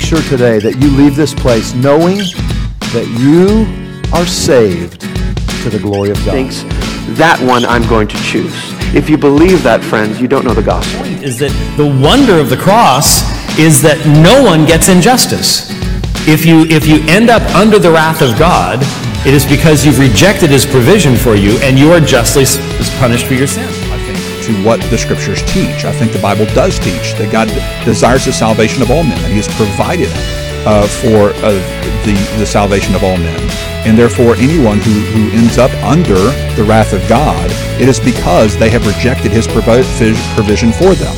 make 0.00 0.08
sure 0.08 0.22
today 0.30 0.58
that 0.58 0.80
you 0.80 0.88
leave 0.96 1.14
this 1.14 1.34
place 1.34 1.74
knowing 1.74 2.16
that 2.94 3.04
you 3.20 3.66
are 4.16 4.24
saved 4.24 5.02
to 5.62 5.68
the 5.68 5.78
glory 5.78 6.08
of 6.08 6.16
God. 6.24 6.32
Thanks. 6.32 6.62
that 7.18 7.38
one 7.40 7.66
I'm 7.66 7.86
going 7.86 8.08
to 8.08 8.16
choose. 8.22 8.54
If 8.94 9.10
you 9.10 9.18
believe 9.18 9.62
that, 9.62 9.84
friends, 9.84 10.18
you 10.18 10.26
don't 10.26 10.46
know 10.46 10.54
the 10.54 10.62
gospel. 10.62 11.04
Is 11.22 11.38
that 11.40 11.52
the 11.76 11.84
wonder 11.84 12.40
of 12.40 12.48
the 12.48 12.56
cross 12.56 13.20
is 13.58 13.82
that 13.82 13.98
no 14.24 14.42
one 14.42 14.64
gets 14.64 14.88
injustice. 14.88 15.68
If 16.26 16.46
you 16.46 16.62
if 16.70 16.86
you 16.86 17.04
end 17.06 17.28
up 17.28 17.42
under 17.54 17.78
the 17.78 17.90
wrath 17.90 18.22
of 18.22 18.38
God, 18.38 18.80
it 19.26 19.34
is 19.34 19.44
because 19.44 19.84
you've 19.84 19.98
rejected 19.98 20.48
his 20.48 20.64
provision 20.64 21.14
for 21.14 21.34
you 21.34 21.58
and 21.60 21.78
you 21.78 21.92
are 21.92 22.00
justly 22.00 22.44
punished 22.98 23.26
for 23.26 23.34
your 23.34 23.46
sin. 23.46 23.68
To 24.50 24.64
what 24.64 24.80
the 24.90 24.98
scriptures 24.98 25.42
teach. 25.42 25.84
I 25.84 25.92
think 25.92 26.10
the 26.10 26.18
Bible 26.18 26.44
does 26.46 26.76
teach 26.80 27.14
that 27.14 27.30
God 27.30 27.46
desires 27.84 28.24
the 28.24 28.32
salvation 28.32 28.82
of 28.82 28.90
all 28.90 29.04
men, 29.04 29.16
and 29.22 29.30
He 29.30 29.38
has 29.38 29.46
provided 29.54 30.10
uh, 30.66 30.88
for 30.88 31.30
uh, 31.46 31.54
the 32.02 32.18
the 32.36 32.44
salvation 32.44 32.96
of 32.96 33.04
all 33.04 33.16
men. 33.16 33.38
And 33.86 33.96
therefore, 33.96 34.34
anyone 34.34 34.78
who, 34.78 34.90
who 34.90 35.30
ends 35.38 35.56
up 35.56 35.70
under 35.84 36.18
the 36.58 36.64
wrath 36.66 36.92
of 36.92 37.08
God, 37.08 37.48
it 37.80 37.88
is 37.88 38.00
because 38.00 38.58
they 38.58 38.70
have 38.70 38.84
rejected 38.88 39.30
His 39.30 39.46
provision 39.46 40.72
for 40.72 40.96
them, 40.96 41.14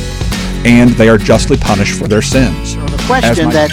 and 0.63 0.91
they 0.91 1.09
are 1.09 1.17
justly 1.17 1.57
punished 1.57 1.97
for 1.97 2.07
their 2.07 2.21
sins. 2.21 2.75
So 2.75 2.85
the 2.85 3.03
question 3.07 3.49
that 3.49 3.71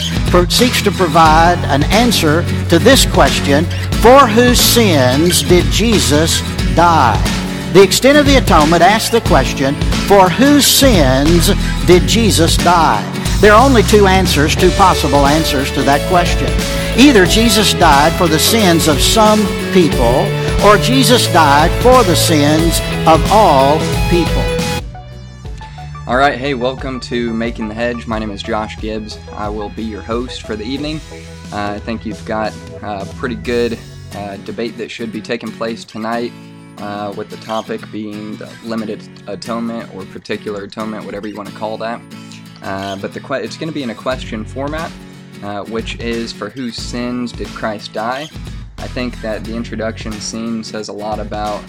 seeks 0.48 0.80
to 0.83 0.91
provide 0.91 1.58
an 1.69 1.83
answer 1.92 2.45
to 2.70 2.78
this 2.78 3.05
question: 3.05 3.66
For 4.00 4.27
whose 4.27 4.58
sins 4.58 5.42
did 5.42 5.66
Jesus 5.66 6.41
die? 6.74 7.39
The 7.73 7.84
extent 7.84 8.19
of 8.19 8.27
the 8.27 8.34
atonement 8.34 8.83
asks 8.83 9.10
the 9.10 9.20
question: 9.20 9.77
For 10.09 10.28
whose 10.28 10.66
sins 10.66 11.52
did 11.86 12.03
Jesus 12.03 12.56
die? 12.56 13.00
There 13.41 13.53
are 13.53 13.64
only 13.64 13.84
two 13.84 14.08
answers, 14.08 14.56
two 14.56 14.72
possible 14.72 15.25
answers 15.25 15.70
to 15.75 15.83
that 15.83 16.05
question. 16.11 16.48
Either 17.00 17.25
Jesus 17.27 17.72
died 17.75 18.12
for 18.19 18.27
the 18.27 18.41
sins 18.41 18.89
of 18.89 19.00
some 19.00 19.39
people, 19.72 20.27
or 20.67 20.78
Jesus 20.78 21.28
died 21.28 21.70
for 21.81 22.03
the 22.03 22.17
sins 22.17 22.81
of 23.06 23.25
all 23.31 23.78
people. 24.11 24.42
All 26.09 26.16
right, 26.16 26.37
hey, 26.37 26.55
welcome 26.55 26.98
to 27.03 27.33
Making 27.33 27.69
the 27.69 27.75
Hedge. 27.75 28.05
My 28.05 28.19
name 28.19 28.33
is 28.33 28.42
Josh 28.42 28.81
Gibbs. 28.81 29.16
I 29.34 29.48
will 29.48 29.69
be 29.69 29.84
your 29.84 30.03
host 30.03 30.42
for 30.42 30.56
the 30.56 30.64
evening. 30.64 31.00
Uh, 31.53 31.75
I 31.77 31.78
think 31.78 32.05
you've 32.05 32.25
got 32.27 32.53
a 32.83 33.06
pretty 33.14 33.37
good 33.37 33.78
uh, 34.16 34.39
debate 34.39 34.77
that 34.78 34.91
should 34.91 35.12
be 35.12 35.20
taking 35.20 35.53
place 35.53 35.84
tonight, 35.84 36.33
uh, 36.81 37.12
with 37.17 37.31
the 37.31 37.36
topic 37.39 37.81
being 37.92 38.36
the 38.36 38.50
limited 38.64 39.03
atonement 39.27 39.92
or 39.95 40.05
particular 40.06 40.64
atonement, 40.64 41.05
whatever 41.05 41.28
you 41.28 41.37
want 41.37 41.48
to 41.48 41.55
call 41.55 41.77
that. 41.78 42.00
Uh, 42.62 42.97
but 42.97 43.12
the 43.14 43.20
que- 43.20 43.42
it's 43.42 43.56
going 43.56 43.69
to 43.69 43.75
be 43.75 43.83
in 43.83 43.91
a 43.91 43.95
question 43.95 44.45
format, 44.45 44.91
uh, 45.42 45.64
which 45.64 45.98
is 46.00 46.33
for 46.33 46.50
whose 46.50 46.77
sins 46.77 47.33
did 47.33 47.48
Christ 47.48 47.92
die? 47.92 48.28
I 48.78 48.89
think 48.89 49.20
that 49.20 49.45
the 49.45 49.55
introduction 49.55 50.12
scene 50.12 50.64
says 50.64 50.89
a 50.89 50.92
lot 50.92 51.19
about 51.19 51.62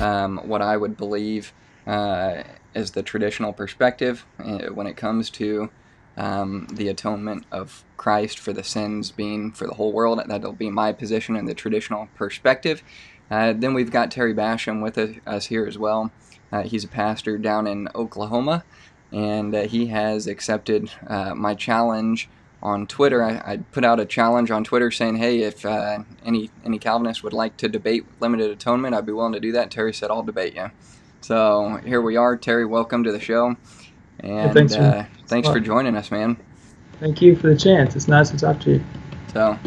um, 0.00 0.38
what 0.44 0.62
I 0.62 0.76
would 0.76 0.96
believe 0.96 1.52
uh, 1.86 2.42
is 2.74 2.92
the 2.92 3.02
traditional 3.02 3.52
perspective 3.52 4.24
uh, 4.38 4.68
when 4.68 4.86
it 4.86 4.96
comes 4.96 5.28
to 5.30 5.70
um, 6.16 6.66
the 6.72 6.88
atonement 6.88 7.46
of 7.50 7.84
Christ 7.96 8.38
for 8.38 8.52
the 8.52 8.64
sins 8.64 9.10
being 9.10 9.52
for 9.52 9.66
the 9.66 9.74
whole 9.74 9.92
world. 9.92 10.20
That'll 10.26 10.52
be 10.52 10.70
my 10.70 10.92
position 10.92 11.36
in 11.36 11.46
the 11.46 11.54
traditional 11.54 12.08
perspective. 12.14 12.82
Uh, 13.32 13.54
then 13.54 13.72
we've 13.72 13.90
got 13.90 14.10
Terry 14.10 14.34
Basham 14.34 14.82
with 14.82 14.98
us 15.26 15.46
here 15.46 15.66
as 15.66 15.78
well. 15.78 16.12
Uh, 16.52 16.64
he's 16.64 16.84
a 16.84 16.88
pastor 16.88 17.38
down 17.38 17.66
in 17.66 17.88
Oklahoma 17.94 18.62
and 19.12 19.54
uh, 19.54 19.62
he 19.62 19.86
has 19.86 20.26
accepted 20.26 20.90
uh, 21.06 21.34
my 21.34 21.54
challenge 21.54 22.28
on 22.62 22.86
Twitter. 22.86 23.22
I, 23.22 23.42
I, 23.44 23.56
put 23.56 23.84
out 23.84 24.00
a 24.00 24.04
challenge 24.04 24.50
on 24.50 24.64
Twitter 24.64 24.90
saying, 24.90 25.16
"Hey, 25.16 25.40
if 25.40 25.66
uh, 25.66 26.00
any 26.24 26.50
any 26.64 26.78
Calvinists 26.78 27.22
would 27.22 27.32
like 27.32 27.56
to 27.58 27.68
debate 27.68 28.04
limited 28.20 28.50
atonement, 28.50 28.94
I'd 28.94 29.06
be 29.06 29.12
willing 29.12 29.32
to 29.32 29.40
do 29.40 29.52
that." 29.52 29.70
Terry 29.70 29.92
said, 29.92 30.10
"I'll 30.10 30.22
debate 30.22 30.54
you." 30.54 30.70
So 31.20 31.80
here 31.84 32.00
we 32.00 32.16
are, 32.16 32.36
Terry. 32.36 32.64
Welcome 32.64 33.04
to 33.04 33.12
the 33.12 33.20
show, 33.20 33.56
and 34.20 34.30
yeah, 34.30 34.52
thanks, 34.52 34.76
for, 34.76 35.08
thanks 35.26 35.48
for 35.48 35.60
joining 35.60 35.96
us, 35.96 36.10
man. 36.10 36.36
Thank 37.00 37.20
you 37.20 37.36
for 37.36 37.48
the 37.48 37.56
chance. 37.56 37.96
It's 37.96 38.08
nice 38.08 38.30
to 38.30 38.38
talk 38.38 38.60
to 38.60 38.74
you. 38.74 38.84
So, 39.32 39.58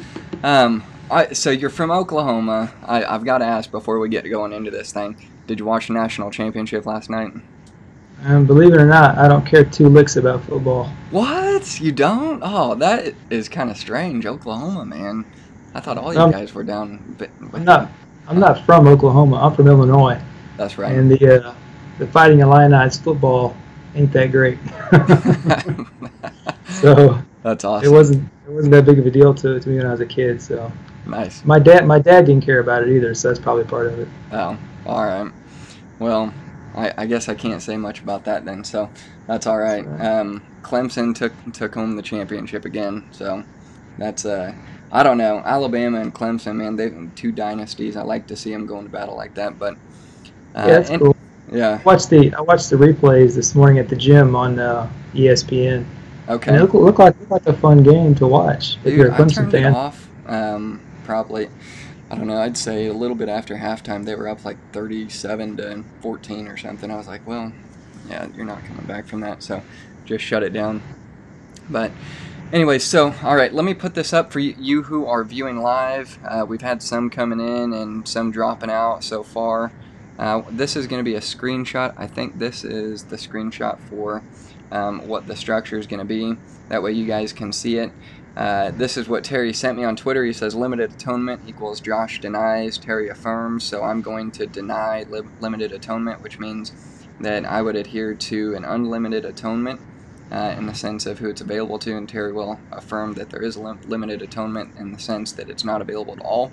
um, 0.43 0.83
I, 1.09 1.33
so 1.33 1.51
you're 1.51 1.69
from 1.69 1.91
Oklahoma. 1.91 2.73
I, 2.83 3.03
I've 3.05 3.23
got 3.23 3.39
to 3.39 3.45
ask 3.45 3.69
before 3.69 3.99
we 3.99 4.09
get 4.09 4.29
going 4.29 4.53
into 4.53 4.71
this 4.71 4.91
thing. 4.91 5.17
Did 5.47 5.59
you 5.59 5.65
watch 5.65 5.87
the 5.87 5.93
national 5.93 6.31
championship 6.31 6.85
last 6.85 7.09
night? 7.09 7.31
Um, 8.23 8.45
believe 8.45 8.73
it 8.73 8.81
or 8.81 8.87
not, 8.87 9.17
I 9.17 9.27
don't 9.27 9.45
care 9.45 9.63
two 9.63 9.87
licks 9.87 10.15
about 10.15 10.43
football. 10.45 10.85
What? 11.11 11.79
You 11.79 11.91
don't? 11.91 12.41
Oh, 12.43 12.73
that 12.75 13.13
is 13.29 13.47
kind 13.49 13.69
of 13.69 13.77
strange. 13.77 14.25
Oklahoma, 14.25 14.85
man. 14.85 15.25
I 15.75 15.79
thought 15.79 15.97
all 15.97 16.13
you 16.13 16.19
um, 16.19 16.31
guys 16.31 16.53
were 16.53 16.63
down. 16.63 17.17
I'm 17.53 17.63
not. 17.63 17.91
I'm 18.27 18.39
not 18.39 18.65
from 18.65 18.87
Oklahoma. 18.87 19.37
I'm 19.37 19.53
from 19.53 19.67
Illinois. 19.67 20.19
That's 20.57 20.77
right. 20.77 20.93
And 20.93 21.11
the 21.11 21.45
uh, 21.45 21.55
the 21.99 22.07
Fighting 22.07 22.39
Illini's 22.39 22.97
football 22.97 23.55
ain't 23.93 24.11
that 24.13 24.31
great. 24.31 24.57
so 26.81 27.21
that's 27.43 27.63
awesome. 27.63 27.87
It 27.87 27.91
wasn't. 27.91 28.29
It 28.47 28.51
wasn't 28.51 28.71
that 28.71 28.85
big 28.85 28.97
of 28.97 29.05
a 29.05 29.11
deal 29.11 29.33
to, 29.35 29.59
to 29.59 29.69
me 29.69 29.77
when 29.77 29.85
I 29.85 29.91
was 29.91 30.01
a 30.01 30.05
kid. 30.05 30.41
So 30.41 30.71
nice. 31.05 31.43
My 31.45 31.59
dad. 31.59 31.85
My 31.85 31.99
dad 31.99 32.25
didn't 32.25 32.45
care 32.45 32.59
about 32.59 32.83
it 32.83 32.89
either. 32.89 33.13
So 33.13 33.27
that's 33.27 33.39
probably 33.39 33.63
part 33.63 33.87
of 33.87 33.99
it. 33.99 34.07
Oh, 34.31 34.57
all 34.85 35.05
right. 35.05 35.31
Well, 35.99 36.33
I, 36.75 36.93
I, 36.97 37.05
guess 37.05 37.29
I 37.29 37.35
can't 37.35 37.61
say 37.61 37.77
much 37.77 38.01
about 38.01 38.25
that 38.25 38.43
then. 38.43 38.63
So 38.63 38.89
that's 39.27 39.47
all 39.47 39.57
right. 39.57 39.85
Um, 40.01 40.43
Clemson 40.61 41.15
took 41.15 41.33
took 41.53 41.73
home 41.73 41.95
the 41.95 42.01
championship 42.01 42.65
again. 42.65 43.07
So 43.11 43.43
that's 43.97 44.25
uh, 44.25 44.53
I 44.91 45.03
don't 45.03 45.17
know. 45.17 45.39
Alabama 45.39 45.99
and 45.99 46.13
Clemson, 46.13 46.55
man, 46.55 46.75
they 46.75 46.89
have 46.89 47.15
two 47.15 47.31
dynasties. 47.31 47.95
I 47.95 48.03
like 48.03 48.27
to 48.27 48.35
see 48.35 48.51
them 48.51 48.65
go 48.65 48.77
into 48.79 48.89
battle 48.89 49.15
like 49.15 49.33
that. 49.35 49.57
But 49.57 49.73
uh, 50.55 50.65
yeah, 50.65 50.65
that's 50.67 50.89
and, 50.89 51.01
cool. 51.01 51.15
Yeah. 51.51 51.79
I 51.79 51.83
watched 51.83 52.09
the 52.09 52.33
I 52.33 52.41
watched 52.41 52.69
the 52.69 52.75
replays 52.75 53.35
this 53.35 53.55
morning 53.55 53.79
at 53.79 53.87
the 53.87 53.95
gym 53.95 54.35
on 54.35 54.59
uh, 54.59 54.89
ESPN. 55.13 55.85
Okay. 56.27 56.49
And 56.49 56.57
it 56.57 56.61
looked, 56.61 56.73
looked 56.73 56.99
like 56.99 57.19
looked 57.19 57.31
like 57.31 57.45
a 57.47 57.53
fun 57.53 57.83
game 57.83 58.15
to 58.15 58.27
watch. 58.27 58.81
Dude, 58.83 58.93
if 58.93 58.97
you're 58.97 59.11
a 59.11 59.15
Clemson 59.15 59.31
I 59.31 59.33
turned 59.33 59.51
fan. 59.51 59.73
It 59.73 59.75
off. 59.75 60.09
Um, 60.27 60.81
probably. 61.05 61.49
I 62.09 62.15
don't 62.15 62.27
know, 62.27 62.37
I'd 62.37 62.57
say 62.57 62.85
a 62.85 62.93
little 62.93 63.15
bit 63.15 63.29
after 63.29 63.55
halftime, 63.55 64.05
they 64.05 64.15
were 64.15 64.27
up 64.27 64.45
like 64.45 64.57
37 64.73 65.57
to 65.57 65.83
14 66.01 66.47
or 66.47 66.57
something. 66.57 66.91
I 66.91 66.97
was 66.97 67.07
like, 67.07 67.25
well, 67.25 67.51
yeah, 68.09 68.27
you're 68.35 68.45
not 68.45 68.63
coming 68.65 68.85
back 68.85 69.07
from 69.07 69.21
that, 69.21 69.41
so 69.41 69.63
just 70.05 70.23
shut 70.23 70.43
it 70.43 70.53
down. 70.53 70.83
But, 71.67 71.91
anyway, 72.53 72.77
so, 72.77 73.15
all 73.23 73.35
right, 73.35 73.51
let 73.51 73.65
me 73.65 73.73
put 73.73 73.95
this 73.95 74.13
up 74.13 74.31
for 74.31 74.39
you 74.39 74.83
who 74.83 75.07
are 75.07 75.23
viewing 75.23 75.61
live. 75.61 76.19
Uh, 76.23 76.45
we've 76.47 76.61
had 76.61 76.83
some 76.83 77.09
coming 77.09 77.39
in 77.39 77.73
and 77.73 78.07
some 78.07 78.31
dropping 78.31 78.69
out 78.69 79.03
so 79.03 79.23
far. 79.23 79.71
Uh, 80.19 80.43
this 80.49 80.75
is 80.75 80.85
going 80.85 80.99
to 80.99 81.03
be 81.03 81.15
a 81.15 81.21
screenshot. 81.21 81.93
I 81.97 82.05
think 82.07 82.37
this 82.37 82.63
is 82.63 83.05
the 83.05 83.15
screenshot 83.15 83.79
for 83.89 84.21
um, 84.71 85.07
what 85.07 85.27
the 85.27 85.35
structure 85.35 85.77
is 85.77 85.87
going 85.87 85.99
to 85.99 86.05
be. 86.05 86.37
That 86.69 86.81
way 86.81 86.91
you 86.91 87.05
guys 87.05 87.33
can 87.33 87.51
see 87.51 87.77
it. 87.77 87.91
Uh, 88.35 88.71
this 88.71 88.97
is 88.97 89.07
what 89.07 89.23
Terry 89.23 89.53
sent 89.53 89.77
me 89.77 89.83
on 89.85 89.95
Twitter. 89.95 90.25
He 90.25 90.33
says 90.33 90.55
limited 90.55 90.91
atonement 90.93 91.41
equals 91.47 91.79
Josh 91.79 92.19
denies, 92.19 92.77
Terry 92.77 93.07
affirms. 93.07 93.63
So 93.63 93.83
I'm 93.83 94.01
going 94.01 94.31
to 94.31 94.45
deny 94.45 95.03
li- 95.03 95.21
limited 95.39 95.71
atonement, 95.71 96.21
which 96.21 96.37
means 96.37 96.73
that 97.21 97.45
I 97.45 97.61
would 97.61 97.77
adhere 97.77 98.13
to 98.13 98.55
an 98.55 98.65
unlimited 98.65 99.23
atonement 99.23 99.79
uh, 100.31 100.53
in 100.57 100.65
the 100.65 100.73
sense 100.73 101.05
of 101.05 101.19
who 101.19 101.29
it's 101.29 101.39
available 101.39 101.79
to, 101.79 101.95
and 101.95 102.09
Terry 102.09 102.33
will 102.33 102.59
affirm 102.71 103.13
that 103.13 103.29
there 103.29 103.41
is 103.41 103.55
lim- 103.55 103.79
limited 103.87 104.21
atonement 104.21 104.75
in 104.77 104.91
the 104.91 104.99
sense 104.99 105.31
that 105.33 105.49
it's 105.49 105.63
not 105.63 105.81
available 105.81 106.13
at 106.13 106.19
all. 106.19 106.51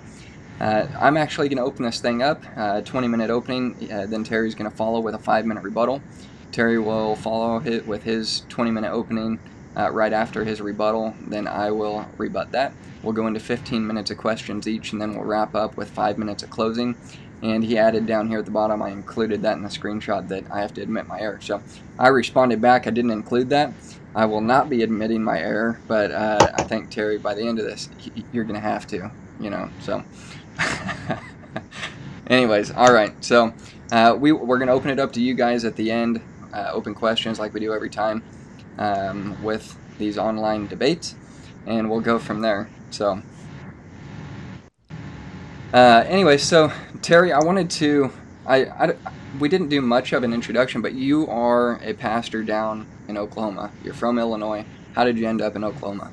Uh, 0.61 0.87
I'm 0.97 1.17
actually 1.17 1.49
going 1.49 1.57
to 1.57 1.63
open 1.63 1.83
this 1.83 1.99
thing 1.99 2.21
up, 2.21 2.43
uh, 2.55 2.79
20 2.81 3.07
minute 3.09 3.29
opening. 3.29 3.91
Uh, 3.91 4.05
then 4.05 4.23
Terry's 4.23 4.55
going 4.55 4.69
to 4.69 4.77
follow 4.77 5.01
with 5.01 5.15
a 5.15 5.19
five 5.19 5.45
minute 5.45 5.63
rebuttal. 5.63 6.01
Terry 6.53 6.79
will 6.79 7.15
follow 7.15 7.61
it 7.65 7.85
with 7.85 8.03
his 8.03 8.45
20 8.49 8.71
minute 8.71 8.91
opening 8.91 9.39
uh, 9.75 9.91
right 9.91 10.13
after 10.13 10.43
his 10.43 10.61
rebuttal. 10.61 11.15
Then 11.27 11.47
I 11.47 11.71
will 11.71 12.05
rebut 12.17 12.51
that. 12.51 12.73
We'll 13.01 13.13
go 13.13 13.27
into 13.27 13.39
15 13.39 13.85
minutes 13.85 14.11
of 14.11 14.17
questions 14.17 14.67
each, 14.67 14.93
and 14.93 15.01
then 15.01 15.13
we'll 15.13 15.25
wrap 15.25 15.55
up 15.55 15.75
with 15.75 15.89
five 15.89 16.17
minutes 16.17 16.43
of 16.43 16.49
closing. 16.49 16.95
And 17.41 17.63
he 17.63 17.77
added 17.77 18.05
down 18.05 18.29
here 18.29 18.39
at 18.39 18.45
the 18.45 18.51
bottom, 18.51 18.81
I 18.81 18.89
included 18.89 19.41
that 19.41 19.57
in 19.57 19.63
the 19.63 19.69
screenshot 19.69 20.29
that 20.29 20.49
I 20.49 20.61
have 20.61 20.73
to 20.75 20.81
admit 20.81 21.07
my 21.07 21.19
error. 21.19 21.39
So 21.41 21.61
I 21.99 22.07
responded 22.07 22.61
back, 22.61 22.87
I 22.87 22.91
didn't 22.91 23.11
include 23.11 23.49
that. 23.49 23.73
I 24.15 24.25
will 24.25 24.41
not 24.41 24.69
be 24.69 24.83
admitting 24.83 25.23
my 25.23 25.39
error, 25.39 25.79
but 25.87 26.11
uh, 26.11 26.51
I 26.53 26.63
think, 26.63 26.89
Terry, 26.89 27.17
by 27.17 27.33
the 27.33 27.45
end 27.45 27.59
of 27.59 27.65
this, 27.65 27.89
you're 28.31 28.45
going 28.45 28.55
to 28.55 28.65
have 28.65 28.87
to, 28.87 29.11
you 29.41 29.49
know, 29.49 29.69
so. 29.81 30.03
Anyways, 32.27 32.71
all 32.71 32.93
right. 32.93 33.11
So 33.25 33.53
uh, 33.91 34.15
we, 34.17 34.31
we're 34.31 34.59
going 34.59 34.67
to 34.67 34.73
open 34.73 34.91
it 34.91 34.99
up 34.99 35.11
to 35.13 35.21
you 35.21 35.33
guys 35.33 35.65
at 35.65 35.75
the 35.75 35.91
end, 35.91 36.21
uh, 36.53 36.69
open 36.71 36.93
questions 36.93 37.39
like 37.39 37.53
we 37.53 37.59
do 37.59 37.73
every 37.73 37.89
time 37.89 38.23
um, 38.77 39.41
with 39.43 39.77
these 39.97 40.17
online 40.17 40.67
debates, 40.67 41.15
and 41.65 41.89
we'll 41.89 42.01
go 42.01 42.19
from 42.19 42.41
there. 42.41 42.69
So, 42.89 43.21
uh, 45.73 46.03
anyway, 46.07 46.37
so 46.37 46.71
Terry, 47.01 47.31
I 47.31 47.39
wanted 47.39 47.69
to. 47.71 48.11
I, 48.45 48.65
I, 48.65 48.95
we 49.39 49.49
didn't 49.49 49.69
do 49.69 49.81
much 49.81 50.13
of 50.13 50.23
an 50.23 50.33
introduction, 50.33 50.81
but 50.81 50.93
you 50.93 51.27
are 51.27 51.79
a 51.83 51.93
pastor 51.93 52.43
down 52.43 52.85
in 53.07 53.17
Oklahoma. 53.17 53.71
You're 53.83 53.93
from 53.93 54.19
Illinois. 54.19 54.65
How 54.93 55.03
did 55.03 55.17
you 55.17 55.27
end 55.27 55.41
up 55.41 55.55
in 55.55 55.63
Oklahoma? 55.63 56.11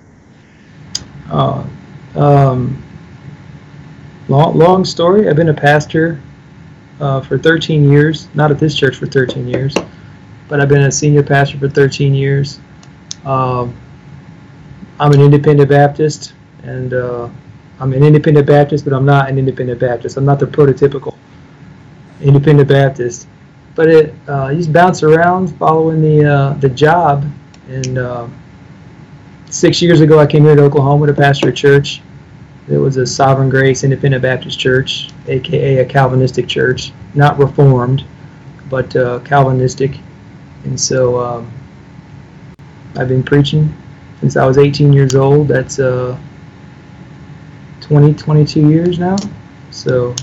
Uh, 1.31 1.67
um, 2.15 2.83
long, 4.29 4.57
long 4.57 4.85
story. 4.85 5.29
I've 5.29 5.37
been 5.37 5.51
a 5.51 5.55
pastor 5.55 6.21
uh, 7.01 7.21
for 7.21 7.39
13 7.39 7.91
years. 7.91 8.29
Not 8.35 8.51
at 8.51 8.59
this 8.59 8.75
church 8.75 8.97
for 8.97 9.07
13 9.07 9.49
years, 9.49 9.75
but 10.50 10.61
I've 10.61 10.69
been 10.69 10.82
a 10.82 10.91
senior 10.91 11.23
pastor 11.23 11.58
for 11.58 11.69
13 11.69 12.12
years. 12.12 12.58
Um, 13.25 13.75
I'm 14.99 15.12
an 15.12 15.20
independent 15.20 15.70
Baptist, 15.70 16.35
and 16.64 16.93
uh, 16.93 17.31
I'm 17.79 17.93
an 17.93 18.02
independent 18.02 18.47
Baptist, 18.47 18.85
but 18.85 18.93
I'm 18.93 19.06
not 19.06 19.31
an 19.31 19.38
independent 19.38 19.79
Baptist. 19.79 20.17
I'm 20.17 20.26
not 20.26 20.41
the 20.41 20.47
prototypical 20.47 21.17
independent 22.20 22.69
Baptist. 22.69 23.29
But 23.76 23.88
it 23.88 24.14
uh, 24.29 24.49
you 24.49 24.58
just 24.58 24.73
bounce 24.73 25.05
around 25.05 25.56
following 25.56 26.02
the 26.02 26.25
uh, 26.25 26.55
the 26.55 26.69
job. 26.69 27.25
And 27.69 27.99
uh, 27.99 28.26
six 29.49 29.81
years 29.81 30.00
ago, 30.00 30.19
I 30.19 30.26
came 30.26 30.43
here 30.43 30.56
to 30.56 30.62
Oklahoma 30.64 31.06
to 31.06 31.14
pastor 31.14 31.50
a 31.50 31.52
church. 31.52 32.02
It 32.69 32.76
was 32.76 32.97
a 32.97 33.06
Sovereign 33.06 33.49
Grace 33.49 33.85
Independent 33.85 34.23
Baptist 34.23 34.58
Church, 34.58 35.11
aka 35.29 35.79
a 35.79 35.85
Calvinistic 35.85 36.49
church, 36.49 36.93
not 37.14 37.38
Reformed, 37.38 38.05
but 38.69 38.94
uh, 38.97 39.20
Calvinistic. 39.20 39.93
And 40.65 40.79
so 40.79 41.19
um, 41.21 41.51
I've 42.97 43.09
been 43.09 43.23
preaching 43.23 43.75
since 44.21 44.37
I 44.37 44.47
was 44.47 44.59
18 44.59 44.93
years 44.93 45.15
old. 45.15 45.49
That's 45.49 45.79
uh, 45.79 46.19
20, 47.81 48.15
22 48.15 48.69
years 48.69 48.99
now. 48.99 49.17
So 49.71 50.15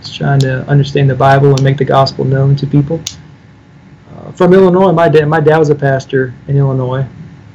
just 0.00 0.16
trying 0.16 0.40
to 0.40 0.66
understand 0.68 1.08
the 1.08 1.14
Bible 1.14 1.50
and 1.50 1.62
make 1.62 1.76
the 1.76 1.84
gospel 1.84 2.24
known 2.24 2.56
to 2.56 2.66
people. 2.66 3.00
Uh, 4.10 4.32
from 4.32 4.52
Illinois, 4.52 4.92
my 4.92 5.08
dad, 5.08 5.26
my 5.26 5.40
dad 5.40 5.58
was 5.58 5.70
a 5.70 5.74
pastor 5.74 6.34
in 6.48 6.56
Illinois 6.56 7.06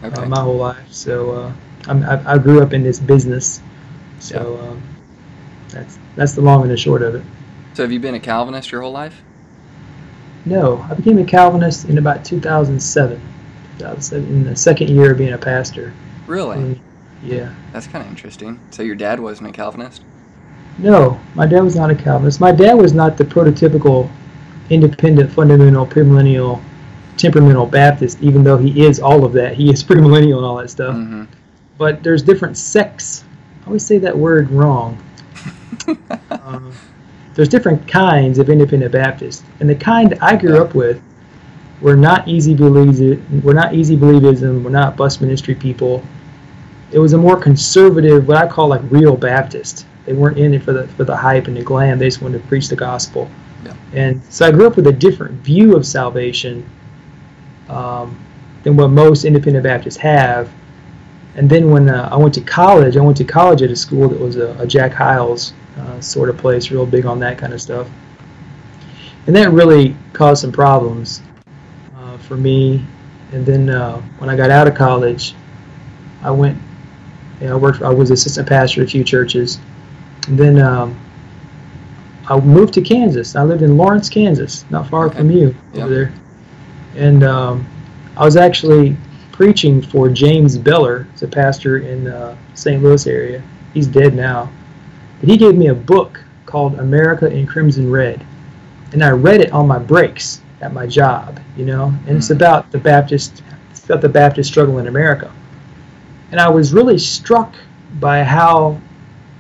Okay. 0.04 0.22
uh, 0.22 0.25
my 0.25 0.42
whole 0.42 0.57
life. 0.57 0.92
So 0.92 1.31
uh, 1.31 1.54
I'm, 1.88 2.04
I, 2.04 2.33
I 2.33 2.38
grew 2.38 2.62
up 2.62 2.74
in 2.74 2.83
this 2.83 3.00
business. 3.00 3.62
So 4.19 4.60
um, 4.60 4.81
that's 5.69 5.98
that's 6.16 6.33
the 6.33 6.42
long 6.42 6.62
and 6.63 6.72
the 6.72 6.78
short 6.78 7.01
of 7.01 7.16
it. 7.16 7.24
so 7.74 7.83
have 7.83 7.92
you 7.92 8.00
been 8.00 8.16
a 8.16 8.19
Calvinist 8.19 8.72
your 8.72 8.81
whole 8.81 8.92
life? 8.92 9.24
No, 10.46 10.86
I 10.90 10.94
became 10.96 11.18
a 11.20 11.24
Calvinist 11.26 11.86
in 11.86 11.98
about 11.98 12.26
2007. 12.26 13.22
2007 13.78 14.28
in 14.28 14.44
the 14.44 14.56
second 14.56 14.90
year 14.90 15.12
of 15.12 15.18
being 15.18 15.34
a 15.34 15.38
pastor. 15.38 15.94
Really? 16.28 16.58
Mm, 16.58 16.80
Yeah. 17.24 17.54
That's 17.74 17.88
kind 17.88 18.04
of 18.04 18.10
interesting. 18.10 18.60
So 18.72 18.84
your 18.84 18.96
dad 18.96 19.20
wasn't 19.20 19.50
a 19.50 19.52
Calvinist? 19.52 20.04
No, 20.78 21.20
my 21.36 21.46
dad 21.46 21.62
was 21.62 21.76
not 21.76 21.92
a 21.92 21.96
Calvinist. 21.96 22.40
My 22.40 22.52
dad 22.52 22.74
was 22.74 22.94
not 22.94 23.18
the 23.18 23.24
prototypical 23.24 24.10
independent, 24.70 25.32
fundamental, 25.32 25.86
premillennial, 25.86 26.62
temperamental 27.18 27.66
Baptist, 27.66 28.18
even 28.22 28.44
though 28.44 28.58
he 28.58 28.86
is 28.86 29.00
all 29.00 29.26
of 29.26 29.34
that. 29.34 29.54
He 29.54 29.70
is 29.72 29.84
premillennial 29.92 30.38
and 30.38 30.46
all 30.46 30.58
that 30.58 30.70
stuff. 30.70 30.96
Mm-hmm. 30.96 31.24
But 31.78 32.02
there's 32.04 32.24
different 32.24 32.58
sects. 32.58 33.26
I 33.64 33.68
always 33.68 33.86
say 33.86 33.98
that 34.00 34.18
word 34.18 34.50
wrong. 34.50 34.98
um, 36.32 36.74
there's 37.33 37.50
different 37.50 37.88
kinds 37.88 38.39
of 38.39 38.50
independent 38.50 38.92
Baptists, 38.92 39.44
and 39.60 39.69
the 39.69 39.75
kind 39.75 40.18
I 40.22 40.36
grew 40.36 40.62
up 40.62 40.75
with 40.75 41.01
were 41.81 41.95
not 41.95 42.28
easy 42.28 42.54
believes. 42.54 43.00
We're 43.44 43.54
not 43.54 43.74
easy 43.74 43.98
believism. 43.98 44.63
We're 44.63 44.69
not 44.69 44.95
bus 44.95 45.19
ministry 45.19 45.56
people. 45.56 46.04
It 46.92 47.00
was 47.00 47.13
a 47.13 47.18
more 47.18 47.38
conservative, 47.38 48.28
what 48.28 48.38
I 48.38 48.48
call 48.48 48.68
like 48.68 48.81
real 48.92 49.16
Baptist. 49.16 49.86
They 50.06 50.13
weren't 50.13 50.38
in 50.38 50.54
it 50.54 50.63
for 50.63 50.74
the 50.74 50.88
for 50.89 51.04
the 51.04 51.16
hype 51.16 51.48
and 51.48 51.56
the 51.56 51.63
glam. 51.63 52.00
They 52.00 52.07
just 52.07 52.22
wanted 52.22 52.42
to 52.42 52.48
preach 52.48 52.68
the 52.68 52.75
gospel. 52.75 53.30
Yeah. 53.63 53.75
And 53.94 54.22
so 54.30 54.45
I 54.45 54.51
grew 54.51 54.68
up 54.68 54.75
with 54.75 54.88
a 54.88 54.92
different 54.92 55.42
view 55.42 55.75
of 55.75 55.86
salvation 55.86 56.68
um, 57.69 58.19
than 58.63 58.75
what 58.75 58.89
most 58.89 59.25
independent 59.25 59.63
Baptists 59.63 59.98
have. 59.98 60.50
And 61.36 61.50
then 61.50 61.72
when 61.72 61.88
uh, 61.88 62.10
I 62.12 62.18
went 62.18 62.33
to 62.33 62.42
college, 62.42 62.98
I 62.98 63.01
went 63.01 63.16
to 63.18 63.24
college 63.24 63.62
at 63.62 63.72
a 63.72 63.75
school 63.75 64.10
that 64.10 64.19
was 64.19 64.36
a, 64.36 64.54
a 64.60 64.68
Jack 64.68 64.92
Hyles 64.92 65.54
uh, 65.79 66.00
sort 66.01 66.29
of 66.29 66.38
place, 66.38 66.71
real 66.71 66.85
big 66.85 67.06
on 67.06 67.19
that 67.19 67.38
kind 67.38 67.53
of 67.53 67.62
stuff. 67.62 67.88
And 69.27 69.35
that 69.35 69.51
really 69.51 69.95
caused 70.13 70.41
some 70.41 70.51
problems 70.51 71.21
uh, 71.97 72.18
for 72.18 72.35
me. 72.38 72.83
And 73.31 73.45
then 73.45 73.69
uh, 73.69 74.01
when 74.18 74.29
I 74.29 74.35
got 74.35 74.50
out 74.50 74.68
of 74.68 74.75
college, 74.75 75.35
I 76.23 76.31
went. 76.31 76.57
You 77.39 77.47
know, 77.47 77.53
I 77.53 77.59
worked. 77.59 77.81
I 77.81 77.89
was 77.89 78.12
assistant 78.12 78.47
pastor 78.47 78.81
at 78.81 78.88
a 78.88 78.91
few 78.91 79.03
churches, 79.03 79.59
and 80.27 80.38
then 80.38 80.59
um, 80.59 80.95
I 82.29 82.39
moved 82.39 82.73
to 82.75 82.81
Kansas. 82.81 83.35
I 83.35 83.44
lived 83.44 83.63
in 83.63 83.77
Lawrence, 83.77 84.09
Kansas, 84.09 84.63
not 84.69 84.88
far 84.89 85.07
Okay. 85.07 85.18
from 85.18 85.31
you 85.31 85.56
Yeah. 85.73 85.85
over 85.85 85.94
there. 85.94 86.13
And 86.95 87.23
um, 87.23 87.65
I 88.15 88.25
was 88.25 88.35
actually 88.38 88.95
preaching 89.31 89.81
for 89.81 90.07
James 90.07 90.56
Beller, 90.57 91.07
he's 91.13 91.23
a 91.23 91.27
pastor 91.27 91.79
in 91.79 92.07
uh, 92.07 92.35
St. 92.53 92.83
Louis 92.83 93.07
area. 93.07 93.41
He's 93.73 93.88
dead 93.88 94.13
now, 94.13 94.51
but 95.21 95.29
he 95.29 95.38
gave 95.38 95.56
me 95.56 95.68
a 95.68 95.73
book 95.73 96.21
called 96.45 96.79
America 96.79 97.31
in 97.31 97.47
Crimson 97.47 97.89
Red, 97.89 98.25
and 98.91 99.01
I 99.01 99.12
read 99.12 99.39
it 99.39 99.53
on 99.53 99.68
my 99.68 99.79
breaks 99.79 100.41
at 100.59 100.73
my 100.73 100.85
job. 100.85 101.39
You 101.56 101.65
know, 101.65 101.94
and 102.07 102.18
it's 102.18 102.27
Mhm. 102.27 102.35
about 102.35 102.71
the 102.71 102.77
Baptist, 102.77 103.41
about 103.85 104.01
the 104.01 104.09
Baptist 104.09 104.50
struggle 104.50 104.79
in 104.79 104.88
America. 104.88 105.29
And 106.31 106.39
I 106.39 106.50
was 106.50 106.73
really 106.73 106.97
struck 106.97 107.53
by 108.00 108.23
how 108.23 108.77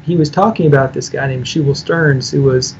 he 0.03 0.15
was 0.15 0.29
talking 0.29 0.67
about 0.67 0.93
this 0.93 1.09
guy 1.09 1.27
named 1.27 1.45
Shubal 1.45 1.75
Stearns, 1.75 2.31
who 2.31 2.43
was, 2.43 2.75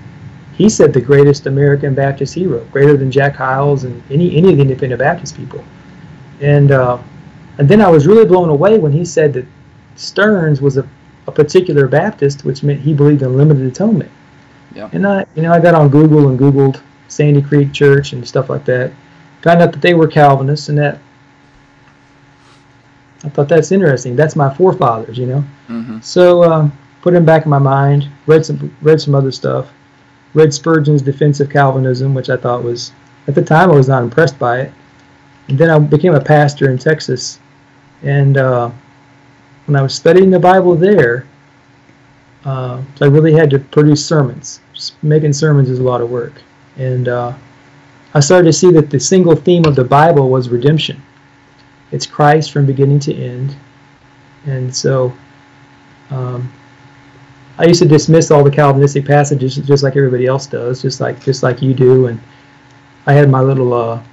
he 0.54 0.70
said, 0.70 0.94
the 0.94 1.02
greatest 1.02 1.48
American 1.48 1.94
Baptist 1.94 2.34
hero, 2.34 2.62
greater 2.72 2.98
than 2.98 3.10
Jack 3.12 3.36
Hyles 3.36 3.84
and 3.84 4.02
any 4.12 4.36
any 4.36 4.50
of 4.52 4.58
the 4.58 4.62
independent 4.62 5.00
Baptist 5.00 5.36
people. 5.38 5.64
And 6.42 6.72
uh, 6.72 6.98
and 7.58 7.68
then 7.68 7.82
I 7.82 7.90
was 7.90 8.08
really 8.08 8.26
blown 8.26 8.50
away 8.50 8.80
when 8.80 8.92
he 8.92 9.06
said 9.06 9.34
that 9.34 9.46
Stearns 9.96 10.62
was 10.62 10.78
a, 10.78 10.86
a 11.28 11.32
particular 11.32 11.88
Baptist, 11.88 12.46
which 12.46 12.64
meant 12.64 12.82
he 12.82 12.94
believed 12.94 13.22
in 13.22 13.36
limited 13.38 13.66
atonement. 13.66 14.12
Yeah. 14.74 14.90
And 14.94 15.06
I, 15.06 15.26
you 15.36 15.42
know, 15.42 15.54
I 15.54 15.60
got 15.60 15.76
on 15.76 15.90
Google 15.90 16.30
and 16.30 16.40
Googled 16.40 16.82
Sandy 17.08 17.42
Creek 17.42 17.74
Church 17.74 18.14
and 18.14 18.28
stuff 18.28 18.50
like 18.50 18.66
that. 18.66 18.92
Found 19.42 19.62
out 19.62 19.72
that 19.74 19.82
they 19.82 19.94
were 19.94 20.08
Calvinists, 20.08 20.70
and 20.70 20.78
that 20.78 21.00
I 23.24 23.30
thought 23.30 23.50
that's 23.50 23.72
interesting. 23.72 24.16
That's 24.16 24.36
my 24.36 24.54
forefathers, 24.54 25.18
you 25.18 25.26
know. 25.26 25.44
Mm-hmm. 25.68 26.00
So 26.02 26.44
um, 26.44 26.78
put 27.02 27.14
him 27.14 27.26
back 27.26 27.46
in 27.46 27.50
my 27.50 27.60
mind. 27.60 28.10
Read 28.28 28.46
some 28.46 28.76
read 28.82 29.02
some 29.02 29.16
other 29.16 29.32
stuff. 29.32 29.72
Read 30.34 30.54
Spurgeon's 30.54 31.02
Defense 31.02 31.40
of 31.40 31.50
Calvinism, 31.50 32.14
which 32.14 32.30
I 32.30 32.38
thought 32.38 32.64
was 32.64 32.94
at 33.28 33.36
the 33.36 33.44
time 33.44 33.70
I 33.70 33.76
was 33.76 33.90
not 33.90 34.04
impressed 34.04 34.40
by 34.40 34.62
it. 34.62 34.74
And 35.50 35.58
then 35.58 35.70
I 35.70 35.78
became 35.80 36.14
a 36.14 36.22
pastor 36.22 36.70
in 36.70 36.78
Texas, 36.78 37.40
and 38.04 38.38
uh, 38.38 38.72
when 39.72 39.80
I 39.80 39.84
was 39.84 39.96
studying 39.96 40.30
the 40.30 40.40
Bible 40.40 40.76
there, 40.76 41.26
uh, 42.44 42.82
I 43.00 43.06
really 43.06 43.32
had 43.32 43.50
to 43.52 43.60
produce 43.60 44.06
sermons. 44.06 44.60
Just 44.74 45.02
making 45.02 45.32
sermons 45.32 45.70
is 45.70 45.80
a 45.80 45.84
lot 45.84 46.02
of 46.02 46.10
work, 46.10 46.42
and 46.76 47.08
uh, 47.08 47.34
I 48.14 48.20
started 48.20 48.48
to 48.48 48.54
see 48.54 48.70
that 48.72 48.90
the 48.90 49.00
single 49.00 49.34
theme 49.34 49.64
of 49.64 49.78
the 49.78 49.86
Bible 49.86 50.30
was 50.30 50.50
redemption. 50.50 51.02
It's 51.94 52.06
Christ 52.06 52.52
from 52.52 52.66
beginning 52.66 53.00
to 53.00 53.16
end, 53.16 53.56
and 54.46 54.76
so 54.76 55.14
um, 56.10 56.52
I 57.58 57.64
used 57.64 57.82
to 57.82 57.88
dismiss 57.88 58.30
all 58.30 58.44
the 58.44 58.52
Calvinistic 58.52 59.06
passages 59.06 59.56
just 59.56 59.84
like 59.84 59.96
everybody 59.96 60.26
else 60.26 60.48
does, 60.48 60.82
just 60.82 61.00
like 61.00 61.24
just 61.24 61.44
like 61.44 61.62
you 61.62 61.74
do. 61.74 62.08
And 62.08 62.20
I 63.08 63.14
had 63.14 63.30
my 63.30 63.40
little. 63.40 63.74
Uh, 63.74 64.04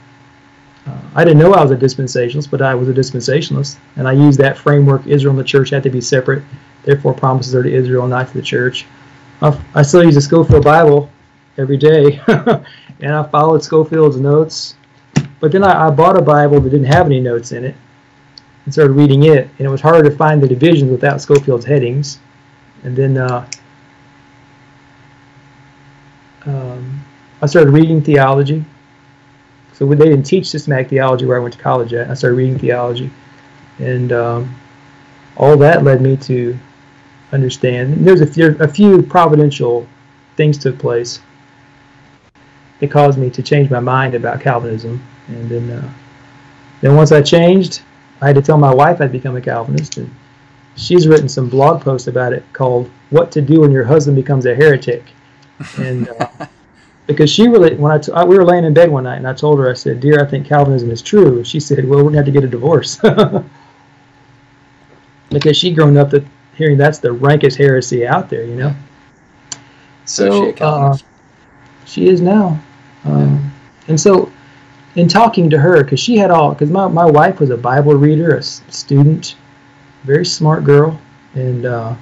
uh, 0.89 1.01
I 1.15 1.25
didn't 1.25 1.39
know 1.39 1.53
I 1.53 1.63
was 1.63 1.71
a 1.71 1.77
dispensationalist, 1.77 2.51
but 2.51 2.63
I 2.63 2.75
was 2.75 2.89
a 2.89 2.93
dispensationalist, 2.93 3.77
and 3.97 4.09
I 4.09 4.13
used 4.13 4.39
that 4.41 4.57
framework. 4.57 5.07
Israel 5.07 5.33
and 5.33 5.39
the 5.39 5.45
church 5.45 5.71
had 5.71 5.83
to 5.83 5.91
be 5.91 6.01
separate. 6.01 6.43
Therefore, 6.85 7.13
promises 7.13 7.55
are 7.55 7.63
to 7.63 7.73
Israel, 7.73 8.07
not 8.07 8.29
to 8.29 8.35
the 8.35 8.43
church. 8.43 8.87
I, 9.43 9.59
I 9.75 9.83
still 9.83 10.05
use 10.05 10.15
the 10.15 10.21
Scofield 10.21 10.65
Bible 10.65 11.11
every 11.59 11.77
day, 11.77 12.21
and 13.01 13.15
I 13.15 13.23
followed 13.25 13.63
Scofield's 13.63 14.17
notes. 14.17 14.77
But 15.41 15.53
then 15.53 15.63
I, 15.63 15.89
I 15.89 15.91
bought 15.91 16.17
a 16.17 16.23
Bible 16.23 16.61
that 16.61 16.71
didn't 16.71 16.87
have 16.87 17.07
any 17.07 17.21
notes 17.21 17.53
in 17.53 17.65
it, 17.65 17.77
and 18.65 18.73
started 18.73 18.93
reading 18.93 19.25
it, 19.25 19.49
and 19.59 19.61
it 19.61 19.69
was 19.69 19.81
hard 19.81 20.05
to 20.05 20.11
find 20.11 20.43
the 20.43 20.49
divisions 20.49 20.91
without 20.91 21.21
Scofield's 21.21 21.67
headings. 21.67 22.19
And 22.85 22.97
then 22.97 23.19
uh, 23.19 23.49
um, 26.47 27.05
I 27.43 27.47
started 27.47 27.73
reading 27.73 28.01
theology. 28.01 28.65
So 29.79 29.87
they 29.87 30.07
didn't 30.07 30.25
teach 30.25 30.49
systematic 30.49 30.89
theology 30.89 31.25
where 31.25 31.37
I 31.37 31.41
went 31.41 31.55
to 31.55 31.61
college 31.61 31.93
at. 31.95 32.11
I 32.11 32.15
started 32.15 32.35
reading 32.35 32.59
theology, 32.59 33.13
and 33.79 34.11
um, 34.11 34.61
all 35.37 35.57
that 35.59 35.85
led 35.85 36.03
me 36.03 36.17
to 36.17 36.59
understand. 37.31 37.93
And 37.93 38.05
there's 38.05 38.21
a 38.21 38.27
few, 38.27 38.57
a 38.59 38.67
few 38.67 39.03
providential 39.03 39.87
things 40.37 40.59
took 40.59 40.81
place 40.81 41.21
that 42.81 42.91
caused 42.91 43.19
me 43.19 43.31
to 43.31 43.41
change 43.41 43.71
my 43.71 43.79
mind 43.79 44.17
about 44.17 44.41
Calvinism. 44.41 45.01
And 45.29 45.49
then, 45.49 45.71
uh, 45.71 45.93
then 46.81 46.97
once 46.97 47.13
I 47.13 47.23
changed, 47.23 47.83
I 48.21 48.27
had 48.27 48.35
to 48.35 48.43
tell 48.43 48.59
my 48.59 48.75
wife 48.75 49.01
I'd 49.01 49.13
become 49.13 49.37
a 49.37 49.41
Calvinist, 49.41 49.99
and 49.99 50.13
she's 50.75 51.07
written 51.07 51.29
some 51.29 51.49
blog 51.49 51.83
posts 51.83 52.09
about 52.09 52.33
it 52.33 52.45
called 52.53 52.91
"What 53.11 53.31
to 53.31 53.41
Do 53.41 53.61
When 53.61 53.71
Your 53.71 53.85
Husband 53.85 54.17
Becomes 54.17 54.45
a 54.45 54.57
Heretic," 54.57 55.05
and 55.77 56.09
uh, 56.09 56.47
because 57.09 57.31
she 57.31 57.49
really, 57.49 57.75
when 57.75 57.91
I, 57.91 57.99
t- 57.99 58.13
I 58.13 58.23
we 58.23 58.37
were 58.39 58.45
laying 58.45 58.65
in 58.65 58.73
bed 58.75 58.91
one 58.91 59.05
night, 59.05 59.17
and 59.17 59.27
I 59.27 59.33
told 59.33 59.59
her, 59.59 59.69
I 59.69 59.75
said, 59.75 59.99
"Dear, 59.99 60.21
I 60.21 60.27
think 60.27 60.47
Calvinism 60.47 60.91
is 60.93 61.03
true." 61.03 61.43
She 61.43 61.59
said, 61.59 61.89
"Well, 61.89 61.99
we're 61.99 62.05
gonna 62.05 62.19
have 62.19 62.27
to 62.27 62.33
get 62.33 62.45
a 62.45 62.49
divorce," 62.49 63.01
because 65.31 65.57
she'd 65.57 65.75
grown 65.75 65.97
up 65.97 66.11
that 66.11 66.25
hearing 66.55 66.79
that's 66.79 66.99
the 66.99 67.11
rankest 67.11 67.57
heresy 67.57 68.07
out 68.07 68.29
there, 68.29 68.45
you 68.45 68.57
know. 68.57 68.75
So, 70.05 70.53
she 70.53 70.61
uh, 70.61 70.97
she 71.87 72.09
is 72.09 72.21
now, 72.21 72.61
um, 73.05 73.51
and 73.89 73.99
so 73.99 74.31
in 74.95 75.09
talking 75.09 75.49
to 75.51 75.59
her, 75.59 75.83
because 75.83 76.01
she 76.01 76.17
had 76.17 76.31
all, 76.31 76.53
because 76.53 76.71
my 76.71 76.87
my 76.89 77.07
wife 77.07 77.41
was 77.41 77.51
a 77.51 77.57
Bible 77.57 77.95
reader, 77.95 78.35
a 78.35 78.39
s- 78.39 78.63
student, 78.69 79.37
very 80.05 80.27
smart 80.27 80.65
girl, 80.65 81.01
and 81.35 81.67
uh, 81.67 81.95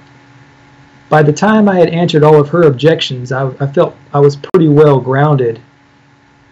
by 1.09 1.23
the 1.23 1.33
time 1.33 1.69
I 1.69 1.79
had 1.79 1.89
answered 1.89 2.25
all 2.25 2.41
of 2.41 2.49
her 2.49 2.65
objections, 2.65 3.33
I, 3.33 3.49
I 3.61 3.67
felt 3.67 3.97
I 4.13 4.21
was 4.21 4.37
pretty 4.37 4.69
well 4.69 5.01
grounded 5.01 5.61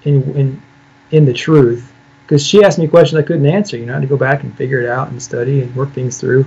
in 0.04 0.22
in 0.36 0.62
in 1.10 1.24
the 1.24 1.32
truth. 1.32 1.90
Because 2.22 2.46
she 2.46 2.64
asked 2.64 2.78
me 2.78 2.86
questions 2.86 3.18
I 3.18 3.22
couldn't 3.22 3.46
answer, 3.46 3.76
you 3.76 3.84
know, 3.84 3.92
I 3.92 3.96
had 3.96 4.02
to 4.02 4.08
go 4.08 4.16
back 4.16 4.44
and 4.44 4.56
figure 4.56 4.80
it 4.80 4.88
out 4.88 5.08
and 5.08 5.22
study 5.22 5.60
and 5.60 5.74
work 5.76 5.92
things 5.92 6.18
through. 6.18 6.46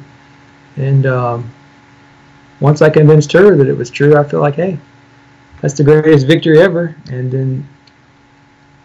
And 0.75 1.05
um, 1.05 1.53
once 2.59 2.81
I 2.81 2.89
convinced 2.89 3.31
her 3.33 3.55
that 3.55 3.67
it 3.67 3.77
was 3.77 3.91
true, 3.91 4.17
I 4.17 4.23
feel 4.23 4.39
like, 4.39 4.55
hey, 4.55 4.79
that's 5.61 5.75
the 5.75 5.83
greatest 5.83 6.25
victory 6.25 6.59
ever. 6.59 6.95
And 7.11 7.31
then, 7.31 7.67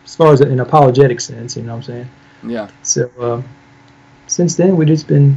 as 0.05 0.15
far 0.15 0.35
as 0.35 0.43
an 0.43 0.61
apologetic 0.61 1.21
sense, 1.21 1.57
you 1.57 1.63
know 1.63 1.73
what 1.73 1.77
I'm 1.77 1.83
saying? 1.83 2.11
Yeah. 2.47 2.69
So 2.83 3.11
uh, 3.19 3.43
since 4.27 4.55
then, 4.55 4.77
we've 4.77 4.89
just 4.89 5.07
been 5.07 5.37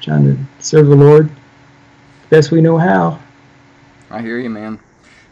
trying 0.00 0.24
to 0.24 0.62
serve 0.62 0.88
the 0.88 0.96
Lord 0.96 1.30
best 2.30 2.50
we 2.50 2.60
know 2.60 2.78
how. 2.78 3.20
I 4.10 4.22
hear 4.22 4.38
you, 4.38 4.50
man. 4.50 4.80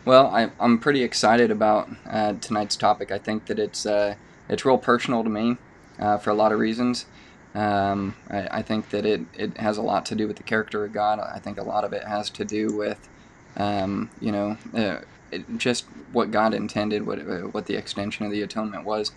Well, 0.04 0.26
I, 0.26 0.50
I'm 0.60 0.78
pretty 0.78 1.02
excited 1.02 1.50
about 1.50 1.88
uh, 2.08 2.34
tonight's 2.34 2.76
topic. 2.76 3.10
I 3.10 3.18
think 3.18 3.46
that 3.46 3.58
it's 3.58 3.86
uh, 3.86 4.16
it's 4.48 4.64
real 4.64 4.78
personal 4.78 5.22
to 5.22 5.30
me 5.30 5.56
uh, 5.98 6.18
for 6.18 6.30
a 6.30 6.34
lot 6.34 6.52
of 6.52 6.58
reasons. 6.58 7.06
Um, 7.54 8.16
I, 8.28 8.58
I 8.58 8.62
think 8.62 8.90
that 8.90 9.06
it, 9.06 9.22
it 9.32 9.56
has 9.58 9.78
a 9.78 9.82
lot 9.82 10.04
to 10.06 10.14
do 10.14 10.26
with 10.26 10.36
the 10.36 10.42
character 10.42 10.84
of 10.84 10.92
God. 10.92 11.20
I 11.20 11.38
think 11.38 11.56
a 11.56 11.62
lot 11.62 11.84
of 11.84 11.92
it 11.92 12.02
has 12.04 12.28
to 12.30 12.44
do 12.44 12.76
with, 12.76 13.08
um, 13.56 14.10
you 14.20 14.32
know, 14.32 14.58
uh, 14.74 14.98
it, 15.30 15.44
just 15.56 15.84
what 16.12 16.32
God 16.32 16.52
intended, 16.52 17.06
what 17.06 17.20
uh, 17.20 17.42
what 17.52 17.66
the 17.66 17.76
extension 17.76 18.26
of 18.26 18.32
the 18.32 18.42
atonement 18.42 18.84
was, 18.84 19.12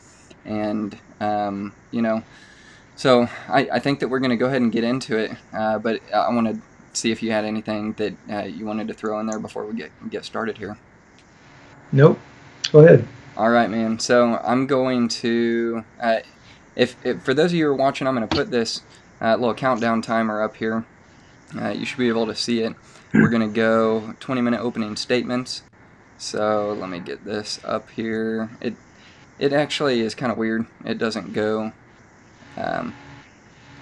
and 0.46 0.98
um, 1.20 1.74
you 1.92 2.02
know, 2.02 2.24
so 2.96 3.28
I, 3.50 3.70
I 3.74 3.80
think 3.80 4.00
that 4.00 4.08
we're 4.08 4.20
going 4.20 4.30
to 4.30 4.38
go 4.38 4.46
ahead 4.46 4.62
and 4.62 4.72
get 4.72 4.84
into 4.84 5.18
it. 5.18 5.32
Uh, 5.52 5.80
but 5.80 6.02
I 6.14 6.30
want 6.30 6.48
to 6.48 6.62
see 6.98 7.12
if 7.12 7.22
you 7.24 7.32
had 7.32 7.46
anything 7.46 7.94
that 7.94 8.14
uh, 8.30 8.44
you 8.44 8.66
wanted 8.66 8.88
to 8.88 8.94
throw 8.94 9.20
in 9.20 9.26
there 9.26 9.40
before 9.40 9.66
we 9.66 9.76
get 9.76 9.92
get 10.10 10.26
started 10.26 10.58
here. 10.58 10.78
Nope. 11.92 12.20
Go 12.72 12.80
ahead. 12.80 13.08
All 13.38 13.50
right, 13.50 13.70
man. 13.70 14.00
So 14.00 14.36
I'm 14.44 14.68
going 14.68 15.08
to, 15.10 15.86
uh, 16.02 16.20
if, 16.76 16.96
if 17.06 17.22
for 17.22 17.34
those 17.34 17.52
of 17.52 17.58
you 17.58 17.66
who 17.66 17.72
are 17.72 17.76
watching, 17.76 18.08
I'm 18.08 18.16
going 18.16 18.28
to 18.28 18.36
put 18.36 18.52
this 18.52 18.82
uh, 19.22 19.36
little 19.36 19.54
countdown 19.54 20.02
timer 20.02 20.42
up 20.42 20.58
here. 20.58 20.86
Uh, 21.56 21.70
you 21.70 21.86
should 21.86 22.00
be 22.00 22.10
able 22.10 22.26
to 22.26 22.36
see 22.36 22.62
it. 22.62 22.74
We're 23.14 23.30
going 23.30 23.48
to 23.48 23.56
go 23.56 24.16
20 24.20 24.42
minute 24.42 24.60
opening 24.60 24.96
statements. 24.96 25.62
So 26.18 26.74
let 26.74 26.90
me 26.90 27.00
get 27.00 27.24
this 27.26 27.60
up 27.64 27.90
here. 27.92 28.50
It 28.60 28.76
it 29.40 29.54
actually 29.54 30.02
is 30.02 30.16
kind 30.16 30.32
of 30.32 30.38
weird. 30.38 30.66
It 30.84 30.98
doesn't 30.98 31.34
go. 31.34 31.72
Um, 32.58 32.96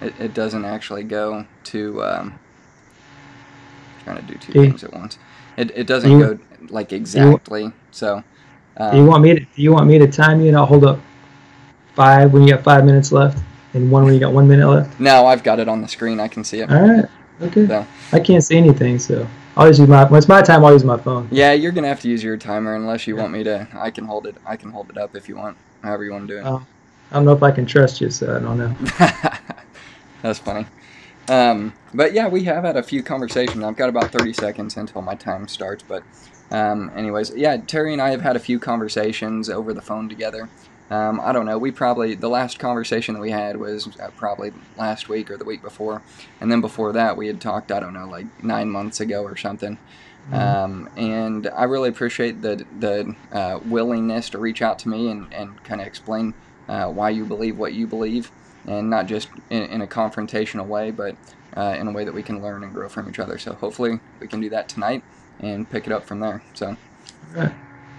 it, 0.01 0.13
it 0.19 0.33
doesn't 0.33 0.65
actually 0.65 1.03
go 1.03 1.47
to. 1.65 2.03
Um, 2.03 2.39
trying 4.05 4.25
to 4.25 4.33
do 4.33 4.37
two 4.37 4.53
things 4.53 4.83
at 4.83 4.93
once. 4.93 5.17
It, 5.57 5.71
it 5.75 5.87
doesn't 5.87 6.09
you- 6.11 6.19
go 6.19 6.39
like 6.69 6.93
exactly. 6.93 7.73
So. 7.91 8.23
Um, 8.77 8.91
Do 8.91 8.97
you 8.97 9.05
want 9.05 9.23
me 9.23 9.35
to? 9.39 9.45
You 9.55 9.71
want 9.73 9.87
me 9.87 9.97
to 9.99 10.07
time 10.07 10.41
you 10.41 10.49
and 10.49 10.57
I'll 10.57 10.65
hold 10.65 10.83
up 10.85 10.99
five 11.95 12.33
when 12.33 12.43
you 12.43 12.53
got 12.53 12.63
five 12.63 12.85
minutes 12.85 13.11
left, 13.11 13.41
and 13.73 13.89
one 13.89 14.03
when 14.03 14.13
you 14.13 14.19
got 14.19 14.33
one 14.33 14.47
minute 14.47 14.67
left? 14.67 14.99
No, 14.99 15.25
I've 15.27 15.43
got 15.43 15.59
it 15.59 15.67
on 15.69 15.81
the 15.81 15.87
screen. 15.87 16.19
I 16.19 16.27
can 16.27 16.43
see 16.43 16.59
it. 16.59 16.69
All 16.69 16.81
right. 16.81 17.05
Okay. 17.41 17.67
So, 17.67 17.85
I 18.11 18.19
can't 18.19 18.43
see 18.43 18.57
anything, 18.57 18.99
so 18.99 19.25
I'll 19.55 19.67
just 19.67 19.79
use 19.79 19.87
my. 19.89 20.03
When 20.03 20.17
it's 20.17 20.27
my 20.27 20.41
time, 20.41 20.63
I'll 20.65 20.73
use 20.73 20.83
my 20.83 20.97
phone. 20.97 21.27
yeah, 21.31 21.53
you're 21.53 21.71
gonna 21.71 21.87
have 21.87 22.01
to 22.01 22.09
use 22.09 22.21
your 22.21 22.35
timer 22.35 22.75
unless 22.75 23.07
you 23.07 23.15
want 23.15 23.31
me 23.31 23.43
to. 23.45 23.67
I 23.73 23.91
can 23.91 24.05
hold 24.05 24.27
it. 24.27 24.35
I 24.45 24.57
can 24.57 24.71
hold 24.71 24.89
it 24.89 24.97
up 24.97 25.15
if 25.15 25.29
you 25.29 25.37
want. 25.37 25.55
However 25.83 26.03
you 26.03 26.11
want 26.11 26.27
to 26.27 26.33
do 26.33 26.39
it. 26.39 26.45
Oh. 26.45 26.65
I 27.11 27.15
don't 27.15 27.25
know 27.25 27.33
if 27.33 27.43
I 27.43 27.51
can 27.51 27.65
trust 27.65 28.01
you, 28.01 28.09
so 28.09 28.35
I 28.35 28.39
don't 28.39 28.57
know. 28.57 28.75
That's 30.21 30.39
funny. 30.39 30.65
Um, 31.27 31.73
but 31.93 32.13
yeah, 32.13 32.27
we 32.27 32.43
have 32.43 32.63
had 32.63 32.77
a 32.77 32.83
few 32.83 33.01
conversations. 33.03 33.63
I've 33.63 33.75
got 33.75 33.89
about 33.89 34.11
30 34.11 34.33
seconds 34.33 34.77
until 34.77 35.01
my 35.01 35.15
time 35.15 35.47
starts. 35.47 35.83
But, 35.83 36.03
um, 36.51 36.91
anyways, 36.95 37.35
yeah, 37.35 37.57
Terry 37.57 37.93
and 37.93 38.01
I 38.01 38.09
have 38.09 38.21
had 38.21 38.35
a 38.35 38.39
few 38.39 38.59
conversations 38.59 39.49
over 39.49 39.73
the 39.73 39.81
phone 39.81 40.09
together. 40.09 40.49
Um, 40.91 41.19
I 41.19 41.31
don't 41.31 41.47
know. 41.47 41.57
We 41.57 41.71
probably, 41.71 42.13
the 42.13 42.29
last 42.29 42.59
conversation 42.59 43.15
that 43.15 43.21
we 43.21 43.31
had 43.31 43.57
was 43.57 43.87
uh, 43.99 44.11
probably 44.17 44.53
last 44.77 45.09
week 45.09 45.31
or 45.31 45.37
the 45.37 45.45
week 45.45 45.63
before. 45.63 46.03
And 46.39 46.51
then 46.51 46.61
before 46.61 46.93
that, 46.93 47.17
we 47.17 47.25
had 47.27 47.41
talked, 47.41 47.71
I 47.71 47.79
don't 47.79 47.93
know, 47.93 48.07
like 48.07 48.43
nine 48.43 48.69
months 48.69 48.99
ago 48.99 49.23
or 49.23 49.35
something. 49.35 49.79
Um, 50.31 50.89
and 50.97 51.47
I 51.47 51.65
really 51.65 51.89
appreciate 51.89 52.41
the, 52.41 52.65
the 52.79 53.15
uh, 53.31 53.59
willingness 53.63 54.29
to 54.31 54.39
reach 54.39 54.61
out 54.61 54.79
to 54.79 54.89
me 54.89 55.09
and, 55.09 55.31
and 55.31 55.63
kind 55.63 55.81
of 55.81 55.87
explain 55.87 56.33
uh, 56.67 56.87
why 56.89 57.11
you 57.11 57.25
believe 57.25 57.59
what 57.59 57.73
you 57.73 57.85
believe 57.85 58.31
and 58.67 58.89
not 58.89 59.07
just 59.07 59.29
in, 59.49 59.63
in 59.63 59.81
a 59.81 59.87
confrontational 59.87 60.65
way, 60.65 60.91
but 60.91 61.15
uh, 61.55 61.75
in 61.77 61.87
a 61.87 61.91
way 61.91 62.03
that 62.03 62.13
we 62.13 62.23
can 62.23 62.41
learn 62.41 62.63
and 62.63 62.73
grow 62.73 62.89
from 62.89 63.09
each 63.09 63.19
other. 63.19 63.37
So 63.37 63.53
hopefully 63.53 63.99
we 64.19 64.27
can 64.27 64.41
do 64.41 64.49
that 64.49 64.67
tonight 64.67 65.03
and 65.39 65.69
pick 65.69 65.85
it 65.85 65.93
up 65.93 66.05
from 66.05 66.19
there. 66.19 66.43
So, 66.53 66.75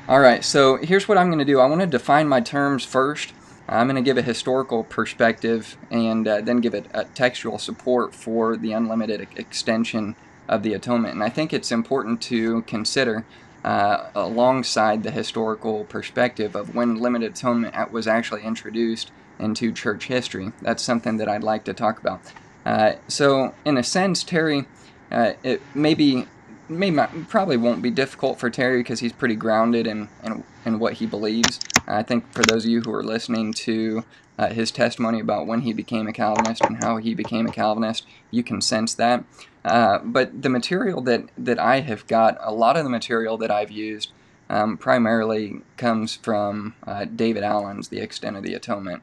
all 0.08 0.20
right. 0.20 0.44
So 0.44 0.76
here's 0.76 1.08
what 1.08 1.18
I'm 1.18 1.28
going 1.28 1.38
to 1.38 1.44
do. 1.44 1.60
I 1.60 1.66
want 1.66 1.80
to 1.80 1.86
define 1.86 2.28
my 2.28 2.40
terms 2.40 2.84
first. 2.84 3.32
I'm 3.68 3.88
going 3.88 3.96
to 3.96 4.02
give 4.02 4.16
a 4.16 4.22
historical 4.22 4.84
perspective 4.84 5.76
and 5.90 6.28
uh, 6.28 6.40
then 6.40 6.60
give 6.60 6.74
it 6.74 6.86
a 6.94 7.04
textual 7.04 7.58
support 7.58 8.14
for 8.14 8.56
the 8.56 8.72
unlimited 8.72 9.26
extension 9.36 10.14
of 10.48 10.62
the 10.62 10.72
atonement. 10.74 11.14
And 11.14 11.24
I 11.24 11.28
think 11.28 11.52
it's 11.52 11.72
important 11.72 12.22
to 12.22 12.62
consider 12.62 13.24
uh, 13.64 14.10
alongside 14.14 15.02
the 15.02 15.10
historical 15.10 15.84
perspective 15.84 16.54
of 16.54 16.76
when 16.76 17.00
limited 17.00 17.32
atonement 17.32 17.90
was 17.90 18.06
actually 18.06 18.42
introduced 18.42 19.10
into 19.38 19.72
church 19.72 20.06
history. 20.06 20.52
That's 20.62 20.82
something 20.82 21.16
that 21.18 21.28
I'd 21.28 21.44
like 21.44 21.64
to 21.64 21.74
talk 21.74 22.00
about. 22.00 22.20
Uh, 22.64 22.94
so, 23.08 23.54
in 23.64 23.76
a 23.76 23.82
sense, 23.82 24.24
Terry, 24.24 24.66
uh, 25.10 25.34
it 25.42 25.62
maybe, 25.74 26.26
may 26.68 26.90
not, 26.90 27.28
probably 27.28 27.56
won't 27.56 27.82
be 27.82 27.90
difficult 27.90 28.40
for 28.40 28.50
Terry 28.50 28.80
because 28.80 29.00
he's 29.00 29.12
pretty 29.12 29.36
grounded 29.36 29.86
in, 29.86 30.08
in, 30.24 30.42
in 30.64 30.78
what 30.78 30.94
he 30.94 31.06
believes. 31.06 31.60
I 31.86 32.02
think 32.02 32.32
for 32.32 32.42
those 32.42 32.64
of 32.64 32.70
you 32.70 32.80
who 32.80 32.92
are 32.92 33.04
listening 33.04 33.52
to 33.52 34.04
uh, 34.38 34.48
his 34.48 34.70
testimony 34.70 35.20
about 35.20 35.46
when 35.46 35.60
he 35.60 35.72
became 35.72 36.08
a 36.08 36.12
Calvinist 36.12 36.62
and 36.62 36.82
how 36.82 36.96
he 36.96 37.14
became 37.14 37.46
a 37.46 37.52
Calvinist, 37.52 38.04
you 38.30 38.42
can 38.42 38.60
sense 38.60 38.94
that. 38.94 39.24
Uh, 39.64 39.98
but 39.98 40.42
the 40.42 40.48
material 40.48 41.00
that, 41.02 41.24
that 41.38 41.58
I 41.58 41.80
have 41.80 42.06
got, 42.06 42.36
a 42.40 42.52
lot 42.52 42.76
of 42.76 42.84
the 42.84 42.90
material 42.90 43.36
that 43.38 43.50
I've 43.50 43.70
used, 43.70 44.10
um, 44.48 44.76
primarily 44.76 45.60
comes 45.76 46.16
from 46.16 46.74
uh, 46.86 47.04
David 47.04 47.42
Allen's 47.42 47.88
The 47.88 48.00
Extent 48.00 48.36
of 48.36 48.42
the 48.42 48.54
Atonement. 48.54 49.02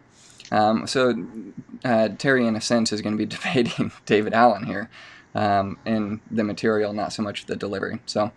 Um, 0.53 0.87
so 0.87 1.25
uh, 1.83 2.09
Terry, 2.17 2.45
in 2.45 2.55
a 2.55 2.61
sense, 2.61 2.93
is 2.93 3.01
going 3.01 3.17
to 3.17 3.25
be 3.25 3.25
debating 3.37 3.91
David 4.05 4.33
Allen 4.33 4.65
here 4.65 4.89
um, 5.35 5.77
in 5.85 6.21
the 6.31 6.43
material, 6.43 6.93
not 6.93 7.11
so 7.11 7.23
much 7.23 7.47
the 7.47 7.55
delivery. 7.55 7.99
So 8.05 8.31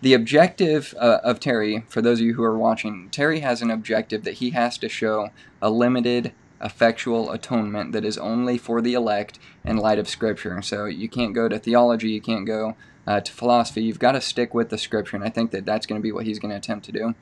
the 0.00 0.14
objective 0.14 0.94
uh, 0.98 1.18
of 1.22 1.38
Terry, 1.38 1.84
for 1.88 2.00
those 2.02 2.20
of 2.20 2.26
you 2.26 2.34
who 2.34 2.42
are 2.42 2.58
watching, 2.58 3.10
Terry 3.10 3.40
has 3.40 3.62
an 3.62 3.70
objective 3.70 4.24
that 4.24 4.34
he 4.34 4.50
has 4.50 4.78
to 4.78 4.88
show 4.88 5.28
a 5.60 5.70
limited 5.70 6.32
effectual 6.60 7.30
atonement 7.30 7.92
that 7.92 8.04
is 8.04 8.18
only 8.18 8.58
for 8.58 8.80
the 8.80 8.94
elect 8.94 9.38
in 9.64 9.76
light 9.76 9.98
of 9.98 10.08
Scripture. 10.08 10.60
So 10.62 10.86
you 10.86 11.08
can't 11.08 11.34
go 11.34 11.48
to 11.48 11.58
theology, 11.58 12.10
you 12.10 12.20
can't 12.20 12.46
go 12.46 12.76
uh, 13.06 13.20
to 13.20 13.32
philosophy. 13.32 13.82
You've 13.82 13.98
got 13.98 14.12
to 14.12 14.20
stick 14.20 14.54
with 14.54 14.70
the 14.70 14.78
Scripture, 14.78 15.16
and 15.16 15.24
I 15.24 15.30
think 15.30 15.50
that 15.52 15.64
that's 15.64 15.86
going 15.86 16.00
to 16.00 16.02
be 16.02 16.12
what 16.12 16.26
he's 16.26 16.38
going 16.38 16.50
to 16.50 16.56
attempt 16.56 16.84
to 16.86 16.92
do. 16.92 17.14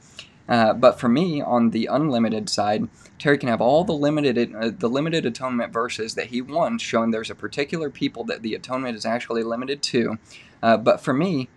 Uh, 0.49 0.73
but 0.73 1.01
for 1.01 1.09
me, 1.09 1.41
on 1.41 1.71
the 1.71 1.87
unlimited 1.87 2.49
side, 2.49 2.89
Terry 3.19 3.39
can 3.39 3.49
have 3.49 3.61
all 3.61 3.85
the 3.85 3.93
limited 3.93 4.55
uh, 4.55 4.71
the 4.77 4.89
limited 4.89 5.27
atonement 5.27 5.73
verses 5.73 6.15
that 6.15 6.27
he 6.27 6.41
wants, 6.41 6.85
showing 6.85 7.11
there's 7.11 7.31
a 7.31 7.35
particular 7.35 7.91
people 7.91 8.25
that 8.25 8.43
the 8.43 8.55
atonement 8.55 8.97
is 8.97 9.05
actually 9.05 9.43
limited 9.43 9.83
to. 9.83 10.19
Uh, 10.63 10.77
but 10.77 11.01
for 11.01 11.13
me, 11.13 11.49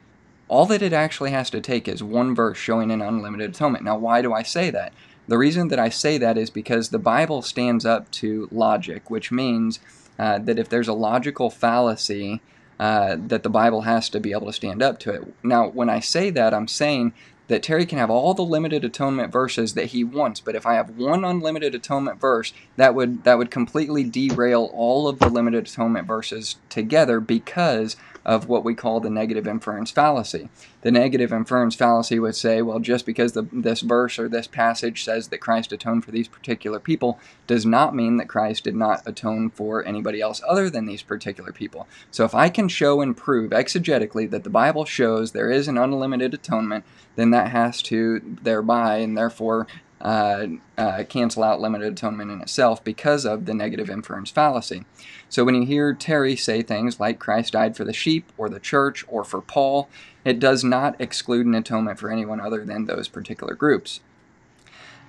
all 0.47 0.65
that 0.65 0.81
it 0.81 0.93
actually 0.93 1.31
has 1.31 1.49
to 1.51 1.61
take 1.61 1.87
is 1.87 2.01
one 2.01 2.33
verse 2.33 2.57
showing 2.57 2.91
an 2.91 3.01
unlimited 3.01 3.51
atonement. 3.51 3.83
Now, 3.83 3.97
why 3.97 4.21
do 4.21 4.33
I 4.33 4.43
say 4.43 4.71
that? 4.71 4.93
The 5.27 5.37
reason 5.37 5.67
that 5.67 5.79
I 5.79 5.89
say 5.89 6.17
that 6.17 6.37
is 6.39 6.49
because 6.49 6.89
the 6.89 6.97
Bible 6.97 7.43
stands 7.43 7.85
up 7.85 8.09
to 8.13 8.47
logic, 8.51 9.11
which 9.11 9.31
means 9.31 9.79
uh, 10.17 10.39
that 10.39 10.57
if 10.57 10.67
there's 10.67 10.87
a 10.87 10.93
logical 10.93 11.51
fallacy, 11.51 12.41
uh, 12.79 13.17
that 13.27 13.43
the 13.43 13.49
Bible 13.49 13.81
has 13.81 14.09
to 14.09 14.19
be 14.19 14.31
able 14.31 14.47
to 14.47 14.53
stand 14.53 14.81
up 14.81 14.99
to 14.99 15.13
it. 15.13 15.33
Now, 15.43 15.67
when 15.67 15.89
I 15.89 15.99
say 15.99 16.31
that, 16.31 16.53
I'm 16.53 16.67
saying 16.67 17.13
that 17.49 17.63
Terry 17.63 17.85
can 17.85 17.97
have 17.97 18.09
all 18.09 18.33
the 18.33 18.43
limited 18.43 18.85
atonement 18.85 19.33
verses 19.33 19.73
that 19.73 19.87
he 19.87 20.03
wants, 20.03 20.39
but 20.39 20.55
if 20.55 20.65
I 20.65 20.75
have 20.75 20.97
one 20.97 21.25
unlimited 21.25 21.75
atonement 21.75 22.21
verse, 22.21 22.53
that 22.77 22.95
would 22.95 23.23
that 23.25 23.37
would 23.37 23.51
completely 23.51 24.03
derail 24.03 24.71
all 24.73 25.07
of 25.07 25.19
the 25.19 25.29
limited 25.29 25.67
atonement 25.67 26.07
verses 26.07 26.55
together 26.69 27.19
because 27.19 27.97
of 28.29 28.47
what 28.47 28.63
we 28.63 28.75
call 28.75 28.99
the 28.99 29.09
negative 29.09 29.47
inference 29.47 29.89
fallacy. 29.89 30.49
the 30.81 30.91
negative 30.91 31.33
inference 31.33 31.73
fallacy 31.73 32.19
would 32.19 32.35
say, 32.35 32.61
well, 32.61 32.77
just 32.79 33.03
because 33.03 33.31
the, 33.31 33.41
this 33.51 33.81
verse 33.81 34.19
or 34.19 34.29
this 34.29 34.45
passage 34.45 35.03
says 35.03 35.29
that 35.29 35.39
Christ 35.39 35.71
atoned 35.71 36.05
for 36.05 36.11
these 36.11 36.27
particular 36.27 36.79
people 36.79 37.19
does 37.47 37.65
not 37.65 37.95
mean 37.95 38.17
that 38.17 38.29
Christ 38.29 38.65
did 38.65 38.75
not 38.75 39.01
atone 39.07 39.49
for 39.49 39.83
anybody 39.83 40.21
else 40.21 40.43
other 40.47 40.69
than 40.69 40.85
these 40.85 41.01
particular 41.01 41.51
people. 41.51 41.87
So 42.11 42.23
if 42.23 42.35
I 42.35 42.49
can 42.49 42.67
show 42.67 43.01
and 43.01 43.17
prove 43.17 43.49
exegetically 43.49 44.29
that 44.29 44.43
the 44.43 44.51
Bible 44.51 44.85
shows 44.85 45.31
there 45.31 45.49
is 45.49 45.67
an 45.67 45.79
unlimited 45.79 46.35
atonement, 46.35 46.85
then 47.15 47.31
that 47.31 47.49
has 47.49 47.81
to 47.83 48.21
thereby 48.43 48.97
and 48.97 49.17
therefore 49.17 49.65
uh, 50.01 50.47
uh, 50.77 51.03
cancel 51.09 51.43
out 51.43 51.59
limited 51.59 51.93
atonement 51.93 52.31
in 52.31 52.41
itself 52.41 52.83
because 52.83 53.25
of 53.25 53.45
the 53.45 53.53
negative 53.53 53.89
inference 53.89 54.31
fallacy. 54.31 54.85
So 55.27 55.43
when 55.43 55.55
you 55.55 55.65
hear 55.65 55.93
Terry 55.93 56.35
say 56.35 56.61
things 56.61 56.99
like 56.99 57.19
Christ 57.19 57.53
died 57.53 57.75
for 57.75 57.83
the 57.83 57.93
sheep 57.93 58.31
or 58.37 58.49
the 58.49 58.59
church 58.59 59.03
or 59.07 59.23
for 59.23 59.41
Paul, 59.41 59.89
it 60.23 60.39
does 60.39 60.63
not 60.63 60.99
exclude 60.99 61.45
an 61.45 61.55
atonement 61.55 61.99
for 61.99 62.11
anyone 62.11 62.39
other 62.39 62.63
than 62.65 62.85
those 62.85 63.07
particular 63.07 63.55
groups. 63.55 63.99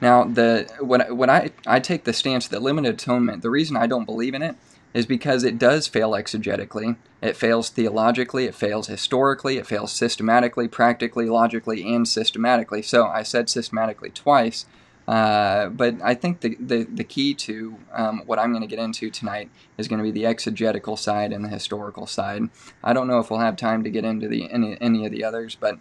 Now, 0.01 0.25
the 0.25 0.69
when, 0.81 1.17
when 1.17 1.31
I, 1.31 1.51
I 1.67 1.79
take 1.79 2.05
the 2.05 2.13
stance 2.13 2.49
that 2.49 2.63
limited 2.63 2.95
atonement, 2.95 3.43
the 3.43 3.51
reason 3.51 3.77
I 3.77 3.87
don't 3.87 4.07
believe 4.07 4.35
in 4.35 4.43
it 4.43 4.57
is 4.93 5.07
because 5.07 5.45
it 5.45 5.59
does 5.59 5.87
fail 5.87 6.13
exegetically, 6.13 6.97
it 7.23 7.37
fails 7.37 7.69
theologically, 7.69 8.47
it 8.47 8.55
fails 8.55 8.89
historically, 8.89 9.57
it 9.57 9.67
fails 9.67 9.93
systematically, 9.93 10.67
practically, 10.67 11.27
logically, 11.27 11.95
and 11.95 12.09
systematically. 12.09 12.83
So 12.83 13.07
I 13.07 13.23
said 13.23 13.49
systematically 13.49 14.11
twice 14.11 14.67
uh, 15.11 15.69
but 15.71 15.97
I 16.05 16.15
think 16.15 16.41
the, 16.41 16.57
the, 16.61 16.85
the 16.85 17.03
key 17.03 17.35
to 17.35 17.77
um, 17.93 18.23
what 18.27 18.39
I'm 18.39 18.53
going 18.53 18.63
to 18.63 18.69
get 18.69 18.79
into 18.79 19.11
tonight 19.11 19.51
is 19.77 19.89
going 19.89 19.99
to 19.99 20.05
be 20.05 20.13
the 20.13 20.25
exegetical 20.25 20.97
side 20.97 21.33
and 21.33 21.45
the 21.45 21.49
historical 21.49 22.07
side. 22.07 22.45
I 22.85 22.93
don't 22.93 23.09
know 23.09 23.19
if 23.19 23.29
we'll 23.29 23.41
have 23.41 23.57
time 23.57 23.83
to 23.83 23.91
get 23.91 24.05
into 24.05 24.29
the 24.29 24.49
any, 24.53 24.81
any 24.81 25.05
of 25.05 25.11
the 25.11 25.25
others, 25.25 25.57
but 25.57 25.81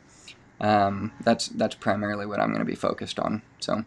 um, 0.59 1.11
that's 1.21 1.47
that's 1.47 1.75
primarily 1.75 2.25
what 2.25 2.39
I'm 2.39 2.47
going 2.47 2.57
to 2.57 2.65
be 2.65 2.73
focused 2.73 3.19
on. 3.19 3.43
So, 3.59 3.85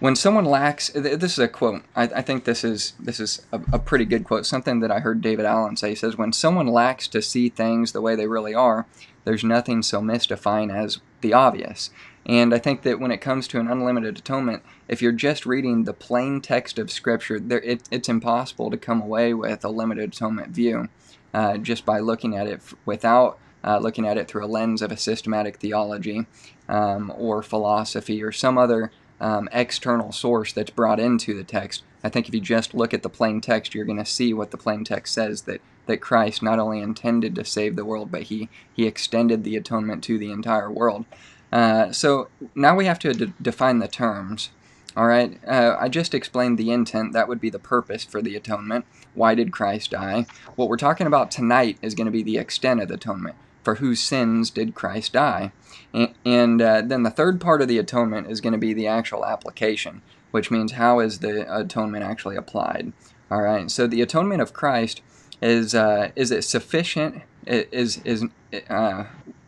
when 0.00 0.16
someone 0.16 0.44
lacks, 0.44 0.88
this 0.88 1.34
is 1.34 1.38
a 1.38 1.46
quote. 1.46 1.82
I, 1.94 2.02
I 2.02 2.22
think 2.22 2.42
this 2.42 2.64
is 2.64 2.94
this 2.98 3.20
is 3.20 3.46
a, 3.52 3.60
a, 3.72 3.78
pretty 3.78 4.04
good 4.04 4.24
quote. 4.24 4.46
Something 4.46 4.80
that 4.80 4.90
I 4.90 4.98
heard 4.98 5.22
David 5.22 5.46
Allen 5.46 5.76
say. 5.76 5.90
He 5.90 5.94
says, 5.94 6.18
"When 6.18 6.32
someone 6.32 6.66
lacks 6.66 7.06
to 7.08 7.22
see 7.22 7.50
things 7.50 7.92
the 7.92 8.02
way 8.02 8.16
they 8.16 8.26
really 8.26 8.52
are, 8.52 8.86
there's 9.22 9.44
nothing 9.44 9.84
so 9.84 10.00
mystifying 10.02 10.72
as 10.72 10.98
the 11.20 11.34
obvious." 11.34 11.90
And 12.26 12.52
I 12.52 12.58
think 12.58 12.82
that 12.82 12.98
when 12.98 13.12
it 13.12 13.20
comes 13.20 13.46
to 13.48 13.60
an 13.60 13.68
unlimited 13.68 14.18
atonement, 14.18 14.64
if 14.88 15.00
you're 15.00 15.12
just 15.12 15.46
reading 15.46 15.84
the 15.84 15.92
plain 15.92 16.40
text 16.40 16.78
of 16.78 16.90
Scripture, 16.90 17.38
there, 17.38 17.60
it, 17.60 17.82
it's 17.90 18.08
impossible 18.08 18.70
to 18.70 18.76
come 18.76 19.00
away 19.00 19.32
with 19.32 19.64
a 19.64 19.68
limited 19.68 20.12
atonement 20.12 20.48
view 20.48 20.88
uh, 21.32 21.56
just 21.58 21.86
by 21.86 22.00
looking 22.00 22.36
at 22.36 22.48
it 22.48 22.54
f- 22.54 22.74
without 22.84 23.38
uh, 23.62 23.78
looking 23.78 24.06
at 24.06 24.18
it 24.18 24.28
through 24.28 24.44
a 24.44 24.46
lens 24.46 24.82
of 24.82 24.90
a 24.90 24.96
systematic 24.96 25.58
theology 25.58 26.26
um, 26.68 27.12
or 27.16 27.42
philosophy 27.42 28.22
or 28.22 28.32
some 28.32 28.58
other 28.58 28.90
um, 29.20 29.48
external 29.52 30.12
source 30.12 30.52
that's 30.52 30.70
brought 30.70 31.00
into 31.00 31.34
the 31.34 31.44
text. 31.44 31.82
I 32.02 32.08
think 32.08 32.28
if 32.28 32.34
you 32.34 32.40
just 32.40 32.74
look 32.74 32.92
at 32.92 33.02
the 33.02 33.08
plain 33.08 33.40
text, 33.40 33.74
you're 33.74 33.84
going 33.84 33.98
to 33.98 34.04
see 34.04 34.34
what 34.34 34.50
the 34.50 34.56
plain 34.56 34.84
text 34.84 35.14
says 35.14 35.42
that, 35.42 35.60
that 35.86 35.98
Christ 35.98 36.42
not 36.42 36.58
only 36.58 36.80
intended 36.80 37.34
to 37.34 37.44
save 37.44 37.76
the 37.76 37.84
world, 37.84 38.10
but 38.10 38.24
he, 38.24 38.48
he 38.72 38.86
extended 38.86 39.42
the 39.42 39.56
atonement 39.56 40.04
to 40.04 40.18
the 40.18 40.30
entire 40.30 40.70
world. 40.70 41.06
Uh, 41.52 41.92
so 41.92 42.28
now 42.54 42.74
we 42.74 42.86
have 42.86 42.98
to 43.00 43.12
d- 43.12 43.32
define 43.40 43.78
the 43.78 43.88
terms. 43.88 44.50
All 44.96 45.06
right, 45.06 45.38
uh, 45.46 45.76
I 45.78 45.88
just 45.88 46.14
explained 46.14 46.56
the 46.56 46.70
intent. 46.70 47.12
That 47.12 47.28
would 47.28 47.40
be 47.40 47.50
the 47.50 47.58
purpose 47.58 48.02
for 48.02 48.22
the 48.22 48.34
atonement. 48.34 48.86
Why 49.14 49.34
did 49.34 49.52
Christ 49.52 49.90
die? 49.90 50.24
What 50.54 50.70
we're 50.70 50.78
talking 50.78 51.06
about 51.06 51.30
tonight 51.30 51.76
is 51.82 51.94
going 51.94 52.06
to 52.06 52.10
be 52.10 52.22
the 52.22 52.38
extent 52.38 52.80
of 52.80 52.88
the 52.88 52.94
atonement. 52.94 53.36
For 53.62 53.74
whose 53.74 54.00
sins 54.00 54.48
did 54.48 54.74
Christ 54.74 55.12
die? 55.12 55.52
And, 55.92 56.14
and 56.24 56.62
uh, 56.62 56.82
then 56.82 57.02
the 57.02 57.10
third 57.10 57.40
part 57.40 57.60
of 57.60 57.68
the 57.68 57.78
atonement 57.78 58.30
is 58.30 58.40
going 58.40 58.52
to 58.52 58.58
be 58.58 58.72
the 58.72 58.86
actual 58.86 59.26
application, 59.26 60.02
which 60.30 60.50
means 60.50 60.72
how 60.72 61.00
is 61.00 61.18
the 61.18 61.52
atonement 61.54 62.04
actually 62.04 62.36
applied? 62.36 62.92
All 63.30 63.42
right, 63.42 63.70
so 63.70 63.86
the 63.86 64.02
atonement 64.02 64.40
of 64.40 64.52
Christ 64.52 65.02
is 65.42 65.74
uh, 65.74 66.10
is 66.16 66.30
it 66.30 66.42
sufficient? 66.42 67.22
Is 67.46 67.98
is 68.04 68.24
uh, 68.70 69.04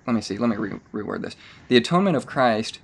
let 0.08 0.14
me 0.14 0.22
see, 0.22 0.38
let 0.38 0.48
me 0.48 0.56
re- 0.56 0.80
reword 0.92 1.20
this. 1.20 1.36
The 1.68 1.76
atonement 1.76 2.16
of 2.16 2.24
Christ 2.24 2.80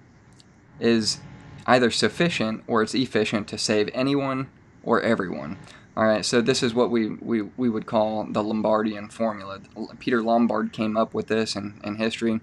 is 0.79 1.21
either 1.67 1.91
sufficient 1.91 2.63
or 2.67 2.83
it's 2.83 2.95
efficient 2.95 3.49
to 3.49 3.57
save 3.57 3.89
anyone 3.95 4.51
or 4.83 5.01
everyone. 5.01 5.57
All 5.97 6.05
right, 6.05 6.23
so 6.23 6.43
this 6.43 6.63
is 6.63 6.75
what 6.75 6.91
we, 6.91 7.09
we, 7.09 7.41
we 7.57 7.71
would 7.71 7.87
call 7.87 8.25
the 8.25 8.43
Lombardian 8.43 9.11
formula. 9.11 9.61
Peter 10.01 10.23
Lombard 10.23 10.73
came 10.73 10.99
up 10.99 11.15
with 11.15 11.29
this 11.29 11.57
in, 11.57 11.81
in 11.83 11.97
history. 11.97 12.41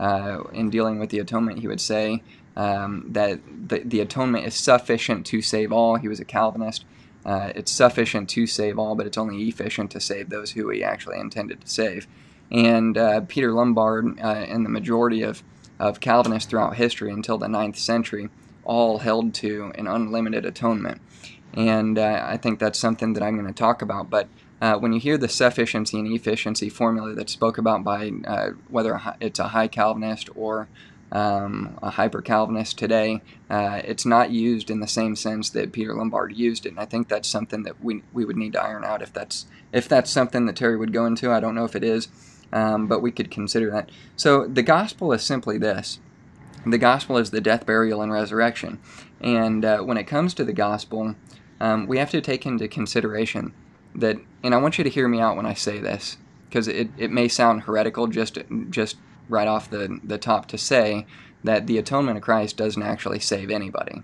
Uh, 0.00 0.42
in 0.52 0.68
dealing 0.68 0.98
with 0.98 1.10
the 1.10 1.20
atonement, 1.20 1.60
he 1.60 1.68
would 1.68 1.80
say 1.80 2.20
um, 2.56 3.06
that 3.10 3.38
the, 3.68 3.82
the 3.84 4.00
atonement 4.00 4.44
is 4.44 4.56
sufficient 4.56 5.24
to 5.26 5.40
save 5.42 5.70
all. 5.70 5.94
He 5.94 6.08
was 6.08 6.18
a 6.18 6.24
Calvinist. 6.24 6.84
Uh, 7.24 7.52
it's 7.54 7.70
sufficient 7.70 8.28
to 8.30 8.48
save 8.48 8.80
all, 8.80 8.96
but 8.96 9.06
it's 9.06 9.16
only 9.16 9.46
efficient 9.46 9.92
to 9.92 10.00
save 10.00 10.30
those 10.30 10.50
who 10.50 10.68
he 10.70 10.82
actually 10.82 11.20
intended 11.20 11.60
to 11.60 11.68
save. 11.68 12.08
And 12.50 12.96
uh, 12.96 13.22
Peter 13.22 13.52
Lombard 13.52 14.18
uh, 14.20 14.26
and 14.26 14.64
the 14.64 14.70
majority 14.70 15.22
of, 15.22 15.42
of 15.78 16.00
Calvinists 16.00 16.48
throughout 16.48 16.76
history 16.76 17.10
until 17.10 17.38
the 17.38 17.48
ninth 17.48 17.78
century 17.78 18.28
all 18.64 18.98
held 18.98 19.34
to 19.34 19.72
an 19.76 19.86
unlimited 19.86 20.44
atonement. 20.44 21.00
And 21.52 21.98
uh, 21.98 22.24
I 22.24 22.36
think 22.36 22.58
that's 22.58 22.78
something 22.78 23.12
that 23.14 23.22
I'm 23.22 23.36
going 23.36 23.46
to 23.46 23.52
talk 23.52 23.82
about. 23.82 24.10
But 24.10 24.28
uh, 24.60 24.76
when 24.78 24.92
you 24.92 25.00
hear 25.00 25.18
the 25.18 25.28
sufficiency 25.28 25.98
and 25.98 26.08
efficiency 26.12 26.68
formula 26.68 27.14
that's 27.14 27.32
spoke 27.32 27.58
about 27.58 27.84
by 27.84 28.12
uh, 28.26 28.50
whether 28.68 29.00
it's 29.20 29.38
a 29.38 29.48
high 29.48 29.68
Calvinist 29.68 30.28
or 30.34 30.68
um, 31.12 31.78
a 31.82 31.90
hyper 31.90 32.22
Calvinist 32.22 32.78
today, 32.78 33.20
uh, 33.50 33.82
it's 33.84 34.06
not 34.06 34.30
used 34.30 34.70
in 34.70 34.80
the 34.80 34.88
same 34.88 35.14
sense 35.14 35.50
that 35.50 35.72
Peter 35.72 35.94
Lombard 35.94 36.36
used 36.36 36.66
it. 36.66 36.70
And 36.70 36.80
I 36.80 36.86
think 36.86 37.08
that's 37.08 37.28
something 37.28 37.62
that 37.64 37.82
we, 37.84 38.02
we 38.12 38.24
would 38.24 38.36
need 38.36 38.54
to 38.54 38.62
iron 38.62 38.84
out 38.84 39.02
if 39.02 39.12
that's 39.12 39.46
if 39.72 39.88
that's 39.88 40.10
something 40.10 40.46
that 40.46 40.56
Terry 40.56 40.76
would 40.76 40.92
go 40.92 41.04
into. 41.04 41.32
I 41.32 41.40
don't 41.40 41.54
know 41.54 41.64
if 41.64 41.76
it 41.76 41.84
is 41.84 42.08
um, 42.54 42.86
but 42.86 43.02
we 43.02 43.10
could 43.10 43.30
consider 43.30 43.70
that. 43.72 43.90
So 44.16 44.46
the 44.46 44.62
gospel 44.62 45.12
is 45.12 45.22
simply 45.22 45.58
this 45.58 45.98
the 46.66 46.78
gospel 46.78 47.18
is 47.18 47.30
the 47.30 47.42
death, 47.42 47.66
burial, 47.66 48.00
and 48.00 48.10
resurrection. 48.10 48.78
And 49.20 49.66
uh, 49.66 49.80
when 49.80 49.98
it 49.98 50.04
comes 50.04 50.32
to 50.34 50.44
the 50.44 50.54
gospel, 50.54 51.14
um, 51.60 51.86
we 51.86 51.98
have 51.98 52.10
to 52.12 52.22
take 52.22 52.46
into 52.46 52.68
consideration 52.68 53.52
that, 53.94 54.16
and 54.42 54.54
I 54.54 54.58
want 54.58 54.78
you 54.78 54.84
to 54.84 54.90
hear 54.90 55.06
me 55.06 55.20
out 55.20 55.36
when 55.36 55.44
I 55.44 55.52
say 55.52 55.78
this, 55.78 56.16
because 56.48 56.66
it, 56.66 56.88
it 56.96 57.10
may 57.10 57.28
sound 57.28 57.62
heretical 57.62 58.06
just 58.06 58.38
just 58.70 58.96
right 59.28 59.48
off 59.48 59.70
the, 59.70 60.00
the 60.02 60.18
top 60.18 60.46
to 60.46 60.58
say 60.58 61.06
that 61.42 61.66
the 61.66 61.78
atonement 61.78 62.16
of 62.16 62.22
Christ 62.22 62.56
doesn't 62.56 62.82
actually 62.82 63.20
save 63.20 63.50
anybody. 63.50 64.02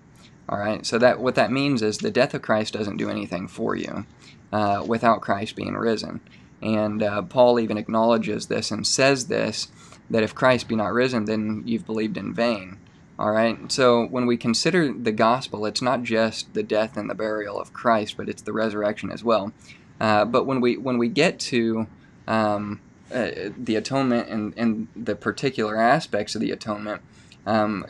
All 0.49 0.59
right, 0.59 0.85
so 0.85 0.99
that 0.99 1.21
what 1.21 1.37
that 1.37 1.53
means 1.53 1.81
is 1.81 1.99
the 1.99 2.11
death 2.11 2.35
of 2.35 2.43
Christ 2.43 2.75
doesn't 2.75 2.97
do 2.97 3.09
anything 3.09 3.49
for 3.49 3.77
you 3.77 4.05
uh, 4.53 4.85
without 4.87 5.21
Christ 5.21 5.57
being 5.57 5.77
risen. 5.77 6.21
And 6.63 7.03
uh, 7.03 7.23
Paul 7.23 7.59
even 7.59 7.79
acknowledges 7.79 8.47
this 8.47 8.71
and 8.71 8.87
says 8.87 9.27
this 9.27 9.69
that 10.11 10.23
if 10.23 10.35
Christ 10.35 10.67
be 10.67 10.75
not 10.75 10.93
risen, 10.93 11.27
then 11.27 11.63
you've 11.65 11.87
believed 11.87 12.17
in 12.17 12.35
vain. 12.35 12.79
All 13.19 13.31
right. 13.31 13.71
So 13.71 14.07
when 14.07 14.27
we 14.27 14.37
consider 14.37 14.93
the 14.93 15.13
gospel, 15.13 15.67
it's 15.67 15.83
not 15.83 16.03
just 16.03 16.53
the 16.55 16.63
death 16.63 16.97
and 16.97 17.09
the 17.09 17.15
burial 17.15 17.61
of 17.61 17.73
Christ, 17.73 18.17
but 18.17 18.29
it's 18.29 18.43
the 18.43 18.53
resurrection 18.53 19.13
as 19.13 19.23
well. 19.23 19.53
Uh, 20.01 20.25
but 20.25 20.47
when 20.47 20.61
we 20.61 20.77
when 20.77 20.99
we 20.99 21.09
get 21.09 21.39
to 21.39 21.87
um, 22.27 22.81
uh, 23.13 23.31
the 23.57 23.77
atonement 23.77 24.29
and, 24.29 24.55
and 24.57 24.89
the 24.97 25.15
particular 25.15 25.77
aspects 25.77 26.35
of 26.35 26.41
the 26.41 26.51
atonement, 26.51 27.03
um, 27.47 27.85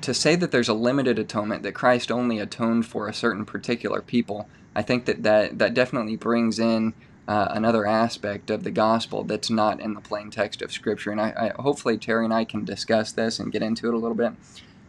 to 0.00 0.12
say 0.12 0.34
that 0.34 0.50
there's 0.50 0.68
a 0.68 0.74
limited 0.74 1.18
atonement 1.18 1.62
that 1.62 1.72
Christ 1.72 2.10
only 2.10 2.38
atoned 2.40 2.86
for 2.86 3.06
a 3.06 3.14
certain 3.14 3.44
particular 3.44 4.02
people, 4.02 4.48
I 4.74 4.82
think 4.82 5.04
that 5.04 5.22
that, 5.22 5.58
that 5.58 5.74
definitely 5.74 6.16
brings 6.16 6.58
in 6.58 6.94
uh, 7.28 7.48
another 7.50 7.86
aspect 7.86 8.48
of 8.48 8.64
the 8.64 8.70
gospel 8.70 9.22
that's 9.22 9.50
not 9.50 9.80
in 9.80 9.92
the 9.92 10.00
plain 10.00 10.30
text 10.30 10.62
of 10.62 10.72
Scripture. 10.72 11.10
And 11.10 11.20
I, 11.20 11.52
I, 11.56 11.62
hopefully 11.62 11.98
Terry 11.98 12.24
and 12.24 12.32
I 12.32 12.46
can 12.46 12.64
discuss 12.64 13.12
this 13.12 13.38
and 13.38 13.52
get 13.52 13.62
into 13.62 13.86
it 13.86 13.94
a 13.94 13.98
little 13.98 14.16
bit. 14.16 14.32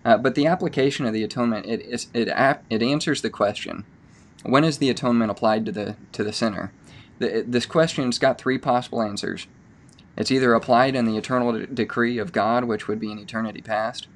Uh, 0.05 0.17
but 0.17 0.35
the 0.35 0.47
application 0.47 1.05
of 1.05 1.11
the 1.11 1.23
atonement 1.23 1.65
it 1.65 1.81
it 1.81 2.07
it, 2.13 2.61
it 2.69 2.81
answers 2.81 3.21
the 3.21 3.29
question: 3.29 3.83
When 4.43 4.63
is 4.63 4.77
the 4.77 4.89
atonement 4.89 5.29
applied 5.29 5.65
to 5.65 5.73
the 5.73 5.97
to 6.13 6.23
the 6.23 6.31
sinner? 6.31 6.71
The, 7.19 7.43
this 7.45 7.65
question's 7.65 8.17
got 8.17 8.39
three 8.39 8.57
possible 8.57 9.01
answers. 9.01 9.47
It's 10.15 10.31
either 10.31 10.53
applied 10.53 10.95
in 10.95 11.03
the 11.03 11.17
eternal 11.17 11.51
de- 11.51 11.67
decree 11.67 12.17
of 12.17 12.31
God, 12.31 12.63
which 12.63 12.87
would 12.87 13.01
be 13.01 13.11
in 13.11 13.19
eternity 13.19 13.61
past, 13.61 14.07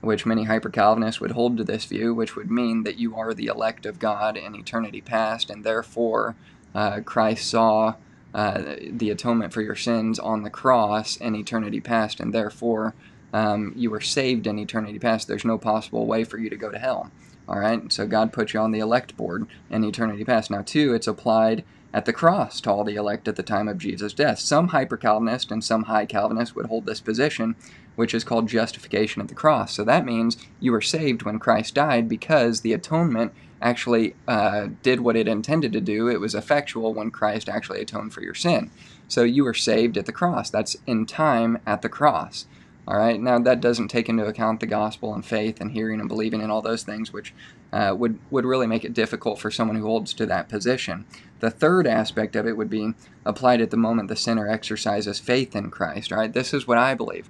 which 0.00 0.26
many 0.26 0.44
hyper 0.44 0.68
Calvinists 0.68 1.20
would 1.20 1.30
hold 1.30 1.56
to 1.56 1.64
this 1.64 1.84
view, 1.84 2.12
which 2.12 2.34
would 2.34 2.50
mean 2.50 2.82
that 2.82 2.98
you 2.98 3.14
are 3.14 3.32
the 3.32 3.46
elect 3.46 3.86
of 3.86 4.00
God 4.00 4.36
in 4.36 4.56
eternity 4.56 5.00
past, 5.00 5.48
and 5.48 5.62
therefore 5.62 6.34
uh, 6.74 7.00
Christ 7.00 7.48
saw 7.48 7.94
uh, 8.34 8.62
the 8.90 9.10
atonement 9.10 9.52
for 9.52 9.60
your 9.60 9.76
sins 9.76 10.18
on 10.18 10.42
the 10.42 10.50
cross 10.50 11.16
in 11.16 11.34
eternity 11.34 11.80
past, 11.80 12.20
and 12.20 12.32
therefore 12.32 12.94
um, 13.32 13.72
you 13.76 13.90
were 13.90 14.00
saved 14.00 14.46
in 14.46 14.58
eternity 14.58 14.98
past. 14.98 15.28
There's 15.28 15.44
no 15.44 15.58
possible 15.58 16.06
way 16.06 16.24
for 16.24 16.38
you 16.38 16.50
to 16.50 16.56
go 16.56 16.70
to 16.70 16.78
hell. 16.78 17.10
All 17.48 17.58
right, 17.58 17.92
so 17.92 18.06
God 18.06 18.32
put 18.32 18.54
you 18.54 18.60
on 18.60 18.70
the 18.70 18.78
elect 18.78 19.16
board 19.16 19.46
in 19.68 19.84
eternity 19.84 20.24
past. 20.24 20.50
Now, 20.50 20.62
two, 20.62 20.94
it's 20.94 21.08
applied 21.08 21.64
at 21.92 22.06
the 22.06 22.12
cross 22.12 22.60
to 22.62 22.70
all 22.70 22.84
the 22.84 22.94
elect 22.94 23.28
at 23.28 23.36
the 23.36 23.42
time 23.42 23.68
of 23.68 23.78
Jesus' 23.78 24.14
death. 24.14 24.38
Some 24.38 24.68
hyper 24.68 24.96
Calvinist 24.96 25.50
and 25.50 25.62
some 25.62 25.84
high 25.84 26.06
Calvinist 26.06 26.56
would 26.56 26.66
hold 26.66 26.86
this 26.86 27.00
position, 27.00 27.54
which 27.96 28.14
is 28.14 28.24
called 28.24 28.48
justification 28.48 29.20
at 29.20 29.28
the 29.28 29.34
cross. 29.34 29.74
So 29.74 29.84
that 29.84 30.06
means 30.06 30.38
you 30.60 30.72
were 30.72 30.80
saved 30.80 31.22
when 31.22 31.38
Christ 31.38 31.74
died 31.74 32.08
because 32.08 32.60
the 32.60 32.72
atonement 32.72 33.32
actually 33.62 34.14
uh, 34.28 34.68
did 34.82 35.00
what 35.00 35.16
it 35.16 35.28
intended 35.28 35.72
to 35.72 35.80
do. 35.80 36.08
It 36.08 36.20
was 36.20 36.34
effectual 36.34 36.92
when 36.92 37.10
Christ 37.10 37.48
actually 37.48 37.80
atoned 37.80 38.12
for 38.12 38.22
your 38.22 38.34
sin. 38.34 38.70
So 39.08 39.22
you 39.22 39.44
were 39.44 39.54
saved 39.54 39.96
at 39.96 40.06
the 40.06 40.12
cross. 40.12 40.50
That's 40.50 40.76
in 40.86 41.06
time 41.06 41.58
at 41.66 41.82
the 41.82 41.88
cross. 41.88 42.46
All 42.86 42.96
right. 42.96 43.20
Now 43.20 43.38
that 43.38 43.60
doesn't 43.60 43.88
take 43.88 44.08
into 44.08 44.26
account 44.26 44.58
the 44.58 44.66
gospel 44.66 45.14
and 45.14 45.24
faith 45.24 45.60
and 45.60 45.70
hearing 45.70 46.00
and 46.00 46.08
believing 46.08 46.42
and 46.42 46.50
all 46.50 46.62
those 46.62 46.82
things, 46.82 47.12
which 47.12 47.32
uh, 47.72 47.94
would 47.96 48.18
would 48.30 48.44
really 48.44 48.66
make 48.66 48.84
it 48.84 48.92
difficult 48.92 49.38
for 49.38 49.52
someone 49.52 49.76
who 49.76 49.86
holds 49.86 50.12
to 50.14 50.26
that 50.26 50.48
position. 50.48 51.06
The 51.38 51.50
third 51.50 51.86
aspect 51.86 52.34
of 52.34 52.46
it 52.46 52.56
would 52.56 52.70
be 52.70 52.94
applied 53.24 53.60
at 53.60 53.70
the 53.70 53.76
moment 53.76 54.08
the 54.08 54.16
sinner 54.16 54.48
exercises 54.48 55.20
faith 55.20 55.54
in 55.54 55.70
Christ. 55.70 56.10
Right. 56.10 56.32
This 56.32 56.52
is 56.52 56.66
what 56.66 56.78
I 56.78 56.94
believe. 56.94 57.28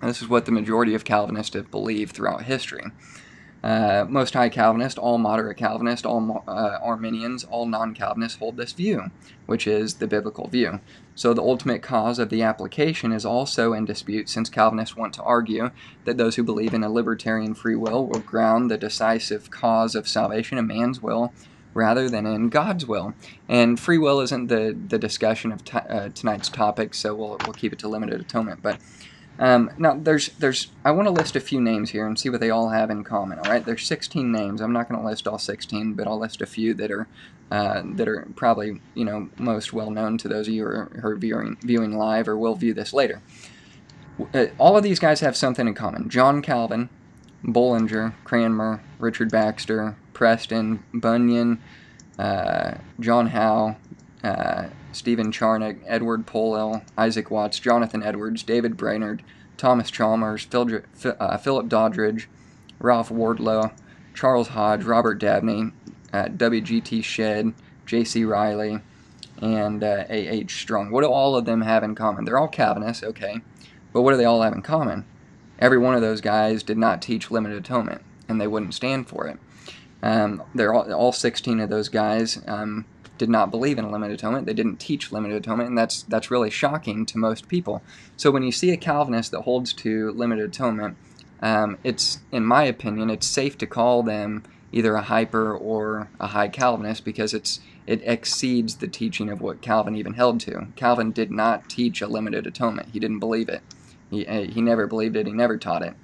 This 0.00 0.22
is 0.22 0.28
what 0.28 0.44
the 0.44 0.52
majority 0.52 0.94
of 0.94 1.04
Calvinists 1.04 1.54
have 1.54 1.70
believed 1.70 2.14
throughout 2.14 2.42
history. 2.42 2.84
Uh, 3.64 4.04
most 4.10 4.34
high 4.34 4.50
Calvinists, 4.50 4.98
all 4.98 5.16
moderate 5.16 5.56
Calvinists, 5.56 6.04
all 6.04 6.44
uh, 6.46 6.78
Arminians, 6.82 7.44
all 7.44 7.64
non 7.64 7.94
Calvinists 7.94 8.38
hold 8.38 8.58
this 8.58 8.72
view, 8.72 9.10
which 9.46 9.66
is 9.66 9.94
the 9.94 10.06
biblical 10.06 10.48
view. 10.48 10.80
So 11.14 11.32
the 11.32 11.40
ultimate 11.40 11.80
cause 11.80 12.18
of 12.18 12.28
the 12.28 12.42
application 12.42 13.10
is 13.10 13.24
also 13.24 13.72
in 13.72 13.86
dispute 13.86 14.28
since 14.28 14.50
Calvinists 14.50 14.96
want 14.96 15.14
to 15.14 15.22
argue 15.22 15.70
that 16.04 16.18
those 16.18 16.36
who 16.36 16.42
believe 16.42 16.74
in 16.74 16.84
a 16.84 16.92
libertarian 16.92 17.54
free 17.54 17.74
will 17.74 18.06
will 18.06 18.20
ground 18.20 18.70
the 18.70 18.76
decisive 18.76 19.50
cause 19.50 19.94
of 19.94 20.06
salvation 20.06 20.58
in 20.58 20.66
man's 20.66 21.00
will 21.00 21.32
rather 21.72 22.10
than 22.10 22.26
in 22.26 22.50
God's 22.50 22.84
will. 22.84 23.14
And 23.48 23.80
free 23.80 23.98
will 23.98 24.20
isn't 24.20 24.48
the, 24.48 24.76
the 24.88 24.98
discussion 24.98 25.52
of 25.52 25.62
uh, 25.72 26.10
tonight's 26.10 26.50
topic, 26.50 26.92
so 26.92 27.14
we'll, 27.14 27.38
we'll 27.44 27.54
keep 27.54 27.72
it 27.72 27.78
to 27.78 27.88
limited 27.88 28.20
atonement. 28.20 28.60
But 28.62 28.78
um, 29.38 29.70
now, 29.78 29.94
there's, 29.94 30.28
there's, 30.30 30.68
I 30.84 30.92
want 30.92 31.06
to 31.06 31.12
list 31.12 31.34
a 31.34 31.40
few 31.40 31.60
names 31.60 31.90
here 31.90 32.06
and 32.06 32.18
see 32.18 32.28
what 32.28 32.40
they 32.40 32.50
all 32.50 32.68
have 32.68 32.90
in 32.90 33.02
common. 33.02 33.38
All 33.38 33.50
right, 33.50 33.64
there's 33.64 33.86
16 33.86 34.30
names. 34.30 34.60
I'm 34.60 34.72
not 34.72 34.88
going 34.88 35.00
to 35.00 35.06
list 35.06 35.26
all 35.26 35.38
16, 35.38 35.94
but 35.94 36.06
I'll 36.06 36.18
list 36.18 36.40
a 36.40 36.46
few 36.46 36.72
that 36.74 36.90
are, 36.92 37.08
uh, 37.50 37.82
that 37.84 38.08
are 38.08 38.28
probably, 38.36 38.80
you 38.94 39.04
know, 39.04 39.28
most 39.36 39.72
well 39.72 39.90
known 39.90 40.18
to 40.18 40.28
those 40.28 40.46
of 40.46 40.54
you 40.54 40.64
who 40.64 41.08
are, 41.08 41.16
viewing, 41.16 41.56
viewing 41.62 41.96
live 41.96 42.28
or 42.28 42.36
will 42.38 42.54
view 42.54 42.74
this 42.74 42.92
later. 42.92 43.22
Uh, 44.32 44.46
all 44.58 44.76
of 44.76 44.84
these 44.84 45.00
guys 45.00 45.20
have 45.20 45.36
something 45.36 45.66
in 45.66 45.74
common. 45.74 46.08
John 46.08 46.40
Calvin, 46.40 46.88
Bullinger, 47.42 48.14
Cranmer, 48.22 48.82
Richard 49.00 49.32
Baxter, 49.32 49.96
Preston, 50.12 50.84
Bunyan, 50.94 51.60
uh, 52.20 52.74
John 53.00 53.26
Howe, 53.26 53.76
uh, 54.22 54.68
Stephen 54.94 55.30
Charnock, 55.30 55.76
Edward 55.86 56.26
Polhill, 56.26 56.82
Isaac 56.96 57.30
Watts, 57.30 57.58
Jonathan 57.58 58.02
Edwards, 58.02 58.42
David 58.42 58.76
Brainerd, 58.76 59.22
Thomas 59.56 59.90
Chalmers, 59.90 60.44
Phil, 60.44 60.82
uh, 61.18 61.36
Philip 61.36 61.68
Doddridge, 61.68 62.26
Ralph 62.78 63.10
Wardlaw, 63.10 63.70
Charles 64.14 64.48
Hodge, 64.48 64.84
Robert 64.84 65.14
Dabney, 65.14 65.72
uh, 66.12 66.28
W.G.T. 66.28 67.02
Shedd, 67.02 67.52
J.C. 67.86 68.24
Riley, 68.24 68.80
and 69.40 69.82
uh, 69.82 70.04
A.H. 70.08 70.60
Strong. 70.60 70.90
What 70.90 71.02
do 71.02 71.08
all 71.08 71.36
of 71.36 71.44
them 71.44 71.62
have 71.62 71.82
in 71.82 71.94
common? 71.94 72.24
They're 72.24 72.38
all 72.38 72.48
Calvinists, 72.48 73.02
okay, 73.02 73.40
but 73.92 74.02
what 74.02 74.12
do 74.12 74.16
they 74.16 74.24
all 74.24 74.42
have 74.42 74.52
in 74.52 74.62
common? 74.62 75.04
Every 75.58 75.78
one 75.78 75.94
of 75.94 76.00
those 76.00 76.20
guys 76.20 76.62
did 76.62 76.78
not 76.78 77.02
teach 77.02 77.30
limited 77.30 77.58
atonement, 77.58 78.02
and 78.28 78.40
they 78.40 78.46
wouldn't 78.46 78.74
stand 78.74 79.08
for 79.08 79.26
it. 79.26 79.38
Um, 80.02 80.42
they're 80.54 80.74
all, 80.74 80.92
all 80.92 81.12
16 81.12 81.60
of 81.60 81.70
those 81.70 81.88
guys 81.88 82.42
um, 82.46 82.84
did 83.18 83.28
not 83.28 83.50
believe 83.50 83.78
in 83.78 83.90
limited 83.90 84.14
atonement. 84.14 84.46
They 84.46 84.54
didn't 84.54 84.80
teach 84.80 85.12
limited 85.12 85.36
atonement, 85.36 85.68
and 85.68 85.78
that's 85.78 86.02
that's 86.04 86.30
really 86.30 86.50
shocking 86.50 87.06
to 87.06 87.18
most 87.18 87.48
people. 87.48 87.82
So 88.16 88.30
when 88.30 88.42
you 88.42 88.52
see 88.52 88.70
a 88.70 88.76
Calvinist 88.76 89.30
that 89.32 89.42
holds 89.42 89.72
to 89.74 90.10
limited 90.12 90.46
atonement, 90.46 90.96
um, 91.40 91.78
it's 91.84 92.20
in 92.32 92.44
my 92.44 92.64
opinion, 92.64 93.10
it's 93.10 93.26
safe 93.26 93.56
to 93.58 93.66
call 93.66 94.02
them 94.02 94.42
either 94.72 94.96
a 94.96 95.02
hyper 95.02 95.56
or 95.56 96.08
a 96.18 96.28
high 96.28 96.48
Calvinist 96.48 97.04
because 97.04 97.32
it's 97.32 97.60
it 97.86 98.00
exceeds 98.04 98.76
the 98.76 98.88
teaching 98.88 99.28
of 99.28 99.40
what 99.40 99.60
Calvin 99.60 99.94
even 99.94 100.14
held 100.14 100.40
to. 100.40 100.68
Calvin 100.74 101.12
did 101.12 101.30
not 101.30 101.68
teach 101.68 102.00
a 102.00 102.06
limited 102.06 102.46
atonement. 102.46 102.88
He 102.92 102.98
didn't 102.98 103.18
believe 103.18 103.48
it. 103.48 103.60
He, 104.10 104.26
uh, 104.26 104.42
he 104.42 104.62
never 104.62 104.86
believed 104.86 105.16
it. 105.16 105.26
He 105.26 105.32
never 105.32 105.58
taught 105.58 105.82
it. 105.82 105.94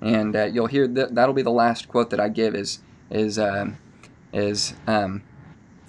And 0.00 0.36
uh, 0.36 0.44
you'll 0.44 0.66
hear 0.66 0.86
that 0.88 1.14
that'll 1.14 1.34
be 1.34 1.42
the 1.42 1.50
last 1.50 1.88
quote 1.88 2.10
that 2.10 2.20
I 2.20 2.28
give 2.28 2.54
is 2.54 2.80
is 3.10 3.38
uh, 3.38 3.70
is 4.32 4.74
um, 4.86 5.22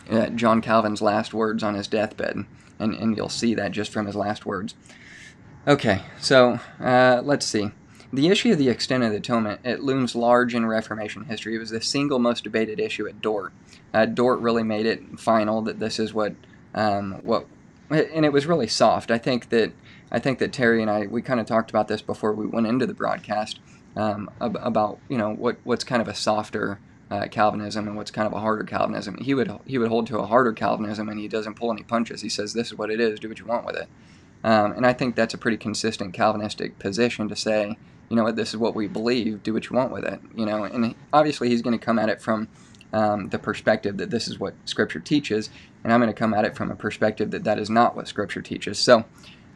uh, 0.09 0.27
John 0.27 0.61
Calvin's 0.61 1.01
last 1.01 1.33
words 1.33 1.63
on 1.63 1.75
his 1.75 1.87
deathbed, 1.87 2.45
and, 2.79 2.93
and 2.95 3.17
you'll 3.17 3.29
see 3.29 3.53
that 3.55 3.71
just 3.71 3.91
from 3.91 4.05
his 4.05 4.15
last 4.15 4.45
words. 4.45 4.75
Okay, 5.67 6.01
so 6.19 6.59
uh, 6.79 7.21
let's 7.23 7.45
see. 7.45 7.71
The 8.11 8.27
issue 8.27 8.51
of 8.51 8.57
the 8.59 8.69
extent 8.69 9.03
of 9.03 9.11
the 9.11 9.17
atonement, 9.17 9.61
it 9.63 9.81
looms 9.81 10.15
large 10.15 10.53
in 10.53 10.65
Reformation 10.65 11.25
history. 11.25 11.55
It 11.55 11.59
was 11.59 11.71
the 11.71 11.81
single 11.81 12.19
most 12.19 12.43
debated 12.43 12.79
issue 12.79 13.07
at 13.07 13.21
Dort. 13.21 13.53
Uh, 13.93 14.05
Dort 14.05 14.39
really 14.39 14.61
made 14.61 14.85
it 14.85 15.19
final 15.19 15.61
that 15.63 15.79
this 15.79 15.97
is 15.97 16.13
what, 16.13 16.35
um, 16.75 17.21
what, 17.23 17.47
and 17.89 18.23
it 18.25 18.31
was 18.31 18.45
really 18.45 18.67
soft. 18.67 19.09
I 19.09 19.17
think 19.17 19.49
that, 19.49 19.71
I 20.11 20.19
think 20.19 20.37
that 20.39 20.53
Terry 20.53 20.81
and 20.81 20.91
I, 20.91 21.07
we 21.07 21.23
kind 21.23 21.39
of 21.39 21.47
talked 21.47 21.71
about 21.71 21.87
this 21.87 22.03
before 22.03 22.33
we 22.33 22.45
went 22.45 22.67
into 22.67 22.85
the 22.85 22.93
broadcast 22.93 23.59
um, 23.95 24.29
about, 24.39 24.99
you 25.09 25.17
know, 25.17 25.33
what, 25.33 25.57
what's 25.63 25.83
kind 25.83 26.01
of 26.01 26.07
a 26.07 26.13
softer 26.13 26.79
uh, 27.13 27.27
Calvinism 27.27 27.87
and 27.87 27.95
what's 27.95 28.09
kind 28.09 28.25
of 28.25 28.33
a 28.33 28.39
harder 28.39 28.63
Calvinism. 28.63 29.17
He 29.19 29.35
would 29.35 29.51
he 29.67 29.77
would 29.77 29.89
hold 29.89 30.07
to 30.07 30.17
a 30.17 30.25
harder 30.25 30.51
Calvinism, 30.51 31.09
and 31.09 31.19
he 31.19 31.27
doesn't 31.27 31.53
pull 31.53 31.71
any 31.71 31.83
punches. 31.83 32.21
He 32.21 32.29
says, 32.29 32.53
"This 32.53 32.67
is 32.67 32.77
what 32.77 32.89
it 32.89 32.99
is. 32.99 33.19
Do 33.19 33.29
what 33.29 33.39
you 33.39 33.45
want 33.45 33.65
with 33.65 33.75
it." 33.75 33.87
Um, 34.43 34.71
and 34.71 34.85
I 34.85 34.93
think 34.93 35.15
that's 35.15 35.35
a 35.35 35.37
pretty 35.37 35.57
consistent 35.57 36.13
Calvinistic 36.13 36.79
position 36.79 37.29
to 37.29 37.35
say, 37.35 37.77
you 38.09 38.15
know 38.15 38.23
what, 38.23 38.35
this 38.35 38.49
is 38.49 38.57
what 38.57 38.75
we 38.75 38.87
believe. 38.87 39.43
Do 39.43 39.53
what 39.53 39.69
you 39.69 39.75
want 39.75 39.91
with 39.91 40.03
it. 40.03 40.19
You 40.35 40.47
know, 40.47 40.63
and 40.63 40.95
obviously 41.13 41.49
he's 41.49 41.61
going 41.61 41.77
to 41.77 41.85
come 41.85 41.99
at 41.99 42.09
it 42.09 42.19
from 42.19 42.47
um, 42.91 43.29
the 43.29 43.39
perspective 43.39 43.97
that 43.97 44.09
this 44.09 44.27
is 44.27 44.39
what 44.39 44.55
Scripture 44.65 44.99
teaches, 44.99 45.51
and 45.83 45.93
I'm 45.93 45.99
going 45.99 46.11
to 46.11 46.17
come 46.17 46.33
at 46.33 46.45
it 46.45 46.55
from 46.55 46.71
a 46.71 46.75
perspective 46.75 47.29
that 47.29 47.43
that 47.43 47.59
is 47.59 47.69
not 47.69 47.95
what 47.95 48.07
Scripture 48.07 48.41
teaches. 48.41 48.79
So, 48.79 49.05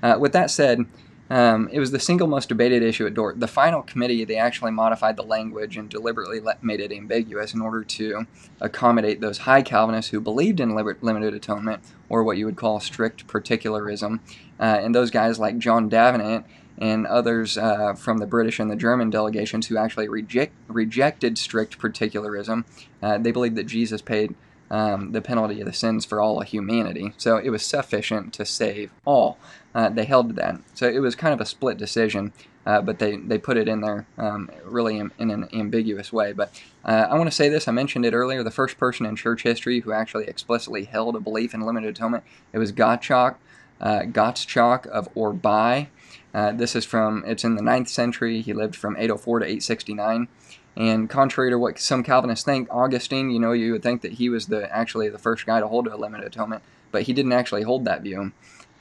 uh, 0.03 0.17
with 0.19 0.31
that 0.33 0.51
said. 0.51 0.85
Um, 1.29 1.69
it 1.71 1.79
was 1.79 1.91
the 1.91 1.99
single 1.99 2.27
most 2.27 2.49
debated 2.49 2.81
issue 2.83 3.05
at 3.05 3.13
Dort. 3.13 3.39
The 3.39 3.47
final 3.47 3.81
committee, 3.81 4.23
they 4.23 4.37
actually 4.37 4.71
modified 4.71 5.17
the 5.17 5.23
language 5.23 5.77
and 5.77 5.89
deliberately 5.89 6.39
let, 6.39 6.63
made 6.63 6.79
it 6.79 6.91
ambiguous 6.91 7.53
in 7.53 7.61
order 7.61 7.83
to 7.83 8.25
accommodate 8.61 9.19
those 9.19 9.39
high 9.39 9.61
Calvinists 9.61 10.11
who 10.11 10.21
believed 10.21 10.59
in 10.59 10.73
limited 10.73 11.33
atonement, 11.33 11.83
or 12.09 12.23
what 12.23 12.37
you 12.37 12.45
would 12.45 12.55
call 12.55 12.79
strict 12.79 13.27
particularism. 13.27 14.21
Uh, 14.59 14.79
and 14.81 14.95
those 14.95 15.11
guys 15.11 15.37
like 15.37 15.57
John 15.57 15.89
Davenant 15.89 16.45
and 16.77 17.07
others 17.07 17.57
uh, 17.57 17.93
from 17.93 18.19
the 18.19 18.27
British 18.27 18.59
and 18.59 18.69
the 18.69 18.75
German 18.75 19.09
delegations 19.09 19.67
who 19.67 19.77
actually 19.77 20.07
reject, 20.07 20.53
rejected 20.67 21.37
strict 21.37 21.79
particularism. 21.79 22.65
Uh, 23.01 23.17
they 23.17 23.31
believed 23.31 23.55
that 23.55 23.65
Jesus 23.65 24.01
paid 24.01 24.35
um, 24.69 25.11
the 25.11 25.21
penalty 25.21 25.59
of 25.59 25.65
the 25.65 25.73
sins 25.73 26.05
for 26.05 26.21
all 26.21 26.41
of 26.41 26.47
humanity. 26.47 27.13
So 27.17 27.37
it 27.37 27.49
was 27.49 27.65
sufficient 27.65 28.33
to 28.33 28.45
save 28.45 28.91
all. 29.05 29.37
Uh, 29.77 29.89
they 29.89 30.05
held 30.05 30.27
to 30.27 30.33
that. 30.33 30.59
So 30.73 30.89
it 30.89 30.97
was 30.97 31.13
kind 31.13 31.35
of 31.35 31.39
a 31.39 31.45
split 31.45 31.77
decision, 31.77 32.33
uh, 32.65 32.81
but 32.81 32.97
they, 32.97 33.17
they 33.17 33.37
put 33.37 33.57
it 33.57 33.67
in 33.67 33.81
there 33.81 34.07
um, 34.17 34.49
really 34.65 34.97
in, 34.97 35.11
in, 35.19 35.29
an 35.29 35.47
ambiguous 35.53 36.11
way. 36.11 36.33
But 36.33 36.59
uh, 36.83 37.05
I 37.11 37.15
want 37.15 37.29
to 37.29 37.35
say 37.35 37.47
this 37.47 37.67
I 37.67 37.71
mentioned 37.71 38.03
it 38.03 38.15
earlier 38.15 38.41
the 38.41 38.49
first 38.49 38.79
person 38.79 39.05
in 39.05 39.15
church 39.15 39.43
history 39.43 39.81
who 39.81 39.91
actually 39.91 40.25
explicitly 40.25 40.85
held 40.85 41.15
a 41.15 41.19
belief 41.19 41.53
in 41.53 41.61
limited 41.61 41.91
atonement, 41.91 42.23
it 42.53 42.57
was 42.57 42.71
Gottschalk, 42.71 43.35
uh, 43.79 43.99
Gottschalk 44.05 44.87
of 44.87 45.13
Orbai. 45.13 45.89
Uh, 46.33 46.53
this 46.53 46.75
is 46.75 46.83
from, 46.83 47.23
it's 47.27 47.43
in 47.43 47.53
the 47.53 47.61
9th 47.61 47.89
century. 47.89 48.41
He 48.41 48.53
lived 48.53 48.75
from 48.75 48.97
804 48.97 49.39
to 49.39 49.45
869. 49.45 50.27
And 50.75 51.07
contrary 51.07 51.51
to 51.51 51.59
what 51.59 51.77
some 51.77 52.03
Calvinists 52.03 52.43
think, 52.43 52.67
Augustine, 52.71 53.29
you 53.29 53.39
know, 53.39 53.51
you 53.51 53.73
would 53.73 53.83
think 53.83 54.01
that 54.01 54.13
he 54.13 54.29
was 54.29 54.47
the 54.47 54.75
actually 54.75 55.09
the 55.09 55.19
first 55.19 55.45
guy 55.45 55.59
to 55.59 55.67
hold 55.67 55.87
a 55.87 55.95
limited 55.95 56.25
atonement, 56.25 56.63
but 56.91 57.03
he 57.03 57.13
didn't 57.13 57.33
actually 57.33 57.61
hold 57.61 57.85
that 57.85 58.01
view. 58.01 58.31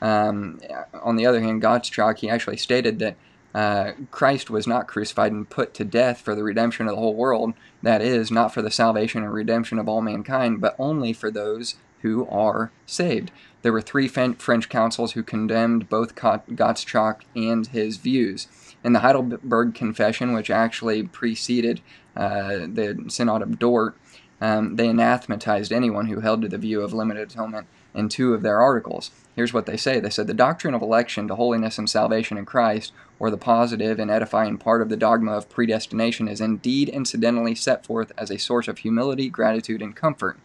Um, 0.01 0.59
on 0.93 1.15
the 1.15 1.25
other 1.25 1.41
hand, 1.41 1.61
Gottschalk, 1.61 2.19
he 2.19 2.29
actually 2.29 2.57
stated 2.57 2.99
that 2.99 3.15
uh, 3.55 3.93
Christ 4.11 4.49
was 4.49 4.67
not 4.67 4.87
crucified 4.87 5.31
and 5.31 5.49
put 5.49 5.73
to 5.75 5.83
death 5.83 6.21
for 6.21 6.35
the 6.35 6.43
redemption 6.43 6.87
of 6.87 6.95
the 6.95 6.99
whole 6.99 7.15
world, 7.15 7.53
that 7.81 8.01
is, 8.01 8.29
not 8.29 8.53
for 8.53 8.61
the 8.61 8.69
salvation 8.69 9.23
and 9.23 9.33
redemption 9.33 9.79
of 9.79 9.89
all 9.89 10.01
mankind, 10.01 10.61
but 10.61 10.75
only 10.77 11.13
for 11.13 11.31
those 11.31 11.75
who 12.01 12.27
are 12.27 12.71
saved. 12.85 13.31
There 13.63 13.73
were 13.73 13.81
three 13.81 14.07
French 14.07 14.69
councils 14.69 15.13
who 15.13 15.23
condemned 15.23 15.89
both 15.89 16.15
Gottschalk 16.15 17.21
and 17.35 17.65
his 17.67 17.97
views. 17.97 18.47
In 18.83 18.93
the 18.93 18.99
Heidelberg 18.99 19.73
Confession, 19.73 20.33
which 20.33 20.51
actually 20.51 21.03
preceded 21.03 21.81
uh, 22.15 22.67
the 22.67 23.05
Synod 23.07 23.41
of 23.41 23.57
Dort, 23.57 23.97
um, 24.39 24.75
they 24.75 24.87
anathematized 24.87 25.73
anyone 25.73 26.07
who 26.07 26.19
held 26.19 26.43
to 26.43 26.47
the 26.47 26.59
view 26.59 26.81
of 26.81 26.93
limited 26.93 27.31
atonement. 27.31 27.65
In 27.97 28.07
two 28.07 28.33
of 28.33 28.43
their 28.43 28.61
articles. 28.61 29.11
Here's 29.35 29.53
what 29.53 29.65
they 29.65 29.75
say. 29.75 29.99
They 29.99 30.09
said 30.09 30.27
the 30.27 30.33
doctrine 30.33 30.73
of 30.73 30.81
election 30.81 31.27
to 31.27 31.35
holiness 31.35 31.77
and 31.77 31.89
salvation 31.89 32.37
in 32.37 32.45
Christ, 32.45 32.93
or 33.19 33.29
the 33.29 33.37
positive 33.37 33.99
and 33.99 34.09
edifying 34.09 34.57
part 34.57 34.81
of 34.81 34.89
the 34.89 34.95
dogma 34.95 35.33
of 35.33 35.49
predestination, 35.49 36.27
is 36.27 36.39
indeed 36.39 36.89
incidentally 36.89 37.55
set 37.55 37.85
forth 37.85 38.11
as 38.17 38.31
a 38.31 38.37
source 38.37 38.67
of 38.67 38.79
humility, 38.79 39.29
gratitude, 39.29 39.81
and 39.81 39.95
comfort. 39.95 40.37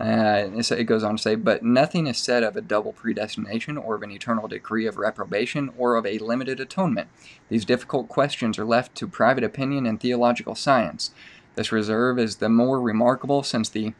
Uh, 0.00 0.48
it 0.54 0.84
goes 0.84 1.04
on 1.04 1.16
to 1.18 1.22
say, 1.22 1.34
but 1.34 1.62
nothing 1.62 2.06
is 2.06 2.16
said 2.16 2.42
of 2.42 2.56
a 2.56 2.62
double 2.62 2.92
predestination 2.92 3.76
or 3.76 3.96
of 3.96 4.02
an 4.02 4.10
eternal 4.10 4.48
decree 4.48 4.86
of 4.86 4.96
reprobation 4.96 5.70
or 5.76 5.96
of 5.96 6.06
a 6.06 6.18
limited 6.18 6.58
atonement. 6.58 7.08
These 7.50 7.66
difficult 7.66 8.08
questions 8.08 8.58
are 8.58 8.64
left 8.64 8.94
to 8.94 9.06
private 9.06 9.44
opinion 9.44 9.84
and 9.84 10.00
theological 10.00 10.54
science. 10.54 11.10
This 11.54 11.70
reserve 11.70 12.18
is 12.18 12.36
the 12.36 12.48
more 12.48 12.80
remarkable 12.80 13.42
since 13.42 13.68
the 13.68 13.92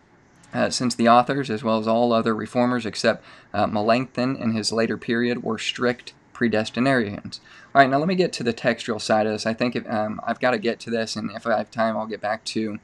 uh, 0.52 0.70
since 0.70 0.94
the 0.94 1.08
authors, 1.08 1.50
as 1.50 1.62
well 1.62 1.78
as 1.78 1.86
all 1.86 2.12
other 2.12 2.34
reformers 2.34 2.86
except 2.86 3.24
uh, 3.52 3.66
Melanchthon 3.66 4.36
in 4.36 4.52
his 4.52 4.72
later 4.72 4.96
period, 4.96 5.42
were 5.42 5.58
strict 5.58 6.12
predestinarians. 6.32 7.40
All 7.74 7.80
right, 7.80 7.90
now 7.90 7.98
let 7.98 8.08
me 8.08 8.14
get 8.14 8.32
to 8.34 8.42
the 8.42 8.52
textual 8.52 8.98
side 8.98 9.26
of 9.26 9.32
this. 9.32 9.46
I 9.46 9.54
think 9.54 9.76
if, 9.76 9.88
um, 9.88 10.20
I've 10.26 10.40
got 10.40 10.52
to 10.52 10.58
get 10.58 10.80
to 10.80 10.90
this, 10.90 11.14
and 11.16 11.30
if 11.32 11.46
I 11.46 11.58
have 11.58 11.70
time, 11.70 11.96
I'll 11.96 12.06
get 12.06 12.20
back 12.20 12.44
to 12.46 12.78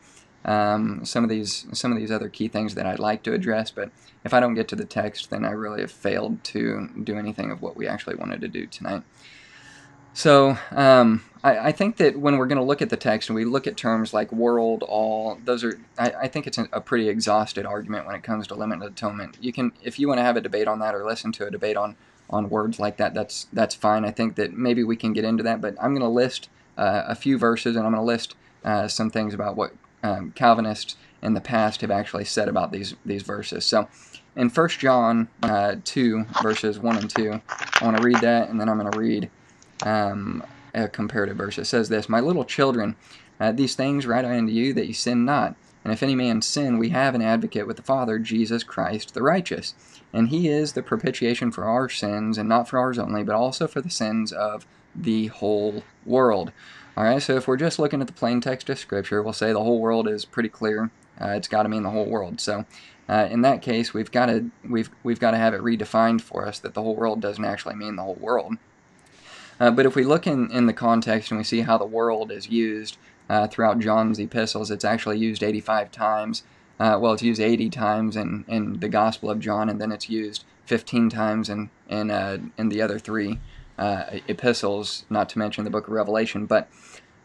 um, 0.45 1.05
some 1.05 1.25
of 1.25 1.31
these 1.31 1.67
some 1.73 1.91
of 1.91 1.99
these 1.99 2.13
other 2.13 2.29
key 2.29 2.49
things 2.49 2.77
that 2.77 2.87
I'd 2.87 3.01
like 3.01 3.23
to 3.25 3.33
address. 3.33 3.71
But 3.71 3.91
if 4.25 4.33
I 4.33 4.41
don't 4.41 4.55
get 4.55 4.69
to 4.69 4.77
the 4.77 4.85
text, 4.85 5.31
then 5.31 5.45
I 5.45 5.51
really 5.51 5.81
have 5.81 5.91
failed 5.91 6.45
to 6.45 6.89
do 7.03 7.19
anything 7.19 7.51
of 7.51 7.63
what 7.63 7.77
we 7.77 7.89
actually 7.89 8.15
wanted 8.15 8.41
to 8.43 8.49
do 8.49 8.67
tonight. 8.67 9.03
So 10.17 10.57
um, 10.71 11.23
I, 11.45 11.59
I, 11.59 11.73
think 11.73 11.99
that 11.99 12.19
when 12.19 12.39
we're 12.39 12.47
going 12.47 12.57
to 12.57 12.65
look 12.65 12.81
at 12.81 12.89
the 12.89 12.97
text 12.97 13.29
and 13.29 13.37
we 13.37 13.45
look 13.45 13.67
at 13.67 13.77
terms 13.77 14.15
like 14.15 14.33
world, 14.33 14.83
all, 14.83 15.39
those 15.45 15.63
are, 15.63 15.79
I, 15.99 16.11
I 16.23 16.29
think 16.29 16.47
it's 16.47 16.57
a, 16.57 16.67
a, 16.73 16.81
pretty 16.81 17.11
exhausted 17.11 17.67
argument 17.67 18.07
when 18.07 18.17
it 18.17 18.23
comes 18.23 18.47
to 18.47 18.55
limited 18.55 18.91
atonement. 18.91 19.37
You 19.43 19.53
can, 19.53 19.73
if 19.83 19.99
you 19.99 20.09
want 20.09 20.17
to 20.17 20.23
have 20.23 20.39
a 20.39 20.41
debate 20.41 20.69
on 20.69 20.79
that 20.79 20.95
or 20.95 21.05
listen 21.05 21.33
to 21.33 21.47
a 21.47 21.51
debate 21.51 21.77
on, 21.77 21.97
on 22.31 22.49
words 22.49 22.81
like 22.81 22.97
that, 22.97 23.13
that's, 23.13 23.47
that's 23.53 23.75
fine. 23.75 24.07
I 24.07 24.11
think 24.11 24.37
that 24.37 24.55
maybe 24.55 24.85
we 24.85 24.97
can 24.97 25.13
get 25.13 25.27
into 25.27 25.43
that, 25.43 25.61
but 25.61 25.75
I'm 25.79 25.91
going 25.91 26.01
to 26.01 26.09
list 26.09 26.49
uh, 26.79 27.03
a 27.07 27.15
few 27.15 27.37
verses 27.37 27.77
and 27.77 27.85
I'm 27.85 27.93
going 27.93 28.01
to 28.01 28.07
list 28.07 28.37
uh, 28.65 28.89
some 28.89 29.11
things 29.11 29.35
about 29.35 29.55
what 29.55 29.75
um, 30.03 30.33
Calvinists 30.35 30.97
in 31.21 31.35
the 31.35 31.43
past 31.43 31.83
have 31.83 31.91
actually 31.91 32.25
said 32.25 32.49
about 32.49 32.73
these, 32.73 32.97
these 33.05 33.23
verses. 33.23 33.67
So 33.67 33.87
in 34.35 34.49
1 34.49 34.69
John 34.71 35.29
uh, 35.43 35.77
2, 35.85 36.25
verses 36.43 36.79
1 36.79 36.97
and 36.97 37.11
2, 37.11 37.43
I 37.51 37.85
want 37.85 37.99
to 37.99 38.03
read 38.03 38.23
that 38.23 38.49
and 38.49 38.59
then 38.59 38.71
I'm 38.71 38.79
going 38.79 38.91
to 38.91 38.99
read 38.99 39.31
um, 39.83 40.43
a 40.75 40.89
comparative 40.89 41.37
verse. 41.37 41.59
It 41.59 41.67
says 41.67 41.89
this 41.89 42.09
My 42.09 42.21
little 42.21 42.45
children, 42.45 42.97
uh, 43.41 43.53
these 43.53 43.75
things 43.75 44.07
write 44.07 44.25
I 44.25 44.39
unto 44.39 44.53
you 44.53 44.73
that 44.75 44.87
you 44.87 44.95
sin 44.95 45.25
not. 45.25 45.57
And 45.85 45.93
if 45.93 46.03
any 46.03 46.17
man 46.17 46.43
sin, 46.43 46.79
we 46.79 46.89
have 46.89 47.15
an 47.15 47.23
advocate 47.23 47.67
with 47.67 47.77
the 47.77 47.83
Father, 47.83 48.19
Jesus 48.19 48.65
Christ 48.65 49.15
the 49.15 49.23
righteous. 49.23 49.75
And 50.13 50.31
he 50.31 50.49
is 50.49 50.73
the 50.73 50.83
propitiation 50.83 51.53
for 51.53 51.65
our 51.65 51.89
sins, 51.89 52.39
and 52.39 52.49
not 52.49 52.69
for 52.69 52.79
ours 52.79 52.99
only, 52.99 53.23
but 53.23 53.37
also 53.37 53.69
for 53.69 53.81
the 53.81 53.91
sins 53.91 54.33
of 54.33 54.67
the 54.95 55.29
whole 55.29 55.85
world. 56.05 56.53
Alright, 56.97 57.23
so 57.23 57.37
if 57.37 57.47
we're 57.47 57.57
just 57.57 57.79
looking 57.79 58.01
at 58.01 58.07
the 58.07 58.13
plain 58.13 58.41
text 58.41 58.71
of 58.71 58.79
Scripture, 58.79 59.23
we'll 59.23 59.33
say 59.33 59.53
the 59.53 59.63
whole 59.63 59.81
world 59.81 60.09
is 60.09 60.25
pretty 60.25 60.49
clear. 60.49 60.91
Uh, 61.21 61.31
it's 61.31 61.49
got 61.49 61.65
to 61.65 61.69
mean 61.69 61.83
the 61.83 61.91
whole 61.91 62.07
world. 62.07 62.41
So 62.41 62.65
uh, 63.09 63.29
in 63.31 63.43
that 63.43 63.63
case, 63.63 63.95
we've 63.95 64.11
got 64.11 64.27
to 64.27 64.51
we've 64.69 64.91
we've 65.03 65.21
got 65.21 65.33
to 65.33 65.37
have 65.37 65.55
it 65.55 65.61
redefined 65.61 66.21
for 66.21 66.47
us 66.47 66.59
that 66.61 66.75
the 66.75 66.83
whole 66.83 66.97
world 66.97 67.21
doesn't 67.21 67.45
actually 67.45 67.77
mean 67.77 67.97
the 67.97 68.03
whole 68.03 68.17
world. 68.17 68.57
Uh, 69.59 69.71
but 69.71 69.87
if 69.87 69.95
we 69.95 70.05
look 70.05 70.27
in, 70.27 70.51
in 70.51 70.67
the 70.67 70.73
context 70.73 71.31
and 71.31 71.39
we 71.39 71.45
see 71.45 71.63
how 71.63 71.79
the 71.79 71.87
world 71.87 72.31
is 72.31 72.49
used 72.49 72.99
uh, 73.29 73.47
throughout 73.47 73.79
John's 73.79 74.19
epistles, 74.19 74.71
it's 74.71 74.85
actually 74.85 75.19
used 75.19 75.43
85 75.43 75.91
times. 75.91 76.43
Uh, 76.79 76.99
well, 77.01 77.13
it's 77.13 77.23
used 77.23 77.41
80 77.41 77.71
times 77.71 78.17
in, 78.17 78.45
in 78.49 78.81
the 78.81 78.89
Gospel 78.89 79.31
of 79.31 79.41
John, 79.41 79.69
and 79.69 79.81
then 79.81 79.93
it's 79.93 80.11
used 80.11 80.45
15 80.67 81.09
times 81.09 81.49
in, 81.49 81.71
in, 81.89 82.11
uh, 82.11 82.39
in 82.59 82.69
the 82.69 82.83
other 82.83 82.99
three 82.99 83.41
uh, 83.79 84.05
epistles, 84.29 85.05
not 85.09 85.29
to 85.31 85.39
mention 85.39 85.65
the 85.65 85.71
book 85.71 85.87
of 85.87 85.95
Revelation. 85.95 86.45
But 86.45 86.69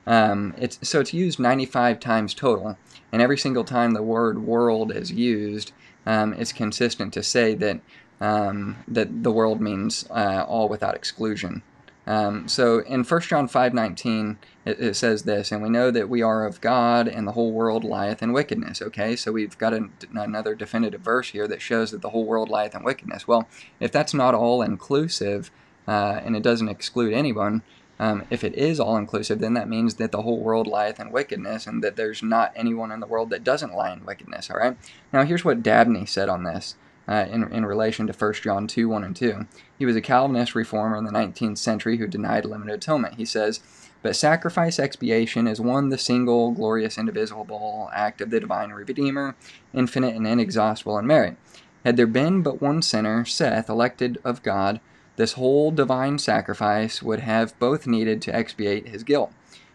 um, 0.08 0.54
it's, 0.58 0.80
so 0.88 1.00
it's 1.00 1.14
used 1.14 1.40
95 1.40 2.00
times 2.00 2.34
total, 2.34 2.78
and 3.12 3.22
every 3.22 3.38
single 3.38 3.64
time 3.66 3.92
the 3.92 4.04
word 4.04 4.44
world 4.44 4.92
is 4.92 5.12
used, 5.12 5.74
um, 6.06 6.34
it's 6.34 6.54
consistent 6.54 7.14
to 7.14 7.24
say 7.24 7.54
that, 7.56 7.82
um, 8.22 8.78
that 8.88 9.24
the 9.24 9.32
world 9.32 9.60
means 9.60 10.06
uh, 10.10 10.46
all 10.48 10.70
without 10.70 10.96
exclusion. 10.96 11.62
Um, 12.08 12.48
so 12.48 12.80
in 12.80 13.04
1 13.04 13.22
John 13.22 13.48
5.19, 13.48 14.38
it, 14.66 14.80
it, 14.80 14.96
says 14.96 15.24
this, 15.24 15.52
And 15.52 15.62
we 15.62 15.70
know 15.70 15.92
that 15.92 16.10
we 16.10 16.22
are 16.22 16.46
of 16.46 16.60
God, 16.62 17.08
and 17.08 17.28
the 17.28 17.34
whole 17.34 17.52
world 17.52 17.84
lieth 17.84 18.24
in 18.24 18.34
wickedness. 18.34 18.82
Okay, 18.82 19.16
so 19.16 19.32
we've 19.32 19.58
got 19.58 19.74
a, 19.74 19.90
another 20.14 20.56
definitive 20.56 21.02
verse 21.02 21.30
here 21.30 21.48
that 21.48 21.62
shows 21.62 21.92
that 21.92 22.02
the 22.02 22.10
whole 22.10 22.26
world 22.26 22.50
lieth 22.50 22.76
in 22.76 22.84
wickedness. 22.84 23.28
Well, 23.28 23.48
if 23.80 23.92
that's 23.92 24.14
not 24.14 24.34
all-inclusive, 24.34 25.52
uh, 25.88 26.22
and 26.24 26.36
it 26.36 26.44
doesn't 26.44 26.70
exclude 26.70 27.14
anyone, 27.14 27.62
um, 28.00 28.26
if 28.32 28.44
it 28.44 28.56
is 28.56 28.80
all-inclusive, 28.80 29.40
then 29.40 29.54
that 29.54 29.70
means 29.70 29.96
that 29.96 30.12
the 30.12 30.24
whole 30.24 30.40
world 30.40 30.66
lieth 30.66 31.00
in 31.00 31.12
wickedness, 31.12 31.68
and 31.68 31.84
that 31.84 31.98
there's 31.98 32.24
not 32.24 32.52
anyone 32.56 32.92
in 32.92 33.00
the 33.00 33.08
world 33.08 33.30
that 33.30 33.44
doesn't 33.44 33.76
lie 33.76 33.94
in 33.94 34.06
wickedness, 34.06 34.50
all 34.50 34.58
right? 34.58 34.76
Now 35.14 35.24
here's 35.24 35.46
what 35.46 35.62
Dabney 35.62 36.08
said 36.08 36.28
on 36.28 36.44
this 36.44 36.76
uh, 37.08 37.26
in, 37.30 37.52
in 37.52 37.66
relation 37.66 38.08
to 38.08 38.14
1 38.14 38.34
John 38.36 38.68
2 38.68 38.88
1 38.88 39.04
and 39.04 39.16
2. 39.16 39.48
He 39.78 39.86
was 39.86 39.96
a 39.96 40.02
Calvinist 40.02 40.56
reformer 40.56 40.98
in 40.98 41.06
the 41.06 41.12
19th 41.12 41.58
century 41.58 41.98
who 41.98 42.08
denied 42.08 42.46
limited 42.46 42.74
atonement. 42.74 43.16
He 43.16 43.26
says, 43.26 43.60
But 44.02 44.16
sacrifice 44.16 44.80
expiation 44.80 45.48
is 45.48 45.60
one, 45.60 45.90
the 45.90 45.98
single, 45.98 46.52
glorious, 46.52 46.98
indivisible 46.98 47.90
act 47.94 48.22
of 48.22 48.30
the 48.30 48.40
divine 48.40 48.72
Redeemer, 48.72 49.36
infinite 49.74 50.16
and 50.16 50.28
inexhaustible 50.28 50.98
in 50.98 51.08
merit. 51.08 51.38
Had 51.84 51.98
there 51.98 52.08
been 52.08 52.44
but 52.44 52.62
one 52.62 52.82
sinner, 52.82 53.26
Seth, 53.26 53.70
elected 53.70 54.20
of 54.24 54.44
God, 54.44 54.80
this 55.16 55.34
whole 55.34 55.72
divine 55.72 56.20
sacrifice 56.20 57.02
would 57.02 57.22
have 57.22 57.58
both 57.60 57.88
needed 57.88 58.22
to 58.24 58.36
expiate 58.36 58.88
his 58.88 59.04
guilt. 59.04 59.32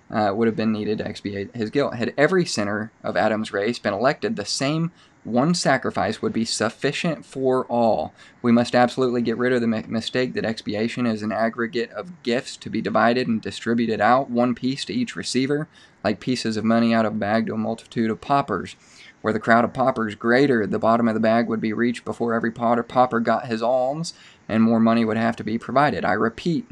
Uh, 0.09 0.33
would 0.33 0.47
have 0.47 0.55
been 0.55 0.71
needed 0.71 0.99
to 0.99 1.07
expiate 1.07 1.55
his 1.55 1.69
guilt. 1.69 1.95
Had 1.95 2.15
every 2.17 2.45
sinner 2.45 2.93
of 3.03 3.17
Adam's 3.17 3.53
race 3.53 3.81
been 3.81 3.93
elected, 3.93 4.37
the 4.37 4.45
same 4.45 4.93
one 5.27 5.55
sacrifice 5.55 6.23
would 6.23 6.33
be 6.33 6.45
sufficient 6.45 7.27
for 7.27 7.65
all. 7.67 8.15
We 8.43 8.53
must 8.53 8.75
absolutely 8.75 9.23
get 9.23 9.37
rid 9.37 9.53
of 9.53 9.61
the 9.61 9.67
mistake 9.67 10.35
that 10.35 10.45
expiation 10.45 11.05
is 11.07 11.23
an 11.23 11.33
aggregate 11.33 11.91
of 11.91 12.23
gifts 12.23 12.57
to 12.59 12.71
be 12.71 12.81
divided 12.81 13.27
and 13.27 13.43
distributed 13.43 14.01
out, 14.01 14.31
one 14.31 14.55
piece 14.55 14.85
to 14.87 14.95
each 14.95 15.17
receiver, 15.17 15.69
like 16.05 16.21
pieces 16.21 16.57
of 16.57 16.65
money 16.65 16.95
out 16.95 17.05
of 17.05 17.15
a 17.15 17.17
bag 17.17 17.47
to 17.47 17.55
a 17.55 17.59
multitude 17.59 18.11
of 18.11 18.21
paupers. 18.21 18.77
Were 19.23 19.33
the 19.33 19.41
crowd 19.41 19.65
of 19.65 19.73
paupers 19.73 20.15
greater, 20.15 20.67
the 20.67 20.79
bottom 20.79 21.09
of 21.09 21.15
the 21.15 21.21
bag 21.21 21.49
would 21.49 21.61
be 21.61 21.73
reached 21.73 22.05
before 22.05 22.33
every 22.33 22.53
pauper 22.53 23.19
got 23.19 23.47
his 23.47 23.63
alms, 23.63 24.15
and 24.49 24.63
more 24.63 24.79
money 24.79 25.05
would 25.05 25.17
have 25.17 25.35
to 25.37 25.45
be 25.45 25.59
provided. 25.59 26.05
I 26.05 26.13
repeat, 26.13 26.67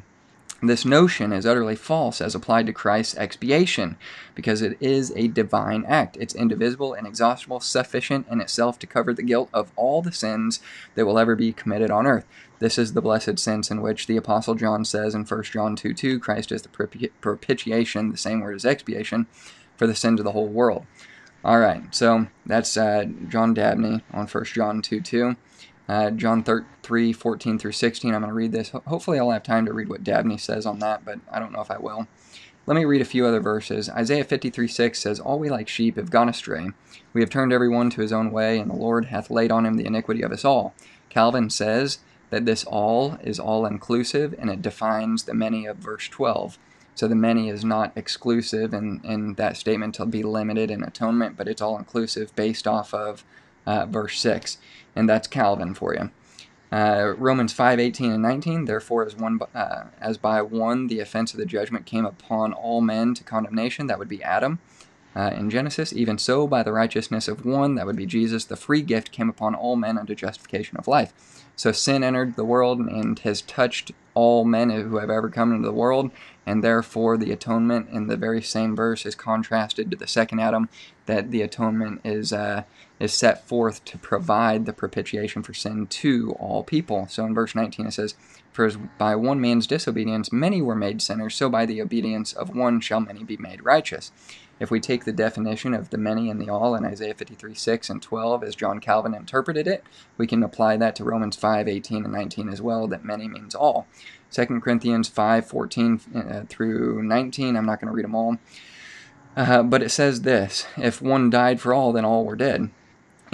this 0.68 0.84
notion 0.84 1.32
is 1.32 1.46
utterly 1.46 1.76
false 1.76 2.20
as 2.20 2.34
applied 2.34 2.66
to 2.66 2.72
Christ's 2.72 3.16
expiation, 3.16 3.96
because 4.34 4.62
it 4.62 4.76
is 4.80 5.12
a 5.16 5.28
divine 5.28 5.84
act. 5.86 6.16
It's 6.20 6.34
indivisible, 6.34 6.94
inexhaustible, 6.94 7.60
sufficient 7.60 8.26
in 8.30 8.40
itself 8.40 8.78
to 8.78 8.86
cover 8.86 9.12
the 9.12 9.22
guilt 9.22 9.48
of 9.52 9.72
all 9.76 10.02
the 10.02 10.12
sins 10.12 10.60
that 10.94 11.06
will 11.06 11.18
ever 11.18 11.34
be 11.34 11.52
committed 11.52 11.90
on 11.90 12.06
earth. 12.06 12.26
This 12.60 12.78
is 12.78 12.92
the 12.92 13.02
blessed 13.02 13.38
sense 13.38 13.70
in 13.70 13.82
which 13.82 14.06
the 14.06 14.16
Apostle 14.16 14.54
John 14.54 14.84
says 14.84 15.14
in 15.14 15.24
1 15.24 15.42
John 15.44 15.76
2 15.76 15.92
2, 15.92 16.20
Christ 16.20 16.52
is 16.52 16.62
the 16.62 17.10
propitiation, 17.20 18.10
the 18.10 18.16
same 18.16 18.40
word 18.40 18.54
as 18.54 18.64
expiation, 18.64 19.26
for 19.76 19.86
the 19.86 19.94
sins 19.94 20.20
of 20.20 20.24
the 20.24 20.32
whole 20.32 20.48
world. 20.48 20.86
All 21.44 21.58
right, 21.58 21.94
so 21.94 22.28
that's 22.46 22.76
uh, 22.76 23.04
John 23.28 23.52
Dabney 23.52 24.02
on 24.12 24.26
1 24.26 24.44
John 24.44 24.80
2 24.80 25.00
2. 25.00 25.36
Uh, 25.88 26.10
John 26.10 26.44
3, 26.82 27.12
14 27.12 27.58
through 27.58 27.72
16. 27.72 28.14
I'm 28.14 28.20
going 28.20 28.30
to 28.30 28.34
read 28.34 28.52
this. 28.52 28.70
Hopefully, 28.70 29.18
I'll 29.18 29.30
have 29.30 29.42
time 29.42 29.66
to 29.66 29.72
read 29.72 29.88
what 29.88 30.04
Dabney 30.04 30.38
says 30.38 30.64
on 30.64 30.78
that, 30.78 31.04
but 31.04 31.18
I 31.30 31.38
don't 31.38 31.52
know 31.52 31.60
if 31.60 31.70
I 31.70 31.78
will. 31.78 32.08
Let 32.66 32.76
me 32.76 32.86
read 32.86 33.02
a 33.02 33.06
few 33.06 33.26
other 33.26 33.40
verses. 33.40 33.90
Isaiah 33.90 34.24
53 34.24 34.66
6 34.66 34.98
says, 34.98 35.20
All 35.20 35.38
we 35.38 35.50
like 35.50 35.68
sheep 35.68 35.96
have 35.96 36.10
gone 36.10 36.30
astray. 36.30 36.70
We 37.12 37.20
have 37.20 37.28
turned 37.28 37.52
every 37.52 37.68
one 37.68 37.90
to 37.90 38.00
his 38.00 38.12
own 38.12 38.30
way, 38.30 38.58
and 38.58 38.70
the 38.70 38.76
Lord 38.76 39.06
hath 39.06 39.30
laid 39.30 39.52
on 39.52 39.66
him 39.66 39.76
the 39.76 39.84
iniquity 39.84 40.22
of 40.22 40.32
us 40.32 40.44
all. 40.46 40.74
Calvin 41.10 41.50
says 41.50 41.98
that 42.30 42.46
this 42.46 42.64
all 42.64 43.18
is 43.22 43.38
all 43.38 43.66
inclusive, 43.66 44.34
and 44.38 44.48
it 44.48 44.62
defines 44.62 45.24
the 45.24 45.34
many 45.34 45.66
of 45.66 45.76
verse 45.76 46.08
12. 46.08 46.58
So 46.94 47.06
the 47.06 47.14
many 47.14 47.50
is 47.50 47.64
not 47.64 47.92
exclusive 47.96 48.72
in, 48.72 49.00
in 49.04 49.34
that 49.34 49.56
statement 49.58 49.96
to 49.96 50.06
be 50.06 50.22
limited 50.22 50.70
in 50.70 50.82
atonement, 50.82 51.36
but 51.36 51.48
it's 51.48 51.60
all 51.60 51.76
inclusive 51.76 52.34
based 52.34 52.66
off 52.66 52.94
of 52.94 53.24
uh, 53.66 53.86
verse 53.86 54.18
6 54.20 54.58
and 54.96 55.08
that's 55.08 55.28
Calvin 55.28 55.74
for 55.74 55.94
you. 55.94 56.10
Uh, 56.72 57.14
Romans 57.18 57.52
5, 57.52 57.78
18 57.78 58.12
and 58.12 58.22
19, 58.22 58.64
therefore 58.64 59.06
as, 59.06 59.14
one, 59.16 59.38
uh, 59.54 59.84
as 60.00 60.18
by 60.18 60.42
one 60.42 60.88
the 60.88 61.00
offense 61.00 61.32
of 61.32 61.38
the 61.38 61.46
judgment 61.46 61.86
came 61.86 62.04
upon 62.04 62.52
all 62.52 62.80
men 62.80 63.14
to 63.14 63.22
condemnation, 63.24 63.86
that 63.86 63.98
would 63.98 64.08
be 64.08 64.22
Adam. 64.22 64.58
uh, 65.14 65.30
in 65.36 65.50
Genesis. 65.50 65.92
Even 65.92 66.18
so, 66.18 66.46
by 66.46 66.62
the 66.62 66.72
righteousness 66.72 67.28
of 67.28 67.44
one, 67.44 67.74
that 67.76 67.86
would 67.86 67.96
be 67.96 68.06
Jesus, 68.06 68.44
the 68.44 68.56
free 68.56 68.82
gift 68.82 69.12
came 69.12 69.28
upon 69.28 69.54
all 69.54 69.76
men 69.76 69.98
unto 69.98 70.14
justification 70.14 70.76
of 70.76 70.88
life. 70.88 71.43
So 71.56 71.72
sin 71.72 72.02
entered 72.02 72.36
the 72.36 72.44
world 72.44 72.80
and 72.80 73.18
has 73.20 73.42
touched 73.42 73.92
all 74.14 74.44
men 74.44 74.70
who 74.70 74.96
have 74.98 75.10
ever 75.10 75.28
come 75.28 75.52
into 75.52 75.66
the 75.66 75.74
world, 75.74 76.10
and 76.46 76.62
therefore 76.62 77.16
the 77.16 77.32
atonement 77.32 77.88
in 77.90 78.06
the 78.06 78.16
very 78.16 78.42
same 78.42 78.76
verse 78.76 79.04
is 79.04 79.14
contrasted 79.14 79.90
to 79.90 79.96
the 79.96 80.06
second 80.06 80.40
Adam, 80.40 80.68
that 81.06 81.30
the 81.30 81.42
atonement 81.42 82.00
is 82.04 82.32
uh, 82.32 82.62
is 83.00 83.12
set 83.12 83.46
forth 83.46 83.84
to 83.84 83.98
provide 83.98 84.66
the 84.66 84.72
propitiation 84.72 85.42
for 85.42 85.52
sin 85.52 85.86
to 85.86 86.32
all 86.38 86.62
people. 86.62 87.06
So 87.08 87.24
in 87.24 87.34
verse 87.34 87.54
19 87.54 87.86
it 87.86 87.92
says, 87.92 88.14
For 88.52 88.64
as 88.64 88.76
by 88.98 89.16
one 89.16 89.40
man's 89.40 89.66
disobedience 89.66 90.32
many 90.32 90.62
were 90.62 90.76
made 90.76 91.02
sinners, 91.02 91.34
so 91.34 91.48
by 91.48 91.66
the 91.66 91.82
obedience 91.82 92.32
of 92.32 92.54
one 92.54 92.80
shall 92.80 93.00
many 93.00 93.24
be 93.24 93.36
made 93.36 93.64
righteous. 93.64 94.12
If 94.60 94.70
we 94.70 94.80
take 94.80 95.04
the 95.04 95.12
definition 95.12 95.74
of 95.74 95.90
the 95.90 95.98
many 95.98 96.30
and 96.30 96.40
the 96.40 96.48
all 96.48 96.74
in 96.74 96.84
Isaiah 96.84 97.14
53, 97.14 97.54
6 97.54 97.90
and 97.90 98.00
12 98.00 98.44
as 98.44 98.54
John 98.54 98.80
Calvin 98.80 99.14
interpreted 99.14 99.66
it, 99.66 99.84
we 100.16 100.26
can 100.26 100.42
apply 100.42 100.76
that 100.76 100.94
to 100.96 101.04
Romans 101.04 101.36
5, 101.36 101.66
18 101.68 102.04
and 102.04 102.12
19 102.12 102.48
as 102.48 102.62
well, 102.62 102.86
that 102.88 103.04
many 103.04 103.28
means 103.28 103.54
all. 103.54 103.86
2 104.30 104.46
Corinthians 104.60 105.08
5, 105.08 105.46
14 105.46 106.00
uh, 106.14 106.44
through 106.48 107.02
19, 107.02 107.56
I'm 107.56 107.66
not 107.66 107.80
going 107.80 107.88
to 107.88 107.94
read 107.94 108.04
them 108.04 108.14
all. 108.14 108.38
Uh, 109.36 109.62
but 109.64 109.82
it 109.82 109.90
says 109.90 110.22
this 110.22 110.66
If 110.76 111.02
one 111.02 111.30
died 111.30 111.60
for 111.60 111.74
all, 111.74 111.92
then 111.92 112.04
all 112.04 112.24
were 112.24 112.36
dead 112.36 112.70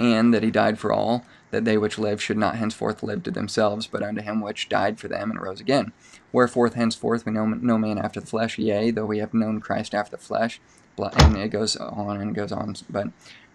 and 0.01 0.33
that 0.33 0.43
he 0.43 0.49
died 0.49 0.79
for 0.79 0.91
all, 0.91 1.23
that 1.51 1.63
they 1.63 1.77
which 1.77 1.99
live 1.99 2.21
should 2.21 2.37
not 2.37 2.55
henceforth 2.55 3.03
live 3.03 3.21
to 3.23 3.31
themselves, 3.31 3.85
but 3.85 4.01
unto 4.01 4.21
him 4.21 4.41
which 4.41 4.67
died 4.67 4.99
for 4.99 5.07
them 5.07 5.29
and 5.29 5.39
rose 5.39 5.59
again. 5.59 5.91
Wherefore, 6.31 6.69
henceforth 6.69 7.25
we 7.25 7.31
know 7.31 7.45
no 7.45 7.77
man 7.77 7.99
after 7.99 8.19
the 8.19 8.25
flesh, 8.25 8.57
yea, 8.57 8.89
though 8.89 9.05
we 9.05 9.19
have 9.19 9.33
known 9.33 9.59
Christ 9.59 9.93
after 9.93 10.15
the 10.17 10.23
flesh. 10.23 10.59
And 10.97 11.37
it 11.37 11.49
goes 11.49 11.75
on 11.75 12.17
and 12.17 12.35
goes 12.35 12.51
on. 12.51 12.75
But 12.89 13.07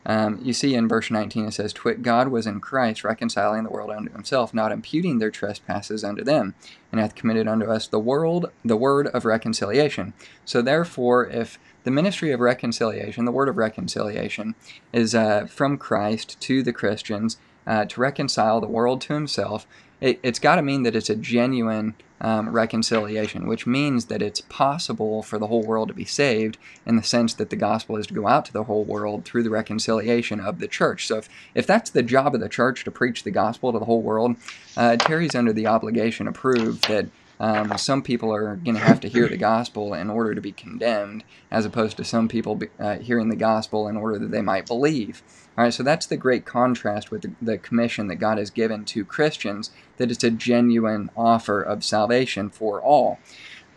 um, 0.06 0.38
you 0.40 0.52
see 0.52 0.74
in 0.74 0.86
verse 0.86 1.10
19 1.10 1.46
it 1.46 1.54
says, 1.54 1.72
Twit 1.72 2.00
God 2.02 2.28
was 2.28 2.46
in 2.46 2.60
Christ 2.60 3.02
reconciling 3.02 3.64
the 3.64 3.70
world 3.70 3.90
unto 3.90 4.12
himself, 4.12 4.54
not 4.54 4.70
imputing 4.70 5.18
their 5.18 5.32
trespasses 5.32 6.04
unto 6.04 6.22
them, 6.22 6.54
and 6.92 7.00
hath 7.00 7.16
committed 7.16 7.48
unto 7.48 7.66
us 7.66 7.88
the 7.88 7.98
world 7.98 8.50
the 8.64 8.76
word 8.76 9.08
of 9.08 9.24
reconciliation. 9.24 10.14
So 10.44 10.62
therefore, 10.62 11.26
if 11.26 11.58
the 11.82 11.90
ministry 11.90 12.30
of 12.30 12.38
reconciliation, 12.38 13.24
the 13.24 13.32
word 13.32 13.48
of 13.48 13.56
reconciliation, 13.56 14.54
is 14.92 15.12
uh, 15.12 15.46
from 15.46 15.76
Christ 15.76 16.40
to 16.42 16.62
the 16.62 16.72
Christians 16.72 17.38
uh, 17.66 17.84
to 17.86 18.00
reconcile 18.00 18.60
the 18.60 18.68
world 18.68 19.00
to 19.02 19.14
himself, 19.14 19.66
it, 20.00 20.24
has 20.24 20.38
got 20.38 20.56
to 20.56 20.62
mean 20.62 20.84
that 20.84 20.94
it's 20.94 21.10
a 21.10 21.16
genuine 21.16 21.94
um, 22.20 22.48
reconciliation, 22.48 23.46
which 23.46 23.66
means 23.66 24.06
that 24.06 24.22
it's 24.22 24.40
possible 24.40 25.22
for 25.22 25.38
the 25.38 25.48
whole 25.48 25.62
world 25.62 25.88
to 25.88 25.94
be 25.94 26.04
saved 26.04 26.58
in 26.86 26.96
the 26.96 27.02
sense 27.02 27.34
that 27.34 27.50
the 27.50 27.56
gospel 27.56 27.96
is 27.96 28.06
to 28.06 28.14
go 28.14 28.26
out 28.26 28.44
to 28.46 28.52
the 28.52 28.64
whole 28.64 28.84
world 28.84 29.24
through 29.24 29.42
the 29.42 29.50
reconciliation 29.50 30.40
of 30.40 30.58
the 30.58 30.68
church. 30.68 31.06
So 31.06 31.18
if, 31.18 31.28
if 31.54 31.66
that's 31.66 31.90
the 31.90 32.02
job 32.02 32.34
of 32.34 32.40
the 32.40 32.48
church 32.48 32.84
to 32.84 32.90
preach 32.90 33.22
the 33.22 33.30
gospel 33.30 33.72
to 33.72 33.78
the 33.78 33.84
whole 33.84 34.02
world, 34.02 34.36
uh, 34.76 34.96
Terry's 34.96 35.34
under 35.34 35.52
the 35.52 35.66
obligation 35.66 36.26
to 36.26 36.32
prove 36.32 36.80
that 36.82 37.06
um, 37.38 37.76
some 37.76 38.02
people 38.02 38.32
are 38.32 38.56
going 38.56 38.76
to 38.76 38.80
have 38.80 39.00
to 39.00 39.08
hear 39.08 39.28
the 39.28 39.36
gospel 39.36 39.92
in 39.92 40.08
order 40.08 40.34
to 40.34 40.40
be 40.40 40.52
condemned, 40.52 41.22
as 41.50 41.66
opposed 41.66 41.98
to 41.98 42.04
some 42.04 42.28
people 42.28 42.54
be, 42.54 42.68
uh, 42.78 42.96
hearing 42.96 43.28
the 43.28 43.36
gospel 43.36 43.88
in 43.88 43.96
order 43.96 44.18
that 44.18 44.30
they 44.30 44.42
might 44.42 44.66
believe. 44.66 45.22
All 45.56 45.64
right, 45.64 45.72
so 45.72 45.82
that's 45.82 46.06
the 46.06 46.18
great 46.18 46.44
contrast 46.44 47.10
with 47.10 47.22
the, 47.22 47.32
the, 47.40 47.56
commission 47.56 48.08
that 48.08 48.16
God 48.16 48.36
has 48.36 48.50
given 48.50 48.84
to 48.86 49.06
Christians, 49.06 49.70
that 49.96 50.10
it's 50.10 50.24
a 50.24 50.30
genuine 50.30 51.10
offer 51.16 51.62
of 51.62 51.82
salvation 51.82 52.50
for 52.50 52.82
all. 52.82 53.18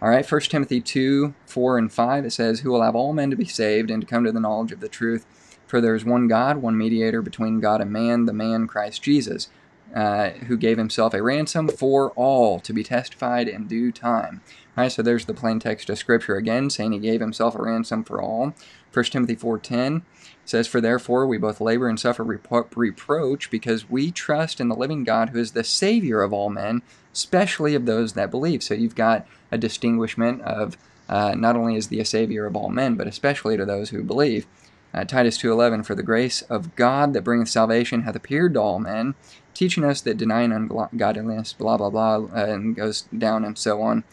All 0.02 0.10
right, 0.10 0.30
1 0.30 0.42
Timothy 0.42 0.82
2 0.82 1.34
4 1.46 1.78
and 1.78 1.92
5, 1.92 2.26
it 2.26 2.32
says, 2.32 2.60
Who 2.60 2.72
will 2.72 2.84
have 2.84 2.96
all 2.96 3.14
men 3.14 3.30
to 3.30 3.38
be 3.38 3.46
saved 3.46 3.90
and 3.90 4.02
to 4.02 4.08
come 4.08 4.26
to 4.26 4.32
the 4.32 4.42
knowledge 4.42 4.74
of 4.74 4.82
the 4.82 4.90
truth. 4.90 5.26
For 5.68 5.80
there 5.80 5.96
is 5.96 6.04
one 6.04 6.28
God, 6.28 6.58
one 6.58 6.78
mediator 6.78 7.22
between 7.22 7.60
God 7.60 7.80
and 7.80 7.92
man, 7.92 8.26
the 8.26 8.34
man 8.34 8.68
Christ 8.68 9.04
Jesus 9.04 9.50
uh, 9.96 10.30
who 10.48 10.58
gave 10.58 10.78
himself 10.78 11.14
a 11.14 11.22
ransom 11.22 11.68
for 11.68 12.12
all 12.12 12.60
to 12.60 12.74
be 12.74 12.84
testified 12.84 13.48
in 13.48 13.68
due 13.68 13.92
time. 13.92 14.42
All 14.78 14.84
right, 14.84 14.92
so 14.92 15.02
there's 15.02 15.26
the 15.26 15.34
plain 15.34 15.60
text 15.60 15.90
of 15.90 15.98
Scripture 15.98 16.36
again, 16.36 16.70
saying 16.70 16.92
he 16.92 17.00
gave 17.00 17.22
himself 17.22 17.56
a 17.56 17.62
ransom 17.62 18.04
for 18.04 18.22
all. 18.22 18.54
1 18.94 19.06
Timothy 19.06 19.36
4.10 19.36 20.04
says, 20.50 20.68
For 20.68 20.82
therefore 20.82 21.28
we 21.28 21.38
both 21.38 21.62
labor 21.62 21.88
and 21.88 22.00
suffer 22.00 22.26
repro- 22.26 22.68
reproach, 22.76 23.50
because 23.50 23.90
we 23.90 24.12
trust 24.12 24.60
in 24.60 24.68
the 24.68 24.76
living 24.76 25.04
God 25.04 25.30
who 25.30 25.40
is 25.40 25.52
the 25.52 25.64
Savior 25.64 26.22
of 26.22 26.34
all 26.34 26.50
men, 26.50 26.82
especially 27.14 27.76
of 27.76 27.86
those 27.86 28.14
that 28.14 28.32
believe. 28.32 28.64
So 28.64 28.74
you've 28.74 28.96
got 28.96 29.28
a 29.52 29.58
distinguishment 29.58 30.42
of 30.42 30.78
uh, 31.08 31.34
not 31.36 31.56
only 31.56 31.76
is 31.76 31.88
the 31.88 32.04
Savior 32.04 32.46
of 32.46 32.56
all 32.56 32.70
men, 32.70 32.96
but 32.96 33.08
especially 33.08 33.58
to 33.58 33.66
those 33.66 33.90
who 33.90 34.04
believe. 34.04 34.46
Uh, 34.94 35.04
Titus 35.04 35.38
2.11, 35.38 35.86
For 35.86 35.96
the 35.96 36.04
grace 36.04 36.42
of 36.44 36.76
God 36.76 37.14
that 37.14 37.24
bringeth 37.24 37.50
salvation 37.50 38.02
hath 38.02 38.16
appeared 38.16 38.54
to 38.56 38.62
all 38.62 38.80
men, 38.80 39.16
teaching 39.54 39.84
us 39.84 40.02
that 40.02 40.18
denying 40.18 40.52
ungodliness, 40.52 41.54
blah, 41.54 41.78
blah, 41.78 41.90
blah, 41.90 42.16
uh, 42.34 42.46
and 42.46 42.76
goes 42.76 43.04
down 43.16 43.46
and 43.46 43.58
so 43.58 43.82
on. 43.82 44.04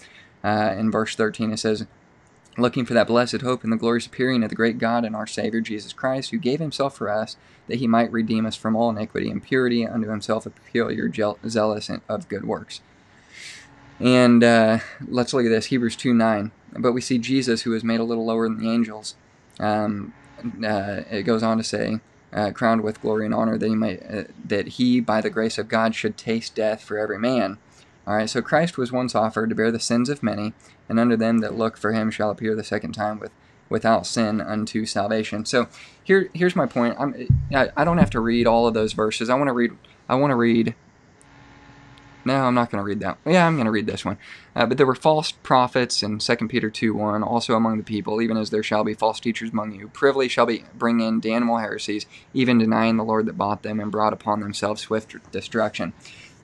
Uh, 0.45 0.75
in 0.77 0.91
verse 0.91 1.17
13 1.17 1.53
it 1.53 1.59
says, 1.59 1.87
Looking 2.59 2.87
for 2.87 2.95
that 2.95 3.07
blessed 3.07 3.43
hope 3.43 3.65
and 3.65 3.73
the 3.73 3.77
glorious 3.77 4.07
appearing 4.07 4.43
of 4.43 4.49
the 4.49 4.57
great 4.57 4.79
God 4.79 5.05
and 5.05 5.15
our 5.15 5.27
Savior 5.27 5.61
Jesus 5.61 5.93
Christ, 5.93 6.31
who 6.31 6.39
gave 6.39 6.59
himself 6.59 6.97
for 6.97 7.11
us, 7.11 7.37
that 7.69 7.79
he 7.79 7.87
might 7.87 8.11
redeem 8.11 8.47
us 8.47 8.57
from 8.57 8.75
all 8.75 8.89
iniquity 8.89 9.31
and 9.31 9.43
purity, 9.43 9.87
unto 9.87 10.09
himself 10.09 10.47
a 10.47 10.51
peculiar, 10.51 11.13
zealous 11.47 11.91
of 12.09 12.29
good 12.29 12.45
works. 12.45 12.81
And 14.01 14.43
uh, 14.43 14.79
let's 15.07 15.35
look 15.35 15.45
at 15.45 15.51
this 15.51 15.67
Hebrews 15.67 15.97
2 15.97 16.15
9. 16.15 16.51
But 16.79 16.93
we 16.93 17.01
see 17.01 17.19
Jesus, 17.19 17.63
who 17.63 17.71
was 17.71 17.85
made 17.85 18.01
a 18.01 18.05
little 18.05 18.27
lower 18.27 18.49
than 18.49 18.59
the 18.59 18.71
angels. 18.71 19.15
Um, 19.59 20.13
uh, 20.65 21.03
it 21.11 21.23
goes 21.23 21.43
on 21.43 21.57
to 21.59 21.65
say, 21.65 22.01
uh, 22.33 22.51
crowned 22.51 22.83
with 22.83 23.01
glory 23.01 23.25
and 23.25 23.35
honor, 23.35 23.57
that 23.57 23.69
he 23.69 23.75
uh, 23.75 24.25
that 24.45 24.69
he, 24.69 25.01
by 25.01 25.21
the 25.21 25.31
grace 25.31 25.59
of 25.59 25.69
God, 25.69 25.95
should 25.95 26.17
taste 26.17 26.55
death 26.55 26.83
for 26.83 26.99
every 26.99 27.19
man. 27.19 27.59
All 28.07 28.15
right, 28.15 28.31
so 28.31 28.41
Christ 28.41 28.79
was 28.79 28.93
once 28.93 29.15
offered 29.15 29.49
to 29.49 29.57
bear 29.57 29.73
the 29.73 29.81
sins 29.81 30.09
of 30.09 30.23
many, 30.23 30.53
and 30.89 31.01
unto 31.01 31.17
them 31.17 31.39
that 31.39 31.57
look 31.57 31.77
for 31.77 31.93
him 31.93 32.11
shall 32.11 32.31
appear 32.31 32.55
the 32.55 32.65
second 32.65 32.93
time 32.93 33.19
with 33.19 33.33
without 33.69 34.07
sin 34.07 34.41
unto 34.41 34.87
salvation. 34.87 35.45
So 35.45 35.67
here, 36.05 36.31
here's 36.33 36.55
my 36.55 36.67
point. 36.67 36.95
I'm, 37.01 37.27
I, 37.53 37.71
I 37.77 37.85
don't 37.85 37.99
have 37.99 38.11
to 38.11 38.21
read 38.21 38.47
all 38.47 38.69
of 38.69 38.75
those 38.75 38.93
verses. 38.93 39.29
I 39.29 39.35
want 39.35 39.49
to 39.49 39.53
read. 39.53 39.73
I 40.09 40.15
want 40.15 40.31
to 40.31 40.37
read 40.37 40.77
no, 42.27 42.45
I'm 42.45 42.57
not 42.57 42.73
going 42.73 42.83
to 42.83 42.85
read 42.85 42.99
that. 43.01 43.19
Yeah, 43.25 43.47
I'm 43.47 43.55
going 43.55 43.67
to 43.67 43.71
read 43.71 43.87
this 43.87 44.05
one. 44.05 44.19
Uh, 44.57 44.67
but 44.67 44.79
there 44.79 44.87
were 44.87 44.97
false 44.97 45.31
prophets 45.31 46.03
in 46.03 46.19
2 46.19 46.37
Peter 46.49 46.71
2 46.71 46.93
1, 46.93 47.23
also 47.23 47.55
among 47.55 47.79
the 47.79 47.85
people, 47.85 48.21
even 48.21 48.37
as 48.37 48.51
there 48.51 48.65
shall 48.65 48.83
be 48.83 48.95
false 48.95 49.21
teachers 49.21 49.51
among 49.51 49.73
you. 49.73 49.87
Privily 49.87 50.27
shall 50.27 50.45
be 50.45 50.65
bring 50.75 50.99
in 50.99 51.21
damnable 51.21 51.59
heresies, 51.59 52.05
even 52.35 52.59
denying 52.59 52.97
the 52.97 53.05
Lord 53.05 53.27
that 53.27 53.39
bought 53.39 53.63
them 53.63 53.79
and 53.79 53.93
brought 53.93 54.13
upon 54.13 54.41
themselves 54.41 54.83
swift 54.83 55.15
destruction. 55.31 55.93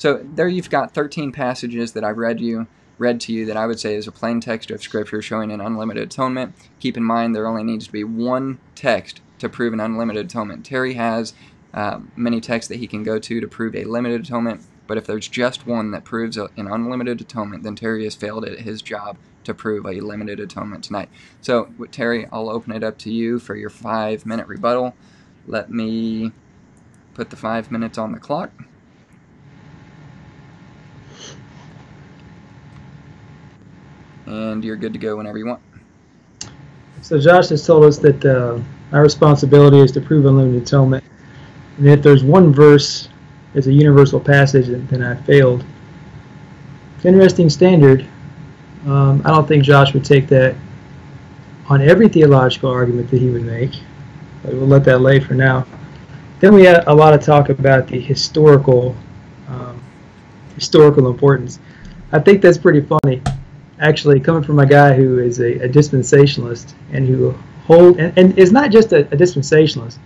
So 0.03 0.21
there 0.35 0.49
you've 0.49 0.69
got 0.69 0.95
13 0.95 1.31
passages 1.31 1.93
that 1.93 2.03
I've 2.03 2.19
read 2.19 2.41
you 2.41 2.67
read 2.99 3.21
to 3.21 3.33
you 3.33 3.47
that 3.47 3.57
I 3.57 3.67
would 3.67 3.79
say 3.79 3.95
is 3.95 4.09
a 4.09 4.11
plain 4.11 4.41
text 4.41 4.73
of 4.73 4.83
Scripture 4.83 5.23
showing 5.23 5.53
an 5.53 5.61
unlimited 5.61 6.03
atonement. 6.03 6.57
Keep 6.81 6.97
in 6.97 7.05
mind 7.05 7.37
there 7.37 7.47
only 7.47 7.63
needs 7.63 7.87
to 7.87 7.93
be 7.93 8.03
one 8.03 8.59
text 8.75 9.21
to 9.39 9.49
prove 9.49 9.73
an 9.73 9.79
unlimited 9.79 10.27
atonement. 10.27 10.67
Terry 10.67 10.95
has 10.95 11.35
uh, 11.73 12.01
many 12.17 12.41
texts 12.41 12.69
that 12.71 12.81
he 12.81 12.89
can 12.89 13.05
go 13.05 13.21
to 13.21 13.41
to 13.41 13.47
prove 13.47 13.77
a 13.77 13.85
limited 13.85 14.23
atonement. 14.23 14.63
But 14.89 14.99
if 14.99 15.07
there's 15.07 15.29
just 15.29 15.69
one 15.69 15.93
that 15.93 16.03
proves 16.03 16.37
an 16.37 16.51
unlimited 16.57 17.21
atonement, 17.21 17.63
then 17.63 17.77
Terry 17.77 18.03
has 18.03 18.17
failed 18.17 18.45
at 18.45 18.59
his 18.59 18.83
job 18.83 19.19
to 19.45 19.55
prove 19.55 19.87
a 19.87 20.01
limited 20.01 20.41
atonement 20.41 20.83
tonight. 20.83 21.11
So, 21.41 21.73
Terry, 21.93 22.27
I'll 22.33 22.51
open 22.51 22.73
it 22.73 22.83
up 22.83 22.99
to 22.99 23.13
you 23.13 23.39
for 23.39 23.55
your 23.55 23.71
five 23.71 24.27
minute 24.27 24.49
rebuttal. 24.49 24.97
Let 25.47 25.71
me 25.71 26.33
put 27.15 27.31
the 27.31 27.37
five 27.37 27.71
minutes 27.71 27.99
on 27.99 28.11
the 28.11 28.19
clock. 28.19 28.51
And 34.27 34.65
you're 34.65 34.77
good 34.77 34.93
to 34.93 34.99
go 34.99 35.17
whenever 35.17 35.39
you 35.39 35.47
want. 35.47 35.61
So, 37.03 37.19
Josh 37.19 37.49
has 37.49 37.67
told 37.67 37.85
us 37.85 37.99
that 37.99 38.25
uh, 38.25 38.61
our 38.93 39.03
responsibility 39.03 39.79
is 39.81 39.91
to 39.93 40.01
prove 40.01 40.27
unlimited 40.27 40.63
atonement. 40.63 41.05
And 41.79 41.89
if 41.89 42.03
there's 42.03 42.23
one 42.23 42.53
verse 42.53 43.09
as 43.55 43.67
a 43.67 43.73
universal 43.73 44.21
passage, 44.21 44.67
then 44.69 45.03
I 45.03 45.17
failed. 45.23 45.65
Interesting 47.05 47.51
standard. 47.51 48.07
Um, 48.87 49.23
I 49.25 49.31
don't 49.31 49.47
think 49.47 49.65
Josh 49.65 49.93
would 49.95 50.05
take 50.05 50.29
that 50.29 50.55
on 51.69 51.81
every 51.81 52.09
theological 52.09 52.71
argument 52.71 53.11
that 53.11 53.21
he 53.21 53.31
would 53.31 53.43
make, 53.43 53.73
but 54.43 54.53
we'll 54.53 54.67
let 54.67 54.85
that 54.85 55.01
lay 55.01 55.19
for 55.19 55.35
now. 55.35 55.67
Then 56.41 56.55
we 56.55 56.65
had 56.65 56.87
a 56.87 56.95
lot 56.95 57.15
of 57.15 57.23
talk 57.23 57.49
about 57.49 57.87
the 57.87 58.01
historical 58.01 58.95
um, 59.49 59.81
historical 60.55 61.09
importance. 61.09 61.59
I 62.13 62.19
think 62.19 62.43
that's 62.43 62.59
pretty 62.59 62.81
funny, 62.81 63.23
actually, 63.83 64.21
coming 64.21 64.43
from 64.43 64.59
a 64.59 64.67
guy 64.67 64.95
who 64.95 65.19
is 65.19 65.41
a, 65.41 65.65
a 65.65 65.69
dispensationalist 65.69 66.75
and 66.93 67.07
who 67.07 67.33
hold 67.67 67.99
and, 67.99 68.17
and 68.19 68.39
is 68.39 68.53
not 68.53 68.71
just 68.71 68.93
a, 68.93 69.01
a 69.13 69.17
dispensationalist 69.17 69.99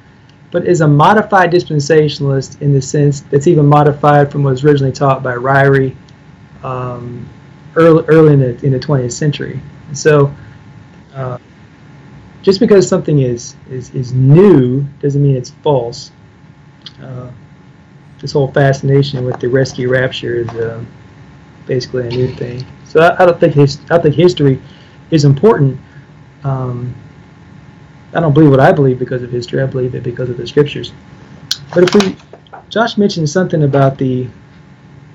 but 0.51 0.67
is 0.67 0.81
a 0.81 0.89
modified 0.89 1.51
dispensationalist 1.51 2.61
in 2.63 2.73
the 2.73 2.81
sense 2.81 3.21
that's 3.21 3.47
even 3.47 3.67
modified 3.67 4.31
from 4.31 4.43
what 4.43 4.51
was 4.51 4.65
originally 4.65 4.93
taught 4.93 5.23
by 5.23 5.35
Ryrie 5.35 5.95
um, 6.63 7.29
early, 7.75 8.05
early 8.07 8.33
in 8.33 8.41
the, 8.41 8.65
in 8.65 8.73
the 8.73 8.79
20th 8.79 9.13
century. 9.13 9.61
And 9.89 9.99
so, 9.99 10.35
uh, 11.15 11.39
just 12.43 12.61
because 12.61 12.89
something 12.89 13.19
is, 13.21 13.57
is, 13.69 13.91
is 13.91 14.13
new 14.13 14.83
doesn't 15.01 15.23
mean 15.23 15.37
it's 15.37 15.51
false. 15.63 16.13
Uh, 17.03 17.31
this 18.21 18.33
whole 18.33 18.51
fascination 18.53 19.25
with 19.25 19.39
the 19.41 19.49
rescue 19.49 19.89
rapture 19.89 20.37
is 20.37 20.49
uh, 20.51 20.83
basically 21.67 22.07
a 22.07 22.11
new 22.11 22.33
thing. 22.35 22.65
So 22.85 23.01
I, 23.01 23.23
I 23.23 23.27
don't 23.27 23.39
think 23.39 23.55
his, 23.55 23.81
I 23.91 23.99
think 23.99 24.15
history 24.15 24.61
is 25.11 25.25
important. 25.25 25.79
Um, 26.45 26.95
I 28.15 28.21
don't 28.21 28.33
believe 28.33 28.51
what 28.51 28.61
I 28.61 28.73
believe 28.73 28.99
because 28.99 29.23
of 29.23 29.31
history. 29.31 29.63
I 29.63 29.67
believe 29.67 29.95
it 29.95 30.03
because 30.03 30.31
of 30.31 30.37
the 30.37 30.47
scriptures. 30.47 30.93
But 31.75 31.85
if 31.85 31.95
we, 31.95 32.17
Josh 32.69 32.97
mentioned 32.97 33.29
something 33.29 33.65
about 33.65 33.99
the 33.99 34.29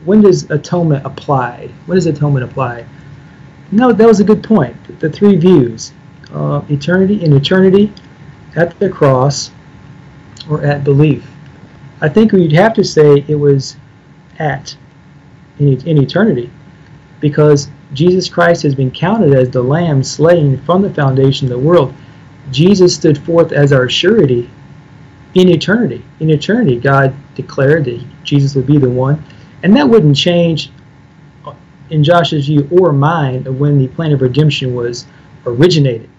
when 0.06 0.22
does 0.22 0.49
atonement 0.49 1.06
apply? 1.06 1.70
When 1.86 1.95
does 1.95 2.08
atonement 2.08 2.43
apply? 2.43 2.86
No, 3.72 3.91
that 3.91 4.08
was 4.08 4.20
a 4.20 4.24
good 4.24 4.43
point. 4.43 4.76
The 4.99 5.10
three 5.10 5.36
views: 5.36 5.93
uh, 6.34 6.62
eternity, 6.70 7.24
in 7.24 7.34
eternity, 7.34 7.93
at 8.56 8.78
the 8.80 8.89
cross, 8.89 9.52
or 10.49 10.64
at 10.64 10.84
belief. 10.84 11.26
I 12.02 12.10
think 12.10 12.32
we'd 12.32 12.52
have 12.54 12.74
to 12.74 12.84
say 12.84 13.24
it 13.28 13.36
was 13.36 13.78
at 14.39 14.76
in, 15.62 15.88
in 15.88 16.01
eternity, 16.01 16.49
because 17.20 17.70
Jesus 17.93 18.30
Christ 18.30 18.64
has 18.64 18.76
been 18.76 18.91
counted 18.91 19.34
as 19.34 19.49
the 19.49 19.62
Lamb 19.62 20.03
slain 20.03 20.57
from 20.62 20.82
the 20.82 20.93
foundation 20.93 21.47
of 21.47 21.51
the 21.51 21.68
world. 21.68 21.93
Jesus 22.51 22.95
stood 22.95 23.18
forth 23.18 23.51
as 23.51 23.72
our 23.72 23.89
surety 23.89 24.49
in 25.36 25.49
eternity. 25.49 26.03
In 26.20 26.30
eternity, 26.30 26.80
God 26.80 27.14
declared 27.36 27.86
that 27.86 28.05
Jesus 28.24 28.55
would 28.55 28.68
be 28.68 28.78
the 28.78 28.89
one, 28.89 29.24
and 29.64 29.76
that 29.76 29.88
wouldn't 29.88 30.16
change 30.16 30.72
in 31.89 32.03
Josh's 32.03 32.47
view 32.47 32.68
or 32.72 32.93
mine 32.93 33.45
of 33.45 33.59
when 33.59 33.78
the 33.78 33.88
plan 33.89 34.14
of 34.14 34.22
redemption 34.22 34.74
was 34.74 35.05
originated. 35.45 36.09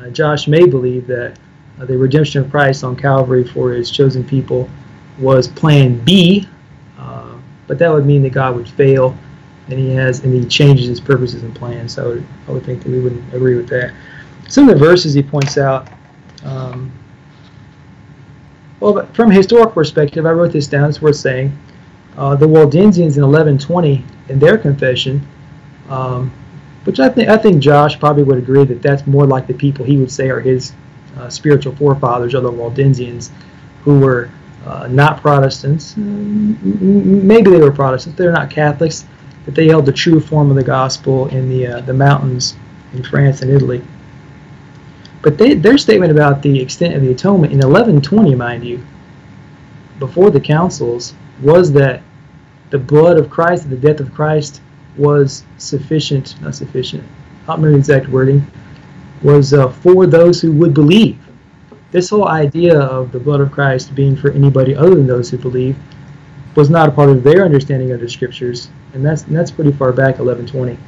Uh, 0.00 0.08
Josh 0.08 0.48
may 0.48 0.66
believe 0.66 1.06
that 1.06 1.38
uh, 1.80 1.84
the 1.84 1.96
redemption 1.96 2.42
of 2.42 2.50
Christ 2.50 2.82
on 2.82 2.96
Calvary 2.96 3.44
for 3.44 3.72
his 3.72 3.90
chosen 3.90 4.24
people 4.24 4.68
was 5.18 5.46
plan 5.48 6.02
B, 6.04 6.48
but 7.68 7.78
that 7.78 7.92
would 7.92 8.06
mean 8.06 8.22
that 8.24 8.32
God 8.32 8.56
would 8.56 8.68
fail 8.68 9.16
and 9.68 9.78
he 9.78 9.90
has 9.90 10.24
and 10.24 10.34
he 10.34 10.44
changes 10.48 10.86
his 10.86 11.00
purposes 11.00 11.42
and 11.42 11.54
plans. 11.54 11.94
So 11.94 12.04
I 12.04 12.08
would, 12.08 12.26
I 12.48 12.50
would 12.52 12.64
think 12.64 12.82
that 12.82 12.90
we 12.90 13.00
wouldn't 13.00 13.34
agree 13.34 13.54
with 13.54 13.68
that. 13.68 13.94
Some 14.48 14.68
of 14.68 14.78
the 14.78 14.84
verses 14.84 15.14
he 15.14 15.22
points 15.22 15.58
out. 15.58 15.88
Um, 16.44 16.90
well, 18.80 19.06
from 19.12 19.30
a 19.30 19.34
historical 19.34 19.72
perspective, 19.72 20.24
I 20.24 20.30
wrote 20.30 20.52
this 20.52 20.66
down. 20.66 20.88
It's 20.88 21.02
worth 21.02 21.16
saying. 21.16 21.56
Uh, 22.16 22.34
the 22.34 22.46
Waldensians 22.46 23.16
in 23.16 23.22
1120, 23.22 24.04
in 24.28 24.38
their 24.38 24.56
confession, 24.56 25.26
um, 25.88 26.32
which 26.84 26.98
I 26.98 27.08
think 27.08 27.28
I 27.28 27.36
think 27.36 27.62
Josh 27.62 27.98
probably 27.98 28.22
would 28.22 28.38
agree 28.38 28.64
that 28.64 28.82
that's 28.82 29.06
more 29.06 29.26
like 29.26 29.46
the 29.46 29.54
people 29.54 29.84
he 29.84 29.96
would 29.96 30.10
say 30.10 30.28
are 30.30 30.40
his 30.40 30.72
uh, 31.18 31.28
spiritual 31.28 31.74
forefathers, 31.76 32.34
are 32.34 32.40
the 32.40 32.50
Waldensians, 32.50 33.30
who 33.84 34.00
were 34.00 34.30
uh, 34.66 34.86
not 34.88 35.20
Protestants. 35.20 35.96
Maybe 35.96 37.50
they 37.50 37.58
were 37.58 37.72
Protestants. 37.72 38.18
They're 38.18 38.32
not 38.32 38.50
Catholics 38.50 39.06
that 39.44 39.54
they 39.54 39.68
held 39.68 39.86
the 39.86 39.92
true 39.92 40.20
form 40.20 40.50
of 40.50 40.56
the 40.56 40.62
gospel 40.62 41.28
in 41.28 41.48
the 41.48 41.66
uh, 41.66 41.80
the 41.82 41.94
mountains 41.94 42.56
in 42.92 43.02
France 43.02 43.42
and 43.42 43.50
Italy. 43.50 43.82
But 45.22 45.38
they, 45.38 45.54
their 45.54 45.78
statement 45.78 46.12
about 46.12 46.42
the 46.42 46.60
extent 46.60 46.94
of 46.94 47.02
the 47.02 47.10
atonement 47.10 47.52
in 47.52 47.58
1120, 47.58 48.34
mind 48.34 48.64
you, 48.64 48.84
before 49.98 50.30
the 50.30 50.40
councils, 50.40 51.14
was 51.40 51.72
that 51.72 52.02
the 52.70 52.78
blood 52.78 53.16
of 53.16 53.30
Christ, 53.30 53.68
the 53.68 53.76
death 53.76 54.00
of 54.00 54.14
Christ, 54.14 54.60
was 54.96 55.44
sufficient, 55.58 56.40
not 56.40 56.54
sufficient, 56.54 57.04
I 57.44 57.46
don't 57.46 57.62
remember 57.62 57.70
the 57.70 57.78
exact 57.78 58.08
wording, 58.08 58.46
was 59.22 59.54
uh, 59.54 59.68
for 59.68 60.06
those 60.06 60.40
who 60.40 60.52
would 60.52 60.74
believe. 60.74 61.18
This 61.90 62.10
whole 62.10 62.28
idea 62.28 62.78
of 62.78 63.12
the 63.12 63.18
blood 63.18 63.40
of 63.40 63.50
Christ 63.50 63.94
being 63.94 64.14
for 64.14 64.30
anybody 64.30 64.76
other 64.76 64.94
than 64.94 65.06
those 65.06 65.30
who 65.30 65.38
believe 65.38 65.74
was 66.54 66.68
not 66.68 66.86
a 66.86 66.92
part 66.92 67.08
of 67.08 67.24
their 67.24 67.46
understanding 67.46 67.92
of 67.92 68.00
the 68.00 68.08
scriptures, 68.08 68.68
and 68.92 69.04
that's 69.04 69.22
and 69.22 69.34
that's 69.34 69.50
pretty 69.50 69.72
far 69.72 69.92
back, 69.92 70.18
1120. 70.18 70.78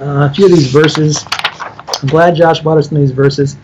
Uh, 0.00 0.28
a 0.28 0.34
few 0.34 0.46
of 0.46 0.50
these 0.50 0.72
verses. 0.72 1.24
I'm 2.02 2.08
glad 2.08 2.34
Josh 2.34 2.60
brought 2.60 2.78
us 2.78 2.88
some 2.88 2.96
of 2.96 3.02
these 3.02 3.12
verses. 3.12 3.56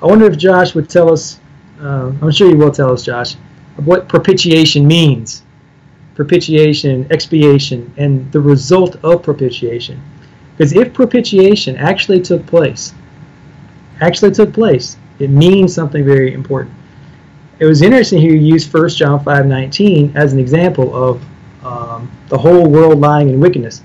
I 0.00 0.06
wonder 0.06 0.24
if 0.24 0.38
Josh 0.38 0.74
would 0.74 0.88
tell 0.88 1.12
us. 1.12 1.38
Uh, 1.78 2.12
I'm 2.22 2.30
sure 2.30 2.48
he 2.48 2.54
will 2.54 2.70
tell 2.70 2.90
us, 2.90 3.04
Josh, 3.04 3.34
what 3.84 4.08
propitiation 4.08 4.86
means. 4.86 5.42
Propitiation, 6.14 7.06
expiation, 7.10 7.92
and 7.98 8.30
the 8.32 8.40
result 8.40 8.96
of 9.04 9.22
propitiation. 9.22 10.00
Because 10.56 10.72
if 10.72 10.94
propitiation 10.94 11.76
actually 11.76 12.22
took 12.22 12.46
place, 12.46 12.94
actually 14.02 14.32
took 14.32 14.52
place, 14.52 14.96
it 15.18 15.30
means 15.30 15.74
something 15.74 16.04
very 16.04 16.34
important 16.34 16.74
it 17.62 17.66
was 17.66 17.80
interesting 17.80 18.20
here 18.20 18.32
you 18.32 18.40
used 18.40 18.74
1 18.74 18.88
John 18.88 19.24
5.19 19.24 20.16
as 20.16 20.32
an 20.32 20.40
example 20.40 20.96
of 20.96 21.22
um, 21.64 22.10
the 22.26 22.36
whole 22.36 22.68
world 22.68 22.98
lying 22.98 23.28
in 23.28 23.38
wickedness. 23.38 23.84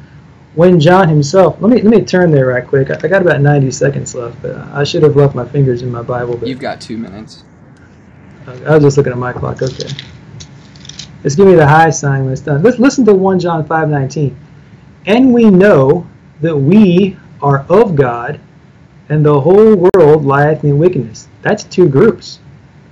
When 0.56 0.80
John 0.80 1.08
himself, 1.08 1.62
let 1.62 1.70
me 1.70 1.84
let 1.84 1.92
me 1.92 2.04
turn 2.04 2.32
there 2.32 2.48
right 2.48 2.66
quick. 2.66 2.90
I, 2.90 3.08
got 3.08 3.22
about 3.22 3.40
90 3.40 3.70
seconds 3.70 4.16
left, 4.16 4.42
but 4.42 4.58
I 4.58 4.84
should 4.84 5.04
have 5.04 5.16
left 5.16 5.36
my 5.36 5.46
fingers 5.46 5.84
in 5.84 5.92
my 5.92 6.02
Bible. 6.02 6.36
But 6.38 6.48
You've 6.48 6.60
got 6.60 6.82
two 6.82 6.98
minutes. 6.98 7.44
I 8.48 8.74
was 8.74 8.82
just 8.82 8.98
looking 8.98 9.14
at 9.14 9.20
my 9.20 9.32
clock. 9.32 9.62
Okay. 9.62 9.90
Let's 11.24 11.36
give 11.36 11.46
me 11.46 11.54
the 11.54 11.68
high 11.68 11.92
sign 11.92 12.24
when 12.24 12.34
it's 12.34 12.42
done. 12.42 12.64
Let's 12.64 12.80
listen 12.80 13.06
to 13.06 13.14
1 13.14 13.40
John 13.40 13.68
5.19. 13.68 14.36
And 15.06 15.32
we 15.32 15.52
know 15.52 16.08
that 16.42 16.58
we 16.58 17.16
are 17.44 17.64
of 17.70 17.96
God, 17.96 18.40
and 19.10 19.26
the 19.26 19.42
whole 19.42 19.76
world 19.76 20.26
lieth 20.26 20.64
in 20.64 20.78
wickedness. 20.78 21.28
That's 21.42 21.64
two 21.64 21.88
groups 21.88 22.40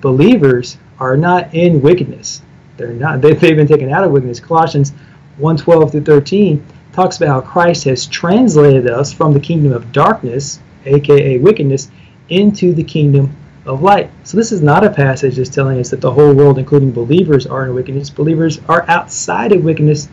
believers 0.05 0.78
are 0.99 1.18
not 1.18 1.51
in 1.55 1.82
wickedness. 1.82 2.43
They're 2.78 2.93
not. 2.93 3.22
They've 3.22 3.39
been 3.39 3.68
taken 3.68 3.91
out 3.91 4.03
of 4.03 4.11
wickedness. 4.11 4.39
Colossians 4.39 4.93
1:12 5.39 5.91
through 5.91 6.01
13 6.01 6.63
talks 6.93 7.18
about 7.18 7.30
how 7.30 7.41
Christ 7.41 7.86
has 7.86 8.05
translated 8.05 8.88
us 8.88 9.11
from 9.11 9.34
the 9.34 9.39
kingdom 9.39 9.74
of 9.74 9.91
darkness, 9.91 10.59
aka 10.86 11.39
wickedness, 11.39 11.89
into 12.30 12.72
the 12.72 12.84
kingdom 12.84 13.32
of 13.66 13.82
light. 13.82 14.11
So 14.24 14.38
this 14.38 14.51
is 14.51 14.61
not 14.61 14.86
a 14.86 14.91
passage 14.91 15.38
that's 15.38 15.49
telling 15.49 15.80
us 15.80 15.89
that 15.89 16.01
the 16.01 16.11
whole 16.11 16.34
world, 16.34 16.59
including 16.59 16.91
believers, 16.91 17.47
are 17.47 17.66
in 17.66 17.74
wickedness. 17.74 18.11
Believers 18.11 18.61
are 18.70 18.86
outside 18.88 19.53
of 19.53 19.63
wickedness. 19.63 20.07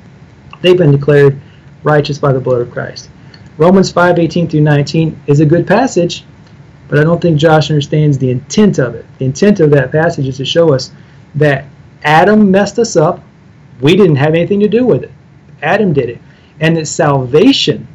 They've 0.62 0.78
been 0.78 0.92
declared 0.92 1.38
righteous 1.82 2.18
by 2.18 2.32
the 2.32 2.40
blood 2.40 2.62
of 2.62 2.70
Christ. 2.70 3.10
Romans 3.62 3.92
5:18 3.92 4.50
through 4.50 4.62
19 4.62 5.20
is 5.28 5.38
a 5.40 5.46
good 5.46 5.66
passage 5.66 6.24
but 6.92 7.00
I 7.00 7.04
don't 7.04 7.22
think 7.22 7.38
Josh 7.38 7.70
understands 7.70 8.18
the 8.18 8.30
intent 8.30 8.78
of 8.78 8.94
it. 8.94 9.06
The 9.16 9.24
intent 9.24 9.60
of 9.60 9.70
that 9.70 9.90
passage 9.90 10.28
is 10.28 10.36
to 10.36 10.44
show 10.44 10.74
us 10.74 10.90
that 11.36 11.64
Adam 12.02 12.50
messed 12.50 12.78
us 12.78 12.96
up. 12.96 13.24
We 13.80 13.96
didn't 13.96 14.16
have 14.16 14.34
anything 14.34 14.60
to 14.60 14.68
do 14.68 14.84
with 14.84 15.04
it. 15.04 15.10
Adam 15.62 15.94
did 15.94 16.10
it. 16.10 16.20
And 16.60 16.76
that 16.76 16.86
salvation 16.86 17.88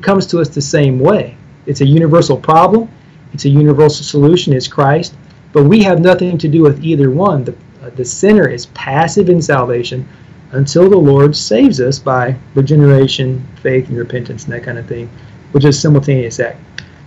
comes 0.00 0.26
to 0.28 0.40
us 0.40 0.48
the 0.48 0.62
same 0.62 0.98
way. 0.98 1.36
It's 1.66 1.82
a 1.82 1.86
universal 1.86 2.38
problem. 2.38 2.88
It's 3.34 3.44
a 3.44 3.50
universal 3.50 4.04
solution. 4.04 4.54
It's 4.54 4.68
Christ. 4.68 5.14
But 5.52 5.64
we 5.64 5.82
have 5.82 6.00
nothing 6.00 6.38
to 6.38 6.48
do 6.48 6.62
with 6.62 6.82
either 6.82 7.10
one. 7.10 7.44
The, 7.44 7.54
uh, 7.82 7.90
the 7.90 8.06
sinner 8.06 8.48
is 8.48 8.64
passive 8.66 9.28
in 9.28 9.42
salvation 9.42 10.08
until 10.52 10.88
the 10.88 10.96
Lord 10.96 11.36
saves 11.36 11.80
us 11.80 11.98
by 11.98 12.36
regeneration, 12.54 13.46
faith, 13.62 13.88
and 13.88 13.98
repentance, 13.98 14.44
and 14.44 14.52
that 14.52 14.62
kind 14.62 14.78
of 14.78 14.86
thing, 14.86 15.08
which 15.52 15.64
is 15.64 15.80
simultaneous 15.80 16.40
act. 16.40 16.58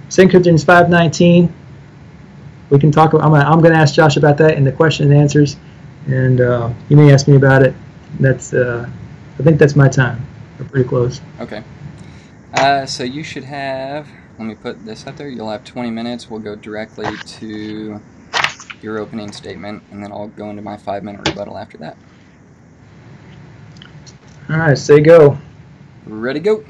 2 0.10 0.28
Corinthians 0.30 0.64
5.19, 0.64 1.52
we 2.70 2.80
can 2.80 2.92
talk 2.92 3.14
about, 3.14 3.26
I'm, 3.26 3.34
I'm 3.34 3.60
going 3.62 3.74
to 3.74 3.80
ask 3.80 3.94
Josh 3.96 4.18
about 4.18 4.38
that 4.38 4.58
in 4.58 4.64
the 4.64 4.72
question 4.72 5.12
and 5.12 5.20
answers, 5.20 5.58
and 6.08 6.42
uh, 6.42 6.72
he 6.90 6.96
may 6.96 7.14
ask 7.14 7.28
me 7.28 7.36
about 7.36 7.64
it. 7.64 7.74
That's, 8.20 8.54
uh, 8.54 8.90
I 9.40 9.44
think 9.44 9.58
that's 9.58 9.76
my 9.76 9.88
time. 9.88 10.26
We're 10.60 10.66
pretty 10.66 10.88
close. 10.88 11.22
Okay. 11.40 11.64
Uh, 12.54 12.86
so 12.86 13.04
you 13.04 13.24
should 13.24 13.46
have, 13.46 14.08
let 14.38 14.46
me 14.46 14.56
put 14.56 14.86
this 14.86 15.08
up 15.08 15.16
there, 15.16 15.30
you'll 15.30 15.50
have 15.50 15.64
20 15.64 15.90
minutes. 15.90 16.30
We'll 16.30 16.42
go 16.42 16.56
directly 16.56 17.08
to 17.18 18.02
your 18.82 19.00
opening 19.00 19.32
statement, 19.32 19.84
and 19.92 20.04
then 20.04 20.12
I'll 20.12 20.28
go 20.28 20.50
into 20.50 20.62
my 20.62 20.78
five 20.78 21.04
minute 21.04 21.28
rebuttal 21.28 21.58
after 21.58 21.78
that. 21.80 21.98
All 24.52 24.58
right, 24.58 24.78
say 24.78 25.00
go. 25.00 25.38
Ready, 26.06 26.42
go. 26.42 26.66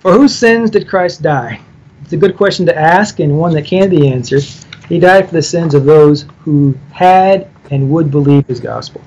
For 0.00 0.12
whose 0.12 0.34
sins 0.34 0.68
did 0.68 0.88
Christ 0.88 1.22
die? 1.22 1.60
It's 2.02 2.12
a 2.12 2.16
good 2.16 2.36
question 2.36 2.66
to 2.66 2.76
ask 2.76 3.20
and 3.20 3.38
one 3.38 3.54
that 3.54 3.64
can 3.64 3.88
be 3.88 4.08
answered. 4.08 4.42
He 4.88 4.98
died 4.98 5.28
for 5.28 5.34
the 5.34 5.42
sins 5.42 5.72
of 5.72 5.84
those 5.84 6.26
who 6.40 6.76
had 6.90 7.48
and 7.70 7.88
would 7.90 8.10
believe 8.10 8.44
his 8.48 8.58
gospel. 8.58 9.00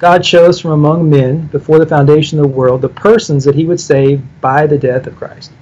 God 0.00 0.24
chose 0.24 0.60
from 0.60 0.72
among 0.72 1.08
men 1.08 1.46
before 1.46 1.78
the 1.78 1.86
foundation 1.86 2.40
of 2.40 2.46
the 2.46 2.56
world 2.56 2.82
the 2.82 2.88
persons 2.88 3.44
that 3.44 3.54
he 3.54 3.66
would 3.66 3.78
save 3.78 4.20
by 4.40 4.66
the 4.66 4.78
death 4.78 5.06
of 5.06 5.14
Christ. 5.14 5.52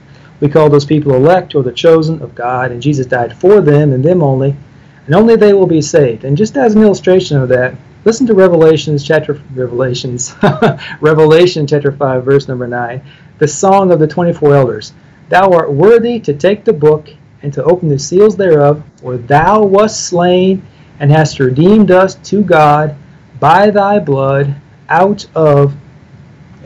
We 0.41 0.49
call 0.49 0.71
those 0.71 0.87
people 0.87 1.13
elect 1.15 1.55
or 1.55 1.63
the 1.63 1.73
chosen 1.73 2.23
of 2.23 2.35
God, 2.35 2.73
and 2.73 2.81
Jesus 2.81 3.05
died 3.05 3.37
for 3.37 3.61
them 3.61 3.93
and 3.93 4.03
them 4.03 4.23
only, 4.23 4.57
and 5.05 5.15
only 5.15 5.37
they 5.37 5.53
will 5.53 5.67
be 5.67 5.83
saved. 5.83 6.25
And 6.25 6.39
just 6.39 6.57
as 6.57 6.75
an 6.75 6.81
illustration 6.81 7.37
of 7.37 7.51
that, 7.51 7.75
listen 8.05 8.27
to 8.27 8.35
Revelations 8.35 9.05
chapter 9.05 9.41
Revelations 9.55 10.35
Revelation 11.01 11.67
chapter 11.67 11.93
5 11.93 12.25
verse 12.25 12.49
number 12.49 12.67
9 12.67 13.03
the 13.41 13.49
song 13.49 13.91
of 13.91 13.99
the 13.99 14.07
24 14.07 14.55
elders. 14.55 14.93
Thou 15.31 15.51
art 15.51 15.73
worthy 15.73 16.21
to 16.21 16.35
take 16.35 16.63
the 16.63 16.75
book 16.75 17.09
and 17.43 17.53
to 17.55 17.65
open 17.65 17.89
the 17.89 17.99
seals 17.99 18.37
thereof, 18.37 18.83
for 19.01 19.17
thou 19.17 19.63
wast 19.63 20.07
slain 20.07 20.63
and 21.01 21.11
hast 21.11 21.41
redeemed 21.41 21.91
us 21.91 22.17
to 22.17 22.43
God 22.43 22.95
by 23.41 23.71
thy 23.71 23.99
blood 23.99 24.55
out 24.91 25.27
of 25.35 25.75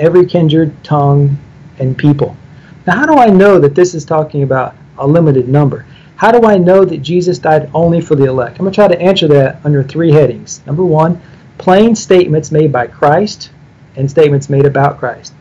every 0.01 0.26
kindred, 0.26 0.74
tongue, 0.82 1.39
and 1.78 1.97
people. 1.97 2.37
Now, 2.89 2.97
how 2.97 3.07
do 3.07 3.18
I 3.18 3.28
know 3.28 3.61
that 3.61 3.76
this 3.76 3.95
is 3.95 4.05
talking 4.05 4.43
about 4.43 4.74
a 4.99 5.07
limited 5.07 5.49
number? 5.49 5.87
How 6.24 6.32
do 6.32 6.46
I 6.46 6.56
know 6.56 6.86
that 6.86 7.02
Jesus 7.02 7.38
died 7.38 7.70
only 7.74 8.00
for 8.00 8.14
the 8.14 8.24
elect? 8.24 8.58
I'm 8.58 8.64
going 8.64 8.72
to 8.72 8.74
try 8.74 8.88
to 8.88 8.98
answer 8.98 9.28
that 9.28 9.60
under 9.62 9.82
three 9.82 10.10
headings. 10.10 10.62
Number 10.66 10.82
one, 10.82 11.20
plain 11.58 11.94
statements 11.94 12.50
made 12.50 12.72
by 12.72 12.86
Christ 12.86 13.50
and 13.96 14.10
statements 14.10 14.48
made 14.48 14.64
about 14.64 14.98
Christ. 14.98 15.34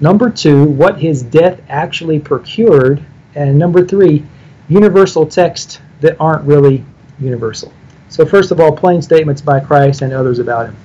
Number 0.00 0.28
two, 0.28 0.64
what 0.64 0.98
his 0.98 1.22
death 1.22 1.60
actually 1.68 2.18
procured. 2.18 3.04
And 3.36 3.56
number 3.56 3.86
three, 3.86 4.24
universal 4.68 5.26
texts 5.26 5.78
that 6.00 6.16
aren't 6.18 6.42
really 6.42 6.84
universal. 7.20 7.72
So, 8.08 8.26
first 8.26 8.50
of 8.50 8.58
all, 8.58 8.72
plain 8.72 9.00
statements 9.02 9.40
by 9.40 9.60
Christ 9.60 10.02
and 10.02 10.12
others 10.12 10.40
about 10.40 10.66
him. 10.66 10.76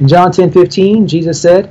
In 0.00 0.08
John 0.08 0.32
10 0.32 0.52
15, 0.52 1.06
Jesus 1.06 1.38
said, 1.38 1.70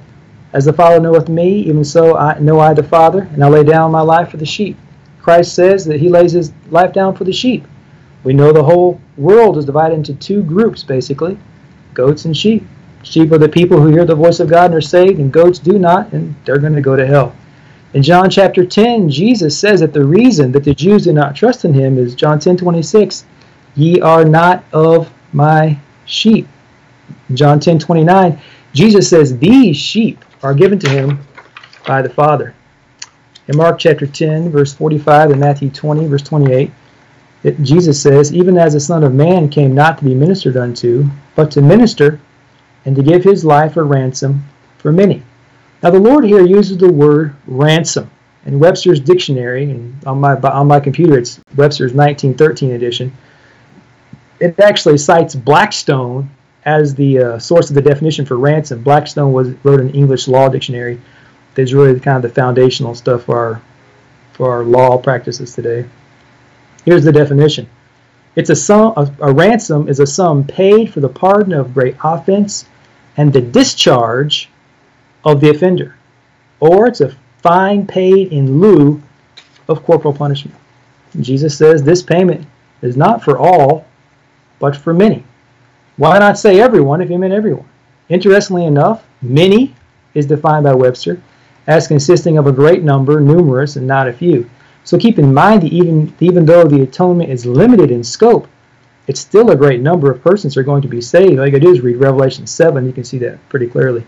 As 0.53 0.65
the 0.65 0.73
Father 0.73 0.99
knoweth 0.99 1.27
me, 1.27 1.61
even 1.61 1.83
so 1.83 2.15
I 2.15 2.37
know 2.37 2.59
I 2.59 2.75
the 2.75 2.83
Father, 2.83 3.21
and 3.33 3.43
I 3.43 3.47
lay 3.47 3.63
down 3.63 3.91
my 3.91 4.01
life 4.01 4.29
for 4.29 4.37
the 4.37 4.45
sheep. 4.45 4.77
Christ 5.26 5.55
says 5.55 5.86
that 5.86 5.99
he 5.99 6.07
lays 6.07 6.34
his 6.34 6.53
life 6.69 6.93
down 6.93 7.15
for 7.15 7.23
the 7.23 7.34
sheep. 7.34 7.65
We 8.23 8.32
know 8.32 8.51
the 8.51 8.63
whole 8.63 9.01
world 9.17 9.57
is 9.57 9.65
divided 9.65 9.95
into 9.95 10.13
two 10.13 10.43
groups, 10.43 10.84
basically 10.84 11.36
goats 11.95 12.26
and 12.26 12.38
sheep. 12.38 12.63
Sheep 13.01 13.32
are 13.32 13.39
the 13.39 13.49
people 13.49 13.82
who 13.82 13.88
hear 13.88 14.05
the 14.05 14.13
voice 14.13 14.39
of 14.39 14.49
God 14.49 14.65
and 14.65 14.76
are 14.76 14.82
saved, 14.82 15.19
and 15.19 15.34
goats 15.34 15.57
do 15.57 15.80
not, 15.80 16.13
and 16.13 16.36
they're 16.45 16.59
going 16.59 16.76
to 16.76 16.82
go 16.82 16.95
to 16.95 17.07
hell. 17.07 17.36
In 17.95 18.03
John 18.03 18.30
chapter 18.30 18.63
10, 18.63 19.09
Jesus 19.09 19.57
says 19.57 19.80
that 19.80 19.93
the 19.93 20.05
reason 20.05 20.51
that 20.51 20.63
the 20.63 20.76
Jews 20.76 21.05
do 21.05 21.13
not 21.13 21.36
trust 21.36 21.65
in 21.65 21.73
him 21.73 21.97
is 21.97 22.13
John 22.13 22.38
10 22.38 22.57
26, 22.57 23.26
ye 23.73 23.99
are 24.01 24.26
not 24.26 24.63
of 24.73 25.11
my 25.34 25.76
sheep. 26.05 26.47
In 27.30 27.36
John 27.36 27.59
10 27.59 27.80
29, 27.80 28.39
Jesus 28.73 29.09
says, 29.09 29.39
These 29.39 29.76
sheep 29.76 30.23
are 30.43 30.53
given 30.53 30.78
to 30.78 30.89
him 30.89 31.19
by 31.88 32.03
the 32.03 32.09
Father. 32.09 32.53
In 33.47 33.57
Mark 33.57 33.77
chapter 33.77 34.07
10, 34.07 34.49
verse 34.49 34.73
45, 34.73 35.31
and 35.31 35.39
Matthew 35.39 35.69
20, 35.69 36.07
verse 36.07 36.23
28, 36.23 36.71
it, 37.43 37.61
Jesus 37.61 38.01
says, 38.01 38.33
Even 38.33 38.57
as 38.57 38.73
the 38.73 38.79
Son 38.79 39.03
of 39.03 39.13
Man 39.13 39.49
came 39.49 39.75
not 39.75 39.99
to 39.99 40.03
be 40.03 40.15
ministered 40.15 40.57
unto, 40.57 41.05
but 41.35 41.51
to 41.51 41.61
minister 41.61 42.19
and 42.85 42.95
to 42.95 43.03
give 43.03 43.23
his 43.23 43.45
life 43.45 43.77
a 43.77 43.83
ransom 43.83 44.43
for 44.79 44.91
many. 44.91 45.21
Now, 45.83 45.91
the 45.91 45.99
Lord 45.99 46.25
here 46.25 46.43
uses 46.43 46.77
the 46.77 46.91
word 46.91 47.35
ransom. 47.45 48.09
In 48.47 48.57
Webster's 48.59 48.99
dictionary, 48.99 49.69
and 49.69 50.03
on 50.05 50.19
my, 50.19 50.35
on 50.35 50.67
my 50.67 50.79
computer, 50.79 51.17
it's 51.17 51.39
Webster's 51.55 51.93
1913 51.93 52.71
edition, 52.71 53.15
it 54.39 54.59
actually 54.59 54.97
cites 54.97 55.35
Blackstone 55.35 56.29
as 56.65 56.95
the 56.95 57.19
uh, 57.19 57.39
source 57.39 57.69
of 57.69 57.75
the 57.75 57.81
definition 57.81 58.25
for 58.25 58.37
ransom. 58.37 58.81
Blackstone 58.81 59.33
was 59.33 59.49
wrote 59.63 59.79
an 59.79 59.91
English 59.91 60.27
law 60.27 60.49
dictionary 60.49 60.99
that's 61.56 61.74
really 61.74 61.99
kind 61.99 62.18
of 62.18 62.24
the 62.24 62.36
foundational 62.36 62.93
stuff 62.93 63.24
for 63.24 63.38
our, 63.38 63.62
for 64.34 64.51
our 64.51 64.64
law 64.64 64.97
practices 64.97 65.56
today. 65.56 65.86
Here's 66.84 67.03
the 67.03 67.12
definition. 67.12 67.68
It's 68.36 68.49
a 68.49 68.56
sum. 68.56 68.93
A, 68.97 69.12
a 69.22 69.34
ransom 69.34 69.88
is 69.88 69.99
a 69.99 70.06
sum 70.06 70.43
paid 70.43 70.93
for 70.93 70.99
the 70.99 71.10
pardon 71.10 71.53
of 71.53 71.74
great 71.74 71.95
offense 72.03 72.66
and 73.18 73.32
the 73.32 73.41
discharge 73.41 74.49
of 75.24 75.39
the 75.39 75.49
offender, 75.49 75.95
or 76.60 76.86
it's 76.86 77.01
a 77.01 77.16
fine 77.41 77.88
paid 77.88 78.34
in 78.34 78.60
lieu 78.60 79.01
of 79.68 79.84
corporal 79.84 80.14
punishment. 80.14 80.58
Jesus 81.22 81.58
says 81.58 81.82
this 81.82 82.03
payment 82.03 82.45
is 82.82 82.97
not 82.97 83.24
for 83.24 83.38
all, 83.38 83.86
but 84.60 84.76
for 84.76 84.93
many. 84.93 85.24
Why 85.97 86.20
not 86.20 86.38
say 86.38 86.60
everyone 86.60 87.01
if 87.01 87.10
you 87.10 87.18
meant 87.18 87.34
everyone? 87.34 87.68
Interestingly 88.10 88.66
enough, 88.66 89.06
many 89.22 89.74
is 90.14 90.26
defined 90.26 90.66
by 90.66 90.74
Webster 90.74 91.22
as 91.68 91.88
consisting 91.88 92.38
of 92.38 92.47
a 92.47 92.51
great 92.51 92.84
number, 92.84 93.20
numerous, 93.20 93.76
and 93.76 93.88
not 93.88 94.07
a 94.07 94.13
few. 94.13 94.49
So 94.84 94.97
keep 94.97 95.18
in 95.18 95.34
mind 95.34 95.63
that 95.63 95.74
even, 95.74 96.13
even 96.20 96.45
though 96.45 96.66
the 96.66 96.84
atonement 96.84 97.32
is 97.32 97.45
limited 97.45 97.89
in 97.89 98.03
scope, 98.03 98.47
it's 99.07 99.20
still 99.20 99.51
a 99.51 99.55
great 99.55 99.82
number 99.82 100.11
of 100.11 100.24
persons 100.24 100.57
are 100.57 100.63
going 100.63 100.82
to 100.82 100.88
be 100.88 101.01
saved. 101.01 101.39
All 101.39 101.45
you 101.45 101.51
got 101.51 101.59
to 101.59 101.66
do 101.66 101.72
is 101.72 101.82
read 101.82 101.97
Revelation 101.97 102.47
7. 102.47 102.86
You 102.86 102.93
can 102.93 103.03
see 103.03 103.18
that 103.20 103.38
pretty 103.49 103.68
clearly. 103.68 104.05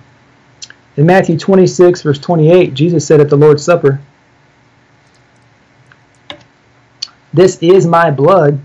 In 0.97 1.05
Matthew 1.05 1.37
26, 1.37 2.01
verse 2.01 2.19
28, 2.19 2.73
Jesus 2.73 3.05
said 3.05 3.19
at 3.19 3.29
the 3.29 3.35
Lord's 3.35 3.63
Supper, 3.63 3.99
This 7.33 7.57
is 7.61 7.85
my 7.85 8.09
blood 8.09 8.59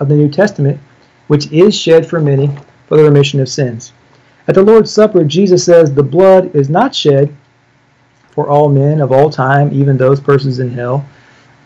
of 0.00 0.08
the 0.08 0.14
New 0.14 0.28
Testament, 0.28 0.78
which 1.28 1.50
is 1.50 1.74
shed 1.74 2.06
for 2.06 2.20
many 2.20 2.50
for 2.86 2.96
the 2.96 3.04
remission 3.04 3.40
of 3.40 3.48
sins. 3.48 3.92
At 4.46 4.54
the 4.54 4.62
Lord's 4.62 4.90
Supper, 4.90 5.24
Jesus 5.24 5.64
says, 5.64 5.92
The 5.92 6.02
blood 6.02 6.54
is 6.54 6.68
not 6.68 6.94
shed 6.94 7.34
for 8.38 8.48
all 8.48 8.68
men 8.68 9.00
of 9.00 9.10
all 9.10 9.28
time, 9.28 9.68
even 9.72 9.96
those 9.96 10.20
persons 10.20 10.60
in 10.60 10.70
hell. 10.70 11.04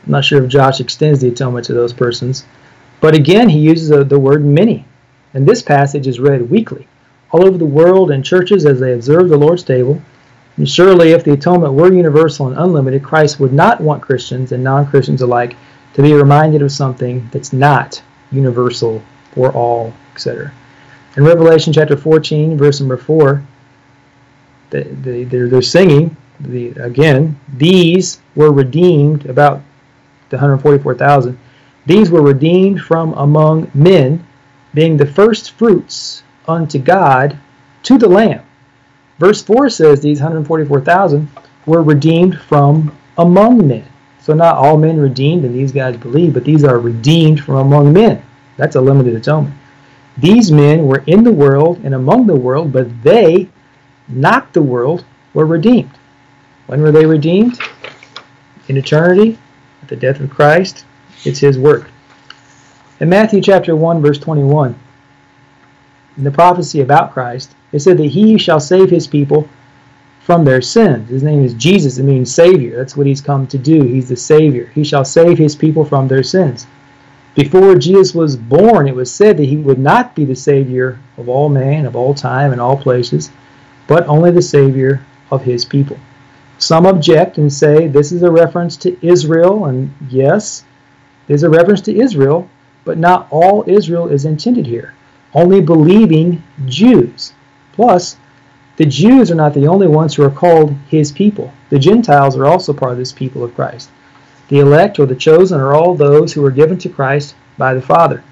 I'm 0.06 0.12
not 0.12 0.24
sure 0.24 0.42
if 0.42 0.48
Josh 0.48 0.80
extends 0.80 1.20
the 1.20 1.28
atonement 1.28 1.66
to 1.66 1.74
those 1.74 1.92
persons. 1.92 2.46
But 2.98 3.14
again, 3.14 3.50
he 3.50 3.58
uses 3.58 3.90
a, 3.90 4.04
the 4.04 4.18
word 4.18 4.42
many. 4.42 4.86
And 5.34 5.46
this 5.46 5.60
passage 5.60 6.06
is 6.06 6.18
read 6.18 6.48
weekly 6.48 6.88
all 7.30 7.44
over 7.44 7.58
the 7.58 7.66
world 7.66 8.10
in 8.10 8.22
churches 8.22 8.64
as 8.64 8.80
they 8.80 8.94
observe 8.94 9.28
the 9.28 9.36
Lord's 9.36 9.64
table. 9.64 10.00
And 10.56 10.66
surely, 10.66 11.10
if 11.10 11.24
the 11.24 11.34
atonement 11.34 11.74
were 11.74 11.92
universal 11.92 12.46
and 12.48 12.58
unlimited, 12.58 13.04
Christ 13.04 13.38
would 13.38 13.52
not 13.52 13.82
want 13.82 14.00
Christians 14.00 14.52
and 14.52 14.64
non 14.64 14.86
Christians 14.86 15.20
alike 15.20 15.56
to 15.92 16.00
be 16.00 16.14
reminded 16.14 16.62
of 16.62 16.72
something 16.72 17.28
that's 17.32 17.52
not 17.52 18.02
universal 18.30 19.02
for 19.32 19.52
all, 19.52 19.92
etc. 20.14 20.50
In 21.18 21.24
Revelation 21.24 21.74
chapter 21.74 21.98
14, 21.98 22.56
verse 22.56 22.80
number 22.80 22.96
4, 22.96 23.42
they, 24.70 24.84
they, 24.84 25.24
they're, 25.24 25.48
they're 25.48 25.60
singing, 25.60 26.16
the, 26.42 26.70
again, 26.82 27.38
these 27.56 28.20
were 28.34 28.52
redeemed, 28.52 29.26
about 29.26 29.62
the 30.30 30.36
144,000 30.36 31.38
these 31.84 32.10
were 32.10 32.22
redeemed 32.22 32.80
from 32.80 33.12
among 33.14 33.70
men, 33.74 34.24
being 34.72 34.96
the 34.96 35.06
first 35.06 35.52
fruits 35.52 36.22
unto 36.46 36.78
God 36.78 37.36
to 37.82 37.98
the 37.98 38.08
Lamb. 38.08 38.42
Verse 39.18 39.42
4 39.42 39.68
says 39.68 40.00
these 40.00 40.20
144,000 40.20 41.28
were 41.66 41.82
redeemed 41.82 42.38
from 42.40 42.96
among 43.18 43.66
men. 43.66 43.84
So 44.20 44.32
not 44.32 44.56
all 44.56 44.76
men 44.76 44.98
redeemed, 44.98 45.44
and 45.44 45.54
these 45.54 45.72
guys 45.72 45.96
believe, 45.96 46.34
but 46.34 46.44
these 46.44 46.62
are 46.62 46.78
redeemed 46.78 47.40
from 47.40 47.56
among 47.56 47.92
men. 47.92 48.22
That's 48.56 48.76
a 48.76 48.80
limited 48.80 49.16
atonement. 49.16 49.56
These 50.18 50.52
men 50.52 50.86
were 50.86 51.02
in 51.08 51.24
the 51.24 51.32
world 51.32 51.80
and 51.82 51.94
among 51.94 52.26
the 52.26 52.36
world, 52.36 52.72
but 52.72 53.02
they, 53.02 53.48
not 54.06 54.52
the 54.52 54.62
world, 54.62 55.04
were 55.34 55.46
redeemed. 55.46 55.90
When 56.66 56.80
were 56.80 56.92
they 56.92 57.06
redeemed? 57.06 57.58
In 58.68 58.76
eternity, 58.76 59.38
at 59.82 59.88
the 59.88 59.96
death 59.96 60.20
of 60.20 60.30
Christ, 60.30 60.84
it's 61.24 61.40
his 61.40 61.58
work. 61.58 61.90
In 63.00 63.08
Matthew 63.08 63.40
chapter 63.40 63.74
1, 63.74 64.00
verse 64.00 64.18
21, 64.18 64.78
in 66.16 66.24
the 66.24 66.30
prophecy 66.30 66.80
about 66.80 67.12
Christ, 67.12 67.54
it 67.72 67.80
said 67.80 67.98
that 67.98 68.06
he 68.06 68.38
shall 68.38 68.60
save 68.60 68.90
his 68.90 69.06
people 69.06 69.48
from 70.20 70.44
their 70.44 70.62
sins. 70.62 71.08
His 71.08 71.22
name 71.22 71.44
is 71.44 71.54
Jesus. 71.54 71.98
It 71.98 72.04
means 72.04 72.32
Savior. 72.32 72.76
That's 72.76 72.96
what 72.96 73.06
he's 73.06 73.20
come 73.20 73.46
to 73.48 73.58
do. 73.58 73.82
He's 73.82 74.08
the 74.08 74.16
Savior. 74.16 74.70
He 74.74 74.84
shall 74.84 75.04
save 75.04 75.38
his 75.38 75.56
people 75.56 75.84
from 75.84 76.06
their 76.06 76.22
sins. 76.22 76.66
Before 77.34 77.74
Jesus 77.76 78.14
was 78.14 78.36
born, 78.36 78.86
it 78.86 78.94
was 78.94 79.12
said 79.12 79.36
that 79.38 79.48
he 79.48 79.56
would 79.56 79.78
not 79.78 80.14
be 80.14 80.24
the 80.24 80.36
Savior 80.36 80.98
of 81.16 81.28
all 81.28 81.48
man, 81.48 81.86
of 81.86 81.96
all 81.96 82.14
time, 82.14 82.52
and 82.52 82.60
all 82.60 82.76
places, 82.76 83.30
but 83.86 84.06
only 84.06 84.30
the 84.30 84.42
Savior 84.42 85.04
of 85.30 85.42
his 85.42 85.64
people. 85.64 85.96
Some 86.62 86.86
object 86.86 87.38
and 87.38 87.52
say 87.52 87.88
this 87.88 88.12
is 88.12 88.22
a 88.22 88.30
reference 88.30 88.76
to 88.76 88.96
Israel, 89.04 89.64
and 89.64 89.92
yes, 90.08 90.62
there's 91.26 91.42
a 91.42 91.50
reference 91.50 91.80
to 91.80 91.98
Israel, 91.98 92.48
but 92.84 92.98
not 92.98 93.26
all 93.32 93.64
Israel 93.66 94.06
is 94.06 94.26
intended 94.26 94.64
here. 94.64 94.94
Only 95.34 95.60
believing 95.60 96.40
Jews. 96.66 97.32
Plus, 97.72 98.16
the 98.76 98.86
Jews 98.86 99.28
are 99.32 99.34
not 99.34 99.54
the 99.54 99.66
only 99.66 99.88
ones 99.88 100.14
who 100.14 100.22
are 100.22 100.30
called 100.30 100.72
his 100.86 101.10
people. 101.10 101.52
The 101.68 101.80
Gentiles 101.80 102.36
are 102.36 102.46
also 102.46 102.72
part 102.72 102.92
of 102.92 102.98
this 102.98 103.10
people 103.10 103.42
of 103.42 103.56
Christ. 103.56 103.90
The 104.46 104.60
elect 104.60 105.00
or 105.00 105.06
the 105.06 105.16
chosen 105.16 105.58
are 105.58 105.74
all 105.74 105.96
those 105.96 106.32
who 106.32 106.46
are 106.46 106.52
given 106.52 106.78
to 106.78 106.88
Christ 106.88 107.34
by 107.58 107.74
the 107.74 107.82
Father. 107.82 108.22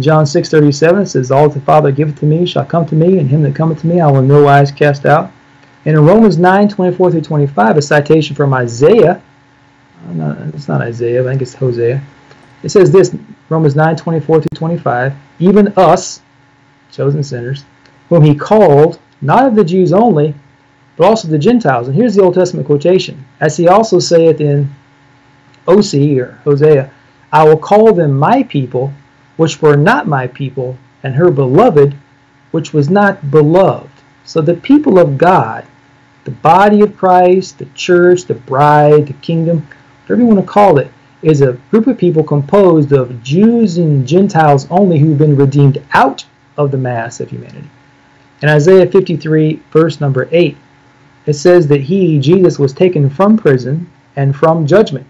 John 0.00 0.24
6:37 0.24 1.06
says, 1.06 1.30
All 1.30 1.48
that 1.48 1.54
the 1.54 1.64
Father 1.64 1.92
giveth 1.92 2.18
to 2.18 2.26
me 2.26 2.44
shall 2.44 2.64
come 2.64 2.86
to 2.86 2.96
me, 2.96 3.18
and 3.18 3.30
him 3.30 3.42
that 3.42 3.54
cometh 3.54 3.82
to 3.82 3.86
me 3.86 4.00
I 4.00 4.10
will 4.10 4.18
in 4.18 4.26
no 4.26 4.42
wise 4.42 4.72
cast 4.72 5.06
out. 5.06 5.30
And 5.88 5.96
in 5.96 6.04
Romans 6.04 6.36
9:24 6.36 7.12
through 7.12 7.22
25, 7.22 7.78
a 7.78 7.80
citation 7.80 8.36
from 8.36 8.52
Isaiah, 8.52 9.22
uh, 10.20 10.34
it's 10.48 10.68
not 10.68 10.82
Isaiah, 10.82 11.22
I 11.22 11.24
think 11.24 11.40
it's 11.40 11.54
Hosea, 11.54 12.02
it 12.62 12.68
says 12.68 12.92
this, 12.92 13.16
Romans 13.48 13.74
9, 13.74 13.96
24 13.96 14.42
through 14.42 14.48
25, 14.54 15.14
even 15.38 15.72
us, 15.78 16.20
chosen 16.92 17.22
sinners, 17.22 17.64
whom 18.10 18.22
he 18.22 18.34
called, 18.34 18.98
not 19.22 19.46
of 19.46 19.54
the 19.54 19.64
Jews 19.64 19.94
only, 19.94 20.34
but 20.98 21.06
also 21.06 21.26
the 21.26 21.38
Gentiles. 21.38 21.88
And 21.88 21.96
here's 21.96 22.14
the 22.14 22.22
Old 22.22 22.34
Testament 22.34 22.66
quotation. 22.66 23.24
As 23.40 23.56
he 23.56 23.66
also 23.66 23.98
saith 23.98 24.42
in 24.42 24.68
Osee 25.66 26.20
or 26.20 26.38
Hosea, 26.44 26.90
I 27.32 27.44
will 27.44 27.56
call 27.56 27.94
them 27.94 28.12
my 28.18 28.42
people, 28.42 28.92
which 29.38 29.62
were 29.62 29.78
not 29.78 30.06
my 30.06 30.26
people, 30.26 30.76
and 31.02 31.14
her 31.14 31.30
beloved, 31.30 31.94
which 32.50 32.74
was 32.74 32.90
not 32.90 33.30
beloved. 33.30 33.88
So 34.26 34.42
the 34.42 34.52
people 34.52 34.98
of 34.98 35.16
God, 35.16 35.64
the 36.28 36.34
body 36.34 36.82
of 36.82 36.94
Christ, 36.94 37.56
the 37.56 37.64
church, 37.74 38.24
the 38.24 38.34
bride, 38.34 39.06
the 39.06 39.14
kingdom, 39.14 39.66
whatever 40.02 40.20
you 40.20 40.26
want 40.26 40.40
to 40.40 40.46
call 40.46 40.76
it, 40.76 40.92
is 41.22 41.40
a 41.40 41.54
group 41.70 41.86
of 41.86 41.96
people 41.96 42.22
composed 42.22 42.92
of 42.92 43.22
Jews 43.22 43.78
and 43.78 44.06
Gentiles 44.06 44.66
only 44.70 44.98
who've 44.98 45.16
been 45.16 45.36
redeemed 45.36 45.82
out 45.94 46.26
of 46.58 46.70
the 46.70 46.76
mass 46.76 47.20
of 47.20 47.30
humanity. 47.30 47.70
In 48.42 48.50
Isaiah 48.50 48.86
53, 48.86 49.62
verse 49.72 50.02
number 50.02 50.28
8, 50.30 50.54
it 51.24 51.32
says 51.32 51.66
that 51.68 51.80
he, 51.80 52.18
Jesus, 52.18 52.58
was 52.58 52.74
taken 52.74 53.08
from 53.08 53.38
prison 53.38 53.90
and 54.14 54.36
from 54.36 54.66
judgment. 54.66 55.06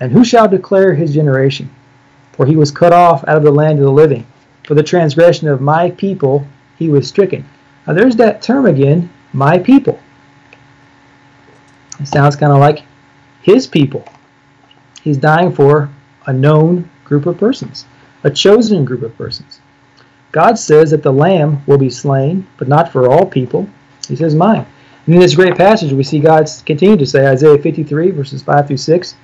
And 0.00 0.10
who 0.10 0.24
shall 0.24 0.48
declare 0.48 0.94
his 0.94 1.12
generation? 1.12 1.68
For 2.32 2.46
he 2.46 2.56
was 2.56 2.70
cut 2.70 2.94
off 2.94 3.28
out 3.28 3.36
of 3.36 3.42
the 3.42 3.50
land 3.50 3.78
of 3.78 3.84
the 3.84 3.90
living. 3.90 4.26
For 4.64 4.74
the 4.74 4.82
transgression 4.82 5.48
of 5.48 5.60
my 5.60 5.90
people 5.90 6.46
he 6.78 6.88
was 6.88 7.06
stricken. 7.06 7.46
Now 7.86 7.92
there's 7.92 8.16
that 8.16 8.40
term 8.40 8.64
again, 8.64 9.10
my 9.34 9.58
people. 9.58 10.00
It 12.00 12.08
sounds 12.08 12.36
kind 12.36 12.52
of 12.52 12.58
like 12.58 12.84
his 13.42 13.66
people. 13.66 14.04
He's 15.02 15.16
dying 15.16 15.52
for 15.52 15.88
a 16.26 16.32
known 16.32 16.90
group 17.04 17.26
of 17.26 17.38
persons, 17.38 17.86
a 18.24 18.30
chosen 18.30 18.84
group 18.84 19.02
of 19.02 19.16
persons. 19.16 19.60
God 20.32 20.58
says 20.58 20.90
that 20.90 21.02
the 21.02 21.12
lamb 21.12 21.62
will 21.66 21.78
be 21.78 21.88
slain, 21.88 22.46
but 22.58 22.68
not 22.68 22.92
for 22.92 23.08
all 23.08 23.24
people. 23.24 23.68
He 24.08 24.16
says 24.16 24.34
mine. 24.34 24.66
And 25.06 25.14
in 25.14 25.20
this 25.20 25.36
great 25.36 25.56
passage, 25.56 25.92
we 25.92 26.02
see 26.02 26.18
God 26.18 26.50
continue 26.66 26.96
to 26.96 27.06
say, 27.06 27.26
Isaiah 27.26 27.58
53, 27.58 28.10
verses 28.10 28.42
5 28.42 28.66
through 28.66 28.76
6, 28.76 29.14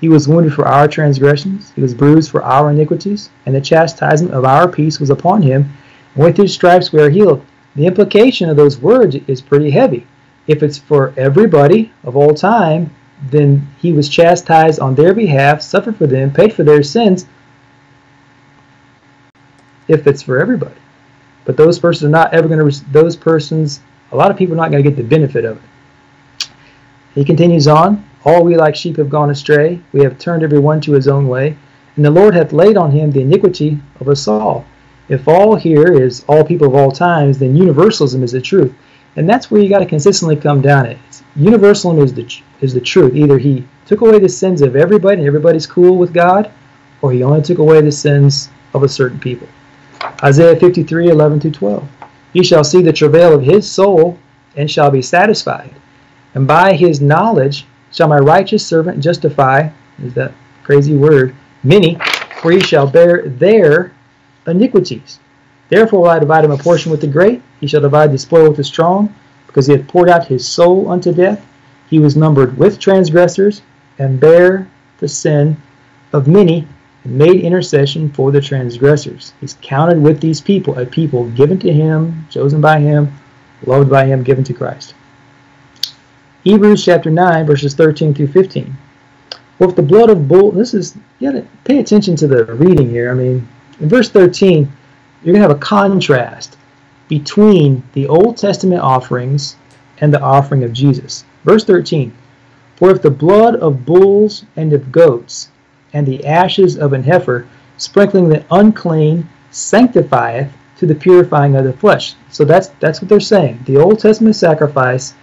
He 0.00 0.08
was 0.08 0.28
wounded 0.28 0.54
for 0.54 0.66
our 0.66 0.86
transgressions, 0.86 1.72
He 1.74 1.82
was 1.82 1.94
bruised 1.94 2.30
for 2.30 2.42
our 2.44 2.70
iniquities, 2.70 3.30
and 3.44 3.54
the 3.54 3.60
chastisement 3.60 4.32
of 4.32 4.44
our 4.44 4.68
peace 4.68 5.00
was 5.00 5.10
upon 5.10 5.42
Him, 5.42 5.72
and 6.14 6.24
with 6.24 6.36
His 6.36 6.54
stripes 6.54 6.92
we 6.92 7.02
are 7.02 7.10
healed. 7.10 7.44
The 7.74 7.86
implication 7.86 8.48
of 8.48 8.56
those 8.56 8.78
words 8.78 9.16
is 9.26 9.40
pretty 9.40 9.70
heavy. 9.70 10.06
If 10.46 10.62
it's 10.62 10.78
for 10.78 11.14
everybody 11.16 11.92
of 12.04 12.16
all 12.16 12.34
time, 12.34 12.94
then 13.30 13.68
He 13.78 13.92
was 13.92 14.08
chastised 14.08 14.80
on 14.80 14.94
their 14.94 15.14
behalf, 15.14 15.62
suffered 15.62 15.96
for 15.96 16.06
them, 16.06 16.32
paid 16.32 16.52
for 16.52 16.64
their 16.64 16.82
sins, 16.82 17.26
if 19.88 20.06
it's 20.06 20.22
for 20.22 20.40
everybody. 20.40 20.74
But 21.44 21.56
those 21.56 21.78
persons 21.78 22.08
are 22.08 22.10
not 22.10 22.34
ever 22.34 22.48
going 22.48 22.70
to, 22.70 22.92
those 22.92 23.16
persons 23.16 23.80
a 24.12 24.16
lot 24.16 24.30
of 24.30 24.36
people 24.36 24.54
are 24.54 24.58
not 24.58 24.70
going 24.70 24.82
to 24.82 24.88
get 24.88 24.96
the 24.96 25.02
benefit 25.02 25.44
of 25.44 25.56
it. 25.56 26.48
He 27.14 27.24
continues 27.24 27.66
on, 27.66 28.04
All 28.24 28.44
we 28.44 28.56
like 28.56 28.76
sheep 28.76 28.96
have 28.98 29.10
gone 29.10 29.30
astray, 29.30 29.80
we 29.92 30.02
have 30.02 30.18
turned 30.18 30.42
every 30.42 30.58
one 30.58 30.80
to 30.82 30.92
his 30.92 31.08
own 31.08 31.28
way, 31.28 31.56
and 31.96 32.04
the 32.04 32.10
Lord 32.10 32.34
hath 32.34 32.52
laid 32.52 32.76
on 32.76 32.90
him 32.90 33.10
the 33.10 33.22
iniquity 33.22 33.78
of 34.00 34.08
us 34.08 34.28
all. 34.28 34.66
If 35.08 35.28
all 35.28 35.56
here 35.56 35.92
is 35.92 36.24
all 36.28 36.44
people 36.44 36.66
of 36.66 36.74
all 36.74 36.90
times, 36.90 37.38
then 37.38 37.56
universalism 37.56 38.22
is 38.22 38.32
the 38.32 38.40
truth. 38.40 38.72
And 39.16 39.28
that's 39.28 39.50
where 39.50 39.60
you 39.60 39.68
got 39.68 39.80
to 39.80 39.86
consistently 39.86 40.36
come 40.36 40.60
down 40.60 40.86
at. 40.86 40.96
Universalism 41.36 42.02
is 42.02 42.14
the, 42.14 42.42
is 42.60 42.74
the 42.74 42.80
truth. 42.80 43.14
Either 43.14 43.38
he 43.38 43.66
took 43.86 44.00
away 44.00 44.18
the 44.18 44.28
sins 44.28 44.62
of 44.62 44.76
everybody 44.76 45.18
and 45.18 45.26
everybody's 45.26 45.66
cool 45.66 45.96
with 45.96 46.14
God, 46.14 46.50
or 47.02 47.12
he 47.12 47.22
only 47.22 47.42
took 47.42 47.58
away 47.58 47.80
the 47.80 47.92
sins 47.92 48.48
of 48.74 48.82
a 48.82 48.88
certain 48.88 49.18
people. 49.18 49.48
Isaiah 50.22 50.56
53, 50.58 51.08
11 51.08 51.40
to 51.40 51.50
12. 51.50 51.88
He 52.32 52.42
shall 52.42 52.64
see 52.64 52.80
the 52.80 52.92
travail 52.92 53.34
of 53.34 53.42
his 53.42 53.70
soul 53.70 54.18
and 54.56 54.70
shall 54.70 54.90
be 54.90 55.02
satisfied. 55.02 55.74
And 56.34 56.46
by 56.46 56.74
his 56.74 57.00
knowledge 57.00 57.66
shall 57.92 58.08
my 58.08 58.18
righteous 58.18 58.66
servant 58.66 59.00
justify, 59.00 59.68
is 60.02 60.14
that 60.14 60.32
crazy 60.62 60.96
word, 60.96 61.34
many, 61.62 61.98
for 62.40 62.50
he 62.52 62.60
shall 62.60 62.86
bear 62.86 63.28
their 63.28 63.92
iniquities. 64.46 65.18
Therefore 65.72 66.00
will 66.00 66.10
I 66.10 66.18
divide 66.18 66.44
him 66.44 66.50
a 66.50 66.58
portion 66.58 66.92
with 66.92 67.00
the 67.00 67.06
great, 67.06 67.40
he 67.58 67.66
shall 67.66 67.80
divide 67.80 68.12
the 68.12 68.18
spoil 68.18 68.48
with 68.48 68.58
the 68.58 68.62
strong, 68.62 69.14
because 69.46 69.66
he 69.66 69.72
hath 69.72 69.88
poured 69.88 70.10
out 70.10 70.26
his 70.26 70.46
soul 70.46 70.90
unto 70.90 71.14
death. 71.14 71.42
He 71.88 71.98
was 71.98 72.14
numbered 72.14 72.58
with 72.58 72.78
transgressors, 72.78 73.62
and 73.98 74.20
bare 74.20 74.68
the 74.98 75.08
sin 75.08 75.56
of 76.12 76.28
many, 76.28 76.68
and 77.04 77.16
made 77.16 77.40
intercession 77.40 78.12
for 78.12 78.30
the 78.30 78.40
transgressors. 78.42 79.32
He's 79.40 79.56
counted 79.62 79.98
with 79.98 80.20
these 80.20 80.42
people, 80.42 80.78
a 80.78 80.84
people 80.84 81.30
given 81.30 81.58
to 81.60 81.72
him, 81.72 82.26
chosen 82.28 82.60
by 82.60 82.78
him, 82.78 83.10
loved 83.64 83.88
by 83.88 84.04
him, 84.04 84.22
given 84.22 84.44
to 84.44 84.52
Christ. 84.52 84.92
Hebrews 86.44 86.84
chapter 86.84 87.10
9, 87.10 87.46
verses 87.46 87.72
13 87.74 88.12
through 88.12 88.26
15. 88.26 88.76
Well, 89.58 89.70
if 89.70 89.76
the 89.76 89.80
blood 89.80 90.10
of 90.10 90.28
bull, 90.28 90.50
this 90.50 90.74
is, 90.74 90.96
you 91.18 91.32
gotta 91.32 91.46
pay 91.64 91.78
attention 91.78 92.14
to 92.16 92.26
the 92.26 92.44
reading 92.44 92.90
here. 92.90 93.10
I 93.10 93.14
mean, 93.14 93.48
in 93.80 93.88
verse 93.88 94.10
13, 94.10 94.70
you're 95.22 95.32
going 95.32 95.42
to 95.42 95.48
have 95.48 95.56
a 95.56 95.60
contrast 95.60 96.56
between 97.08 97.82
the 97.92 98.08
Old 98.08 98.36
Testament 98.36 98.80
offerings 98.80 99.56
and 99.98 100.12
the 100.12 100.20
offering 100.20 100.64
of 100.64 100.72
Jesus. 100.72 101.24
Verse 101.44 101.64
13, 101.64 102.12
For 102.76 102.90
if 102.90 103.02
the 103.02 103.10
blood 103.10 103.56
of 103.56 103.86
bulls 103.86 104.44
and 104.56 104.72
of 104.72 104.90
goats 104.90 105.50
and 105.92 106.06
the 106.06 106.26
ashes 106.26 106.76
of 106.76 106.92
an 106.92 107.02
heifer, 107.04 107.46
sprinkling 107.76 108.28
the 108.28 108.44
unclean, 108.50 109.28
sanctifieth 109.50 110.50
to 110.78 110.86
the 110.86 110.94
purifying 110.94 111.54
of 111.54 111.64
the 111.64 111.72
flesh. 111.72 112.14
So 112.30 112.44
that's 112.44 112.68
that's 112.80 113.00
what 113.00 113.08
they're 113.08 113.20
saying. 113.20 113.60
The 113.66 113.76
Old 113.76 114.00
Testament 114.00 114.34
sacrifice, 114.34 115.14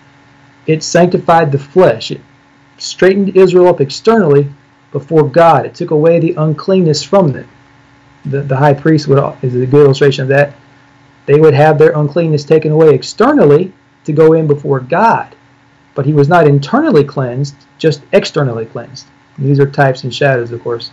it 0.67 0.83
sanctified 0.83 1.51
the 1.51 1.59
flesh. 1.59 2.11
It 2.11 2.21
straightened 2.77 3.35
Israel 3.35 3.67
up 3.67 3.81
externally 3.81 4.47
before 4.91 5.27
God. 5.27 5.65
It 5.65 5.75
took 5.75 5.91
away 5.91 6.19
the 6.19 6.35
uncleanness 6.35 7.03
from 7.03 7.33
them. 7.33 7.49
The, 8.25 8.41
the 8.41 8.57
high 8.57 8.73
priest 8.73 9.07
would 9.07 9.17
is 9.41 9.55
a 9.55 9.65
good 9.65 9.85
illustration 9.85 10.23
of 10.23 10.29
that. 10.29 10.53
They 11.25 11.39
would 11.39 11.53
have 11.53 11.77
their 11.77 11.91
uncleanness 11.91 12.43
taken 12.43 12.71
away 12.71 12.93
externally 12.93 13.71
to 14.05 14.11
go 14.11 14.33
in 14.33 14.47
before 14.47 14.79
God. 14.79 15.35
But 15.95 16.05
he 16.05 16.13
was 16.13 16.27
not 16.27 16.47
internally 16.47 17.03
cleansed, 17.03 17.55
just 17.77 18.01
externally 18.11 18.65
cleansed. 18.65 19.05
These 19.37 19.59
are 19.59 19.69
types 19.69 20.03
and 20.03 20.13
shadows, 20.13 20.51
of 20.51 20.63
course. 20.63 20.91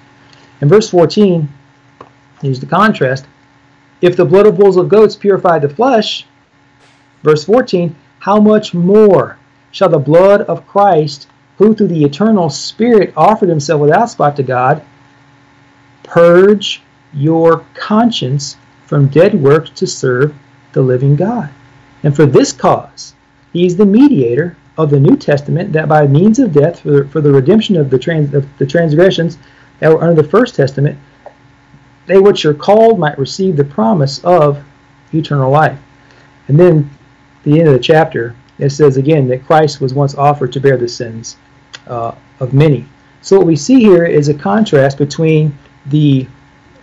In 0.61 0.69
verse 0.69 0.91
14, 0.91 1.49
here's 2.43 2.61
the 2.61 2.67
contrast. 2.67 3.27
If 4.01 4.17
the 4.17 4.25
blood 4.25 4.47
of 4.47 4.59
bulls 4.59 4.77
of 4.77 4.89
goats 4.89 5.17
purified 5.17 5.63
the 5.63 5.69
flesh, 5.69 6.27
verse 7.23 7.45
14, 7.45 7.95
how 8.21 8.41
much 8.41 8.75
more 8.75 9.39
shall 9.71 9.89
the 9.89 9.99
blood 9.99 10.43
of 10.43 10.67
Christ, 10.67 11.29
who 11.59 11.75
through 11.75 11.89
the 11.89 12.05
eternal 12.05 12.51
Spirit 12.51 13.13
offered 13.17 13.49
himself 13.49 13.81
without 13.81 14.11
spot 14.11 14.37
to 14.37 14.43
God, 14.43 14.83
purge 16.03 16.83
your 17.17 17.65
conscience 17.75 18.57
from 18.85 19.09
dead 19.09 19.35
works 19.35 19.71
to 19.71 19.87
serve 19.87 20.35
the 20.73 20.83
living 20.83 21.17
God? 21.17 21.51
And 22.03 22.15
for 22.15 22.27
this 22.27 22.53
cause, 22.53 23.15
he 23.53 23.67
is 23.67 23.77
the 23.77 23.87
mediator 23.87 24.57
of 24.79 24.91
the 24.91 25.01
New 25.01 25.17
Testament 25.17 25.73
that 25.73 25.89
by 25.89 26.07
means 26.07 26.39
of 26.39 26.53
death 26.53 26.81
for 26.81 26.91
the, 26.91 27.09
for 27.09 27.21
the 27.21 27.33
redemption 27.33 27.77
of 27.77 27.91
the, 27.91 27.99
trans, 27.99 28.35
of 28.35 28.47
the 28.59 28.67
transgressions 28.67 29.39
that 29.81 29.91
were 29.91 30.03
under 30.03 30.21
the 30.21 30.29
First 30.29 30.55
Testament, 30.55 30.99
they 32.07 32.19
which 32.19 32.45
are 32.45 32.55
called 32.55 32.99
might 32.99 33.19
receive 33.19 33.57
the 33.57 33.65
promise 33.65 34.23
of 34.25 34.63
eternal 35.13 35.51
life. 35.51 35.79
And 36.49 36.59
then 36.59 36.91
the 37.43 37.59
end 37.59 37.69
of 37.69 37.75
the 37.75 37.81
chapter, 37.81 38.37
it 38.59 38.71
says 38.71 38.97
again 38.97 39.29
that 39.29 39.45
Christ 39.45 39.81
was 39.81 39.95
once 39.95 40.15
offered 40.15 40.53
to 40.53 40.61
bear 40.61 40.77
the 40.77 40.89
sins 40.89 41.37
uh, 41.87 42.15
of 42.41 42.53
many. 42.53 42.87
So 43.23 43.39
what 43.39 43.47
we 43.47 43.57
see 43.57 43.81
here 43.81 44.05
is 44.05 44.29
a 44.29 44.35
contrast 44.35 44.99
between 44.99 45.57
the 45.87 46.29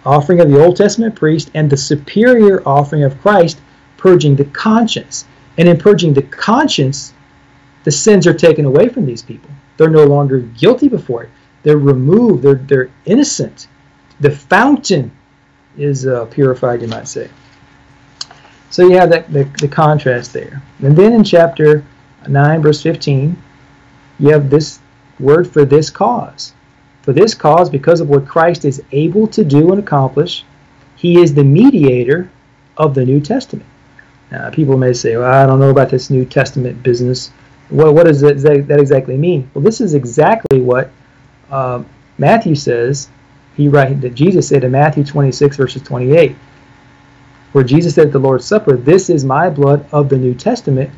offering 0.06 0.39
of 0.39 0.49
the 0.49 0.64
Old 0.64 0.76
Testament 0.76 1.16
priest 1.16 1.51
and 1.54 1.70
the 1.70 1.78
superior 1.78 2.62
offering 2.68 3.04
of 3.04 3.20
Christ 3.22 3.60
purging 3.97 4.36
the 4.36 4.45
conscience. 4.45 5.26
And 5.58 5.70
in 5.70 5.78
purging 5.78 6.14
the 6.14 6.24
conscience, 6.24 7.14
the 7.84 7.91
sins 7.91 8.28
are 8.28 8.34
taken 8.34 8.66
away 8.66 8.89
from 8.89 9.06
these 9.06 9.22
people. 9.22 9.49
They're 9.78 9.89
no 9.89 10.06
longer 10.06 10.39
guilty 10.39 10.88
before 10.88 11.24
it. 11.24 11.30
They're 11.64 11.78
removed. 11.78 12.43
They're, 12.43 12.56
they're 12.56 12.91
innocent. 13.06 13.68
The 14.20 14.32
fountain 14.32 15.12
is 15.78 16.06
uh, 16.06 16.26
purified, 16.26 16.82
you 16.82 16.88
might 16.88 17.08
say. 17.08 17.30
So 18.70 18.88
you 18.88 18.97
have 18.97 19.10
that 19.12 19.32
the, 19.32 19.43
the 19.60 19.68
contrast 19.68 20.34
there. 20.34 20.62
And 20.80 20.95
then 20.97 21.14
in 21.14 21.24
chapter 21.24 21.86
9, 22.28 22.62
verse 22.62 22.82
15, 22.82 23.41
you 24.20 24.30
have 24.30 24.49
this 24.49 24.80
word 25.20 25.47
for 25.47 25.66
this 25.66 25.89
cause. 25.89 26.54
For 27.04 27.12
this 27.12 27.36
cause, 27.36 27.70
because 27.70 27.99
of 27.99 28.10
what 28.10 28.26
Christ 28.26 28.64
is 28.64 28.82
able 28.93 29.28
to 29.28 29.43
do 29.43 29.72
and 29.72 29.80
accomplish, 29.80 30.45
he 30.95 31.22
is 31.22 31.34
the 31.34 31.43
mediator 31.43 32.32
of 32.78 32.95
the 32.95 33.06
New 33.06 33.20
Testament. 33.20 33.68
Now, 34.32 34.49
people 34.49 34.78
may 34.78 34.93
say, 34.93 35.18
well, 35.18 35.32
I 35.32 35.45
don't 35.45 35.60
know 35.60 35.70
about 35.70 35.89
this 35.89 36.10
New 36.10 36.24
Testament 36.24 36.82
business. 36.82 37.30
Well, 37.70 37.93
what 37.93 38.08
does 38.08 38.22
that 38.22 38.80
exactly 38.80 39.18
mean? 39.18 39.51
Well, 39.54 39.64
this 39.66 39.82
is 39.82 39.93
exactly 39.93 40.62
what 40.62 40.91
uh, 41.51 41.84
Matthew 42.18 42.56
says. 42.56 43.10
He 43.56 43.68
write 43.68 43.99
that 43.99 44.16
Jesus 44.16 44.47
said 44.47 44.64
in 44.64 44.72
Matthew 44.72 45.04
26 45.04 45.58
verses 45.58 45.82
28, 45.82 46.36
where 47.51 47.64
Jesus 47.66 47.95
said 47.95 48.08
at 48.08 48.14
the 48.14 48.20
Lord's 48.20 48.45
Supper, 48.45 48.78
"This 48.78 49.10
is 49.10 49.26
my 49.26 49.49
blood 49.49 49.86
of 49.91 50.10
the 50.10 50.18
New 50.18 50.34
Testament, 50.34 50.89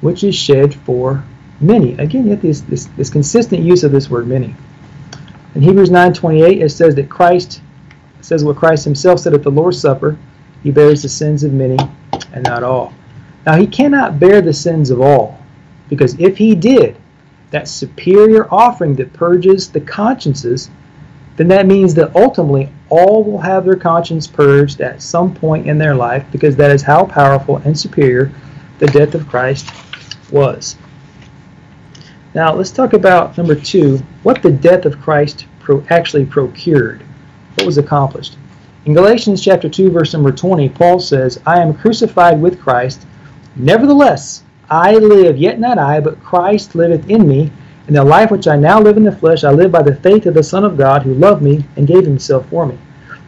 which 0.00 0.24
is 0.24 0.34
shed 0.34 0.74
for 0.74 1.22
many." 1.60 1.92
Again, 1.98 2.28
have 2.28 2.40
this, 2.40 2.62
this, 2.62 2.86
this 2.96 3.10
consistent 3.10 3.62
use 3.62 3.84
of 3.84 3.92
this 3.92 4.08
word 4.08 4.26
"many." 4.26 4.54
In 5.54 5.62
Hebrews 5.62 5.90
9:28 5.90 6.62
it 6.62 6.70
says 6.70 6.94
that 6.94 7.08
Christ 7.08 7.60
says 8.20 8.44
what 8.44 8.56
Christ 8.56 8.84
himself 8.84 9.18
said 9.18 9.34
at 9.34 9.42
the 9.42 9.50
Lord's 9.50 9.80
Supper, 9.80 10.16
he 10.62 10.70
bears 10.70 11.02
the 11.02 11.08
sins 11.08 11.42
of 11.42 11.52
many 11.52 11.78
and 12.32 12.44
not 12.44 12.62
all. 12.62 12.92
Now 13.46 13.56
he 13.56 13.66
cannot 13.66 14.20
bear 14.20 14.40
the 14.40 14.52
sins 14.52 14.90
of 14.90 15.00
all, 15.00 15.38
because 15.88 16.14
if 16.20 16.36
he 16.36 16.54
did, 16.54 16.96
that 17.50 17.66
superior 17.66 18.46
offering 18.52 18.94
that 18.96 19.12
purges 19.12 19.68
the 19.68 19.80
consciences, 19.80 20.70
then 21.36 21.48
that 21.48 21.66
means 21.66 21.94
that 21.94 22.14
ultimately 22.14 22.68
all 22.90 23.24
will 23.24 23.40
have 23.40 23.64
their 23.64 23.74
conscience 23.74 24.26
purged 24.26 24.80
at 24.80 25.02
some 25.02 25.34
point 25.34 25.66
in 25.66 25.78
their 25.78 25.94
life, 25.94 26.24
because 26.30 26.54
that 26.56 26.70
is 26.70 26.82
how 26.82 27.04
powerful 27.04 27.56
and 27.64 27.76
superior 27.76 28.30
the 28.78 28.86
death 28.86 29.14
of 29.14 29.26
Christ 29.26 29.68
was. 30.30 30.76
Now 32.32 32.54
let's 32.54 32.70
talk 32.70 32.92
about 32.92 33.36
number 33.36 33.56
two, 33.56 33.98
what 34.22 34.40
the 34.40 34.52
death 34.52 34.84
of 34.84 35.00
Christ 35.00 35.46
pro- 35.58 35.84
actually 35.90 36.24
procured. 36.24 37.02
What 37.56 37.66
was 37.66 37.76
accomplished? 37.76 38.36
In 38.86 38.94
Galatians 38.94 39.42
chapter 39.42 39.68
2, 39.68 39.90
verse 39.90 40.12
number 40.12 40.30
20, 40.30 40.68
Paul 40.68 41.00
says, 41.00 41.40
I 41.44 41.58
am 41.60 41.74
crucified 41.74 42.40
with 42.40 42.60
Christ. 42.60 43.04
Nevertheless, 43.56 44.44
I 44.70 44.94
live, 44.94 45.38
yet 45.38 45.58
not 45.58 45.76
I, 45.76 45.98
but 45.98 46.22
Christ 46.22 46.76
liveth 46.76 47.10
in 47.10 47.26
me. 47.26 47.50
And 47.88 47.96
the 47.96 48.04
life 48.04 48.30
which 48.30 48.46
I 48.46 48.54
now 48.54 48.80
live 48.80 48.96
in 48.96 49.02
the 49.02 49.10
flesh, 49.10 49.42
I 49.42 49.50
live 49.50 49.72
by 49.72 49.82
the 49.82 49.96
faith 49.96 50.24
of 50.26 50.34
the 50.34 50.42
Son 50.44 50.64
of 50.64 50.78
God, 50.78 51.02
who 51.02 51.14
loved 51.14 51.42
me 51.42 51.64
and 51.74 51.88
gave 51.88 52.04
himself 52.04 52.48
for 52.48 52.64
me. 52.64 52.78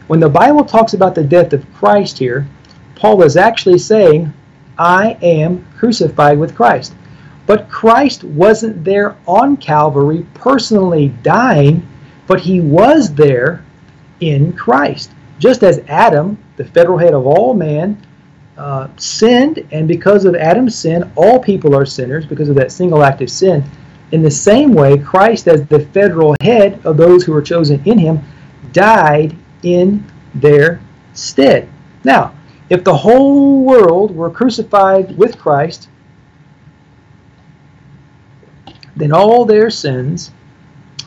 When 0.07 0.21
the 0.21 0.29
Bible 0.29 0.63
talks 0.63 0.93
about 0.93 1.13
the 1.13 1.23
death 1.25 1.51
of 1.51 1.71
Christ 1.73 2.17
here, 2.17 2.47
Paul 2.95 3.21
is 3.23 3.35
actually 3.35 3.79
saying, 3.79 4.31
I 4.77 5.17
am 5.21 5.65
crucified 5.77 6.39
with 6.39 6.55
Christ. 6.55 6.93
But 7.45 7.69
Christ 7.69 8.23
wasn't 8.23 8.83
there 8.83 9.15
on 9.27 9.57
Calvary 9.57 10.25
personally 10.33 11.09
dying, 11.23 11.87
but 12.27 12.39
he 12.39 12.61
was 12.61 13.13
there 13.13 13.63
in 14.21 14.53
Christ. 14.53 15.11
Just 15.39 15.63
as 15.63 15.79
Adam, 15.87 16.37
the 16.55 16.63
federal 16.63 16.97
head 16.97 17.13
of 17.13 17.27
all 17.27 17.53
man, 17.53 18.01
uh, 18.57 18.87
sinned, 18.97 19.65
and 19.71 19.87
because 19.87 20.25
of 20.25 20.35
Adam's 20.35 20.75
sin, 20.75 21.11
all 21.15 21.39
people 21.39 21.75
are 21.75 21.85
sinners 21.85 22.25
because 22.25 22.49
of 22.49 22.55
that 22.55 22.71
single 22.71 23.03
act 23.03 23.21
of 23.21 23.29
sin. 23.29 23.63
In 24.11 24.21
the 24.21 24.31
same 24.31 24.73
way, 24.73 24.97
Christ, 24.97 25.47
as 25.47 25.65
the 25.65 25.79
federal 25.87 26.35
head 26.41 26.79
of 26.85 26.97
those 26.97 27.23
who 27.23 27.33
were 27.33 27.41
chosen 27.41 27.81
in 27.85 27.97
him, 27.97 28.19
died 28.71 29.35
in 29.63 30.05
their 30.35 30.79
stead. 31.13 31.67
Now, 32.03 32.35
if 32.69 32.83
the 32.83 32.95
whole 32.95 33.63
world 33.63 34.15
were 34.15 34.29
crucified 34.29 35.17
with 35.17 35.37
Christ, 35.37 35.89
then 38.95 39.11
all 39.11 39.45
their 39.45 39.69
sins 39.69 40.31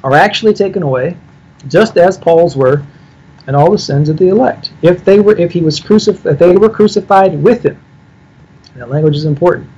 are 0.03 0.13
actually 0.13 0.55
taken 0.55 0.83
away, 0.83 1.17
just 1.69 1.97
as 1.97 2.19
Paul's 2.19 2.57
were, 2.57 2.85
and 3.47 3.55
all 3.55 3.71
the 3.71 3.79
sins 3.79 4.09
of 4.09 4.17
the 4.17 4.29
elect. 4.29 4.73
If 4.83 5.05
they 5.05 5.21
were, 5.21 5.37
if 5.37 5.53
he 5.53 5.61
was 5.61 5.79
crucified, 5.79 6.33
if 6.33 6.39
they 6.39 6.57
were 6.57 6.69
crucified 6.69 7.41
with 7.43 7.63
him, 7.63 7.81
that 8.75 8.91
language 8.91 9.17
is 9.17 9.25
important 9.25 9.69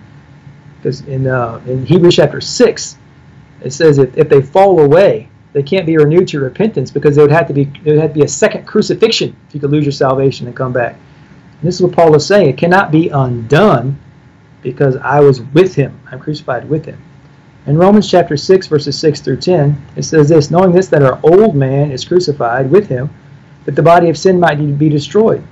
because 0.77 1.03
in 1.03 1.27
uh, 1.27 1.61
in 1.67 1.85
Hebrews 1.85 2.17
chapter 2.17 2.41
six, 2.41 2.97
it 3.63 3.73
says 3.73 3.99
if, 3.99 4.17
if 4.17 4.29
they 4.29 4.41
fall 4.41 4.81
away, 4.81 5.29
they 5.53 5.63
can't 5.63 5.87
be 5.87 5.97
renewed 5.97 6.29
to 6.29 6.41
repentance 6.41 6.91
because 6.91 7.15
there 7.15 7.25
would 7.25 7.33
have 7.33 7.49
to 7.49 7.55
be 7.55 7.65
there 7.65 7.95
would 7.95 8.03
have 8.03 8.11
to 8.11 8.19
be 8.19 8.25
a 8.25 8.29
second 8.29 8.67
crucifixion 8.67 9.37
if 9.49 9.55
you 9.55 9.61
could 9.61 9.71
lose 9.71 9.85
your 9.85 9.93
salvation 9.93 10.47
and 10.47 10.57
come 10.57 10.73
back. 10.73 10.95
And 10.95 11.69
this 11.69 11.75
is 11.75 11.83
what 11.83 11.93
Paul 11.93 12.15
is 12.15 12.27
saying. 12.27 12.49
It 12.49 12.59
cannot 12.59 12.91
be 12.91 13.09
undone 13.09 13.99
because 14.63 14.97
I 14.97 15.21
was 15.21 15.41
with 15.41 15.75
him. 15.75 15.99
I'm 16.11 16.21
crucified 16.21 16.69
with 16.69 16.85
him. 16.85 17.03
In 17.69 17.77
Romans 17.77 18.11
chapter 18.11 18.35
6, 18.35 18.67
verses 18.67 18.99
6 18.99 19.21
through 19.21 19.37
10, 19.37 19.77
it 19.95 20.03
says 20.03 20.31
this 20.31 20.51
Knowing 20.51 20.73
this, 20.73 20.89
that 20.89 21.03
our 21.03 21.21
old 21.23 21.55
man 21.55 21.93
is 21.93 22.03
crucified 22.03 22.71
with 22.71 22.89
him, 22.89 23.11
that 23.67 23.77
the 23.77 23.83
body 23.83 24.09
of 24.09 24.17
sin 24.17 24.41
might 24.41 24.79
be 24.79 24.89
destroyed, 24.89 25.45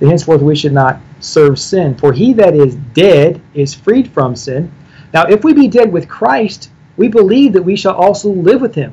that 0.00 0.08
henceforth 0.08 0.42
we 0.42 0.56
should 0.56 0.72
not 0.72 0.98
serve 1.20 1.60
sin. 1.60 1.94
For 1.94 2.12
he 2.12 2.32
that 2.32 2.56
is 2.56 2.74
dead 2.74 3.40
is 3.54 3.72
freed 3.72 4.10
from 4.10 4.34
sin. 4.34 4.72
Now, 5.14 5.26
if 5.26 5.44
we 5.44 5.52
be 5.52 5.68
dead 5.68 5.92
with 5.92 6.08
Christ, 6.08 6.72
we 6.96 7.06
believe 7.06 7.52
that 7.52 7.62
we 7.62 7.76
shall 7.76 7.94
also 7.94 8.32
live 8.32 8.60
with 8.60 8.74
him, 8.74 8.92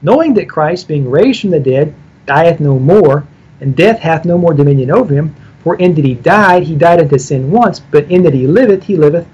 knowing 0.00 0.32
that 0.32 0.48
Christ, 0.48 0.88
being 0.88 1.10
raised 1.10 1.42
from 1.42 1.50
the 1.50 1.60
dead, 1.60 1.94
dieth 2.24 2.58
no 2.58 2.78
more, 2.78 3.26
and 3.60 3.76
death 3.76 3.98
hath 3.98 4.24
no 4.24 4.38
more 4.38 4.54
dominion 4.54 4.90
over 4.90 5.12
him. 5.12 5.36
For 5.62 5.76
in 5.76 5.94
that 5.94 6.06
he 6.06 6.14
died, 6.14 6.62
he 6.62 6.74
died 6.74 7.00
unto 7.00 7.18
sin 7.18 7.50
once, 7.50 7.80
but 7.80 8.10
in 8.10 8.22
that 8.22 8.32
he 8.32 8.46
liveth, 8.46 8.84
he 8.84 8.96
liveth 8.96 9.26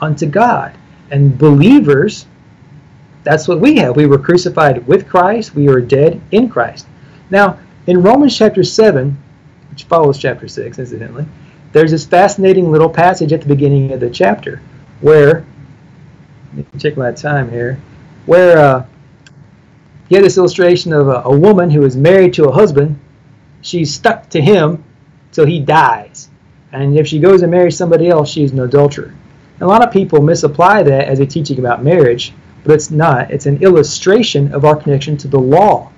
unto 0.00 0.24
God. 0.24 0.72
And 1.10 1.36
believers, 1.36 2.24
that's 3.22 3.48
what 3.48 3.60
we 3.60 3.76
have. 3.76 3.96
We 3.96 4.06
were 4.06 4.18
crucified 4.18 4.86
with 4.86 5.08
Christ, 5.08 5.54
we 5.54 5.68
are 5.68 5.80
dead 5.80 6.20
in 6.30 6.48
Christ. 6.48 6.86
Now, 7.30 7.58
in 7.86 8.02
Romans 8.02 8.36
chapter 8.36 8.62
7, 8.62 9.16
which 9.70 9.84
follows 9.84 10.18
chapter 10.18 10.48
6, 10.48 10.78
incidentally, 10.78 11.26
there's 11.72 11.90
this 11.90 12.06
fascinating 12.06 12.70
little 12.70 12.88
passage 12.88 13.32
at 13.32 13.40
the 13.40 13.48
beginning 13.48 13.92
of 13.92 14.00
the 14.00 14.10
chapter 14.10 14.60
where, 15.00 15.44
let 16.54 16.72
me 16.74 16.80
check 16.80 16.96
my 16.96 17.12
time 17.12 17.50
here, 17.50 17.80
where 18.26 18.58
uh, 18.58 18.86
you 20.08 20.16
have 20.16 20.24
this 20.24 20.38
illustration 20.38 20.92
of 20.92 21.08
a, 21.08 21.22
a 21.24 21.38
woman 21.38 21.70
who 21.70 21.84
is 21.84 21.96
married 21.96 22.34
to 22.34 22.48
a 22.48 22.52
husband. 22.52 22.98
She's 23.62 23.94
stuck 23.94 24.28
to 24.30 24.40
him 24.40 24.82
till 25.32 25.46
he 25.46 25.60
dies. 25.60 26.28
And 26.72 26.98
if 26.98 27.06
she 27.06 27.18
goes 27.18 27.42
and 27.42 27.50
marries 27.50 27.76
somebody 27.76 28.08
else, 28.08 28.30
she's 28.30 28.52
an 28.52 28.60
adulterer. 28.60 29.14
And 29.54 29.62
a 29.62 29.66
lot 29.66 29.84
of 29.84 29.92
people 29.92 30.20
misapply 30.20 30.82
that 30.82 31.08
as 31.08 31.20
a 31.20 31.26
teaching 31.26 31.58
about 31.58 31.84
marriage, 31.84 32.32
but 32.64 32.72
it's 32.72 32.90
not. 32.90 33.30
It's 33.30 33.46
an 33.46 33.62
illustration 33.62 34.52
of 34.52 34.64
our 34.64 34.76
connection 34.76 35.16
to 35.18 35.28
the 35.28 35.38
law 35.38 35.90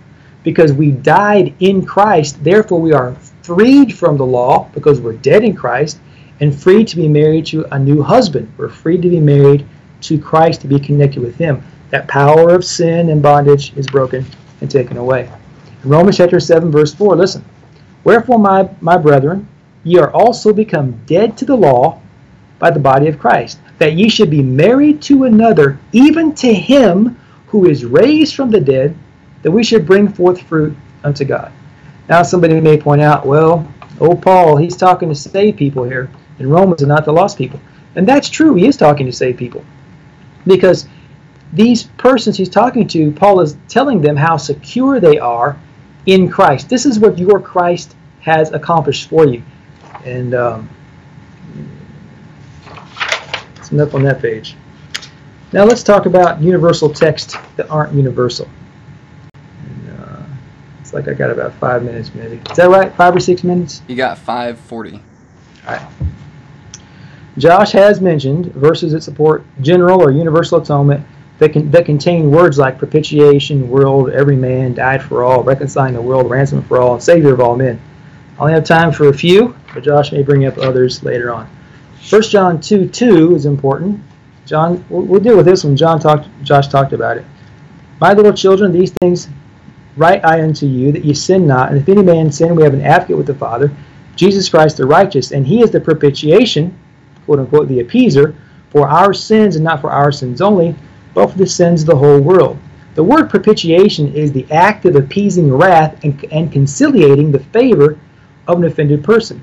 because 0.43 0.73
we 0.73 0.91
died 0.91 1.55
in 1.61 1.85
Christ, 1.85 2.43
therefore 2.43 2.81
we 2.81 2.93
are 2.93 3.15
freed 3.43 3.97
from 3.97 4.17
the 4.17 4.27
law 4.27 4.69
because 4.75 5.01
we're 5.01 5.15
dead 5.15 5.45
in 5.45 5.55
Christ 5.55 5.99
and 6.41 6.55
free 6.55 6.85
to 6.85 6.97
be 6.97 7.09
married 7.09 7.47
to 7.47 7.65
a 7.75 7.79
new 7.79 8.03
husband. 8.03 8.53
We're 8.57 8.69
free 8.69 8.99
to 8.99 9.09
be 9.09 9.21
married 9.21 9.67
to 10.03 10.19
Christ 10.19 10.61
to 10.63 10.69
be 10.69 10.81
connected 10.81 11.23
with 11.23 11.37
him. 11.37 11.63
That 11.91 12.09
power 12.09 12.55
of 12.55 12.65
sin 12.65 13.11
and 13.11 13.23
bondage 13.23 13.77
is 13.77 13.87
broken 13.87 14.27
and 14.61 14.71
taken 14.71 14.97
away. 14.97 15.31
In 15.85 15.91
Romans 15.91 16.17
chapter 16.17 16.41
7 16.41 16.71
verse 16.71 16.95
4, 16.95 17.17
listen. 17.17 17.45
Wherefore 18.05 18.39
my 18.39 18.69
my 18.81 18.97
brethren, 18.97 19.47
ye 19.85 19.99
are 19.99 20.11
also 20.11 20.53
become 20.53 21.01
dead 21.07 21.37
to 21.39 21.45
the 21.45 21.57
law 21.57 22.01
by 22.59 22.71
the 22.71 22.81
body 22.81 23.09
of 23.09 23.19
Christ, 23.19 23.59
that 23.83 23.95
ye 23.95 24.09
should 24.09 24.31
be 24.31 24.45
married 24.45 25.03
to 25.03 25.25
another, 25.25 25.77
even 25.91 26.33
to 26.33 26.55
him 26.55 27.19
who 27.49 27.67
is 27.69 27.85
raised 27.85 28.37
from 28.37 28.49
the 28.49 28.61
dead, 28.61 28.97
that 29.43 29.51
we 29.51 29.65
should 29.65 29.85
bring 29.85 30.07
forth 30.07 30.41
fruit 30.43 30.77
unto 31.03 31.25
God. 31.25 31.51
Now, 32.09 32.23
somebody 32.23 32.61
may 32.61 32.81
point 32.81 33.03
out, 33.03 33.27
well, 33.27 33.67
oh, 34.01 34.15
Paul, 34.15 34.57
he's 34.57 34.77
talking 34.77 35.09
to 35.09 35.17
save 35.17 35.57
people 35.57 35.83
here 35.83 36.09
in 36.39 36.49
Romans 36.49 36.83
and 36.83 36.89
not 36.89 37.05
the 37.05 37.13
lost 37.13 37.37
people. 37.37 37.59
And 37.97 38.07
that's 38.07 38.29
true, 38.29 38.55
he 38.55 38.69
is 38.69 38.77
talking 38.77 39.05
to 39.07 39.13
save 39.13 39.37
people. 39.37 39.65
Because 40.47 40.87
these 41.53 41.83
persons 41.99 42.37
he's 42.37 42.49
talking 42.49 42.87
to, 42.87 43.11
Paul 43.11 43.41
is 43.41 43.57
telling 43.67 44.01
them 44.01 44.15
how 44.15 44.37
secure 44.37 45.01
they 45.01 45.19
are 45.19 45.59
in 46.07 46.31
Christ. 46.31 46.69
This 46.69 46.87
is 46.87 47.01
what 47.01 47.19
your 47.19 47.41
Christ 47.41 47.97
has 48.21 48.53
accomplished 48.53 49.09
for 49.09 49.27
you. 49.27 49.43
And 50.05 50.37
um, 50.37 50.71
enough 53.73 53.95
on 53.95 54.03
that 54.05 54.21
page. 54.21 54.57
Now 55.53 55.65
let's 55.65 55.83
talk 55.83 56.07
about 56.07 56.41
universal 56.41 56.89
texts 56.89 57.37
that 57.57 57.69
aren't 57.69 57.93
universal 57.95 58.49
uh, 59.91 60.23
It's 60.81 60.95
like 60.95 61.09
I 61.09 61.15
got 61.15 61.31
about 61.31 61.53
five 61.55 61.83
minutes, 61.83 62.15
maybe. 62.15 62.41
Is 62.51 62.57
that 62.57 62.71
right? 62.71 62.95
Five 62.95 63.15
or 63.15 63.21
six 63.21 63.45
minutes? 63.45 63.83
You 63.87 63.97
got 63.97 64.19
540. 64.19 64.95
All 64.95 65.03
right. 65.67 65.89
Josh 67.39 67.73
has 67.73 68.01
mentioned 68.01 68.53
verses 68.55 68.93
that 68.93 69.03
support 69.03 69.45
general 69.61 70.03
or 70.03 70.11
universal 70.11 70.61
atonement 70.61 71.07
that, 71.39 71.53
can, 71.53 71.71
that 71.71 71.87
contain 71.87 72.31
words 72.31 72.59
like 72.59 72.79
propitiation, 72.79 73.69
world, 73.69 74.11
every 74.11 74.37
man, 74.37 74.75
died 74.75 75.03
for 75.03 75.25
all, 75.25 75.43
reconciling 75.43 75.95
the 75.95 76.01
world, 76.01 76.31
ransom 76.31 76.63
for 76.63 76.79
all, 76.79 76.95
and 76.95 77.03
savior 77.03 77.33
of 77.33 77.41
all 77.41 77.57
men. 77.57 77.81
I 78.37 78.41
only 78.41 78.53
have 78.53 78.65
time 78.65 78.93
for 78.93 79.09
a 79.09 79.15
few, 79.15 79.57
but 79.73 79.83
Josh 79.83 80.13
may 80.13 80.23
bring 80.23 80.47
up 80.47 80.59
others 80.59 81.03
later 81.03 81.33
on. 81.33 81.49
1 82.09 82.23
John 82.23 82.61
2 82.61 82.89
2 82.89 83.37
is 83.37 83.47
important. 83.47 84.01
John, 84.45 84.85
we'll, 84.89 85.03
we'll 85.03 85.21
deal 85.21 85.37
with 85.37 85.47
this 85.47 85.63
when 85.63 85.77
John 85.77 86.01
talked, 86.01 86.29
Josh 86.43 86.67
talked 86.67 86.93
about 86.93 87.17
it. 87.17 87.25
My 88.01 88.13
little 88.13 88.33
children, 88.33 88.73
these 88.73 88.93
things 89.01 89.29
write 89.97 90.25
I 90.25 90.43
unto 90.43 90.67
you 90.67 90.91
that 90.91 91.05
ye 91.05 91.15
sin 91.15 91.47
not. 91.47 91.71
And 91.71 91.79
if 91.79 91.89
any 91.89 92.03
man 92.03 92.33
sin, 92.33 92.57
we 92.57 92.65
have 92.65 92.75
an 92.75 92.83
advocate 92.83 93.17
with 93.17 93.29
the 93.29 93.35
Father, 93.35 93.71
Jesus 94.17 94.49
Christ 94.49 94.79
the 94.79 94.87
righteous, 94.87 95.31
and 95.31 95.47
he 95.47 95.63
is 95.63 95.71
the 95.71 95.81
propitiation, 95.81 96.77
quote 97.25 97.39
unquote, 97.39 97.69
the 97.69 97.79
appeaser, 97.79 98.35
for 98.71 98.89
our 98.89 99.15
sins 99.15 99.55
and 99.55 99.65
not 99.65 99.81
for 99.81 99.93
our 99.93 100.11
sins 100.11 100.41
only, 100.41 100.75
but 101.15 101.31
for 101.31 101.39
the 101.39 101.47
sins 101.47 101.83
of 101.83 101.89
the 101.89 101.97
whole 101.97 102.21
world. 102.21 102.59
The 102.97 103.05
word 103.05 103.31
propitiation 103.31 104.13
is 104.13 104.33
the 104.33 104.51
act 104.51 104.87
of 104.87 104.97
appeasing 104.97 105.53
wrath 105.53 106.03
and, 106.03 106.25
and 106.33 106.51
conciliating 106.51 107.31
the 107.31 107.39
favor 107.39 107.97
of 108.49 108.59
an 108.59 108.65
offended 108.65 109.05
person. 109.05 109.41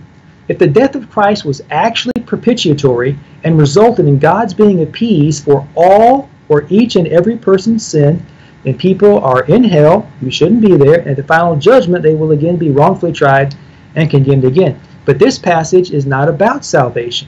If 0.49 0.57
the 0.57 0.67
death 0.67 0.95
of 0.95 1.11
Christ 1.11 1.45
was 1.45 1.61
actually 1.69 2.21
propitiatory 2.25 3.17
and 3.43 3.57
resulted 3.57 4.07
in 4.07 4.17
God's 4.17 4.53
being 4.53 4.81
appeased 4.81 5.43
for 5.43 5.67
all 5.75 6.27
or 6.49 6.65
each 6.69 6.95
and 6.95 7.07
every 7.07 7.37
person's 7.37 7.85
sin, 7.85 8.25
and 8.65 8.77
people 8.77 9.19
are 9.19 9.43
in 9.43 9.63
hell 9.63 10.09
who 10.19 10.31
shouldn't 10.31 10.61
be 10.61 10.75
there, 10.75 11.07
at 11.07 11.17
the 11.17 11.23
final 11.23 11.55
judgment 11.55 12.01
they 12.01 12.15
will 12.15 12.31
again 12.31 12.57
be 12.57 12.71
wrongfully 12.71 13.13
tried 13.13 13.55
and 13.95 14.09
condemned 14.09 14.43
again. 14.43 14.79
But 15.05 15.19
this 15.19 15.37
passage 15.37 15.91
is 15.91 16.07
not 16.07 16.27
about 16.27 16.65
salvation. 16.65 17.27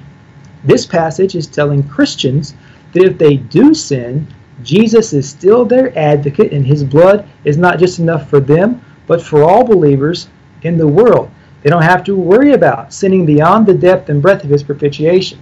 This 0.64 0.88
passage 0.88 1.36
is 1.36 1.46
telling 1.46 1.88
Christians 1.88 2.56
that 2.94 3.04
if 3.04 3.20
they 3.20 3.38
do 3.38 3.76
sin, 3.76 4.28
Jesus 4.64 5.14
is 5.14 5.30
still 5.30 5.64
their 5.64 5.98
advocate, 5.98 6.52
and 6.54 6.66
his 6.66 6.84
blood 6.84 7.28
is 7.46 7.58
not 7.58 7.78
just 7.78 8.00
enough 8.00 8.30
for 8.30 8.40
them, 8.40 8.82
but 9.06 9.22
for 9.22 9.44
all 9.44 9.64
believers 9.64 10.28
in 10.64 10.78
the 10.78 10.88
world. 10.88 11.30
They 11.62 11.70
don't 11.70 11.84
have 11.84 12.04
to 12.06 12.16
worry 12.16 12.54
about 12.54 12.94
sinning 12.94 13.26
beyond 13.26 13.68
the 13.68 13.74
depth 13.74 14.10
and 14.10 14.22
breadth 14.22 14.44
of 14.44 14.50
his 14.50 14.64
propitiation. 14.64 15.42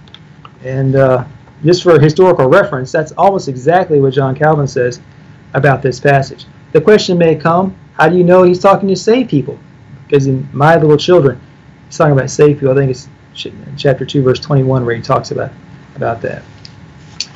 And 0.64 0.96
uh, 0.96 1.24
just 1.64 1.82
for 1.82 1.98
historical 1.98 2.48
reference, 2.48 2.92
that's 2.92 3.12
almost 3.12 3.48
exactly 3.48 4.00
what 4.00 4.12
John 4.12 4.34
Calvin 4.34 4.66
says 4.66 5.00
about 5.54 5.82
this 5.82 5.98
passage. 5.98 6.46
The 6.72 6.80
question 6.80 7.18
may 7.18 7.34
come 7.34 7.76
how 7.94 8.08
do 8.08 8.16
you 8.16 8.24
know 8.24 8.42
he's 8.42 8.60
talking 8.60 8.88
to 8.88 8.96
saved 8.96 9.28
people? 9.28 9.58
Because 10.06 10.26
in 10.26 10.48
My 10.52 10.76
Little 10.76 10.96
Children, 10.96 11.40
he's 11.86 11.98
talking 11.98 12.12
about 12.12 12.30
saved 12.30 12.60
people. 12.60 12.72
I 12.72 12.76
think 12.76 12.90
it's 12.90 13.08
chapter 13.76 14.06
2, 14.06 14.22
verse 14.22 14.40
21, 14.40 14.86
where 14.86 14.94
he 14.94 15.02
talks 15.02 15.30
about, 15.30 15.52
about 15.96 16.22
that. 16.22 16.42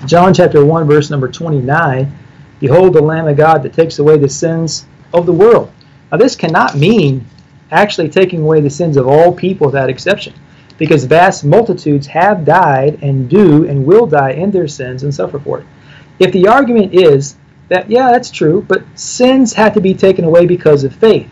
John 0.07 0.33
chapter 0.33 0.65
1, 0.65 0.87
verse 0.87 1.11
number 1.11 1.29
29 1.29 2.19
Behold 2.61 2.95
the 2.95 3.03
Lamb 3.03 3.29
of 3.29 3.37
God 3.37 3.63
that 3.63 3.75
takes 3.75 3.99
away 3.99 4.17
the 4.17 4.29
sins 4.29 4.87
of 5.13 5.27
the 5.27 5.33
world. 5.33 5.71
Now, 6.11 6.17
this 6.17 6.35
cannot 6.35 6.77
mean 6.77 7.27
actually 7.71 8.09
taking 8.09 8.43
away 8.43 8.61
the 8.61 8.71
sins 8.71 8.97
of 8.97 9.07
all 9.07 9.33
people 9.33 9.67
without 9.67 9.91
exception, 9.91 10.35
because 10.79 11.05
vast 11.05 11.45
multitudes 11.45 12.07
have 12.07 12.45
died 12.45 12.99
and 13.03 13.29
do 13.29 13.69
and 13.69 13.85
will 13.85 14.07
die 14.07 14.33
in 14.33 14.51
their 14.51 14.69
sins 14.69 15.03
and 15.03 15.15
suffer 15.15 15.39
for 15.39 15.61
it. 15.61 15.67
If 16.19 16.33
the 16.33 16.49
argument 16.49 16.95
is 16.95 17.37
that, 17.69 17.91
yeah, 17.91 18.11
that's 18.11 18.31
true, 18.31 18.65
but 18.69 18.85
sins 18.95 19.53
have 19.55 19.73
to 19.75 19.81
be 19.81 19.95
taken 19.95 20.25
away 20.25 20.47
because 20.47 20.85
of 20.85 20.95
faith, 20.95 21.29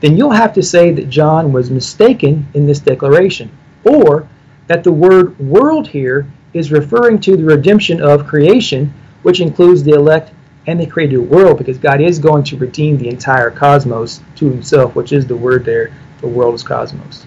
then 0.00 0.16
you'll 0.16 0.30
have 0.30 0.52
to 0.54 0.62
say 0.62 0.92
that 0.92 1.08
John 1.08 1.52
was 1.52 1.70
mistaken 1.70 2.46
in 2.54 2.66
this 2.66 2.80
declaration, 2.80 3.50
or 3.84 4.28
that 4.66 4.84
the 4.84 4.92
word 4.92 5.38
world 5.38 5.86
here 5.86 6.26
is 6.52 6.72
referring 6.72 7.20
to 7.20 7.36
the 7.36 7.44
redemption 7.44 8.02
of 8.02 8.26
creation, 8.26 8.92
which 9.22 9.40
includes 9.40 9.82
the 9.82 9.92
elect 9.92 10.32
and 10.66 10.78
they 10.78 10.86
created 10.86 11.16
a 11.16 11.22
world, 11.22 11.58
because 11.58 11.78
God 11.78 12.00
is 12.00 12.18
going 12.18 12.44
to 12.44 12.56
redeem 12.56 12.98
the 12.98 13.08
entire 13.08 13.50
cosmos 13.50 14.20
to 14.36 14.50
himself, 14.50 14.94
which 14.96 15.12
is 15.12 15.26
the 15.26 15.36
word 15.36 15.64
there, 15.64 15.92
the 16.20 16.26
world 16.26 16.54
is 16.54 16.62
cosmos. 16.62 17.24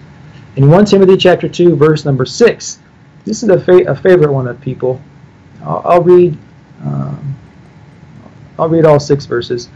In 0.56 0.68
1 0.68 0.84
Timothy 0.84 1.16
chapter 1.16 1.48
2, 1.48 1.76
verse 1.76 2.04
number 2.04 2.26
6, 2.26 2.80
this 3.24 3.42
is 3.42 3.48
a, 3.48 3.60
fa- 3.60 3.90
a 3.90 3.94
favorite 3.94 4.32
one 4.32 4.48
of 4.48 4.60
people. 4.60 5.00
I'll, 5.62 5.82
I'll 5.84 6.02
read 6.02 6.36
um, 6.82 7.36
I'll 8.58 8.68
read 8.68 8.84
all 8.84 9.00
six 9.00 9.26
verses. 9.26 9.68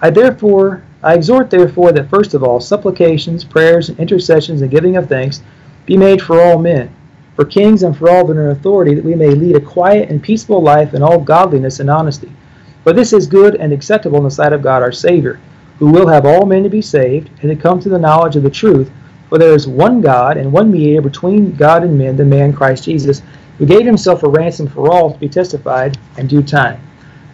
I 0.00 0.10
therefore 0.10 0.82
I 1.02 1.14
exhort 1.14 1.50
therefore 1.50 1.92
that 1.92 2.10
first 2.10 2.34
of 2.34 2.42
all 2.42 2.60
supplications, 2.60 3.44
prayers, 3.44 3.88
and 3.88 3.98
intercessions 3.98 4.62
and 4.62 4.70
giving 4.70 4.96
of 4.96 5.08
thanks 5.08 5.42
be 5.86 5.96
made 5.96 6.20
for 6.20 6.40
all 6.40 6.58
men, 6.58 6.94
for 7.36 7.44
kings 7.44 7.82
and 7.82 7.96
for 7.96 8.10
all 8.10 8.26
that 8.26 8.36
are 8.36 8.50
in 8.50 8.56
authority, 8.56 8.94
that 8.94 9.04
we 9.04 9.14
may 9.14 9.30
lead 9.30 9.56
a 9.56 9.60
quiet 9.60 10.10
and 10.10 10.22
peaceful 10.22 10.62
life 10.62 10.94
in 10.94 11.02
all 11.02 11.18
godliness 11.18 11.80
and 11.80 11.90
honesty. 11.90 12.30
For 12.82 12.92
this 12.94 13.12
is 13.12 13.26
good 13.26 13.56
and 13.56 13.72
acceptable 13.72 14.18
in 14.18 14.24
the 14.24 14.30
sight 14.30 14.52
of 14.52 14.62
God 14.62 14.82
our 14.82 14.92
Savior, 14.92 15.38
who 15.78 15.90
will 15.90 16.06
have 16.06 16.24
all 16.24 16.46
men 16.46 16.62
to 16.62 16.70
be 16.70 16.80
saved 16.80 17.30
and 17.42 17.50
to 17.50 17.56
come 17.56 17.78
to 17.80 17.88
the 17.88 17.98
knowledge 17.98 18.36
of 18.36 18.42
the 18.42 18.50
truth. 18.50 18.90
For 19.28 19.38
there 19.38 19.54
is 19.54 19.68
one 19.68 20.00
God 20.00 20.36
and 20.36 20.52
one 20.52 20.70
mediator 20.70 21.02
between 21.02 21.54
God 21.54 21.84
and 21.84 21.96
men, 21.96 22.16
the 22.16 22.24
man 22.24 22.52
Christ 22.52 22.84
Jesus, 22.84 23.22
who 23.58 23.66
gave 23.66 23.84
himself 23.84 24.22
a 24.22 24.28
ransom 24.28 24.66
for 24.66 24.90
all 24.90 25.12
to 25.12 25.18
be 25.18 25.28
testified 25.28 25.98
in 26.16 26.26
due 26.26 26.42
time. 26.42 26.80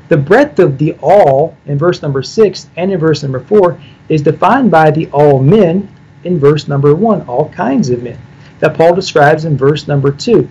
The 0.08 0.16
breadth 0.16 0.58
of 0.58 0.78
the 0.78 0.94
all 1.00 1.56
in 1.66 1.78
verse 1.78 2.02
number 2.02 2.22
6 2.22 2.68
and 2.76 2.92
in 2.92 2.98
verse 2.98 3.22
number 3.22 3.40
4 3.40 3.80
is 4.08 4.22
defined 4.22 4.70
by 4.70 4.90
the 4.90 5.08
all 5.08 5.40
men 5.40 5.88
in 6.24 6.38
verse 6.38 6.68
number 6.68 6.94
1, 6.94 7.22
all 7.22 7.48
kinds 7.50 7.90
of 7.90 8.02
men, 8.02 8.18
that 8.58 8.76
Paul 8.76 8.94
describes 8.94 9.44
in 9.44 9.56
verse 9.56 9.88
number 9.88 10.10
2. 10.10 10.48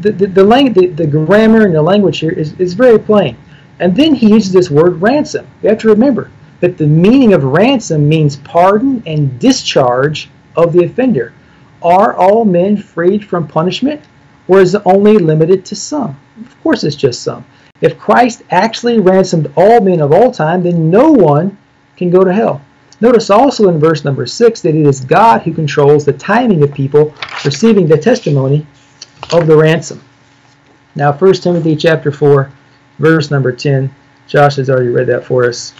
The, 0.00 0.12
the, 0.12 0.26
the, 0.26 0.72
the, 0.74 0.86
the 0.86 1.06
grammar 1.06 1.64
and 1.64 1.74
the 1.74 1.82
language 1.82 2.18
here 2.18 2.30
is, 2.30 2.52
is 2.58 2.74
very 2.74 2.98
plain. 2.98 3.36
And 3.84 3.94
then 3.94 4.14
he 4.14 4.30
uses 4.30 4.50
this 4.50 4.70
word 4.70 5.02
ransom. 5.02 5.46
You 5.62 5.68
have 5.68 5.76
to 5.80 5.88
remember 5.88 6.30
that 6.60 6.78
the 6.78 6.86
meaning 6.86 7.34
of 7.34 7.44
ransom 7.44 8.08
means 8.08 8.36
pardon 8.36 9.02
and 9.04 9.38
discharge 9.38 10.30
of 10.56 10.72
the 10.72 10.84
offender. 10.84 11.34
Are 11.82 12.14
all 12.14 12.46
men 12.46 12.78
freed 12.78 13.26
from 13.26 13.46
punishment, 13.46 14.00
or 14.48 14.60
is 14.60 14.74
it 14.74 14.80
only 14.86 15.18
limited 15.18 15.66
to 15.66 15.76
some? 15.76 16.18
Of 16.40 16.62
course, 16.62 16.82
it's 16.82 16.96
just 16.96 17.22
some. 17.22 17.44
If 17.82 17.98
Christ 17.98 18.42
actually 18.50 19.00
ransomed 19.00 19.52
all 19.54 19.82
men 19.82 20.00
of 20.00 20.12
all 20.12 20.30
time, 20.30 20.62
then 20.62 20.88
no 20.88 21.12
one 21.12 21.58
can 21.98 22.08
go 22.08 22.24
to 22.24 22.32
hell. 22.32 22.62
Notice 23.02 23.28
also 23.28 23.68
in 23.68 23.78
verse 23.78 24.02
number 24.02 24.24
6 24.24 24.62
that 24.62 24.74
it 24.74 24.86
is 24.86 25.04
God 25.04 25.42
who 25.42 25.52
controls 25.52 26.06
the 26.06 26.14
timing 26.14 26.62
of 26.62 26.72
people 26.72 27.14
receiving 27.44 27.86
the 27.86 27.98
testimony 27.98 28.66
of 29.30 29.46
the 29.46 29.54
ransom. 29.58 30.02
Now 30.94 31.12
1 31.12 31.34
Timothy 31.34 31.76
chapter 31.76 32.10
4 32.10 32.50
verse 32.98 33.30
number 33.30 33.52
10. 33.52 33.94
Josh 34.26 34.56
has 34.56 34.70
already 34.70 34.88
read 34.88 35.06
that 35.08 35.24
for 35.24 35.44
us. 35.44 35.74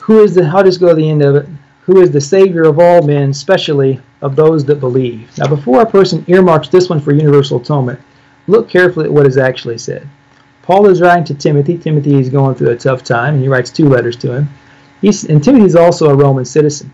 Who 0.00 0.22
is 0.22 0.34
the 0.34 0.44
I'll 0.44 0.64
just 0.64 0.80
go 0.80 0.88
to 0.88 0.94
the 0.94 1.08
end 1.08 1.22
of 1.22 1.36
it. 1.36 1.48
Who 1.82 2.00
is 2.00 2.10
the 2.10 2.20
Savior 2.20 2.64
of 2.64 2.78
all 2.78 3.02
men, 3.02 3.30
especially 3.30 4.00
of 4.20 4.36
those 4.36 4.64
that 4.64 4.80
believe. 4.80 5.36
Now 5.38 5.48
before 5.48 5.82
a 5.82 5.90
person 5.90 6.24
earmarks 6.28 6.68
this 6.68 6.88
one 6.88 7.00
for 7.00 7.12
universal 7.12 7.60
atonement, 7.60 8.00
look 8.46 8.68
carefully 8.68 9.06
at 9.06 9.12
what 9.12 9.26
is 9.26 9.36
actually 9.36 9.78
said. 9.78 10.08
Paul 10.62 10.88
is 10.88 11.00
writing 11.00 11.24
to 11.24 11.34
Timothy. 11.34 11.76
Timothy 11.76 12.14
is 12.14 12.28
going 12.28 12.54
through 12.54 12.70
a 12.70 12.76
tough 12.76 13.02
time, 13.02 13.34
and 13.34 13.42
he 13.42 13.48
writes 13.48 13.70
two 13.70 13.88
letters 13.88 14.16
to 14.18 14.32
him. 14.32 14.48
He's, 15.00 15.24
and 15.24 15.42
Timothy 15.42 15.66
is 15.66 15.74
also 15.74 16.08
a 16.08 16.14
Roman 16.14 16.44
citizen. 16.44 16.92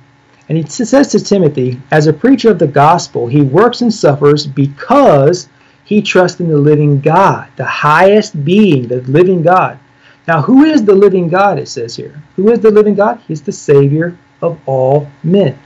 And 0.48 0.56
he 0.56 0.64
says 0.64 1.08
to 1.08 1.20
Timothy, 1.20 1.78
as 1.90 2.06
a 2.06 2.12
preacher 2.12 2.50
of 2.50 2.58
the 2.58 2.66
gospel, 2.66 3.26
he 3.26 3.42
works 3.42 3.82
and 3.82 3.92
suffers 3.92 4.46
because 4.46 5.48
he 5.88 6.02
trusts 6.02 6.38
in 6.38 6.50
the 6.50 6.58
living 6.58 7.00
God, 7.00 7.48
the 7.56 7.64
highest 7.64 8.44
being, 8.44 8.88
the 8.88 9.00
living 9.00 9.42
God. 9.42 9.78
Now, 10.26 10.42
who 10.42 10.64
is 10.64 10.84
the 10.84 10.94
living 10.94 11.30
God, 11.30 11.58
it 11.58 11.66
says 11.66 11.96
here? 11.96 12.22
Who 12.36 12.52
is 12.52 12.60
the 12.60 12.70
living 12.70 12.94
God? 12.94 13.22
He's 13.26 13.40
the 13.40 13.52
Savior 13.52 14.14
of 14.42 14.60
all 14.66 15.10
men. 15.22 15.58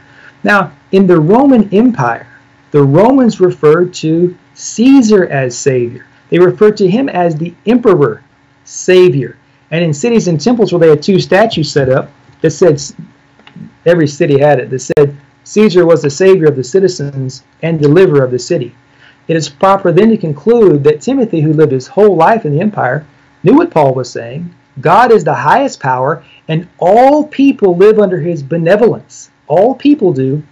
Now, 0.45 0.75
in 0.93 1.09
the 1.09 1.21
Roman 1.21 1.69
Empire, 1.75 2.29
the 2.71 2.85
Romans 2.85 3.41
referred 3.41 3.93
to 3.95 4.39
Caesar 4.55 5.27
as 5.27 5.59
Savior. 5.59 6.07
They 6.31 6.39
referred 6.39 6.77
to 6.77 6.89
him 6.89 7.09
as 7.09 7.35
the 7.35 7.53
Emperor 7.67 8.23
Savior. 8.63 9.37
And 9.73 9.85
in 9.85 9.93
cities 9.93 10.29
and 10.29 10.41
temples 10.41 10.73
where 10.73 10.79
they 10.79 10.91
had 10.91 11.03
two 11.03 11.19
statues 11.19 11.73
set 11.73 11.89
up 11.89 12.13
that 12.43 12.53
said, 12.53 12.81
every 13.87 14.07
city 14.07 14.39
had 14.39 14.61
it, 14.61 14.71
that 14.71 14.79
said 14.79 15.17
Caesar 15.43 15.85
was 15.85 16.01
the 16.01 16.11
Savior 16.11 16.47
of 16.47 16.55
the 16.55 16.63
citizens 16.63 17.43
and 17.63 17.81
deliverer 17.81 18.25
of 18.25 18.31
the 18.31 18.39
city. 18.39 18.73
It 19.33 19.37
is 19.37 19.49
proper 19.49 19.93
then 19.93 20.11
to 20.11 20.19
conclude 20.19 20.85
that 20.85 21.01
Timothy, 21.01 21.41
who 21.41 21.55
lived 21.55 21.73
his 21.73 21.87
whole 21.87 22.17
life 22.17 22.45
in 22.45 22.53
the 22.53 22.61
empire, 22.61 23.07
knew 23.43 23.55
what 23.55 23.71
Paul 23.71 23.95
was 23.95 24.11
saying. 24.11 24.55
God 24.83 25.11
is 25.11 25.25
the 25.25 25.33
highest 25.33 25.81
power, 25.81 26.23
and 26.49 26.69
all 26.79 27.27
people 27.27 27.75
live 27.75 27.99
under 27.99 28.21
his 28.21 28.43
benevolence. 28.43 29.31
All 29.47 29.75
people 29.75 30.13
do. 30.13 30.43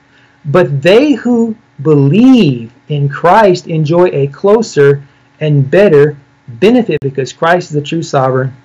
But 0.47 0.81
they 0.81 1.13
who 1.13 1.57
believe 1.83 2.73
in 2.89 3.11
Christ 3.11 3.67
enjoy 3.67 4.07
a 4.15 4.29
closer 4.29 5.03
and 5.41 5.71
better 5.71 6.17
benefit 6.49 7.01
because 7.03 7.35
Christ 7.35 7.69
is 7.69 7.75
the 7.75 7.83
true 7.83 8.03
sovereign 8.03 8.57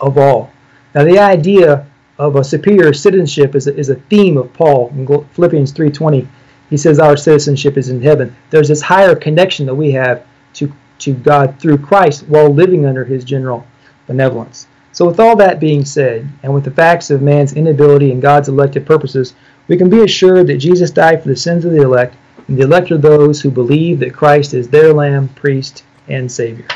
of 0.00 0.18
all. 0.18 0.50
Now, 0.96 1.04
the 1.04 1.20
idea 1.20 1.86
of 2.18 2.34
a 2.34 2.42
superior 2.42 2.92
citizenship 2.92 3.54
is 3.54 3.68
a, 3.68 3.76
is 3.76 3.88
a 3.88 4.02
theme 4.10 4.36
of 4.36 4.52
Paul 4.52 4.88
in 4.96 5.06
Philippians 5.06 5.72
3:20. 5.72 6.26
He 6.70 6.76
says 6.76 6.98
our 6.98 7.16
citizenship 7.16 7.76
is 7.76 7.88
in 7.88 8.02
heaven. 8.02 8.34
There's 8.50 8.68
this 8.68 8.82
higher 8.82 9.14
connection 9.14 9.66
that 9.66 9.74
we 9.74 9.92
have 9.92 10.26
to, 10.54 10.72
to 11.00 11.14
God 11.14 11.58
through 11.60 11.78
Christ 11.78 12.24
while 12.28 12.48
living 12.48 12.86
under 12.86 13.04
his 13.04 13.24
general 13.24 13.66
benevolence. 14.06 14.66
So, 14.92 15.06
with 15.06 15.20
all 15.20 15.36
that 15.36 15.60
being 15.60 15.84
said, 15.84 16.26
and 16.42 16.54
with 16.54 16.64
the 16.64 16.70
facts 16.70 17.10
of 17.10 17.20
man's 17.20 17.52
inability 17.52 18.12
and 18.12 18.22
God's 18.22 18.48
elected 18.48 18.86
purposes, 18.86 19.34
we 19.68 19.76
can 19.76 19.90
be 19.90 20.02
assured 20.02 20.46
that 20.46 20.56
Jesus 20.56 20.90
died 20.90 21.22
for 21.22 21.28
the 21.28 21.36
sins 21.36 21.64
of 21.64 21.72
the 21.72 21.82
elect, 21.82 22.16
and 22.48 22.56
the 22.56 22.62
elect 22.62 22.90
are 22.90 22.98
those 22.98 23.40
who 23.40 23.50
believe 23.50 23.98
that 24.00 24.14
Christ 24.14 24.54
is 24.54 24.68
their 24.68 24.92
Lamb, 24.94 25.28
priest, 25.28 25.84
and 26.08 26.30
Savior. 26.30 26.66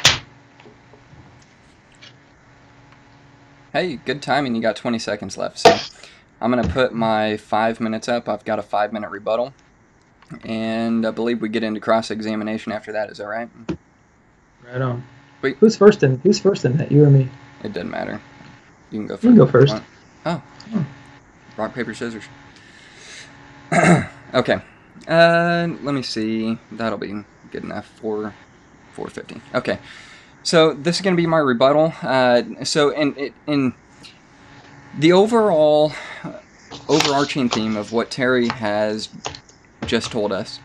Hey, 3.72 3.96
good 3.96 4.20
timing. 4.20 4.54
You 4.54 4.60
got 4.60 4.74
20 4.76 4.98
seconds 4.98 5.38
left. 5.38 5.60
So 5.60 5.78
I'm 6.40 6.50
going 6.50 6.62
to 6.62 6.72
put 6.72 6.92
my 6.92 7.36
five 7.36 7.80
minutes 7.80 8.08
up. 8.08 8.28
I've 8.28 8.44
got 8.44 8.58
a 8.58 8.62
five 8.62 8.92
minute 8.92 9.10
rebuttal. 9.10 9.54
And 10.44 11.06
I 11.06 11.10
believe 11.10 11.40
we 11.40 11.48
get 11.48 11.62
into 11.62 11.80
cross 11.80 12.10
examination 12.10 12.72
after 12.72 12.92
that. 12.92 13.10
Is 13.10 13.18
that 13.18 13.26
right? 13.26 13.48
Right 14.64 14.80
on. 14.80 15.04
Wait. 15.42 15.56
Who's 15.58 15.76
first 15.76 16.02
in 16.02 16.18
who's 16.18 16.38
first 16.38 16.64
in 16.64 16.76
that? 16.76 16.92
You 16.92 17.04
or 17.04 17.10
me? 17.10 17.28
It 17.64 17.72
doesn't 17.72 17.90
matter. 17.90 18.20
You 18.90 19.00
can 19.00 19.06
go 19.06 19.14
first. 19.16 19.24
You 19.24 19.30
can 19.30 19.38
go 19.38 19.46
first. 19.46 19.76
Oh. 20.26 20.42
Rock, 21.56 21.74
paper, 21.74 21.94
scissors. 21.94 22.24
okay. 24.34 24.60
Uh, 25.08 25.68
let 25.82 25.94
me 25.94 26.02
see. 26.02 26.58
That'll 26.72 26.98
be 26.98 27.24
good 27.50 27.64
enough 27.64 27.86
for 27.86 28.34
450. 28.92 29.40
Okay. 29.56 29.78
so 30.42 30.74
this 30.74 30.96
is 30.96 31.02
going 31.02 31.16
to 31.16 31.20
be 31.20 31.26
my 31.26 31.38
rebuttal. 31.38 31.92
Uh, 32.02 32.42
so 32.64 32.90
in 32.90 33.32
in 33.46 33.74
the 34.98 35.12
overall 35.12 35.92
overarching 36.88 37.48
theme 37.48 37.76
of 37.76 37.92
what 37.92 38.10
Terry 38.10 38.48
has 38.48 39.08
just 39.90 40.12
told 40.12 40.30
us 40.30 40.60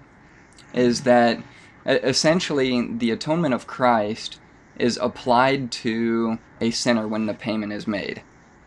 is 0.73 1.01
that 1.01 1.41
essentially 1.87 2.87
the 2.87 3.09
atonement 3.09 3.55
of 3.55 3.65
Christ 3.65 4.39
is 4.77 4.99
applied 5.01 5.71
to 5.71 6.37
a 6.61 6.69
sinner 6.69 7.07
when 7.07 7.25
the 7.25 7.33
payment 7.33 7.73
is 7.73 7.87
made. 7.87 8.21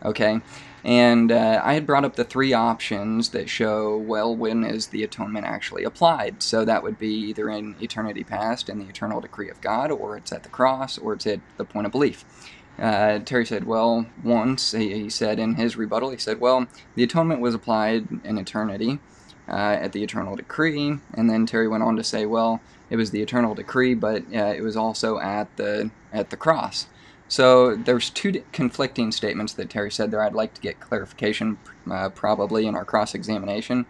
Okay? 0.05 0.41
And 0.85 1.31
uh, 1.31 1.61
I 1.63 1.75
had 1.75 1.87
brought 1.87 2.05
up 2.05 2.17
the 2.17 2.25
three 2.25 2.53
options 2.53 3.31
that 3.31 3.49
show, 3.49 3.97
well, 3.97 4.35
when 4.35 4.65
is 4.65 4.89
the 4.89 5.05
atonement 5.05 5.45
actually 5.45 5.85
applied? 5.85 6.43
So 6.43 6.65
that 6.65 6.83
would 6.83 6.99
be 6.99 7.15
either 7.29 7.51
in 7.51 7.77
eternity 7.81 8.25
past 8.25 8.69
in 8.69 8.79
the 8.79 8.89
eternal 8.89 9.21
decree 9.21 9.51
of 9.51 9.61
God, 9.61 9.91
or 9.91 10.17
it's 10.17 10.33
at 10.33 10.45
the 10.45 10.49
cross, 10.49 10.99
or 10.99 11.15
it's 11.15 11.27
at 11.27 11.41
the 11.57 11.65
point 11.65 11.87
of 11.87 11.93
belief. 11.93 12.25
Uh, 12.79 13.19
Terry 13.19 13.45
said, 13.45 13.65
well, 13.65 14.07
once, 14.25 14.73
he, 14.73 15.03
he, 15.03 15.11
said 15.11 15.39
in 15.39 15.57
his 15.57 15.77
rebuttal, 15.77 16.11
he 16.11 16.17
said, 16.17 16.41
well, 16.41 16.67
the 16.95 17.03
atonement 17.03 17.41
was 17.41 17.55
applied 17.55 18.07
in 18.25 18.39
eternity 18.39 19.01
uh, 19.49 19.79
at 19.81 19.93
the 19.93 20.03
eternal 20.03 20.37
decree. 20.37 20.99
And 21.15 21.31
then 21.31 21.47
Terry 21.47 21.69
went 21.69 21.83
on 21.83 21.97
to 21.97 22.05
say, 22.05 22.27
well, 22.27 22.61
it 22.91 22.97
was 22.97 23.11
the 23.11 23.23
eternal 23.23 23.55
decree, 23.55 23.95
but 23.95 24.23
uh, 24.35 24.55
it 24.57 24.63
was 24.63 24.77
also 24.77 25.19
at 25.19 25.55
the 25.57 25.91
at 26.13 26.31
the 26.31 26.37
cross. 26.37 26.87
So 27.29 27.77
there's 27.77 28.09
two 28.09 28.43
conflicting 28.53 29.13
statements 29.13 29.53
that 29.55 29.69
Terry 29.69 29.91
said 29.91 30.11
there. 30.11 30.23
I'd 30.23 30.33
like 30.33 30.55
to 30.55 30.61
get 30.61 30.81
clarification, 30.81 31.59
uh, 31.91 32.09
probably 32.09 32.67
in 32.67 32.75
our 32.75 32.87
cross 32.87 33.15
examination. 33.15 33.85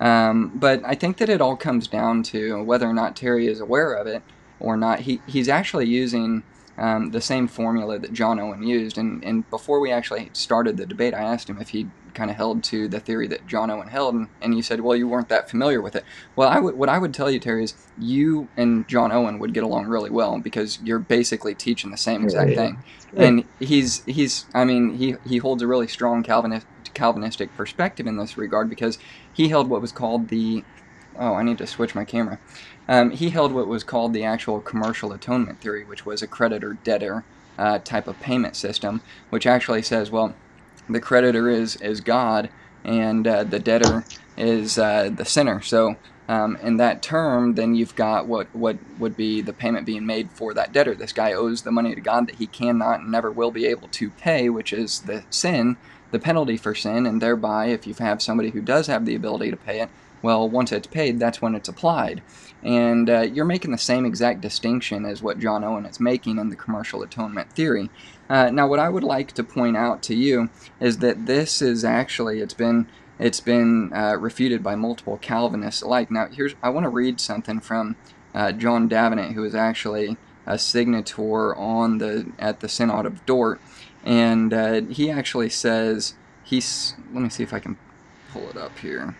Um, 0.00 0.52
but 0.54 0.82
I 0.84 0.94
think 0.94 1.18
that 1.18 1.28
it 1.28 1.42
all 1.42 1.56
comes 1.56 1.86
down 1.86 2.22
to 2.24 2.62
whether 2.62 2.88
or 2.88 2.94
not 2.94 3.16
Terry 3.16 3.46
is 3.46 3.60
aware 3.60 3.92
of 3.92 4.06
it 4.06 4.22
or 4.58 4.78
not. 4.78 5.00
He 5.00 5.20
he's 5.26 5.48
actually 5.48 5.86
using 5.86 6.42
um, 6.78 7.10
the 7.10 7.20
same 7.20 7.46
formula 7.46 7.98
that 7.98 8.12
John 8.12 8.40
Owen 8.40 8.62
used. 8.62 8.96
And, 8.96 9.22
and 9.22 9.48
before 9.50 9.80
we 9.80 9.92
actually 9.92 10.30
started 10.32 10.78
the 10.78 10.86
debate, 10.86 11.12
I 11.12 11.22
asked 11.22 11.48
him 11.48 11.60
if 11.60 11.68
he 11.68 11.88
kind 12.14 12.30
of 12.30 12.36
held 12.36 12.62
to 12.64 12.88
the 12.88 13.00
theory 13.00 13.26
that 13.28 13.46
John 13.46 13.70
Owen 13.70 13.88
held, 13.88 14.14
and, 14.14 14.28
and 14.42 14.54
you 14.54 14.62
said, 14.62 14.80
well, 14.80 14.96
you 14.96 15.08
weren't 15.08 15.28
that 15.28 15.48
familiar 15.50 15.80
with 15.80 15.96
it. 15.96 16.04
Well, 16.36 16.48
I 16.48 16.56
w- 16.56 16.76
what 16.76 16.88
I 16.88 16.98
would 16.98 17.14
tell 17.14 17.30
you, 17.30 17.38
Terry, 17.38 17.64
is 17.64 17.74
you 17.98 18.48
and 18.56 18.86
John 18.88 19.12
Owen 19.12 19.38
would 19.38 19.54
get 19.54 19.64
along 19.64 19.86
really 19.86 20.10
well 20.10 20.38
because 20.38 20.80
you're 20.82 20.98
basically 20.98 21.54
teaching 21.54 21.90
the 21.90 21.96
same 21.96 22.22
exact 22.24 22.50
thing. 22.54 22.78
And 23.16 23.44
he's 23.58 24.04
he's 24.04 24.46
I 24.54 24.64
mean 24.64 24.96
he 24.96 25.16
he 25.26 25.38
holds 25.38 25.62
a 25.62 25.66
really 25.66 25.88
strong 25.88 26.22
Calvinist 26.22 26.66
Calvinistic 26.94 27.54
perspective 27.56 28.06
in 28.06 28.16
this 28.16 28.36
regard 28.36 28.68
because 28.70 28.98
he 29.32 29.48
held 29.48 29.68
what 29.68 29.80
was 29.80 29.92
called 29.92 30.28
the 30.28 30.64
oh 31.18 31.34
I 31.34 31.42
need 31.42 31.58
to 31.58 31.66
switch 31.66 31.94
my 31.94 32.04
camera. 32.04 32.38
Um, 32.88 33.10
he 33.10 33.30
held 33.30 33.52
what 33.52 33.68
was 33.68 33.84
called 33.84 34.12
the 34.12 34.24
actual 34.24 34.60
commercial 34.60 35.12
atonement 35.12 35.60
theory, 35.60 35.84
which 35.84 36.04
was 36.06 36.22
a 36.22 36.26
creditor 36.26 36.74
debtor 36.84 37.24
uh, 37.58 37.78
type 37.78 38.08
of 38.08 38.18
payment 38.20 38.56
system, 38.56 39.02
which 39.28 39.46
actually 39.46 39.82
says, 39.82 40.10
well, 40.10 40.34
the 40.90 41.00
creditor 41.00 41.48
is 41.48 41.76
is 41.76 42.00
God 42.00 42.50
and 42.84 43.26
uh, 43.26 43.44
the 43.44 43.58
debtor 43.58 44.04
is 44.36 44.78
uh, 44.78 45.10
the 45.14 45.24
sinner. 45.24 45.60
So 45.60 45.96
um, 46.28 46.56
in 46.62 46.76
that 46.76 47.02
term, 47.02 47.54
then 47.54 47.74
you've 47.74 47.96
got 47.96 48.26
what 48.26 48.54
what 48.54 48.78
would 48.98 49.16
be 49.16 49.40
the 49.40 49.52
payment 49.52 49.86
being 49.86 50.06
made 50.06 50.30
for 50.30 50.54
that 50.54 50.72
debtor. 50.72 50.94
This 50.94 51.12
guy 51.12 51.32
owes 51.32 51.62
the 51.62 51.72
money 51.72 51.94
to 51.94 52.00
God 52.00 52.28
that 52.28 52.36
he 52.36 52.46
cannot 52.46 53.00
and 53.00 53.10
never 53.10 53.30
will 53.30 53.50
be 53.50 53.66
able 53.66 53.88
to 53.88 54.10
pay, 54.10 54.48
which 54.48 54.72
is 54.72 55.00
the 55.00 55.24
sin, 55.30 55.76
the 56.10 56.18
penalty 56.18 56.56
for 56.56 56.74
sin, 56.74 57.06
and 57.06 57.20
thereby, 57.20 57.66
if 57.66 57.86
you 57.86 57.94
have 57.94 58.22
somebody 58.22 58.50
who 58.50 58.60
does 58.60 58.86
have 58.86 59.06
the 59.06 59.14
ability 59.14 59.50
to 59.50 59.56
pay 59.56 59.80
it, 59.80 59.90
well, 60.22 60.48
once 60.48 60.72
it's 60.72 60.86
paid, 60.86 61.18
that's 61.18 61.40
when 61.40 61.54
it's 61.54 61.68
applied. 61.68 62.22
And 62.62 63.08
uh, 63.08 63.20
you're 63.20 63.44
making 63.44 63.72
the 63.72 63.78
same 63.78 64.04
exact 64.04 64.40
distinction 64.40 65.06
as 65.06 65.22
what 65.22 65.38
John 65.38 65.64
Owen 65.64 65.86
is 65.86 65.98
making 65.98 66.38
in 66.38 66.50
the 66.50 66.56
commercial 66.56 67.02
atonement 67.02 67.52
theory. 67.52 67.88
Uh, 68.28 68.50
now, 68.50 68.68
what 68.68 68.78
I 68.78 68.88
would 68.88 69.02
like 69.02 69.32
to 69.32 69.44
point 69.44 69.76
out 69.76 70.02
to 70.04 70.14
you 70.14 70.50
is 70.78 70.98
that 70.98 71.26
this 71.26 71.62
is 71.62 71.84
actually, 71.84 72.40
it's 72.40 72.54
been 72.54 72.86
it's 73.20 73.40
been 73.40 73.92
uh, 73.92 74.16
refuted 74.18 74.62
by 74.62 74.74
multiple 74.76 75.18
Calvinists 75.18 75.82
alike. 75.82 76.10
Now, 76.10 76.28
here's 76.28 76.54
I 76.62 76.70
want 76.70 76.84
to 76.84 76.90
read 76.90 77.20
something 77.20 77.60
from 77.60 77.96
uh, 78.34 78.52
John 78.52 78.88
Davenant, 78.88 79.34
who 79.34 79.44
is 79.44 79.54
actually 79.54 80.16
a 80.46 80.54
signator 80.54 81.56
on 81.56 81.98
the 81.98 82.32
at 82.38 82.60
the 82.60 82.68
Synod 82.68 83.04
of 83.04 83.24
Dort, 83.26 83.60
and 84.04 84.54
uh, 84.54 84.80
he 84.82 85.10
actually 85.10 85.50
says 85.50 86.14
he's. 86.42 86.94
Let 87.12 87.22
me 87.22 87.28
see 87.28 87.42
if 87.42 87.52
I 87.52 87.58
can 87.58 87.76
pull 88.32 88.48
it 88.48 88.56
up 88.56 88.78
here. 88.78 89.16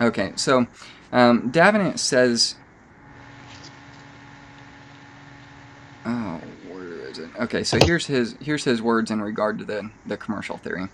Okay, 0.00 0.32
so 0.36 0.66
um, 1.12 1.50
Davenant 1.50 2.00
says. 2.00 2.54
Oh, 6.06 6.40
where 6.68 7.08
is 7.08 7.18
it? 7.18 7.28
Okay, 7.38 7.62
so 7.62 7.78
here's 7.84 8.06
his 8.06 8.36
here's 8.40 8.64
his 8.64 8.80
words 8.80 9.10
in 9.10 9.20
regard 9.20 9.58
to 9.58 9.64
the 9.64 9.90
the 10.06 10.16
commercial 10.16 10.56
theory. 10.56 10.88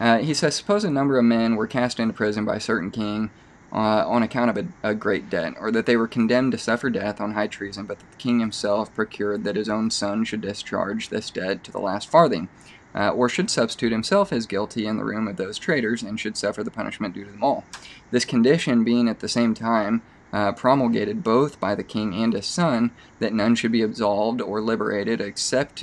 Uh, 0.00 0.18
he 0.18 0.34
says, 0.34 0.56
suppose 0.56 0.82
a 0.82 0.90
number 0.90 1.16
of 1.16 1.24
men 1.24 1.54
were 1.54 1.66
cast 1.66 2.00
into 2.00 2.12
prison 2.12 2.44
by 2.44 2.56
a 2.56 2.60
certain 2.60 2.90
king 2.90 3.30
uh, 3.72 4.04
on 4.08 4.22
account 4.22 4.50
of 4.50 4.56
a, 4.56 4.90
a, 4.90 4.94
great 4.96 5.30
debt, 5.30 5.54
or 5.60 5.70
that 5.70 5.86
they 5.86 5.96
were 5.96 6.08
condemned 6.08 6.50
to 6.50 6.58
suffer 6.58 6.90
death 6.90 7.20
on 7.20 7.34
high 7.34 7.46
treason, 7.46 7.86
but 7.86 8.00
that 8.00 8.10
the 8.10 8.16
king 8.16 8.40
himself 8.40 8.92
procured 8.94 9.44
that 9.44 9.54
his 9.54 9.68
own 9.68 9.90
son 9.90 10.24
should 10.24 10.40
discharge 10.40 11.08
this 11.08 11.30
debt 11.30 11.62
to 11.62 11.70
the 11.70 11.78
last 11.78 12.10
farthing 12.10 12.48
uh, 12.94 13.10
or 13.10 13.28
should 13.28 13.50
substitute 13.50 13.92
himself 13.92 14.32
as 14.32 14.46
guilty 14.46 14.86
in 14.86 14.96
the 14.96 15.04
room 15.04 15.28
of 15.28 15.36
those 15.36 15.58
traitors 15.58 16.02
and 16.02 16.18
should 16.20 16.36
suffer 16.36 16.62
the 16.62 16.70
punishment 16.70 17.14
due 17.14 17.24
to 17.24 17.30
them 17.30 17.42
all. 17.42 17.64
This 18.12 18.24
condition 18.24 18.84
being 18.84 19.08
at 19.08 19.18
the 19.18 19.28
same 19.28 19.54
time 19.54 20.02
uh, 20.32 20.52
promulgated 20.52 21.24
both 21.24 21.58
by 21.58 21.74
the 21.74 21.82
king 21.82 22.14
and 22.14 22.32
his 22.32 22.46
son, 22.46 22.90
that 23.18 23.32
none 23.32 23.54
should 23.54 23.72
be 23.72 23.82
absolved 23.82 24.40
or 24.40 24.60
liberated 24.60 25.20
except 25.20 25.82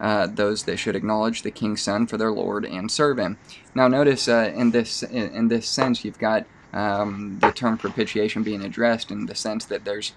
uh, 0.00 0.26
those 0.26 0.64
that 0.64 0.76
should 0.76 0.94
acknowledge 0.94 1.42
the 1.42 1.50
king's 1.50 1.82
son 1.82 2.06
for 2.06 2.16
their 2.16 2.30
lord 2.30 2.64
and 2.64 2.90
serve 2.90 3.18
him. 3.18 3.38
Now, 3.74 3.88
notice 3.88 4.28
uh, 4.28 4.52
in 4.54 4.72
this 4.72 5.02
in, 5.02 5.30
in, 5.30 5.48
this 5.48 5.68
sense, 5.68 6.04
you've 6.04 6.18
got 6.18 6.46
um, 6.72 7.38
the 7.40 7.50
term 7.50 7.78
propitiation 7.78 8.42
being 8.42 8.64
addressed 8.64 9.10
in 9.10 9.26
the 9.26 9.34
sense 9.34 9.64
that 9.66 9.84
there's 9.84 10.12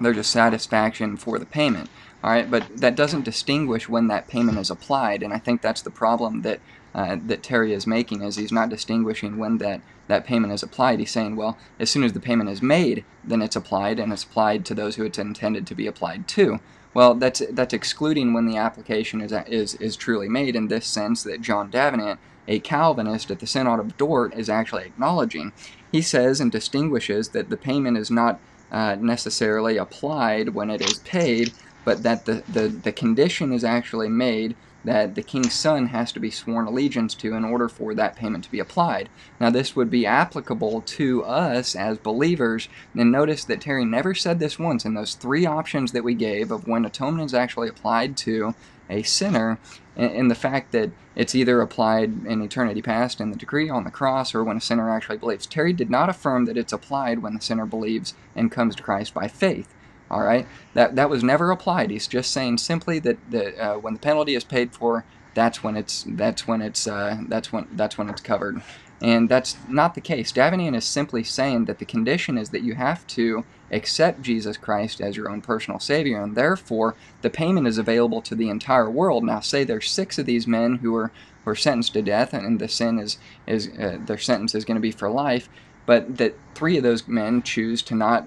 there's 0.00 0.18
a 0.18 0.24
satisfaction 0.24 1.16
for 1.16 1.38
the 1.38 1.46
payment. 1.46 1.88
All 2.22 2.30
right, 2.30 2.50
but 2.50 2.76
that 2.76 2.96
doesn't 2.96 3.24
distinguish 3.24 3.88
when 3.88 4.08
that 4.08 4.28
payment 4.28 4.58
is 4.58 4.70
applied, 4.70 5.22
and 5.22 5.32
I 5.32 5.38
think 5.38 5.62
that's 5.62 5.82
the 5.82 5.90
problem 5.90 6.42
that 6.42 6.60
uh, 6.94 7.16
that 7.26 7.42
Terry 7.42 7.72
is 7.72 7.86
making 7.86 8.22
is 8.22 8.36
he's 8.36 8.52
not 8.52 8.68
distinguishing 8.68 9.38
when 9.38 9.58
that 9.58 9.80
that 10.08 10.26
payment 10.26 10.52
is 10.52 10.62
applied. 10.62 10.98
He's 10.98 11.10
saying, 11.10 11.36
well, 11.36 11.58
as 11.78 11.90
soon 11.90 12.04
as 12.04 12.12
the 12.12 12.20
payment 12.20 12.50
is 12.50 12.62
made, 12.62 13.04
then 13.24 13.42
it's 13.42 13.56
applied, 13.56 13.98
and 13.98 14.12
it's 14.12 14.24
applied 14.24 14.64
to 14.66 14.74
those 14.74 14.96
who 14.96 15.04
it's 15.04 15.18
intended 15.18 15.66
to 15.66 15.74
be 15.74 15.86
applied 15.86 16.28
to. 16.28 16.60
Well, 16.94 17.14
that's 17.14 17.42
that's 17.50 17.74
excluding 17.74 18.32
when 18.32 18.46
the 18.46 18.56
application 18.56 19.20
is 19.20 19.32
is 19.46 19.74
is 19.74 19.96
truly 19.96 20.28
made 20.28 20.56
in 20.56 20.68
this 20.68 20.86
sense 20.86 21.22
that 21.24 21.42
John 21.42 21.70
Davenant, 21.70 22.18
a 22.48 22.58
Calvinist 22.60 23.30
at 23.30 23.40
the 23.40 23.46
Synod 23.46 23.80
of 23.80 23.96
Dort, 23.98 24.34
is 24.34 24.48
actually 24.48 24.84
acknowledging. 24.84 25.52
He 25.92 26.00
says 26.00 26.40
and 26.40 26.50
distinguishes 26.50 27.30
that 27.30 27.50
the 27.50 27.56
payment 27.56 27.98
is 27.98 28.10
not 28.10 28.40
uh, 28.72 28.96
necessarily 28.98 29.76
applied 29.76 30.50
when 30.50 30.70
it 30.70 30.80
is 30.80 30.98
paid, 31.00 31.52
but 31.84 32.02
that 32.02 32.24
the, 32.24 32.42
the, 32.48 32.68
the 32.68 32.92
condition 32.92 33.52
is 33.52 33.62
actually 33.62 34.08
made 34.08 34.56
that 34.86 35.16
the 35.16 35.22
king's 35.22 35.52
son 35.52 35.88
has 35.88 36.12
to 36.12 36.20
be 36.20 36.30
sworn 36.30 36.66
allegiance 36.66 37.14
to 37.16 37.34
in 37.34 37.44
order 37.44 37.68
for 37.68 37.92
that 37.94 38.16
payment 38.16 38.44
to 38.44 38.50
be 38.50 38.60
applied. 38.60 39.08
Now, 39.40 39.50
this 39.50 39.76
would 39.76 39.90
be 39.90 40.06
applicable 40.06 40.80
to 40.82 41.24
us 41.24 41.74
as 41.74 41.98
believers. 41.98 42.68
And 42.96 43.10
notice 43.12 43.44
that 43.44 43.60
Terry 43.60 43.84
never 43.84 44.14
said 44.14 44.38
this 44.38 44.58
once 44.58 44.84
in 44.84 44.94
those 44.94 45.14
three 45.14 45.44
options 45.44 45.92
that 45.92 46.04
we 46.04 46.14
gave 46.14 46.50
of 46.50 46.68
when 46.68 46.84
atonement 46.84 47.30
is 47.30 47.34
actually 47.34 47.68
applied 47.68 48.16
to 48.18 48.54
a 48.88 49.02
sinner, 49.02 49.58
and 49.96 50.30
the 50.30 50.36
fact 50.36 50.70
that 50.70 50.90
it's 51.16 51.34
either 51.34 51.60
applied 51.60 52.24
in 52.26 52.40
eternity 52.40 52.80
past 52.80 53.20
in 53.20 53.30
the 53.30 53.36
decree 53.36 53.68
on 53.68 53.82
the 53.82 53.90
cross 53.90 54.34
or 54.34 54.44
when 54.44 54.58
a 54.58 54.60
sinner 54.60 54.88
actually 54.90 55.16
believes. 55.16 55.46
Terry 55.46 55.72
did 55.72 55.90
not 55.90 56.08
affirm 56.08 56.44
that 56.44 56.56
it's 56.56 56.72
applied 56.72 57.18
when 57.18 57.34
the 57.34 57.40
sinner 57.40 57.66
believes 57.66 58.14
and 58.36 58.52
comes 58.52 58.76
to 58.76 58.82
Christ 58.82 59.12
by 59.12 59.26
faith. 59.26 59.74
All 60.10 60.22
right, 60.22 60.46
that 60.74 60.94
that 60.96 61.10
was 61.10 61.24
never 61.24 61.50
applied. 61.50 61.90
He's 61.90 62.06
just 62.06 62.30
saying 62.30 62.58
simply 62.58 62.98
that 63.00 63.18
that 63.30 63.58
uh, 63.58 63.74
when 63.78 63.94
the 63.94 64.00
penalty 64.00 64.34
is 64.34 64.44
paid 64.44 64.72
for, 64.72 65.04
that's 65.34 65.64
when 65.64 65.76
it's 65.76 66.04
that's 66.06 66.46
when 66.46 66.62
it's 66.62 66.86
uh, 66.86 67.18
that's 67.28 67.52
when 67.52 67.66
that's 67.72 67.98
when 67.98 68.08
it's 68.08 68.20
covered, 68.20 68.62
and 69.02 69.28
that's 69.28 69.56
not 69.68 69.94
the 69.94 70.00
case. 70.00 70.30
Davenant 70.30 70.76
is 70.76 70.84
simply 70.84 71.24
saying 71.24 71.64
that 71.64 71.80
the 71.80 71.84
condition 71.84 72.38
is 72.38 72.50
that 72.50 72.62
you 72.62 72.74
have 72.74 73.04
to 73.08 73.44
accept 73.72 74.22
Jesus 74.22 74.56
Christ 74.56 75.00
as 75.00 75.16
your 75.16 75.28
own 75.28 75.42
personal 75.42 75.80
Savior, 75.80 76.22
and 76.22 76.36
therefore 76.36 76.94
the 77.22 77.30
payment 77.30 77.66
is 77.66 77.78
available 77.78 78.22
to 78.22 78.36
the 78.36 78.48
entire 78.48 78.88
world. 78.88 79.24
Now, 79.24 79.40
say 79.40 79.64
there's 79.64 79.90
six 79.90 80.18
of 80.18 80.26
these 80.26 80.46
men 80.46 80.76
who 80.76 80.94
are 80.94 81.10
who 81.44 81.50
are 81.50 81.56
sentenced 81.56 81.94
to 81.94 82.02
death, 82.02 82.32
and 82.32 82.60
the 82.60 82.68
sin 82.68 82.98
is 82.98 83.18
is 83.46 83.68
uh, 83.78 83.98
their 84.06 84.18
sentence 84.18 84.54
is 84.54 84.64
going 84.64 84.76
to 84.76 84.80
be 84.80 84.92
for 84.92 85.10
life, 85.10 85.48
but 85.84 86.16
that 86.18 86.34
three 86.54 86.76
of 86.76 86.82
those 86.82 87.08
men 87.08 87.42
choose 87.42 87.82
to 87.82 87.94
not 87.94 88.26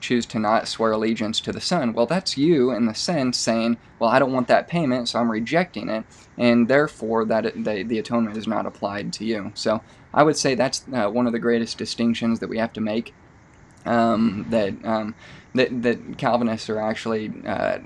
choose 0.00 0.26
to 0.26 0.38
not 0.38 0.68
swear 0.68 0.92
allegiance 0.92 1.40
to 1.40 1.52
the 1.52 1.60
Son. 1.60 1.92
Well, 1.92 2.06
that's 2.06 2.36
you 2.36 2.70
in 2.70 2.86
the 2.86 2.94
sense 2.94 3.38
saying, 3.38 3.78
well, 3.98 4.10
I 4.10 4.18
don't 4.18 4.32
want 4.32 4.48
that 4.48 4.68
payment, 4.68 5.08
so 5.08 5.18
I'm 5.18 5.30
rejecting 5.30 5.88
it, 5.88 6.04
and 6.36 6.68
therefore 6.68 7.24
that 7.26 7.46
it, 7.46 7.64
the, 7.64 7.82
the 7.82 7.98
atonement 7.98 8.36
is 8.36 8.46
not 8.46 8.66
applied 8.66 9.12
to 9.14 9.24
you. 9.24 9.52
So 9.54 9.82
I 10.12 10.22
would 10.22 10.36
say 10.36 10.54
that's 10.54 10.84
uh, 10.92 11.08
one 11.08 11.26
of 11.26 11.32
the 11.32 11.38
greatest 11.38 11.78
distinctions 11.78 12.40
that 12.40 12.48
we 12.48 12.58
have 12.58 12.72
to 12.74 12.80
make 12.80 13.14
um, 13.84 14.46
that, 14.50 14.74
um, 14.84 15.14
that 15.54 15.82
that 15.82 16.18
Calvinists 16.18 16.68
are 16.68 16.80
actually 16.80 17.32
uh, 17.46 17.78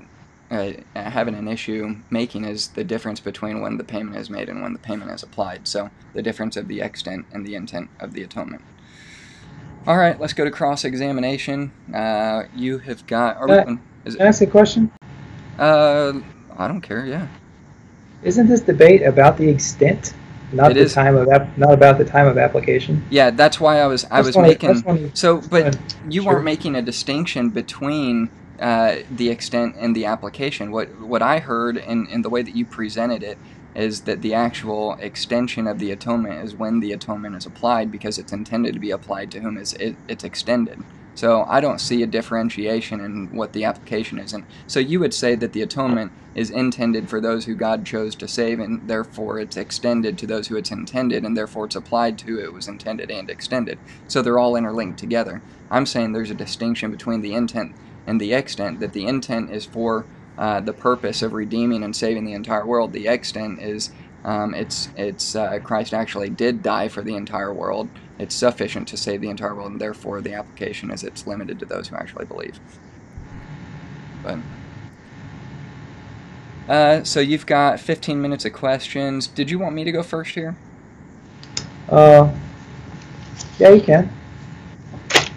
uh, 0.51 0.73
having 0.95 1.35
an 1.35 1.47
issue 1.47 1.97
making 2.11 2.45
is 2.45 2.69
the 2.69 2.85
difference 2.85 3.21
between 3.21 3.61
when 3.61 3.77
the 3.77 3.85
payment 3.85 4.17
is 4.17 4.31
made 4.31 4.49
and 4.49 4.63
when 4.63 4.73
the 4.73 4.79
payment 4.79 5.11
is 5.11 5.23
applied. 5.23 5.69
So 5.69 5.91
the 6.13 6.23
difference 6.23 6.57
of 6.57 6.69
the 6.69 6.81
extent 6.81 7.27
and 7.33 7.47
the 7.47 7.55
intent 7.55 7.91
of 8.01 8.15
the 8.15 8.23
atonement. 8.23 8.63
All 9.87 9.97
right, 9.97 10.19
let's 10.21 10.33
go 10.35 10.45
to 10.45 10.51
cross 10.51 10.85
examination. 10.85 11.73
Uh, 11.95 12.45
you 12.55 12.79
have 12.79 13.07
got. 13.07 13.37
Are 13.39 13.49
we, 13.49 13.79
is 14.05 14.17
Can 14.17 14.27
I 14.27 14.29
ask 14.29 14.43
a 14.43 14.47
question? 14.47 14.91
uh, 15.59 16.13
I 16.57 16.69
don't 16.69 16.81
care. 16.81 17.07
Yeah. 17.07 17.29
Isn't 18.23 18.49
this 18.49 18.61
debate 18.61 19.03
about 19.03 19.39
the 19.39 19.49
extent, 19.49 20.13
not 20.53 20.73
It 20.73 20.75
the 20.75 20.81
is. 20.81 20.93
time 20.93 21.17
of 21.17 21.29
ap- 21.29 21.57
not 21.57 21.73
about 21.73 21.97
the 21.97 22.05
time 22.05 22.27
of 22.27 22.37
application? 22.37 23.03
Yeah, 23.11 23.31
that's 23.31 23.59
why 23.59 23.81
I 23.81 23.87
was 23.87 24.05
I 24.05 24.17
That's 24.17 24.27
was 24.29 24.37
why- 24.37 24.49
making 24.49 25.11
so, 25.15 25.41
but 25.41 25.79
you 26.09 26.23
Sure. 26.23 26.35
weren't 26.35 26.45
making 26.45 26.77
a 26.77 26.83
distinction 26.83 27.49
between 27.49 28.29
uh, 28.61 28.97
the 29.11 29.31
extent 29.31 29.77
and 29.79 29.97
the 29.97 30.05
application. 30.05 30.71
What 30.71 31.01
what 31.01 31.23
I 31.23 31.39
heard 31.39 31.79
in, 31.79 32.07
in 32.09 32.21
the 32.21 32.29
way 32.29 32.43
that 32.43 32.55
you 32.55 32.67
presented 32.67 33.23
it 33.23 33.39
is 33.75 34.03
that 34.03 34.23
the 34.23 34.35
actual 34.35 34.95
extension 35.01 35.67
of 35.67 35.79
the 35.79 35.91
atonement 35.91 36.45
is 36.45 36.55
when 36.55 36.81
the 36.81 36.93
atonement 36.93 37.37
is 37.37 37.47
applied 37.47 37.91
because 37.91 38.19
it's 38.19 38.33
intended 38.33 38.75
to 38.75 38.81
be 38.81 38.91
applied 38.91 39.31
to 39.31 39.41
whom 39.41 39.57
is 39.57 39.75
it, 39.75 39.97
it's 40.09 40.25
extended. 40.25 40.83
So 41.15 41.45
I 41.49 41.61
don't 41.61 41.81
see 41.81 42.03
a 42.03 42.07
differentiation 42.07 43.01
in 43.01 43.35
what 43.37 43.53
the 43.53 43.65
application 43.65 44.19
is. 44.19 44.33
And 44.33 44.45
so 44.67 44.81
you 44.81 45.01
would 45.01 45.13
say 45.13 45.35
that 45.35 45.53
the 45.53 45.63
atonement 45.63 46.13
is 46.35 46.51
intended 46.51 47.11
for 47.11 47.21
those 47.21 47.45
who 47.45 47.55
God 47.55 47.85
chose 47.85 48.15
to 48.17 48.29
save, 48.29 48.61
and 48.61 48.89
therefore 48.89 49.39
it's 49.39 49.57
extended 49.57 50.17
to 50.19 50.27
those 50.27 50.49
who 50.49 50.57
it's 50.57 50.71
intended, 50.71 51.25
and 51.25 51.37
therefore 51.37 51.67
it's 51.67 51.77
applied 51.77 52.17
to 52.19 52.41
it 52.41 52.53
was 52.53 52.69
intended 52.69 53.11
and 53.11 53.29
extended. 53.29 53.79
So 54.09 54.23
they're 54.23 54.39
all 54.39 54.57
interlinked 54.57 54.99
together. 54.99 55.43
I'm 55.71 55.85
saying 55.85 56.13
there's 56.13 56.31
a 56.31 56.35
distinction 56.35 56.91
between 56.91 57.21
the 57.21 57.35
intent 57.35 57.75
and 58.07 58.21
the 58.21 58.33
extent, 58.33 58.81
that 58.81 58.93
the 58.93 59.07
intent 59.07 59.51
is 59.51 59.67
for 59.67 60.07
uh, 60.41 60.59
the 60.59 60.73
purpose 60.73 61.21
of 61.21 61.35
redeeming 61.35 61.85
and 61.85 61.95
saving 61.95 62.25
the 62.25 62.33
entire 62.33 62.65
world. 62.65 62.95
The 62.95 63.07
extent 63.09 63.61
is 63.61 63.91
um, 64.25 64.55
it's 64.55 64.89
it's 64.97 65.37
uh, 65.37 65.59
Christ 65.63 65.93
actually 65.93 66.31
did 66.31 66.63
die 66.63 66.89
for 66.89 67.03
the 67.03 67.15
entire 67.15 67.53
world. 67.53 67.91
It's 68.19 68.35
sufficient 68.35 68.89
to 68.89 68.97
save 68.97 69.21
the 69.21 69.29
entire 69.29 69.55
world, 69.55 69.73
and 69.73 69.81
therefore 69.81 70.23
the 70.23 70.33
application 70.33 70.91
is 70.91 71.05
it's 71.05 71.27
limited 71.27 71.59
to 71.59 71.67
those 71.67 71.89
who 71.89 71.97
actually 71.97 72.25
believe. 72.25 72.59
But 74.23 74.39
uh, 76.69 77.05
so 77.05 77.21
you've 77.21 77.47
got 77.47 77.79
15 77.79 78.21
minutes 78.21 78.47
of 78.47 78.55
questions. 78.55 79.27
Did 79.27 79.51
you 79.51 79.59
want 79.59 79.75
me 79.75 79.85
to 79.85 79.93
go 79.93 80.03
first 80.03 80.35
here? 80.35 80.57
Uh, 81.91 82.33
yeah, 83.59 83.71
you 83.71 83.83
can. 83.83 84.11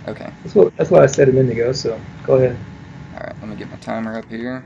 Okay. 0.08 0.32
That's 0.44 0.56
what 0.56 0.78
that's 0.78 0.90
what 0.90 1.02
I 1.02 1.08
said 1.08 1.28
a 1.28 1.34
minute 1.34 1.52
ago. 1.52 1.74
So 1.74 2.00
go 2.26 2.36
ahead. 2.36 2.58
All 3.14 3.20
right. 3.20 3.36
Let 3.42 3.50
me 3.50 3.56
get 3.58 3.70
my 3.70 3.78
timer 3.78 4.18
up 4.18 4.30
here. 4.30 4.66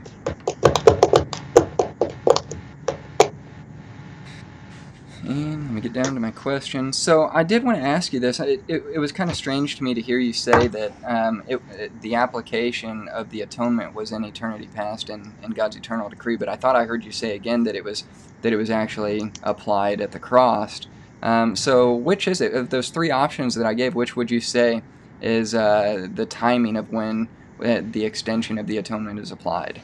And 5.22 5.64
let 5.64 5.72
me 5.72 5.80
get 5.82 5.92
down 5.92 6.14
to 6.14 6.20
my 6.20 6.30
question. 6.30 6.92
So 6.94 7.28
I 7.32 7.44
did 7.44 7.64
want 7.64 7.78
to 7.78 7.84
ask 7.84 8.12
you 8.12 8.20
this. 8.20 8.40
It, 8.40 8.64
it, 8.68 8.82
it 8.94 8.98
was 9.00 9.12
kind 9.12 9.30
of 9.30 9.36
strange 9.36 9.76
to 9.76 9.84
me 9.84 9.94
to 9.94 10.02
hear 10.02 10.18
you 10.18 10.32
say 10.32 10.68
that 10.68 10.96
um, 11.04 11.42
it, 11.46 11.62
it- 11.70 12.00
the 12.00 12.14
application 12.16 13.08
of 13.12 13.30
the 13.30 13.42
atonement 13.42 13.94
was 13.94 14.12
in 14.12 14.24
eternity 14.24 14.68
past 14.68 15.10
and, 15.10 15.36
God's 15.54 15.76
eternal 15.76 16.08
decree. 16.08 16.36
But 16.36 16.48
I 16.48 16.56
thought 16.56 16.76
I 16.76 16.84
heard 16.86 17.04
you 17.04 17.12
say 17.12 17.34
again 17.36 17.64
that 17.64 17.76
it 17.76 17.84
was 17.84 18.04
that 18.42 18.52
it 18.54 18.56
was 18.56 18.70
actually 18.70 19.34
applied 19.42 20.00
at 20.00 20.12
the 20.12 20.20
cross. 20.20 20.80
Um, 21.22 21.56
so 21.56 21.94
which 21.94 22.28
is 22.28 22.40
it 22.40 22.54
of 22.54 22.70
those 22.70 22.90
three 22.90 23.10
options 23.10 23.56
that 23.56 23.66
I 23.66 23.74
gave? 23.74 23.94
Which 23.94 24.16
would 24.16 24.30
you 24.30 24.40
say 24.40 24.84
is 25.20 25.54
uh, 25.54 26.08
the 26.12 26.26
timing 26.26 26.76
of 26.76 26.90
when 26.90 27.28
the 27.58 28.04
extension 28.04 28.58
of 28.58 28.66
the 28.66 28.78
atonement 28.78 29.18
is 29.18 29.32
applied? 29.32 29.80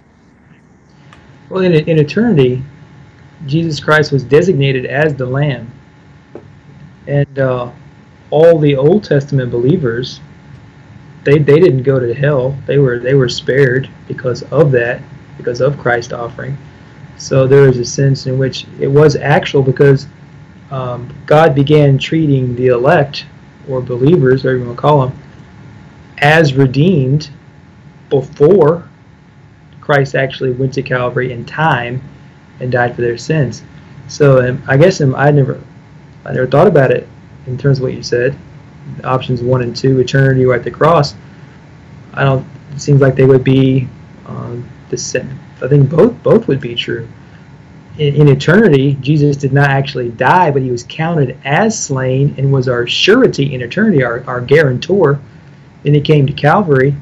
Well, 1.49 1.63
in, 1.63 1.75
in 1.75 1.99
eternity, 1.99 2.63
Jesus 3.47 3.81
Christ 3.81 4.13
was 4.13 4.25
designated 4.25 4.87
as 4.87 5.15
the 5.15 5.27
Lamb, 5.27 5.71
and 7.07 7.39
uh, 7.39 7.71
all 8.31 8.59
the 8.59 8.77
Old 8.77 9.05
Testament 9.05 9.51
believers, 9.51 10.21
they 11.25 11.39
they 11.39 11.61
didn't 11.61 11.83
go 11.83 11.99
to 11.99 12.15
hell. 12.15 12.57
They 12.67 12.79
were 12.79 12.99
they 12.99 13.15
were 13.15 13.29
spared 13.29 13.91
because 14.09 14.43
of 14.45 14.71
that, 14.73 15.03
because 15.37 15.61
of 15.61 15.79
Christ's 15.79 16.13
offering. 16.13 16.57
So 17.17 17.47
there 17.47 17.69
is 17.69 17.79
a 17.79 17.85
sense 17.85 18.27
in 18.27 18.39
which 18.39 18.67
it 18.81 18.89
was 18.89 19.17
actual 19.17 19.63
because 19.63 20.07
um, 20.71 21.15
God 21.27 21.55
began 21.55 21.99
treating 21.99 22.57
the 22.57 22.69
elect 22.69 23.27
or 23.69 23.81
believers, 23.81 24.45
whatever 24.45 24.59
you 24.59 24.67
want 24.67 24.77
to 24.77 24.81
call 24.81 25.07
them, 25.07 25.19
as 26.19 26.55
redeemed 26.55 27.31
before 28.21 28.89
Christ 29.81 30.15
actually 30.15 30.53
went 30.53 30.73
to 30.75 30.83
Calvary 30.83 31.33
in 31.33 31.45
time 31.45 32.03
and 32.61 32.71
died 32.71 32.95
for 32.95 33.03
their 33.03 33.19
sins. 33.19 33.63
So 34.09 34.47
um, 34.47 34.63
I 34.67 34.77
guess 34.77 35.01
um, 35.01 35.15
I 35.15 35.31
never, 35.31 35.63
I 36.25 36.33
never 36.33 36.47
thought 36.47 36.67
about 36.67 36.91
it 36.91 37.09
in 37.47 37.59
terms 37.59 37.79
of 37.79 37.85
what 37.85 37.95
you 37.95 38.03
said. 38.03 38.37
Options 39.03 39.43
one 39.43 39.63
and 39.63 39.75
two, 39.75 39.99
eternity 40.01 40.45
or 40.45 40.55
at 40.55 40.63
the 40.63 40.71
cross. 40.71 41.15
I 42.13 42.25
don't. 42.25 42.47
It 42.73 42.81
seems 42.81 43.01
like 43.01 43.15
they 43.15 43.25
would 43.25 43.45
be 43.45 43.89
um, 44.27 44.69
the 44.91 44.97
same. 44.97 45.39
I 45.63 45.69
think 45.69 45.89
both 45.89 46.23
both 46.23 46.49
would 46.49 46.61
be 46.61 46.75
true. 46.75 47.09
In, 47.99 48.15
in 48.15 48.29
eternity, 48.29 48.99
Jesus 49.01 49.37
did 49.37 49.53
not 49.53 49.71
actually 49.71 50.11
die, 50.11 50.51
but 50.51 50.63
he 50.63 50.71
was 50.71 50.85
counted 50.89 51.39
as 51.45 51.83
slain 51.83 52.35
and 52.37 52.53
was 52.53 52.69
our 52.69 52.87
surety 52.87 53.55
in 53.55 53.63
eternity, 53.63 54.03
our, 54.03 54.23
our 54.27 54.41
guarantor. 54.41 55.19
Then 55.83 55.95
he 55.95 56.01
came 56.01 56.27
to 56.27 56.33
Calvary 56.33 56.95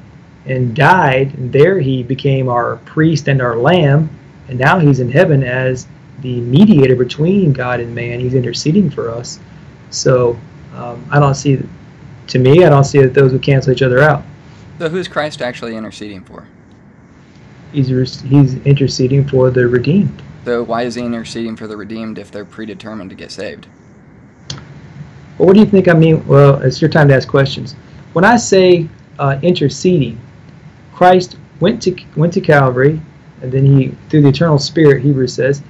and 0.47 0.75
died, 0.75 1.35
and 1.35 1.53
there 1.53 1.79
he 1.79 2.03
became 2.03 2.49
our 2.49 2.77
priest 2.79 3.29
and 3.29 3.41
our 3.41 3.57
lamb, 3.57 4.11
and 4.49 4.59
now 4.59 4.79
he's 4.79 5.01
in 5.01 5.11
heaven 5.11 5.43
as 5.43 5.87
the 6.21 6.41
mediator 6.41 6.97
between 6.97 7.53
God 7.53 7.81
and 7.81 7.95
man. 7.95 8.21
He's 8.21 8.35
interceding 8.35 8.91
for 8.91 9.11
us. 9.11 9.39
So 9.91 10.39
um, 10.75 11.07
I 11.11 11.19
don't 11.19 11.35
see, 11.35 11.61
to 12.29 12.39
me, 12.39 12.65
I 12.65 12.71
don't 12.71 12.85
see 12.85 13.01
that 13.01 13.15
those 13.15 13.33
would 13.33 13.43
cancel 13.43 13.73
each 13.73 13.83
other 13.83 14.01
out. 14.01 14.25
So 14.79 14.89
who 14.89 14.97
is 14.97 15.09
Christ 15.09 15.43
actually 15.43 15.77
interceding 15.77 16.23
for? 16.23 16.47
He's 17.73 17.89
he's 18.21 18.55
interceding 18.67 19.27
for 19.27 19.51
the 19.51 19.67
redeemed. 19.67 20.23
So 20.45 20.63
why 20.63 20.83
is 20.83 20.97
he 20.97 21.03
interceding 21.03 21.57
for 21.57 21.67
the 21.67 21.77
redeemed 21.77 22.19
if 22.19 22.31
they're 22.31 22.45
predetermined 22.45 23.11
to 23.11 23.17
get 23.17 23.31
saved? 23.31 23.67
Well, 25.39 25.47
what 25.47 25.55
do 25.55 25.61
you 25.61 25.67
think 25.67 25.89
I 25.89 25.95
mean? 25.95 26.27
Well, 26.27 26.61
it's 26.63 26.81
your 26.81 26.91
time 26.91 27.09
to 27.09 27.15
ask 27.15 27.29
questions. 27.29 27.75
When 28.13 28.25
I 28.25 28.37
say 28.37 28.89
uh, 29.19 29.39
interceding, 29.43 30.21
Christ 31.03 31.37
went 31.59 31.83
to 31.83 31.97
went 32.15 32.33
to 32.35 32.41
Calvary, 32.41 33.01
and 33.41 33.51
then 33.51 33.67
he, 33.67 33.89
through 34.09 34.23
the 34.23 34.29
eternal 34.29 34.61
Spirit, 34.61 35.03
Hebrews 35.03 35.35
says, 35.35 35.61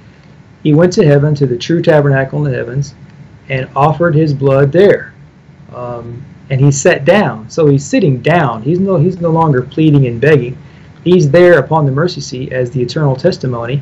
he 0.61 0.75
went 0.75 0.93
to 0.93 1.07
heaven 1.07 1.33
to 1.33 1.47
the 1.47 1.57
true 1.57 1.81
tabernacle 1.81 2.45
in 2.45 2.51
the 2.51 2.55
heavens, 2.55 2.93
and 3.49 3.67
offered 3.75 4.13
his 4.13 4.31
blood 4.31 4.71
there. 4.71 5.15
Um, 5.73 6.23
and 6.51 6.61
he 6.61 6.71
sat 6.71 7.03
down. 7.03 7.49
So 7.49 7.65
he's 7.65 7.83
sitting 7.83 8.21
down. 8.21 8.61
He's 8.61 8.77
no 8.77 8.97
he's 8.97 9.19
no 9.19 9.31
longer 9.31 9.63
pleading 9.63 10.05
and 10.05 10.21
begging. 10.21 10.55
He's 11.03 11.31
there 11.31 11.57
upon 11.57 11.87
the 11.87 11.91
mercy 11.91 12.21
seat 12.21 12.53
as 12.53 12.69
the 12.69 12.83
eternal 12.83 13.15
testimony 13.15 13.81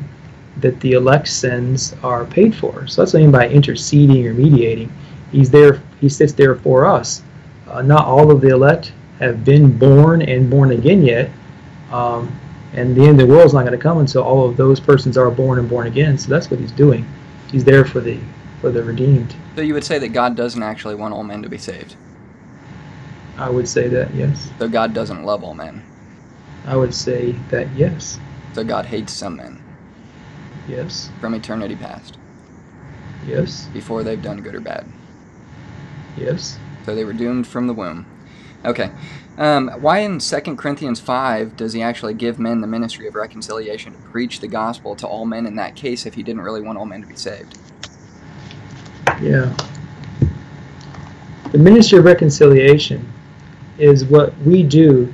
that 0.62 0.80
the 0.80 0.92
elect 0.92 1.28
sins 1.28 1.94
are 2.02 2.24
paid 2.24 2.54
for. 2.54 2.86
So 2.86 3.02
that's 3.02 3.12
what 3.12 3.20
I 3.20 3.22
mean 3.24 3.30
by 3.30 3.50
interceding 3.50 4.26
or 4.26 4.32
mediating. 4.32 4.90
He's 5.30 5.50
there. 5.50 5.82
He 6.00 6.08
sits 6.08 6.32
there 6.32 6.56
for 6.56 6.86
us. 6.86 7.22
Uh, 7.68 7.82
not 7.82 8.06
all 8.06 8.30
of 8.30 8.40
the 8.40 8.48
elect 8.48 8.94
have 9.18 9.44
been 9.44 9.76
born 9.78 10.22
and 10.22 10.48
born 10.48 10.72
again 10.72 11.04
yet, 11.04 11.30
um, 11.92 12.32
and 12.74 12.96
the 12.96 13.02
end 13.02 13.20
of 13.20 13.28
the 13.28 13.32
world 13.32 13.46
is 13.46 13.54
not 13.54 13.60
going 13.66 13.72
to 13.72 13.82
come 13.82 13.98
until 13.98 14.22
all 14.22 14.48
of 14.48 14.56
those 14.56 14.80
persons 14.80 15.16
are 15.18 15.30
born 15.30 15.58
and 15.58 15.68
born 15.68 15.86
again. 15.86 16.16
So 16.18 16.30
that's 16.30 16.50
what 16.50 16.58
he's 16.58 16.72
doing. 16.72 17.06
He's 17.50 17.64
there 17.64 17.84
for 17.84 18.00
the 18.00 18.18
for 18.60 18.70
the 18.70 18.82
redeemed. 18.82 19.34
So 19.56 19.62
you 19.62 19.74
would 19.74 19.84
say 19.84 19.98
that 19.98 20.08
God 20.08 20.36
doesn't 20.36 20.62
actually 20.62 20.94
want 20.94 21.12
all 21.12 21.24
men 21.24 21.42
to 21.42 21.48
be 21.48 21.58
saved. 21.58 21.96
I 23.36 23.50
would 23.50 23.68
say 23.68 23.88
that 23.88 24.14
yes. 24.14 24.50
So 24.58 24.68
God 24.68 24.94
doesn't 24.94 25.24
love 25.24 25.42
all 25.42 25.54
men. 25.54 25.82
I 26.66 26.76
would 26.76 26.94
say 26.94 27.32
that 27.50 27.68
yes, 27.76 28.20
So 28.54 28.62
God 28.62 28.86
hates 28.86 29.12
some 29.12 29.36
men 29.36 29.60
yes, 30.68 31.10
from 31.20 31.34
eternity 31.34 31.74
past 31.74 32.16
yes, 33.26 33.66
before 33.72 34.04
they've 34.04 34.22
done 34.22 34.40
good 34.40 34.54
or 34.54 34.60
bad. 34.60 34.86
yes. 36.16 36.56
So 36.86 36.94
they 36.94 37.04
were 37.04 37.12
doomed 37.12 37.46
from 37.46 37.66
the 37.66 37.72
womb. 37.74 38.06
Okay. 38.64 38.90
Um, 39.42 39.70
why 39.80 39.98
in 39.98 40.20
2 40.20 40.40
Corinthians 40.54 41.00
5 41.00 41.56
does 41.56 41.72
he 41.72 41.82
actually 41.82 42.14
give 42.14 42.38
men 42.38 42.60
the 42.60 42.68
ministry 42.68 43.08
of 43.08 43.16
reconciliation 43.16 43.92
to 43.92 43.98
preach 43.98 44.38
the 44.38 44.46
gospel 44.46 44.94
to 44.94 45.04
all 45.04 45.24
men 45.26 45.46
in 45.46 45.56
that 45.56 45.74
case 45.74 46.06
if 46.06 46.14
he 46.14 46.22
didn't 46.22 46.42
really 46.42 46.60
want 46.60 46.78
all 46.78 46.86
men 46.86 47.00
to 47.00 47.08
be 47.08 47.16
saved? 47.16 47.58
Yeah. 49.20 49.52
The 51.50 51.58
ministry 51.58 51.98
of 51.98 52.04
reconciliation 52.04 53.12
is 53.78 54.04
what 54.04 54.38
we 54.42 54.62
do 54.62 55.12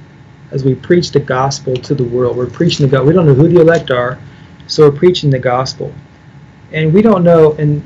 as 0.50 0.62
we 0.62 0.74
preach 0.74 1.10
the 1.10 1.20
gospel 1.20 1.74
to 1.76 1.94
the 1.94 2.04
world. 2.04 2.36
We're 2.36 2.50
preaching 2.50 2.84
the 2.84 2.90
gospel. 2.90 3.06
We 3.06 3.14
don't 3.14 3.24
know 3.24 3.32
who 3.32 3.48
the 3.48 3.62
elect 3.62 3.90
are, 3.90 4.18
so 4.66 4.90
we're 4.90 4.98
preaching 4.98 5.30
the 5.30 5.38
gospel. 5.38 5.90
And 6.70 6.92
we 6.92 7.00
don't 7.00 7.24
know, 7.24 7.54
and 7.54 7.82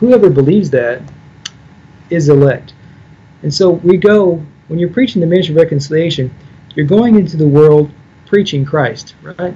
whoever 0.00 0.30
believes 0.30 0.70
that 0.70 1.02
is 2.08 2.30
elect. 2.30 2.72
And 3.42 3.52
so 3.52 3.68
we 3.68 3.98
go, 3.98 4.42
when 4.72 4.78
you're 4.78 4.88
preaching 4.88 5.20
the 5.20 5.26
ministry 5.26 5.54
of 5.54 5.60
reconciliation, 5.60 6.34
you're 6.74 6.86
going 6.86 7.16
into 7.16 7.36
the 7.36 7.46
world 7.46 7.90
preaching 8.24 8.64
Christ, 8.64 9.14
right? 9.20 9.54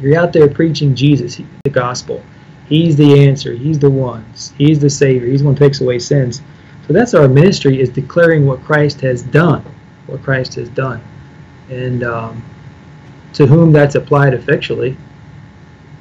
You're 0.00 0.18
out 0.18 0.32
there 0.32 0.48
preaching 0.48 0.96
Jesus, 0.96 1.40
the 1.62 1.70
gospel. 1.70 2.20
He's 2.68 2.96
the 2.96 3.24
answer. 3.24 3.52
He's 3.52 3.78
the 3.78 3.88
one. 3.88 4.24
He's 4.58 4.80
the 4.80 4.90
Savior. 4.90 5.28
He's 5.28 5.42
the 5.42 5.46
one 5.46 5.54
who 5.54 5.60
takes 5.60 5.80
away 5.80 6.00
sins. 6.00 6.42
So 6.88 6.92
that's 6.92 7.14
our 7.14 7.28
ministry 7.28 7.80
is 7.80 7.88
declaring 7.88 8.46
what 8.46 8.60
Christ 8.64 9.00
has 9.02 9.22
done, 9.22 9.64
what 10.08 10.24
Christ 10.24 10.56
has 10.56 10.68
done, 10.70 11.00
and 11.68 12.02
um, 12.02 12.42
to 13.34 13.46
whom 13.46 13.70
that's 13.70 13.94
applied 13.94 14.34
effectually. 14.34 14.96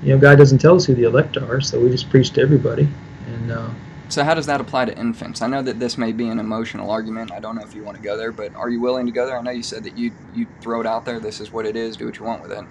You 0.02 0.15
know, 0.15 0.18
God 0.18 0.40
doesn't 0.40 0.57
tell 0.57 0.76
us 0.76 0.86
who 0.86 0.95
the 0.95 1.03
elect 1.03 1.38
are, 1.38 1.61
so 1.61 1.80
we 1.80 1.91
just 1.91 2.10
preach 2.10 2.31
to 2.31 2.41
everybody. 2.41 2.90
And 3.27 3.52
uh, 3.52 3.69
so, 4.10 4.23
how 4.23 4.34
does 4.34 4.48
that 4.48 4.60
apply 4.60 4.86
to 4.86 4.98
infants? 4.98 5.41
I 5.41 5.48
know 5.48 5.61
that 5.61 5.80
this 5.80 5.98
may 5.98 6.11
be 6.11 6.27
an 6.30 6.40
emotional 6.40 6.90
argument. 6.90 7.31
I 7.31 7.40
don't 7.40 7.56
know 7.56 7.64
if 7.64 7.76
you 7.76 7.84
want 7.84 7.98
to 7.98 8.03
go 8.03 8.18
there, 8.18 8.31
but 8.31 8.53
are 8.56 8.69
you 8.69 8.81
willing 8.81 9.06
to 9.06 9.11
go 9.11 9.26
there? 9.26 9.38
I 9.38 9.41
know 9.41 9.52
you 9.52 9.64
said 9.64 9.84
that 9.84 9.98
you 9.98 10.11
you 10.34 10.48
throw 10.61 10.81
it 10.81 10.88
out 10.88 11.06
there. 11.06 11.19
This 11.19 11.40
is 11.40 11.52
what 11.52 11.65
it 11.65 11.76
is. 11.76 11.95
Do 11.95 12.06
what 12.06 12.18
you 12.18 12.26
want 12.26 12.41
with 12.41 12.52
it. 12.52 12.65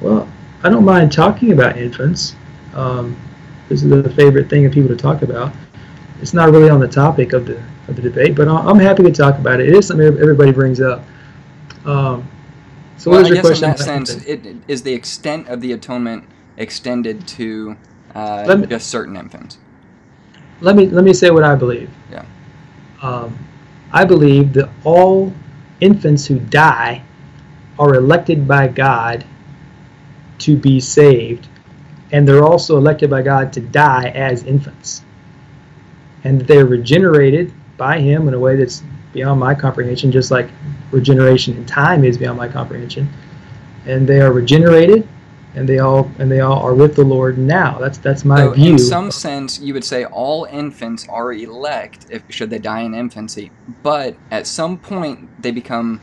Well, 0.00 0.30
I 0.62 0.68
don't 0.68 0.84
mind 0.84 1.12
talking 1.12 1.52
about 1.52 1.78
infants. 1.78 2.36
Um, 2.74 3.16
this 3.68 3.82
is 3.82 3.90
the 3.90 4.10
favorite 4.10 4.50
thing 4.50 4.66
of 4.66 4.72
people 4.72 4.90
to 4.90 4.96
talk 4.96 5.22
about. 5.22 5.52
It's 6.20 6.34
not 6.34 6.50
really 6.50 6.68
on 6.68 6.80
the 6.80 6.88
topic 6.88 7.32
of 7.32 7.46
the 7.46 7.62
of 7.88 7.96
the 7.96 8.02
debate, 8.02 8.34
but 8.34 8.48
I'm 8.48 8.78
happy 8.78 9.02
to 9.04 9.12
talk 9.12 9.38
about 9.38 9.60
it. 9.60 9.68
It 9.68 9.74
is 9.74 9.86
something 9.86 10.06
everybody 10.06 10.52
brings 10.52 10.80
up. 10.80 11.02
Um, 11.86 12.28
so, 12.98 13.10
well, 13.10 13.22
what 13.22 13.30
is 13.30 13.34
your 13.34 13.40
question? 13.42 13.64
in 13.64 13.70
that 13.70 13.78
sense, 13.78 14.10
it, 14.26 14.56
is 14.68 14.82
the 14.82 14.92
extent 14.92 15.48
of 15.48 15.62
the 15.62 15.72
atonement 15.72 16.24
extended 16.58 17.26
to 17.28 17.76
uh, 18.14 18.56
me, 18.56 18.66
just 18.66 18.88
certain 18.88 19.16
infants? 19.16 19.58
Let 20.60 20.76
me 20.76 20.86
let 20.86 21.04
me 21.04 21.12
say 21.12 21.30
what 21.30 21.44
I 21.44 21.54
believe. 21.54 21.90
Yeah. 22.10 22.24
Um, 23.02 23.38
I 23.92 24.04
believe 24.04 24.52
that 24.54 24.68
all 24.84 25.32
infants 25.80 26.26
who 26.26 26.38
die 26.38 27.02
are 27.78 27.94
elected 27.94 28.46
by 28.46 28.68
God 28.68 29.24
to 30.38 30.56
be 30.56 30.80
saved, 30.80 31.48
and 32.12 32.26
they're 32.26 32.44
also 32.44 32.76
elected 32.76 33.10
by 33.10 33.22
God 33.22 33.52
to 33.54 33.60
die 33.60 34.10
as 34.10 34.44
infants. 34.44 35.02
And 36.24 36.40
they're 36.42 36.66
regenerated 36.66 37.52
by 37.76 38.00
Him 38.00 38.28
in 38.28 38.34
a 38.34 38.38
way 38.38 38.56
that's 38.56 38.82
beyond 39.12 39.40
my 39.40 39.54
comprehension, 39.54 40.10
just 40.10 40.30
like 40.30 40.50
regeneration 40.90 41.56
in 41.56 41.64
time 41.66 42.04
is 42.04 42.18
beyond 42.18 42.38
my 42.38 42.48
comprehension. 42.48 43.08
And 43.86 44.06
they 44.06 44.20
are 44.20 44.32
regenerated, 44.32 45.08
and 45.58 45.68
they 45.68 45.80
all 45.80 46.10
and 46.18 46.30
they 46.30 46.40
all 46.40 46.62
are 46.62 46.74
with 46.74 46.94
the 46.94 47.04
Lord 47.04 47.36
now. 47.36 47.78
That's 47.78 47.98
that's 47.98 48.24
my 48.24 48.38
so 48.38 48.50
view. 48.52 48.72
In 48.72 48.78
some 48.78 49.10
sense, 49.10 49.58
you 49.58 49.74
would 49.74 49.84
say 49.84 50.04
all 50.04 50.44
infants 50.44 51.06
are 51.08 51.32
elect 51.32 52.06
if 52.10 52.22
should 52.28 52.50
they 52.50 52.58
die 52.58 52.82
in 52.82 52.94
infancy, 52.94 53.50
but 53.82 54.16
at 54.30 54.46
some 54.46 54.78
point 54.78 55.42
they 55.42 55.50
become 55.50 56.00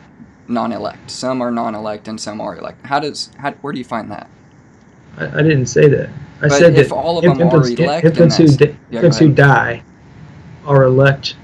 non-elect. 0.48 1.10
Some 1.10 1.42
are 1.42 1.52
non-elect 1.52 2.08
and 2.08 2.20
some 2.20 2.42
are 2.42 2.58
elect. 2.58 2.86
How 2.86 3.00
does 3.00 3.32
how, 3.38 3.52
where 3.54 3.72
do 3.72 3.80
you 3.80 3.86
find 3.86 4.12
that? 4.12 4.30
I, 5.18 5.40
I 5.40 5.42
didn't 5.42 5.68
say 5.68 5.88
that. 5.88 6.10
I 6.42 6.50
but 6.50 6.52
said 6.52 6.78
if 6.78 6.90
that 6.90 6.96
all 6.96 7.18
of 7.18 7.24
them 7.24 7.40
infants, 7.40 7.70
are 7.70 7.84
elect, 7.84 8.06
infants, 8.06 8.38
who, 8.38 8.48
di- 8.48 8.76
yeah, 8.92 8.98
infants 8.98 9.20
who 9.20 9.32
die 9.32 9.84
are 10.66 10.84
elect 10.84 11.38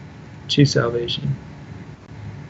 to 0.50 0.66
salvation. 0.66 1.34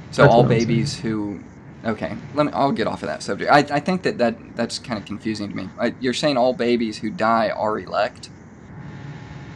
So 0.10 0.24
that's 0.24 0.34
all 0.34 0.44
babies 0.44 0.98
who, 0.98 1.40
okay, 1.86 2.16
let 2.34 2.46
me. 2.46 2.52
I'll 2.54 2.72
get 2.72 2.88
off 2.88 3.04
of 3.04 3.08
that 3.08 3.24
subject. 3.24 3.52
I, 3.52 3.60
I 3.60 3.80
think 3.80 4.04
that, 4.04 4.18
that 4.18 4.56
that's 4.56 4.80
kind 4.80 5.00
of 5.00 5.06
confusing 5.06 5.50
to 5.50 5.56
me. 5.56 5.70
I, 5.80 5.94
you're 6.00 6.14
saying 6.14 6.38
all 6.38 6.54
babies 6.54 6.98
who 6.98 7.10
die 7.10 7.50
are 7.50 7.80
elect. 7.80 8.30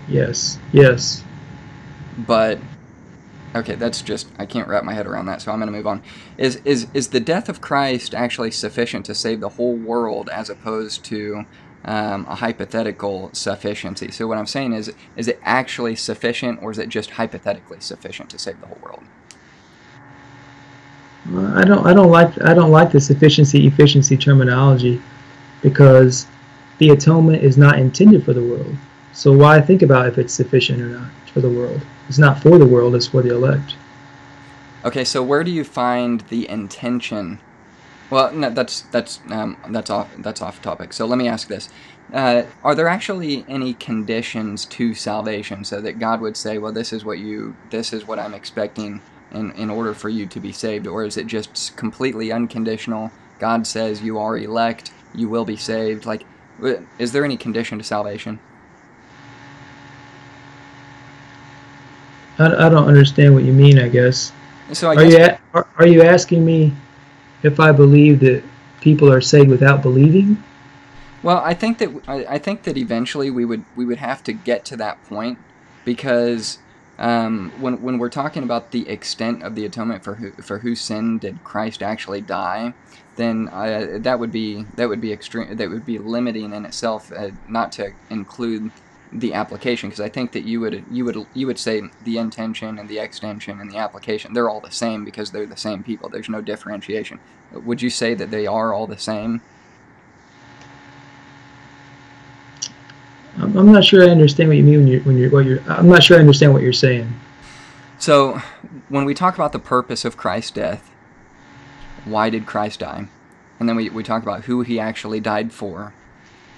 Yes. 0.07 0.59
Yes. 0.71 1.23
But 2.17 2.59
Okay, 3.55 3.75
that's 3.75 4.01
just 4.01 4.27
I 4.37 4.45
can't 4.45 4.67
wrap 4.67 4.83
my 4.83 4.93
head 4.93 5.07
around 5.07 5.27
that, 5.27 5.41
so 5.41 5.49
I'm 5.49 5.59
going 5.59 5.71
to 5.71 5.77
move 5.77 5.87
on. 5.87 6.03
Is 6.37 6.57
is 6.65 6.87
is 6.93 7.07
the 7.09 7.21
death 7.21 7.47
of 7.47 7.61
Christ 7.61 8.13
actually 8.13 8.51
sufficient 8.51 9.05
to 9.05 9.15
save 9.15 9.39
the 9.39 9.49
whole 9.49 9.75
world, 9.75 10.27
as 10.29 10.49
opposed 10.49 11.05
to 11.05 11.45
um, 11.85 12.25
a 12.27 12.35
hypothetical 12.35 13.29
sufficiency? 13.31 14.11
So 14.11 14.27
what 14.27 14.37
I'm 14.37 14.45
saying 14.45 14.73
is, 14.73 14.91
is 15.15 15.29
it 15.29 15.39
actually 15.43 15.95
sufficient, 15.95 16.61
or 16.61 16.71
is 16.71 16.79
it 16.79 16.89
just 16.89 17.11
hypothetically 17.11 17.79
sufficient 17.79 18.29
to 18.31 18.39
save 18.39 18.59
the 18.59 18.67
whole 18.67 18.79
world? 18.83 19.03
I 21.33 21.63
don't 21.63 21.85
I 21.85 21.93
don't 21.93 22.11
like 22.11 22.39
I 22.43 22.53
don't 22.53 22.71
like 22.71 22.91
the 22.91 23.01
sufficiency 23.01 23.65
efficiency 23.65 24.15
terminology 24.15 25.01
because 25.63 26.27
the 26.77 26.89
atonement 26.89 27.43
is 27.43 27.57
not 27.57 27.79
intended 27.79 28.23
for 28.23 28.33
the 28.33 28.43
world. 28.43 28.75
So 29.13 29.31
why 29.31 29.59
think 29.61 29.81
about 29.81 30.07
if 30.07 30.17
it's 30.17 30.33
sufficient 30.33 30.81
or 30.81 30.89
not 30.89 31.09
for 31.33 31.41
the 31.41 31.49
world? 31.49 31.81
It's 32.07 32.19
not 32.19 32.41
for 32.41 32.59
the 32.59 32.65
world, 32.65 32.95
it's 32.95 33.07
for 33.07 33.23
the 33.23 33.33
elect. 33.33 33.75
Okay, 34.83 35.03
so 35.03 35.23
where 35.23 35.43
do 35.43 35.49
you 35.49 35.63
find 35.63 36.21
the 36.21 36.47
intention? 36.47 37.39
Well, 38.11 38.31
no, 38.31 38.51
that's 38.51 38.81
that's 38.81 39.19
um, 39.31 39.57
that's 39.69 39.89
off 39.89 40.13
that's 40.19 40.43
off 40.43 40.61
topic. 40.61 40.93
So 40.93 41.07
let 41.07 41.17
me 41.17 41.27
ask 41.27 41.47
this: 41.47 41.69
uh, 42.13 42.43
Are 42.63 42.75
there 42.75 42.87
actually 42.87 43.45
any 43.47 43.73
conditions 43.73 44.65
to 44.65 44.93
salvation, 44.93 45.63
so 45.63 45.81
that 45.81 45.97
God 45.97 46.21
would 46.21 46.37
say, 46.37 46.59
"Well, 46.59 46.71
this 46.71 46.93
is 46.93 47.03
what 47.03 47.17
you, 47.17 47.55
this 47.71 47.93
is 47.93 48.05
what 48.05 48.19
I'm 48.19 48.35
expecting 48.35 49.01
in 49.35 49.51
in 49.51 49.69
order 49.69 49.93
for 49.93 50.09
you 50.09 50.25
to 50.25 50.39
be 50.39 50.51
saved," 50.51 50.87
or 50.87 51.03
is 51.03 51.17
it 51.17 51.27
just 51.27 51.75
completely 51.75 52.31
unconditional? 52.31 53.11
God 53.39 53.67
says 53.67 54.01
you 54.01 54.17
are 54.17 54.37
elect, 54.37 54.91
you 55.13 55.29
will 55.29 55.45
be 55.45 55.57
saved. 55.57 56.05
Like, 56.05 56.25
is 56.97 57.11
there 57.11 57.25
any 57.25 57.37
condition 57.37 57.77
to 57.77 57.83
salvation? 57.83 58.39
I, 62.39 62.65
I 62.65 62.69
don't 62.69 62.87
understand 62.87 63.33
what 63.33 63.43
you 63.43 63.53
mean. 63.53 63.79
I 63.79 63.89
guess. 63.89 64.31
So 64.73 64.89
I 64.89 64.95
are 64.95 65.03
guess 65.03 65.13
you 65.13 65.19
a, 65.19 65.39
are, 65.53 65.67
are 65.77 65.87
you 65.87 66.01
asking 66.01 66.45
me 66.45 66.73
if 67.43 67.59
I 67.59 67.71
believe 67.71 68.19
that 68.21 68.43
people 68.81 69.11
are 69.11 69.21
saved 69.21 69.49
without 69.49 69.81
believing? 69.81 70.43
Well, 71.23 71.41
I 71.43 71.53
think 71.53 71.79
that 71.79 71.89
I, 72.07 72.25
I 72.35 72.37
think 72.37 72.63
that 72.63 72.77
eventually 72.77 73.31
we 73.31 73.45
would 73.45 73.65
we 73.75 73.85
would 73.85 73.97
have 73.97 74.23
to 74.25 74.33
get 74.33 74.65
to 74.65 74.77
that 74.77 75.03
point 75.05 75.39
because 75.83 76.59
um, 76.97 77.51
when 77.59 77.81
when 77.81 77.97
we're 77.97 78.09
talking 78.09 78.43
about 78.43 78.71
the 78.71 78.87
extent 78.89 79.43
of 79.43 79.55
the 79.55 79.65
atonement 79.65 80.03
for 80.03 80.15
who, 80.15 80.31
for 80.41 80.59
whose 80.59 80.81
sin 80.81 81.17
did 81.17 81.43
Christ 81.43 81.83
actually 81.83 82.21
die, 82.21 82.73
then 83.15 83.49
uh, 83.49 83.97
that 83.99 84.19
would 84.19 84.31
be 84.31 84.65
that 84.75 84.87
would 84.87 85.01
be 85.01 85.11
extreme 85.11 85.55
that 85.55 85.69
would 85.69 85.85
be 85.85 85.97
limiting 85.97 86.53
in 86.53 86.65
itself, 86.65 87.11
uh, 87.11 87.31
not 87.47 87.71
to 87.73 87.91
include 88.09 88.71
the 89.11 89.33
application 89.33 89.89
because 89.89 90.01
I 90.01 90.09
think 90.09 90.31
that 90.33 90.43
you 90.43 90.59
would 90.61 90.83
you 90.89 91.05
would 91.05 91.25
you 91.33 91.47
would 91.47 91.59
say 91.59 91.81
the 92.03 92.17
intention 92.17 92.79
and 92.79 92.89
the 92.89 92.99
extension 92.99 93.59
and 93.61 93.71
the 93.71 93.77
application 93.77 94.33
they're 94.33 94.49
all 94.49 94.59
the 94.59 94.71
same 94.71 95.05
because 95.05 95.31
they're 95.31 95.45
the 95.45 95.57
same 95.57 95.83
people. 95.83 96.09
There's 96.09 96.29
no 96.29 96.41
differentiation. 96.41 97.19
Would 97.53 97.81
you 97.81 97.89
say 97.89 98.13
that 98.13 98.31
they 98.31 98.47
are 98.47 98.73
all 98.73 98.87
the 98.87 98.97
same? 98.97 99.41
I'm 103.37 103.71
not 103.71 103.83
sure 103.83 104.03
I 104.03 104.09
understand 104.09 104.49
what 104.49 104.57
you 104.57 104.63
mean 104.63 104.79
when 104.79 104.87
you're 104.87 105.01
when 105.01 105.17
you're 105.17 105.29
what 105.29 105.45
you're. 105.45 105.61
I'm 105.67 105.89
not 105.89 106.03
sure 106.03 106.17
I 106.17 106.19
understand 106.19 106.53
what 106.53 106.61
you're 106.61 106.73
saying. 106.73 107.13
So, 107.99 108.41
when 108.89 109.05
we 109.05 109.13
talk 109.13 109.35
about 109.35 109.51
the 109.51 109.59
purpose 109.59 110.05
of 110.05 110.17
Christ's 110.17 110.51
death, 110.51 110.89
why 112.05 112.29
did 112.29 112.45
Christ 112.45 112.79
die? 112.79 113.07
And 113.59 113.69
then 113.69 113.75
we, 113.75 113.89
we 113.89 114.03
talk 114.03 114.21
about 114.23 114.45
who 114.45 114.61
he 114.61 114.79
actually 114.79 115.19
died 115.19 115.51
for. 115.53 115.93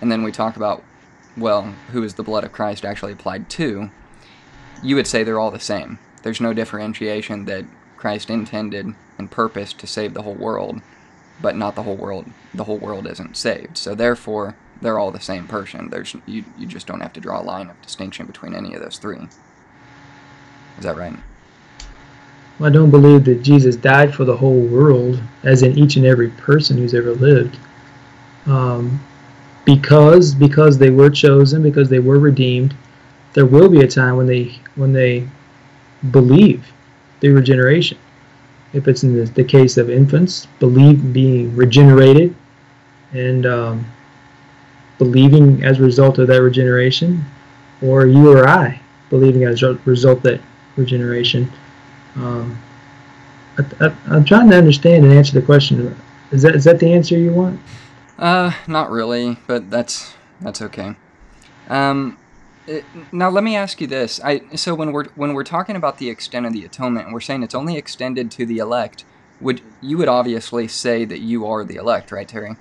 And 0.01 0.11
then 0.11 0.23
we 0.23 0.31
talk 0.31 0.55
about 0.55 0.83
well, 1.37 1.75
who 1.91 2.03
is 2.03 2.15
the 2.15 2.23
blood 2.23 2.43
of 2.43 2.51
Christ 2.51 2.83
actually 2.83 3.13
applied 3.13 3.49
to, 3.51 3.91
you 4.83 4.95
would 4.95 5.07
say 5.07 5.23
they're 5.23 5.39
all 5.39 5.51
the 5.51 5.59
same. 5.59 5.99
There's 6.23 6.41
no 6.41 6.51
differentiation 6.51 7.45
that 7.45 7.65
Christ 7.95 8.29
intended 8.29 8.95
and 9.17 9.31
purposed 9.31 9.79
to 9.79 9.87
save 9.87 10.13
the 10.13 10.23
whole 10.23 10.35
world, 10.35 10.81
but 11.41 11.55
not 11.55 11.75
the 11.75 11.83
whole 11.83 11.95
world. 11.95 12.25
The 12.53 12.63
whole 12.63 12.77
world 12.77 13.07
isn't 13.07 13.37
saved. 13.37 13.77
So 13.77 13.93
therefore, 13.95 14.55
they're 14.81 14.99
all 14.99 15.11
the 15.11 15.19
same 15.19 15.47
person. 15.47 15.89
There's 15.89 16.15
you, 16.25 16.45
you 16.57 16.65
just 16.65 16.87
don't 16.87 17.01
have 17.01 17.13
to 17.13 17.19
draw 17.19 17.41
a 17.41 17.43
line 17.43 17.69
of 17.69 17.81
distinction 17.81 18.25
between 18.25 18.53
any 18.53 18.73
of 18.73 18.81
those 18.81 18.97
three. 18.97 19.27
Is 20.77 20.83
that 20.83 20.97
right? 20.97 21.17
Well 22.59 22.69
I 22.69 22.73
don't 22.73 22.91
believe 22.91 23.25
that 23.25 23.41
Jesus 23.41 23.75
died 23.75 24.13
for 24.13 24.25
the 24.25 24.37
whole 24.37 24.59
world, 24.59 25.21
as 25.43 25.63
in 25.63 25.77
each 25.77 25.95
and 25.95 26.05
every 26.05 26.29
person 26.29 26.77
who's 26.77 26.93
ever 26.93 27.13
lived. 27.13 27.59
Um, 28.45 29.03
because 29.65 30.33
because 30.33 30.77
they 30.77 30.89
were 30.89 31.09
chosen, 31.09 31.61
because 31.61 31.89
they 31.89 31.99
were 31.99 32.19
redeemed, 32.19 32.75
there 33.33 33.45
will 33.45 33.69
be 33.69 33.81
a 33.81 33.87
time 33.87 34.15
when 34.15 34.27
they 34.27 34.59
when 34.75 34.93
they 34.93 35.27
believe 36.11 36.71
through 37.19 37.35
regeneration. 37.35 37.97
If 38.73 38.87
it's 38.87 39.03
in 39.03 39.15
the, 39.15 39.25
the 39.25 39.43
case 39.43 39.77
of 39.77 39.89
infants, 39.89 40.45
believe 40.59 41.13
being 41.13 41.55
regenerated 41.55 42.35
and 43.13 43.45
um, 43.45 43.85
believing 44.97 45.63
as 45.63 45.79
a 45.79 45.83
result 45.83 46.17
of 46.19 46.27
that 46.27 46.41
regeneration, 46.41 47.23
or 47.81 48.05
you 48.05 48.31
or 48.31 48.47
I 48.47 48.79
believing 49.09 49.43
as 49.43 49.63
a 49.63 49.75
result 49.85 50.17
of 50.17 50.23
that 50.23 50.41
regeneration. 50.75 51.51
Um, 52.15 52.61
I, 53.79 53.93
am 54.07 54.25
trying 54.25 54.49
to 54.49 54.57
understand 54.57 55.05
and 55.05 55.13
answer 55.13 55.39
the 55.39 55.45
question. 55.45 55.95
Is 56.31 56.41
that 56.41 56.55
is 56.55 56.63
that 56.65 56.79
the 56.79 56.93
answer 56.93 57.17
you 57.17 57.31
want? 57.31 57.59
Uh, 58.17 58.51
not 58.67 58.89
really, 58.91 59.37
but 59.47 59.69
that's 59.69 60.13
that's 60.41 60.61
okay. 60.61 60.95
Um, 61.69 62.17
Uh, 62.69 62.81
now 63.11 63.29
let 63.29 63.43
me 63.43 63.55
ask 63.55 63.79
you 63.79 63.87
this. 63.87 64.19
I 64.23 64.41
so 64.55 64.75
when 64.75 64.91
we're 64.91 65.05
when 65.15 65.33
we're 65.33 65.43
talking 65.43 65.75
about 65.75 65.99
the 65.99 66.09
extent 66.09 66.45
of 66.45 66.53
the 66.53 66.65
atonement, 66.65 67.05
and 67.05 67.13
we're 67.13 67.21
saying 67.21 67.43
it's 67.43 67.55
only 67.55 67.77
extended 67.77 68.29
to 68.31 68.45
the 68.45 68.57
elect, 68.57 69.05
would 69.39 69.61
you 69.81 69.97
would 69.97 70.09
obviously 70.09 70.67
say 70.67 71.05
that 71.05 71.19
you 71.19 71.45
are 71.45 71.63
the 71.63 71.75
elect, 71.75 72.11
right, 72.11 72.27
Terry? 72.27 72.57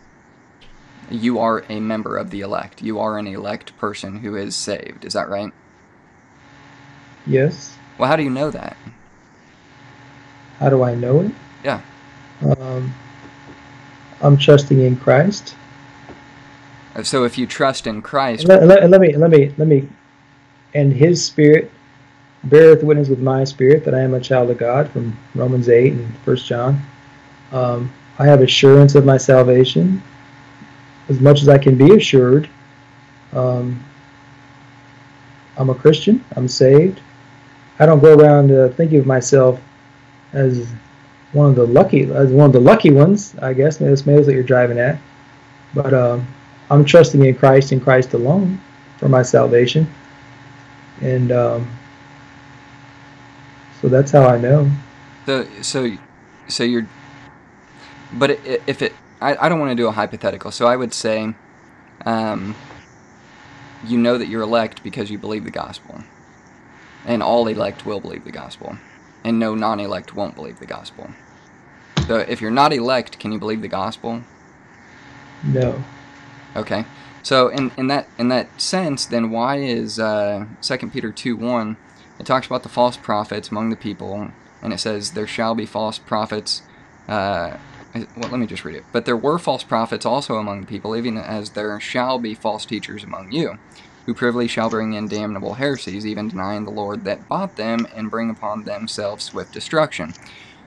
You 1.10 1.38
are 1.38 1.64
a 1.68 1.80
member 1.80 2.16
of 2.16 2.30
the 2.30 2.40
elect. 2.40 2.82
You 2.82 2.98
are 2.98 3.18
an 3.18 3.26
elect 3.26 3.76
person 3.78 4.18
who 4.18 4.36
is 4.36 4.54
saved. 4.56 5.04
Is 5.04 5.12
that 5.12 5.28
right? 5.28 5.52
Yes. 7.26 7.76
Well, 7.98 8.08
how 8.08 8.16
do 8.16 8.22
you 8.22 8.30
know 8.30 8.50
that? 8.50 8.76
How 10.58 10.70
do 10.70 10.82
I 10.82 10.94
know 10.94 11.20
it? 11.20 11.32
Yeah. 11.64 11.80
Um, 12.58 12.94
I'm 14.20 14.36
trusting 14.36 14.80
in 14.80 14.96
Christ. 14.96 15.54
So 17.02 17.24
if 17.24 17.36
you 17.36 17.46
trust 17.46 17.86
in 17.86 18.00
Christ, 18.00 18.46
Let, 18.46 18.66
let, 18.66 18.88
let 18.88 19.00
me 19.00 19.14
let 19.16 19.30
me 19.30 19.52
let 19.58 19.68
me 19.68 19.86
and 20.72 20.92
his 20.92 21.22
spirit 21.22 21.70
beareth 22.44 22.82
witness 22.82 23.08
with 23.08 23.18
my 23.18 23.44
spirit 23.44 23.84
that 23.84 23.94
I 23.94 24.00
am 24.00 24.14
a 24.14 24.20
child 24.20 24.50
of 24.50 24.58
God 24.58 24.88
from 24.90 25.16
Romans 25.34 25.68
8 25.68 25.92
and 25.92 26.06
1 26.24 26.36
John. 26.38 26.80
Um, 27.52 27.92
I 28.18 28.26
have 28.26 28.40
assurance 28.40 28.94
of 28.94 29.04
my 29.04 29.18
salvation 29.18 30.02
as 31.08 31.20
much 31.20 31.42
as 31.42 31.48
I 31.48 31.58
can 31.58 31.76
be 31.76 31.94
assured. 31.94 32.48
Um, 33.32 33.82
I'm 35.56 35.70
a 35.70 35.74
Christian. 35.74 36.24
I'm 36.36 36.48
saved. 36.48 37.00
I 37.78 37.86
don't 37.86 38.00
go 38.00 38.18
around 38.18 38.50
uh, 38.50 38.68
thinking 38.70 38.98
of 38.98 39.06
myself 39.06 39.60
as 40.32 40.66
one 41.32 41.50
of 41.50 41.56
the 41.56 41.66
lucky, 41.66 42.02
as 42.02 42.30
one 42.30 42.46
of 42.46 42.52
the 42.52 42.60
lucky 42.60 42.90
ones. 42.90 43.34
I 43.40 43.52
guess 43.52 43.80
maybe 43.80 43.90
that's 43.90 44.06
maybe 44.06 44.22
what 44.22 44.32
you're 44.32 44.42
driving 44.42 44.78
at. 44.78 44.98
But 45.74 45.92
um, 45.92 46.26
I'm 46.70 46.84
trusting 46.84 47.24
in 47.24 47.34
Christ 47.34 47.72
and 47.72 47.82
Christ 47.82 48.14
alone 48.14 48.60
for 48.98 49.08
my 49.08 49.22
salvation, 49.22 49.86
and 51.00 51.30
um, 51.32 51.70
so 53.80 53.88
that's 53.88 54.10
how 54.10 54.26
I 54.26 54.38
know. 54.38 54.70
so 55.26 55.46
so 55.62 55.96
so 56.48 56.64
you're. 56.64 56.88
But 58.14 58.30
if 58.30 58.82
it, 58.82 58.94
I, 59.20 59.36
I 59.36 59.48
don't 59.48 59.58
want 59.58 59.70
to 59.70 59.76
do 59.76 59.86
a 59.88 59.92
hypothetical. 59.92 60.50
So 60.50 60.66
I 60.66 60.76
would 60.76 60.92
say, 60.92 61.34
um, 62.04 62.54
you 63.86 63.98
know 63.98 64.18
that 64.18 64.28
you're 64.28 64.42
elect 64.42 64.82
because 64.82 65.10
you 65.10 65.18
believe 65.18 65.44
the 65.44 65.50
gospel, 65.50 66.02
and 67.04 67.22
all 67.22 67.46
elect 67.46 67.86
will 67.86 68.00
believe 68.00 68.24
the 68.24 68.32
gospel, 68.32 68.76
and 69.24 69.38
no 69.38 69.54
non-elect 69.54 70.14
won't 70.14 70.34
believe 70.34 70.58
the 70.58 70.66
gospel. 70.66 71.10
So 72.06 72.16
if 72.18 72.40
you're 72.40 72.50
not 72.50 72.72
elect, 72.72 73.18
can 73.18 73.32
you 73.32 73.38
believe 73.38 73.62
the 73.62 73.68
gospel? 73.68 74.22
No, 75.42 75.82
Okay. 76.56 76.86
So 77.22 77.48
in, 77.48 77.70
in 77.76 77.88
that 77.88 78.08
in 78.18 78.28
that 78.28 78.60
sense, 78.60 79.04
then 79.04 79.30
why 79.30 79.56
is 79.56 79.98
uh, 79.98 80.46
2 80.62 80.78
Peter 80.90 81.12
2 81.12 81.36
1, 81.36 81.76
it 82.18 82.24
talks 82.26 82.46
about 82.46 82.62
the 82.62 82.68
false 82.68 82.96
prophets 82.96 83.50
among 83.50 83.70
the 83.70 83.76
people, 83.76 84.30
and 84.62 84.72
it 84.72 84.78
says, 84.78 85.12
There 85.12 85.26
shall 85.26 85.54
be 85.54 85.66
false 85.66 85.98
prophets. 85.98 86.62
Uh, 87.08 87.58
well, 88.16 88.30
let 88.30 88.38
me 88.38 88.46
just 88.46 88.64
read 88.64 88.76
it. 88.76 88.84
But 88.92 89.04
there 89.04 89.16
were 89.16 89.38
false 89.38 89.64
prophets 89.64 90.06
also 90.06 90.36
among 90.36 90.60
the 90.60 90.66
people, 90.66 90.96
even 90.96 91.16
as 91.16 91.50
there 91.50 91.78
shall 91.80 92.18
be 92.18 92.34
false 92.34 92.64
teachers 92.64 93.04
among 93.04 93.32
you, 93.32 93.58
who 94.06 94.14
privily 94.14 94.48
shall 94.48 94.70
bring 94.70 94.92
in 94.92 95.08
damnable 95.08 95.54
heresies, 95.54 96.06
even 96.06 96.28
denying 96.28 96.64
the 96.64 96.70
Lord 96.70 97.04
that 97.04 97.28
bought 97.28 97.56
them, 97.56 97.86
and 97.94 98.10
bring 98.10 98.30
upon 98.30 98.64
themselves 98.64 99.24
swift 99.24 99.52
destruction. 99.52 100.14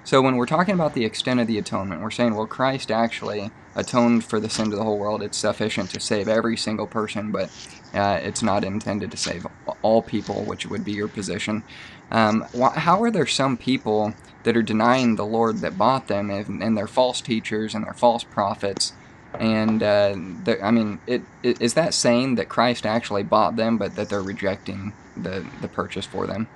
So 0.03 0.21
when 0.21 0.37
we're 0.37 0.47
talking 0.47 0.73
about 0.73 0.95
the 0.95 1.05
extent 1.05 1.39
of 1.39 1.47
the 1.47 1.59
atonement, 1.59 2.01
we're 2.01 2.09
saying, 2.09 2.35
well, 2.35 2.47
Christ 2.47 2.89
actually 2.89 3.51
atoned 3.75 4.23
for 4.23 4.39
the 4.39 4.49
sin 4.49 4.71
of 4.71 4.77
the 4.77 4.83
whole 4.83 4.97
world. 4.97 5.21
It's 5.21 5.37
sufficient 5.37 5.91
to 5.91 5.99
save 5.99 6.27
every 6.27 6.57
single 6.57 6.87
person, 6.87 7.31
but 7.31 7.51
uh, 7.93 8.19
it's 8.23 8.41
not 8.41 8.63
intended 8.63 9.11
to 9.11 9.17
save 9.17 9.45
all 9.81 10.01
people, 10.01 10.43
which 10.45 10.65
would 10.65 10.83
be 10.83 10.93
your 10.93 11.07
position. 11.07 11.63
Um, 12.11 12.45
how 12.75 13.01
are 13.03 13.11
there 13.11 13.27
some 13.27 13.57
people 13.57 14.13
that 14.43 14.57
are 14.57 14.63
denying 14.63 15.15
the 15.15 15.25
Lord 15.25 15.57
that 15.59 15.77
bought 15.77 16.07
them, 16.07 16.29
and, 16.29 16.63
and 16.63 16.77
they're 16.77 16.87
false 16.87 17.21
teachers 17.21 17.75
and 17.75 17.85
they're 17.85 17.93
false 17.93 18.23
prophets? 18.23 18.93
And 19.39 19.83
uh, 19.83 20.15
I 20.61 20.71
mean, 20.71 20.99
it, 21.05 21.21
it, 21.43 21.61
is 21.61 21.75
that 21.75 21.93
saying 21.93 22.35
that 22.35 22.49
Christ 22.49 22.85
actually 22.85 23.23
bought 23.23 23.55
them, 23.55 23.77
but 23.77 23.95
that 23.95 24.09
they're 24.09 24.23
rejecting 24.23 24.93
the, 25.15 25.45
the 25.61 25.67
purchase 25.67 26.05
for 26.05 26.25
them? 26.25 26.47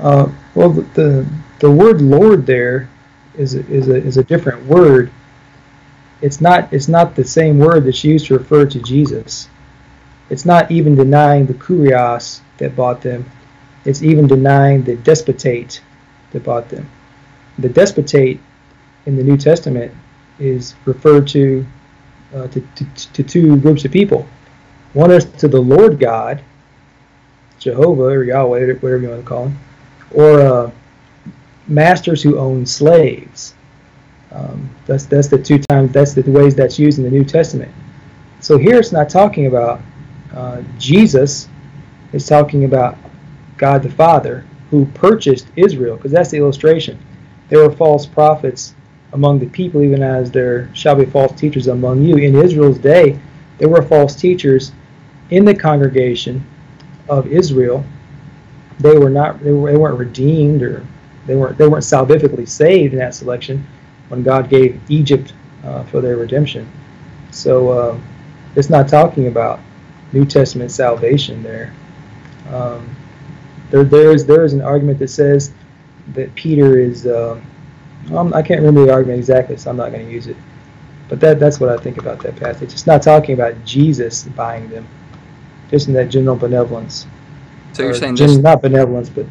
uh, 0.00 0.30
well 0.54 0.70
the, 0.70 1.26
the 1.58 1.70
word 1.70 2.00
Lord 2.00 2.46
there 2.46 2.88
is 3.36 3.54
is 3.54 3.88
a 3.88 3.96
is 3.96 4.16
a 4.16 4.24
different 4.24 4.64
word. 4.66 5.10
It's 6.20 6.40
not 6.40 6.72
it's 6.72 6.88
not 6.88 7.14
the 7.14 7.24
same 7.24 7.58
word 7.58 7.84
that's 7.84 8.04
used 8.04 8.26
to 8.26 8.38
refer 8.38 8.66
to 8.66 8.80
Jesus. 8.80 9.48
It's 10.30 10.44
not 10.44 10.70
even 10.70 10.94
denying 10.94 11.46
the 11.46 11.54
kurios 11.54 12.40
that 12.58 12.76
bought 12.76 13.02
them. 13.02 13.30
It's 13.84 14.02
even 14.02 14.26
denying 14.26 14.84
the 14.84 14.96
despotes 14.96 15.80
that 16.30 16.44
bought 16.44 16.68
them. 16.68 16.88
The 17.58 17.68
despotes 17.68 18.14
in 18.14 18.40
the 19.04 19.22
New 19.22 19.36
Testament 19.36 19.92
is 20.38 20.74
referred 20.84 21.26
to 21.28 21.66
uh, 22.34 22.48
to, 22.48 22.60
to, 22.60 23.12
to 23.12 23.22
two 23.22 23.58
groups 23.58 23.84
of 23.84 23.92
people. 23.92 24.26
One 24.94 25.10
is 25.10 25.24
to 25.24 25.48
the 25.48 25.60
Lord 25.60 25.98
God, 25.98 26.42
Jehovah 27.58 28.04
or 28.04 28.24
Yahweh, 28.24 28.72
whatever 28.74 28.98
you 28.98 29.08
want 29.08 29.22
to 29.22 29.28
call 29.28 29.46
him, 29.46 29.58
or 30.12 30.40
uh, 30.40 30.70
masters 31.68 32.22
who 32.22 32.38
own 32.38 32.64
slaves. 32.64 33.54
Um, 34.30 34.74
that's 34.86 35.04
that's 35.06 35.28
the 35.28 35.38
two 35.38 35.58
times 35.68 35.92
that's 35.92 36.14
the 36.14 36.22
ways 36.22 36.54
that's 36.54 36.78
used 36.78 36.98
in 36.98 37.04
the 37.04 37.10
New 37.10 37.24
Testament. 37.24 37.72
So 38.40 38.58
here 38.58 38.78
it's 38.78 38.92
not 38.92 39.08
talking 39.08 39.46
about 39.46 39.80
uh, 40.34 40.62
Jesus. 40.78 41.48
It's 42.12 42.26
talking 42.26 42.64
about 42.64 42.96
God 43.62 43.84
the 43.84 43.90
Father 43.90 44.44
who 44.70 44.86
purchased 44.86 45.46
Israel, 45.54 45.94
because 45.94 46.10
that's 46.10 46.30
the 46.30 46.36
illustration. 46.36 46.98
There 47.48 47.60
were 47.60 47.72
false 47.72 48.06
prophets 48.06 48.74
among 49.12 49.38
the 49.38 49.46
people, 49.46 49.82
even 49.82 50.02
as 50.02 50.32
there 50.32 50.68
shall 50.74 50.96
be 50.96 51.04
false 51.04 51.38
teachers 51.38 51.68
among 51.68 52.02
you. 52.02 52.16
In 52.16 52.34
Israel's 52.34 52.78
day, 52.78 53.20
there 53.58 53.68
were 53.68 53.82
false 53.82 54.16
teachers 54.16 54.72
in 55.30 55.44
the 55.44 55.54
congregation 55.54 56.44
of 57.08 57.28
Israel. 57.28 57.84
They 58.80 58.98
were 58.98 59.10
not 59.10 59.40
they, 59.44 59.52
were, 59.52 59.70
they 59.70 59.78
weren't 59.78 59.96
redeemed 59.96 60.62
or 60.64 60.84
they 61.28 61.36
weren't 61.36 61.56
they 61.56 61.68
weren't 61.68 61.84
salvifically 61.84 62.48
saved 62.48 62.94
in 62.94 62.98
that 62.98 63.14
selection 63.14 63.64
when 64.08 64.24
God 64.24 64.50
gave 64.50 64.80
Egypt 64.88 65.34
uh, 65.62 65.84
for 65.84 66.00
their 66.00 66.16
redemption. 66.16 66.68
So 67.30 67.68
uh, 67.68 68.00
it's 68.56 68.70
not 68.70 68.88
talking 68.88 69.28
about 69.28 69.60
New 70.12 70.24
Testament 70.24 70.72
salvation 70.72 71.44
there. 71.44 71.72
Um, 72.48 72.96
there 73.72 73.84
there 73.84 74.12
is 74.12 74.26
there 74.26 74.44
is 74.44 74.52
an 74.52 74.60
argument 74.60 74.98
that 75.00 75.08
says 75.08 75.52
that 76.14 76.32
Peter 76.34 76.78
is 76.78 77.06
uh, 77.06 77.40
um, 78.14 78.34
I 78.34 78.42
can't 78.42 78.60
remember 78.60 78.84
the 78.84 78.92
argument 78.92 79.18
exactly, 79.18 79.56
so 79.56 79.70
I'm 79.70 79.76
not 79.76 79.90
going 79.90 80.06
to 80.06 80.12
use 80.12 80.26
it. 80.26 80.36
But 81.08 81.20
that 81.20 81.40
that's 81.40 81.58
what 81.58 81.70
I 81.70 81.78
think 81.78 81.98
about 81.98 82.20
that 82.20 82.36
passage. 82.36 82.72
It's 82.72 82.86
not 82.86 83.02
talking 83.02 83.34
about 83.34 83.64
Jesus 83.64 84.24
buying 84.24 84.68
them, 84.68 84.86
just 85.70 85.88
in 85.88 85.94
that 85.94 86.10
general 86.10 86.36
benevolence. 86.36 87.06
So 87.72 87.82
you're 87.82 87.94
saying 87.94 88.16
this 88.16 88.36
not 88.36 88.60
benevolence, 88.60 89.08
but 89.08 89.26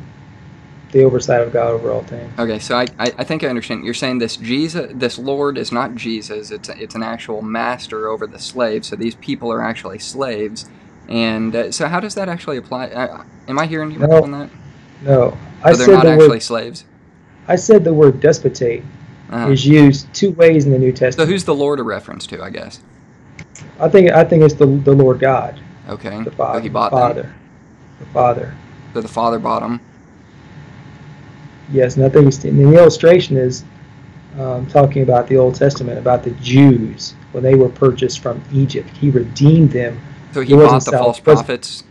the 0.91 1.03
oversight 1.03 1.41
of 1.41 1.53
God 1.53 1.71
over 1.71 1.91
all 1.91 2.03
things. 2.03 2.37
Okay, 2.37 2.59
so 2.59 2.75
I, 2.75 2.87
I, 2.99 3.13
I 3.19 3.23
think 3.23 3.43
I 3.43 3.47
understand. 3.47 3.85
You're 3.85 3.93
saying 3.93 4.17
this 4.17 4.37
Jesus, 4.37 4.91
this 4.95 5.19
Lord 5.19 5.57
is 5.57 5.71
not 5.71 5.95
Jesus. 5.95 6.49
It's 6.49 6.67
a, 6.67 6.81
it's 6.81 6.95
an 6.95 7.03
actual 7.03 7.43
master 7.43 8.07
over 8.09 8.25
the 8.25 8.39
slaves. 8.39 8.87
So 8.87 8.95
these 8.95 9.15
people 9.15 9.51
are 9.51 9.61
actually 9.61 9.99
slaves. 9.99 10.67
And 11.07 11.55
uh, 11.55 11.71
so 11.71 11.87
how 11.87 11.99
does 11.99 12.15
that 12.15 12.29
actually 12.29 12.57
apply? 12.57 13.25
Am 13.51 13.59
I 13.59 13.65
hearing 13.65 13.91
you 13.91 13.99
right 13.99 14.09
No. 14.09 14.23
on 14.23 14.31
that? 14.31 14.49
No, 15.03 15.37
I 15.61 15.71
So 15.73 15.77
they're 15.77 15.85
said 15.87 15.93
not 15.95 16.03
the 16.05 16.11
actually 16.13 16.29
word. 16.29 16.41
slaves. 16.43 16.85
I 17.49 17.57
said 17.57 17.83
the 17.83 17.93
word 17.93 18.21
despotes 18.21 18.61
Uh-huh. 18.61 19.49
is 19.49 19.65
used 19.65 20.11
two 20.13 20.31
ways 20.31 20.65
in 20.65 20.71
the 20.71 20.79
New 20.79 20.93
Testament. 20.93 21.27
So 21.27 21.31
who's 21.31 21.43
the 21.43 21.53
Lord 21.53 21.79
a 21.79 21.83
reference 21.83 22.25
to? 22.27 22.41
I 22.41 22.49
guess. 22.49 22.79
I 23.79 23.89
think 23.89 24.09
I 24.11 24.23
think 24.23 24.41
it's 24.43 24.53
the 24.53 24.65
the 24.65 24.93
Lord 24.93 25.19
God, 25.19 25.59
Okay. 25.89 26.23
the 26.23 26.31
Father, 26.31 26.59
So 26.59 26.63
he 26.63 26.69
the 26.69 26.73
bought 26.73 26.91
them. 26.91 26.99
Father, 26.99 27.33
the 27.99 28.05
Father. 28.13 28.53
So 28.93 29.01
the 29.01 29.07
Father 29.09 29.37
bought 29.37 29.61
them. 29.61 29.81
Yes, 31.73 31.97
Nothing. 31.97 32.23
And 32.25 32.33
the 32.59 32.77
illustration 32.77 33.35
is 33.37 33.63
um, 34.39 34.65
talking 34.67 35.03
about 35.03 35.27
the 35.27 35.35
Old 35.37 35.55
Testament 35.55 35.97
about 35.97 36.23
the 36.23 36.31
Jews 36.31 37.15
when 37.33 37.43
they 37.43 37.55
were 37.55 37.69
purchased 37.69 38.19
from 38.19 38.41
Egypt. 38.53 38.89
He 38.95 39.09
redeemed 39.09 39.71
them. 39.71 39.99
So 40.33 40.39
he 40.41 40.53
wasn't 40.53 40.71
bought 40.71 40.85
the 40.85 40.91
sal- 40.91 41.03
false 41.03 41.19
prophets. 41.19 41.83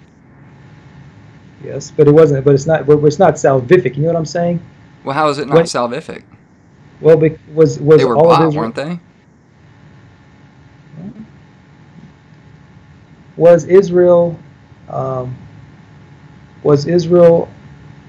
Yes, 1.62 1.90
but 1.90 2.08
it 2.08 2.12
wasn't. 2.12 2.44
But 2.44 2.54
it's 2.54 2.66
not. 2.66 2.86
But 2.86 2.98
it's 3.04 3.18
not 3.18 3.34
salvific. 3.34 3.96
You 3.96 4.02
know 4.02 4.08
what 4.08 4.16
I'm 4.16 4.24
saying? 4.26 4.60
Well, 5.04 5.14
how 5.14 5.28
is 5.28 5.38
it 5.38 5.46
not 5.46 5.54
What- 5.56 5.66
salvific? 5.66 6.22
Well, 7.00 7.16
bec- 7.16 7.38
was 7.54 7.78
was 7.80 7.98
They 7.98 8.04
were 8.04 8.16
all 8.16 8.24
bought, 8.28 8.42
of 8.42 8.48
Israel 8.48 8.62
weren't 8.64 8.74
they? 8.74 9.00
was 13.36 13.64
Israel 13.64 14.38
um, 14.88 15.34
was 16.62 16.86
Israel 16.86 17.48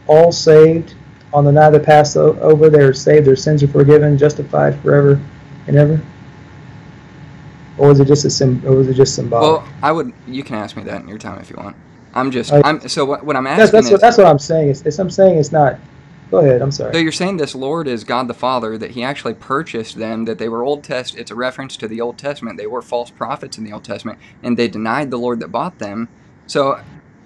all 0.08 0.32
saved 0.32 0.96
on 1.34 1.46
the 1.46 1.52
night 1.52 1.68
of 1.68 1.74
the 1.74 1.80
Passover? 1.80 2.70
They 2.70 2.84
were 2.84 2.94
saved; 2.94 3.26
their 3.26 3.36
sins 3.36 3.64
are 3.64 3.68
forgiven, 3.68 4.18
justified 4.18 4.78
forever 4.82 5.20
and 5.68 5.78
ever. 5.78 6.02
Or 7.78 7.88
was 7.90 8.00
it 8.02 8.06
just 8.06 8.26
a 8.26 8.30
sim- 8.30 8.62
Or 8.66 8.76
was 8.76 8.88
it 8.90 8.96
just 8.96 9.16
symbolic? 9.16 9.62
Well, 9.64 9.74
I 9.82 9.92
would. 9.92 10.12
You 10.28 10.44
can 10.44 10.58
ask 10.58 10.76
me 10.76 10.84
that 10.84 11.02
in 11.02 11.08
your 11.08 11.18
time 11.18 11.40
if 11.40 11.50
you 11.50 11.56
want. 11.58 11.76
I'm 12.14 12.32
just. 12.32 12.52
I- 12.52 12.62
I'm 12.64 12.88
so 12.88 13.06
what, 13.06 13.26
what 13.26 13.36
I'm 13.36 13.46
That's 13.46 13.72
asking 13.72 13.78
that's 13.78 13.86
is. 13.88 13.92
what, 13.92 14.02
that's 14.02 14.18
what 14.18 14.28
I'm 14.28 14.40
saying. 14.40 14.70
It's, 14.70 14.82
it's 14.84 15.00
I'm 15.00 15.10
saying 15.10 15.38
it's 15.38 15.52
not. 15.52 15.80
Go 16.30 16.40
ahead. 16.40 16.62
I'm 16.62 16.72
sorry. 16.72 16.94
So 16.94 17.00
you're 17.00 17.12
saying 17.12 17.38
this 17.38 17.56
Lord 17.56 17.88
is 17.88 18.04
God 18.04 18.28
the 18.28 18.34
Father, 18.34 18.78
that 18.78 18.92
He 18.92 19.04
actually 19.04 19.34
purchased 19.34 19.98
them, 19.98 20.26
that 20.26 20.38
they 20.40 20.50
were 20.50 20.64
Old 20.64 20.84
Test. 20.84 21.16
It's 21.16 21.32
a 21.32 21.36
reference 21.36 21.78
to 21.78 21.88
the 21.88 22.02
Old 22.02 22.18
Testament. 22.18 22.58
They 22.58 22.68
were 22.68 22.82
false 22.82 23.12
prophets 23.12 23.58
in 23.58 23.64
the 23.64 23.74
Old 23.74 23.84
Testament, 23.84 24.20
and 24.42 24.58
they 24.58 24.68
denied 24.68 25.12
the 25.12 25.18
Lord 25.18 25.40
that 25.42 25.50
bought 25.50 25.80
them. 25.80 26.10
So 26.48 26.80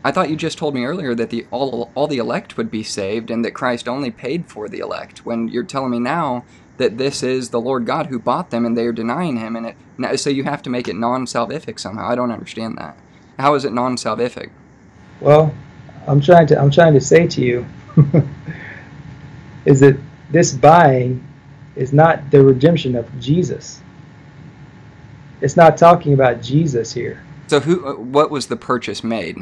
I 0.03 0.11
thought 0.11 0.29
you 0.29 0.35
just 0.35 0.57
told 0.57 0.75
me 0.75 0.85
earlier 0.85 1.15
that 1.15 1.29
the 1.31 1.47
all 1.51 1.91
all 1.95 2.07
the 2.07 2.17
elect 2.17 2.57
would 2.57 2.71
be 2.71 2.83
saved, 2.83 3.31
and 3.31 3.43
that 3.45 3.51
Christ 3.55 3.87
only 3.87 4.11
paid 4.11 4.47
for 4.49 4.69
the 4.69 4.79
elect. 4.79 5.25
When 5.25 5.47
you're 5.47 5.63
telling 5.63 5.91
me 5.91 5.99
now 5.99 6.45
that 6.77 6.97
this 6.97 7.23
is 7.23 7.49
the 7.49 7.61
Lord 7.61 7.85
God 7.85 8.07
who 8.07 8.19
bought 8.19 8.51
them, 8.51 8.65
and 8.65 8.77
they 8.77 8.85
are 8.85 8.93
denying 8.93 9.37
Him, 9.37 9.55
and 9.55 9.67
it 9.67 10.19
so 10.19 10.29
you 10.29 10.43
have 10.43 10.61
to 10.63 10.69
make 10.69 10.87
it 10.87 10.95
non-salvific 10.95 11.79
somehow. 11.79 12.07
I 12.07 12.15
don't 12.15 12.31
understand 12.31 12.77
that. 12.77 12.97
How 13.39 13.55
is 13.55 13.65
it 13.65 13.73
non-salvific? 13.73 14.51
Well, 15.21 15.53
I'm 16.07 16.21
trying 16.21 16.47
to 16.47 16.59
I'm 16.61 16.71
trying 16.71 16.93
to 16.93 17.01
say 17.01 17.27
to 17.27 17.41
you 17.41 17.65
is 19.65 19.79
that 19.79 19.97
this 20.31 20.53
buying 20.53 21.25
is 21.75 21.93
not 21.93 22.29
the 22.31 22.43
redemption 22.43 22.95
of 22.95 23.07
Jesus. 23.19 23.81
It's 25.41 25.57
not 25.57 25.77
talking 25.77 26.13
about 26.13 26.41
Jesus 26.41 26.93
here. 26.93 27.23
So 27.47 27.59
who? 27.59 27.85
uh, 27.85 27.93
What 27.95 28.31
was 28.31 28.47
the 28.47 28.55
purchase 28.55 29.03
made? 29.03 29.37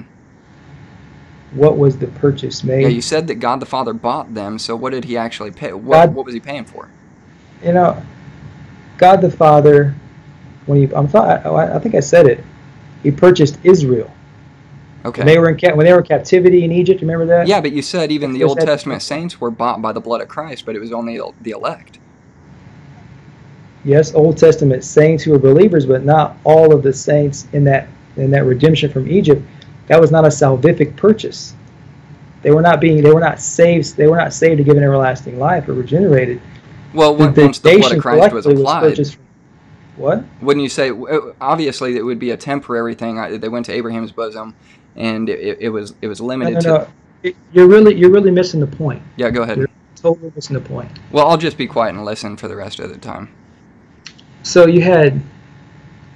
What 1.51 1.77
was 1.77 1.97
the 1.97 2.07
purchase 2.07 2.63
made? 2.63 2.81
Yeah, 2.81 2.87
you 2.87 3.01
said 3.01 3.27
that 3.27 3.35
God 3.35 3.59
the 3.59 3.65
Father 3.65 3.93
bought 3.93 4.33
them. 4.33 4.57
So 4.57 4.75
what 4.75 4.91
did 4.91 5.05
He 5.05 5.17
actually 5.17 5.51
pay? 5.51 5.71
What, 5.73 5.95
God- 6.07 6.15
what 6.15 6.25
was 6.25 6.33
He 6.33 6.39
paying 6.39 6.65
for? 6.65 6.89
you 7.63 7.71
know, 7.71 8.01
God 8.97 9.21
the 9.21 9.31
Father, 9.31 9.95
when 10.65 10.85
he, 10.85 10.93
I'm 10.93 11.07
thought, 11.07 11.45
I, 11.45 11.75
I 11.75 11.79
think 11.79 11.95
I 11.95 12.01
said 12.01 12.25
it. 12.27 12.43
He 13.03 13.11
purchased 13.11 13.57
Israel 13.63 14.11
Okay. 15.05 15.19
when 15.19 15.27
they 15.27 15.37
were 15.37 15.49
in 15.49 15.57
ca- 15.57 15.75
when 15.75 15.85
they 15.85 15.91
were 15.91 15.99
in 15.99 16.05
captivity 16.05 16.63
in 16.63 16.71
Egypt. 16.71 17.01
Remember 17.01 17.25
that? 17.25 17.47
yeah, 17.47 17.59
but 17.59 17.73
you 17.73 17.81
said 17.81 18.11
even 18.11 18.31
the 18.31 18.43
Old 18.43 18.59
Testament 18.59 19.01
saints 19.01 19.39
were 19.41 19.51
bought 19.51 19.81
by 19.81 19.91
the 19.91 19.99
blood 19.99 20.21
of 20.21 20.27
Christ, 20.27 20.65
but 20.65 20.75
it 20.75 20.79
was 20.79 20.91
only 20.91 21.19
the 21.41 21.51
elect. 21.51 21.99
Yes, 23.83 24.13
Old 24.13 24.37
Testament 24.37 24.83
saints 24.83 25.23
who 25.23 25.31
were 25.31 25.39
believers, 25.39 25.85
but 25.85 26.05
not 26.05 26.37
all 26.45 26.73
of 26.73 26.83
the 26.83 26.93
saints 26.93 27.47
in 27.51 27.65
that 27.65 27.87
in 28.15 28.31
that 28.31 28.45
redemption 28.45 28.91
from 28.91 29.09
Egypt. 29.09 29.41
That 29.87 29.99
was 29.99 30.11
not 30.11 30.23
a 30.23 30.29
salvific 30.29 30.95
purchase. 30.95 31.53
They 32.41 32.51
were 32.51 32.61
not 32.61 32.79
being. 32.79 33.03
They 33.03 33.11
were 33.11 33.19
not 33.19 33.39
saved. 33.39 33.97
They 33.97 34.07
were 34.07 34.17
not 34.17 34.33
saved 34.33 34.57
to 34.57 34.63
give 34.63 34.77
an 34.77 34.83
everlasting 34.83 35.37
life 35.39 35.67
or 35.67 35.73
regenerated. 35.73 36.41
Well, 36.93 37.15
when, 37.15 37.33
once 37.33 37.59
the 37.59 37.77
blood 37.77 37.95
of 37.95 38.01
Christ 38.01 38.33
was 38.33 38.45
applied, 38.45 38.81
purchased. 38.81 39.17
What? 39.95 40.23
wouldn't 40.41 40.63
you 40.63 40.69
say? 40.69 40.91
Obviously, 41.39 41.97
it 41.97 42.03
would 42.03 42.19
be 42.19 42.31
a 42.31 42.37
temporary 42.37 42.95
thing. 42.95 43.39
They 43.39 43.49
went 43.49 43.65
to 43.67 43.73
Abraham's 43.73 44.11
bosom, 44.11 44.55
and 44.95 45.29
it, 45.29 45.57
it, 45.61 45.69
was 45.69 45.93
it 46.01 46.07
was 46.07 46.19
No, 46.21 46.27
limited 46.27 46.53
no, 46.55 46.59
to. 46.61 46.67
no. 46.67 46.87
It- 47.23 47.35
You're 47.53 47.67
really 47.67 47.95
you're 47.95 48.11
really 48.11 48.31
missing 48.31 48.59
the 48.59 48.67
point. 48.67 49.01
Yeah, 49.15 49.29
go 49.29 49.43
ahead. 49.43 49.57
You're- 49.57 49.69
Totally 49.95 50.33
missing 50.35 50.55
the 50.55 50.59
point. 50.61 50.91
Well, 51.13 51.25
I'll 51.29 51.37
just 51.37 51.57
be 51.57 51.65
quiet 51.65 51.95
and 51.95 52.03
listen 52.03 52.35
for 52.35 52.49
the 52.49 52.57
rest 52.57 52.79
of 52.81 52.89
the 52.89 52.97
time. 52.97 53.29
So 54.43 54.67
you 54.67 54.81
had 54.81 55.21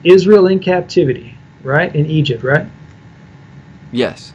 Israel 0.03 0.47
in 0.47 0.59
captivity, 0.59 1.37
right? 1.63 1.95
In 1.95 2.05
Egypt, 2.05 2.43
right? 2.43 2.65
Yes. 3.93 4.33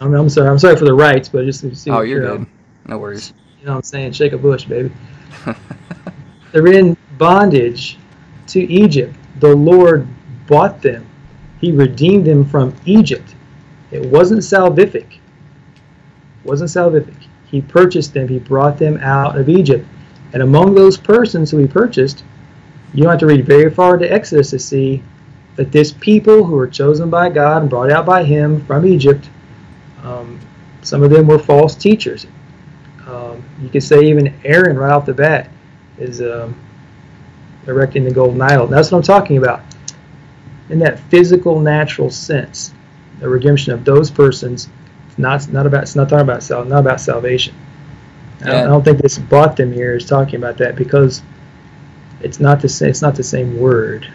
I'm, 0.00 0.14
I'm 0.14 0.30
sorry. 0.30 0.48
I'm 0.48 0.58
sorry 0.58 0.76
for 0.76 0.86
the 0.86 0.94
rights, 0.94 1.28
but 1.28 1.44
just 1.44 1.60
to 1.60 1.74
see. 1.74 1.90
Oh, 1.90 2.00
you're 2.00 2.20
good. 2.38 2.46
No 2.86 2.96
worries. 2.96 3.34
You 3.60 3.66
know 3.66 3.72
what 3.72 3.76
I'm 3.78 3.82
saying? 3.82 4.12
Shake 4.12 4.32
a 4.32 4.38
bush, 4.38 4.64
baby. 4.64 4.90
They're 6.52 6.66
in 6.68 6.96
bondage 7.18 7.98
to 8.48 8.60
Egypt. 8.72 9.14
The 9.40 9.54
Lord 9.54 10.06
bought 10.46 10.80
them. 10.80 11.06
He 11.60 11.72
redeemed 11.72 12.24
them 12.26 12.44
from 12.44 12.74
Egypt. 12.86 13.34
It 13.90 14.04
wasn't 14.06 14.40
salvific. 14.40 15.12
It 15.12 16.44
wasn't 16.44 16.70
salvific. 16.70 17.14
He 17.46 17.60
purchased 17.60 18.12
them. 18.12 18.28
He 18.28 18.38
brought 18.38 18.78
them 18.78 18.98
out 18.98 19.38
of 19.38 19.48
Egypt. 19.48 19.86
And 20.32 20.42
among 20.42 20.74
those 20.74 20.98
persons 20.98 21.50
who 21.50 21.58
he 21.58 21.66
purchased, 21.66 22.24
you 22.92 23.02
don't 23.02 23.12
have 23.12 23.20
to 23.20 23.26
read 23.26 23.46
very 23.46 23.70
far 23.70 23.94
into 23.94 24.12
Exodus 24.12 24.50
to 24.50 24.58
see 24.58 25.02
that 25.56 25.72
this 25.72 25.92
people 25.92 26.44
who 26.44 26.54
were 26.54 26.68
chosen 26.68 27.10
by 27.10 27.28
God 27.28 27.62
and 27.62 27.70
brought 27.70 27.90
out 27.90 28.06
by 28.06 28.22
him 28.22 28.64
from 28.66 28.86
Egypt, 28.86 29.28
um, 30.02 30.38
some 30.82 31.02
of 31.02 31.10
them 31.10 31.26
were 31.26 31.38
false 31.38 31.74
teachers. 31.74 32.26
Um, 33.06 33.42
you 33.60 33.68
could 33.68 33.82
say 33.82 34.00
even 34.04 34.34
Aaron 34.44 34.76
right 34.76 34.92
off 34.92 35.06
the 35.06 35.14
bat 35.14 35.50
is 35.98 36.20
um, 36.20 36.54
erecting 37.66 38.04
the 38.04 38.10
golden 38.10 38.40
idol. 38.40 38.66
That's 38.66 38.92
what 38.92 38.98
I'm 38.98 39.04
talking 39.04 39.38
about. 39.38 39.62
In 40.68 40.78
that 40.80 40.98
physical, 41.10 41.60
natural 41.60 42.10
sense, 42.10 42.74
the 43.20 43.28
redemption 43.28 43.72
of 43.72 43.84
those 43.84 44.10
persons. 44.10 44.68
It's 45.08 45.18
not 45.18 45.48
not 45.52 45.66
about. 45.66 45.82
It's 45.84 45.96
not 45.96 46.08
talking 46.08 46.22
about 46.22 46.42
sal. 46.42 46.64
Not 46.64 46.80
about 46.80 47.00
salvation. 47.00 47.54
I, 48.40 48.44
don't, 48.44 48.54
I 48.54 48.64
don't 48.64 48.84
think 48.84 49.02
this 49.02 49.18
bought 49.18 49.56
them 49.56 49.72
here 49.72 49.96
is 49.96 50.06
talking 50.06 50.36
about 50.36 50.58
that 50.58 50.76
because 50.76 51.22
it's 52.20 52.38
not 52.40 52.60
the 52.60 52.68
same. 52.68 52.90
It's 52.90 53.02
not 53.02 53.16
the 53.16 53.24
same 53.24 53.58
word. 53.58 54.06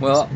Well, 0.00 0.28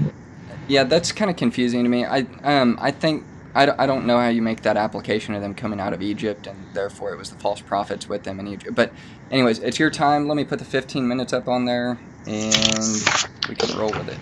yeah, 0.69 0.85
that's 0.85 1.13
kind 1.13 1.31
of 1.31 1.37
confusing 1.37 1.83
to 1.83 1.89
me. 1.89 2.05
I 2.05 2.27
um 2.43 2.79
I 2.81 2.91
think 2.91 3.25
I, 3.55 3.67
d- 3.67 3.73
I 3.79 3.87
don't 3.87 4.05
know 4.07 4.19
how 4.19 4.29
you 4.29 4.43
make 4.43 4.63
that 4.63 4.77
application 4.77 5.35
of 5.35 5.41
them 5.41 5.55
coming 5.55 5.81
out 5.81 5.95
of 5.95 6.03
Egypt 6.03 6.47
and 6.47 6.59
therefore 6.75 7.15
it 7.15 7.17
was 7.19 7.31
the 7.31 7.37
false 7.37 7.61
prophets 7.63 8.07
with 8.07 8.25
them 8.25 8.39
in 8.39 8.47
Egypt. 8.47 8.75
But 8.75 8.93
anyways, 9.31 9.61
it's 9.61 9.79
your 9.79 9.91
time. 9.91 10.29
Let 10.29 10.37
me 10.37 10.45
put 10.45 10.59
the 10.59 10.67
15 10.67 11.09
minutes 11.09 11.33
up 11.33 11.49
on 11.49 11.65
there 11.65 11.99
and 12.27 13.03
we 13.49 13.55
can 13.55 13.77
roll 13.79 13.91
with 13.91 14.11
it. 14.11 14.19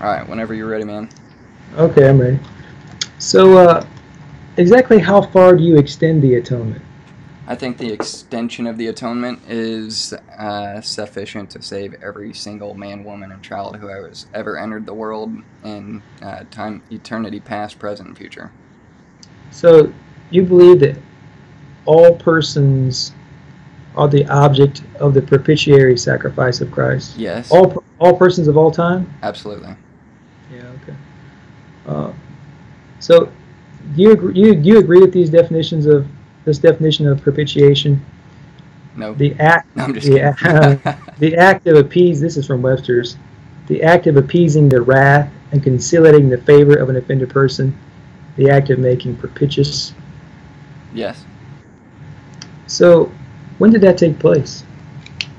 All 0.00 0.06
right, 0.06 0.26
whenever 0.26 0.54
you're 0.54 0.66
ready, 0.66 0.84
man. 0.84 1.10
Okay, 1.76 2.08
I'm 2.08 2.18
ready. 2.18 2.38
So, 3.18 3.58
uh, 3.58 3.86
exactly 4.56 4.98
how 4.98 5.20
far 5.20 5.54
do 5.54 5.62
you 5.62 5.76
extend 5.76 6.22
the 6.22 6.36
atonement? 6.36 6.82
I 7.46 7.54
think 7.54 7.76
the 7.76 7.92
extension 7.92 8.66
of 8.66 8.78
the 8.78 8.86
atonement 8.86 9.40
is 9.46 10.14
uh, 10.38 10.80
sufficient 10.80 11.50
to 11.50 11.62
save 11.62 11.94
every 12.02 12.32
single 12.32 12.72
man, 12.74 13.04
woman, 13.04 13.30
and 13.30 13.42
child 13.42 13.76
who 13.76 13.88
has 13.88 14.24
ever 14.32 14.58
entered 14.58 14.86
the 14.86 14.94
world 14.94 15.34
in 15.64 16.02
uh, 16.22 16.44
time, 16.50 16.82
eternity, 16.90 17.38
past, 17.38 17.78
present, 17.78 18.08
and 18.08 18.16
future. 18.16 18.52
So, 19.50 19.92
you 20.30 20.44
believe 20.44 20.80
that 20.80 20.96
all 21.84 22.14
persons 22.14 23.12
are 23.96 24.08
the 24.08 24.26
object 24.28 24.82
of 24.98 25.12
the 25.12 25.20
propitiatory 25.20 25.98
sacrifice 25.98 26.62
of 26.62 26.70
Christ? 26.70 27.18
Yes, 27.18 27.50
All 27.50 27.84
all 27.98 28.16
persons 28.16 28.48
of 28.48 28.56
all 28.56 28.70
time? 28.70 29.12
absolutely. 29.22 29.76
Uh, 31.86 32.12
so, 32.98 33.30
do 33.96 34.02
you 34.02 34.12
agree? 34.12 34.34
You, 34.34 34.54
do 34.54 34.68
you 34.68 34.78
agree 34.78 35.00
with 35.00 35.12
these 35.12 35.30
definitions 35.30 35.86
of 35.86 36.06
this 36.44 36.58
definition 36.58 37.06
of 37.06 37.20
propitiation? 37.22 38.04
No, 38.96 39.14
The 39.14 39.34
act. 39.40 39.74
no 39.76 39.84
I'm 39.84 39.94
just 39.94 40.06
the, 40.06 40.20
act- 40.20 41.18
the 41.18 41.36
act 41.36 41.66
of 41.66 41.76
appease. 41.76 42.20
This 42.20 42.36
is 42.36 42.46
from 42.46 42.62
Webster's. 42.62 43.16
The 43.68 43.82
act 43.82 44.06
of 44.06 44.16
appeasing 44.16 44.68
the 44.68 44.80
wrath 44.82 45.30
and 45.52 45.62
conciliating 45.62 46.28
the 46.28 46.38
favor 46.38 46.74
of 46.76 46.88
an 46.88 46.96
offended 46.96 47.30
person. 47.30 47.76
The 48.36 48.50
act 48.50 48.70
of 48.70 48.78
making 48.78 49.16
propitious. 49.16 49.94
yes. 50.92 51.24
So, 52.66 53.10
when 53.58 53.70
did 53.70 53.80
that 53.82 53.98
take 53.98 54.18
place? 54.18 54.64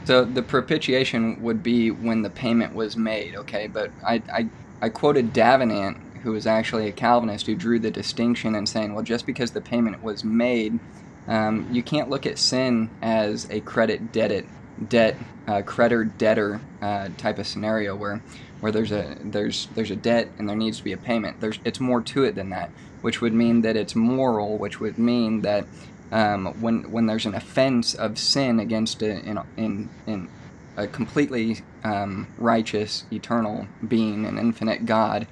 So 0.05 0.25
the 0.25 0.41
propitiation 0.41 1.41
would 1.41 1.63
be 1.63 1.91
when 1.91 2.21
the 2.21 2.29
payment 2.29 2.73
was 2.75 2.97
made, 2.97 3.35
okay? 3.35 3.67
But 3.67 3.91
I, 4.05 4.21
I, 4.33 4.49
I 4.81 4.89
quoted 4.89 5.31
Davenant, 5.31 5.97
who 6.23 6.31
was 6.31 6.47
actually 6.47 6.87
a 6.87 6.91
Calvinist, 6.91 7.47
who 7.47 7.55
drew 7.55 7.79
the 7.79 7.91
distinction 7.91 8.55
and 8.55 8.67
saying, 8.67 8.93
well, 8.93 9.03
just 9.03 9.25
because 9.25 9.51
the 9.51 9.61
payment 9.61 10.03
was 10.03 10.23
made, 10.23 10.79
um, 11.27 11.67
you 11.71 11.83
can't 11.83 12.09
look 12.09 12.25
at 12.25 12.37
sin 12.37 12.89
as 13.01 13.49
a 13.49 13.61
credit 13.61 14.11
debit 14.11 14.45
debt 14.89 15.15
uh, 15.47 15.61
creditor 15.61 16.05
debtor 16.05 16.61
uh, 16.81 17.09
type 17.17 17.37
of 17.37 17.45
scenario 17.45 17.95
where 17.95 18.21
where 18.61 18.71
there's 18.71 18.91
a 18.91 19.17
there's 19.23 19.67
there's 19.75 19.91
a 19.91 19.95
debt 19.95 20.29
and 20.37 20.47
there 20.47 20.55
needs 20.55 20.77
to 20.77 20.83
be 20.83 20.93
a 20.93 20.97
payment. 20.97 21.39
There's 21.41 21.59
it's 21.65 21.79
more 21.79 22.01
to 22.01 22.23
it 22.23 22.35
than 22.35 22.49
that, 22.49 22.69
which 23.01 23.21
would 23.21 23.33
mean 23.33 23.61
that 23.61 23.75
it's 23.75 23.95
moral, 23.95 24.57
which 24.57 24.79
would 24.79 24.97
mean 24.97 25.41
that 25.41 25.65
um, 26.11 26.59
when 26.61 26.91
when 26.91 27.05
there's 27.05 27.25
an 27.25 27.35
offense 27.35 27.93
of 27.93 28.17
sin 28.17 28.59
against 28.59 29.01
a, 29.01 29.19
in, 29.19 29.39
in, 29.57 29.89
in 30.07 30.29
a 30.77 30.87
completely 30.87 31.61
um, 31.83 32.27
righteous, 32.37 33.05
eternal 33.11 33.67
being, 33.87 34.25
an 34.25 34.37
infinite 34.37 34.85
God, 34.85 35.27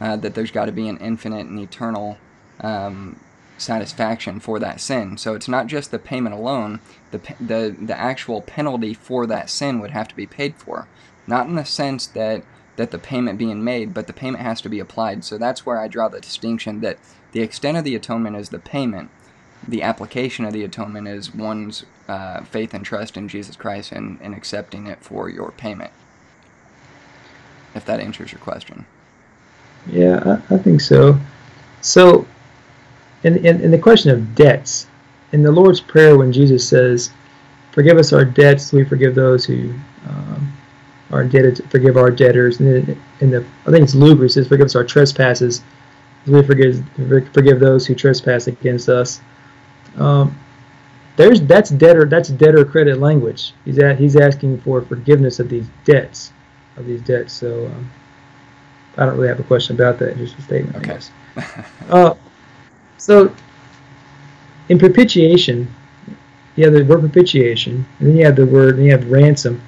uh, 0.00 0.16
that 0.16 0.34
there's 0.34 0.50
got 0.50 0.66
to 0.66 0.72
be 0.72 0.88
an 0.88 0.98
infinite 0.98 1.46
and 1.46 1.58
eternal 1.58 2.18
um, 2.60 3.18
satisfaction 3.56 4.40
for 4.40 4.58
that 4.58 4.80
sin. 4.80 5.16
So 5.16 5.34
it's 5.34 5.48
not 5.48 5.66
just 5.66 5.90
the 5.90 5.98
payment 5.98 6.34
alone; 6.34 6.80
the 7.10 7.20
the 7.40 7.76
the 7.80 7.98
actual 7.98 8.42
penalty 8.42 8.94
for 8.94 9.26
that 9.26 9.50
sin 9.50 9.80
would 9.80 9.90
have 9.90 10.08
to 10.08 10.16
be 10.16 10.26
paid 10.26 10.56
for, 10.56 10.86
not 11.26 11.46
in 11.46 11.56
the 11.56 11.64
sense 11.64 12.06
that 12.06 12.42
that 12.76 12.92
the 12.92 12.98
payment 12.98 13.38
being 13.38 13.64
made, 13.64 13.92
but 13.92 14.06
the 14.06 14.12
payment 14.12 14.42
has 14.42 14.60
to 14.60 14.68
be 14.68 14.78
applied. 14.78 15.24
So 15.24 15.36
that's 15.36 15.66
where 15.66 15.80
I 15.80 15.88
draw 15.88 16.08
the 16.08 16.20
distinction 16.20 16.80
that 16.80 16.98
the 17.32 17.40
extent 17.40 17.76
of 17.76 17.84
the 17.84 17.96
atonement 17.96 18.36
is 18.36 18.50
the 18.50 18.60
payment, 18.60 19.10
the 19.66 19.82
application 19.82 20.44
of 20.44 20.52
the 20.52 20.62
atonement 20.62 21.08
is 21.08 21.34
one's 21.34 21.84
uh, 22.06 22.42
faith 22.44 22.72
and 22.72 22.84
trust 22.84 23.16
in 23.16 23.28
Jesus 23.28 23.56
Christ 23.56 23.92
and, 23.92 24.18
and 24.22 24.34
accepting 24.34 24.86
it 24.86 25.00
for 25.00 25.28
your 25.28 25.50
payment. 25.50 25.90
If 27.74 27.84
that 27.84 28.00
answers 28.00 28.32
your 28.32 28.40
question. 28.40 28.86
Yeah, 29.90 30.40
I, 30.50 30.54
I 30.54 30.58
think 30.58 30.80
so. 30.80 31.18
So, 31.80 32.26
in, 33.24 33.44
in, 33.44 33.60
in 33.60 33.70
the 33.70 33.78
question 33.78 34.10
of 34.10 34.34
debts, 34.34 34.86
in 35.32 35.42
the 35.42 35.52
Lord's 35.52 35.80
Prayer, 35.80 36.16
when 36.16 36.32
Jesus 36.32 36.66
says, 36.68 37.10
Forgive 37.72 37.98
us 37.98 38.12
our 38.12 38.24
debts, 38.24 38.72
we 38.72 38.84
forgive 38.84 39.14
those 39.14 39.44
who 39.44 39.72
um, 40.08 40.52
are 41.10 41.22
indebted, 41.22 41.70
forgive 41.70 41.96
our 41.96 42.10
debtors. 42.10 42.60
And 42.60 42.86
then 42.88 43.02
in 43.20 43.30
the, 43.30 43.46
I 43.66 43.70
think 43.70 43.84
it's 43.84 43.94
Luke, 43.94 44.18
where 44.18 44.26
he 44.26 44.32
says, 44.32 44.48
Forgive 44.48 44.66
us 44.66 44.74
our 44.74 44.84
trespasses, 44.84 45.62
we 46.26 46.42
forgive, 46.42 46.84
forgive 47.32 47.60
those 47.60 47.86
who 47.86 47.94
trespass 47.94 48.46
against 48.46 48.88
us. 48.88 49.20
Um, 49.96 50.38
there's 51.16 51.40
that's 51.42 51.70
debtor 51.70 52.04
that's 52.04 52.28
debtor 52.28 52.64
credit 52.64 53.00
language. 53.00 53.52
He's 53.64 53.78
at, 53.78 53.98
he's 53.98 54.14
asking 54.14 54.60
for 54.60 54.82
forgiveness 54.82 55.40
of 55.40 55.48
these 55.48 55.66
debts, 55.84 56.32
of 56.76 56.86
these 56.86 57.00
debts. 57.02 57.32
So 57.32 57.66
um, 57.66 57.90
I 58.98 59.06
don't 59.06 59.16
really 59.16 59.28
have 59.28 59.40
a 59.40 59.44
question 59.44 59.76
about 59.76 59.98
that. 60.00 60.16
Just 60.18 60.38
a 60.38 60.42
statement. 60.42 60.76
I 60.76 60.78
Okay. 60.80 60.88
guess. 60.92 61.10
Uh, 61.88 62.14
so 62.98 63.32
in 64.68 64.78
propitiation, 64.78 65.72
you 66.56 66.64
have 66.64 66.72
the 66.74 66.84
word 66.84 67.00
propitiation, 67.00 67.86
and 68.00 68.08
then 68.08 68.16
you 68.16 68.24
have 68.24 68.36
the 68.36 68.44
word, 68.46 68.76
and 68.76 68.84
you 68.84 68.90
have 68.92 69.08
ransom. 69.10 69.62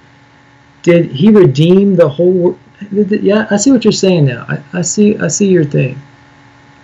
Did 0.83 1.11
he 1.13 1.31
redeem 1.31 1.95
the 1.97 2.09
whole? 2.09 2.33
wor- 2.33 2.57
did 2.93 3.09
the- 3.09 3.23
Yeah, 3.23 3.47
I 3.51 3.57
see 3.57 3.71
what 3.71 3.85
you're 3.85 3.93
saying 3.93 4.25
now. 4.25 4.45
I, 4.49 4.61
I 4.73 4.83
see. 4.83 5.17
I 5.19 5.29
see 5.29 5.49
your 5.49 5.65
thing. 5.65 6.01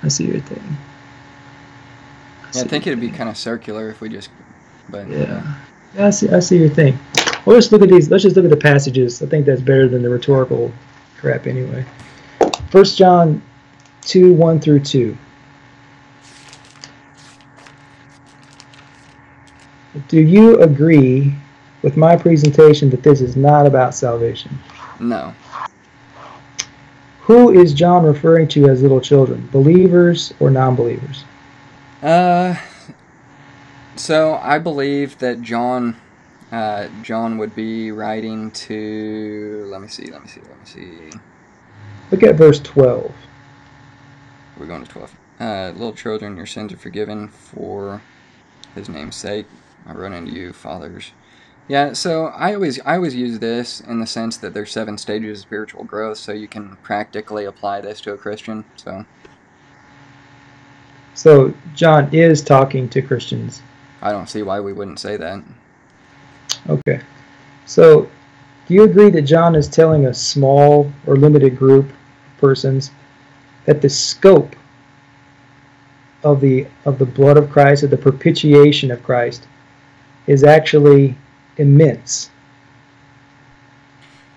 I 0.03 0.09
see 0.09 0.25
your 0.27 0.41
thing. 0.41 0.63
Yeah, 2.55 2.63
I 2.63 2.65
think 2.65 2.87
it'd 2.87 3.01
be 3.01 3.11
kind 3.11 3.29
of 3.29 3.37
circular 3.37 3.91
if 3.91 4.01
we 4.01 4.09
just, 4.09 4.31
but 4.89 5.09
Yeah. 5.09 5.43
yeah. 5.97 6.07
I 6.07 6.11
see. 6.11 6.29
I 6.29 6.39
see 6.41 6.59
your 6.59 6.69
thing. 6.69 6.99
Well, 7.45 7.57
let's 7.57 7.73
look 7.73 7.83
at 7.83 7.89
these. 7.89 8.11
Let's 8.11 8.23
just 8.23 8.37
look 8.37 8.45
at 8.45 8.51
the 8.51 8.57
passages. 8.57 9.23
I 9.23 9.27
think 9.27 9.47
that's 9.47 9.61
better 9.63 9.89
than 9.89 10.03
the 10.03 10.09
rhetorical 10.11 10.71
crap, 11.19 11.47
anyway. 11.47 11.85
First 12.77 12.99
John 12.99 13.41
two 14.03 14.35
one 14.35 14.61
through 14.61 14.81
two. 14.81 15.17
Do 20.09 20.21
you 20.21 20.61
agree 20.61 21.35
with 21.81 21.97
my 21.97 22.17
presentation 22.17 22.91
that 22.91 23.03
this 23.03 23.23
is 23.23 23.35
not 23.35 23.65
about 23.65 23.95
salvation? 23.95 24.59
no. 25.01 25.35
Who 27.23 27.51
is 27.59 27.73
John 27.73 28.05
referring 28.05 28.47
to 28.49 28.69
as 28.69 28.83
little 28.83 29.01
children? 29.01 29.49
Believers 29.51 30.35
or 30.39 30.51
non-believers? 30.51 31.25
Uh, 32.03 32.57
so 33.95 34.35
I 34.35 34.59
believe 34.59 35.17
that 35.21 35.41
John, 35.41 35.97
uh, 36.53 36.89
John 37.03 37.39
would 37.39 37.57
be 37.57 37.91
writing 37.91 38.51
to. 38.51 39.67
Let 39.71 39.81
me 39.81 39.89
see. 39.89 40.11
Let 40.11 40.21
me 40.21 40.29
see. 40.29 40.43
Let 40.43 40.59
me 40.59 41.11
see. 41.13 41.19
Look 42.11 42.23
at 42.23 42.37
verse 42.37 42.61
twelve. 42.61 43.15
We're 44.59 44.67
going 44.67 44.85
to 44.85 44.91
12. 44.91 45.17
Uh, 45.39 45.73
little 45.75 45.93
children, 45.93 46.37
your 46.37 46.47
sins 46.47 46.73
are 46.73 46.79
forgiven 46.79 47.29
for 47.29 48.01
his 48.75 48.89
name's 48.89 49.17
sake. 49.17 49.47
I 49.87 49.93
run 49.93 50.15
into 50.15 50.33
you, 50.33 50.53
fathers. 50.53 51.13
Yeah, 51.69 51.93
so 51.93 52.27
I 52.27 52.55
always 52.55 52.81
I 52.81 52.97
always 52.97 53.15
use 53.15 53.41
this 53.41 53.81
in 53.81 54.01
the 54.01 54.07
sense 54.07 54.37
that 54.39 54.55
there's 54.55 54.71
seven 54.71 54.97
stages 54.99 55.39
of 55.39 55.43
spiritual 55.43 55.85
growth, 55.85 56.19
so 56.19 56.33
you 56.33 56.47
can 56.47 56.77
practically 56.77 57.45
apply 57.45 57.81
this 57.81 58.01
to 58.03 58.13
a 58.13 58.17
Christian. 58.17 58.65
So 58.77 59.05
So 61.15 61.55
John 61.75 62.09
is 62.15 62.43
talking 62.43 62.89
to 62.91 63.03
Christians. 63.03 63.63
I 64.01 64.13
don't 64.13 64.29
see 64.29 64.43
why 64.43 64.61
we 64.61 64.73
wouldn't 64.73 65.01
say 65.01 65.17
that. 65.17 65.43
Okay. 66.69 67.01
So, 67.65 68.09
do 68.69 68.75
you 68.75 68.85
agree 68.85 69.11
that 69.11 69.23
John 69.23 69.55
is 69.57 69.69
telling 69.69 70.07
a 70.07 70.15
small 70.15 70.93
or 71.07 71.17
limited 71.17 71.59
group 71.59 71.91
persons 72.39 72.91
that 73.65 73.83
the 73.83 73.89
scope 73.89 74.55
of 76.23 76.41
the 76.41 76.67
of 76.85 76.99
the 76.99 77.07
blood 77.07 77.37
of 77.37 77.51
Christ, 77.51 77.83
of 77.83 77.91
the 77.91 77.97
propitiation 77.97 78.91
of 78.91 79.03
Christ, 79.03 79.47
is 80.27 80.45
actually 80.45 81.17
immense? 81.57 82.31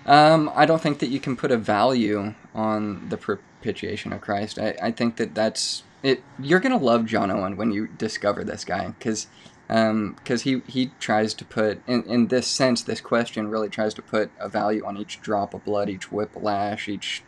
Um, 0.06 0.50
I 0.54 0.66
don't 0.66 0.80
think 0.80 0.98
that 1.00 1.08
you 1.08 1.20
can 1.20 1.36
put 1.36 1.50
a 1.50 1.56
value 1.56 2.34
on 2.54 3.08
the 3.08 3.16
propitiation 3.16 4.12
of 4.12 4.20
Christ. 4.20 4.58
I, 4.58 4.74
I 4.82 4.90
think 4.90 5.16
that 5.16 5.34
that's 5.34 5.84
it. 6.02 6.22
You're 6.38 6.60
gonna 6.60 6.78
love 6.78 7.06
John 7.06 7.30
Owen 7.30 7.56
when 7.56 7.70
you 7.70 7.86
discover 7.86 8.44
this 8.44 8.64
guy, 8.64 8.88
because 8.98 9.26
because 9.68 10.42
he 10.42 10.62
he 10.66 10.90
tries 10.98 11.32
to 11.34 11.44
put 11.44 11.80
in 11.86 12.02
in 12.04 12.26
this 12.28 12.46
sense, 12.46 12.82
this 12.82 13.00
question 13.00 13.48
really 13.48 13.68
tries 13.68 13.94
to 13.94 14.02
put 14.02 14.30
a 14.40 14.48
value 14.48 14.84
on 14.84 14.96
each 14.96 15.20
drop 15.20 15.54
of 15.54 15.64
blood, 15.64 15.88
each 15.88 16.10
whiplash, 16.10 16.88
each 16.88 17.22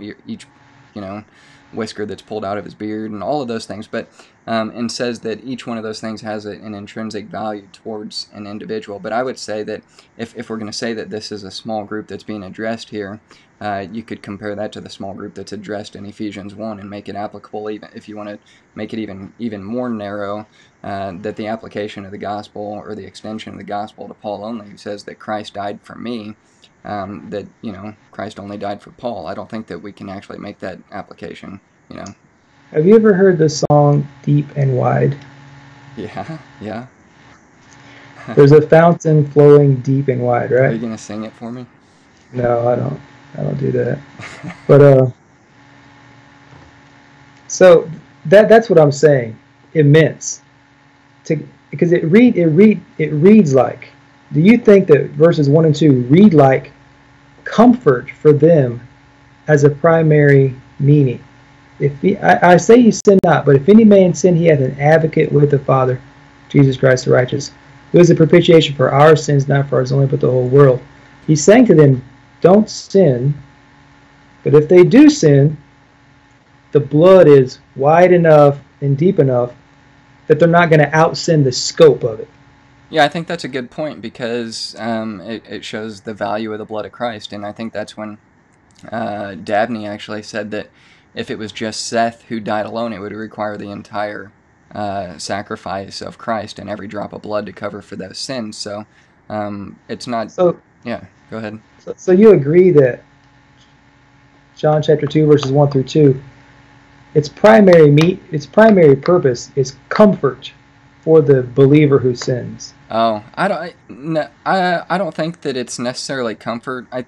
each 0.00 0.46
you 0.94 1.00
know 1.00 1.24
whisker 1.72 2.06
that's 2.06 2.22
pulled 2.22 2.44
out 2.44 2.56
of 2.58 2.64
his 2.64 2.74
beard, 2.74 3.10
and 3.10 3.22
all 3.22 3.42
of 3.42 3.48
those 3.48 3.66
things. 3.66 3.86
But 3.86 4.08
um, 4.46 4.70
and 4.70 4.90
says 4.90 5.20
that 5.20 5.44
each 5.44 5.66
one 5.66 5.76
of 5.76 5.84
those 5.84 6.00
things 6.00 6.22
has 6.22 6.46
a, 6.46 6.52
an 6.52 6.74
intrinsic 6.74 7.26
value 7.26 7.68
towards 7.72 8.28
an 8.32 8.46
individual. 8.46 8.98
But 8.98 9.12
I 9.12 9.22
would 9.22 9.38
say 9.38 9.62
that 9.64 9.82
if, 10.16 10.34
if 10.36 10.48
we're 10.48 10.56
going 10.56 10.72
to 10.72 10.76
say 10.76 10.94
that 10.94 11.10
this 11.10 11.30
is 11.30 11.44
a 11.44 11.50
small 11.50 11.84
group 11.84 12.08
that's 12.08 12.24
being 12.24 12.42
addressed 12.42 12.88
here, 12.88 13.20
uh, 13.60 13.86
you 13.92 14.02
could 14.02 14.22
compare 14.22 14.54
that 14.54 14.72
to 14.72 14.80
the 14.80 14.88
small 14.88 15.12
group 15.12 15.34
that's 15.34 15.52
addressed 15.52 15.96
in 15.96 16.06
Ephesians 16.06 16.54
1 16.54 16.80
and 16.80 16.88
make 16.88 17.08
it 17.08 17.16
applicable 17.16 17.68
even 17.70 17.90
if 17.94 18.08
you 18.08 18.16
want 18.16 18.28
to 18.28 18.38
make 18.74 18.92
it 18.92 18.98
even 18.98 19.32
even 19.38 19.62
more 19.64 19.88
narrow 19.88 20.46
uh, 20.84 21.12
that 21.20 21.36
the 21.36 21.48
application 21.48 22.04
of 22.04 22.10
the 22.10 22.18
gospel 22.18 22.62
or 22.62 22.94
the 22.94 23.04
extension 23.04 23.52
of 23.52 23.58
the 23.58 23.64
gospel 23.64 24.06
to 24.06 24.14
Paul 24.14 24.44
only 24.44 24.70
who 24.70 24.76
says 24.76 25.04
that 25.04 25.18
Christ 25.18 25.54
died 25.54 25.80
for 25.82 25.96
me 25.96 26.36
um, 26.84 27.28
that 27.30 27.46
you 27.62 27.72
know 27.72 27.94
Christ 28.12 28.38
only 28.38 28.56
died 28.56 28.80
for 28.82 28.90
Paul 28.92 29.26
I 29.26 29.34
don't 29.34 29.48
think 29.50 29.66
that 29.66 29.78
we 29.80 29.92
can 29.92 30.08
actually 30.08 30.38
make 30.38 30.58
that 30.60 30.78
application 30.92 31.60
you 31.90 31.96
know 31.96 32.14
Have 32.72 32.86
you 32.86 32.94
ever 32.96 33.12
heard 33.14 33.38
the 33.38 33.48
song 33.48 34.08
"Deep 34.22 34.46
and 34.56 34.76
Wide"? 34.76 35.16
yeah 35.96 36.38
yeah 36.60 36.86
There's 38.34 38.52
a 38.52 38.60
fountain 38.62 39.26
flowing 39.30 39.76
deep 39.76 40.08
and 40.08 40.20
wide, 40.22 40.50
right? 40.50 40.70
are 40.70 40.72
you 40.72 40.78
gonna 40.78 40.98
sing 40.98 41.24
it 41.24 41.32
for 41.32 41.50
me 41.50 41.66
No, 42.32 42.68
I 42.68 42.76
don't. 42.76 43.00
I 43.36 43.42
don't 43.42 43.58
do 43.58 43.72
that. 43.72 43.98
But 44.66 44.80
uh, 44.82 45.10
so 47.46 47.90
that 48.26 48.48
that's 48.48 48.68
what 48.68 48.78
I'm 48.78 48.92
saying. 48.92 49.38
Immense. 49.74 50.42
To 51.24 51.36
because 51.70 51.92
it 51.92 52.04
read 52.04 52.36
it 52.36 52.46
read 52.48 52.80
it 52.98 53.12
reads 53.12 53.54
like. 53.54 53.88
Do 54.32 54.40
you 54.40 54.58
think 54.58 54.86
that 54.88 55.10
verses 55.10 55.48
one 55.48 55.64
and 55.64 55.74
two 55.74 56.02
read 56.02 56.34
like 56.34 56.72
comfort 57.44 58.10
for 58.10 58.32
them 58.32 58.80
as 59.46 59.64
a 59.64 59.70
primary 59.70 60.54
meaning? 60.78 61.22
If 61.80 61.98
he, 62.00 62.16
I, 62.18 62.54
I 62.54 62.56
say 62.56 62.76
you 62.76 62.92
sin 62.92 63.18
not, 63.24 63.46
but 63.46 63.56
if 63.56 63.68
any 63.68 63.84
man 63.84 64.12
sin, 64.12 64.36
he 64.36 64.46
hath 64.46 64.60
an 64.60 64.78
advocate 64.80 65.32
with 65.32 65.50
the 65.50 65.58
Father, 65.58 66.00
Jesus 66.48 66.76
Christ 66.76 67.04
the 67.04 67.12
righteous, 67.12 67.52
who 67.92 67.98
is 67.98 68.08
the 68.08 68.14
propitiation 68.14 68.74
for 68.74 68.90
our 68.90 69.16
sins, 69.16 69.48
not 69.48 69.68
for 69.68 69.76
ours 69.76 69.92
only, 69.92 70.06
but 70.06 70.20
the 70.20 70.30
whole 70.30 70.48
world. 70.48 70.80
He's 71.26 71.42
saying 71.42 71.66
to 71.66 71.74
them, 71.74 72.02
don't 72.40 72.68
sin. 72.68 73.34
But 74.44 74.54
if 74.54 74.68
they 74.68 74.84
do 74.84 75.08
sin, 75.08 75.56
the 76.72 76.80
blood 76.80 77.28
is 77.28 77.60
wide 77.76 78.12
enough 78.12 78.58
and 78.80 78.96
deep 78.96 79.18
enough 79.18 79.52
that 80.26 80.38
they're 80.38 80.48
not 80.48 80.68
going 80.68 80.80
to 80.80 80.96
out 80.96 81.16
sin 81.16 81.42
the 81.42 81.52
scope 81.52 82.04
of 82.04 82.20
it. 82.20 82.28
Yeah, 82.90 83.04
I 83.04 83.08
think 83.08 83.26
that's 83.26 83.44
a 83.44 83.48
good 83.48 83.70
point 83.70 84.00
because 84.00 84.74
um, 84.78 85.20
it, 85.20 85.44
it 85.48 85.64
shows 85.64 86.02
the 86.02 86.14
value 86.14 86.52
of 86.52 86.58
the 86.58 86.64
blood 86.64 86.86
of 86.86 86.92
Christ. 86.92 87.32
And 87.32 87.44
I 87.44 87.52
think 87.52 87.72
that's 87.72 87.96
when 87.96 88.18
uh, 88.90 89.34
Dabney 89.34 89.86
actually 89.86 90.22
said 90.22 90.50
that 90.52 90.70
if 91.14 91.30
it 91.30 91.38
was 91.38 91.52
just 91.52 91.86
Seth 91.86 92.22
who 92.24 92.40
died 92.40 92.64
alone, 92.64 92.92
it 92.92 93.00
would 93.00 93.12
require 93.12 93.56
the 93.56 93.70
entire 93.70 94.30
uh, 94.74 95.18
sacrifice 95.18 96.00
of 96.00 96.18
Christ 96.18 96.58
and 96.58 96.70
every 96.70 96.88
drop 96.88 97.12
of 97.12 97.22
blood 97.22 97.44
to 97.46 97.52
cover 97.52 97.82
for 97.82 97.96
those 97.96 98.18
sins. 98.18 98.56
So 98.56 98.86
um, 99.28 99.78
it's 99.88 100.06
not. 100.06 100.30
So, 100.30 100.58
Yeah, 100.84 101.04
go 101.30 101.38
ahead. 101.38 101.60
so, 101.80 101.94
so 101.96 102.12
you 102.12 102.32
agree 102.32 102.70
that 102.70 103.02
John 104.56 104.82
chapter 104.82 105.06
2, 105.06 105.26
verses 105.26 105.52
1 105.52 105.70
through 105.70 105.84
2, 105.84 106.20
its 107.14 107.28
primary 107.28 107.90
meat, 107.90 108.22
its 108.32 108.46
primary 108.46 108.96
purpose 108.96 109.50
is 109.56 109.76
comfort 109.88 110.52
for 111.08 111.22
the 111.22 111.42
believer 111.42 111.98
who 111.98 112.14
sins. 112.14 112.74
Oh, 112.90 113.24
I 113.34 113.48
don't. 113.48 113.58
I, 113.58 113.74
no, 113.88 114.28
I 114.44 114.84
I 114.90 114.98
don't 114.98 115.14
think 115.14 115.40
that 115.40 115.56
it's 115.56 115.78
necessarily 115.78 116.34
comfort. 116.34 116.86
I 116.92 117.06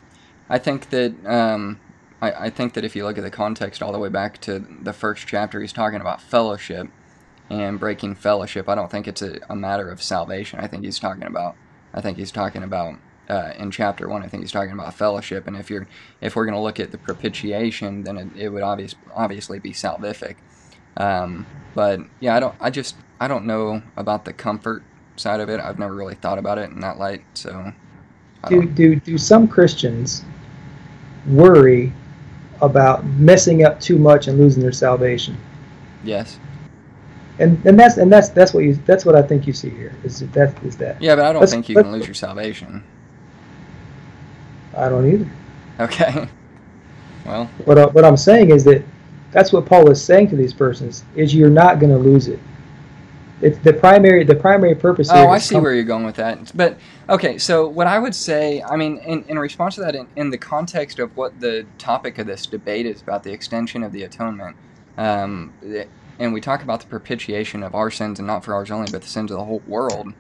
I 0.48 0.56
think 0.56 0.88
that 0.88 1.12
um 1.26 1.78
I, 2.22 2.46
I 2.46 2.50
think 2.50 2.72
that 2.72 2.84
if 2.86 2.96
you 2.96 3.04
look 3.04 3.18
at 3.18 3.24
the 3.24 3.30
context 3.30 3.82
all 3.82 3.92
the 3.92 3.98
way 3.98 4.08
back 4.08 4.40
to 4.42 4.58
the 4.58 4.94
first 4.94 5.26
chapter, 5.26 5.60
he's 5.60 5.74
talking 5.74 6.00
about 6.00 6.22
fellowship 6.22 6.88
and 7.50 7.78
breaking 7.78 8.14
fellowship. 8.14 8.70
I 8.70 8.74
don't 8.74 8.90
think 8.90 9.06
it's 9.06 9.20
a, 9.20 9.38
a 9.50 9.54
matter 9.54 9.90
of 9.90 10.02
salvation. 10.02 10.60
I 10.60 10.66
think 10.66 10.82
he's 10.82 10.98
talking 10.98 11.24
about. 11.24 11.56
I 11.92 12.00
think 12.00 12.16
he's 12.16 12.32
talking 12.32 12.62
about 12.62 12.94
uh, 13.28 13.52
in 13.58 13.70
chapter 13.70 14.08
one. 14.08 14.22
I 14.22 14.28
think 14.28 14.42
he's 14.42 14.52
talking 14.52 14.72
about 14.72 14.94
fellowship. 14.94 15.46
And 15.46 15.58
if 15.58 15.68
you're 15.68 15.86
if 16.22 16.36
we're 16.36 16.46
going 16.46 16.56
to 16.56 16.62
look 16.62 16.80
at 16.80 16.90
the 16.90 16.96
propitiation, 16.96 18.04
then 18.04 18.16
it, 18.16 18.28
it 18.34 18.48
would 18.48 18.62
obvious 18.62 18.94
obviously 19.14 19.58
be 19.58 19.72
salvific. 19.72 20.36
Um, 20.96 21.44
but 21.74 22.00
yeah, 22.18 22.34
I 22.34 22.40
don't. 22.40 22.54
I 22.58 22.70
just 22.70 22.96
I 23.20 23.28
don't 23.28 23.44
know 23.44 23.82
about 23.96 24.24
the 24.24 24.32
comfort 24.32 24.82
side 25.16 25.40
of 25.40 25.48
it. 25.50 25.60
I've 25.60 25.78
never 25.78 25.94
really 25.94 26.14
thought 26.14 26.38
about 26.38 26.58
it 26.58 26.70
in 26.70 26.80
that 26.80 26.98
light. 26.98 27.22
So, 27.34 27.72
Do, 28.48 28.64
do, 28.64 28.96
do 28.96 29.18
some 29.18 29.46
Christians 29.46 30.24
worry 31.26 31.92
about 32.62 33.04
messing 33.04 33.64
up 33.64 33.78
too 33.80 33.98
much 33.98 34.26
and 34.28 34.38
losing 34.38 34.62
their 34.62 34.72
salvation? 34.72 35.36
yes. 36.04 36.38
And, 37.38 37.64
and 37.64 37.80
that's 37.80 37.96
and 37.96 38.12
that's 38.12 38.28
that's 38.28 38.52
what 38.52 38.64
you 38.64 38.74
that's 38.84 39.06
what 39.06 39.16
I 39.16 39.22
think 39.22 39.46
you 39.46 39.54
see 39.54 39.70
here 39.70 39.96
is 40.04 40.20
that 40.20 40.30
that 40.34 40.62
is 40.62 40.76
that 40.76 41.00
Yeah, 41.00 41.16
but 41.16 41.24
I 41.24 41.32
don't 41.32 41.40
Let's- 41.40 41.52
think 41.52 41.70
you 41.70 41.74
can 41.74 41.90
lose 41.90 42.04
your 42.06 42.12
salvation. 42.12 42.84
I 44.76 44.90
don't 44.90 45.10
either. 45.10 45.30
Okay. 45.80 46.28
Well, 47.26 47.46
What, 47.66 47.78
I, 47.78 47.84
what 47.86 48.04
I'm 48.04 48.16
saying 48.16 48.50
is 48.50 48.64
that 48.64 48.82
that's 49.30 49.52
what 49.52 49.64
Paul 49.66 49.90
is 49.90 50.02
saying 50.02 50.28
to 50.30 50.36
these 50.36 50.52
persons 50.54 51.04
is 51.14 51.34
you're 51.34 51.50
not 51.50 51.78
going 51.78 51.92
to 51.92 51.98
lose 51.98 52.28
it. 52.28 52.38
It's 53.42 53.58
the 53.58 53.72
primary 53.72 54.24
the 54.24 54.34
primary 54.34 54.74
purpose. 54.74 55.08
oh, 55.10 55.28
I 55.28 55.38
see 55.38 55.54
com- 55.54 55.62
where 55.62 55.74
you're 55.74 55.84
going 55.84 56.04
with 56.04 56.16
that. 56.16 56.52
But 56.54 56.78
okay, 57.08 57.38
so 57.38 57.68
what 57.68 57.86
I 57.86 57.98
would 57.98 58.14
say, 58.14 58.62
I 58.62 58.76
mean, 58.76 58.98
in, 58.98 59.24
in 59.28 59.38
response 59.38 59.76
to 59.76 59.80
that, 59.82 59.94
in, 59.96 60.06
in 60.16 60.30
the 60.30 60.38
context 60.38 60.98
of 60.98 61.16
what 61.16 61.40
the 61.40 61.66
topic 61.78 62.18
of 62.18 62.26
this 62.26 62.46
debate 62.46 62.86
is 62.86 63.00
about, 63.00 63.22
the 63.22 63.32
extension 63.32 63.82
of 63.82 63.92
the 63.92 64.02
atonement, 64.02 64.56
um, 64.98 65.54
and 66.18 66.34
we 66.34 66.40
talk 66.40 66.62
about 66.62 66.80
the 66.80 66.86
propitiation 66.86 67.62
of 67.62 67.74
our 67.74 67.90
sins 67.90 68.18
and 68.18 68.26
not 68.26 68.44
for 68.44 68.54
ours 68.54 68.70
only, 68.70 68.90
but 68.92 69.02
the 69.02 69.08
sins 69.08 69.30
of 69.30 69.38
the 69.38 69.44
whole 69.44 69.62
world. 69.66 70.12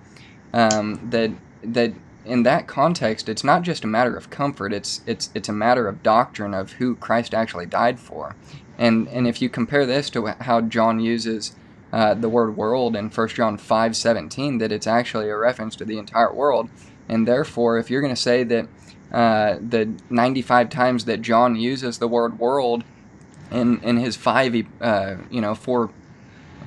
Um, 0.52 1.08
that 1.10 1.30
that 1.62 1.92
in 2.24 2.42
that 2.44 2.66
context, 2.66 3.28
it's 3.28 3.44
not 3.44 3.62
just 3.62 3.84
a 3.84 3.86
matter 3.86 4.16
of 4.16 4.30
comfort; 4.30 4.72
it's 4.72 5.02
it's 5.06 5.30
it's 5.34 5.48
a 5.48 5.52
matter 5.52 5.88
of 5.88 6.02
doctrine 6.02 6.54
of 6.54 6.72
who 6.72 6.96
Christ 6.96 7.34
actually 7.34 7.66
died 7.66 8.00
for. 8.00 8.34
And 8.78 9.08
and 9.08 9.28
if 9.28 9.42
you 9.42 9.50
compare 9.50 9.84
this 9.84 10.08
to 10.10 10.26
how 10.26 10.62
John 10.62 11.00
uses 11.00 11.54
uh, 11.92 12.14
the 12.14 12.28
word 12.28 12.56
world 12.56 12.94
in 12.96 13.10
1 13.10 13.28
John 13.28 13.58
5 13.58 13.96
17, 13.96 14.58
that 14.58 14.72
it's 14.72 14.86
actually 14.86 15.28
a 15.28 15.36
reference 15.36 15.76
to 15.76 15.84
the 15.84 15.98
entire 15.98 16.32
world. 16.32 16.68
And 17.08 17.26
therefore, 17.26 17.78
if 17.78 17.90
you're 17.90 18.00
going 18.00 18.14
to 18.14 18.20
say 18.20 18.44
that 18.44 18.68
uh, 19.12 19.56
the 19.60 19.92
95 20.08 20.70
times 20.70 21.04
that 21.06 21.22
John 21.22 21.56
uses 21.56 21.98
the 21.98 22.06
word 22.06 22.38
world 22.38 22.84
in, 23.50 23.80
in 23.82 23.96
his 23.96 24.16
five, 24.16 24.54
uh, 24.80 25.16
you 25.30 25.40
know, 25.40 25.54
four, 25.54 25.90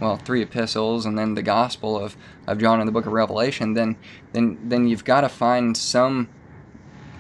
well, 0.02 0.18
three 0.18 0.42
epistles 0.42 1.06
and 1.06 1.18
then 1.18 1.36
the 1.36 1.42
Gospel 1.42 1.98
of, 1.98 2.18
of 2.46 2.58
John 2.58 2.82
in 2.82 2.86
the 2.86 2.92
book 2.92 3.06
of 3.06 3.14
Revelation, 3.14 3.74
then, 3.74 3.96
then, 4.34 4.60
then 4.62 4.88
you've 4.88 5.06
got 5.06 5.22
to 5.22 5.30
find 5.30 5.78
some 5.78 6.28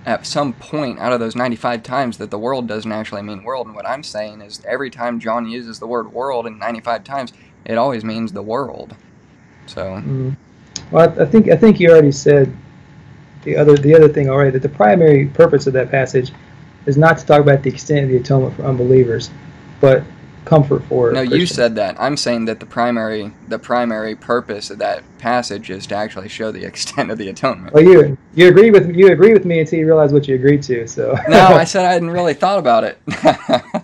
at 0.05 0.25
some 0.25 0.53
point 0.53 0.99
out 0.99 1.13
of 1.13 1.19
those 1.19 1.35
95 1.35 1.81
times 1.81 2.17
that 2.17 2.29
the 2.29 2.37
world 2.37 2.67
doesn't 2.67 2.91
actually 2.91 3.21
mean 3.21 3.43
world. 3.43 3.67
And 3.67 3.75
what 3.75 3.87
I'm 3.87 4.03
saying 4.03 4.41
is 4.41 4.61
every 4.67 4.89
time 4.89 5.19
John 5.19 5.47
uses 5.47 5.79
the 5.79 5.87
word 5.87 6.11
world 6.11 6.45
in 6.45 6.57
95 6.59 7.03
times, 7.03 7.33
it 7.65 7.77
always 7.77 8.03
means 8.03 8.31
the 8.31 8.43
world. 8.43 8.95
So, 9.65 9.83
Mm. 9.83 10.35
Well, 10.91 11.09
I, 11.09 11.23
I 11.23 11.25
think 11.25 11.49
I 11.49 11.55
think 11.55 11.79
you 11.79 11.89
already 11.89 12.11
said 12.11 12.55
the 13.43 13.57
other 13.57 13.75
the 13.75 13.95
other 13.95 14.09
thing 14.09 14.29
already 14.29 14.51
that 14.51 14.61
the 14.61 14.69
primary 14.69 15.27
purpose 15.27 15.67
of 15.67 15.73
that 15.73 15.89
passage 15.89 16.31
is 16.85 16.97
not 16.97 17.17
to 17.17 17.25
talk 17.25 17.41
about 17.41 17.63
the 17.63 17.69
extent 17.69 18.03
of 18.03 18.09
the 18.09 18.17
atonement 18.17 18.55
for 18.55 18.63
unbelievers, 18.63 19.29
but 19.79 20.03
comfort 20.45 20.83
for. 20.85 21.11
no, 21.13 21.21
you 21.21 21.45
said 21.45 21.75
that. 21.75 21.95
I'm 21.99 22.17
saying 22.17 22.45
that 22.45 22.59
the 22.59 22.65
primary 22.65 23.31
the 23.47 23.59
primary 23.59 24.15
purpose 24.15 24.69
of 24.69 24.79
that 24.79 25.03
passage 25.17 25.69
is 25.69 25.87
to 25.87 25.95
actually 25.95 26.29
show 26.29 26.51
the 26.51 26.65
extent 26.69 27.11
of 27.11 27.17
the 27.17 27.29
atonement. 27.29 27.73
Well, 27.73 27.83
you 27.83 28.17
you 28.35 28.47
agree 28.47 28.71
with 28.71 28.93
you 28.95 29.11
agree 29.11 29.33
with 29.33 29.45
me 29.45 29.59
until 29.59 29.79
you 29.79 29.85
realize 29.85 30.11
what 30.11 30.27
you 30.27 30.35
agreed 30.35 30.63
to. 30.63 30.87
So 30.87 31.15
no, 31.27 31.39
I 31.47 31.63
said 31.63 31.85
I 31.85 31.93
hadn't 31.93 32.11
really 32.11 32.33
thought 32.33 32.59
about 32.59 32.83
it. 32.83 32.99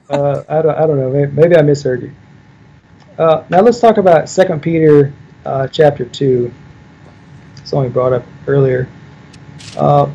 uh, 0.10 0.44
I 0.50 0.62
don't 0.62 0.76
I 0.76 0.86
don't 0.88 1.00
know. 1.00 1.10
Maybe, 1.10 1.32
maybe 1.32 1.56
I 1.56 1.62
misheard 1.62 2.04
you. 2.04 2.12
Uh, 3.20 3.44
now 3.50 3.60
let's 3.60 3.82
talk 3.82 3.98
about 3.98 4.30
Second 4.30 4.62
Peter 4.62 5.12
uh, 5.44 5.68
chapter 5.68 6.06
two. 6.06 6.54
Something 7.66 7.82
we 7.82 7.90
brought 7.90 8.14
up 8.14 8.24
earlier. 8.48 8.88
Uh, 9.78 10.06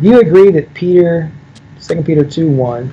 do 0.00 0.08
you 0.08 0.20
agree 0.20 0.50
that 0.50 0.74
Peter, 0.74 1.30
Second 1.78 2.04
Peter 2.04 2.24
two 2.24 2.50
one, 2.50 2.88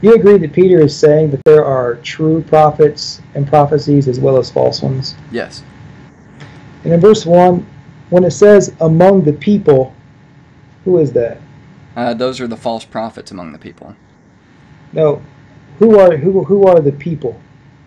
do 0.00 0.08
you 0.08 0.14
agree 0.14 0.38
that 0.38 0.52
Peter 0.52 0.80
is 0.80 0.96
saying 0.96 1.32
that 1.32 1.42
there 1.44 1.64
are 1.64 1.96
true 1.96 2.40
prophets 2.42 3.20
and 3.34 3.48
prophecies 3.48 4.06
as 4.06 4.20
well 4.20 4.38
as 4.38 4.48
false 4.48 4.80
ones? 4.80 5.16
yes. 5.32 5.64
And 6.84 6.92
in 6.92 7.00
verse 7.00 7.26
one, 7.26 7.66
when 8.10 8.22
it 8.22 8.30
says 8.30 8.74
among 8.80 9.24
the 9.24 9.32
people, 9.32 9.92
who 10.84 10.98
is 10.98 11.12
that? 11.14 11.40
Uh, 11.96 12.14
those 12.14 12.40
are 12.40 12.46
the 12.46 12.56
false 12.56 12.84
prophets 12.84 13.32
among 13.32 13.52
the 13.52 13.58
people. 13.58 13.96
No, 14.92 15.20
who 15.80 15.98
are 15.98 16.16
who 16.16 16.44
who 16.44 16.68
are 16.68 16.78
the 16.78 16.92
people? 16.92 17.40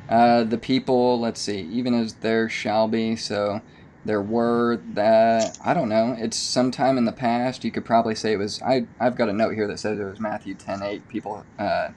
Uh, 0.10 0.44
the 0.44 0.58
people, 0.58 1.20
let's 1.20 1.40
see, 1.40 1.62
even 1.72 1.94
as 1.94 2.16
there 2.16 2.50
shall 2.50 2.88
be, 2.88 3.16
so 3.16 3.62
there 4.06 4.22
were 4.22 4.78
that, 4.94 5.58
I 5.64 5.74
don't 5.74 5.88
know, 5.88 6.16
it's 6.20 6.36
sometime 6.36 6.98
in 6.98 7.06
the 7.06 7.14
past, 7.14 7.64
you 7.64 7.72
could 7.72 7.86
probably 7.86 8.14
say 8.14 8.34
it 8.34 8.38
was, 8.38 8.62
I, 8.62 8.86
I've 9.00 9.16
got 9.16 9.30
a 9.30 9.34
note 9.34 9.56
here 9.56 9.68
that 9.68 9.80
says 9.80 10.00
it 10.00 10.04
was 10.04 10.20
Matthew 10.20 10.56
10 10.56 10.84
8, 10.84 11.08
people, 11.08 11.46
uh, 11.58 11.90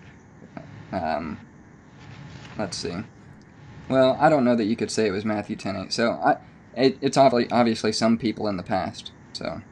um, 0.92 1.38
let's 2.56 2.76
see. 2.76 2.94
Well, 3.88 4.16
I 4.20 4.28
don't 4.28 4.44
know 4.44 4.56
that 4.56 4.64
you 4.64 4.76
could 4.76 4.90
say 4.90 5.06
it 5.06 5.12
was 5.12 5.24
Matthew 5.24 5.56
10 5.56 5.76
8, 5.76 5.92
so 5.92 6.12
I, 6.12 6.36
it, 6.76 6.98
it's 7.00 7.16
obviously, 7.16 7.50
obviously 7.50 7.92
some 7.92 8.18
people 8.18 8.46
in 8.46 8.56
the 8.56 8.62
past, 8.62 9.10
so. 9.32 9.62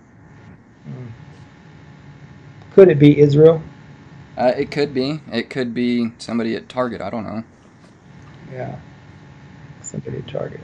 Could 2.74 2.88
it 2.88 2.98
be 2.98 3.20
Israel? 3.20 3.62
Uh, 4.36 4.52
it 4.56 4.72
could 4.72 4.92
be, 4.92 5.20
it 5.32 5.48
could 5.48 5.72
be 5.72 6.10
somebody 6.18 6.56
at 6.56 6.68
Target, 6.68 7.00
I 7.00 7.10
don't 7.10 7.24
know. 7.24 7.44
Yeah. 8.52 8.76
Somebody 9.82 10.18
at 10.18 10.28
Target. 10.28 10.60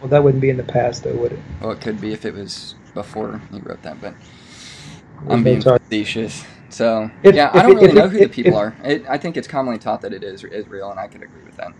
Well, 0.00 0.08
that 0.08 0.22
wouldn't 0.22 0.40
be 0.40 0.50
in 0.50 0.56
the 0.56 0.62
past, 0.64 1.04
though, 1.04 1.14
would 1.14 1.32
it? 1.32 1.38
Well, 1.60 1.70
it 1.70 1.80
could 1.80 2.00
be 2.00 2.12
if 2.12 2.24
it 2.24 2.34
was 2.34 2.74
before 2.92 3.40
he 3.52 3.60
wrote 3.60 3.82
that, 3.82 4.00
but 4.00 4.14
There's 4.14 5.30
I'm 5.32 5.38
no 5.38 5.44
being 5.44 5.60
Target. 5.60 5.82
facetious. 5.82 6.44
So 6.68 7.10
If- 7.22 7.34
yeah, 7.34 7.48
if 7.50 7.54
I 7.54 7.62
don't 7.62 7.72
it- 7.72 7.74
really 7.76 7.88
if 7.88 7.94
know 7.94 8.04
it- 8.06 8.10
who 8.10 8.18
the 8.18 8.24
if- 8.24 8.32
people 8.32 8.52
if- 8.52 8.58
are. 8.58 8.74
It, 8.84 9.04
I 9.08 9.16
think 9.18 9.36
it's 9.36 9.48
commonly 9.48 9.78
taught 9.78 10.00
that 10.02 10.12
it 10.12 10.22
is 10.24 10.44
Israel, 10.44 10.90
and 10.90 10.98
I 11.00 11.06
could 11.06 11.22
agree 11.22 11.42
with 11.44 11.56
that. 11.56 11.72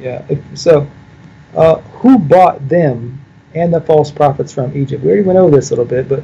Yeah. 0.00 0.24
If, 0.28 0.38
so, 0.54 0.88
uh, 1.54 1.76
who 1.76 2.18
bought 2.18 2.68
them 2.68 3.20
and 3.54 3.72
the 3.72 3.80
false 3.82 4.10
prophets 4.10 4.52
from 4.52 4.76
Egypt? 4.76 5.02
We 5.04 5.10
already 5.10 5.22
went 5.26 5.38
over 5.38 5.54
this 5.54 5.70
a 5.70 5.74
little 5.74 5.84
bit, 5.84 6.08
but 6.08 6.22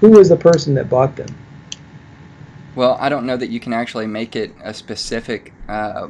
who 0.00 0.10
was 0.10 0.28
the 0.28 0.36
person 0.36 0.74
that 0.74 0.90
bought 0.90 1.16
them? 1.16 1.28
Well, 2.74 2.98
I 3.00 3.08
don't 3.08 3.24
know 3.24 3.38
that 3.38 3.48
you 3.48 3.58
can 3.58 3.72
actually 3.72 4.06
make 4.06 4.36
it 4.36 4.54
a 4.62 4.74
specific 4.74 5.54
uh, 5.68 6.08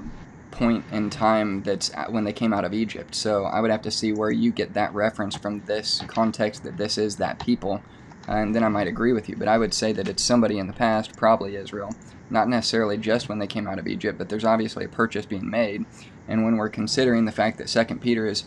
point 0.56 0.84
in 0.90 1.10
time 1.10 1.62
that's 1.62 1.90
when 2.08 2.24
they 2.24 2.32
came 2.32 2.52
out 2.52 2.64
of 2.64 2.72
Egypt. 2.72 3.14
So 3.14 3.44
I 3.44 3.60
would 3.60 3.70
have 3.70 3.82
to 3.82 3.90
see 3.90 4.12
where 4.12 4.30
you 4.30 4.50
get 4.50 4.74
that 4.74 4.94
reference 4.94 5.36
from 5.36 5.60
this 5.66 6.02
context 6.06 6.64
that 6.64 6.76
this 6.76 6.98
is 6.98 7.16
that 7.16 7.38
people, 7.38 7.82
and 8.26 8.54
then 8.54 8.64
I 8.64 8.68
might 8.68 8.88
agree 8.88 9.12
with 9.12 9.28
you. 9.28 9.36
But 9.36 9.48
I 9.48 9.58
would 9.58 9.74
say 9.74 9.92
that 9.92 10.08
it's 10.08 10.22
somebody 10.22 10.58
in 10.58 10.66
the 10.66 10.72
past, 10.72 11.16
probably 11.16 11.56
Israel, 11.56 11.94
not 12.30 12.48
necessarily 12.48 12.96
just 12.96 13.28
when 13.28 13.38
they 13.38 13.46
came 13.46 13.66
out 13.66 13.78
of 13.78 13.86
Egypt, 13.86 14.18
but 14.18 14.28
there's 14.28 14.44
obviously 14.44 14.84
a 14.84 14.88
purchase 14.88 15.26
being 15.26 15.48
made. 15.48 15.84
And 16.26 16.44
when 16.44 16.56
we're 16.56 16.70
considering 16.70 17.24
the 17.24 17.32
fact 17.32 17.58
that 17.58 17.68
Second 17.68 18.00
Peter 18.00 18.26
is 18.26 18.44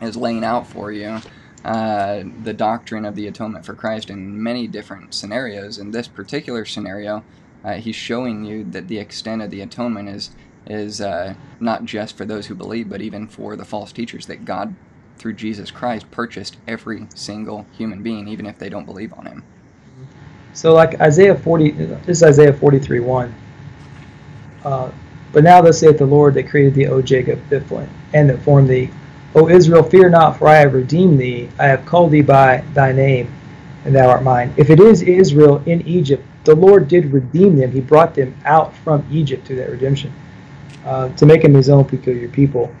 is 0.00 0.16
laying 0.16 0.42
out 0.42 0.66
for 0.66 0.90
you 0.90 1.20
uh, 1.64 2.24
the 2.42 2.52
doctrine 2.52 3.04
of 3.04 3.14
the 3.14 3.28
atonement 3.28 3.64
for 3.64 3.74
Christ 3.74 4.10
in 4.10 4.42
many 4.42 4.66
different 4.66 5.14
scenarios. 5.14 5.78
In 5.78 5.92
this 5.92 6.08
particular 6.08 6.64
scenario, 6.64 7.22
uh, 7.64 7.74
he's 7.74 7.94
showing 7.94 8.44
you 8.44 8.64
that 8.64 8.88
the 8.88 8.98
extent 8.98 9.42
of 9.42 9.50
the 9.50 9.60
atonement 9.60 10.08
is 10.08 10.30
is 10.66 11.00
uh, 11.00 11.34
not 11.60 11.84
just 11.84 12.16
for 12.16 12.24
those 12.24 12.46
who 12.46 12.54
believe, 12.54 12.88
but 12.88 13.02
even 13.02 13.26
for 13.26 13.56
the 13.56 13.64
false 13.64 13.92
teachers 13.92 14.26
that 14.26 14.44
God, 14.44 14.74
through 15.16 15.34
Jesus 15.34 15.70
Christ, 15.70 16.10
purchased 16.10 16.56
every 16.66 17.06
single 17.14 17.66
human 17.76 18.02
being, 18.02 18.28
even 18.28 18.46
if 18.46 18.58
they 18.58 18.68
don't 18.68 18.86
believe 18.86 19.12
on 19.14 19.26
Him. 19.26 19.44
So, 20.52 20.74
like 20.74 21.00
Isaiah 21.00 21.34
40, 21.34 21.70
this 21.70 22.18
is 22.18 22.22
Isaiah 22.22 22.52
43 22.52 23.00
1. 23.00 23.34
Uh, 24.64 24.90
but 25.32 25.44
now 25.44 25.62
thus 25.62 25.80
saith 25.80 25.98
the 25.98 26.06
Lord 26.06 26.34
that 26.34 26.48
created 26.48 26.74
thee, 26.74 26.86
O 26.86 27.00
Jacob, 27.00 27.40
and 28.12 28.28
that 28.30 28.42
formed 28.42 28.68
thee. 28.68 28.90
O 29.34 29.48
Israel, 29.48 29.82
fear 29.82 30.10
not, 30.10 30.36
for 30.36 30.46
I 30.46 30.56
have 30.56 30.74
redeemed 30.74 31.18
thee. 31.18 31.48
I 31.58 31.64
have 31.64 31.86
called 31.86 32.10
thee 32.10 32.20
by 32.20 32.62
thy 32.74 32.92
name, 32.92 33.32
and 33.86 33.94
thou 33.94 34.10
art 34.10 34.22
mine. 34.22 34.52
If 34.58 34.68
it 34.68 34.78
is 34.78 35.02
Israel 35.02 35.62
in 35.64 35.80
Egypt, 35.86 36.22
the 36.44 36.54
Lord 36.54 36.86
did 36.86 37.12
redeem 37.12 37.56
them. 37.56 37.72
He 37.72 37.80
brought 37.80 38.14
them 38.14 38.34
out 38.44 38.76
from 38.76 39.06
Egypt 39.10 39.46
through 39.46 39.56
that 39.56 39.70
redemption 39.70 40.12
uh, 40.84 41.08
to 41.10 41.26
make 41.26 41.42
them 41.42 41.54
His 41.54 41.68
own 41.68 41.84
peculiar 41.84 42.28
people. 42.28 42.74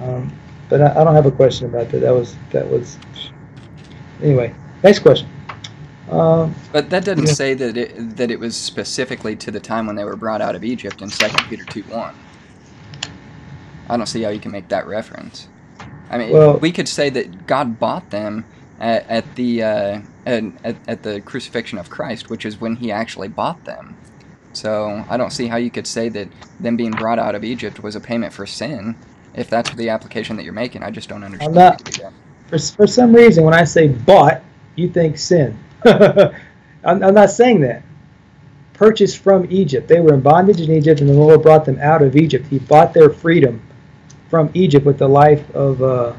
Um, 0.00 0.32
but 0.68 0.80
I, 0.82 1.00
I 1.00 1.04
don't 1.04 1.14
have 1.14 1.26
a 1.26 1.30
question 1.30 1.66
about 1.66 1.90
that. 1.90 2.00
That 2.00 2.12
was 2.14 2.36
that 2.50 2.68
was 2.68 2.98
anyway. 4.22 4.54
Next 4.82 5.00
question. 5.00 5.28
Um, 6.10 6.54
But 6.72 6.90
that 6.90 7.04
doesn't 7.04 7.26
Yeah. 7.26 7.32
say 7.32 7.54
that 7.54 7.76
it, 7.76 8.16
that 8.16 8.30
it 8.30 8.38
was 8.38 8.54
specifically 8.56 9.34
to 9.36 9.50
the 9.50 9.58
time 9.60 9.86
when 9.86 9.96
they 9.96 10.04
were 10.04 10.14
brought 10.16 10.40
out 10.40 10.54
of 10.54 10.62
Egypt 10.62 11.02
in 11.02 11.08
2 11.10 11.26
Peter 11.48 11.64
2 11.64 11.82
1. 11.82 12.14
I 13.88 13.96
don't 13.96 14.06
see 14.06 14.22
how 14.22 14.30
you 14.30 14.38
can 14.40 14.52
make 14.52 14.68
that 14.68 14.86
reference. 14.86 15.48
I 16.10 16.18
mean, 16.18 16.30
Well- 16.30 16.58
we 16.58 16.70
could 16.72 16.88
say 16.88 17.10
that 17.10 17.46
God 17.46 17.78
bought 17.80 18.10
them 18.10 18.44
at, 18.80 19.08
at 19.08 19.34
the 19.36 19.62
uh, 19.62 20.00
at, 20.26 20.44
at 20.86 21.02
the 21.02 21.20
crucifixion 21.22 21.78
of 21.78 21.88
Christ, 21.90 22.28
which 22.30 22.44
is 22.44 22.60
when 22.60 22.76
He 22.76 22.92
actually 22.92 23.28
bought 23.28 23.64
them. 23.64 23.96
So 24.56 25.04
I 25.10 25.18
don't 25.18 25.32
see 25.32 25.48
how 25.48 25.56
you 25.56 25.70
could 25.70 25.86
say 25.86 26.08
that 26.08 26.28
them 26.58 26.76
being 26.76 26.90
brought 26.92 27.18
out 27.18 27.34
of 27.34 27.44
Egypt 27.44 27.82
was 27.82 27.94
a 27.94 28.00
payment 28.00 28.32
for 28.32 28.46
sin. 28.46 28.96
If 29.34 29.50
that's 29.50 29.70
the 29.74 29.90
application 29.90 30.36
that 30.36 30.44
you're 30.44 30.54
making, 30.54 30.82
I 30.82 30.90
just 30.90 31.10
don't 31.10 31.22
understand. 31.22 31.54
not- 31.54 31.78
you 31.80 31.84
could 31.84 31.94
do 31.94 32.02
that. 32.02 32.12
For, 32.48 32.58
for 32.58 32.86
some 32.86 33.12
reason, 33.14 33.44
when 33.44 33.52
I 33.52 33.64
say 33.64 33.88
bought, 33.88 34.40
you 34.76 34.88
think 34.88 35.18
sin. 35.18 35.58
I'm, 35.84 37.02
I'm 37.02 37.14
not 37.14 37.30
saying 37.30 37.60
that. 37.62 37.82
Purchased 38.72 39.18
from 39.18 39.46
Egypt. 39.50 39.88
They 39.88 40.00
were 40.00 40.14
in 40.14 40.20
bondage 40.20 40.60
in 40.60 40.70
Egypt, 40.70 41.00
and 41.00 41.10
the 41.10 41.14
Lord 41.14 41.42
brought 41.42 41.64
them 41.66 41.78
out 41.80 42.00
of 42.02 42.16
Egypt. 42.16 42.46
He 42.46 42.58
bought 42.58 42.94
their 42.94 43.10
freedom 43.10 43.60
from 44.30 44.50
Egypt 44.54 44.86
with 44.86 44.98
the 44.98 45.08
life 45.08 45.50
of 45.54 45.82
uh, 45.82 46.14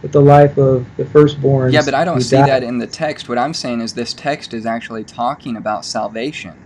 with 0.00 0.10
the 0.12 0.20
life 0.20 0.56
of 0.58 0.84
the 0.96 1.04
firstborn. 1.04 1.72
Yeah, 1.72 1.82
but 1.84 1.94
I 1.94 2.04
don't 2.04 2.20
see 2.20 2.36
that 2.36 2.62
in 2.62 2.78
the 2.78 2.86
text. 2.86 3.28
What 3.28 3.38
I'm 3.38 3.54
saying 3.54 3.80
is 3.80 3.94
this 3.94 4.14
text 4.14 4.52
is 4.54 4.66
actually 4.66 5.04
talking 5.04 5.56
about 5.56 5.84
salvation. 5.84 6.56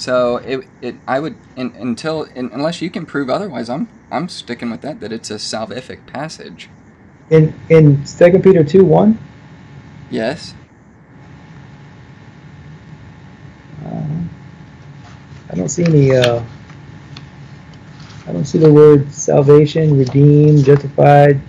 So 0.00 0.38
it, 0.38 0.66
it 0.80 0.94
I 1.06 1.20
would 1.20 1.36
in, 1.56 1.74
until 1.76 2.22
in, 2.22 2.50
unless 2.54 2.80
you 2.80 2.88
can 2.88 3.04
prove 3.04 3.28
otherwise, 3.28 3.68
I'm 3.68 3.86
I'm 4.10 4.30
sticking 4.30 4.70
with 4.70 4.80
that 4.80 4.98
that 5.00 5.12
it's 5.12 5.30
a 5.30 5.34
salvific 5.34 6.06
passage. 6.06 6.70
In 7.28 7.52
in 7.68 8.06
Second 8.06 8.42
Peter 8.42 8.64
two 8.64 8.82
one. 8.82 9.18
Yes. 10.10 10.54
Uh, 13.84 14.22
I 15.50 15.54
don't 15.54 15.68
see 15.68 15.84
any. 15.84 16.16
Uh, 16.16 16.42
I 18.26 18.32
don't 18.32 18.46
see 18.46 18.58
the 18.58 18.72
word 18.72 19.12
salvation, 19.12 19.98
redeemed, 19.98 20.64
justified. 20.64 21.42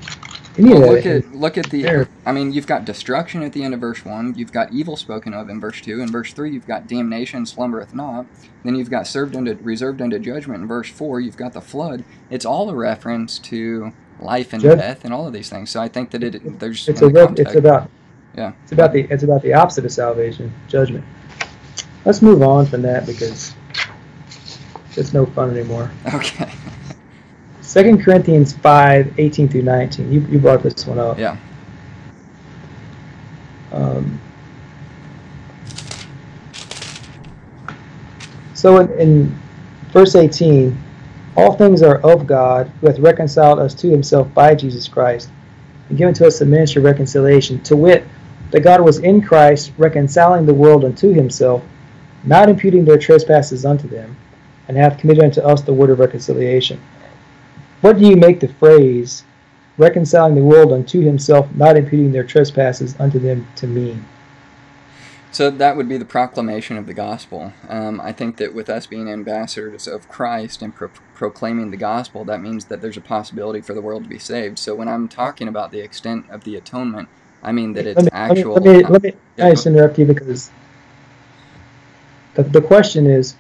Well, 0.58 0.80
look 0.94 1.06
at 1.06 1.34
look 1.34 1.58
at 1.58 1.70
the. 1.70 1.82
there. 1.84 2.10
I 2.26 2.32
mean, 2.32 2.52
you've 2.52 2.68
got 2.68 2.86
destruction 2.86 3.42
at 3.44 3.54
the 3.54 3.64
end 3.64 3.74
of 3.74 3.80
verse 3.80 4.04
one. 4.04 4.36
You've 4.36 4.52
got 4.52 4.72
evil 4.74 4.98
spoken 4.98 5.34
of 5.34 5.50
in 5.50 5.60
verse 5.60 5.80
two. 5.82 6.02
In 6.02 6.12
verse 6.12 6.34
three, 6.34 6.52
you've 6.52 6.68
got 6.68 6.88
damnation 6.88 7.46
slumbereth 7.46 7.94
not. 7.94 8.26
Then 8.64 8.76
you've 8.76 8.90
got 8.90 9.08
served 9.08 9.36
unto 9.36 9.54
reserved 9.62 10.02
unto 10.02 10.20
judgment 10.20 10.62
in 10.62 10.68
verse 10.68 10.90
four. 10.90 11.20
You've 11.20 11.38
got 11.38 11.54
the 11.54 11.62
flood. 11.62 12.04
It's 12.30 12.46
all 12.46 12.70
a 12.70 12.76
reference 12.76 13.40
to 13.40 13.94
life 14.20 14.54
and 14.54 14.62
Judge- 14.62 14.78
death 14.80 15.06
and 15.06 15.14
all 15.14 15.26
of 15.26 15.34
these 15.34 15.50
things. 15.50 15.70
So 15.70 15.82
I 15.82 15.88
think 15.88 16.12
that 16.12 16.24
it 16.24 16.60
there's 16.60 16.88
It's 16.88 17.02
a 17.02 17.10
the 17.10 17.34
it's 17.38 17.56
about 17.56 17.90
yeah. 18.36 18.54
it's 18.64 18.72
about 18.72 18.94
the 18.94 19.02
it's 19.10 19.24
about 19.24 19.42
the 19.42 19.54
opposite 19.54 19.86
of 19.86 19.92
salvation, 19.92 20.54
judgment. 20.68 21.06
Let's 22.06 22.22
move 22.22 22.42
on 22.42 22.66
from 22.66 22.82
that 22.82 23.06
because 23.06 23.54
it's 24.96 25.14
no 25.14 25.26
fun 25.26 25.52
anymore. 25.52 25.92
Okay. 26.14 26.52
Second 27.72 28.04
Corinthians 28.04 28.52
5, 28.52 29.18
18 29.18 29.48
through 29.48 29.62
19. 29.62 30.12
You, 30.12 30.20
you 30.30 30.40
brought 30.40 30.62
this 30.62 30.86
one 30.86 31.00
up. 31.00 31.18
Yeah. 31.18 31.38
Um, 33.72 34.20
so 38.54 38.80
in, 38.80 38.92
in 39.00 39.40
verse 39.94 40.16
18, 40.16 40.78
all 41.38 41.54
things 41.54 41.82
are 41.82 42.00
of 42.00 42.28
God, 42.28 42.70
who 42.82 42.88
hath 42.88 43.00
reconciled 43.00 43.60
us 43.60 43.74
to 43.76 43.90
himself 43.90 44.34
by 44.34 44.54
Jesus 44.54 44.90
Christ, 44.90 45.30
and 45.88 45.98
given 45.98 46.14
to 46.16 46.28
us 46.28 46.40
the 46.40 46.46
ministry 46.46 46.82
of 46.82 46.84
reconciliation, 46.84 47.64
to 47.64 47.78
wit, 47.78 48.06
that 48.50 48.66
God 48.66 48.82
was 48.82 48.98
in 49.00 49.22
Christ 49.22 49.72
reconciling 49.78 50.46
the 50.46 50.54
world 50.54 50.84
unto 50.84 51.14
himself, 51.14 51.64
not 52.26 52.50
imputing 52.50 52.84
their 52.84 52.98
trespasses 52.98 53.66
unto 53.66 53.88
them, 53.88 54.18
and 54.68 54.76
hath 54.76 55.00
committed 55.00 55.24
unto 55.24 55.40
us 55.40 55.62
the 55.62 55.72
word 55.72 55.90
of 55.90 56.00
reconciliation. 56.00 56.78
What 57.82 57.98
do 57.98 58.06
you 58.06 58.16
make 58.16 58.40
the 58.40 58.48
phrase, 58.48 59.24
reconciling 59.78 60.36
the 60.36 60.44
world 60.44 60.72
unto 60.72 61.02
himself, 61.02 61.54
not 61.56 61.78
imputing 61.78 62.12
their 62.12 62.24
trespasses 62.24 62.96
unto 63.00 63.20
them 63.20 63.48
to 63.58 63.68
mean? 63.68 64.06
So 65.32 65.50
that 65.50 65.78
would 65.78 65.88
be 65.88 65.98
the 65.98 66.06
proclamation 66.06 66.78
of 66.78 66.86
the 66.86 66.94
gospel. 66.94 67.54
Um, 67.70 68.02
I 68.02 68.12
think 68.12 68.36
that 68.38 68.54
with 68.54 68.70
us 68.70 68.86
being 68.86 69.10
ambassadors 69.10 69.88
of 69.88 70.10
Christ 70.10 70.62
and 70.62 70.76
pro- 70.76 70.90
proclaiming 71.16 71.72
the 71.72 71.78
gospel, 71.78 72.26
that 72.26 72.42
means 72.42 72.66
that 72.66 72.82
there's 72.82 72.98
a 72.98 73.02
possibility 73.02 73.62
for 73.62 73.74
the 73.74 73.82
world 73.82 74.04
to 74.04 74.10
be 74.10 74.20
saved. 74.20 74.60
So 74.60 74.76
when 74.76 74.90
I'm 74.90 75.08
talking 75.08 75.48
about 75.48 75.72
the 75.72 75.80
extent 75.80 76.26
of 76.30 76.44
the 76.44 76.58
atonement, 76.58 77.08
I 77.42 77.54
mean 77.54 77.74
that 77.74 77.88
it's 77.88 77.96
let 77.96 78.06
me, 78.06 78.12
actual. 78.14 78.56
Let 78.56 78.64
me, 78.64 78.84
let 78.84 79.04
me, 79.04 79.14
Yeah, 79.38 79.48
I 79.48 79.52
just 79.52 79.66
interrupt 79.66 79.98
you 79.98 80.06
because 80.06 80.52
the, 82.34 82.44
the 82.44 82.62
question 82.62 83.08
is 83.08 83.36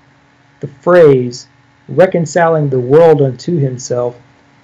the 0.61 0.67
phrase 0.67 1.47
reconciling 1.89 2.69
the 2.69 2.79
world 2.79 3.21
unto 3.21 3.57
himself, 3.57 4.15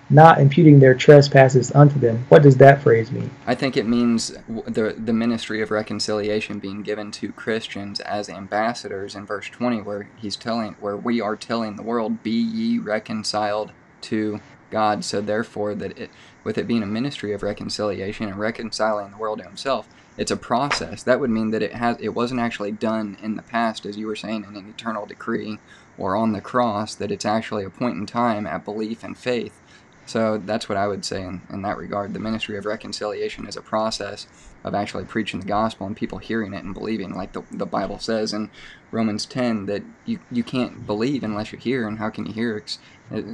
not 0.10 0.40
imputing 0.40 0.80
their 0.80 0.96
trespasses 0.96 1.74
unto 1.76 2.00
them. 2.00 2.26
What 2.30 2.44
does 2.44 2.58
that 2.58 2.82
phrase 2.82 3.12
mean? 3.12 3.30
I 3.46 3.56
think 3.56 3.76
it 3.76 3.86
means 3.86 4.38
the 4.48 4.96
the 4.98 5.14
ministry 5.14 5.62
of 5.62 5.72
reconciliation 5.72 6.60
being 6.60 6.82
given 6.82 7.12
to 7.14 7.32
Christians 7.32 8.00
as 8.00 8.30
ambassadors 8.30 9.16
in 9.16 9.26
verse 9.26 9.48
20 9.48 9.82
where 9.82 10.10
he's 10.18 10.36
telling 10.36 10.74
where 10.80 10.98
we 10.98 11.20
are 11.20 11.36
telling 11.36 11.76
the 11.76 11.84
world 11.84 12.24
be 12.24 12.32
ye 12.32 12.80
reconciled 12.80 13.72
to 14.02 14.40
God 14.72 15.04
so 15.04 15.22
therefore 15.22 15.76
that 15.76 15.98
it 15.98 16.10
with 16.44 16.58
it 16.58 16.68
being 16.68 16.84
a 16.84 16.88
ministry 16.88 17.34
of 17.34 17.44
reconciliation 17.44 18.28
and 18.28 18.40
reconciling 18.40 19.12
the 19.12 19.18
world 19.18 19.40
to 19.40 19.46
himself 19.46 19.88
it's 20.18 20.32
a 20.32 20.38
process 20.38 21.04
that 21.04 21.20
would 21.20 21.30
mean 21.30 21.52
that 21.52 21.62
it 21.62 21.74
has 21.74 21.98
it 22.00 22.10
wasn't 22.10 22.40
actually 22.40 22.72
done 22.72 23.18
in 23.22 23.36
the 23.36 23.42
past 23.42 23.86
as 23.86 23.98
you 23.98 24.08
were 24.08 24.16
saying 24.16 24.46
in 24.48 24.56
an 24.56 24.70
eternal 24.70 25.06
decree 25.06 25.60
or 25.98 26.16
on 26.16 26.32
the 26.32 26.42
cross 26.42 26.96
that 26.96 27.12
it's 27.12 27.26
actually 27.26 27.64
a 27.64 27.70
point 27.70 27.98
in 27.98 28.06
time 28.06 28.46
at 28.46 28.66
belief 28.66 29.04
and 29.04 29.18
faith 29.18 29.62
so 30.08 30.38
that's 30.44 30.68
what 30.70 30.78
I 30.78 30.88
would 30.88 31.06
say 31.06 31.22
in, 31.22 31.42
in 31.52 31.62
that 31.64 31.78
regard. 31.78 32.14
The 32.14 32.20
ministry 32.20 32.58
of 32.58 32.66
reconciliation 32.66 33.46
is 33.48 33.56
a 33.58 33.62
process 33.62 34.26
of 34.64 34.74
actually 34.74 35.06
preaching 35.06 35.40
the 35.40 35.46
gospel 35.46 35.86
and 35.86 35.96
people 35.96 36.18
hearing 36.18 36.54
it 36.54 36.64
and 36.64 36.74
believing, 36.74 37.14
like 37.14 37.34
the, 37.34 37.44
the 37.52 37.66
Bible 37.66 38.00
says 38.00 38.34
in 38.34 38.50
Romans 38.92 39.26
10, 39.26 39.66
that 39.68 39.84
you, 40.06 40.20
you 40.32 40.44
can't 40.44 40.88
believe 40.88 41.24
unless 41.24 41.52
you 41.52 41.60
hear, 41.60 41.88
and 41.88 42.00
how 42.00 42.10
can 42.10 42.26
you 42.26 42.34
hear? 42.34 42.64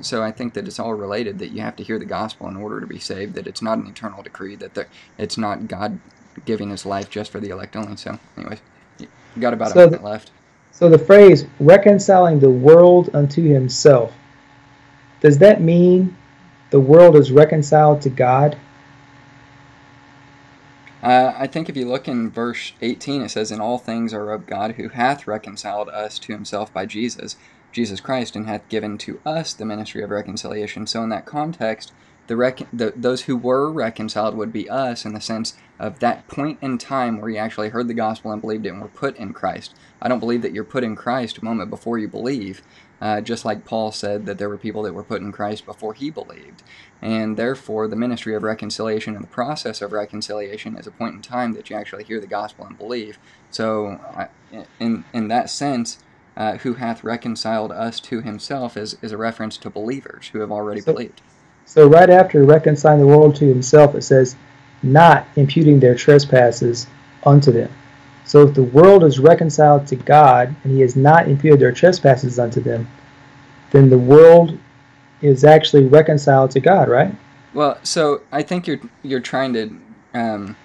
So 0.01 0.21
I 0.21 0.31
think 0.31 0.53
that 0.55 0.67
it's 0.67 0.79
all 0.79 0.93
related, 0.93 1.39
that 1.39 1.51
you 1.51 1.61
have 1.61 1.75
to 1.77 1.83
hear 1.83 1.97
the 1.97 2.05
gospel 2.05 2.47
in 2.47 2.57
order 2.57 2.81
to 2.81 2.87
be 2.87 2.99
saved, 2.99 3.35
that 3.35 3.47
it's 3.47 3.61
not 3.61 3.77
an 3.77 3.87
eternal 3.87 4.21
decree, 4.21 4.55
that 4.57 4.73
the, 4.73 4.87
it's 5.17 5.37
not 5.37 5.67
God 5.67 5.99
giving 6.45 6.69
his 6.71 6.85
life 6.85 7.09
just 7.09 7.31
for 7.31 7.39
the 7.39 7.49
elect 7.49 7.75
only. 7.75 7.95
So, 7.95 8.19
anyways, 8.37 8.59
you 8.99 9.07
got 9.39 9.53
about 9.53 9.71
So 9.71 9.81
a 9.81 9.85
the- 9.85 9.91
minute 9.91 10.03
left. 10.03 10.31
So 10.71 10.89
the 10.89 10.97
phrase 10.97 11.45
reconciling 11.59 12.39
the 12.39 12.49
world 12.49 13.11
unto 13.13 13.43
himself, 13.43 14.11
does 15.21 15.37
that 15.37 15.61
mean 15.61 16.15
the 16.73 16.79
world 16.79 17.15
is 17.15 17.31
reconciled 17.31 18.01
to 18.01 18.09
God? 18.09 18.57
Uh, 21.03 21.31
I 21.37 21.45
think 21.45 21.69
if 21.69 21.77
you 21.77 21.87
look 21.87 22.07
in 22.07 22.31
verse 22.31 22.73
18, 22.81 23.21
it 23.21 23.29
says, 23.29 23.51
In 23.51 23.61
all 23.61 23.77
things 23.77 24.11
are 24.11 24.31
of 24.31 24.47
God, 24.47 24.71
who 24.71 24.89
hath 24.89 25.27
reconciled 25.27 25.87
us 25.89 26.17
to 26.17 26.33
himself 26.33 26.73
by 26.73 26.87
Jesus, 26.87 27.35
Jesus 27.71 27.99
Christ, 27.99 28.35
and 28.35 28.47
hath 28.47 28.67
given 28.69 28.97
to 28.99 29.21
us 29.23 29.53
the 29.53 29.65
ministry 29.65 30.01
of 30.01 30.09
reconciliation. 30.09 30.87
So, 30.87 31.03
in 31.03 31.09
that 31.09 31.27
context, 31.27 31.91
the, 32.27 32.35
rec- 32.37 32.67
the 32.71 32.93
those 32.95 33.23
who 33.23 33.35
were 33.35 33.71
reconciled 33.71 34.35
would 34.35 34.53
be 34.53 34.69
us 34.69 35.05
in 35.05 35.13
the 35.13 35.21
sense 35.21 35.55
of 35.79 35.99
that 35.99 36.27
point 36.27 36.57
in 36.61 36.77
time 36.77 37.19
where 37.19 37.29
you 37.29 37.37
actually 37.37 37.69
heard 37.69 37.87
the 37.87 37.93
gospel 37.93 38.31
and 38.31 38.41
believed 38.41 38.65
it 38.65 38.69
and 38.69 38.81
were 38.81 38.87
put 38.87 39.17
in 39.17 39.33
Christ. 39.33 39.75
I 40.01 40.07
don't 40.07 40.19
believe 40.19 40.41
that 40.43 40.53
you're 40.53 40.63
put 40.63 40.83
in 40.83 40.95
Christ 40.95 41.37
a 41.39 41.43
moment 41.45 41.69
before 41.69 41.97
you 41.97 42.07
believe, 42.07 42.61
uh, 43.01 43.21
just 43.21 43.43
like 43.43 43.65
Paul 43.65 43.91
said 43.91 44.25
that 44.25 44.37
there 44.37 44.47
were 44.49 44.57
people 44.57 44.83
that 44.83 44.93
were 44.93 45.03
put 45.03 45.21
in 45.21 45.31
Christ 45.31 45.65
before 45.65 45.93
he 45.93 46.09
believed. 46.09 46.63
And 47.01 47.35
therefore, 47.35 47.87
the 47.89 47.97
ministry 47.97 48.33
of 48.35 48.43
reconciliation 48.43 49.15
and 49.15 49.23
the 49.23 49.27
process 49.29 49.81
of 49.81 49.91
reconciliation 49.91 50.77
is 50.77 50.87
a 50.87 50.91
point 50.91 51.15
in 51.15 51.21
time 51.21 51.53
that 51.53 51.69
you 51.69 51.75
actually 51.75 52.05
hear 52.05 52.21
the 52.21 52.27
gospel 52.27 52.65
and 52.65 52.77
believe. 52.77 53.17
So, 53.49 53.99
I- 54.15 54.29
in, 54.79 55.03
in 55.13 55.27
that 55.29 55.49
sense, 55.49 55.97
uh, 56.37 56.57
who 56.57 56.75
hath 56.75 57.03
reconciled 57.03 57.71
us 57.71 57.99
to 57.99 58.21
himself 58.21 58.77
is, 58.77 58.97
is 59.01 59.11
a 59.11 59.17
reference 59.17 59.57
to 59.57 59.69
believers 59.69 60.29
who 60.31 60.39
have 60.39 60.51
already 60.51 60.79
So- 60.81 60.93
believed. 60.93 61.21
So 61.65 61.87
right 61.87 62.09
after 62.09 62.43
reconciling 62.43 62.99
the 62.99 63.07
world 63.07 63.35
to 63.37 63.45
himself, 63.45 63.95
it 63.95 64.03
says, 64.03 64.35
not 64.83 65.25
imputing 65.35 65.79
their 65.79 65.95
trespasses 65.95 66.87
unto 67.25 67.51
them. 67.51 67.71
So 68.25 68.47
if 68.47 68.53
the 68.53 68.63
world 68.63 69.03
is 69.03 69.19
reconciled 69.19 69.87
to 69.87 69.95
God 69.95 70.55
and 70.63 70.73
he 70.73 70.81
has 70.81 70.95
not 70.95 71.27
imputed 71.27 71.59
their 71.59 71.71
trespasses 71.71 72.39
unto 72.39 72.61
them, 72.61 72.87
then 73.71 73.89
the 73.89 73.97
world 73.97 74.57
is 75.21 75.43
actually 75.43 75.85
reconciled 75.85 76.51
to 76.51 76.59
God, 76.59 76.89
right? 76.89 77.13
Well, 77.53 77.79
so 77.83 78.21
I 78.31 78.43
think 78.43 78.67
you're 78.67 78.79
you're 79.03 79.19
trying 79.19 79.53
to 79.53 79.79
um, 80.13 80.55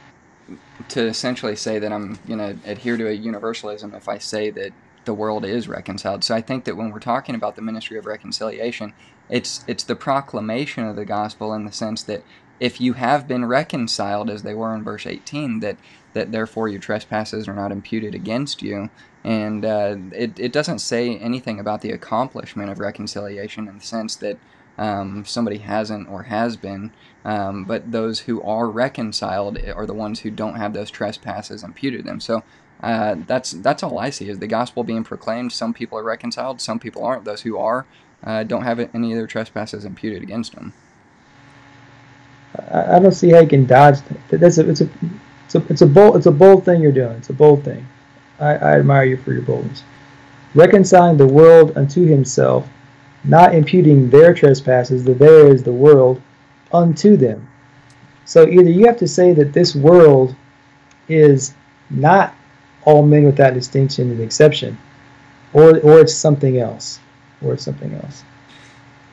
to 0.89 1.07
essentially 1.07 1.57
say 1.57 1.79
that 1.79 1.93
I'm 1.93 2.19
going 2.27 2.39
to 2.39 2.71
adhere 2.71 2.97
to 2.97 3.09
a 3.09 3.13
universalism 3.13 3.95
if 3.95 4.09
I 4.09 4.19
say 4.19 4.51
that 4.51 4.73
the 5.05 5.15
world 5.15 5.45
is 5.45 5.69
reconciled. 5.69 6.25
So 6.25 6.35
I 6.35 6.41
think 6.41 6.65
that 6.65 6.77
when 6.77 6.91
we're 6.91 6.99
talking 6.99 7.35
about 7.35 7.57
the 7.57 7.63
ministry 7.63 7.99
of 7.99 8.07
reconciliation, 8.07 8.95
it's 9.29 9.65
it's 9.67 9.85
the 9.85 9.97
proclamation 9.97 10.85
of 10.85 10.97
the 10.97 11.05
gospel 11.05 11.53
in 11.53 11.65
the 11.65 11.73
sense 11.73 12.03
that 12.03 12.23
if 12.61 12.81
you 12.81 12.95
have 12.95 13.29
been 13.29 13.45
reconciled 13.45 14.29
as 14.31 14.43
they 14.43 14.55
were 14.55 14.75
in 14.75 14.83
verse 14.83 15.07
18 15.07 15.61
that 15.61 15.77
that 16.13 16.33
therefore 16.33 16.69
your 16.69 16.81
trespasses 16.81 17.47
are 17.47 17.55
not 17.55 17.73
imputed 17.73 18.15
against 18.15 18.63
you 18.63 18.91
and 19.25 19.65
uh, 19.65 19.97
it, 20.13 20.39
it 20.39 20.53
doesn't 20.53 20.79
say 20.79 21.17
anything 21.19 21.61
about 21.61 21.83
the 21.83 21.91
accomplishment 21.91 22.71
of 22.71 22.79
reconciliation 22.79 23.69
in 23.69 23.79
the 23.79 23.85
sense 23.85 24.17
that 24.17 24.39
um, 24.79 25.25
somebody 25.25 25.59
hasn't 25.59 26.09
or 26.09 26.25
has 26.25 26.57
been 26.57 26.93
um, 27.25 27.65
but 27.65 27.91
those 27.93 28.21
who 28.21 28.41
are 28.43 28.69
reconciled 28.69 29.59
are 29.75 29.87
the 29.87 29.95
ones 29.95 30.21
who 30.21 30.31
don't 30.31 30.55
have 30.55 30.73
those 30.73 30.91
trespasses 30.91 31.63
imputed 31.63 32.05
them 32.05 32.21
so 32.21 32.43
uh, 32.81 33.17
that's 33.27 33.53
that's 33.53 33.83
all 33.83 33.99
I 33.99 34.11
see 34.11 34.29
is 34.29 34.39
the 34.39 34.47
gospel 34.47 34.85
being 34.85 35.03
proclaimed. 35.03 35.53
Some 35.53 35.75
people 35.75 35.99
are 35.99 36.05
reconciled, 36.05 36.61
some 36.61 36.79
people 36.79 37.05
aren't. 37.05 37.25
Those 37.25 37.43
who 37.43 37.59
are 37.59 37.87
uh, 38.25 38.43
don't 38.45 38.63
have 38.63 38.79
any 38.95 39.13
of 39.13 39.19
their 39.19 39.27
trespasses 39.27 39.85
imputed 39.85 40.23
against 40.23 40.55
them. 40.55 40.73
I, 42.71 42.97
I 42.97 42.99
don't 42.99 43.13
see 43.13 43.31
how 43.31 43.41
you 43.41 43.49
can 43.49 43.67
dodge 43.67 43.99
that. 44.29 44.41
That's 44.41 44.59
a, 44.59 44.69
it's 44.69 44.81
a, 44.81 44.89
it's 45.45 45.55
a, 45.55 45.67
it's 45.69 45.83
a 45.83 45.87
bold, 45.87 46.17
it's 46.17 46.27
a 46.27 46.33
bold 46.33 46.65
thing 46.65 46.81
you're 46.81 46.93
doing. 46.93 47.17
It's 47.17 47.31
a 47.31 47.35
bold 47.35 47.65
thing. 47.65 47.87
I, 48.41 48.55
I 48.55 48.79
admire 48.79 49.05
you 49.05 49.17
for 49.17 49.33
your 49.33 49.43
boldness. 49.43 49.83
Reconciling 50.55 51.17
the 51.17 51.27
world 51.27 51.77
unto 51.77 52.07
himself, 52.07 52.69
not 53.25 53.55
imputing 53.55 54.11
their 54.11 54.33
trespasses, 54.35 55.05
the 55.05 55.15
there 55.15 55.49
is 55.49 55.63
the 55.63 55.73
world, 55.73 56.23
unto 56.73 57.17
them. 57.17 57.49
So 58.25 58.47
either 58.47 58.71
you 58.71 58.87
have 58.87 58.99
to 58.99 59.09
say 59.09 59.33
that 59.35 59.53
this 59.53 59.75
world 59.75 60.35
is 61.09 61.55
not 61.91 62.35
all 62.85 63.03
men 63.03 63.25
without 63.25 63.55
distinction 63.55 64.11
and 64.11 64.21
exception, 64.21 64.79
or 65.53 65.79
or 65.81 66.01
it's 66.01 66.15
something 66.15 66.59
else, 66.59 67.01
or 67.43 67.57
something 67.57 67.93
else. 67.95 68.23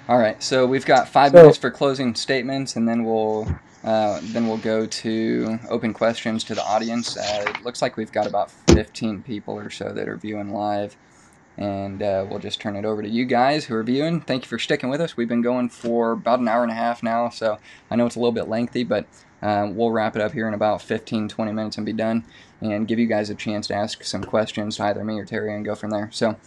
All 0.08 0.20
right, 0.20 0.42
so 0.42 0.66
we've 0.68 0.86
got 0.86 1.08
five 1.10 1.32
So- 1.32 1.38
minutes 1.40 1.58
for 1.58 1.72
closing 1.72 2.14
statements, 2.16 2.76
and 2.76 2.88
then 2.88 3.04
we'll 3.04 3.48
uh, 3.84 4.20
then 4.24 4.48
we'll 4.48 4.58
go 4.58 4.86
to 4.88 5.60
open 5.70 5.94
questions 5.94 6.44
to 6.44 6.56
the 6.56 6.64
audience. 6.64 7.16
Uh, 7.18 7.44
it 7.48 7.64
looks 7.64 7.84
like 7.84 7.98
we've 7.98 8.12
got 8.12 8.26
about 8.26 8.50
15 8.70 9.22
people 9.22 9.56
or 9.60 9.70
so 9.70 9.94
that 9.94 10.08
are 10.08 10.18
viewing 10.18 10.52
live, 10.52 10.96
and 11.58 12.02
uh, 12.02 12.26
we'll 12.28 12.40
just 12.40 12.60
turn 12.60 12.76
it 12.76 12.84
over 12.84 13.04
to 13.04 13.08
you 13.10 13.26
guys 13.26 13.66
who 13.66 13.76
are 13.76 13.84
viewing. 13.84 14.22
Thank 14.22 14.44
you 14.44 14.48
for 14.48 14.58
sticking 14.58 14.90
with 14.90 15.02
us. 15.02 15.16
We've 15.16 15.28
been 15.28 15.44
going 15.44 15.70
for 15.70 16.14
about 16.14 16.40
an 16.40 16.48
hour 16.48 16.64
and 16.64 16.72
a 16.72 16.76
half 16.76 17.04
now, 17.04 17.30
so 17.30 17.60
I 17.92 17.96
know 17.96 18.08
it's 18.08 18.16
a 18.16 18.20
little 18.20 18.32
bit 18.32 18.48
lengthy, 18.50 18.84
but 18.84 19.06
uh, 19.44 19.70
we'll 19.72 19.92
wrap 19.92 20.16
it 20.16 20.22
up 20.22 20.32
here 20.32 20.48
in 20.48 20.56
about 20.56 20.82
15, 20.82 21.30
20 21.30 21.52
minutes 21.52 21.78
and 21.78 21.86
be 21.86 21.94
done, 21.94 22.26
and 22.62 22.88
give 22.88 22.98
you 22.98 23.06
guys 23.06 23.30
a 23.30 23.36
chance 23.36 23.68
to 23.68 23.76
ask 23.76 24.04
some 24.04 24.24
questions 24.24 24.78
to 24.78 24.84
either 24.84 25.04
me 25.04 25.20
or 25.20 25.26
Terry 25.26 25.54
and 25.54 25.64
go 25.66 25.76
from 25.76 25.92
there. 25.92 26.10
So. 26.12 26.38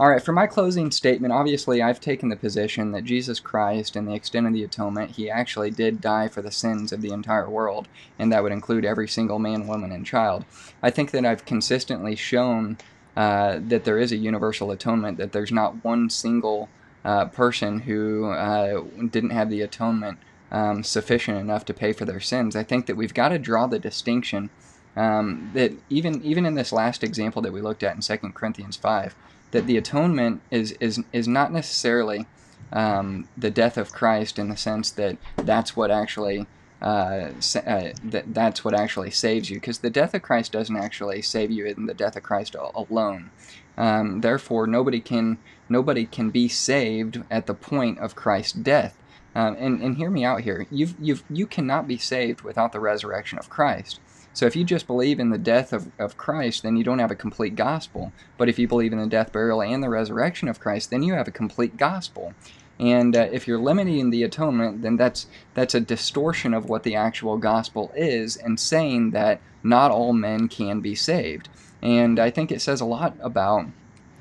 All 0.00 0.08
right, 0.08 0.22
for 0.22 0.30
my 0.30 0.46
closing 0.46 0.92
statement, 0.92 1.32
obviously 1.32 1.82
I've 1.82 1.98
taken 1.98 2.28
the 2.28 2.36
position 2.36 2.92
that 2.92 3.02
Jesus 3.02 3.40
Christ, 3.40 3.96
in 3.96 4.04
the 4.04 4.14
extent 4.14 4.46
of 4.46 4.52
the 4.52 4.62
atonement, 4.62 5.16
he 5.16 5.28
actually 5.28 5.72
did 5.72 6.00
die 6.00 6.28
for 6.28 6.40
the 6.40 6.52
sins 6.52 6.92
of 6.92 7.02
the 7.02 7.10
entire 7.10 7.50
world, 7.50 7.88
and 8.16 8.30
that 8.30 8.44
would 8.44 8.52
include 8.52 8.84
every 8.84 9.08
single 9.08 9.40
man, 9.40 9.66
woman, 9.66 9.90
and 9.90 10.06
child. 10.06 10.44
I 10.84 10.90
think 10.90 11.10
that 11.10 11.26
I've 11.26 11.44
consistently 11.44 12.14
shown 12.14 12.78
uh, 13.16 13.58
that 13.60 13.82
there 13.82 13.98
is 13.98 14.12
a 14.12 14.16
universal 14.16 14.70
atonement, 14.70 15.18
that 15.18 15.32
there's 15.32 15.50
not 15.50 15.84
one 15.84 16.10
single 16.10 16.68
uh, 17.04 17.24
person 17.24 17.80
who 17.80 18.30
uh, 18.30 18.84
didn't 19.10 19.30
have 19.30 19.50
the 19.50 19.62
atonement 19.62 20.18
um, 20.52 20.84
sufficient 20.84 21.38
enough 21.38 21.64
to 21.64 21.74
pay 21.74 21.92
for 21.92 22.04
their 22.04 22.20
sins. 22.20 22.54
I 22.54 22.62
think 22.62 22.86
that 22.86 22.96
we've 22.96 23.14
got 23.14 23.30
to 23.30 23.38
draw 23.40 23.66
the 23.66 23.80
distinction 23.80 24.50
um, 24.96 25.50
that 25.54 25.72
even 25.90 26.22
even 26.22 26.46
in 26.46 26.54
this 26.54 26.72
last 26.72 27.02
example 27.04 27.42
that 27.42 27.52
we 27.52 27.60
looked 27.60 27.82
at 27.82 27.94
in 27.94 28.00
2 28.00 28.16
Corinthians 28.32 28.76
5, 28.76 29.14
that 29.50 29.66
the 29.66 29.76
atonement 29.76 30.40
is 30.50 30.72
is 30.80 31.02
is 31.12 31.28
not 31.28 31.52
necessarily 31.52 32.26
um, 32.72 33.28
the 33.36 33.50
death 33.50 33.76
of 33.76 33.92
Christ 33.92 34.38
in 34.38 34.48
the 34.48 34.56
sense 34.56 34.90
that 34.90 35.16
that's 35.36 35.76
what 35.76 35.90
actually 35.90 36.46
uh, 36.82 37.30
sa- 37.40 37.60
uh, 37.60 37.92
that 38.04 38.34
that's 38.34 38.64
what 38.64 38.74
actually 38.74 39.10
saves 39.10 39.50
you, 39.50 39.56
because 39.56 39.78
the 39.78 39.90
death 39.90 40.14
of 40.14 40.22
Christ 40.22 40.52
doesn't 40.52 40.76
actually 40.76 41.22
save 41.22 41.50
you 41.50 41.66
in 41.66 41.86
the 41.86 41.94
death 41.94 42.16
of 42.16 42.22
Christ 42.22 42.54
alone. 42.74 43.30
Um, 43.76 44.20
therefore, 44.20 44.66
nobody 44.66 45.00
can 45.00 45.38
nobody 45.68 46.06
can 46.06 46.30
be 46.30 46.48
saved 46.48 47.22
at 47.30 47.46
the 47.46 47.54
point 47.54 47.98
of 47.98 48.14
Christ's 48.14 48.52
death. 48.52 48.96
Um, 49.34 49.56
and, 49.60 49.82
and 49.82 49.96
hear 49.96 50.10
me 50.10 50.24
out 50.24 50.40
here. 50.40 50.66
You've, 50.70 50.94
you've, 50.98 51.22
you 51.30 51.46
cannot 51.46 51.86
be 51.86 51.98
saved 51.98 52.40
without 52.40 52.72
the 52.72 52.80
resurrection 52.80 53.38
of 53.38 53.50
Christ. 53.50 54.00
So 54.38 54.46
if 54.46 54.54
you 54.54 54.62
just 54.62 54.86
believe 54.86 55.18
in 55.18 55.30
the 55.30 55.36
death 55.36 55.72
of, 55.72 55.90
of 55.98 56.16
Christ, 56.16 56.62
then 56.62 56.76
you 56.76 56.84
don't 56.84 57.00
have 57.00 57.10
a 57.10 57.16
complete 57.16 57.56
gospel. 57.56 58.12
But 58.36 58.48
if 58.48 58.56
you 58.56 58.68
believe 58.68 58.92
in 58.92 59.00
the 59.00 59.08
death, 59.08 59.32
burial, 59.32 59.60
and 59.60 59.82
the 59.82 59.88
resurrection 59.88 60.46
of 60.46 60.60
Christ, 60.60 60.90
then 60.90 61.02
you 61.02 61.14
have 61.14 61.26
a 61.26 61.32
complete 61.32 61.76
gospel. 61.76 62.34
And 62.78 63.16
uh, 63.16 63.26
if 63.32 63.48
you're 63.48 63.58
limiting 63.58 64.10
the 64.10 64.22
atonement, 64.22 64.82
then 64.82 64.96
that's 64.96 65.26
that's 65.54 65.74
a 65.74 65.80
distortion 65.80 66.54
of 66.54 66.68
what 66.68 66.84
the 66.84 66.94
actual 66.94 67.36
gospel 67.36 67.90
is, 67.96 68.36
and 68.36 68.60
saying 68.60 69.10
that 69.10 69.40
not 69.64 69.90
all 69.90 70.12
men 70.12 70.46
can 70.46 70.78
be 70.78 70.94
saved. 70.94 71.48
And 71.82 72.20
I 72.20 72.30
think 72.30 72.52
it 72.52 72.62
says 72.62 72.80
a 72.80 72.84
lot 72.84 73.16
about 73.20 73.66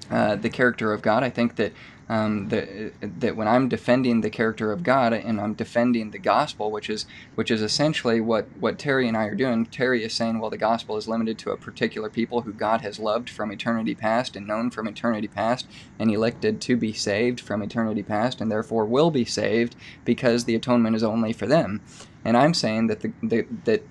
uh, 0.09 0.35
the 0.35 0.49
character 0.49 0.93
of 0.93 1.03
God. 1.03 1.23
I 1.23 1.29
think 1.29 1.57
that 1.57 1.73
um, 2.09 2.47
that 2.49 2.93
that 3.01 3.35
when 3.35 3.47
I'm 3.47 3.67
defending 3.67 4.21
the 4.21 4.29
character 4.29 4.71
of 4.71 4.83
God 4.83 5.13
and 5.13 5.41
I'm 5.41 5.53
defending 5.53 6.11
the 6.11 6.19
gospel, 6.19 6.71
which 6.71 6.89
is 6.89 7.05
which 7.35 7.51
is 7.51 7.61
essentially 7.61 8.21
what 8.21 8.47
what 8.59 8.79
Terry 8.79 9.07
and 9.07 9.17
I 9.17 9.25
are 9.25 9.35
doing. 9.35 9.65
Terry 9.65 10.03
is 10.03 10.13
saying, 10.13 10.39
well, 10.39 10.49
the 10.49 10.57
gospel 10.57 10.95
is 10.97 11.07
limited 11.07 11.37
to 11.39 11.51
a 11.51 11.57
particular 11.57 12.09
people 12.09 12.41
who 12.41 12.53
God 12.53 12.81
has 12.81 12.99
loved 12.99 13.29
from 13.29 13.51
eternity 13.51 13.93
past 13.93 14.35
and 14.35 14.47
known 14.47 14.71
from 14.71 14.87
eternity 14.87 15.27
past 15.27 15.67
and 15.99 16.09
elected 16.09 16.61
to 16.61 16.77
be 16.77 16.93
saved 16.93 17.41
from 17.41 17.61
eternity 17.61 18.03
past, 18.03 18.39
and 18.39 18.49
therefore 18.51 18.85
will 18.85 19.11
be 19.11 19.25
saved 19.25 19.75
because 20.05 20.45
the 20.45 20.55
atonement 20.55 20.95
is 20.95 21.03
only 21.03 21.33
for 21.33 21.45
them. 21.45 21.81
And 22.23 22.37
I'm 22.37 22.53
saying 22.53 22.87
that 22.87 23.01
the, 23.01 23.11
the 23.21 23.45
that 23.65 23.83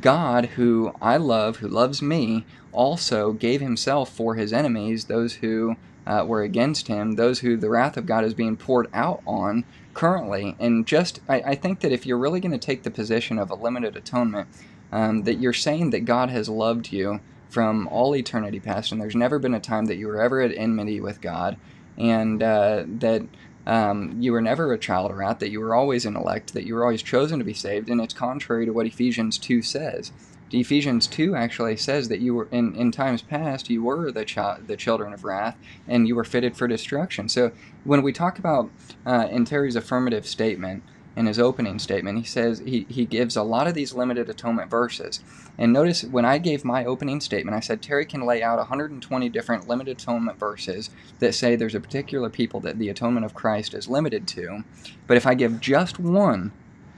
God, 0.00 0.46
who 0.56 0.92
I 1.00 1.16
love, 1.16 1.58
who 1.58 1.68
loves 1.68 2.00
me, 2.02 2.46
also 2.72 3.32
gave 3.32 3.60
himself 3.60 4.10
for 4.10 4.36
his 4.36 4.52
enemies, 4.52 5.06
those 5.06 5.34
who 5.34 5.76
uh, 6.06 6.24
were 6.26 6.42
against 6.42 6.88
him, 6.88 7.12
those 7.12 7.40
who 7.40 7.56
the 7.56 7.70
wrath 7.70 7.96
of 7.96 8.06
God 8.06 8.24
is 8.24 8.34
being 8.34 8.56
poured 8.56 8.88
out 8.92 9.22
on 9.26 9.64
currently. 9.94 10.56
And 10.58 10.86
just, 10.86 11.20
I, 11.28 11.40
I 11.40 11.54
think 11.54 11.80
that 11.80 11.92
if 11.92 12.06
you're 12.06 12.18
really 12.18 12.40
going 12.40 12.52
to 12.52 12.58
take 12.58 12.82
the 12.82 12.90
position 12.90 13.38
of 13.38 13.50
a 13.50 13.54
limited 13.54 13.96
atonement, 13.96 14.48
um, 14.92 15.22
that 15.22 15.40
you're 15.40 15.52
saying 15.52 15.90
that 15.90 16.00
God 16.00 16.30
has 16.30 16.48
loved 16.48 16.92
you 16.92 17.20
from 17.48 17.88
all 17.88 18.14
eternity 18.14 18.60
past, 18.60 18.92
and 18.92 19.00
there's 19.00 19.16
never 19.16 19.38
been 19.38 19.54
a 19.54 19.60
time 19.60 19.86
that 19.86 19.96
you 19.96 20.06
were 20.06 20.20
ever 20.20 20.40
at 20.40 20.56
enmity 20.56 21.00
with 21.00 21.20
God, 21.20 21.56
and 21.98 22.42
uh, 22.42 22.84
that 22.86 23.22
um, 23.66 24.16
you 24.20 24.32
were 24.32 24.40
never 24.40 24.72
a 24.72 24.78
child 24.78 25.10
of 25.10 25.16
wrath, 25.16 25.40
that 25.40 25.50
you 25.50 25.60
were 25.60 25.74
always 25.74 26.06
an 26.06 26.16
elect, 26.16 26.54
that 26.54 26.64
you 26.64 26.74
were 26.74 26.84
always 26.84 27.02
chosen 27.02 27.38
to 27.38 27.44
be 27.44 27.54
saved, 27.54 27.90
and 27.90 28.00
it's 28.00 28.14
contrary 28.14 28.66
to 28.66 28.72
what 28.72 28.86
Ephesians 28.86 29.36
2 29.38 29.62
says. 29.62 30.12
Ephesians 30.52 31.06
2 31.06 31.34
actually 31.34 31.76
says 31.76 32.08
that 32.08 32.20
you 32.20 32.34
were 32.34 32.48
in, 32.50 32.74
in 32.74 32.90
times 32.90 33.22
past 33.22 33.70
you 33.70 33.84
were 33.84 34.10
the 34.10 34.24
chi- 34.24 34.58
the 34.66 34.76
children 34.76 35.12
of 35.12 35.24
wrath 35.24 35.56
and 35.86 36.08
you 36.08 36.16
were 36.16 36.24
fitted 36.24 36.56
for 36.56 36.66
destruction. 36.66 37.28
So 37.28 37.52
when 37.84 38.02
we 38.02 38.12
talk 38.12 38.38
about 38.38 38.70
uh, 39.06 39.28
in 39.30 39.44
Terry's 39.44 39.76
affirmative 39.76 40.26
statement 40.26 40.82
in 41.16 41.26
his 41.26 41.38
opening 41.38 41.78
statement, 41.78 42.18
he 42.18 42.24
says 42.24 42.60
he, 42.60 42.86
he 42.88 43.04
gives 43.04 43.36
a 43.36 43.42
lot 43.42 43.66
of 43.66 43.74
these 43.74 43.94
limited 43.94 44.28
atonement 44.28 44.70
verses. 44.70 45.22
And 45.58 45.72
notice 45.72 46.04
when 46.04 46.24
I 46.24 46.38
gave 46.38 46.64
my 46.64 46.84
opening 46.84 47.20
statement, 47.20 47.56
I 47.56 47.60
said 47.60 47.82
Terry 47.82 48.06
can 48.06 48.24
lay 48.24 48.42
out 48.42 48.58
120 48.58 49.28
different 49.28 49.68
limited 49.68 49.98
atonement 50.00 50.38
verses 50.38 50.90
that 51.18 51.34
say 51.34 51.54
there's 51.54 51.74
a 51.74 51.80
particular 51.80 52.30
people 52.30 52.60
that 52.60 52.78
the 52.78 52.88
atonement 52.88 53.26
of 53.26 53.34
Christ 53.34 53.74
is 53.74 53.88
limited 53.88 54.26
to. 54.28 54.64
But 55.06 55.16
if 55.16 55.26
I 55.26 55.34
give 55.34 55.60
just 55.60 55.98
one, 55.98 56.52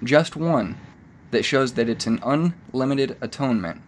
just 0.05 0.37
one, 0.37 0.79
that 1.33 1.45
shows 1.45 1.73
that 1.73 1.89
it's 1.89 2.07
an 2.07 2.21
unlimited 2.23 3.17
atonement, 3.21 3.83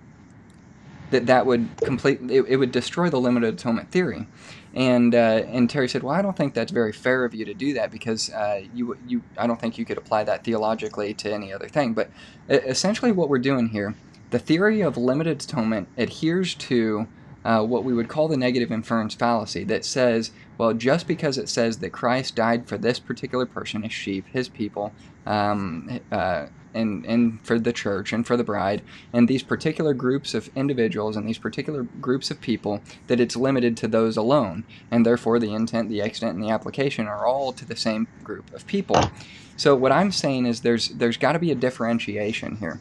that 1.11 1.27
that 1.27 1.47
would 1.47 1.69
complete 1.83 2.19
it, 2.29 2.43
it 2.49 2.57
would 2.57 2.73
destroy 2.73 3.09
the 3.09 3.21
limited 3.21 3.55
atonement 3.55 3.91
theory. 3.91 4.27
And 4.75 5.15
uh, 5.15 5.45
and 5.47 5.71
Terry 5.71 5.89
said, 5.89 6.03
well, 6.03 6.15
I 6.15 6.21
don't 6.21 6.37
think 6.37 6.53
that's 6.53 6.73
very 6.73 6.93
fair 6.93 7.25
of 7.25 7.33
you 7.33 7.45
to 7.45 7.55
do 7.55 7.75
that 7.75 7.93
because 7.93 8.31
uh, 8.31 8.63
you 8.75 8.99
you 9.07 9.23
I 9.39 9.47
don't 9.47 9.61
think 9.61 9.79
you 9.79 9.85
could 9.85 9.99
apply 9.99 10.25
that 10.25 10.43
theologically 10.43 11.15
to 11.15 11.33
any 11.33 11.53
other 11.53 11.69
thing. 11.69 11.95
But 11.95 12.11
essentially, 12.49 13.13
what 13.13 13.29
we're 13.29 13.39
doing 13.39 13.69
here, 13.69 13.95
the 14.31 14.41
theory 14.41 14.81
of 14.81 14.97
limited 14.97 15.43
atonement 15.43 15.89
adheres 15.97 16.55
to 16.57 17.07
uh, 17.45 17.63
what 17.63 17.85
we 17.85 17.93
would 17.93 18.09
call 18.09 18.27
the 18.27 18.37
negative 18.37 18.73
inference 18.73 19.15
fallacy 19.15 19.65
that 19.65 19.85
says, 19.85 20.33
well, 20.57 20.73
just 20.73 21.07
because 21.07 21.37
it 21.37 21.49
says 21.49 21.79
that 21.79 21.91
Christ 21.91 22.35
died 22.35 22.67
for 22.67 22.79
this 22.79 22.99
particular 22.99 23.45
person, 23.47 23.83
his 23.83 23.93
sheep, 23.93 24.27
his 24.33 24.49
people, 24.49 24.93
um, 25.27 26.01
uh, 26.11 26.47
and, 26.75 27.05
and 27.07 27.45
for 27.47 27.59
the 27.59 27.73
church 27.73 28.13
and 28.13 28.27
for 28.27 28.37
the 28.37 28.45
bride, 28.45 28.83
and 29.13 29.29
these 29.29 29.43
particular 29.43 29.95
groups 29.95 30.35
of 30.35 30.51
individuals 30.57 31.17
and 31.17 31.29
these 31.29 31.39
particular 31.39 31.85
groups 32.01 32.31
of 32.31 32.41
people, 32.41 32.81
that 33.07 33.21
it's 33.21 33.37
limited 33.37 33.77
to 33.79 33.89
those 33.89 34.17
alone. 34.17 34.65
And 34.91 35.05
therefore, 35.05 35.39
the 35.39 35.55
intent, 35.55 35.89
the 35.89 36.01
extent, 36.01 36.35
and 36.35 36.43
the 36.43 36.51
application 36.51 37.07
are 37.07 37.27
all 37.27 37.53
to 37.53 37.65
the 37.65 37.77
same 37.77 38.07
group 38.23 38.53
of 38.53 38.67
people. 38.67 39.01
So, 39.57 39.75
what 39.77 39.93
I'm 39.93 40.11
saying 40.11 40.47
is 40.47 40.61
there's, 40.61 40.89
there's 40.89 41.17
got 41.17 41.33
to 41.33 41.39
be 41.39 41.53
a 41.53 41.57
differentiation 41.57 42.57
here. 42.57 42.81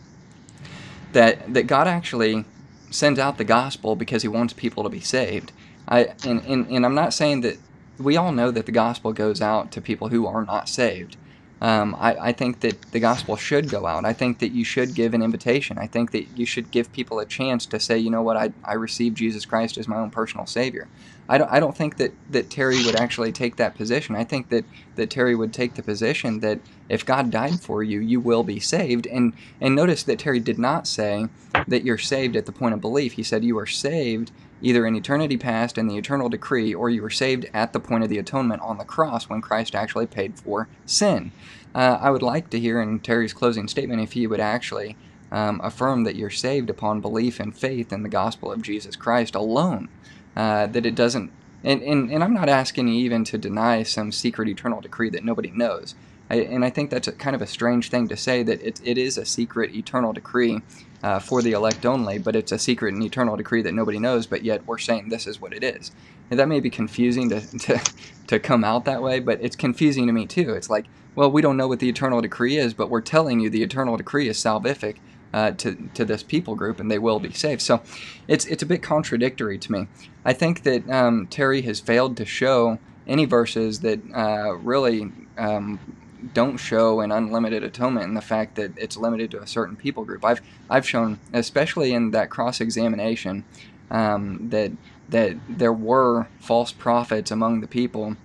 That, 1.11 1.53
that 1.53 1.67
God 1.67 1.87
actually 1.87 2.45
sends 2.89 3.19
out 3.19 3.37
the 3.37 3.43
gospel 3.43 3.95
because 3.95 4.21
he 4.21 4.27
wants 4.27 4.53
people 4.53 4.83
to 4.83 4.89
be 4.89 4.99
saved. 4.99 5.51
I 5.87 6.13
and, 6.25 6.43
and, 6.45 6.67
and 6.67 6.85
I'm 6.85 6.95
not 6.95 7.13
saying 7.13 7.41
that 7.41 7.57
we 7.99 8.17
all 8.17 8.31
know 8.31 8.51
that 8.51 8.65
the 8.65 8.71
gospel 8.71 9.13
goes 9.13 9.41
out 9.41 9.71
to 9.71 9.81
people 9.81 10.09
who 10.09 10.25
are 10.25 10.45
not 10.45 10.69
saved. 10.69 11.17
Um, 11.63 11.95
I, 11.97 12.15
I 12.15 12.31
think 12.33 12.59
that 12.59 12.91
the 12.91 12.99
gospel 12.99 13.37
should 13.37 13.69
go 13.69 13.85
out. 13.85 14.03
I 14.03 14.11
think 14.11 14.39
that 14.39 14.49
you 14.49 14.65
should 14.65 14.93
give 14.93 15.13
an 15.13 15.21
invitation. 15.21 15.77
I 15.77 15.87
think 15.87 16.11
that 16.11 16.37
you 16.37 16.45
should 16.45 16.71
give 16.71 16.91
people 16.91 17.19
a 17.19 17.25
chance 17.25 17.65
to 17.67 17.79
say, 17.79 17.97
you 17.97 18.11
know 18.11 18.21
what, 18.21 18.35
I, 18.35 18.51
I 18.65 18.73
received 18.73 19.15
Jesus 19.15 19.45
Christ 19.45 19.77
as 19.77 19.87
my 19.87 19.95
own 19.95 20.11
personal 20.11 20.45
Savior. 20.45 20.89
I 21.29 21.37
don't, 21.37 21.49
I 21.49 21.61
don't 21.61 21.75
think 21.75 21.95
that, 21.97 22.11
that 22.31 22.49
Terry 22.49 22.83
would 22.85 22.97
actually 22.97 23.31
take 23.31 23.55
that 23.55 23.75
position. 23.75 24.13
I 24.13 24.25
think 24.25 24.49
that, 24.49 24.65
that 24.97 25.09
Terry 25.09 25.35
would 25.35 25.53
take 25.53 25.75
the 25.75 25.83
position 25.83 26.41
that 26.41 26.59
if 26.89 27.05
God 27.05 27.31
died 27.31 27.61
for 27.61 27.81
you, 27.81 28.01
you 28.01 28.19
will 28.19 28.43
be 28.43 28.59
saved. 28.59 29.07
And, 29.07 29.31
and 29.61 29.73
notice 29.73 30.03
that 30.03 30.19
Terry 30.19 30.41
did 30.41 30.59
not 30.59 30.85
say 30.85 31.29
that 31.65 31.85
you're 31.85 31.97
saved 31.97 32.35
at 32.35 32.45
the 32.45 32.51
point 32.51 32.73
of 32.73 32.81
belief. 32.81 33.13
He 33.13 33.23
said 33.23 33.45
you 33.45 33.57
are 33.57 33.65
saved 33.65 34.33
either 34.63 34.87
in 34.87 34.95
eternity 34.95 35.37
past 35.37 35.77
in 35.77 35.87
the 35.87 35.97
eternal 35.97 36.29
decree, 36.29 36.73
or 36.73 36.89
you 36.89 37.01
were 37.01 37.09
saved 37.09 37.45
at 37.53 37.73
the 37.73 37.79
point 37.79 38.03
of 38.03 38.09
the 38.09 38.17
atonement 38.17 38.61
on 38.61 38.77
the 38.77 38.85
cross 38.85 39.29
when 39.29 39.41
Christ 39.41 39.75
actually 39.75 40.07
paid 40.07 40.39
for 40.39 40.67
sin. 40.85 41.31
Uh, 41.75 41.99
I 42.01 42.09
would 42.09 42.21
like 42.21 42.49
to 42.51 42.59
hear 42.59 42.81
in 42.81 42.99
Terry's 42.99 43.33
closing 43.33 43.67
statement 43.67 44.01
if 44.01 44.13
he 44.13 44.25
would 44.25 44.39
actually 44.39 44.95
um, 45.31 45.59
affirm 45.63 46.05
that 46.05 46.15
you're 46.15 46.29
saved 46.29 46.69
upon 46.69 47.01
belief 47.01 47.39
and 47.39 47.55
faith 47.55 47.91
in 47.91 48.03
the 48.03 48.09
gospel 48.09 48.51
of 48.51 48.61
Jesus 48.61 48.95
Christ 48.95 49.35
alone. 49.35 49.89
Uh, 50.35 50.65
that 50.67 50.85
it 50.85 50.95
doesn't, 50.95 51.31
and, 51.63 51.83
and, 51.83 52.09
and 52.09 52.23
I'm 52.23 52.33
not 52.33 52.49
asking 52.49 52.87
you 52.87 52.95
even 52.95 53.23
to 53.25 53.37
deny 53.37 53.83
some 53.83 54.11
secret 54.11 54.47
eternal 54.47 54.81
decree 54.81 55.11
that 55.11 55.23
nobody 55.23 55.51
knows. 55.51 55.93
I, 56.29 56.37
and 56.37 56.65
I 56.65 56.71
think 56.71 56.89
that's 56.89 57.07
a, 57.07 57.11
kind 57.11 57.35
of 57.35 57.41
a 57.41 57.47
strange 57.47 57.89
thing 57.89 58.07
to 58.07 58.17
say 58.17 58.41
that 58.41 58.61
it, 58.63 58.81
it 58.83 58.97
is 58.97 59.17
a 59.17 59.25
secret 59.25 59.75
eternal 59.75 60.13
decree 60.13 60.61
uh, 61.03 61.19
for 61.19 61.41
the 61.41 61.51
elect 61.51 61.85
only, 61.85 62.17
but 62.17 62.35
it's 62.35 62.51
a 62.51 62.57
secret 62.57 62.93
and 62.93 63.03
eternal 63.03 63.35
decree 63.35 63.61
that 63.61 63.73
nobody 63.73 63.99
knows, 63.99 64.25
but 64.25 64.43
yet 64.43 64.65
we're 64.65 64.77
saying 64.77 65.09
this 65.09 65.27
is 65.27 65.39
what 65.39 65.53
it 65.53 65.63
is. 65.63 65.91
And 66.31 66.39
that 66.39 66.47
may 66.47 66.61
be 66.61 66.69
confusing 66.69 67.29
to, 67.29 67.41
to, 67.59 67.81
to 68.27 68.39
come 68.39 68.63
out 68.63 68.85
that 68.85 69.03
way, 69.03 69.19
but 69.19 69.39
it's 69.41 69.55
confusing 69.55 70.07
to 70.07 70.13
me 70.13 70.25
too. 70.25 70.53
It's 70.53 70.69
like, 70.69 70.85
well, 71.13 71.29
we 71.29 71.41
don't 71.41 71.57
know 71.57 71.67
what 71.67 71.79
the 71.79 71.89
eternal 71.89 72.21
decree 72.21 72.57
is, 72.57 72.73
but 72.73 72.89
we're 72.89 73.01
telling 73.01 73.39
you 73.39 73.49
the 73.49 73.63
eternal 73.63 73.97
decree 73.97 74.29
is 74.29 74.37
salvific. 74.37 74.97
Uh, 75.33 75.49
to, 75.49 75.89
to 75.95 76.05
this 76.05 76.21
people 76.21 76.53
group 76.53 76.79
and 76.79 76.91
they 76.91 76.99
will 76.99 77.19
be 77.19 77.31
saved. 77.31 77.59
So 77.59 77.81
it's, 78.27 78.45
it's 78.45 78.61
a 78.61 78.67
bit 78.67 78.83
contradictory 78.83 79.57
to 79.57 79.71
me. 79.71 79.87
I 80.23 80.31
think 80.31 80.61
that 80.61 80.87
um, 80.87 81.25
Terry 81.25 81.63
has 81.63 81.79
failed 81.79 82.17
to 82.17 82.25
show 82.25 82.77
any 83.07 83.25
verses 83.25 83.79
that 83.79 83.99
uh, 84.13 84.53
really 84.57 85.11
um, 85.39 85.79
don't 86.33 86.57
show 86.57 87.01
an 87.01 87.11
unlimited 87.11 87.63
atonement 87.63 88.05
in 88.05 88.13
the 88.13 88.21
fact 88.21 88.55
that 88.55 88.71
it's 88.77 88.97
limited 88.97 89.31
to 89.31 89.41
a 89.41 89.47
certain 89.47 89.75
people 89.75 90.05
group. 90.05 90.23
I've 90.23 90.41
I've 90.69 90.87
shown, 90.87 91.19
especially 91.33 91.93
in 91.93 92.11
that 92.11 92.29
cross 92.29 92.61
examination, 92.61 93.43
um, 93.91 94.49
that 94.49 94.71
that 95.09 95.35
there 95.49 95.73
were 95.73 96.27
false 96.39 96.71
prophets 96.71 97.31
among 97.31 97.61
the 97.61 97.67
people 97.67 98.15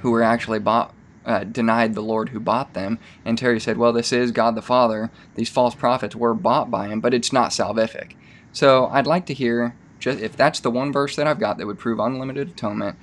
who 0.00 0.10
were 0.10 0.22
actually 0.22 0.58
bought. 0.58 0.94
Uh, 1.24 1.44
denied 1.44 1.94
the 1.94 2.02
Lord 2.02 2.30
who 2.30 2.40
bought 2.40 2.74
them, 2.74 2.98
and 3.24 3.38
Terry 3.38 3.60
said, 3.60 3.78
"Well, 3.78 3.92
this 3.92 4.12
is 4.12 4.32
God 4.32 4.56
the 4.56 4.60
Father. 4.60 5.08
These 5.36 5.50
false 5.50 5.72
prophets 5.72 6.16
were 6.16 6.34
bought 6.34 6.68
by 6.68 6.88
Him, 6.88 6.98
but 6.98 7.14
it's 7.14 7.32
not 7.32 7.52
salvific." 7.52 8.16
So 8.52 8.86
I'd 8.86 9.06
like 9.06 9.26
to 9.26 9.34
hear, 9.34 9.76
just 10.00 10.18
if 10.18 10.36
that's 10.36 10.58
the 10.58 10.68
one 10.68 10.92
verse 10.92 11.14
that 11.14 11.28
I've 11.28 11.38
got 11.38 11.58
that 11.58 11.66
would 11.68 11.78
prove 11.78 12.00
unlimited 12.00 12.48
atonement, 12.48 12.96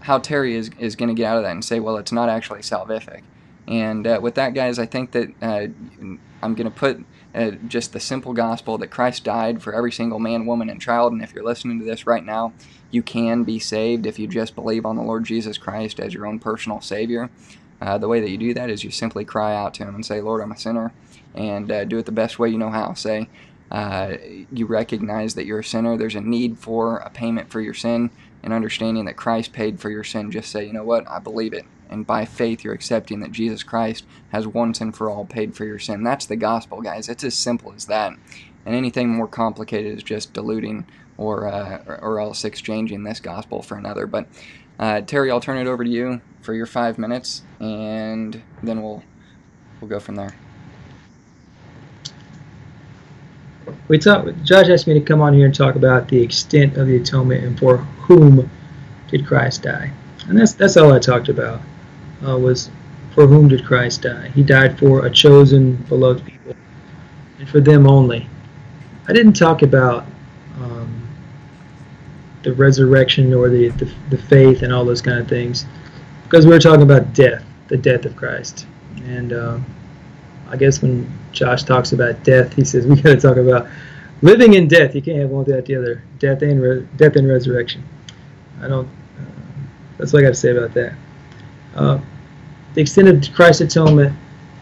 how 0.00 0.18
Terry 0.18 0.54
is 0.54 0.72
is 0.78 0.94
going 0.94 1.08
to 1.08 1.14
get 1.14 1.24
out 1.24 1.38
of 1.38 1.44
that 1.44 1.52
and 1.52 1.64
say, 1.64 1.80
"Well, 1.80 1.96
it's 1.96 2.12
not 2.12 2.28
actually 2.28 2.60
salvific." 2.60 3.22
And 3.66 4.06
uh, 4.06 4.18
with 4.22 4.34
that, 4.34 4.54
guys, 4.54 4.78
I 4.78 4.86
think 4.86 5.12
that 5.12 5.30
uh, 5.40 5.66
I'm 6.42 6.54
going 6.54 6.70
to 6.70 6.70
put 6.70 7.04
uh, 7.34 7.52
just 7.66 7.92
the 7.92 8.00
simple 8.00 8.32
gospel 8.32 8.78
that 8.78 8.88
Christ 8.88 9.24
died 9.24 9.62
for 9.62 9.74
every 9.74 9.90
single 9.90 10.18
man, 10.18 10.46
woman, 10.46 10.68
and 10.68 10.80
child. 10.80 11.12
And 11.12 11.22
if 11.22 11.32
you're 11.32 11.44
listening 11.44 11.78
to 11.80 11.84
this 11.84 12.06
right 12.06 12.24
now, 12.24 12.52
you 12.90 13.02
can 13.02 13.42
be 13.44 13.58
saved 13.58 14.06
if 14.06 14.18
you 14.18 14.28
just 14.28 14.54
believe 14.54 14.86
on 14.86 14.96
the 14.96 15.02
Lord 15.02 15.24
Jesus 15.24 15.58
Christ 15.58 15.98
as 15.98 16.14
your 16.14 16.26
own 16.26 16.38
personal 16.38 16.80
Savior. 16.80 17.30
Uh, 17.80 17.98
the 17.98 18.08
way 18.08 18.20
that 18.20 18.30
you 18.30 18.38
do 18.38 18.54
that 18.54 18.70
is 18.70 18.84
you 18.84 18.90
simply 18.90 19.24
cry 19.24 19.54
out 19.54 19.74
to 19.74 19.84
Him 19.84 19.94
and 19.94 20.06
say, 20.06 20.20
Lord, 20.20 20.42
I'm 20.42 20.52
a 20.52 20.58
sinner, 20.58 20.92
and 21.34 21.70
uh, 21.70 21.84
do 21.84 21.98
it 21.98 22.06
the 22.06 22.12
best 22.12 22.38
way 22.38 22.48
you 22.50 22.58
know 22.58 22.70
how. 22.70 22.94
Say, 22.94 23.28
uh, 23.70 24.14
you 24.52 24.66
recognize 24.66 25.34
that 25.34 25.46
you're 25.46 25.58
a 25.58 25.64
sinner, 25.64 25.96
there's 25.96 26.14
a 26.14 26.20
need 26.20 26.58
for 26.58 26.98
a 26.98 27.10
payment 27.10 27.50
for 27.50 27.60
your 27.60 27.74
sin, 27.74 28.10
and 28.42 28.52
understanding 28.52 29.06
that 29.06 29.16
Christ 29.16 29.52
paid 29.52 29.80
for 29.80 29.90
your 29.90 30.04
sin. 30.04 30.30
Just 30.30 30.50
say, 30.50 30.64
you 30.64 30.72
know 30.72 30.84
what, 30.84 31.08
I 31.08 31.18
believe 31.18 31.52
it 31.52 31.64
and 31.94 32.06
by 32.06 32.24
faith 32.24 32.64
you're 32.64 32.74
accepting 32.74 33.20
that 33.20 33.32
Jesus 33.32 33.62
Christ 33.62 34.04
has 34.30 34.46
once 34.46 34.80
and 34.80 34.94
for 34.94 35.08
all 35.08 35.24
paid 35.24 35.54
for 35.54 35.64
your 35.64 35.78
sin. 35.78 36.02
That's 36.02 36.26
the 36.26 36.36
gospel, 36.36 36.82
guys. 36.82 37.08
It's 37.08 37.24
as 37.24 37.34
simple 37.34 37.72
as 37.72 37.86
that. 37.86 38.12
And 38.66 38.74
anything 38.74 39.08
more 39.08 39.28
complicated 39.28 39.96
is 39.96 40.02
just 40.02 40.32
diluting 40.32 40.86
or 41.16 41.46
uh, 41.46 41.98
or 42.02 42.18
else 42.20 42.44
exchanging 42.44 43.04
this 43.04 43.20
gospel 43.20 43.62
for 43.62 43.78
another. 43.78 44.06
But 44.06 44.26
uh, 44.78 45.02
Terry, 45.02 45.30
I'll 45.30 45.40
turn 45.40 45.58
it 45.58 45.70
over 45.70 45.84
to 45.84 45.90
you 45.90 46.20
for 46.42 46.52
your 46.52 46.66
five 46.66 46.98
minutes, 46.98 47.42
and 47.60 48.42
then 48.62 48.82
we'll 48.82 49.02
we'll 49.80 49.88
go 49.88 50.00
from 50.00 50.16
there. 50.16 50.34
We 53.86 53.98
talked. 53.98 54.42
Josh 54.42 54.68
asked 54.68 54.86
me 54.86 54.94
to 54.94 55.00
come 55.00 55.20
on 55.20 55.34
here 55.34 55.46
and 55.46 55.54
talk 55.54 55.76
about 55.76 56.08
the 56.08 56.20
extent 56.20 56.76
of 56.76 56.88
the 56.88 56.96
atonement 56.96 57.44
and 57.44 57.58
for 57.58 57.76
whom 57.76 58.50
did 59.08 59.26
Christ 59.26 59.62
die, 59.62 59.92
and 60.26 60.36
that's 60.36 60.54
that's 60.54 60.76
all 60.76 60.92
I 60.92 60.98
talked 60.98 61.28
about 61.28 61.60
uh, 62.26 62.38
was 62.38 62.70
for 63.14 63.26
whom 63.26 63.48
did 63.48 63.64
Christ 63.64 64.02
die? 64.02 64.28
He 64.34 64.42
died 64.42 64.78
for 64.78 65.06
a 65.06 65.10
chosen, 65.10 65.76
beloved 65.88 66.24
people, 66.24 66.54
and 67.38 67.48
for 67.48 67.60
them 67.60 67.86
only. 67.86 68.28
I 69.06 69.12
didn't 69.12 69.34
talk 69.34 69.62
about 69.62 70.04
um, 70.60 71.08
the 72.42 72.52
resurrection 72.52 73.32
or 73.32 73.48
the, 73.48 73.68
the, 73.70 73.92
the 74.10 74.18
faith 74.18 74.62
and 74.62 74.72
all 74.72 74.84
those 74.84 75.02
kind 75.02 75.18
of 75.18 75.28
things 75.28 75.66
because 76.24 76.46
we 76.46 76.52
were 76.52 76.58
talking 76.58 76.82
about 76.82 77.12
death, 77.12 77.44
the 77.68 77.76
death 77.76 78.04
of 78.04 78.16
Christ. 78.16 78.66
And 79.04 79.32
um, 79.32 79.66
I 80.48 80.56
guess 80.56 80.82
when 80.82 81.10
Josh 81.32 81.62
talks 81.62 81.92
about 81.92 82.22
death, 82.24 82.54
he 82.54 82.64
says 82.64 82.86
we 82.88 82.96
got 82.96 83.14
to 83.14 83.20
talk 83.20 83.36
about 83.36 83.68
living 84.22 84.54
in 84.54 84.66
death. 84.66 84.94
You 84.94 85.02
can't 85.02 85.18
have 85.18 85.30
one 85.30 85.44
without 85.44 85.66
the 85.66 85.76
other. 85.76 86.02
Death 86.18 86.42
and 86.42 86.60
re- 86.60 86.88
death 86.96 87.16
and 87.16 87.28
resurrection. 87.28 87.84
I 88.60 88.68
don't. 88.68 88.88
Uh, 88.88 89.24
that's 89.98 90.12
what 90.12 90.20
I 90.20 90.22
got 90.22 90.30
to 90.30 90.34
say 90.34 90.56
about 90.56 90.74
that. 90.74 90.94
Uh, 91.74 92.00
the 92.74 92.80
extent 92.80 93.08
of 93.08 93.34
Christ's 93.34 93.62
atonement 93.62 94.16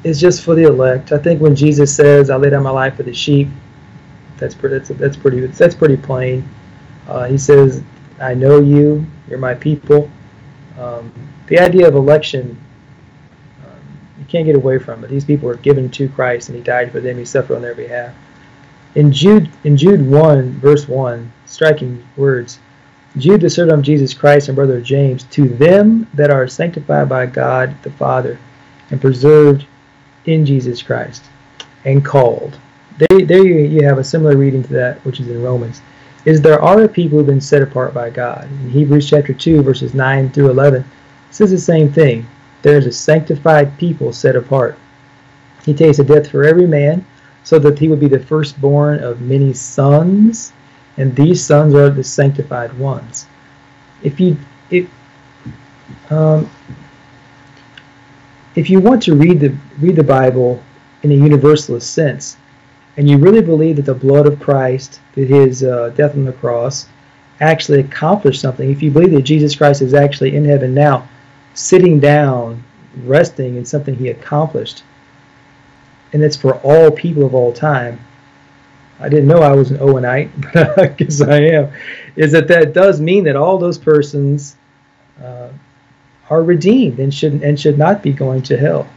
is 0.04 0.20
just 0.20 0.42
for 0.42 0.54
the 0.54 0.64
elect. 0.64 1.12
I 1.12 1.18
think 1.18 1.40
when 1.40 1.56
Jesus 1.56 1.94
says, 1.94 2.30
"I 2.30 2.36
lay 2.36 2.50
down 2.50 2.62
my 2.62 2.70
life 2.70 2.96
for 2.96 3.02
the 3.02 3.12
sheep," 3.12 3.48
that's 4.36 4.54
pretty. 4.54 4.78
That's, 4.78 4.88
that's 4.90 5.16
pretty. 5.16 5.46
That's 5.46 5.74
pretty 5.74 5.96
plain. 5.96 6.48
Uh, 7.08 7.24
he 7.24 7.38
says, 7.38 7.82
"I 8.20 8.34
know 8.34 8.60
you. 8.60 9.04
You're 9.28 9.38
my 9.38 9.54
people." 9.54 10.10
Um, 10.78 11.12
the 11.46 11.58
idea 11.58 11.86
of 11.86 11.94
election, 11.94 12.58
um, 13.64 13.80
you 14.18 14.24
can't 14.26 14.46
get 14.46 14.56
away 14.56 14.78
from 14.78 15.04
it. 15.04 15.10
These 15.10 15.24
people 15.24 15.48
were 15.48 15.56
given 15.56 15.90
to 15.90 16.08
Christ, 16.08 16.48
and 16.48 16.56
He 16.56 16.62
died 16.62 16.92
for 16.92 17.00
them. 17.00 17.18
He 17.18 17.24
suffered 17.24 17.56
on 17.56 17.62
their 17.62 17.74
behalf. 17.74 18.14
In 18.94 19.10
Jude, 19.10 19.50
in 19.64 19.76
Jude 19.76 20.06
one, 20.06 20.52
verse 20.60 20.86
one, 20.86 21.32
striking 21.46 22.06
words. 22.16 22.58
Jude, 23.18 23.42
the 23.42 23.50
servant 23.50 23.78
of 23.78 23.84
Jesus 23.84 24.14
Christ 24.14 24.48
and 24.48 24.56
brother 24.56 24.78
of 24.78 24.84
James, 24.84 25.24
to 25.24 25.46
them 25.46 26.08
that 26.14 26.30
are 26.30 26.48
sanctified 26.48 27.10
by 27.10 27.26
God 27.26 27.74
the 27.82 27.90
Father 27.90 28.38
and 28.90 29.00
preserved 29.00 29.66
in 30.24 30.46
Jesus 30.46 30.82
Christ 30.82 31.22
and 31.84 32.04
called. 32.04 32.58
There, 32.98 33.26
there 33.26 33.44
you, 33.44 33.86
have 33.86 33.98
a 33.98 34.04
similar 34.04 34.36
reading 34.36 34.62
to 34.62 34.72
that, 34.74 35.04
which 35.04 35.20
is 35.20 35.28
in 35.28 35.42
Romans. 35.42 35.82
Is 36.24 36.40
there 36.40 36.62
are 36.62 36.82
a 36.82 36.88
people 36.88 37.18
who've 37.18 37.26
been 37.26 37.40
set 37.40 37.62
apart 37.62 37.92
by 37.92 38.08
God. 38.08 38.44
In 38.44 38.70
Hebrews 38.70 39.10
chapter 39.10 39.34
2, 39.34 39.62
verses 39.62 39.92
9 39.92 40.30
through 40.30 40.50
11, 40.50 40.80
it 40.82 40.86
says 41.30 41.50
the 41.50 41.58
same 41.58 41.92
thing. 41.92 42.26
There 42.62 42.78
is 42.78 42.86
a 42.86 42.92
sanctified 42.92 43.76
people 43.76 44.12
set 44.12 44.36
apart. 44.36 44.78
He 45.64 45.74
tasted 45.74 46.06
death 46.06 46.30
for 46.30 46.44
every 46.44 46.66
man, 46.66 47.04
so 47.44 47.58
that 47.58 47.78
he 47.78 47.88
would 47.88 48.00
be 48.00 48.08
the 48.08 48.20
firstborn 48.20 49.02
of 49.02 49.20
many 49.20 49.52
sons 49.52 50.52
and 50.96 51.14
these 51.16 51.44
sons 51.44 51.74
are 51.74 51.90
the 51.90 52.04
sanctified 52.04 52.72
ones. 52.78 53.26
If 54.02 54.20
you 54.20 54.36
if 54.70 54.88
um, 56.10 56.50
if 58.54 58.68
you 58.68 58.80
want 58.80 59.02
to 59.04 59.14
read 59.14 59.40
the 59.40 59.54
read 59.78 59.96
the 59.96 60.02
Bible 60.02 60.62
in 61.02 61.10
a 61.10 61.14
universalist 61.14 61.92
sense, 61.92 62.36
and 62.96 63.08
you 63.08 63.18
really 63.18 63.42
believe 63.42 63.76
that 63.76 63.86
the 63.86 63.94
blood 63.94 64.26
of 64.26 64.40
Christ, 64.40 65.00
that 65.14 65.28
His 65.28 65.64
uh, 65.64 65.90
death 65.90 66.14
on 66.14 66.24
the 66.24 66.32
cross, 66.32 66.88
actually 67.40 67.80
accomplished 67.80 68.40
something, 68.40 68.70
if 68.70 68.82
you 68.82 68.90
believe 68.90 69.12
that 69.12 69.22
Jesus 69.22 69.56
Christ 69.56 69.82
is 69.82 69.94
actually 69.94 70.36
in 70.36 70.44
heaven 70.44 70.74
now, 70.74 71.08
sitting 71.54 71.98
down, 71.98 72.62
resting 73.04 73.56
in 73.56 73.64
something 73.64 73.96
He 73.96 74.08
accomplished, 74.08 74.84
and 76.12 76.22
it's 76.22 76.36
for 76.36 76.56
all 76.56 76.90
people 76.90 77.24
of 77.24 77.34
all 77.34 77.52
time, 77.52 77.98
I 79.02 79.08
didn't 79.08 79.26
know 79.26 79.42
I 79.42 79.52
was 79.52 79.70
an 79.70 79.78
Owenite, 79.78 80.30
but 80.54 80.78
I 80.78 80.86
guess 80.86 81.20
I 81.20 81.38
am, 81.38 81.72
is 82.16 82.32
that 82.32 82.48
that 82.48 82.72
does 82.72 83.00
mean 83.00 83.24
that 83.24 83.36
all 83.36 83.58
those 83.58 83.78
persons 83.78 84.56
uh, 85.22 85.48
are 86.30 86.42
redeemed 86.42 86.98
and 86.98 87.12
should 87.12 87.42
and 87.42 87.58
should 87.58 87.78
not 87.78 88.02
be 88.02 88.12
going 88.12 88.42
to 88.42 88.56
hell. 88.56 88.88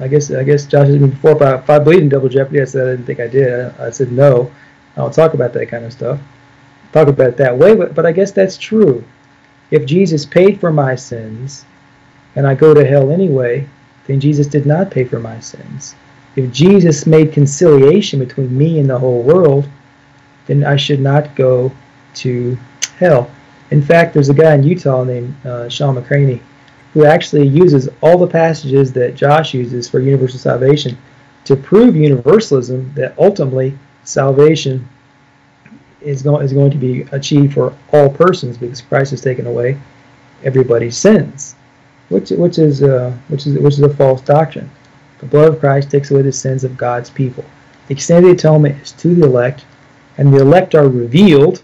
I 0.00 0.08
guess 0.08 0.30
I 0.30 0.42
guess 0.44 0.66
Josh 0.66 0.88
asked 0.88 1.00
me 1.00 1.08
before 1.08 1.32
if 1.32 1.42
I, 1.42 1.54
if 1.56 1.70
I 1.70 1.78
believe 1.78 2.02
in 2.02 2.08
double 2.08 2.28
jeopardy. 2.28 2.60
I 2.60 2.64
said 2.64 2.88
I 2.88 2.90
didn't 2.92 3.06
think 3.06 3.20
I 3.20 3.28
did. 3.28 3.52
I, 3.78 3.86
I 3.86 3.90
said 3.90 4.12
no. 4.12 4.50
I 4.96 5.00
don't 5.00 5.12
talk 5.12 5.34
about 5.34 5.52
that 5.54 5.66
kind 5.66 5.84
of 5.84 5.92
stuff. 5.92 6.20
Talk 6.92 7.08
about 7.08 7.28
it 7.28 7.36
that 7.38 7.58
way, 7.58 7.74
but, 7.74 7.94
but 7.94 8.06
I 8.06 8.12
guess 8.12 8.30
that's 8.30 8.56
true. 8.56 9.04
If 9.70 9.84
Jesus 9.84 10.24
paid 10.24 10.60
for 10.60 10.72
my 10.72 10.94
sins 10.94 11.64
and 12.36 12.46
I 12.46 12.54
go 12.54 12.72
to 12.72 12.86
hell 12.86 13.10
anyway, 13.10 13.68
then 14.06 14.20
Jesus 14.20 14.46
did 14.46 14.66
not 14.66 14.90
pay 14.90 15.04
for 15.04 15.18
my 15.18 15.40
sins. 15.40 15.96
If 16.36 16.52
Jesus 16.52 17.06
made 17.06 17.32
conciliation 17.32 18.18
between 18.18 18.56
me 18.56 18.80
and 18.80 18.90
the 18.90 18.98
whole 18.98 19.22
world, 19.22 19.68
then 20.46 20.64
I 20.64 20.76
should 20.76 21.00
not 21.00 21.34
go 21.36 21.72
to 22.14 22.58
hell. 22.98 23.30
In 23.70 23.82
fact, 23.82 24.14
there's 24.14 24.28
a 24.28 24.34
guy 24.34 24.54
in 24.54 24.62
Utah 24.62 25.04
named 25.04 25.34
uh, 25.46 25.68
Shawn 25.68 25.96
McCraney 25.96 26.40
who 26.92 27.04
actually 27.04 27.46
uses 27.46 27.88
all 28.00 28.16
the 28.16 28.26
passages 28.26 28.92
that 28.92 29.16
Josh 29.16 29.52
uses 29.52 29.88
for 29.88 29.98
universal 29.98 30.38
salvation 30.38 30.96
to 31.44 31.56
prove 31.56 31.96
universalism 31.96 32.92
that 32.94 33.18
ultimately 33.18 33.76
salvation 34.04 34.88
is 36.00 36.22
going 36.22 36.44
is 36.44 36.52
going 36.52 36.70
to 36.70 36.76
be 36.76 37.02
achieved 37.12 37.54
for 37.54 37.76
all 37.92 38.08
persons 38.08 38.56
because 38.56 38.80
Christ 38.80 39.10
has 39.10 39.20
taken 39.20 39.46
away 39.46 39.78
everybody's 40.44 40.96
sins, 40.96 41.56
which 42.10 42.30
which 42.30 42.58
is 42.58 42.82
uh, 42.82 43.12
which 43.28 43.46
is 43.46 43.58
which 43.58 43.74
is 43.74 43.80
a 43.80 43.94
false 43.94 44.20
doctrine. 44.20 44.70
The 45.24 45.30
blood 45.30 45.54
of 45.54 45.60
Christ 45.60 45.90
takes 45.90 46.10
away 46.10 46.20
the 46.20 46.30
sins 46.30 46.64
of 46.64 46.76
God's 46.76 47.08
people. 47.08 47.46
The 47.88 47.94
extent 47.94 48.26
of 48.26 48.30
the 48.30 48.36
atonement 48.36 48.82
is 48.82 48.92
to 48.92 49.14
the 49.14 49.24
elect, 49.24 49.64
and 50.18 50.30
the 50.30 50.42
elect 50.42 50.74
are 50.74 50.86
revealed. 50.86 51.62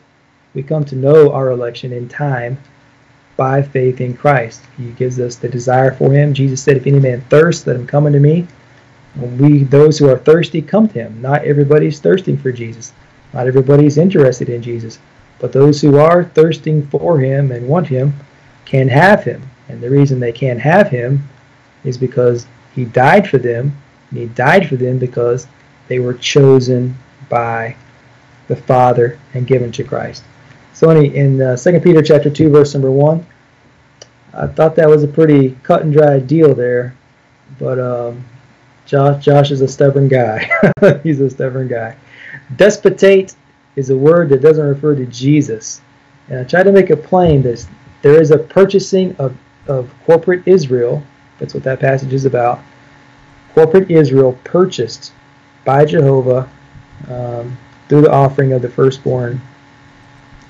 We 0.54 0.62
come 0.62 0.82
to 0.86 0.96
know 0.96 1.30
our 1.30 1.50
election 1.50 1.92
in 1.92 2.08
time 2.08 2.56
by 3.36 3.60
faith 3.60 4.00
in 4.00 4.16
Christ. 4.16 4.62
He 4.78 4.92
gives 4.92 5.20
us 5.20 5.36
the 5.36 5.50
desire 5.50 5.92
for 5.92 6.10
Him. 6.10 6.32
Jesus 6.32 6.62
said, 6.62 6.78
"If 6.78 6.86
any 6.86 7.00
man 7.00 7.20
thirst, 7.28 7.66
let 7.66 7.76
him 7.76 7.86
come 7.86 8.06
unto 8.06 8.18
me." 8.18 8.46
When 9.14 9.36
we, 9.36 9.64
those 9.64 9.98
who 9.98 10.08
are 10.08 10.16
thirsty, 10.16 10.62
come 10.62 10.88
to 10.88 10.94
Him. 10.94 11.20
Not 11.20 11.44
everybody's 11.44 12.00
thirsting 12.00 12.38
for 12.38 12.52
Jesus. 12.52 12.94
Not 13.34 13.46
everybody's 13.46 13.98
interested 13.98 14.48
in 14.48 14.62
Jesus. 14.62 14.98
But 15.38 15.52
those 15.52 15.82
who 15.82 15.98
are 15.98 16.24
thirsting 16.24 16.86
for 16.86 17.18
Him 17.18 17.52
and 17.52 17.68
want 17.68 17.88
Him 17.88 18.14
can 18.64 18.88
have 18.88 19.22
Him. 19.22 19.42
And 19.68 19.82
the 19.82 19.90
reason 19.90 20.18
they 20.18 20.32
can 20.32 20.58
have 20.58 20.88
Him 20.88 21.28
is 21.84 21.98
because 21.98 22.46
He 22.74 22.84
died 22.84 23.28
for 23.28 23.38
them. 23.38 23.76
And 24.10 24.18
He 24.18 24.26
died 24.26 24.68
for 24.68 24.76
them 24.76 24.98
because 24.98 25.46
they 25.88 25.98
were 25.98 26.14
chosen 26.14 26.96
by 27.28 27.76
the 28.48 28.56
Father 28.56 29.18
and 29.34 29.46
given 29.46 29.70
to 29.72 29.84
Christ. 29.84 30.24
So 30.72 30.90
in 30.90 31.40
uh, 31.42 31.56
2 31.56 31.80
Peter 31.80 32.02
chapter 32.02 32.30
2, 32.30 32.50
verse 32.50 32.74
number 32.74 32.90
1, 32.90 33.26
I 34.32 34.46
thought 34.46 34.76
that 34.76 34.88
was 34.88 35.02
a 35.02 35.08
pretty 35.08 35.56
cut 35.62 35.82
and 35.82 35.92
dry 35.92 36.18
deal 36.18 36.54
there. 36.54 36.96
But 37.58 37.78
um, 37.78 38.24
Josh, 38.86 39.24
Josh 39.24 39.50
is 39.50 39.60
a 39.60 39.68
stubborn 39.68 40.08
guy. 40.08 40.48
He's 41.02 41.20
a 41.20 41.30
stubborn 41.30 41.68
guy. 41.68 41.96
Despotes 42.56 43.36
is 43.76 43.90
a 43.90 43.96
word 43.96 44.28
that 44.30 44.42
doesn't 44.42 44.64
refer 44.64 44.94
to 44.94 45.06
Jesus. 45.06 45.80
And 46.28 46.40
I 46.40 46.44
try 46.44 46.62
to 46.62 46.72
make 46.72 46.90
it 46.90 47.04
plain 47.04 47.42
that 47.42 47.66
there 48.02 48.20
is 48.20 48.30
a 48.30 48.38
purchasing 48.38 49.14
of, 49.16 49.36
of 49.66 49.92
corporate 50.06 50.42
Israel. 50.46 51.02
That's 51.40 51.54
what 51.54 51.64
that 51.64 51.80
passage 51.80 52.12
is 52.12 52.26
about. 52.26 52.60
Corporate 53.54 53.90
Israel 53.90 54.38
purchased 54.44 55.12
by 55.64 55.84
Jehovah 55.84 56.48
um, 57.08 57.58
through 57.88 58.02
the 58.02 58.12
offering 58.12 58.52
of 58.52 58.62
the 58.62 58.68
firstborn 58.68 59.40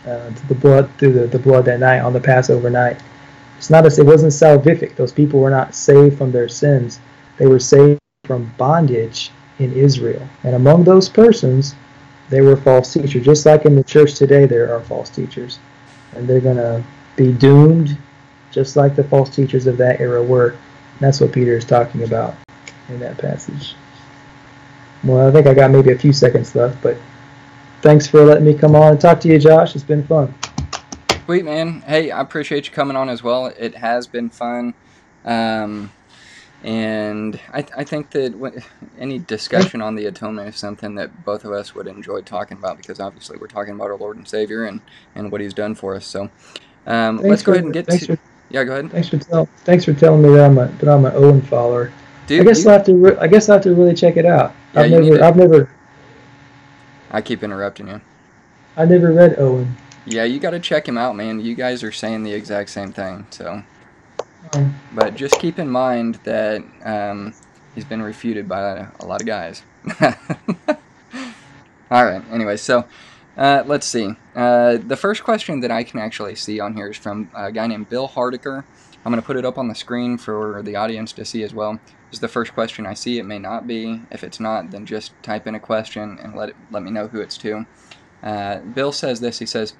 uh, 0.06 0.30
the 0.48 0.54
blood 0.54 0.90
through 0.98 1.12
the, 1.12 1.26
the 1.26 1.38
blood 1.38 1.64
that 1.66 1.80
night 1.80 2.00
on 2.00 2.12
the 2.12 2.20
Passover 2.20 2.70
night. 2.70 3.00
It's 3.58 3.70
not 3.70 3.84
as 3.84 3.98
it 3.98 4.06
wasn't 4.06 4.32
salvific. 4.32 4.96
Those 4.96 5.12
people 5.12 5.40
were 5.40 5.50
not 5.50 5.74
saved 5.74 6.16
from 6.16 6.32
their 6.32 6.48
sins. 6.48 7.00
They 7.36 7.46
were 7.46 7.58
saved 7.58 8.00
from 8.24 8.52
bondage 8.56 9.30
in 9.58 9.72
Israel. 9.74 10.26
And 10.42 10.54
among 10.54 10.84
those 10.84 11.08
persons, 11.08 11.74
they 12.30 12.40
were 12.40 12.56
false 12.56 12.92
teachers. 12.92 13.24
Just 13.24 13.44
like 13.44 13.66
in 13.66 13.76
the 13.76 13.84
church 13.84 14.14
today, 14.14 14.46
there 14.46 14.74
are 14.74 14.80
false 14.80 15.10
teachers. 15.10 15.58
And 16.14 16.26
they're 16.26 16.40
going 16.40 16.56
to 16.56 16.82
be 17.16 17.32
doomed 17.32 17.98
just 18.50 18.76
like 18.76 18.96
the 18.96 19.04
false 19.04 19.28
teachers 19.28 19.66
of 19.66 19.76
that 19.76 20.00
era 20.00 20.22
were. 20.22 20.56
That's 21.00 21.20
what 21.20 21.32
Peter 21.32 21.56
is 21.56 21.64
talking 21.64 22.02
about 22.02 22.36
in 22.88 23.00
that 23.00 23.18
passage. 23.18 23.74
Well, 25.02 25.26
I 25.26 25.32
think 25.32 25.46
I 25.46 25.54
got 25.54 25.70
maybe 25.70 25.92
a 25.92 25.98
few 25.98 26.12
seconds 26.12 26.54
left, 26.54 26.80
but 26.82 26.96
thanks 27.80 28.06
for 28.06 28.22
letting 28.24 28.44
me 28.44 28.54
come 28.54 28.76
on 28.76 28.92
and 28.92 29.00
talk 29.00 29.18
to 29.20 29.28
you, 29.28 29.38
Josh. 29.38 29.74
It's 29.74 29.84
been 29.84 30.06
fun. 30.06 30.34
Sweet, 31.24 31.44
man. 31.44 31.80
Hey, 31.82 32.10
I 32.10 32.20
appreciate 32.20 32.66
you 32.66 32.72
coming 32.72 32.96
on 32.96 33.08
as 33.08 33.22
well. 33.22 33.46
It 33.46 33.74
has 33.76 34.06
been 34.06 34.28
fun. 34.28 34.74
Um, 35.24 35.90
and 36.62 37.40
I, 37.52 37.62
th- 37.62 37.72
I 37.74 37.84
think 37.84 38.10
that 38.10 38.64
any 38.98 39.18
discussion 39.18 39.80
on 39.80 39.94
the 39.94 40.04
atonement 40.04 40.48
is 40.48 40.56
something 40.56 40.96
that 40.96 41.24
both 41.24 41.44
of 41.44 41.52
us 41.52 41.74
would 41.74 41.86
enjoy 41.86 42.20
talking 42.20 42.58
about 42.58 42.76
because 42.76 43.00
obviously 43.00 43.38
we're 43.38 43.46
talking 43.46 43.72
about 43.74 43.90
our 43.90 43.96
Lord 43.96 44.18
and 44.18 44.28
Savior 44.28 44.64
and, 44.64 44.82
and 45.14 45.32
what 45.32 45.40
He's 45.40 45.54
done 45.54 45.74
for 45.74 45.94
us. 45.94 46.04
So 46.04 46.30
um, 46.86 47.18
let's 47.18 47.42
go 47.42 47.52
ahead 47.52 47.64
and 47.64 47.72
get 47.72 47.88
to. 47.88 48.18
Yeah, 48.50 48.64
go 48.64 48.72
ahead. 48.72 48.90
Thanks 48.90 49.08
for, 49.08 49.18
tell, 49.18 49.46
thanks 49.58 49.84
for 49.84 49.94
telling 49.94 50.22
me 50.22 50.30
that 50.30 50.44
I'm 50.44 50.58
a, 50.58 50.66
that 50.66 50.88
I'm 50.88 51.04
an 51.04 51.12
Owen 51.14 51.40
follower. 51.42 51.92
Dude, 52.26 52.40
I 52.40 52.44
guess 52.44 52.66
I 52.66 52.72
have 52.72 52.84
to. 52.84 52.94
Re- 52.94 53.16
I 53.18 53.26
guess 53.26 53.48
I 53.48 53.54
have 53.54 53.62
to 53.62 53.74
really 53.74 53.94
check 53.94 54.16
it 54.16 54.26
out. 54.26 54.54
Yeah, 54.74 54.80
I've 54.82 54.90
never. 54.90 55.24
I've 55.24 55.36
never. 55.36 55.70
I 57.10 57.20
keep 57.20 57.42
interrupting 57.42 57.88
you. 57.88 58.00
I 58.76 58.84
never 58.84 59.12
read 59.12 59.38
Owen. 59.38 59.76
Yeah, 60.04 60.24
you 60.24 60.40
got 60.40 60.50
to 60.50 60.60
check 60.60 60.88
him 60.88 60.96
out, 60.98 61.16
man. 61.16 61.40
You 61.40 61.54
guys 61.54 61.82
are 61.82 61.92
saying 61.92 62.22
the 62.22 62.32
exact 62.32 62.70
same 62.70 62.92
thing, 62.92 63.26
so. 63.30 63.62
But 64.92 65.14
just 65.14 65.38
keep 65.38 65.58
in 65.58 65.68
mind 65.68 66.16
that 66.24 66.62
um, 66.84 67.34
he's 67.74 67.84
been 67.84 68.02
refuted 68.02 68.48
by 68.48 68.88
a 68.98 69.06
lot 69.06 69.20
of 69.20 69.26
guys. 69.26 69.62
All 71.90 72.04
right. 72.04 72.22
Anyway, 72.30 72.56
so 72.56 72.84
uh, 73.40 73.64
let's 73.66 73.86
see. 73.86 74.14
Uh, 74.36 74.76
the 74.76 74.96
first 74.96 75.24
question 75.24 75.60
that 75.60 75.70
I 75.72 75.82
can 75.82 75.98
actually 75.98 76.36
see 76.36 76.60
on 76.60 76.74
here 76.74 76.90
is 76.90 76.96
from 76.96 77.30
a 77.34 77.50
guy 77.50 77.66
named 77.66 77.88
Bill 77.88 78.06
Hardiker. 78.06 78.64
I'm 79.04 79.10
going 79.10 79.20
to 79.20 79.26
put 79.26 79.36
it 79.36 79.46
up 79.46 79.56
on 79.56 79.66
the 79.66 79.74
screen 79.74 80.18
for 80.18 80.62
the 80.62 80.76
audience 80.76 81.12
to 81.14 81.24
see 81.24 81.42
as 81.42 81.54
well. 81.54 81.72
This 81.72 82.18
is 82.18 82.20
the 82.20 82.28
first 82.28 82.52
question 82.52 82.86
I 82.86 82.94
see. 82.94 83.18
It 83.18 83.24
may 83.24 83.38
not 83.38 83.66
be. 83.66 84.02
If 84.10 84.22
it's 84.22 84.40
not, 84.40 84.70
then 84.70 84.84
just 84.84 85.12
type 85.22 85.46
in 85.46 85.54
a 85.54 85.60
question 85.60 86.18
and 86.22 86.36
let 86.36 86.50
it, 86.50 86.56
let 86.70 86.82
me 86.82 86.90
know 86.90 87.08
who 87.08 87.20
it's 87.20 87.38
to. 87.38 87.66
Uh, 88.22 88.58
Bill 88.58 88.92
says 88.92 89.20
this. 89.20 89.38
He 89.38 89.46
says, 89.46 89.72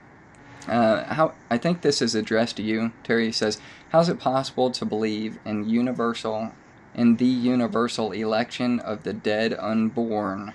uh, 0.69 1.05
how 1.15 1.35
I 1.51 1.59
think 1.59 1.83
this 1.83 2.01
is 2.03 2.15
addressed 2.15 2.57
to 2.57 2.63
you, 2.63 2.93
Terry. 3.03 3.33
Says, 3.33 3.61
"How 3.91 4.01
is 4.01 4.09
it 4.09 4.19
possible 4.19 4.71
to 4.71 4.85
believe 4.85 5.39
in 5.45 5.69
universal, 5.69 6.53
in 6.95 7.17
the 7.17 7.25
universal 7.25 8.13
election 8.13 8.79
of 8.81 9.03
the 9.03 9.13
dead 9.13 9.55
unborn, 9.59 10.53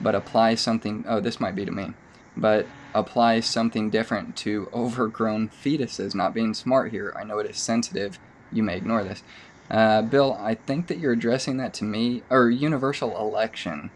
but 0.00 0.14
apply 0.14 0.56
something? 0.56 1.04
Oh, 1.08 1.20
this 1.20 1.40
might 1.40 1.54
be 1.54 1.64
to 1.64 1.70
me, 1.70 1.94
but 2.36 2.66
apply 2.94 3.40
something 3.40 3.90
different 3.90 4.36
to 4.36 4.68
overgrown 4.72 5.48
fetuses? 5.48 6.14
Not 6.14 6.34
being 6.34 6.54
smart 6.54 6.90
here. 6.90 7.14
I 7.18 7.24
know 7.24 7.38
it 7.38 7.50
is 7.50 7.56
sensitive. 7.56 8.18
You 8.52 8.62
may 8.62 8.76
ignore 8.76 9.04
this." 9.04 9.22
Uh, 9.70 10.02
Bill, 10.02 10.36
I 10.40 10.56
think 10.56 10.88
that 10.88 10.98
you're 10.98 11.12
addressing 11.12 11.56
that 11.58 11.72
to 11.74 11.84
me, 11.84 12.22
or 12.28 12.50
universal 12.50 13.16
election. 13.16 13.90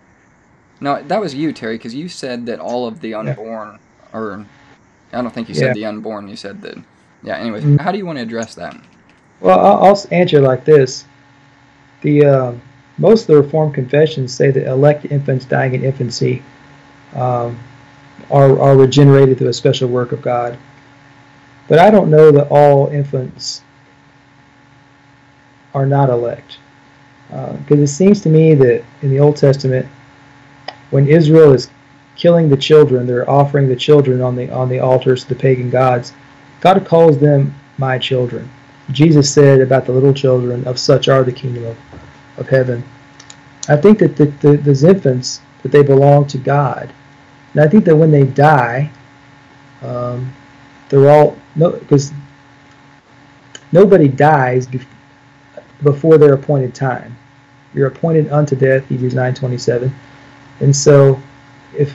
No, 0.80 1.02
that 1.02 1.20
was 1.20 1.34
you, 1.34 1.52
Terry, 1.52 1.76
because 1.76 1.94
you 1.94 2.08
said 2.08 2.46
that 2.46 2.60
all 2.60 2.86
of 2.86 3.00
the 3.00 3.14
unborn, 3.14 3.78
yeah. 4.12 4.18
or 4.18 4.46
I 5.12 5.22
don't 5.22 5.34
think 5.34 5.48
you 5.48 5.54
said 5.54 5.68
yeah. 5.68 5.72
the 5.72 5.84
unborn. 5.86 6.28
You 6.28 6.36
said 6.36 6.62
that. 6.62 6.78
Yeah. 7.22 7.38
Anyways, 7.38 7.64
mm-hmm. 7.64 7.76
how 7.78 7.90
do 7.90 7.98
you 7.98 8.06
want 8.06 8.18
to 8.18 8.22
address 8.22 8.54
that? 8.54 8.76
Well, 9.40 9.58
I'll, 9.58 9.84
I'll 9.84 10.06
answer 10.12 10.40
like 10.40 10.64
this: 10.64 11.06
the 12.02 12.24
uh, 12.24 12.52
most 12.98 13.22
of 13.22 13.26
the 13.28 13.42
Reformed 13.42 13.74
confessions 13.74 14.32
say 14.32 14.50
that 14.50 14.66
elect 14.68 15.06
infants 15.06 15.44
dying 15.44 15.74
in 15.74 15.84
infancy 15.84 16.42
um, 17.14 17.58
are 18.34 18.60
are 18.60 18.76
regenerated 18.76 19.38
through 19.38 19.48
a 19.48 19.52
special 19.52 19.88
work 19.88 20.12
of 20.12 20.20
God. 20.20 20.58
But 21.68 21.78
I 21.78 21.90
don't 21.90 22.10
know 22.10 22.30
that 22.30 22.48
all 22.50 22.88
infants 22.88 23.62
are 25.72 25.86
not 25.86 26.10
elect, 26.10 26.58
because 27.28 27.80
uh, 27.80 27.84
it 27.84 27.88
seems 27.88 28.20
to 28.22 28.28
me 28.28 28.54
that 28.54 28.84
in 29.02 29.10
the 29.10 29.20
Old 29.20 29.36
Testament, 29.36 29.86
when 30.90 31.08
Israel 31.08 31.52
is 31.52 31.70
killing 32.16 32.48
the 32.48 32.56
children. 32.56 33.06
They're 33.06 33.28
offering 33.28 33.68
the 33.68 33.76
children 33.76 34.20
on 34.20 34.36
the 34.36 34.50
on 34.50 34.68
the 34.68 34.80
altars 34.80 35.22
to 35.22 35.28
the 35.30 35.34
pagan 35.34 35.70
gods. 35.70 36.12
God 36.60 36.84
calls 36.86 37.18
them 37.18 37.54
my 37.78 37.98
children. 37.98 38.50
Jesus 38.92 39.32
said 39.32 39.60
about 39.60 39.86
the 39.86 39.92
little 39.92 40.14
children, 40.14 40.66
of 40.66 40.78
such 40.78 41.08
are 41.08 41.24
the 41.24 41.32
kingdom 41.32 41.64
of, 41.64 41.76
of 42.38 42.48
heaven. 42.48 42.84
I 43.68 43.76
think 43.76 43.98
that 43.98 44.16
the, 44.16 44.26
the, 44.26 44.56
those 44.58 44.84
infants, 44.84 45.40
that 45.62 45.72
they 45.72 45.82
belong 45.82 46.26
to 46.28 46.38
God. 46.38 46.92
And 47.54 47.62
I 47.62 47.68
think 47.68 47.84
that 47.84 47.96
when 47.96 48.10
they 48.10 48.24
die, 48.24 48.90
um, 49.82 50.32
they're 50.88 51.08
all, 51.08 51.36
no, 51.54 51.70
because 51.70 52.12
nobody 53.72 54.08
dies 54.08 54.68
before 55.82 56.18
their 56.18 56.34
appointed 56.34 56.74
time. 56.74 57.16
You're 57.74 57.88
appointed 57.88 58.30
unto 58.30 58.56
death, 58.56 58.86
Hebrews 58.88 59.14
9.27. 59.14 59.92
And 60.60 60.74
so 60.74 61.20
if 61.76 61.94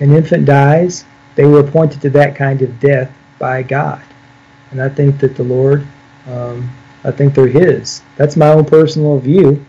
an 0.00 0.14
infant 0.14 0.44
dies, 0.46 1.04
they 1.34 1.44
were 1.44 1.60
appointed 1.60 2.00
to 2.02 2.10
that 2.10 2.36
kind 2.36 2.62
of 2.62 2.78
death 2.80 3.12
by 3.38 3.62
God. 3.62 4.02
And 4.70 4.80
I 4.80 4.88
think 4.88 5.18
that 5.20 5.36
the 5.36 5.42
Lord, 5.42 5.86
um, 6.26 6.70
I 7.04 7.10
think 7.10 7.34
they're 7.34 7.46
His. 7.48 8.02
That's 8.16 8.36
my 8.36 8.48
own 8.48 8.64
personal 8.64 9.18
view. 9.18 9.64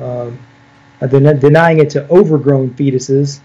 Um, 0.00 0.38
not 1.00 1.40
denying 1.40 1.78
it 1.78 1.90
to 1.90 2.08
overgrown 2.10 2.70
fetuses, 2.70 3.40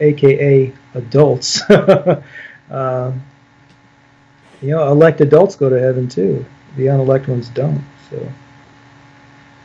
aka 0.00 0.72
adults. 0.94 1.62
uh, 1.70 2.22
you 4.62 4.70
know, 4.70 4.90
elect 4.90 5.20
adults 5.20 5.56
go 5.56 5.68
to 5.68 5.80
heaven 5.80 6.08
too. 6.08 6.44
The 6.76 6.88
unelect 6.88 7.28
ones 7.28 7.48
don't. 7.48 7.84
So 8.10 8.32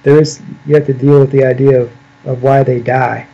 there 0.04 0.20
is 0.20 0.42
you 0.66 0.76
have 0.76 0.86
to 0.86 0.94
deal 0.94 1.20
with 1.20 1.32
the 1.32 1.46
idea 1.46 1.82
of, 1.82 1.92
of 2.26 2.44
why 2.44 2.64
they 2.64 2.80
die. 2.80 3.28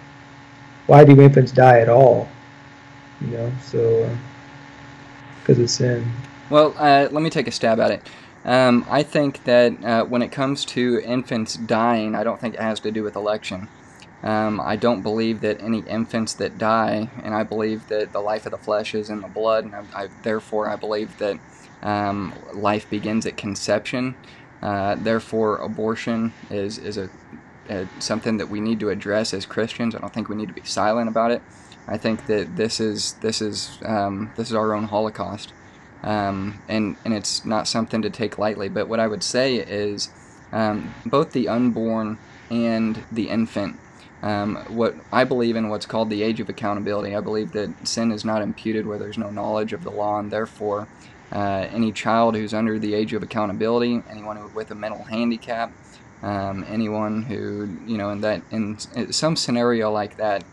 Why 0.88 1.04
do 1.04 1.20
infants 1.22 1.52
die 1.52 1.80
at 1.80 1.90
all? 1.90 2.28
you 3.22 3.38
know, 3.38 3.52
so 3.64 4.18
because 5.40 5.60
uh, 5.60 5.64
of 5.64 5.70
sin. 5.70 6.12
Well, 6.50 6.74
uh, 6.78 7.08
let 7.12 7.22
me 7.22 7.30
take 7.30 7.48
a 7.48 7.52
stab 7.52 7.80
at 7.80 7.92
it. 7.92 8.10
Um, 8.44 8.86
I 8.90 9.04
think 9.04 9.44
that 9.44 9.84
uh, 9.84 10.04
when 10.06 10.22
it 10.22 10.32
comes 10.32 10.66
to 10.66 11.00
infants 11.06 11.56
dying, 11.56 12.16
I 12.16 12.24
don't 12.24 12.40
think 12.40 12.56
it 12.56 12.60
has 12.60 12.80
to 12.82 12.92
do 12.92 13.04
with 13.04 13.16
election. 13.16 13.70
Um, 14.24 14.62
I 14.62 14.76
don't 14.76 15.02
believe 15.02 15.42
that 15.42 15.62
any 15.62 15.80
infants 15.80 16.34
that 16.36 16.58
die, 16.58 17.10
and 17.24 17.34
I 17.34 17.44
believe 17.44 17.88
that 17.88 18.14
the 18.14 18.20
life 18.20 18.46
of 18.46 18.52
the 18.52 18.58
flesh 18.58 18.94
is 18.94 19.10
in 19.10 19.22
the 19.22 19.28
blood, 19.28 19.66
and 19.66 19.76
I, 19.76 20.04
I, 20.04 20.08
therefore 20.22 20.70
I 20.70 20.76
believe 20.76 21.18
that 21.18 21.40
um, 21.82 22.34
life 22.54 22.88
begins 22.90 23.26
at 23.26 23.36
conception. 23.36 24.16
Uh, 24.62 24.96
therefore, 24.96 25.58
abortion 25.58 26.34
is 26.52 26.78
is 26.78 26.98
a, 26.98 27.10
a, 27.70 27.88
something 28.00 28.38
that 28.38 28.48
we 28.48 28.62
need 28.62 28.80
to 28.82 28.90
address 28.90 29.34
as 29.34 29.48
Christians. 29.48 29.96
I 29.96 30.00
don't 30.00 30.14
think 30.14 30.30
we 30.30 30.36
need 30.36 30.50
to 30.50 30.54
be 30.54 30.66
silent 30.66 31.10
about 31.10 31.32
it. 31.32 31.42
I 31.88 31.98
think 31.98 32.28
that 32.28 32.56
this 32.58 32.80
is 32.80 33.14
this 33.22 33.42
is 33.42 33.80
um, 33.84 34.32
this 34.38 34.50
is 34.50 34.56
our 34.56 34.76
own 34.76 34.84
Holocaust, 34.84 35.52
um, 36.04 36.62
and 36.70 36.96
and 37.04 37.16
it's 37.16 37.44
not 37.44 37.68
something 37.68 38.04
to 38.04 38.12
take 38.12 38.38
lightly. 38.38 38.70
But 38.70 38.88
what 38.88 39.00
I 39.00 39.08
would 39.08 39.24
say 39.24 39.56
is, 39.56 40.12
um, 40.52 40.94
both 41.08 41.32
the 41.32 41.48
unborn 41.48 42.20
and 42.52 43.04
the 43.12 43.30
infant 43.30 43.80
um, 44.22 44.58
what 44.70 44.96
I 45.12 45.24
believe 45.24 45.56
in 45.56 45.70
what's 45.70 45.86
called 45.86 46.10
the 46.10 46.22
age 46.24 46.40
of 46.40 46.50
accountability. 46.50 47.16
I 47.16 47.22
believe 47.22 47.52
that 47.54 47.88
sin 47.88 48.12
is 48.12 48.24
not 48.24 48.42
imputed 48.42 48.86
where 48.86 49.00
there's 49.00 49.18
no 49.18 49.30
knowledge 49.30 49.74
of 49.74 49.84
the 49.84 49.90
law, 49.90 50.20
and 50.20 50.32
therefore, 50.32 50.88
uh, 51.32 51.68
any 51.72 51.92
child 51.92 52.36
who's 52.36 52.54
under 52.54 52.78
the 52.78 52.94
age 52.94 53.14
of 53.14 53.24
accountability, 53.24 54.04
anyone 54.10 54.54
with 54.54 54.70
a 54.72 54.76
mental 54.76 55.04
handicap, 55.04 55.72
um, 56.22 56.66
anyone 56.68 57.24
who 57.24 57.78
you 57.86 57.98
know 57.98 58.12
in 58.12 58.22
that 58.22 58.44
in, 58.52 58.78
in 58.96 59.12
some 59.12 59.36
scenario 59.36 59.92
like 59.92 60.18
that. 60.18 60.44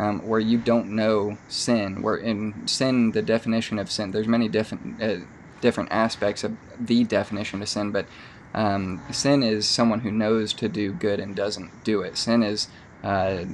Um, 0.00 0.28
where 0.28 0.38
you 0.38 0.58
don't 0.58 0.90
know 0.90 1.38
sin, 1.48 2.02
where 2.02 2.14
in 2.14 2.68
sin 2.68 3.10
the 3.10 3.20
definition 3.20 3.80
of 3.80 3.90
sin, 3.90 4.12
there's 4.12 4.28
many 4.28 4.48
different 4.48 5.02
uh, 5.02 5.16
different 5.60 5.90
aspects 5.90 6.44
of 6.44 6.56
the 6.78 7.02
definition 7.02 7.60
of 7.62 7.68
sin, 7.68 7.90
but 7.90 8.06
um, 8.54 9.02
sin 9.10 9.42
is 9.42 9.66
someone 9.66 10.00
who 10.00 10.10
knows 10.10 10.52
to 10.54 10.68
do 10.68 10.92
good 10.92 11.20
and 11.20 11.34
doesn't 11.34 11.84
do 11.84 12.02
it. 12.02 12.16
Sin 12.16 12.42
is 12.42 12.68
uh, 13.02 13.44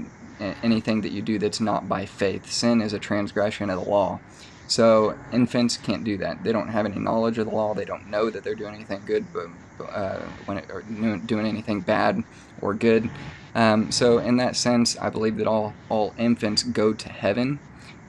anything 0.62 1.02
that 1.02 1.12
you 1.12 1.22
do 1.22 1.38
that's 1.38 1.60
not 1.60 1.88
by 1.88 2.06
faith. 2.06 2.50
Sin 2.50 2.80
is 2.80 2.92
a 2.92 2.98
transgression 2.98 3.70
of 3.70 3.82
the 3.82 3.90
law. 3.90 4.20
So 4.66 5.16
infants 5.32 5.76
can't 5.76 6.04
do 6.04 6.16
that. 6.18 6.42
They 6.42 6.52
don't 6.52 6.68
have 6.68 6.86
any 6.86 6.98
knowledge 6.98 7.38
of 7.38 7.46
the 7.46 7.54
law. 7.54 7.74
They 7.74 7.84
don't 7.84 8.08
know 8.08 8.30
that 8.30 8.42
they're 8.42 8.54
doing 8.54 8.74
anything 8.74 9.02
good, 9.04 9.26
but 9.32 9.48
uh, 9.84 10.20
when 10.46 10.58
it, 10.58 10.70
or 10.70 10.82
doing 10.82 11.46
anything 11.46 11.80
bad 11.80 12.24
or 12.60 12.74
good. 12.74 13.10
Um, 13.54 13.92
so 13.92 14.18
in 14.18 14.36
that 14.38 14.56
sense, 14.56 14.98
I 14.98 15.10
believe 15.10 15.36
that 15.36 15.46
all 15.46 15.74
all 15.88 16.14
infants 16.18 16.62
go 16.62 16.92
to 16.92 17.08
heaven. 17.08 17.60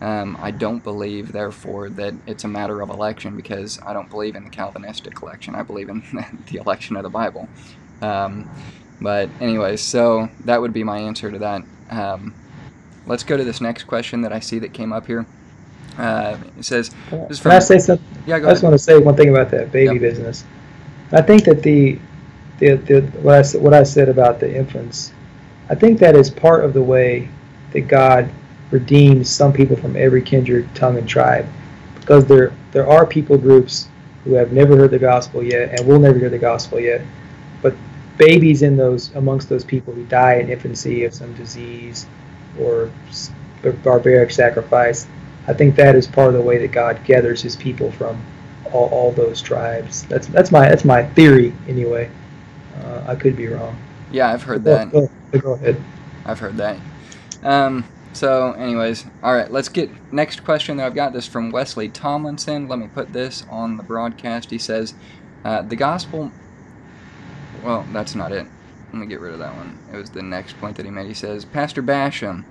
Um, 0.02 0.38
I 0.42 0.52
don't 0.52 0.84
believe, 0.84 1.32
therefore, 1.32 1.90
that 1.90 2.14
it's 2.28 2.44
a 2.44 2.48
matter 2.48 2.82
of 2.82 2.90
election 2.90 3.36
because 3.36 3.80
I 3.86 3.94
don't 3.94 4.10
believe 4.10 4.36
in 4.36 4.44
the 4.44 4.50
Calvinistic 4.50 5.22
election. 5.22 5.56
I 5.56 5.64
believe 5.64 5.90
in 5.90 6.04
the 6.52 6.58
election 6.58 6.96
of 6.96 7.04
the 7.04 7.10
Bible. 7.10 7.48
Um, 8.02 8.50
but 9.02 9.30
anyway, 9.40 9.78
so 9.78 10.30
that 10.46 10.62
would 10.62 10.74
be 10.74 10.84
my 10.84 10.98
answer 11.00 11.32
to 11.32 11.40
that. 11.40 11.64
Um, 11.90 12.34
let's 13.06 13.24
go 13.24 13.38
to 13.38 13.44
this 13.44 13.62
next 13.62 13.84
question 13.84 14.22
that 14.22 14.34
I 14.34 14.40
see 14.40 14.60
that 14.60 14.74
came 14.74 14.92
up 14.94 15.08
here. 15.08 15.26
Uh, 15.98 16.38
it 16.58 16.66
says, 16.66 16.92
"Can 17.10 17.52
I 17.52 17.60
say 17.60 17.78
something?" 17.80 18.06
Yeah, 18.26 18.40
go 18.40 18.48
I 18.48 18.52
just 18.52 18.64
ahead. 18.64 18.72
want 18.72 18.74
to 18.80 18.84
say 18.84 18.98
one 18.98 19.16
thing 19.16 19.30
about 19.30 19.50
that 19.52 19.72
baby 19.72 19.94
Yep. 19.94 20.02
business. 20.02 20.44
I 21.12 21.22
think 21.22 21.44
that 21.46 21.62
the, 21.62 21.98
the, 22.60 22.76
the 22.76 23.02
what, 23.22 23.36
I, 23.36 23.42
said- 23.44 23.62
what 23.62 23.74
I 23.74 23.84
said 23.84 24.10
about 24.10 24.40
the 24.40 24.54
infants, 24.54 25.14
I 25.70 25.76
think 25.76 26.00
that 26.00 26.16
is 26.16 26.30
part 26.30 26.66
of 26.66 26.74
the 26.74 26.82
way 26.82 27.30
that 27.72 27.82
God 27.82 28.30
redeems 28.72 29.30
some 29.30 29.54
people 29.54 29.76
from 29.78 29.96
every 29.96 30.22
kindred, 30.22 30.74
tongue, 30.76 30.98
and 30.98 31.08
tribe, 31.08 31.46
because 32.00 32.26
there 32.26 32.52
there 32.72 32.88
are 32.90 33.06
people 33.06 33.38
groups 33.38 33.88
who 34.24 34.34
have 34.34 34.52
never 34.52 34.76
heard 34.76 34.92
the 34.92 35.00
gospel 35.00 35.44
yet 35.44 35.70
and 35.78 35.88
will 35.88 36.00
never 36.00 36.18
hear 36.18 36.30
the 36.30 36.38
gospel 36.40 36.80
yet, 36.80 37.02
but 37.62 37.74
babies 38.18 38.62
in 38.62 38.78
those 38.78 39.14
amongst 39.16 39.50
those 39.50 39.64
people 39.64 39.94
who 39.94 40.06
die 40.06 40.36
in 40.36 40.50
infancy 40.50 41.04
of 41.04 41.14
some 41.14 41.34
disease 41.36 42.08
or 42.60 42.90
barbaric 43.84 44.32
sacrifice. 44.32 45.08
I 45.48 45.54
think 45.54 45.76
that 45.76 45.96
is 45.96 46.08
part 46.08 46.30
of 46.30 46.34
the 46.34 46.42
way 46.42 46.58
that 46.60 46.72
God 46.72 47.04
gathers 47.04 47.42
His 47.42 47.56
people 47.56 47.92
from 47.92 48.22
all, 48.72 48.88
all 48.90 49.12
those 49.12 49.42
tribes. 49.42 50.04
That's 50.06 50.28
that's 50.28 50.52
my 50.52 50.70
that's 50.70 50.86
my 50.86 51.04
theory 51.10 51.54
anyway. 51.68 52.10
Uh, 52.84 53.04
I 53.08 53.16
could 53.16 53.36
be 53.36 53.48
wrong. 53.48 53.78
Yeah, 54.12 54.32
I've 54.32 54.44
heard 54.44 54.64
Go, 54.64 54.78
that. 54.78 54.92
go, 54.92 55.10
go 55.40 55.54
ahead. 55.54 55.82
I've 56.26 56.40
heard 56.40 56.58
that. 56.58 56.78
Um, 57.44 57.86
so, 58.14 58.54
anyways, 58.54 59.06
all 59.22 59.36
right, 59.36 59.52
let's 59.52 59.70
get 59.70 59.92
next 60.12 60.44
question 60.44 60.78
that 60.78 60.86
I've 60.86 60.96
got. 60.96 61.14
This 61.14 61.28
from 61.28 61.52
Wesley 61.52 61.90
Tomlinson. 61.90 62.68
Let 62.68 62.80
me 62.80 62.88
put 62.88 63.14
this 63.14 63.46
on 63.50 63.78
the 63.78 63.84
broadcast. 63.84 64.52
He 64.52 64.58
says, 64.58 64.94
uh, 65.44 65.62
"The 65.62 65.76
gospel." 65.76 66.32
Well, 67.66 67.88
that's 67.92 68.14
not 68.16 68.32
it. 68.32 68.48
Let 68.94 69.00
me 69.00 69.08
get 69.08 69.22
rid 69.22 69.34
of 69.34 69.40
that 69.40 69.56
one. 69.56 69.80
It 69.92 69.98
was 69.98 70.12
the 70.12 70.22
next 70.22 70.60
point 70.60 70.78
that 70.78 70.86
he 70.86 70.92
made. 70.92 71.08
He 71.08 71.16
says, 71.16 71.46
"Pastor 71.46 71.82
Basham, 71.82 72.46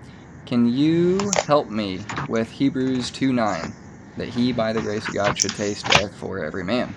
can 0.44 0.66
you 0.66 1.30
help 1.46 1.70
me 1.70 2.08
with 2.26 2.50
Hebrews 2.50 3.12
2:9, 3.12 3.74
that 4.16 4.30
he, 4.30 4.52
by 4.52 4.72
the 4.72 4.82
grace 4.82 5.08
of 5.08 5.14
God, 5.14 5.38
should 5.38 5.54
taste 5.54 5.86
death 5.86 6.16
for 6.16 6.44
every 6.44 6.64
man?" 6.64 6.96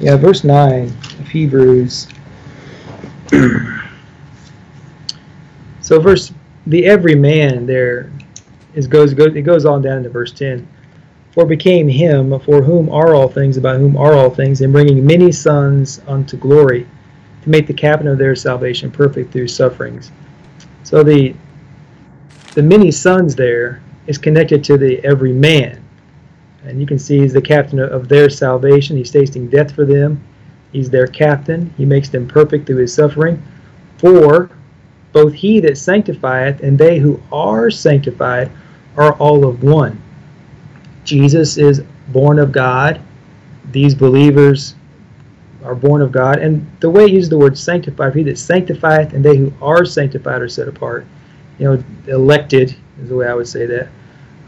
Yeah, 0.00 0.16
verse 0.16 0.44
nine 0.44 0.88
of 1.20 1.28
Hebrews. 1.28 2.08
so 5.82 6.00
verse 6.00 6.32
the 6.66 6.86
every 6.86 7.14
man 7.16 7.66
there 7.66 8.10
is 8.74 8.86
goes 8.86 9.12
it 9.12 9.42
goes 9.42 9.64
on 9.64 9.82
down 9.82 9.98
into 9.98 10.10
verse 10.10 10.32
ten. 10.32 10.66
For 11.32 11.44
it 11.44 11.48
became 11.48 11.88
him 11.88 12.38
for 12.40 12.60
whom 12.62 12.88
are 12.90 13.14
all 13.14 13.28
things, 13.28 13.56
about 13.56 13.78
whom 13.78 13.96
are 13.96 14.14
all 14.14 14.30
things, 14.30 14.62
and 14.62 14.72
bringing 14.72 15.06
many 15.06 15.30
sons 15.30 16.00
unto 16.08 16.36
glory, 16.36 16.86
to 17.42 17.48
make 17.48 17.66
the 17.66 17.72
captain 17.72 18.08
of 18.08 18.18
their 18.18 18.34
salvation 18.34 18.90
perfect 18.90 19.32
through 19.32 19.48
sufferings. 19.48 20.10
So 20.82 21.02
the 21.02 21.34
the 22.54 22.62
many 22.62 22.90
sons 22.90 23.36
there 23.36 23.80
is 24.08 24.18
connected 24.18 24.64
to 24.64 24.76
the 24.76 24.98
every 25.04 25.32
man. 25.32 25.82
And 26.64 26.80
you 26.80 26.86
can 26.86 26.98
see 26.98 27.20
he's 27.20 27.32
the 27.32 27.40
captain 27.40 27.78
of 27.78 28.08
their 28.08 28.28
salvation. 28.28 28.96
He's 28.96 29.10
tasting 29.10 29.48
death 29.48 29.72
for 29.72 29.84
them. 29.84 30.20
He's 30.72 30.90
their 30.90 31.06
captain. 31.06 31.72
He 31.76 31.84
makes 31.84 32.08
them 32.08 32.26
perfect 32.26 32.66
through 32.66 32.78
his 32.78 32.92
suffering. 32.92 33.42
For 33.98 34.50
both 35.12 35.32
he 35.32 35.60
that 35.60 35.76
sanctifieth 35.76 36.60
and 36.60 36.78
they 36.78 36.98
who 36.98 37.20
are 37.32 37.70
sanctified 37.70 38.50
are 38.96 39.14
all 39.14 39.46
of 39.46 39.62
one. 39.62 40.00
Jesus 41.04 41.56
is 41.56 41.82
born 42.08 42.38
of 42.38 42.52
God. 42.52 43.00
These 43.72 43.94
believers 43.94 44.74
are 45.64 45.74
born 45.74 46.02
of 46.02 46.12
God. 46.12 46.38
And 46.38 46.66
the 46.80 46.90
way 46.90 47.08
he 47.08 47.14
uses 47.14 47.30
the 47.30 47.38
word 47.38 47.56
sanctified, 47.56 48.14
he 48.14 48.22
that 48.24 48.38
sanctifieth 48.38 49.12
and 49.12 49.24
they 49.24 49.36
who 49.36 49.52
are 49.60 49.84
sanctified 49.84 50.42
are 50.42 50.48
set 50.48 50.68
apart. 50.68 51.06
You 51.58 51.64
know, 51.66 51.84
elected 52.06 52.76
is 53.02 53.08
the 53.08 53.16
way 53.16 53.26
I 53.26 53.34
would 53.34 53.48
say 53.48 53.66
that. 53.66 53.88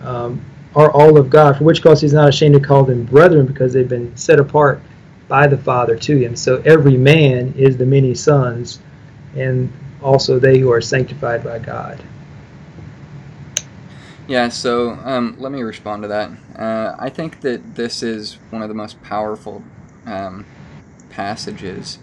Um, 0.03 0.45
are 0.75 0.91
all 0.93 1.19
of 1.19 1.29
God, 1.29 1.59
for 1.59 1.65
which 1.65 1.83
cause 1.83 2.01
he's 2.01 2.15
not 2.15 2.29
ashamed 2.29 2.55
to 2.55 2.61
call 2.61 2.85
them 2.85 3.05
brethren, 3.05 3.47
because 3.47 3.73
they've 3.73 3.89
been 3.89 4.15
set 4.17 4.41
apart 4.41 4.81
by 5.29 5.47
the 5.47 5.57
Father 5.57 5.97
to 5.97 6.17
him. 6.17 6.35
So 6.35 6.63
every 6.65 6.97
man 6.97 7.53
is 7.57 7.77
the 7.77 7.87
many 7.87 8.15
sons, 8.15 8.81
and 9.37 9.73
also 10.03 10.39
they 10.39 10.59
who 10.59 10.71
are 10.71 10.81
sanctified 10.81 11.45
by 11.45 11.59
God. 11.59 12.03
Yeah, 14.29 14.49
so 14.49 14.93
um, 15.05 15.37
let 15.39 15.53
me 15.53 15.63
respond 15.63 16.03
to 16.03 16.09
that. 16.09 16.31
Uh, 16.57 16.97
I 16.99 17.11
think 17.11 17.41
that 17.41 17.75
this 17.75 18.03
is 18.03 18.39
one 18.51 18.63
of 18.63 18.69
the 18.69 18.75
most 18.75 19.03
powerful 19.03 19.63
um, 20.07 20.47
passages 21.11 21.99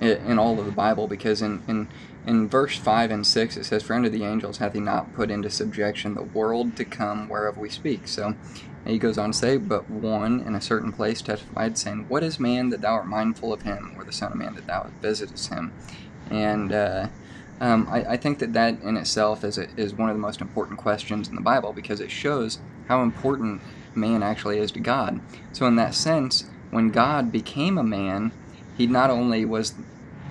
in 0.00 0.38
all 0.38 0.58
of 0.58 0.66
the 0.66 0.72
Bible 0.72 1.06
because 1.08 1.42
in, 1.42 1.62
in, 1.68 1.88
in 2.26 2.48
verse 2.48 2.76
5 2.76 3.10
and 3.10 3.26
6 3.26 3.56
it 3.56 3.64
says, 3.64 3.82
For 3.82 3.94
unto 3.94 4.08
the 4.08 4.24
angels 4.24 4.58
hath 4.58 4.74
he 4.74 4.80
not 4.80 5.14
put 5.14 5.30
into 5.30 5.50
subjection 5.50 6.14
the 6.14 6.22
world 6.22 6.76
to 6.76 6.84
come 6.84 7.28
whereof 7.28 7.58
we 7.58 7.68
speak. 7.68 8.06
So 8.06 8.34
he 8.86 8.98
goes 8.98 9.18
on 9.18 9.32
to 9.32 9.38
say, 9.38 9.56
But 9.56 9.90
one 9.90 10.40
in 10.40 10.54
a 10.54 10.60
certain 10.60 10.92
place 10.92 11.22
testified, 11.22 11.76
saying, 11.78 12.06
What 12.08 12.22
is 12.22 12.38
man 12.38 12.70
that 12.70 12.82
thou 12.82 12.94
art 12.94 13.06
mindful 13.06 13.52
of 13.52 13.62
him, 13.62 13.94
or 13.96 14.04
the 14.04 14.12
Son 14.12 14.32
of 14.32 14.38
Man 14.38 14.54
that 14.54 14.66
thou 14.66 14.90
visitest 15.00 15.52
him? 15.52 15.72
And 16.30 16.72
uh, 16.72 17.08
um, 17.60 17.86
I, 17.90 18.04
I 18.04 18.16
think 18.16 18.38
that 18.40 18.52
that 18.52 18.80
in 18.82 18.96
itself 18.96 19.44
is, 19.44 19.58
a, 19.58 19.68
is 19.76 19.94
one 19.94 20.08
of 20.08 20.16
the 20.16 20.20
most 20.20 20.40
important 20.40 20.78
questions 20.78 21.28
in 21.28 21.34
the 21.34 21.40
Bible 21.40 21.72
because 21.72 22.00
it 22.00 22.10
shows 22.10 22.58
how 22.88 23.02
important 23.02 23.62
man 23.94 24.22
actually 24.22 24.58
is 24.58 24.72
to 24.72 24.80
God. 24.80 25.20
So, 25.52 25.66
in 25.66 25.76
that 25.76 25.94
sense, 25.94 26.44
when 26.70 26.90
God 26.90 27.30
became 27.30 27.78
a 27.78 27.84
man, 27.84 28.32
he 28.76 28.86
not 28.86 29.10
only 29.10 29.44
was 29.44 29.74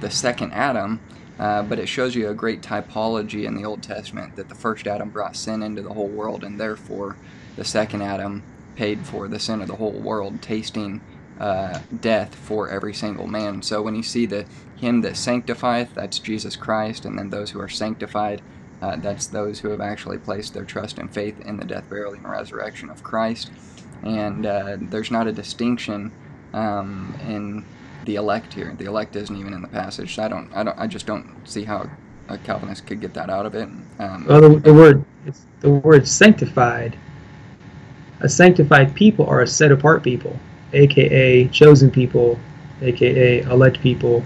the 0.01 0.09
second 0.09 0.51
Adam, 0.51 0.99
uh, 1.39 1.63
but 1.63 1.79
it 1.79 1.87
shows 1.87 2.15
you 2.15 2.29
a 2.29 2.33
great 2.33 2.61
typology 2.61 3.45
in 3.45 3.55
the 3.55 3.65
Old 3.65 3.81
Testament 3.81 4.35
that 4.35 4.49
the 4.49 4.55
first 4.55 4.85
Adam 4.85 5.09
brought 5.09 5.35
sin 5.35 5.63
into 5.63 5.81
the 5.81 5.93
whole 5.93 6.07
world, 6.07 6.43
and 6.43 6.59
therefore 6.59 7.15
the 7.55 7.65
second 7.65 8.01
Adam 8.01 8.43
paid 8.75 9.05
for 9.05 9.27
the 9.27 9.39
sin 9.39 9.61
of 9.61 9.67
the 9.67 9.75
whole 9.75 9.91
world, 9.91 10.41
tasting 10.41 11.01
uh, 11.43 11.79
death 11.99 12.33
for 12.33 12.69
every 12.69 12.93
single 12.93 13.27
man. 13.27 13.61
So 13.61 13.81
when 13.81 13.95
you 13.95 14.03
see 14.03 14.25
the 14.25 14.45
him 14.77 15.01
that 15.01 15.17
sanctifieth, 15.17 15.93
that's 15.93 16.19
Jesus 16.19 16.55
Christ, 16.55 17.05
and 17.05 17.17
then 17.17 17.29
those 17.29 17.51
who 17.51 17.59
are 17.59 17.69
sanctified, 17.69 18.41
uh, 18.81 18.95
that's 18.97 19.27
those 19.27 19.59
who 19.59 19.69
have 19.69 19.81
actually 19.81 20.17
placed 20.17 20.53
their 20.53 20.65
trust 20.65 20.99
and 20.99 21.13
faith 21.13 21.39
in 21.41 21.57
the 21.57 21.65
death, 21.65 21.89
burial, 21.89 22.13
and 22.13 22.29
resurrection 22.29 22.89
of 22.89 23.03
Christ. 23.03 23.51
And 24.03 24.45
uh, 24.45 24.77
there's 24.79 25.11
not 25.11 25.27
a 25.27 25.31
distinction 25.31 26.11
um, 26.53 27.13
in 27.27 27.65
the 28.05 28.15
elect 28.15 28.53
here. 28.53 28.75
The 28.77 28.85
elect 28.85 29.15
isn't 29.15 29.35
even 29.35 29.53
in 29.53 29.61
the 29.61 29.67
passage. 29.67 30.15
So 30.15 30.23
I 30.23 30.27
don't, 30.27 30.49
I 30.53 30.63
don't, 30.63 30.77
I 30.79 30.87
just 30.87 31.05
don't 31.05 31.27
see 31.45 31.63
how 31.63 31.89
a 32.29 32.37
Calvinist 32.37 32.85
could 32.87 33.01
get 33.01 33.13
that 33.13 33.29
out 33.29 33.45
of 33.45 33.55
it. 33.55 33.69
Um, 33.99 34.25
Well, 34.27 34.41
the, 34.41 34.59
the 34.59 34.73
word 34.73 35.03
the 35.61 35.69
word 35.69 36.07
sanctified. 36.07 36.97
A 38.19 38.29
sanctified 38.29 38.95
people 38.95 39.25
are 39.25 39.41
a 39.41 39.47
set 39.47 39.71
apart 39.71 40.03
people, 40.03 40.37
aka 40.73 41.47
chosen 41.47 41.91
people, 41.91 42.39
aka 42.81 43.41
elect 43.41 43.81
people. 43.81 44.23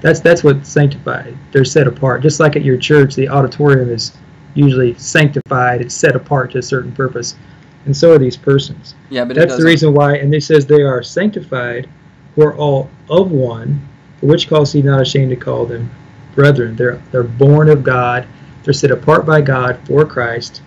That's 0.00 0.20
that's 0.20 0.42
what 0.42 0.66
sanctified. 0.66 1.36
They're 1.52 1.64
set 1.64 1.86
apart. 1.86 2.22
Just 2.22 2.40
like 2.40 2.56
at 2.56 2.64
your 2.64 2.76
church, 2.78 3.14
the 3.14 3.28
auditorium 3.28 3.90
is 3.90 4.12
usually 4.54 4.94
sanctified. 4.94 5.80
It's 5.80 5.94
set 5.94 6.16
apart 6.16 6.52
to 6.52 6.58
a 6.58 6.62
certain 6.62 6.92
purpose, 6.92 7.36
and 7.84 7.96
so 7.96 8.14
are 8.14 8.18
these 8.18 8.36
persons. 8.36 8.94
yeah, 9.10 9.24
but 9.24 9.36
That's 9.36 9.56
the 9.56 9.64
reason 9.64 9.94
why. 9.94 10.16
And 10.16 10.34
it 10.34 10.42
says 10.42 10.66
they 10.66 10.82
are 10.82 11.02
sanctified, 11.02 11.88
who 12.34 12.42
are 12.42 12.56
all 12.56 12.90
of 13.08 13.30
one. 13.30 13.86
For 14.20 14.26
which 14.26 14.48
cause 14.48 14.72
he 14.72 14.82
not 14.82 15.00
ashamed 15.00 15.30
to 15.30 15.36
call 15.36 15.64
them 15.64 15.90
brethren. 16.34 16.76
They're 16.76 17.02
they're 17.10 17.22
born 17.22 17.68
of 17.68 17.82
God. 17.82 18.26
They're 18.62 18.74
set 18.74 18.90
apart 18.90 19.26
by 19.26 19.40
God 19.40 19.78
for 19.86 20.04
Christ, 20.04 20.62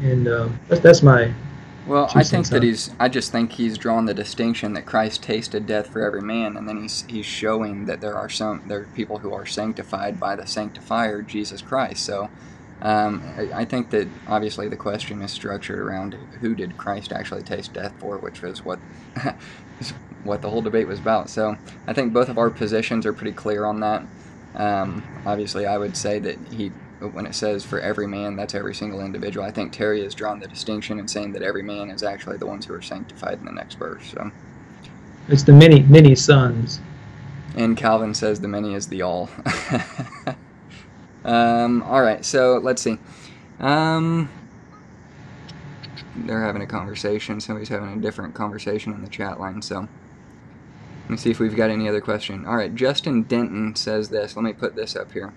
and 0.00 0.28
um, 0.28 0.60
that's 0.68 0.80
that's 0.80 1.02
my 1.02 1.32
Well, 1.86 2.10
I 2.16 2.24
think 2.24 2.48
that 2.48 2.64
he's. 2.64 2.90
I 2.98 3.08
just 3.08 3.30
think 3.30 3.52
he's 3.52 3.78
drawn 3.78 4.06
the 4.06 4.14
distinction 4.14 4.72
that 4.72 4.86
Christ 4.86 5.22
tasted 5.22 5.66
death 5.66 5.86
for 5.86 6.02
every 6.02 6.20
man, 6.20 6.56
and 6.56 6.68
then 6.68 6.82
he's 6.82 7.04
he's 7.06 7.26
showing 7.26 7.86
that 7.86 8.00
there 8.00 8.16
are 8.16 8.28
some 8.28 8.62
there 8.66 8.80
are 8.80 8.88
people 8.94 9.18
who 9.18 9.32
are 9.32 9.46
sanctified 9.46 10.18
by 10.18 10.34
the 10.34 10.46
sanctifier 10.46 11.22
Jesus 11.22 11.62
Christ. 11.62 12.04
So, 12.04 12.28
um, 12.82 13.22
I, 13.36 13.60
I 13.60 13.64
think 13.64 13.90
that 13.90 14.08
obviously 14.26 14.68
the 14.68 14.76
question 14.76 15.22
is 15.22 15.30
structured 15.30 15.78
around 15.78 16.14
who 16.40 16.56
did 16.56 16.76
Christ 16.76 17.12
actually 17.12 17.42
taste 17.42 17.72
death 17.72 17.94
for, 17.98 18.18
which 18.18 18.42
was 18.42 18.64
what 18.64 18.80
what 20.24 20.42
the 20.42 20.50
whole 20.50 20.62
debate 20.62 20.88
was 20.88 20.98
about. 20.98 21.30
So, 21.30 21.56
I 21.86 21.92
think 21.92 22.12
both 22.12 22.28
of 22.28 22.36
our 22.36 22.50
positions 22.50 23.06
are 23.06 23.12
pretty 23.12 23.32
clear 23.32 23.64
on 23.64 23.78
that. 23.80 24.04
Um, 24.56 25.04
obviously, 25.24 25.66
I 25.66 25.78
would 25.78 25.96
say 25.96 26.18
that 26.18 26.36
he 26.50 26.72
when 27.00 27.26
it 27.26 27.34
says 27.34 27.64
for 27.64 27.80
every 27.80 28.06
man, 28.06 28.36
that's 28.36 28.54
every 28.54 28.74
single 28.74 29.00
individual. 29.00 29.46
I 29.46 29.50
think 29.52 29.72
Terry 29.72 30.02
has 30.02 30.14
drawn 30.14 30.40
the 30.40 30.48
distinction 30.48 30.98
in 30.98 31.08
saying 31.08 31.32
that 31.32 31.42
every 31.42 31.62
man 31.62 31.90
is 31.90 32.02
actually 32.02 32.38
the 32.38 32.46
ones 32.46 32.66
who 32.66 32.74
are 32.74 32.82
sanctified 32.82 33.38
in 33.38 33.44
the 33.46 33.52
next 33.52 33.76
verse. 33.76 34.10
So, 34.12 34.30
it's 35.28 35.42
the 35.44 35.52
many 35.52 35.82
many 35.82 36.14
sons. 36.16 36.80
and 37.56 37.76
Calvin 37.76 38.14
says 38.14 38.40
the 38.40 38.48
many 38.48 38.74
is 38.74 38.88
the 38.88 39.02
all. 39.02 39.30
um, 41.24 41.82
all 41.84 42.02
right, 42.02 42.24
so 42.24 42.58
let's 42.62 42.82
see. 42.82 42.98
Um, 43.60 44.30
they're 46.16 46.42
having 46.44 46.62
a 46.62 46.66
conversation. 46.66 47.40
Somebody's 47.40 47.68
having 47.70 47.94
a 47.94 48.00
different 48.00 48.34
conversation 48.34 48.92
in 48.94 49.02
the 49.02 49.10
chat 49.10 49.40
line. 49.40 49.62
So, 49.62 49.88
let 51.04 51.10
me 51.10 51.16
see 51.18 51.30
if 51.30 51.40
we've 51.40 51.56
got 51.56 51.70
any 51.70 51.88
other 51.88 52.00
question. 52.00 52.46
All 52.46 52.56
right, 52.56 52.74
Justin 52.74 53.24
Denton 53.24 53.76
says 53.76 54.10
this. 54.10 54.36
Let 54.36 54.44
me 54.44 54.52
put 54.54 54.76
this 54.76 54.96
up 54.96 55.12
here. 55.12 55.34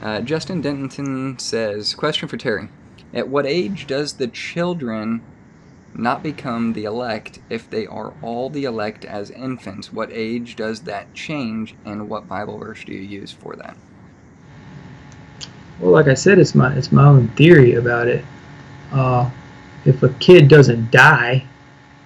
Uh, 0.00 0.20
Justin 0.20 0.60
Denton 0.60 1.38
says, 1.38 1.94
question 1.94 2.28
for 2.28 2.36
Terry. 2.36 2.68
At 3.12 3.28
what 3.28 3.44
age 3.44 3.86
does 3.86 4.14
the 4.14 4.28
children 4.28 5.20
not 5.94 6.22
become 6.22 6.72
the 6.72 6.84
elect 6.84 7.40
if 7.50 7.68
they 7.68 7.86
are 7.86 8.14
all 8.22 8.48
the 8.48 8.64
elect 8.64 9.04
as 9.04 9.30
infants? 9.30 9.92
What 9.92 10.10
age 10.12 10.56
does 10.56 10.80
that 10.82 11.12
change, 11.12 11.74
and 11.84 12.08
what 12.08 12.28
Bible 12.28 12.58
verse 12.58 12.84
do 12.84 12.92
you 12.92 13.00
use 13.00 13.32
for 13.32 13.56
that? 13.56 13.76
Well, 15.80 15.90
like 15.90 16.08
I 16.08 16.14
said, 16.14 16.38
it's 16.38 16.54
my 16.54 16.74
it's 16.74 16.92
my 16.92 17.04
own 17.04 17.28
theory 17.28 17.74
about 17.74 18.06
it. 18.06 18.24
Uh, 18.92 19.30
if 19.84 20.02
a 20.02 20.10
kid 20.14 20.48
doesn't 20.48 20.90
die 20.90 21.44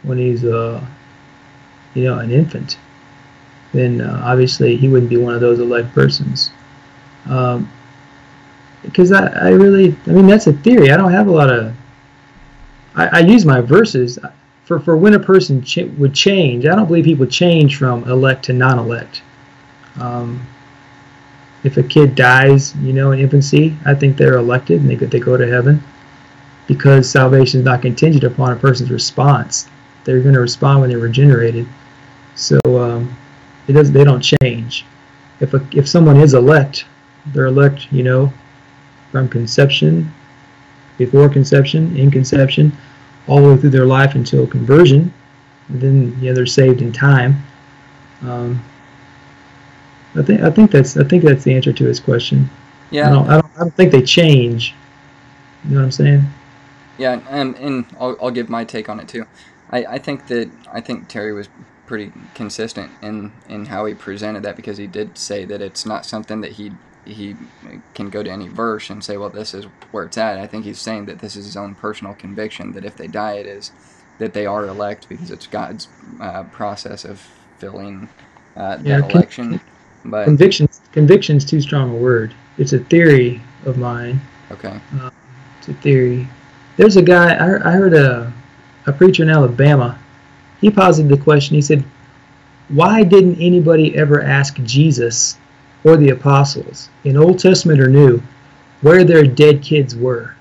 when 0.03 0.19
he's 0.19 0.45
uh, 0.45 0.85
you 1.95 2.05
know, 2.05 2.19
an 2.19 2.31
infant, 2.31 2.79
then 3.73 4.01
uh, 4.01 4.23
obviously 4.25 4.77
he 4.77 4.89
wouldn't 4.89 5.11
be 5.11 5.17
one 5.17 5.35
of 5.35 5.41
those 5.41 5.61
elect 5.61 5.93
persons. 5.93 6.51
Um, 7.27 7.71
because 8.85 9.13
I, 9.13 9.27
I 9.27 9.49
really, 9.51 9.97
I 10.07 10.11
mean, 10.11 10.27
that's 10.27 10.47
a 10.47 10.53
theory. 10.53 10.91
I 10.91 10.97
don't 10.97 11.13
have 11.13 11.27
a 11.27 11.33
lot 11.33 11.51
of. 11.51 11.75
I, 12.95 13.07
I 13.07 13.19
use 13.21 13.45
my 13.45 13.61
verses 13.61 14.19
for 14.65 14.79
for 14.79 14.97
when 14.97 15.15
a 15.15 15.19
person 15.19 15.63
ch- 15.63 15.91
would 15.99 16.15
change. 16.15 16.67
I 16.67 16.75
don't 16.75 16.87
believe 16.87 17.05
people 17.05 17.27
change 17.27 17.77
from 17.77 18.05
elect 18.05 18.45
to 18.47 18.53
non-elect. 18.53 19.23
Um, 20.01 20.47
if 21.65 21.77
a 21.77 21.83
kid 21.83 22.15
dies, 22.15 22.75
you 22.77 22.93
know, 22.93 23.13
in 23.13 23.21
infancy, 23.21 23.77
I 23.87 23.95
think 23.95 24.17
they're 24.17 24.37
elected 24.37 24.81
and 24.81 24.91
they 24.91 24.97
they 24.97 25.21
go 25.21 25.37
to 25.37 25.47
heaven 25.47 25.83
because 26.67 27.11
salvation 27.11 27.61
is 27.61 27.65
not 27.65 27.83
contingent 27.83 28.25
upon 28.25 28.53
a 28.53 28.57
person's 28.57 28.91
response. 28.91 29.69
They're 30.05 30.21
going 30.21 30.35
to 30.35 30.41
respond 30.41 30.81
when 30.81 30.91
they're 30.91 30.99
regenerated. 30.99 31.67
So 32.35 32.61
um, 32.67 33.17
it 33.69 33.73
does 33.73 33.93
they 33.93 34.05
don't 34.05 34.21
change. 34.21 34.85
If 35.41 35.55
a, 35.55 35.67
if 35.73 35.89
someone 35.89 36.19
is 36.19 36.35
elect, 36.35 36.87
they're 37.27 37.47
elect, 37.47 37.91
you 37.91 38.03
know, 38.03 38.33
from 39.15 39.29
conception, 39.29 40.13
before 40.99 41.29
conception, 41.29 41.97
in 41.97 42.11
conception, 42.11 42.73
all 43.29 43.41
the 43.41 43.49
way 43.49 43.57
through 43.57 43.71
their 43.71 43.87
life 43.87 44.17
until 44.17 44.45
conversion. 44.45 45.15
And 45.69 45.81
then 45.81 46.21
know 46.21 46.35
they're 46.35 46.47
saved 46.47 46.83
in 46.83 46.91
time. 46.91 47.41
Um, 48.23 48.61
I 50.17 50.23
think 50.23 50.41
I 50.41 50.51
think 50.51 50.73
that's 50.73 50.97
I 50.97 51.05
think 51.05 51.23
that's 51.23 51.45
the 51.45 51.55
answer 51.55 51.73
to 51.73 51.85
his 51.85 52.01
question. 52.01 52.51
Yeah, 52.91 53.07
I 53.07 53.13
don't, 53.13 53.29
I 53.29 53.33
don't 53.35 53.53
I 53.55 53.59
don't 53.61 53.75
think 53.75 53.93
they 53.93 54.03
change. 54.03 54.75
You 55.63 55.71
know 55.71 55.77
what 55.77 55.85
I'm 55.85 55.93
saying? 55.93 56.25
Yeah, 56.99 57.21
um, 57.29 57.55
and 57.61 57.87
I'll, 58.01 58.17
I'll 58.21 58.33
give 58.33 58.49
my 58.49 58.65
take 58.65 58.89
on 58.89 58.99
it 58.99 59.07
too. 59.07 59.27
I, 59.71 59.85
I 59.85 59.99
think 59.99 60.27
that 60.27 60.51
I 60.73 60.81
think 60.81 61.07
Terry 61.07 61.33
was 61.33 61.49
pretty 61.87 62.13
consistent 62.35 62.91
in, 63.01 63.31
in 63.49 63.67
how 63.67 63.85
he 63.85 63.95
presented 63.95 64.43
that 64.43 64.57
because 64.57 64.79
he 64.79 64.89
did 64.89 65.17
say 65.17 65.45
that 65.45 65.63
it's 65.63 65.87
not 65.87 66.05
something 66.05 66.41
that 66.41 66.53
he 66.53 66.73
he 67.05 67.37
can 67.95 68.11
go 68.11 68.23
to 68.23 68.31
any 68.31 68.49
verse 68.49 68.91
and 68.91 69.03
say, 69.05 69.17
well, 69.17 69.31
this 69.31 69.55
is 69.55 69.65
where 69.91 70.05
it's 70.05 70.19
at. 70.19 70.39
I 70.39 70.47
think 70.47 70.65
he's 70.65 70.81
saying 70.81 71.07
that 71.07 71.19
this 71.21 71.37
is 71.37 71.45
his 71.47 71.57
own 71.57 71.75
personal 71.75 72.15
conviction 72.15 72.73
that 72.73 72.85
if 72.85 72.97
they 72.97 73.07
die, 73.07 73.35
it 73.35 73.47
is 73.47 73.73
that 74.19 74.33
they 74.33 74.47
are 74.47 74.67
elect 74.67 75.09
because 75.09 75.31
it's 75.31 75.47
God's 75.47 75.89
uh, 76.21 76.45
process 76.45 77.05
of 77.05 77.21
filling 77.59 78.09
uh, 78.57 78.77
that 78.77 78.87
Yeah, 78.87 79.01
con- 79.03 79.11
election. 79.11 79.61
But 80.05 80.25
Convictions 80.27 80.81
conviction's 80.93 81.45
too 81.45 81.61
strong 81.61 81.91
a 81.91 81.95
word. 81.97 82.35
It's 82.59 82.73
a 82.73 82.79
theory 82.79 83.41
of 83.67 83.79
mine. 83.79 84.21
okay, 84.53 84.79
It's 85.59 85.69
a 85.69 85.75
theory. 85.75 86.29
There's 86.77 86.97
a 86.97 87.03
guy 87.03 87.35
I, 87.35 87.69
I 87.69 87.73
heard 87.73 87.95
a 87.95 88.33
a 88.87 88.93
preacher 88.93 89.23
in 89.23 89.31
Alabama. 89.31 89.99
He 90.61 90.71
posited 90.71 91.11
the 91.11 91.23
question. 91.23 91.55
He 91.55 91.63
said, 91.63 91.83
"Why 92.69 93.03
didn't 93.03 93.37
anybody 93.41 93.97
ever 93.97 94.23
ask 94.23 94.57
Jesus 94.63 95.39
or 95.85 95.97
the 95.97 96.11
apostles 96.11 96.89
in 97.05 97.17
Old 97.17 97.39
Testament 97.39 97.81
or 97.81 97.89
New 97.89 98.23
where 98.81 99.05
their 99.05 99.25
dead 99.25 99.63
kids 99.63 99.95
were? 99.95 100.35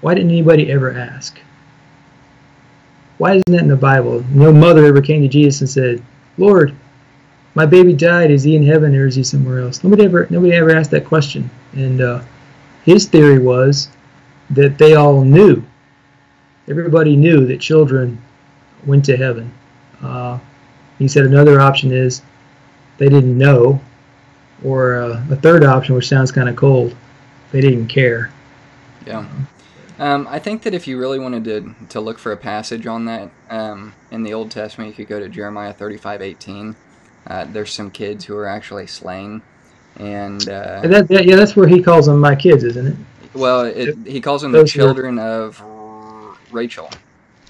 Why 0.00 0.14
didn't 0.14 0.30
anybody 0.30 0.70
ever 0.70 0.92
ask? 0.92 1.38
Why 3.18 3.32
isn't 3.32 3.52
that 3.52 3.62
in 3.62 3.68
the 3.68 3.76
Bible? 3.76 4.24
No 4.30 4.52
mother 4.52 4.84
ever 4.84 5.00
came 5.00 5.22
to 5.22 5.28
Jesus 5.28 5.60
and 5.60 5.70
said, 5.70 6.02
"Lord, 6.38 6.74
my 7.54 7.66
baby 7.66 7.92
died. 7.92 8.30
Is 8.30 8.42
he 8.42 8.56
in 8.56 8.66
heaven 8.66 8.94
or 8.94 9.06
is 9.06 9.14
he 9.14 9.24
somewhere 9.24 9.60
else?" 9.60 9.82
Nobody 9.82 10.04
ever 10.04 10.26
nobody 10.28 10.52
ever 10.52 10.70
asked 10.70 10.90
that 10.90 11.06
question. 11.06 11.48
And 11.72 12.00
uh, 12.00 12.22
his 12.84 13.06
theory 13.06 13.38
was 13.38 13.88
that 14.50 14.78
they 14.78 14.94
all 14.94 15.22
knew. 15.22 15.62
Everybody 16.68 17.16
knew 17.16 17.46
that 17.46 17.60
children 17.60 18.20
went 18.84 19.04
to 19.06 19.16
heaven. 19.16 19.52
Uh, 20.02 20.38
he 20.98 21.08
said 21.08 21.24
another 21.24 21.60
option 21.60 21.92
is 21.92 22.22
they 22.98 23.08
didn't 23.08 23.36
know, 23.36 23.80
or 24.64 24.96
uh, 24.96 25.24
a 25.30 25.36
third 25.36 25.64
option, 25.64 25.94
which 25.94 26.08
sounds 26.08 26.32
kind 26.32 26.48
of 26.48 26.56
cold, 26.56 26.96
they 27.52 27.60
didn't 27.60 27.88
care. 27.88 28.32
Yeah. 29.06 29.26
Um, 29.98 30.26
I 30.28 30.38
think 30.38 30.62
that 30.62 30.74
if 30.74 30.86
you 30.86 30.98
really 30.98 31.18
wanted 31.18 31.44
to, 31.44 31.74
to 31.88 32.00
look 32.00 32.18
for 32.18 32.32
a 32.32 32.36
passage 32.36 32.86
on 32.86 33.06
that 33.06 33.30
um, 33.48 33.94
in 34.10 34.22
the 34.22 34.34
Old 34.34 34.50
Testament, 34.50 34.90
you 34.90 34.94
could 34.94 35.08
go 35.08 35.20
to 35.20 35.28
Jeremiah 35.28 35.72
thirty-five 35.72 36.20
eighteen. 36.20 36.76
Uh, 37.26 37.44
there's 37.44 37.72
some 37.72 37.90
kids 37.90 38.24
who 38.24 38.36
are 38.36 38.46
actually 38.46 38.86
slain. 38.86 39.42
And, 39.98 40.46
uh, 40.48 40.80
And 40.84 40.92
that, 40.92 41.08
that, 41.08 41.24
yeah, 41.24 41.36
that's 41.36 41.56
where 41.56 41.66
he 41.66 41.82
calls 41.82 42.06
them 42.06 42.20
my 42.20 42.36
kids, 42.36 42.62
isn't 42.62 42.86
it? 42.86 42.96
well, 43.36 43.62
it, 43.62 43.96
he 44.06 44.20
calls 44.20 44.42
them 44.42 44.52
the 44.52 44.58
Those 44.58 44.72
children 44.72 45.18
of 45.18 45.62
Rachel, 46.50 46.90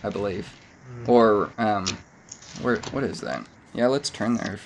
I 0.02 0.10
believe. 0.10 0.52
Or, 1.06 1.52
um, 1.58 1.86
where, 2.62 2.76
what 2.92 3.04
is 3.04 3.20
that? 3.20 3.44
Yeah, 3.74 3.86
let's 3.88 4.10
turn 4.10 4.34
there 4.36 4.58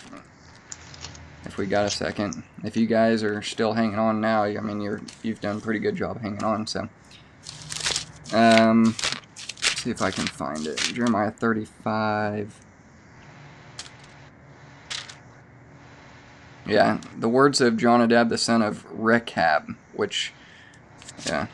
if, 1.45 1.57
we 1.57 1.67
got 1.67 1.87
a 1.87 1.91
second. 1.91 2.43
If 2.65 2.77
you 2.77 2.87
guys 2.87 3.23
are 3.23 3.43
still 3.43 3.73
hanging 3.73 3.99
on 3.99 4.21
now, 4.21 4.45
I 4.45 4.61
mean, 4.61 4.81
you're, 4.81 5.01
you've 5.23 5.41
done 5.41 5.59
a 5.59 5.61
pretty 5.61 5.81
good 5.81 5.97
job 5.97 6.21
hanging 6.21 6.45
on, 6.45 6.67
so. 6.67 6.89
Um, 8.33 8.95
see 9.77 9.91
if 9.91 10.03
I 10.03 10.11
can 10.11 10.27
find 10.27 10.67
it. 10.67 10.79
Jeremiah 10.79 11.31
35. 11.31 12.61
Yeah, 16.67 17.01
the 17.19 17.29
words 17.29 17.61
of 17.61 17.77
Jonadab, 17.77 18.29
the 18.29 18.39
son 18.39 18.63
of 18.63 18.85
Rechab, 18.91 19.75
which, 19.93 20.33
yeah. 21.27 21.49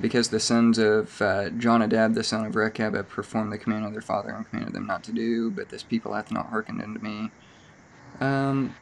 Because 0.00 0.28
the 0.30 0.40
sons 0.40 0.78
of 0.78 1.20
uh, 1.20 1.50
Jonadab, 1.50 2.14
the 2.14 2.24
son 2.24 2.46
of 2.46 2.56
Rechab, 2.56 2.94
have 2.94 3.08
performed 3.08 3.52
the 3.52 3.58
command 3.58 3.84
of 3.86 3.92
their 3.92 4.00
father 4.00 4.30
and 4.30 4.48
commanded 4.48 4.74
them 4.74 4.86
not 4.86 5.02
to 5.04 5.12
do, 5.12 5.50
but 5.50 5.68
this 5.68 5.82
people 5.82 6.14
hath 6.14 6.30
not 6.30 6.46
hearkened 6.46 6.80
unto 6.82 7.00
me. 7.00 7.30
Um, 8.20 8.74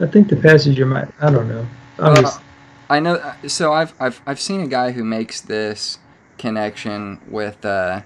I- 0.00 0.06
think 0.06 0.28
the 0.28 0.36
passage 0.36 0.78
you 0.78 0.86
might. 0.86 1.08
I 1.20 1.30
don't 1.30 1.48
know. 1.48 1.66
Well, 1.98 2.42
I 2.88 3.00
know. 3.00 3.14
uh, 3.16 3.34
So 3.48 3.72
I've 3.72 3.94
I've 4.00 4.20
I've 4.26 4.40
seen 4.40 4.60
a 4.60 4.66
guy 4.66 4.92
who 4.92 5.04
makes 5.04 5.40
this 5.40 5.98
connection 6.38 7.20
with 7.28 7.64
uh, 7.64 8.02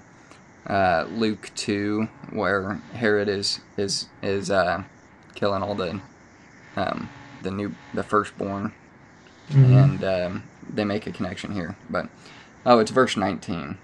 uh, 0.67 1.05
Luke 1.11 1.51
two, 1.55 2.07
where 2.31 2.79
Herod 2.93 3.29
is 3.29 3.61
is 3.77 4.07
is 4.21 4.51
uh, 4.51 4.83
killing 5.35 5.63
all 5.63 5.75
the 5.75 6.01
um, 6.75 7.09
the 7.43 7.51
new 7.51 7.75
the 7.93 8.03
firstborn, 8.03 8.73
Mhm. 9.51 9.83
and 9.83 10.03
um, 10.03 10.43
they 10.69 10.83
make 10.85 11.07
a 11.07 11.11
connection 11.11 11.53
here. 11.53 11.75
But 11.89 12.09
oh, 12.65 12.79
it's 12.79 12.91
verse 12.91 13.15
nineteen. 13.17 13.77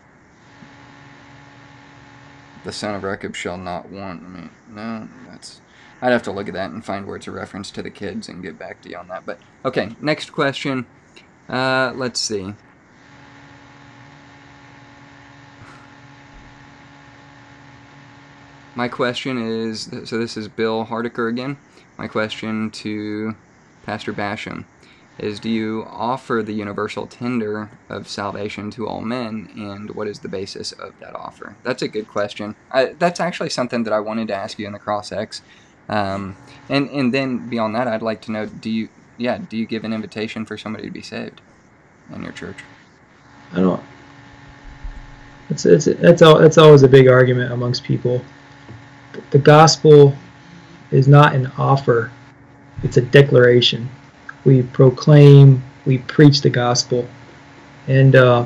The 2.63 2.71
son 2.71 2.95
of 2.95 3.03
Rechab 3.03 3.35
shall 3.35 3.57
not 3.57 3.89
want 3.89 4.27
me. 4.27 4.49
No, 4.69 5.07
that's. 5.29 5.61
I'd 6.01 6.11
have 6.11 6.23
to 6.23 6.31
look 6.31 6.47
at 6.47 6.53
that 6.55 6.71
and 6.71 6.83
find 6.83 7.05
where 7.07 7.15
it's 7.15 7.27
a 7.27 7.31
reference 7.31 7.71
to 7.71 7.81
the 7.81 7.89
kids 7.89 8.27
and 8.27 8.43
get 8.43 8.59
back 8.59 8.81
to 8.81 8.89
you 8.89 8.97
on 8.97 9.07
that. 9.07 9.25
But 9.25 9.39
okay, 9.63 9.95
next 10.01 10.31
question. 10.31 10.85
Uh, 11.47 11.93
let's 11.95 12.19
see. 12.19 12.53
My 18.75 18.87
question 18.87 19.37
is 19.41 19.89
so 20.03 20.17
this 20.17 20.35
is 20.35 20.47
Bill 20.47 20.83
Hardiker 20.83 21.27
again. 21.27 21.57
My 21.97 22.07
question 22.07 22.71
to 22.71 23.35
Pastor 23.85 24.13
Basham 24.13 24.65
is 25.17 25.39
do 25.39 25.49
you 25.49 25.85
offer 25.89 26.43
the 26.43 26.53
universal 26.53 27.07
tender 27.07 27.69
of 27.87 28.07
salvation 28.07 28.69
to 28.71 28.85
all 28.85 29.01
men 29.01 29.49
and 29.55 29.91
what 29.91 30.07
is 30.07 30.19
the 30.19 30.27
basis 30.27 30.73
of 30.73 30.93
that 30.99 31.15
offer 31.15 31.55
that's 31.63 31.81
a 31.81 31.87
good 31.87 32.05
question 32.05 32.53
I, 32.69 32.87
that's 32.99 33.21
actually 33.21 33.49
something 33.49 33.83
that 33.83 33.93
i 33.93 33.99
wanted 34.01 34.27
to 34.27 34.35
ask 34.35 34.59
you 34.59 34.67
in 34.67 34.73
the 34.73 34.79
cross 34.79 35.13
x 35.13 35.41
um, 35.87 36.35
and 36.67 36.89
and 36.89 37.13
then 37.13 37.47
beyond 37.47 37.75
that 37.75 37.87
i'd 37.87 38.01
like 38.01 38.19
to 38.23 38.31
know 38.33 38.45
do 38.45 38.69
you 38.69 38.89
yeah 39.17 39.37
do 39.37 39.55
you 39.55 39.65
give 39.65 39.85
an 39.85 39.93
invitation 39.93 40.45
for 40.45 40.57
somebody 40.57 40.83
to 40.83 40.91
be 40.91 41.01
saved 41.01 41.39
in 42.13 42.21
your 42.21 42.33
church 42.33 42.57
I 43.53 43.59
don't. 43.61 43.83
It's 45.49 45.65
it's 45.65 45.87
it's 45.87 46.21
all 46.21 46.39
it's 46.39 46.57
always 46.57 46.83
a 46.83 46.87
big 46.87 47.07
argument 47.07 47.51
amongst 47.51 47.83
people. 47.83 48.23
The 49.31 49.39
gospel 49.39 50.15
is 50.91 51.07
not 51.07 51.35
an 51.35 51.51
offer; 51.57 52.11
it's 52.85 52.97
a 52.97 53.01
declaration. 53.01 53.89
We 54.45 54.61
proclaim, 54.61 55.61
we 55.85 55.97
preach 55.97 56.41
the 56.41 56.51
gospel, 56.51 57.07
and 57.87 58.15
uh, 58.15 58.45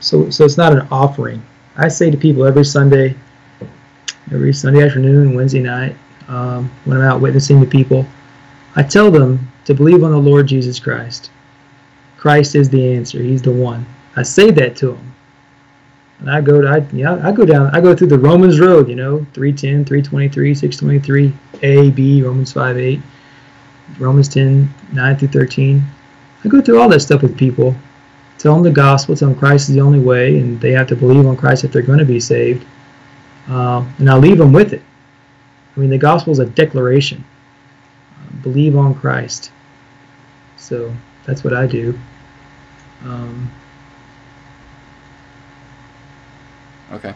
so 0.00 0.28
so 0.28 0.44
it's 0.44 0.56
not 0.56 0.72
an 0.72 0.88
offering. 0.90 1.42
I 1.76 1.86
say 1.86 2.10
to 2.10 2.16
people 2.16 2.44
every 2.44 2.64
Sunday, 2.64 3.14
every 4.32 4.52
Sunday 4.52 4.84
afternoon, 4.84 5.34
Wednesday 5.34 5.62
night, 5.62 5.96
um, 6.26 6.68
when 6.84 6.98
I'm 6.98 7.04
out 7.04 7.20
witnessing 7.20 7.60
to 7.60 7.66
people, 7.66 8.04
I 8.74 8.82
tell 8.82 9.10
them 9.10 9.50
to 9.66 9.74
believe 9.74 10.02
on 10.02 10.10
the 10.10 10.18
Lord 10.18 10.48
Jesus 10.48 10.80
Christ. 10.80 11.30
Christ 12.16 12.56
is 12.56 12.68
the 12.68 12.92
answer. 12.94 13.22
He's 13.22 13.40
the 13.40 13.52
one. 13.52 13.86
I 14.16 14.24
say 14.24 14.50
that 14.50 14.76
to 14.76 14.88
them. 14.88 15.14
And 16.18 16.30
I 16.30 16.40
go 16.40 16.60
to, 16.60 16.68
I, 16.68 16.78
yeah, 16.92 17.18
I 17.26 17.32
go 17.32 17.46
down, 17.46 17.74
I 17.74 17.80
go 17.80 17.96
through 17.96 18.08
the 18.08 18.18
Romans 18.18 18.60
road, 18.60 18.88
you 18.88 18.96
know, 18.96 19.24
310, 19.32 19.86
323, 19.86 20.54
623, 20.54 21.32
A, 21.62 21.90
B, 21.92 22.22
Romans 22.22 22.52
5, 22.52 22.76
8, 22.76 23.00
Romans 23.98 24.28
10, 24.28 24.72
9 24.92 25.16
through 25.16 25.28
13. 25.28 25.84
I 26.44 26.48
go 26.48 26.60
through 26.60 26.80
all 26.80 26.88
that 26.88 27.00
stuff 27.00 27.22
with 27.22 27.36
people. 27.36 27.74
Tell 28.38 28.54
them 28.54 28.62
the 28.62 28.70
gospel, 28.70 29.14
tell 29.14 29.28
them 29.28 29.38
Christ 29.38 29.68
is 29.68 29.74
the 29.74 29.80
only 29.82 30.00
way, 30.00 30.38
and 30.38 30.60
they 30.60 30.72
have 30.72 30.86
to 30.88 30.96
believe 30.96 31.26
on 31.26 31.36
Christ 31.36 31.64
if 31.64 31.72
they're 31.72 31.82
going 31.82 31.98
to 31.98 32.04
be 32.04 32.20
saved. 32.20 32.66
Um, 33.48 33.92
and 33.98 34.08
I 34.08 34.16
leave 34.16 34.38
them 34.38 34.52
with 34.52 34.72
it. 34.72 34.82
I 35.76 35.80
mean, 35.80 35.90
the 35.90 35.98
gospel 35.98 36.32
is 36.32 36.38
a 36.38 36.46
declaration. 36.46 37.24
Uh, 38.14 38.42
believe 38.42 38.76
on 38.76 38.94
Christ. 38.94 39.52
So 40.56 40.94
that's 41.26 41.44
what 41.44 41.52
I 41.52 41.66
do. 41.66 41.98
Um, 43.04 43.50
Okay. 46.92 47.14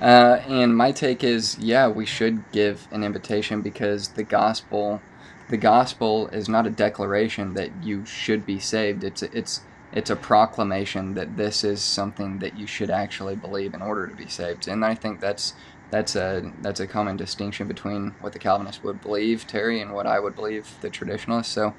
Uh, 0.00 0.40
and 0.48 0.76
my 0.76 0.92
take 0.92 1.22
is, 1.24 1.58
yeah, 1.58 1.88
we 1.88 2.06
should 2.06 2.50
give 2.52 2.88
an 2.90 3.02
invitation 3.02 3.62
because 3.62 4.08
the 4.08 4.24
gospel, 4.24 5.00
the 5.48 5.56
gospel 5.56 6.28
is 6.28 6.48
not 6.48 6.66
a 6.66 6.70
declaration 6.70 7.54
that 7.54 7.70
you 7.82 8.04
should 8.04 8.44
be 8.44 8.58
saved. 8.58 9.04
It's 9.04 9.22
it's 9.22 9.60
it's 9.92 10.10
a 10.10 10.16
proclamation 10.16 11.14
that 11.14 11.36
this 11.36 11.62
is 11.62 11.82
something 11.82 12.40
that 12.40 12.58
you 12.58 12.66
should 12.66 12.90
actually 12.90 13.36
believe 13.36 13.72
in 13.72 13.82
order 13.82 14.06
to 14.06 14.14
be 14.14 14.28
saved. 14.28 14.68
And 14.68 14.84
I 14.84 14.94
think 14.94 15.20
that's 15.20 15.54
that's 15.90 16.16
a 16.16 16.52
that's 16.62 16.80
a 16.80 16.86
common 16.86 17.16
distinction 17.16 17.68
between 17.68 18.14
what 18.20 18.32
the 18.32 18.38
Calvinists 18.38 18.82
would 18.82 19.00
believe, 19.00 19.46
Terry, 19.46 19.80
and 19.80 19.92
what 19.92 20.06
I 20.06 20.18
would 20.18 20.34
believe, 20.34 20.76
the 20.80 20.90
traditionalists. 20.90 21.52
So. 21.52 21.74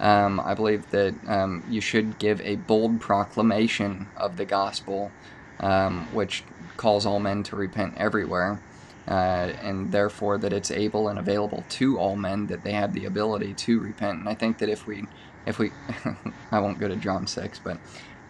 Um, 0.00 0.40
I 0.40 0.54
believe 0.54 0.90
that 0.90 1.14
um, 1.28 1.62
you 1.68 1.80
should 1.80 2.18
give 2.18 2.40
a 2.40 2.56
bold 2.56 3.00
proclamation 3.00 4.08
of 4.16 4.36
the 4.36 4.44
gospel, 4.44 5.12
um, 5.60 6.08
which 6.12 6.42
calls 6.76 7.06
all 7.06 7.20
men 7.20 7.44
to 7.44 7.56
repent 7.56 7.94
everywhere, 7.96 8.60
uh, 9.08 9.52
and 9.62 9.90
therefore 9.92 10.38
that 10.38 10.52
it's 10.52 10.70
able 10.70 11.08
and 11.08 11.18
available 11.18 11.64
to 11.70 11.98
all 11.98 12.16
men 12.16 12.46
that 12.46 12.62
they 12.64 12.72
have 12.72 12.92
the 12.92 13.04
ability 13.04 13.54
to 13.54 13.80
repent. 13.80 14.20
And 14.20 14.28
I 14.28 14.34
think 14.34 14.58
that 14.58 14.68
if 14.68 14.86
we, 14.86 15.04
if 15.46 15.58
we, 15.58 15.72
I 16.52 16.60
won't 16.60 16.78
go 16.78 16.88
to 16.88 16.96
John 16.96 17.26
six, 17.26 17.58
but 17.58 17.78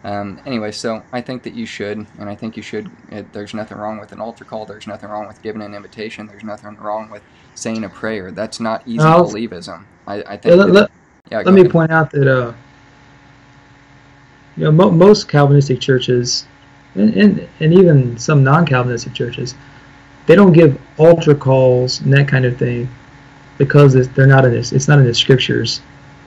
um, 0.03 0.41
anyway, 0.45 0.71
so 0.71 1.03
I 1.13 1.21
think 1.21 1.43
that 1.43 1.53
you 1.53 1.65
should, 1.65 2.05
and 2.19 2.29
I 2.29 2.35
think 2.35 2.57
you 2.57 2.63
should. 2.63 2.91
It, 3.09 3.31
there's 3.31 3.53
nothing 3.53 3.77
wrong 3.77 3.99
with 3.99 4.11
an 4.11 4.19
altar 4.19 4.43
call. 4.43 4.65
There's 4.65 4.87
nothing 4.87 5.09
wrong 5.09 5.27
with 5.27 5.41
giving 5.41 5.61
an 5.61 5.73
invitation. 5.73 6.27
There's 6.27 6.43
nothing 6.43 6.75
wrong 6.75 7.09
with 7.09 7.21
saying 7.55 7.83
a 7.85 7.89
prayer. 7.89 8.31
That's 8.31 8.59
not 8.59 8.83
easy 8.85 8.99
I'll- 8.99 9.29
believism. 9.29 9.85
I, 10.05 10.15
I 10.23 10.37
think. 10.37 10.45
Yeah, 10.45 10.55
let, 10.55 10.65
that- 10.67 10.73
let, 10.73 10.91
yeah, 11.31 11.37
let 11.45 11.53
me 11.53 11.61
ahead. 11.61 11.71
point 11.71 11.91
out 11.91 12.11
that 12.11 12.27
uh, 12.27 12.53
you 14.57 14.65
know 14.65 14.71
mo- 14.71 14.91
most 14.91 15.29
Calvinistic 15.29 15.79
churches, 15.79 16.45
and, 16.95 17.13
and 17.15 17.49
and 17.61 17.73
even 17.73 18.17
some 18.17 18.43
non-Calvinistic 18.43 19.13
churches, 19.13 19.55
they 20.25 20.35
don't 20.35 20.53
give 20.53 20.79
altar 20.97 21.35
calls 21.35 22.01
and 22.01 22.13
that 22.13 22.27
kind 22.27 22.45
of 22.45 22.57
thing 22.57 22.89
because 23.57 23.95
it's, 23.95 24.07
they're 24.09 24.27
not 24.27 24.45
in 24.45 24.51
this. 24.51 24.71
It's 24.71 24.87
not 24.87 24.99
in 24.99 25.05
the 25.05 25.13
scriptures 25.13 25.81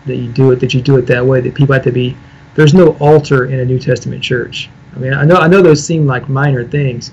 that 0.07 0.17
you 0.17 0.31
do 0.33 0.51
it. 0.53 0.61
That 0.61 0.75
you 0.75 0.83
do 0.83 0.97
it 0.97 1.07
that 1.07 1.25
way. 1.25 1.41
That 1.41 1.55
people 1.55 1.75
have 1.75 1.85
to 1.85 1.93
be. 1.93 2.17
There's 2.55 2.75
no 2.75 2.97
altar 2.99 3.47
in 3.47 3.61
a 3.61 3.65
New 3.65 3.79
Testament 3.79 4.23
church. 4.23 4.71
I 4.95 4.99
mean, 4.99 5.13
I 5.13 5.25
know 5.25 5.37
I 5.37 5.47
know 5.47 5.63
those 5.63 5.85
seem 5.85 6.07
like 6.07 6.29
minor 6.29 6.67
things, 6.67 7.13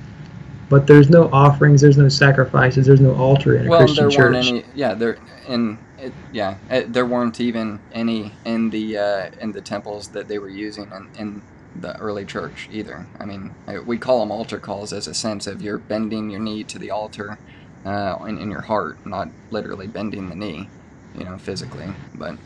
but 0.69 0.87
there's 0.87 1.09
no 1.09 1.29
offerings. 1.31 1.81
There's 1.81 1.97
no 1.97 2.09
sacrifices. 2.09 2.85
There's 2.85 3.01
no 3.01 3.15
altar 3.15 3.57
in 3.57 3.67
a 3.67 3.69
well, 3.69 3.79
Christian 3.79 4.09
there 4.09 4.11
church. 4.11 4.33
weren't 4.33 4.47
any. 4.47 4.65
Yeah, 4.75 4.93
there 4.93 5.17
in 5.47 5.77
it, 5.99 6.13
yeah, 6.31 6.57
it, 6.69 6.93
there 6.93 7.05
weren't 7.05 7.39
even 7.39 7.79
any 7.93 8.33
in 8.45 8.69
the 8.69 8.97
uh, 8.97 9.31
in 9.39 9.51
the 9.51 9.61
temples 9.61 10.09
that 10.09 10.27
they 10.27 10.39
were 10.39 10.49
using 10.49 10.91
in, 10.91 11.09
in 11.17 11.41
the 11.79 11.97
early 11.99 12.25
church 12.25 12.69
either. 12.71 13.05
I 13.19 13.25
mean, 13.25 13.53
we 13.85 13.97
call 13.97 14.19
them 14.19 14.31
altar 14.31 14.59
calls 14.59 14.93
as 14.93 15.07
a 15.07 15.13
sense 15.13 15.47
of 15.47 15.61
you're 15.61 15.77
bending 15.77 16.29
your 16.29 16.39
knee 16.39 16.63
to 16.65 16.79
the 16.79 16.91
altar 16.91 17.37
uh, 17.85 18.17
in, 18.27 18.37
in 18.37 18.51
your 18.51 18.61
heart, 18.61 19.05
not 19.05 19.29
literally 19.51 19.87
bending 19.87 20.29
the 20.29 20.35
knee, 20.35 20.69
you 21.17 21.23
know, 21.23 21.37
physically, 21.37 21.87
but 22.15 22.37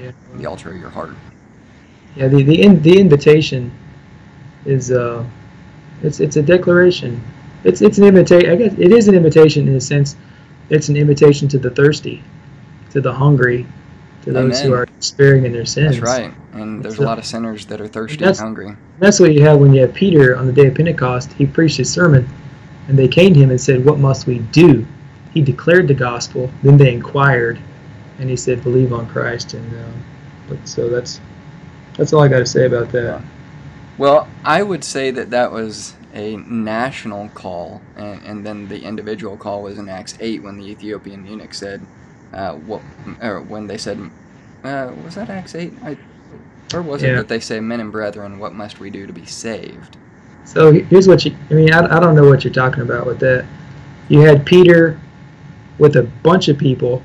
Yeah. 0.00 0.12
the 0.34 0.46
altar 0.46 0.70
of 0.70 0.80
your 0.80 0.90
heart. 0.90 1.14
Yeah, 2.16 2.28
the 2.28 2.42
the 2.42 2.62
in, 2.62 2.82
the 2.82 2.98
invitation 2.98 3.70
is 4.66 4.90
uh, 4.90 5.24
it's 6.02 6.20
it's 6.20 6.36
a 6.36 6.42
declaration. 6.42 7.22
It's 7.64 7.80
it's 7.80 7.98
an 7.98 8.04
invitation. 8.04 8.50
I 8.50 8.56
guess 8.56 8.74
it 8.78 8.92
is 8.92 9.08
an 9.08 9.14
invitation 9.14 9.68
in 9.68 9.76
a 9.76 9.80
sense. 9.80 10.16
It's 10.68 10.88
an 10.88 10.96
invitation 10.96 11.48
to 11.48 11.58
the 11.58 11.70
thirsty, 11.70 12.22
to 12.90 13.00
the 13.00 13.12
hungry, 13.12 13.66
to 14.22 14.32
those 14.32 14.60
who 14.60 14.72
are 14.74 14.86
despairing 15.02 15.44
in 15.44 15.52
their 15.52 15.66
sins. 15.66 15.98
That's 15.98 16.18
right. 16.20 16.32
And 16.52 16.82
there's 16.82 16.98
a 16.98 17.02
lot 17.02 17.18
of 17.18 17.26
sinners 17.26 17.66
that 17.66 17.80
are 17.80 17.88
thirsty 17.88 18.24
and 18.24 18.36
hungry. 18.36 18.76
That's 19.00 19.18
what 19.18 19.34
you 19.34 19.42
have 19.42 19.58
when 19.58 19.74
you 19.74 19.80
have 19.82 19.92
Peter 19.92 20.36
on 20.36 20.46
the 20.46 20.52
day 20.52 20.68
of 20.68 20.74
Pentecost. 20.76 21.32
He 21.32 21.44
preached 21.44 21.76
his 21.76 21.92
sermon, 21.92 22.28
and 22.86 22.96
they 22.96 23.08
came 23.08 23.34
to 23.34 23.40
him 23.40 23.50
and 23.50 23.60
said, 23.60 23.84
"What 23.84 23.98
must 23.98 24.26
we 24.26 24.38
do?" 24.38 24.86
He 25.34 25.42
declared 25.42 25.88
the 25.88 25.94
gospel. 25.94 26.50
Then 26.62 26.76
they 26.76 26.94
inquired, 26.94 27.58
and 28.18 28.30
he 28.30 28.36
said, 28.36 28.62
"Believe 28.62 28.92
on 28.92 29.08
Christ." 29.08 29.54
And 29.54 29.68
um, 29.84 30.04
but 30.48 30.68
so 30.68 30.88
that's 30.88 31.20
that's 31.96 32.12
all 32.12 32.22
I 32.22 32.28
got 32.28 32.38
to 32.38 32.46
say 32.46 32.66
about 32.66 32.92
that. 32.92 33.22
Well, 33.98 34.28
I 34.44 34.62
would 34.62 34.84
say 34.84 35.10
that 35.10 35.30
that 35.30 35.50
was 35.50 35.94
a 36.14 36.36
national 36.36 37.28
call, 37.30 37.82
and, 37.96 38.22
and 38.22 38.46
then 38.46 38.68
the 38.68 38.82
individual 38.82 39.36
call 39.36 39.62
was 39.62 39.78
in 39.78 39.88
Acts 39.88 40.16
8 40.20 40.42
when 40.42 40.56
the 40.58 40.66
Ethiopian 40.66 41.26
eunuch 41.26 41.54
said, 41.54 41.82
uh, 42.32 42.52
what, 42.54 42.80
or 43.20 43.42
when 43.42 43.66
they 43.66 43.76
said, 43.76 44.10
uh, 44.64 44.92
was 45.04 45.14
that 45.16 45.30
Acts 45.30 45.54
8? 45.54 45.72
I, 45.82 45.96
or 46.74 46.82
was 46.82 47.02
it 47.02 47.14
that 47.14 47.28
they 47.28 47.40
say, 47.40 47.60
Men 47.60 47.80
and 47.80 47.92
brethren, 47.92 48.38
what 48.38 48.54
must 48.54 48.80
we 48.80 48.90
do 48.90 49.06
to 49.06 49.12
be 49.12 49.26
saved? 49.26 49.96
So 50.44 50.72
here's 50.72 51.06
what 51.06 51.24
you, 51.24 51.36
I 51.50 51.54
mean, 51.54 51.72
I, 51.72 51.96
I 51.96 52.00
don't 52.00 52.14
know 52.14 52.28
what 52.28 52.44
you're 52.44 52.52
talking 52.52 52.82
about 52.82 53.06
with 53.06 53.20
that. 53.20 53.46
You 54.08 54.20
had 54.20 54.44
Peter 54.44 55.00
with 55.78 55.96
a 55.96 56.02
bunch 56.02 56.48
of 56.48 56.58
people 56.58 57.02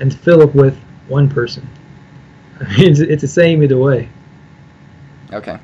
and 0.00 0.14
Philip 0.14 0.54
with 0.54 0.78
one 1.08 1.28
person. 1.28 1.68
I 2.60 2.76
mean, 2.76 2.90
it's, 2.90 3.00
it's 3.00 3.22
the 3.22 3.28
same 3.28 3.62
either 3.62 3.78
way. 3.78 4.08
Okay. 5.32 5.58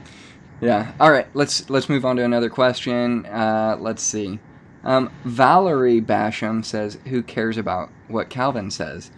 Yeah. 0.60 0.92
All 1.00 1.10
right. 1.10 1.26
Let's 1.34 1.70
let's 1.70 1.88
move 1.88 2.04
on 2.04 2.16
to 2.16 2.24
another 2.24 2.50
question. 2.50 3.24
Uh, 3.26 3.76
let's 3.78 4.02
see. 4.02 4.38
Um, 4.82 5.10
Valerie 5.24 6.00
Basham 6.00 6.64
says, 6.64 6.98
"Who 7.06 7.22
cares 7.22 7.56
about 7.56 7.90
what 8.08 8.28
Calvin 8.28 8.70
says?" 8.70 9.10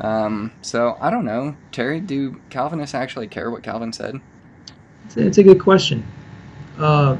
Um, 0.00 0.52
so 0.62 0.96
I 1.00 1.10
don't 1.10 1.24
know, 1.24 1.56
Terry. 1.72 2.00
Do 2.00 2.40
Calvinists 2.50 2.94
actually 2.94 3.28
care 3.28 3.50
what 3.50 3.62
Calvin 3.62 3.92
said? 3.92 4.20
It's 5.06 5.16
a, 5.16 5.26
it's 5.26 5.38
a 5.38 5.42
good 5.42 5.60
question. 5.60 6.06
Uh, 6.78 7.16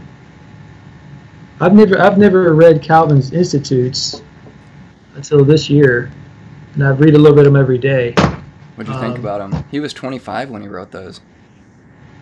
I've 1.60 1.74
never 1.74 1.98
I've 2.00 2.18
never 2.18 2.52
read 2.54 2.82
Calvin's 2.82 3.32
Institutes 3.32 4.20
until 5.14 5.44
this 5.44 5.70
year, 5.70 6.10
and 6.74 6.84
I 6.84 6.90
read 6.90 7.14
a 7.14 7.18
little 7.18 7.34
bit 7.36 7.46
of 7.46 7.52
them 7.52 7.60
every 7.60 7.78
day. 7.78 8.12
What 8.74 8.86
do 8.86 8.92
you 8.92 9.00
think 9.00 9.14
Um, 9.14 9.20
about 9.20 9.40
him? 9.40 9.64
He 9.70 9.80
was 9.80 9.94
25 9.94 10.50
when 10.50 10.60
he 10.60 10.68
wrote 10.68 10.90
those. 10.90 11.22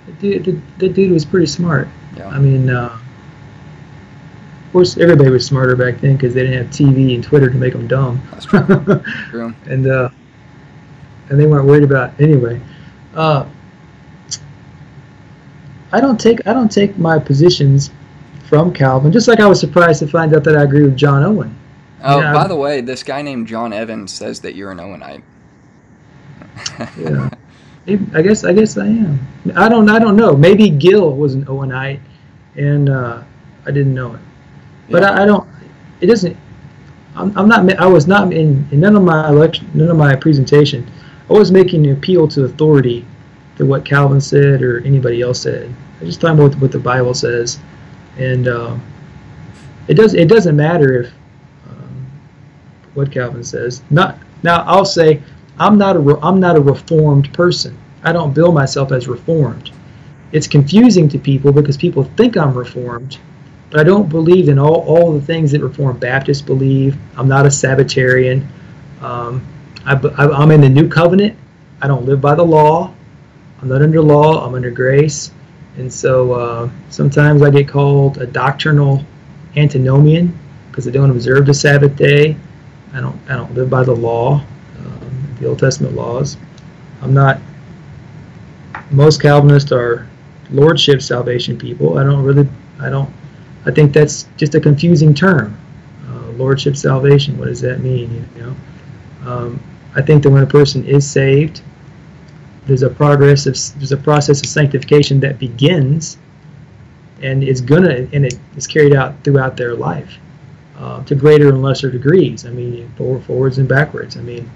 The 0.07 0.13
dude, 0.13 0.45
the, 0.45 0.61
the 0.79 0.89
dude 0.89 1.11
was 1.11 1.25
pretty 1.25 1.47
smart. 1.47 1.89
Yeah. 2.17 2.29
I 2.29 2.39
mean, 2.39 2.71
uh, 2.71 2.97
of 4.67 4.73
course, 4.73 4.97
everybody 4.99 5.31
was 5.31 5.45
smarter 5.45 5.75
back 5.75 6.01
then 6.01 6.15
because 6.17 6.33
they 6.33 6.45
didn't 6.45 6.59
have 6.63 6.73
TV 6.73 7.17
and 7.17 7.25
Twitter 7.25 7.51
to 7.51 7.57
make 7.57 7.73
them 7.73 7.89
dumb. 7.89 8.23
That's 8.31 8.45
true. 8.45 8.63
True. 9.31 9.55
and 9.67 9.87
uh, 9.89 10.11
and 11.29 11.39
they 11.41 11.47
weren't 11.47 11.67
worried 11.67 11.85
about 11.85 12.19
anyway. 12.21 12.61
Uh, 13.15 13.47
I 15.93 16.01
don't 16.01 16.21
take 16.21 16.47
I 16.47 16.53
don't 16.53 16.71
take 16.71 16.99
my 16.99 17.19
positions 17.19 17.91
from 18.49 18.73
Calvin. 18.73 19.13
Just 19.13 19.29
like 19.29 19.41
I 19.41 19.47
was 19.47 19.61
surprised 19.61 20.01
to 20.01 20.07
find 20.09 20.35
out 20.35 20.45
that 20.45 20.57
I 20.57 20.63
agree 20.65 20.83
with 20.83 20.97
John 20.97 21.23
Owen. 21.23 21.57
Oh, 22.03 22.21
Yeah. 22.21 22.33
by 22.33 22.47
the 22.49 22.57
way, 22.57 22.81
this 22.81 23.03
guy 23.03 23.23
named 23.23 23.47
John 23.47 23.73
Evans 23.73 24.13
says 24.13 24.41
that 24.41 24.55
you're 24.55 24.71
an 24.73 24.79
Owenite. 24.79 25.23
Yeah, 27.87 27.99
I 28.15 28.23
guess 28.23 28.45
I 28.45 28.55
guess 28.55 28.79
I 28.79 28.87
am. 28.87 29.21
I 29.57 29.69
don't 29.69 29.91
I 29.91 29.99
don't 29.99 30.17
know. 30.17 30.35
Maybe 30.35 30.71
Gill 30.71 31.15
was 31.15 31.35
an 31.35 31.45
Owenite, 31.45 32.01
and 32.57 32.89
uh, 32.89 33.23
I 33.67 33.71
didn't 33.71 33.93
know 33.93 34.15
it. 34.15 34.21
But 34.89 35.03
Yeah. 35.03 35.11
I, 35.11 35.23
I 35.23 35.27
don't. 35.27 35.47
It 36.01 36.07
doesn't. 36.07 36.35
I'm, 37.15 37.37
I'm 37.37 37.47
not. 37.47 37.71
I 37.79 37.85
was 37.87 38.07
not 38.07 38.33
in, 38.33 38.67
in 38.73 38.81
none 38.81 38.97
of 38.97 39.03
my 39.03 39.29
election, 39.29 39.69
none 39.75 39.91
of 39.91 39.99
my 39.99 40.17
presentation. 40.17 40.91
I 41.29 41.33
was 41.33 41.51
making 41.51 41.87
an 41.87 41.93
appeal 41.93 42.29
to 42.29 42.45
authority, 42.45 43.05
to 43.57 43.65
what 43.65 43.85
Calvin 43.85 44.21
said 44.21 44.63
or 44.63 44.81
anybody 44.81 45.23
else 45.23 45.41
said. 45.41 45.75
I 46.01 46.05
just 46.05 46.21
talking 46.21 46.39
about 46.39 46.61
what, 46.61 46.73
the 46.73 46.79
Bible 46.79 47.15
says, 47.15 47.59
and 48.19 48.49
um, 48.49 48.83
it 49.89 49.95
does. 49.95 50.15
It 50.15 50.29
doesn't 50.29 50.57
matter 50.57 51.03
if 51.03 51.13
um, 51.69 52.07
what 52.95 53.11
Calvin 53.13 53.45
says. 53.45 53.83
Not 53.91 54.19
now. 54.43 54.63
I'll 54.65 54.85
say 54.85 55.23
I'm 55.59 55.79
not 55.79 55.97
a. 55.97 56.19
I'm 56.23 56.41
not 56.41 56.57
a 56.57 56.61
reformed 56.61 57.33
person. 57.33 57.79
I 58.03 58.13
don't 58.13 58.35
bill 58.35 58.53
myself 58.53 58.93
as 58.93 59.09
reformed. 59.09 59.71
It's 60.33 60.49
confusing 60.49 61.09
to 61.11 61.19
people 61.19 61.53
because 61.53 61.77
people 61.77 62.05
think 62.17 62.37
I'm 62.37 62.55
reformed, 62.55 63.19
but 63.71 63.81
I 63.81 63.85
don't 63.85 64.09
believe 64.09 64.49
in 64.49 64.59
all, 64.59 64.81
all 64.83 65.13
the 65.13 65.21
things 65.21 65.53
that 65.53 65.63
Reformed 65.63 66.01
Baptists 66.01 66.43
believe. 66.43 66.99
I'm 67.17 67.29
not 67.29 67.47
a 67.47 67.51
Sabbatarian. 67.51 68.47
Um, 69.01 69.47
I, 69.86 69.94
I'm 70.16 70.51
in 70.51 70.61
the 70.61 70.69
New 70.69 70.89
Covenant. 70.89 71.36
I 71.82 71.86
don't 71.86 72.06
live 72.06 72.20
by 72.20 72.35
the 72.35 72.44
law. 72.44 72.93
I'm 73.61 73.69
not 73.69 73.82
under 73.82 74.01
law. 74.01 74.47
I'm 74.47 74.55
under 74.55 74.70
grace. 74.70 75.32
And 75.77 75.93
so 75.93 76.32
uh, 76.32 76.70
sometimes 76.89 77.43
I 77.43 77.51
get 77.51 77.69
called 77.69 78.19
a 78.19 78.27
doctrinal 78.27 79.05
antinomian 79.56 80.39
because 80.70 80.89
I 80.89 80.90
don't 80.90 81.11
observe 81.11 81.47
the 81.47 81.55
Sabbath 81.55 81.97
day. 81.97 82.36
I 82.93 83.01
don't. 83.01 83.19
I 83.28 83.35
don't 83.35 83.52
live 83.55 83.69
by 83.70 83.82
the 83.82 83.94
law, 83.94 84.44
um, 84.78 85.36
the 85.40 85.48
Old 85.48 85.59
Testament 85.59 85.94
laws. 85.94 86.36
I'm 87.02 87.12
not. 87.12 87.40
Most 88.90 89.20
Calvinists 89.20 89.73
are 89.73 90.09
lordship 90.51 91.02
salvation 91.02 91.59
people. 91.59 91.98
I 91.98 92.05
don't 92.05 92.23
really. 92.23 92.48
I 92.81 92.89
don't. 92.89 93.12
I 93.66 93.73
think 93.73 93.93
that's 93.93 94.28
just 94.36 94.55
a 94.55 94.61
confusing 94.61 95.12
term. 95.12 95.59
Uh, 96.09 96.31
lordship 96.32 96.77
salvation. 96.77 97.36
What 97.36 97.47
does 97.47 97.61
that 97.62 97.81
mean? 97.81 98.28
You 98.36 98.43
know. 98.43 98.56
Um, 99.27 99.61
I 99.97 100.03
think 100.03 100.23
that 100.23 100.31
when 100.31 100.43
a 100.43 100.47
person 100.47 100.85
is 100.85 101.09
saved, 101.09 101.62
there's 102.66 102.83
a 102.83 102.91
progress 102.91 103.47
of 103.47 103.55
there's 103.79 103.93
a 103.93 103.97
process 103.97 104.41
of 104.41 104.47
sanctification 104.47 105.21
that 105.21 105.39
begins, 105.39 106.16
and 107.23 107.45
it's 107.45 107.61
gonna 107.61 108.09
and 108.12 108.25
it 108.25 108.39
is 108.57 108.66
carried 108.66 108.95
out 108.95 109.23
throughout 109.23 109.57
their 109.57 109.75
life, 109.75 110.19
uh, 110.79 111.05
to 111.05 111.15
greater 111.15 111.49
and 111.49 111.62
lesser 111.62 111.91
degrees. 111.91 112.47
I 112.47 112.51
mean, 112.51 112.91
forward, 112.97 113.25
forwards 113.25 113.59
and 113.59 113.69
backwards. 113.69 114.16
I 114.16 114.21
mean, 114.21 114.51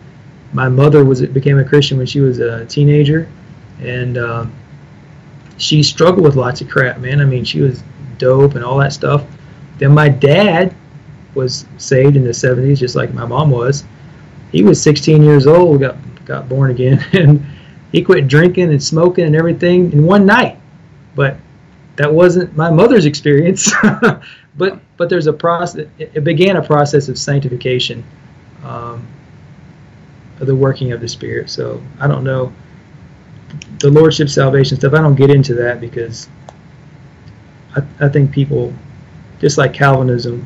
my 0.53 0.69
mother 0.69 1.05
was 1.05 1.25
became 1.27 1.59
a 1.59 1.65
Christian 1.65 1.99
when 1.99 2.07
she 2.07 2.21
was 2.21 2.39
a 2.39 2.65
teenager, 2.67 3.29
and 3.81 4.17
um, 4.17 4.53
she 5.59 5.83
struggled 5.83 6.25
with 6.25 6.37
lots 6.37 6.61
of 6.61 6.69
crap, 6.69 6.99
man. 6.99 7.21
I 7.21 7.25
mean, 7.25 7.45
she 7.45 7.61
was 7.61 7.83
dope 8.17 8.55
and 8.55 8.65
all 8.65 8.79
that 8.79 8.93
stuff. 8.93 9.25
Then 9.79 9.93
my 9.93 10.09
dad 10.09 10.75
was 11.35 11.67
saved 11.77 12.17
in 12.17 12.25
the 12.25 12.31
70s, 12.31 12.79
just 12.79 12.97
like 12.97 13.13
my 13.15 13.25
mom 13.25 13.51
was. 13.51 13.85
He 14.53 14.63
was 14.63 14.83
16 14.83 15.23
years 15.23 15.47
old, 15.47 15.81
got 15.81 15.97
got 16.25 16.49
born 16.49 16.71
again, 16.71 17.05
and 17.13 17.45
he 17.93 18.03
quit 18.03 18.29
drinking 18.29 18.71
and 18.71 18.83
smoking 18.83 19.25
and 19.25 19.37
everything 19.37 19.93
in 19.93 20.05
one 20.05 20.27
night. 20.27 20.59
But 21.15 21.37
that 21.97 22.13
wasn't 22.13 22.57
my 22.57 22.71
mother's 22.71 23.07
experience. 23.07 23.73
but 24.57 24.81
but 24.97 25.09
there's 25.09 25.27
a 25.27 25.33
process. 25.33 25.87
It 25.99 26.25
began 26.25 26.57
a 26.57 26.63
process 26.63 27.09
of 27.09 27.19
sanctification, 27.19 28.05
um, 28.65 29.07
of 30.41 30.47
the 30.47 30.55
working 30.55 30.93
of 30.93 31.01
the 31.01 31.09
Spirit. 31.09 31.51
So 31.51 31.83
I 32.01 32.07
don't 32.07 32.25
know 32.25 32.53
the 33.81 33.91
lordship 33.91 34.29
salvation 34.29 34.79
stuff. 34.79 34.95
I 34.95 35.01
don't 35.01 35.15
get 35.15 35.31
into 35.31 35.55
that 35.55 35.81
because 35.81 36.29
I, 37.77 37.83
I 38.01 38.09
think 38.09 38.33
people, 38.33 38.73
just 39.41 39.59
like 39.59 39.73
Calvinism, 39.73 40.45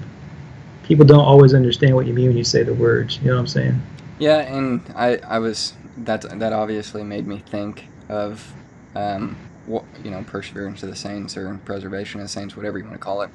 people 0.84 1.04
don't 1.04 1.24
always 1.24 1.54
understand 1.54 1.94
what 1.94 2.06
you 2.06 2.12
mean 2.12 2.28
when 2.28 2.36
you 2.36 2.44
say 2.44 2.62
the 2.62 2.74
words. 2.74 3.18
You 3.18 3.28
know 3.28 3.34
what 3.34 3.40
I'm 3.40 3.46
saying? 3.46 3.82
Yeah, 4.22 4.38
and 4.38 4.82
I, 4.94 5.16
I 5.16 5.40
was 5.40 5.72
that 5.96 6.22
that 6.38 6.52
obviously 6.52 7.02
made 7.02 7.26
me 7.26 7.38
think 7.38 7.86
of, 8.08 8.52
um, 8.94 9.36
what 9.66 9.82
you 10.04 10.12
know, 10.12 10.22
perseverance 10.22 10.84
of 10.84 10.90
the 10.90 10.94
saints 10.94 11.36
or 11.36 11.58
preservation 11.64 12.20
of 12.20 12.26
the 12.26 12.28
saints, 12.28 12.56
whatever 12.56 12.78
you 12.78 12.84
want 12.84 12.94
to 12.94 13.00
call 13.00 13.22
it. 13.22 13.30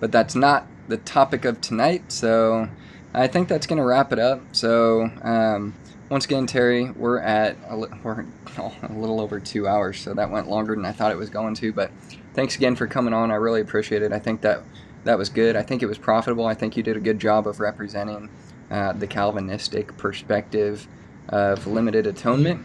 But 0.00 0.10
that's 0.10 0.34
not 0.34 0.66
the 0.88 0.96
topic 0.96 1.44
of 1.44 1.60
tonight, 1.60 2.10
so 2.10 2.68
I 3.14 3.28
think 3.28 3.46
that's 3.46 3.68
gonna 3.68 3.84
wrap 3.84 4.12
it 4.12 4.18
up. 4.18 4.42
So 4.50 5.12
um, 5.22 5.74
once 6.08 6.24
again, 6.24 6.48
Terry, 6.48 6.90
we're 6.90 7.20
at 7.20 7.56
a, 7.68 7.76
li- 7.76 8.00
we're 8.02 8.24
oh, 8.58 8.74
a 8.82 8.92
little 8.94 9.20
over 9.20 9.38
two 9.38 9.68
hours, 9.68 10.00
so 10.00 10.12
that 10.12 10.32
went 10.32 10.48
longer 10.48 10.74
than 10.74 10.84
I 10.84 10.90
thought 10.90 11.12
it 11.12 11.18
was 11.18 11.30
going 11.30 11.54
to. 11.54 11.72
But 11.72 11.92
thanks 12.34 12.56
again 12.56 12.74
for 12.74 12.88
coming 12.88 13.14
on. 13.14 13.30
I 13.30 13.36
really 13.36 13.60
appreciate 13.60 14.02
it. 14.02 14.10
I 14.12 14.18
think 14.18 14.40
that 14.40 14.64
that 15.04 15.18
was 15.18 15.28
good. 15.28 15.54
I 15.54 15.62
think 15.62 15.84
it 15.84 15.86
was 15.86 15.98
profitable. 15.98 16.46
I 16.46 16.54
think 16.54 16.76
you 16.76 16.82
did 16.82 16.96
a 16.96 17.00
good 17.00 17.20
job 17.20 17.46
of 17.46 17.60
representing 17.60 18.28
uh, 18.72 18.92
the 18.94 19.06
Calvinistic 19.06 19.96
perspective 19.96 20.88
of 21.28 21.66
limited 21.66 22.06
atonement. 22.06 22.60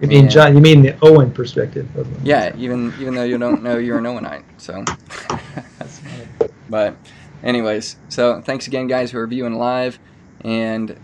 You 0.00 0.08
mean 0.08 0.20
And- 0.22 0.30
John? 0.30 0.54
You 0.56 0.60
mean 0.60 0.82
the 0.82 0.96
Owen 1.00 1.30
perspective? 1.30 1.88
Of 1.96 2.12
it. 2.12 2.18
Yeah, 2.26 2.54
even 2.56 2.92
even 3.00 3.14
though 3.14 3.22
you 3.22 3.38
don't 3.38 3.62
know 3.62 3.78
you're 3.78 3.98
an 3.98 4.04
Owenite. 4.04 4.42
So, 4.58 4.84
but 6.68 6.96
anyways, 7.42 7.96
so 8.08 8.40
thanks 8.40 8.66
again, 8.66 8.86
guys, 8.88 9.10
who 9.12 9.18
are 9.18 9.26
viewing 9.26 9.54
live. 9.54 9.98
And 10.44 10.98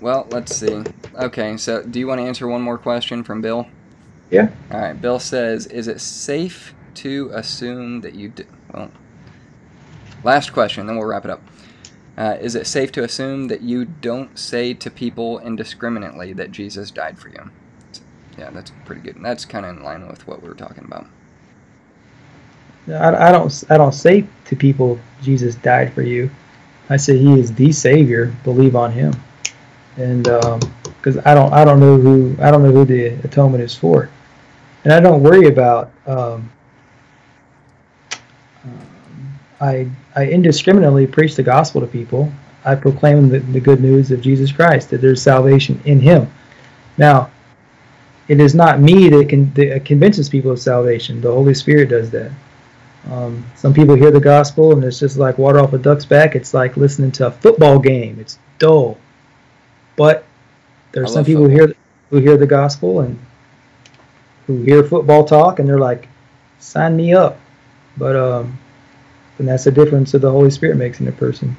well, 0.00 0.26
let's 0.30 0.54
see. 0.54 0.84
Okay, 1.16 1.56
so 1.56 1.82
do 1.82 1.98
you 1.98 2.06
want 2.06 2.20
to 2.20 2.24
answer 2.26 2.46
one 2.46 2.62
more 2.62 2.78
question 2.78 3.24
from 3.24 3.40
Bill? 3.40 3.66
Yeah. 4.30 4.48
All 4.70 4.80
right. 4.80 5.00
Bill 5.00 5.18
says, 5.18 5.66
"Is 5.66 5.88
it 5.88 6.00
safe 6.00 6.74
to 6.96 7.30
assume 7.34 8.00
that 8.02 8.14
you 8.14 8.28
did?" 8.28 8.46
Well, 8.72 8.90
last 10.22 10.52
question, 10.52 10.86
then 10.86 10.96
we'll 10.96 11.06
wrap 11.08 11.24
it 11.24 11.30
up. 11.30 11.42
Uh, 12.16 12.36
is 12.40 12.54
it 12.54 12.66
safe 12.66 12.90
to 12.92 13.04
assume 13.04 13.48
that 13.48 13.60
you 13.60 13.84
don't 13.84 14.38
say 14.38 14.72
to 14.72 14.90
people 14.90 15.38
indiscriminately 15.40 16.32
that 16.32 16.50
Jesus 16.50 16.90
died 16.90 17.18
for 17.18 17.28
you? 17.28 17.50
Yeah, 18.38 18.50
that's 18.50 18.72
pretty 18.84 19.02
good. 19.02 19.16
That's 19.22 19.44
kind 19.44 19.66
of 19.66 19.76
in 19.76 19.82
line 19.82 20.08
with 20.08 20.26
what 20.26 20.42
we 20.42 20.48
were 20.48 20.54
talking 20.54 20.84
about. 20.84 21.06
I, 22.88 23.28
I 23.28 23.32
don't 23.32 23.64
I 23.68 23.76
don't 23.76 23.94
say 23.94 24.24
to 24.44 24.56
people 24.56 24.98
Jesus 25.22 25.56
died 25.56 25.92
for 25.92 26.02
you. 26.02 26.30
I 26.88 26.96
say 26.96 27.18
He 27.18 27.38
is 27.38 27.52
the 27.52 27.72
Savior. 27.72 28.34
Believe 28.44 28.76
on 28.76 28.92
Him, 28.92 29.12
and 29.96 30.24
because 30.24 31.18
I 31.26 31.34
don't 31.34 31.52
I 31.52 31.64
don't 31.64 31.80
know 31.80 31.98
who 31.98 32.36
I 32.40 32.50
don't 32.50 32.62
know 32.62 32.72
who 32.72 32.84
the 32.84 33.06
atonement 33.24 33.62
is 33.62 33.74
for, 33.74 34.08
and 34.84 34.92
I 34.92 35.00
don't 35.00 35.22
worry 35.22 35.48
about. 35.48 35.90
Um, 36.06 36.50
um, 38.64 39.38
I 39.60 39.88
I 40.16 40.24
indiscriminately 40.24 41.06
preach 41.06 41.36
the 41.36 41.42
gospel 41.42 41.82
to 41.82 41.86
people. 41.86 42.32
I 42.64 42.74
proclaim 42.74 43.28
the, 43.28 43.38
the 43.38 43.60
good 43.60 43.80
news 43.80 44.10
of 44.10 44.22
Jesus 44.22 44.50
Christ 44.50 44.90
that 44.90 45.00
there's 45.00 45.22
salvation 45.22 45.80
in 45.84 46.00
Him. 46.00 46.32
Now, 46.96 47.30
it 48.26 48.40
is 48.40 48.54
not 48.54 48.80
me 48.80 49.08
that 49.10 49.28
can 49.28 49.52
that 49.54 49.84
convinces 49.84 50.28
people 50.28 50.50
of 50.50 50.58
salvation. 50.58 51.20
The 51.20 51.30
Holy 51.30 51.54
Spirit 51.54 51.90
does 51.90 52.10
that. 52.10 52.32
Um, 53.10 53.46
some 53.54 53.72
people 53.72 53.94
hear 53.94 54.10
the 54.10 54.18
gospel 54.18 54.72
and 54.72 54.82
it's 54.82 54.98
just 54.98 55.16
like 55.16 55.38
water 55.38 55.60
off 55.60 55.72
a 55.74 55.78
duck's 55.78 56.04
back. 56.04 56.34
It's 56.34 56.52
like 56.52 56.76
listening 56.76 57.12
to 57.12 57.28
a 57.28 57.30
football 57.30 57.78
game. 57.78 58.18
It's 58.18 58.38
dull. 58.58 58.98
But 59.94 60.24
there 60.90 61.04
are 61.04 61.06
some 61.06 61.24
people 61.24 61.44
who 61.44 61.50
hear 61.50 61.74
who 62.10 62.16
hear 62.16 62.36
the 62.36 62.46
gospel 62.46 63.00
and 63.00 63.18
who 64.46 64.62
hear 64.62 64.82
football 64.82 65.24
talk 65.24 65.58
and 65.60 65.68
they're 65.68 65.78
like, 65.78 66.08
sign 66.58 66.96
me 66.96 67.12
up. 67.12 67.38
But 67.96 68.16
um, 68.16 68.58
and 69.38 69.48
that's 69.48 69.64
the 69.64 69.70
difference 69.70 70.12
that 70.12 70.20
the 70.20 70.30
Holy 70.30 70.50
Spirit 70.50 70.76
makes 70.76 71.00
in 71.00 71.08
a 71.08 71.12
person. 71.12 71.56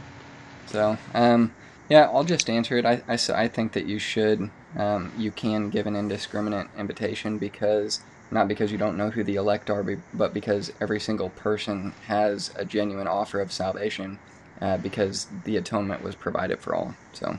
So, 0.68 0.98
um, 1.14 1.54
yeah, 1.90 2.10
I'll 2.12 2.24
just 2.24 2.50
answer 2.50 2.78
it. 2.78 2.86
I 2.86 3.48
think 3.48 3.74
that 3.74 3.86
you 3.86 4.00
should, 4.00 4.50
um, 4.78 5.12
you 5.18 5.32
can 5.32 5.70
give 5.70 5.88
an 5.88 5.96
indiscriminate 5.96 6.68
invitation 6.78 7.38
because, 7.38 8.02
not 8.32 8.48
because 8.48 8.72
you 8.72 8.78
don't 8.78 8.98
know 8.98 9.10
who 9.10 9.24
the 9.24 9.36
elect 9.36 9.70
are, 9.70 9.84
but 10.14 10.34
because 10.34 10.74
every 10.82 11.00
single 11.00 11.30
person 11.30 11.94
has 12.08 12.52
a 12.56 12.66
genuine 12.66 13.08
offer 13.08 13.40
of 13.40 13.52
salvation 13.52 14.20
uh, 14.62 14.78
because 14.78 15.28
the 15.46 15.56
atonement 15.58 16.04
was 16.04 16.16
provided 16.16 16.60
for 16.60 16.76
all. 16.76 16.96
So, 17.14 17.38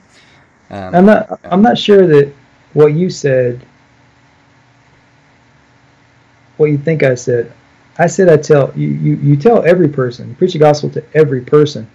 um, 0.70 0.94
I'm 0.94 1.06
not. 1.06 1.40
I'm 1.44 1.62
not 1.62 1.77
sure 1.77 2.06
that 2.06 2.32
what 2.74 2.93
you 2.93 3.10
said, 3.10 3.60
what 6.56 6.66
you 6.66 6.78
think 6.78 7.02
I 7.02 7.15
said. 7.15 7.52
I 7.99 8.07
said 8.07 8.29
I 8.29 8.37
tell 8.37 8.73
you. 8.77 8.89
You, 8.89 9.16
you 9.16 9.37
tell 9.37 9.65
every 9.65 9.89
person. 9.89 10.35
Preach 10.37 10.53
the 10.53 10.59
gospel 10.59 10.91
to 10.91 11.05
every 11.15 11.41
person. 11.41 11.89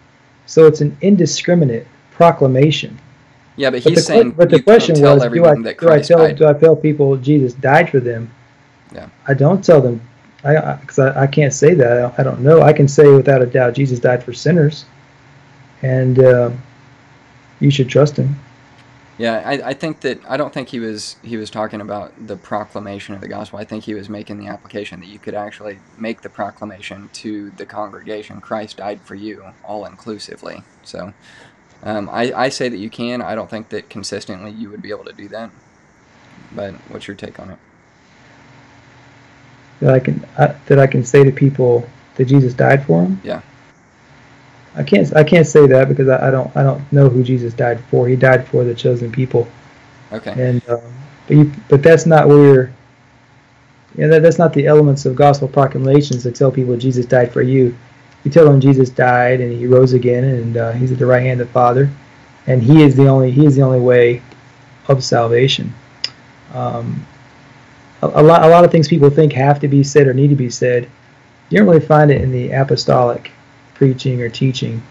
So 0.45 0.67
it's 0.67 0.81
an 0.81 0.97
indiscriminate 1.01 1.87
proclamation. 2.11 2.99
yeah, 3.55 3.69
but 3.69 3.83
But 3.83 3.89
he's 3.89 3.99
the, 3.99 4.01
saying 4.03 4.31
but 4.31 4.49
the 4.49 4.57
you 4.57 4.63
question 4.63 4.95
tell 4.95 5.15
was, 5.15 5.23
do 5.23 5.45
I, 5.45 5.55
do 5.55 5.89
I 5.89 5.99
tell 5.99 6.17
died. 6.19 6.37
do 6.37 6.47
I 6.47 6.53
tell 6.53 6.75
people 6.75 7.15
Jesus 7.17 7.53
died 7.53 7.89
for 7.89 7.99
them? 7.99 8.29
Yeah. 8.93 9.09
I 9.27 9.33
don't 9.33 9.63
tell 9.63 9.81
them. 9.81 10.01
I 10.43 10.75
because 10.75 10.99
I, 10.99 11.23
I, 11.23 11.27
can't 11.27 11.53
say 11.53 11.73
that. 11.73 11.91
I 11.91 12.01
don't, 12.01 12.19
I 12.19 12.23
don't 12.23 12.41
know. 12.41 12.61
I 12.61 12.73
can 12.73 12.87
say 12.87 13.07
without 13.07 13.41
a 13.41 13.45
doubt 13.45 13.73
Jesus 13.73 13.99
died 13.99 14.23
for 14.23 14.33
sinners, 14.33 14.85
and 15.81 16.19
uh, 16.19 16.51
you 17.61 17.71
should 17.71 17.87
trust 17.87 18.17
him. 18.17 18.35
Yeah, 19.17 19.43
I, 19.45 19.69
I 19.69 19.73
think 19.73 20.01
that 20.01 20.19
I 20.27 20.37
don't 20.37 20.53
think 20.53 20.69
he 20.69 20.79
was 20.79 21.17
he 21.21 21.37
was 21.37 21.49
talking 21.49 21.81
about 21.81 22.27
the 22.27 22.35
proclamation 22.35 23.13
of 23.13 23.21
the 23.21 23.27
gospel. 23.27 23.59
I 23.59 23.63
think 23.63 23.83
he 23.83 23.93
was 23.93 24.09
making 24.09 24.39
the 24.39 24.47
application 24.47 24.99
that 25.01 25.07
you 25.07 25.19
could 25.19 25.35
actually 25.35 25.79
make 25.97 26.21
the 26.21 26.29
proclamation 26.29 27.09
to 27.13 27.51
the 27.51 27.65
congregation. 27.65 28.41
Christ 28.41 28.77
died 28.77 29.01
for 29.01 29.15
you, 29.15 29.43
all 29.63 29.85
inclusively. 29.85 30.63
So, 30.83 31.13
um, 31.83 32.09
I 32.09 32.33
I 32.33 32.49
say 32.49 32.69
that 32.69 32.77
you 32.77 32.89
can. 32.89 33.21
I 33.21 33.35
don't 33.35 33.49
think 33.49 33.69
that 33.69 33.89
consistently 33.89 34.51
you 34.51 34.71
would 34.71 34.81
be 34.81 34.89
able 34.89 35.05
to 35.05 35.13
do 35.13 35.27
that. 35.29 35.51
But 36.51 36.73
what's 36.89 37.07
your 37.07 37.15
take 37.15 37.39
on 37.39 37.51
it? 37.51 37.59
that 39.83 39.93
I 39.93 39.99
can 39.99 40.25
I, 40.37 40.47
that 40.67 40.79
I 40.79 40.87
can 40.87 41.03
say 41.03 41.23
to 41.23 41.31
people 41.31 41.87
that 42.15 42.25
Jesus 42.25 42.53
died 42.53 42.85
for 42.85 43.03
them. 43.03 43.21
Yeah. 43.23 43.41
I 44.75 44.83
can't 44.83 45.15
I 45.15 45.23
can't 45.23 45.45
say 45.45 45.67
that 45.67 45.87
because 45.87 46.07
I, 46.09 46.27
I 46.27 46.31
don't 46.31 46.55
I 46.57 46.63
don't 46.63 46.91
know 46.91 47.09
who 47.09 47.23
Jesus 47.23 47.53
died 47.53 47.79
for. 47.85 48.07
He 48.07 48.15
died 48.15 48.47
for 48.47 48.63
the 48.63 48.73
chosen 48.73 49.11
people, 49.11 49.47
Okay. 50.11 50.31
and 50.31 50.67
um, 50.69 50.81
but 51.27 51.37
you, 51.37 51.51
but 51.69 51.83
that's 51.83 52.05
not 52.05 52.27
where. 52.27 52.73
Yeah, 53.95 54.07
that, 54.07 54.23
that's 54.23 54.39
not 54.39 54.53
the 54.53 54.65
elements 54.65 55.05
of 55.05 55.15
gospel 55.15 55.47
proclamations 55.47 56.23
to 56.23 56.31
tell 56.31 56.51
people 56.51 56.75
Jesus 56.75 57.05
died 57.05 57.31
for 57.31 57.43
you. 57.43 57.77
You 58.23 58.31
tell 58.31 58.45
them 58.45 58.59
Jesus 58.59 58.89
died 58.89 59.39
and 59.39 59.51
he 59.53 59.67
rose 59.67 59.93
again 59.93 60.23
and 60.23 60.57
uh, 60.57 60.71
he's 60.71 60.91
at 60.91 60.97
the 60.97 61.05
right 61.05 61.21
hand 61.21 61.39
of 61.41 61.47
the 61.47 61.53
Father, 61.53 61.91
and 62.47 62.63
he 62.63 62.81
is 62.81 62.95
the 62.95 63.07
only 63.07 63.29
he 63.29 63.45
is 63.45 63.55
the 63.55 63.61
only 63.61 63.79
way 63.79 64.21
of 64.87 65.03
salvation. 65.03 65.73
Um, 66.53 67.05
a, 68.01 68.07
a 68.07 68.23
lot 68.23 68.43
a 68.43 68.47
lot 68.47 68.65
of 68.65 68.71
things 68.71 68.87
people 68.87 69.11
think 69.11 69.33
have 69.33 69.59
to 69.59 69.67
be 69.67 69.83
said 69.83 70.07
or 70.07 70.13
need 70.15 70.29
to 70.29 70.35
be 70.35 70.49
said. 70.49 70.89
You 71.49 71.59
don't 71.59 71.67
really 71.67 71.85
find 71.85 72.09
it 72.09 72.21
in 72.21 72.31
the 72.31 72.51
apostolic 72.51 73.31
preaching 73.83 74.21
or 74.21 74.29
teaching. 74.29 74.81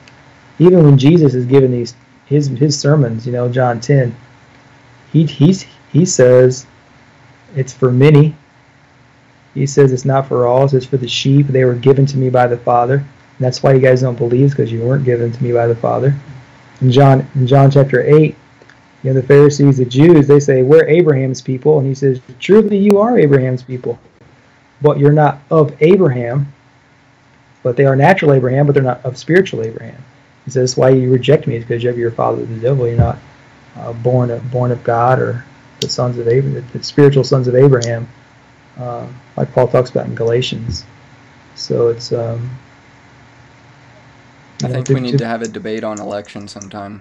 Even 0.58 0.84
when 0.84 0.98
Jesus 0.98 1.34
is 1.34 1.46
giving 1.46 1.70
these 1.72 1.94
his 2.26 2.48
his 2.48 2.78
sermons, 2.78 3.26
you 3.26 3.32
know, 3.32 3.48
John 3.48 3.80
ten, 3.80 4.14
he 5.12 5.24
he's 5.24 5.64
he 5.92 6.04
says 6.04 6.66
it's 7.56 7.72
for 7.72 7.90
many. 7.90 8.36
He 9.54 9.66
says 9.66 9.92
it's 9.92 10.04
not 10.04 10.28
for 10.28 10.46
all, 10.46 10.64
it's 10.64 10.84
for 10.84 10.98
the 10.98 11.08
sheep. 11.08 11.46
They 11.46 11.64
were 11.64 11.74
given 11.74 12.04
to 12.06 12.18
me 12.18 12.28
by 12.28 12.46
the 12.46 12.58
Father. 12.58 12.96
And 12.96 13.40
that's 13.40 13.62
why 13.62 13.72
you 13.72 13.80
guys 13.80 14.02
don't 14.02 14.18
believe, 14.18 14.50
because 14.50 14.70
you 14.70 14.82
weren't 14.82 15.06
given 15.06 15.32
to 15.32 15.42
me 15.42 15.52
by 15.52 15.66
the 15.66 15.76
Father. 15.76 16.14
In 16.82 16.92
John 16.92 17.26
in 17.34 17.46
John 17.46 17.70
chapter 17.70 18.02
eight, 18.02 18.36
you 19.02 19.12
know, 19.12 19.18
the 19.18 19.26
Pharisees, 19.26 19.78
the 19.78 19.86
Jews, 19.86 20.26
they 20.26 20.40
say, 20.40 20.62
We're 20.62 20.86
Abraham's 20.86 21.40
people, 21.40 21.78
and 21.78 21.86
he 21.86 21.94
says, 21.94 22.20
Truly 22.38 22.76
you 22.76 22.98
are 22.98 23.18
Abraham's 23.18 23.62
people. 23.62 23.98
But 24.82 24.98
you're 24.98 25.12
not 25.12 25.40
of 25.50 25.74
Abraham, 25.80 26.52
but 27.62 27.76
they 27.76 27.84
are 27.84 27.96
natural 27.96 28.32
Abraham, 28.32 28.66
but 28.66 28.74
they're 28.74 28.82
not 28.82 29.04
of 29.04 29.16
spiritual 29.16 29.62
Abraham. 29.62 30.02
He 30.44 30.50
says, 30.50 30.76
why 30.76 30.88
you 30.90 31.10
reject 31.12 31.46
me, 31.46 31.56
is 31.56 31.64
because 31.64 31.82
you 31.82 31.88
have 31.88 31.98
your 31.98 32.10
father 32.10 32.44
the 32.44 32.56
devil. 32.60 32.86
You're 32.86 32.96
not 32.96 33.18
uh, 33.76 33.92
born 33.92 34.30
of 34.30 34.50
born 34.50 34.70
of 34.72 34.82
God 34.82 35.18
or 35.18 35.44
the 35.80 35.88
sons 35.88 36.18
of 36.18 36.28
Abraham, 36.28 36.64
the 36.72 36.82
spiritual 36.82 37.24
sons 37.24 37.48
of 37.48 37.54
Abraham, 37.54 38.08
uh, 38.78 39.06
like 39.36 39.52
Paul 39.52 39.68
talks 39.68 39.90
about 39.90 40.06
in 40.06 40.14
Galatians. 40.14 40.84
So 41.54 41.88
it's. 41.88 42.12
Um, 42.12 42.50
I 44.64 44.68
know, 44.68 44.74
think 44.74 44.86
to- 44.86 44.94
we 44.94 45.00
need 45.00 45.12
to- 45.12 45.18
to 45.18 45.26
have 45.26 45.42
a 45.42 45.48
debate 45.48 45.84
on 45.84 46.00
election 46.00 46.48
sometime. 46.48 47.00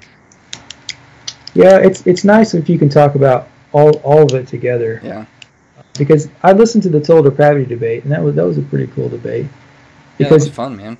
Yeah, 1.53 1.77
it's 1.77 2.05
it's 2.07 2.23
nice 2.23 2.53
if 2.53 2.69
you 2.69 2.79
can 2.79 2.89
talk 2.89 3.15
about 3.15 3.47
all 3.73 3.97
all 3.97 4.23
of 4.23 4.33
it 4.33 4.47
together. 4.47 5.01
Yeah. 5.03 5.25
Because 5.97 6.29
I 6.43 6.53
listened 6.53 6.83
to 6.83 6.89
the 6.89 7.01
total 7.01 7.23
depravity 7.23 7.65
debate, 7.65 8.03
and 8.03 8.11
that 8.11 8.23
was 8.23 8.35
that 8.35 8.45
was 8.45 8.57
a 8.57 8.61
pretty 8.61 8.88
cool 8.88 9.09
debate. 9.09 9.47
Yeah, 10.22 10.27
Because 10.30 10.45
was 10.48 10.56
fun, 10.56 10.77
man. 10.77 10.98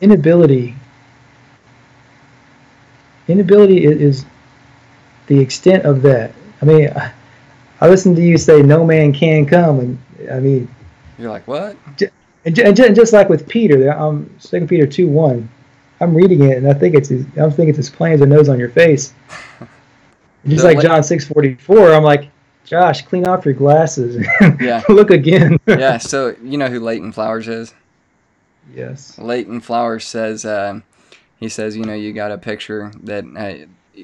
inability 0.00 0.74
inability 3.28 3.84
is 3.84 4.24
the 5.26 5.38
extent 5.38 5.84
of 5.84 6.02
that. 6.02 6.32
I 6.60 6.64
mean, 6.64 6.90
I, 6.90 7.12
I 7.80 7.88
listened 7.88 8.16
to 8.16 8.22
you 8.22 8.36
say 8.38 8.62
no 8.62 8.84
man 8.84 9.12
can 9.12 9.46
come, 9.46 9.80
and 9.80 9.98
I 10.30 10.40
mean, 10.40 10.68
You're 11.18 11.30
like, 11.30 11.46
what? 11.48 11.76
and, 12.44 12.54
ju- 12.54 12.62
and 12.64 12.76
ju- 12.76 12.84
and 12.84 12.94
just 12.94 13.12
like 13.12 13.28
with 13.28 13.48
Peter, 13.48 13.78
there, 13.78 13.98
um, 13.98 14.28
Second 14.38 14.68
Peter 14.68 14.86
two 14.86 15.08
one, 15.08 15.48
I'm 16.00 16.14
reading 16.14 16.42
it, 16.44 16.58
and 16.58 16.68
I 16.68 16.74
think 16.74 16.94
it's 16.94 17.10
as- 17.10 17.24
I'm 17.38 17.50
thinking 17.50 17.70
it's 17.70 17.78
as 17.78 17.90
plain 17.90 18.12
as 18.12 18.20
a 18.20 18.26
nose 18.26 18.48
on 18.48 18.58
your 18.58 18.68
face. 18.70 19.14
Just 20.46 20.62
like 20.62 20.78
John 20.82 21.02
six 21.02 21.26
forty 21.26 21.54
four, 21.54 21.94
I'm 21.94 22.02
like, 22.02 22.28
Josh, 22.66 23.00
clean 23.06 23.26
off 23.26 23.46
your 23.46 23.54
glasses. 23.54 24.22
Yeah. 24.60 24.82
Look 24.90 25.10
again. 25.10 25.58
yeah. 25.66 25.96
So 25.98 26.36
you 26.42 26.58
know 26.58 26.68
who 26.68 26.80
Leighton 26.80 27.12
Flowers 27.12 27.48
is? 27.48 27.72
Yes. 28.72 29.18
Leighton 29.18 29.60
Flowers 29.60 30.04
says, 30.06 30.44
um, 30.44 30.84
he 31.38 31.48
says, 31.48 31.76
you 31.76 31.84
know, 31.84 31.94
you 31.94 32.12
got 32.12 32.30
a 32.30 32.38
picture 32.38 32.92
that 33.02 33.24
uh, 33.36 34.02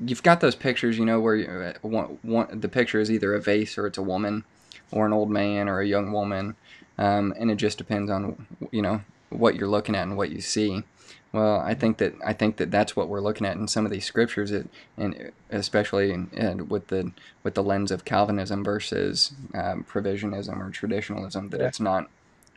you've 0.00 0.22
got 0.22 0.40
those 0.40 0.54
pictures, 0.54 0.98
you 0.98 1.04
know, 1.04 1.20
where 1.20 1.36
you, 1.36 1.46
uh, 1.46 1.72
one, 1.82 2.18
one, 2.22 2.60
the 2.60 2.68
picture 2.68 3.00
is 3.00 3.10
either 3.10 3.34
a 3.34 3.40
vase 3.40 3.78
or 3.78 3.86
it's 3.86 3.98
a 3.98 4.02
woman 4.02 4.44
or 4.90 5.06
an 5.06 5.12
old 5.12 5.30
man 5.30 5.68
or 5.68 5.80
a 5.80 5.86
young 5.86 6.12
woman. 6.12 6.56
Um, 6.98 7.32
and 7.38 7.50
it 7.50 7.56
just 7.56 7.78
depends 7.78 8.10
on, 8.10 8.46
you 8.70 8.82
know, 8.82 9.02
what 9.30 9.56
you're 9.56 9.68
looking 9.68 9.94
at 9.94 10.02
and 10.02 10.16
what 10.16 10.30
you 10.30 10.40
see. 10.40 10.84
Well, 11.32 11.60
I 11.60 11.72
think 11.72 11.96
that 11.96 12.12
I 12.22 12.34
think 12.34 12.58
that 12.58 12.70
that's 12.70 12.94
what 12.94 13.08
we're 13.08 13.22
looking 13.22 13.46
at 13.46 13.56
in 13.56 13.66
some 13.66 13.86
of 13.86 13.90
these 13.90 14.04
scriptures, 14.04 14.50
it, 14.50 14.68
and 14.98 15.32
especially 15.48 16.12
in, 16.12 16.28
in, 16.34 16.68
with 16.68 16.88
the 16.88 17.12
with 17.42 17.54
the 17.54 17.62
lens 17.62 17.90
of 17.90 18.04
Calvinism 18.04 18.62
versus 18.62 19.32
um, 19.54 19.82
provisionism 19.84 20.60
or 20.60 20.68
traditionalism. 20.68 21.48
That 21.48 21.60
Yeah. 21.60 21.68
it's 21.68 21.80
not, 21.80 22.10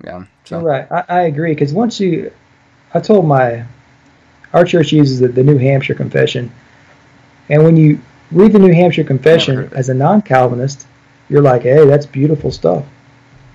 yeah. 0.04 0.26
So 0.44 0.60
right. 0.60 0.92
I, 0.92 1.04
I 1.08 1.22
agree 1.24 1.54
because 1.54 1.74
once 1.74 2.00
you, 2.00 2.32
I 2.94 3.00
told 3.00 3.26
my, 3.26 3.66
our 4.54 4.64
church 4.64 4.92
uses 4.92 5.20
the, 5.20 5.28
the 5.28 5.44
New 5.44 5.58
Hampshire 5.58 5.96
Confession, 5.96 6.52
and 7.50 7.64
when 7.64 7.78
you 7.78 8.02
read 8.32 8.54
the 8.54 8.60
New 8.60 8.74
Hampshire 8.74 9.04
Confession 9.04 9.70
as 9.74 9.90
a 9.90 9.94
non-Calvinist, 9.94 10.88
you're 11.30 11.42
like, 11.42 11.64
hey, 11.64 11.86
that's 11.86 12.06
beautiful 12.06 12.52
stuff. 12.52 12.86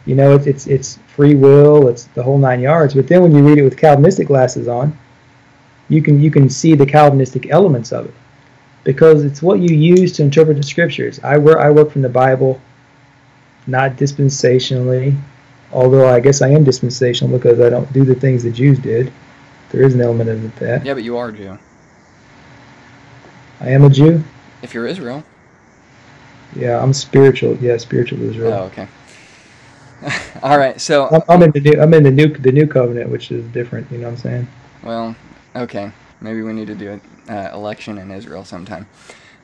You 0.07 0.15
know, 0.15 0.35
it's 0.35 0.47
it's 0.47 0.67
it's 0.67 0.99
free 1.15 1.35
will, 1.35 1.89
it's 1.89 2.05
the 2.05 2.23
whole 2.23 2.39
nine 2.39 2.61
yards. 2.61 2.95
But 2.95 3.07
then 3.07 3.23
when 3.23 3.35
you 3.35 3.47
read 3.47 3.59
it 3.59 3.63
with 3.63 3.77
Calvinistic 3.77 4.27
glasses 4.27 4.67
on, 4.67 4.99
you 5.89 6.03
can 6.03 6.21
you 6.21 6.31
can 6.31 6.49
see 6.49 6.75
the 6.75 6.87
Calvinistic 6.87 7.51
elements 7.51 7.93
of 7.93 8.07
it 8.07 8.15
because 8.83 9.25
it's 9.25 9.43
what 9.43 9.61
you 9.61 9.77
use 9.77 10.13
to 10.13 10.23
interpret 10.23 10.57
the 10.57 10.63
scriptures. 10.63 11.21
I 11.23 11.39
work 11.39 11.59
I 11.59 11.71
work 11.71 11.91
from 11.91 12.03
the 12.03 12.09
Bible, 12.09 12.61
not 13.67 13.93
dispensationally, 13.93 15.17
although 15.73 16.09
I 16.09 16.21
guess 16.21 16.43
I 16.43 16.49
am 16.49 16.65
dispensational 16.65 17.37
because 17.37 17.61
I 17.61 17.69
don't 17.71 17.91
do 17.93 18.05
the 18.05 18.15
things 18.15 18.43
the 18.43 18.51
Jews 18.51 18.79
did. 18.79 19.13
There 19.71 19.83
is 19.83 19.95
an 19.95 20.01
element 20.01 20.31
of 20.31 20.59
that. 20.59 20.85
yeah, 20.85 20.95
but 20.95 21.05
you 21.05 21.17
are 21.17 21.31
Jew. 21.31 21.59
I 23.61 23.71
am 23.71 23.85
a 23.85 23.91
Jew. 23.91 24.25
If 24.63 24.75
you're 24.75 24.87
Israel. 24.87 25.25
Yeah, 26.57 26.83
I'm 26.83 26.93
spiritual. 26.93 27.57
Yeah, 27.59 27.77
spiritual 27.77 28.23
Israel. 28.23 28.53
Oh, 28.53 28.65
okay. 28.65 28.89
All 30.43 30.59
right. 30.59 30.81
So, 30.81 31.09
I'm, 31.09 31.23
I'm 31.29 31.43
in 31.43 31.51
the 31.53 31.61
new. 31.61 31.81
I'm 31.81 31.95
in 31.95 32.03
the 32.03 32.11
new 32.11 32.29
the 32.29 32.51
new 32.51 32.67
covenant, 32.67 33.11
which 33.11 33.31
is 33.31 33.45
different. 33.53 33.91
You 33.93 33.99
know 33.99 34.05
what 34.07 34.13
I'm 34.13 34.17
saying? 34.17 34.49
well, 34.83 35.15
okay. 35.55 35.93
Maybe 36.21 36.43
we 36.43 36.53
need 36.53 36.67
to 36.67 36.75
do 36.75 36.91
an 36.93 37.01
uh, 37.29 37.51
election 37.55 37.97
in 37.99 38.11
Israel 38.11 38.45
sometime. 38.45 38.87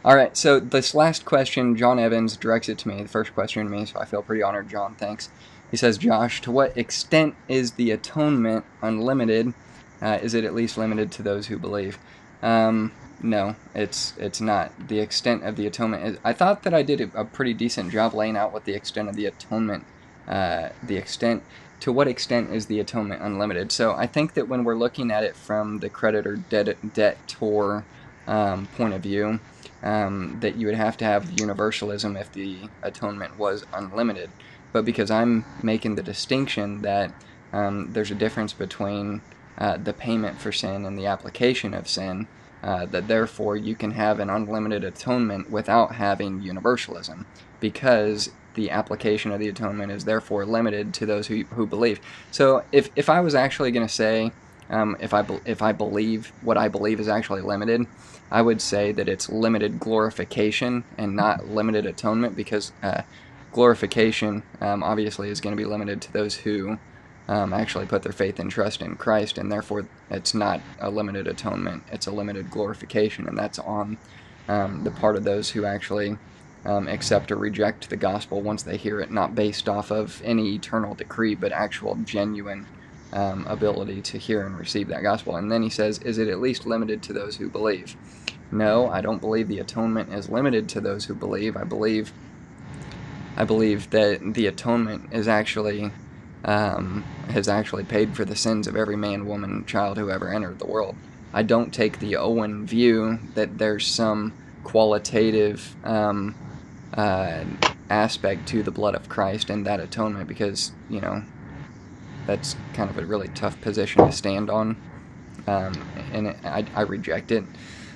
All 0.05 0.15
right. 0.17 0.37
So 0.37 0.61
this 0.61 0.95
last 0.95 1.25
question, 1.25 1.77
John 1.77 1.99
Evans 1.99 2.37
directs 2.37 2.69
it 2.69 2.79
to 2.79 2.89
me. 2.89 3.03
The 3.03 3.09
first 3.09 3.35
question 3.35 3.65
to 3.65 3.71
me, 3.71 3.87
so 3.87 3.99
I 4.01 4.05
feel 4.05 4.23
pretty 4.23 4.43
honored. 4.43 4.69
John, 4.69 4.95
thanks. 4.95 5.31
He 5.77 5.79
says, 5.79 5.99
Josh, 5.99 6.41
to 6.41 6.51
what 6.51 6.75
extent 6.75 7.35
is 7.49 7.73
the 7.73 7.91
atonement 7.91 8.65
unlimited? 8.81 9.53
Uh, 10.01 10.19
is 10.23 10.33
it 10.33 10.43
at 10.43 10.55
least 10.55 10.79
limited 10.79 11.13
to 11.13 11.23
those 11.23 11.49
who 11.49 11.59
believe? 11.59 11.99
Um, 12.43 12.93
no, 13.21 13.57
it's 13.75 14.15
it's 14.17 14.41
not. 14.41 14.89
The 14.89 15.01
extent 15.01 15.45
of 15.45 15.57
the 15.57 15.67
atonement 15.67 16.03
is. 16.03 16.19
I 16.25 16.33
thought 16.33 16.63
that 16.63 16.73
I 16.73 16.81
did 16.81 17.03
a, 17.15 17.27
pretty 17.27 17.53
decent 17.53 17.93
job 17.93 18.15
laying 18.15 18.39
out 18.39 18.55
what 18.55 18.65
the 18.65 18.73
extent 18.73 19.11
of 19.11 19.17
the 19.17 19.27
atonement, 19.27 19.85
uh, 20.27 20.71
the 20.83 20.97
extent 20.97 21.43
to 21.81 21.93
what 21.93 22.09
extent 22.09 22.55
is 22.55 22.65
the 22.65 22.81
atonement 22.81 23.21
unlimited. 23.21 23.71
So 23.71 23.93
I 23.93 24.07
think 24.07 24.33
that 24.33 24.49
when 24.49 24.65
we're 24.65 24.79
looking 24.79 25.11
at 25.11 25.25
it 25.25 25.37
from 25.37 25.81
the 25.81 25.91
creditor 25.91 26.37
debt 26.37 26.95
debtor 26.95 27.85
um, 28.27 28.67
point 28.79 28.95
of 28.95 29.03
view, 29.03 29.41
um, 29.83 30.39
that 30.41 30.57
you 30.57 30.69
would 30.69 30.77
have 30.77 30.97
to 30.97 31.05
have 31.05 31.39
universalism 31.39 32.17
if 32.17 32.33
the 32.33 32.61
atonement 32.83 33.39
was 33.39 33.67
unlimited. 33.75 34.31
But 34.73 34.85
because 34.85 35.11
I'm 35.11 35.45
making 35.63 35.95
the 35.95 36.03
distinction 36.03 36.83
that 36.83 37.13
um, 37.53 37.93
there's 37.93 38.11
a 38.11 38.15
difference 38.15 38.53
between 38.53 39.23
uh, 39.59 39.77
the 39.79 39.93
payment 39.93 40.39
for 40.41 40.53
sin 40.53 40.85
and 40.85 40.99
the 40.99 41.07
application 41.07 41.73
of 41.73 41.89
sin, 41.89 42.27
uh, 42.63 42.85
that 42.87 43.09
therefore 43.09 43.57
you 43.57 43.75
can 43.75 43.93
have 43.93 44.21
an 44.21 44.29
unlimited 44.29 44.85
atonement 44.85 45.51
without 45.51 45.95
having 45.95 46.43
universalism, 46.43 47.27
because 47.61 48.31
the 48.55 48.71
application 48.71 49.31
of 49.33 49.39
the 49.39 49.49
atonement 49.49 49.93
is 49.93 50.05
therefore 50.05 50.45
limited 50.45 50.93
to 50.95 51.07
those 51.07 51.27
who, 51.27 51.45
who 51.45 51.67
believe. 51.67 52.01
So 52.31 52.65
if, 52.73 52.91
if 52.97 53.09
I 53.09 53.21
was 53.21 53.35
actually 53.35 53.71
going 53.71 53.87
to 53.87 53.93
say, 53.93 54.33
um, 54.69 54.97
if 54.99 55.15
I 55.15 55.25
if 55.45 55.63
I 55.63 55.73
believe 55.73 56.33
what 56.43 56.59
I 56.59 56.69
believe 56.69 56.99
is 56.99 57.09
actually 57.09 57.43
limited, 57.43 57.87
I 58.31 58.43
would 58.43 58.61
say 58.61 58.93
that 58.93 59.09
it's 59.09 59.29
limited 59.29 59.79
glorification 59.79 60.85
and 60.99 61.15
not 61.15 61.47
limited 61.47 61.87
atonement 61.87 62.35
because 62.35 62.73
uh, 62.83 63.03
glorification 63.57 64.43
um, 64.61 64.83
obviously 64.83 65.31
is 65.31 65.41
going 65.41 65.57
to 65.57 65.61
be 65.61 65.65
limited 65.65 66.03
to 66.03 66.13
those 66.13 66.35
who 66.35 66.79
um, 67.27 67.55
actually 67.55 67.87
put 67.87 68.03
their 68.03 68.13
faith 68.13 68.39
and 68.39 68.51
trust 68.51 68.83
in 68.83 68.95
Christ, 68.97 69.39
and 69.39 69.51
therefore 69.51 69.87
it's 70.11 70.35
not 70.35 70.61
a 70.79 70.91
limited 70.91 71.27
atonement; 71.27 71.83
it's 71.91 72.07
a 72.07 72.13
limited 72.13 72.51
glorification, 72.51 73.27
and 73.27 73.37
that's 73.37 73.59
on 73.59 73.97
um, 74.47 74.85
the 74.85 74.91
part 74.91 75.17
of 75.17 75.25
those 75.25 75.49
who 75.51 75.65
actually 75.65 76.19
um, 76.67 76.87
accept 76.87 77.33
or 77.33 77.37
reject 77.37 77.89
the 77.89 77.97
gospel 77.97 78.43
once 78.43 78.63
they 78.63 78.77
hear 78.77 79.01
it, 79.01 79.11
not 79.11 79.35
based 79.35 79.71
off 79.71 79.91
of 79.91 80.21
any 80.23 80.55
eternal 80.55 80.95
decree, 80.95 81.35
but 81.35 81.51
actual 81.51 81.95
genuine 82.05 82.67
um, 83.15 83.47
ability 83.47 84.03
to 84.03 84.19
hear 84.19 84.45
and 84.45 84.59
receive 84.59 84.89
that 84.89 85.03
gospel. 85.03 85.35
And 85.35 85.51
then 85.51 85.63
he 85.63 85.71
says, 85.71 85.99
Is 86.01 86.19
it 86.19 86.29
at 86.29 86.41
least 86.41 86.67
limited 86.67 87.03
to 87.05 87.15
those 87.15 87.37
who 87.37 87.49
believe? 87.49 87.97
No, 88.53 88.91
I 88.91 89.01
don't 89.01 89.21
believe 89.21 89.49
the 89.49 89.61
atonement 89.61 90.13
is 90.13 90.29
limited 90.29 90.69
to 90.69 90.81
those 90.83 91.07
who 91.07 91.15
believe. 91.15 91.57
I 91.57 91.65
believe 91.65 92.13
I 93.37 93.45
believe 93.45 93.91
that 93.91 94.35
the 94.35 94.47
atonement 94.47 95.13
is 95.13 95.29
actually 95.29 95.91
um, 96.45 97.05
has 97.29 97.49
actually 97.49 97.85
paid 97.85 98.15
for 98.17 98.25
the 98.25 98.37
sins 98.37 98.67
of 98.67 98.77
every 98.77 98.97
man, 98.97 99.27
woman, 99.27 99.65
child 99.67 99.99
who 99.99 100.11
ever 100.11 100.33
entered 100.33 100.59
the 100.59 100.67
world. 100.67 100.95
I 101.33 101.43
don't 101.43 101.75
take 101.75 101.99
the 101.99 102.17
Owen 102.17 102.67
view 102.67 103.19
that 103.35 103.59
there's 103.59 103.87
some 103.87 104.33
qualitative 104.63 105.75
um, 105.85 106.35
uh, 106.95 107.45
aspect 107.91 108.47
to 108.49 108.63
the 108.63 108.71
blood 108.71 108.95
of 108.95 109.09
Christ 109.09 109.51
and 109.51 109.67
that 109.67 109.81
atonement 109.81 110.29
because, 110.29 110.73
you 110.89 111.01
know, 111.01 111.25
that's 112.27 112.57
kind 112.75 112.89
of 112.89 112.99
a 112.99 113.05
really 113.05 113.29
tough 113.29 113.61
position 113.61 114.07
to 114.07 114.13
stand 114.13 114.49
on. 114.49 114.77
Um, 115.47 115.75
and 116.13 116.29
I, 116.45 116.65
I 116.75 116.83
reject 116.83 117.33
it. 117.33 117.45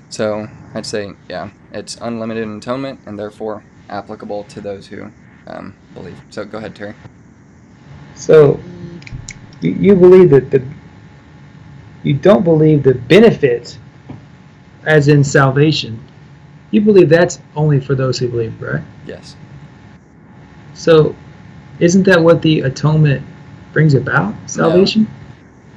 So 0.08 0.48
I'd 0.74 0.86
say, 0.86 1.12
yeah, 1.28 1.50
it's 1.72 1.96
unlimited 1.96 2.48
atonement 2.48 3.00
and 3.06 3.18
therefore 3.18 3.62
applicable 3.88 4.44
to 4.44 4.60
those 4.60 4.88
who 4.88 5.12
um, 5.50 5.74
believe. 5.94 6.18
So 6.30 6.44
go 6.44 6.58
ahead, 6.58 6.74
Terry. 6.74 6.94
So 8.14 8.60
you, 9.60 9.72
you 9.72 9.94
believe 9.94 10.30
that 10.30 10.50
the 10.50 10.62
you 12.02 12.14
don't 12.14 12.44
believe 12.44 12.82
the 12.82 12.94
benefit 12.94 13.78
as 14.84 15.08
in 15.08 15.22
salvation. 15.22 16.02
You 16.70 16.80
believe 16.80 17.08
that's 17.08 17.40
only 17.56 17.80
for 17.80 17.94
those 17.94 18.18
who 18.18 18.28
believe, 18.28 18.60
right? 18.62 18.82
Yes. 19.06 19.36
So 20.74 21.14
isn't 21.78 22.04
that 22.04 22.22
what 22.22 22.42
the 22.42 22.60
atonement 22.60 23.26
brings 23.72 23.94
about? 23.94 24.34
Salvation? 24.46 25.02
No. 25.02 25.10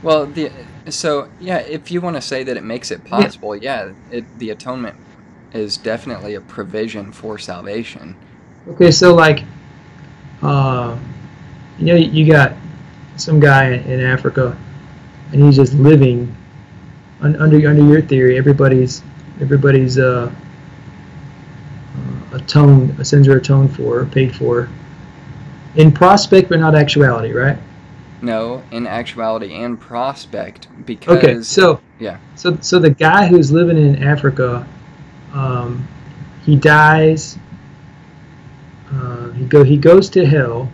Well, 0.03 0.25
the 0.27 0.51
so 0.89 1.29
yeah, 1.39 1.57
if 1.59 1.91
you 1.91 2.01
want 2.01 2.15
to 2.15 2.21
say 2.21 2.43
that 2.43 2.57
it 2.57 2.63
makes 2.63 2.91
it 2.91 3.03
possible, 3.05 3.55
yeah, 3.55 3.85
yeah 3.85 4.17
it, 4.17 4.39
the 4.39 4.49
atonement 4.49 4.97
is 5.53 5.77
definitely 5.77 6.35
a 6.35 6.41
provision 6.41 7.11
for 7.11 7.37
salvation. 7.37 8.15
Okay, 8.67 8.91
so 8.91 9.13
like, 9.13 9.43
uh, 10.43 10.99
you 11.79 11.85
know, 11.85 11.95
you 11.95 12.31
got 12.31 12.53
some 13.15 13.39
guy 13.39 13.71
in 13.71 14.01
Africa, 14.01 14.57
and 15.31 15.43
he's 15.43 15.55
just 15.55 15.73
living 15.73 16.35
under 17.21 17.67
under 17.67 17.83
your 17.83 18.01
theory. 18.01 18.37
Everybody's 18.37 19.01
everybody's 19.41 19.97
uh, 19.97 20.31
uh, 21.95 22.37
atoned, 22.37 23.05
sins 23.05 23.27
are 23.27 23.37
atoned 23.37 23.75
for, 23.75 24.05
paid 24.05 24.35
for, 24.35 24.69
in 25.75 25.91
prospect, 25.91 26.49
but 26.49 26.59
not 26.59 26.75
actuality, 26.75 27.33
right? 27.33 27.57
No, 28.21 28.63
in 28.71 28.87
actuality 28.87 29.53
and 29.53 29.79
prospect, 29.79 30.67
because 30.85 31.17
okay, 31.17 31.41
so 31.41 31.81
yeah, 31.99 32.19
so 32.35 32.57
so 32.61 32.79
the 32.79 32.89
guy 32.89 33.27
who's 33.27 33.51
living 33.51 33.77
in 33.77 34.03
Africa, 34.03 34.67
um, 35.33 35.87
he 36.45 36.55
dies. 36.55 37.37
Uh, 38.93 39.31
he 39.31 39.45
go 39.45 39.63
he 39.63 39.77
goes 39.77 40.09
to 40.11 40.25
hell 40.25 40.69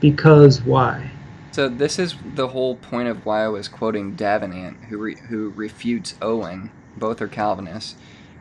Because 0.00 0.62
why? 0.62 1.10
So 1.52 1.68
this 1.68 1.98
is 1.98 2.16
the 2.22 2.48
whole 2.48 2.76
point 2.76 3.08
of 3.08 3.24
why 3.26 3.44
I 3.44 3.48
was 3.48 3.68
quoting 3.68 4.14
Davenant, 4.14 4.84
who 4.88 4.98
re- 4.98 5.20
who 5.28 5.50
refutes 5.50 6.14
Owen. 6.22 6.72
Both 6.96 7.20
are 7.22 7.28
Calvinists, 7.28 7.96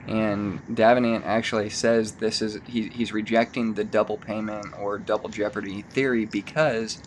and 0.07 0.61
Davenant 0.73 1.25
actually 1.25 1.69
says 1.69 2.17
this 2.17 2.41
is 2.41 2.59
he, 2.67 2.89
he's 2.89 3.13
rejecting 3.13 3.73
the 3.75 3.85
double 3.85 4.17
payment 4.17 4.73
or 4.77 4.99
double 4.99 5.29
jeopardy 5.29 5.83
theory 5.83 6.25
because 6.25 6.99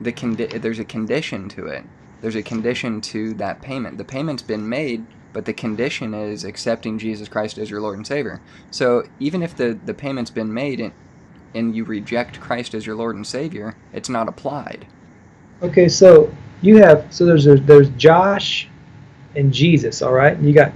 the 0.00 0.12
condi- 0.12 0.60
there's 0.60 0.80
a 0.80 0.84
condition 0.84 1.48
to 1.50 1.66
it. 1.68 1.84
There's 2.20 2.36
a 2.36 2.42
condition 2.42 3.00
to 3.02 3.34
that 3.34 3.62
payment. 3.62 3.98
The 3.98 4.04
payment's 4.04 4.42
been 4.42 4.68
made, 4.68 5.06
but 5.32 5.44
the 5.44 5.52
condition 5.52 6.14
is 6.14 6.44
accepting 6.44 6.98
Jesus 6.98 7.28
Christ 7.28 7.58
as 7.58 7.70
your 7.70 7.80
Lord 7.80 7.96
and 7.96 8.06
Savior. 8.06 8.40
So 8.70 9.04
even 9.18 9.42
if 9.42 9.56
the, 9.56 9.78
the 9.84 9.94
payment's 9.94 10.30
been 10.30 10.52
made 10.52 10.80
and, 10.80 10.92
and 11.54 11.74
you 11.74 11.84
reject 11.84 12.40
Christ 12.40 12.74
as 12.74 12.86
your 12.86 12.96
Lord 12.96 13.16
and 13.16 13.26
Savior, 13.26 13.76
it's 13.92 14.08
not 14.08 14.28
applied. 14.28 14.86
Okay, 15.62 15.88
so 15.88 16.34
you 16.60 16.76
have 16.78 17.06
so 17.10 17.24
there's 17.24 17.44
there's 17.44 17.88
Josh 17.90 18.68
and 19.36 19.52
Jesus, 19.52 20.02
all 20.02 20.12
right? 20.12 20.36
And 20.36 20.46
you 20.46 20.52
got 20.52 20.72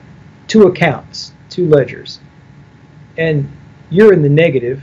two 0.49 0.65
accounts, 0.65 1.33
two 1.51 1.69
ledgers. 1.69 2.21
And 3.19 3.51
you're 3.91 4.13
in 4.13 4.23
the 4.23 4.29
negative 4.29 4.83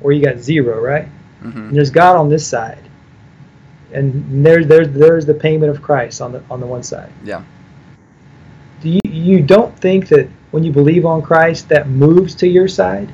or 0.00 0.12
you 0.12 0.24
got 0.24 0.38
zero, 0.38 0.80
right? 0.80 1.08
Mm-hmm. 1.42 1.58
And 1.58 1.76
there's 1.76 1.90
God 1.90 2.16
on 2.16 2.28
this 2.28 2.46
side. 2.46 2.82
And 3.92 4.44
there's 4.44 4.66
there's 4.66 4.88
there's 4.90 5.26
the 5.26 5.34
payment 5.34 5.70
of 5.70 5.82
Christ 5.82 6.20
on 6.20 6.32
the 6.32 6.42
on 6.50 6.60
the 6.60 6.66
one 6.66 6.82
side. 6.82 7.12
Yeah. 7.24 7.42
Do 8.80 8.90
you 8.90 9.00
you 9.04 9.42
don't 9.42 9.76
think 9.78 10.08
that 10.08 10.28
when 10.50 10.64
you 10.64 10.72
believe 10.72 11.04
on 11.04 11.22
Christ 11.22 11.68
that 11.68 11.88
moves 11.88 12.34
to 12.36 12.48
your 12.48 12.68
side? 12.68 13.12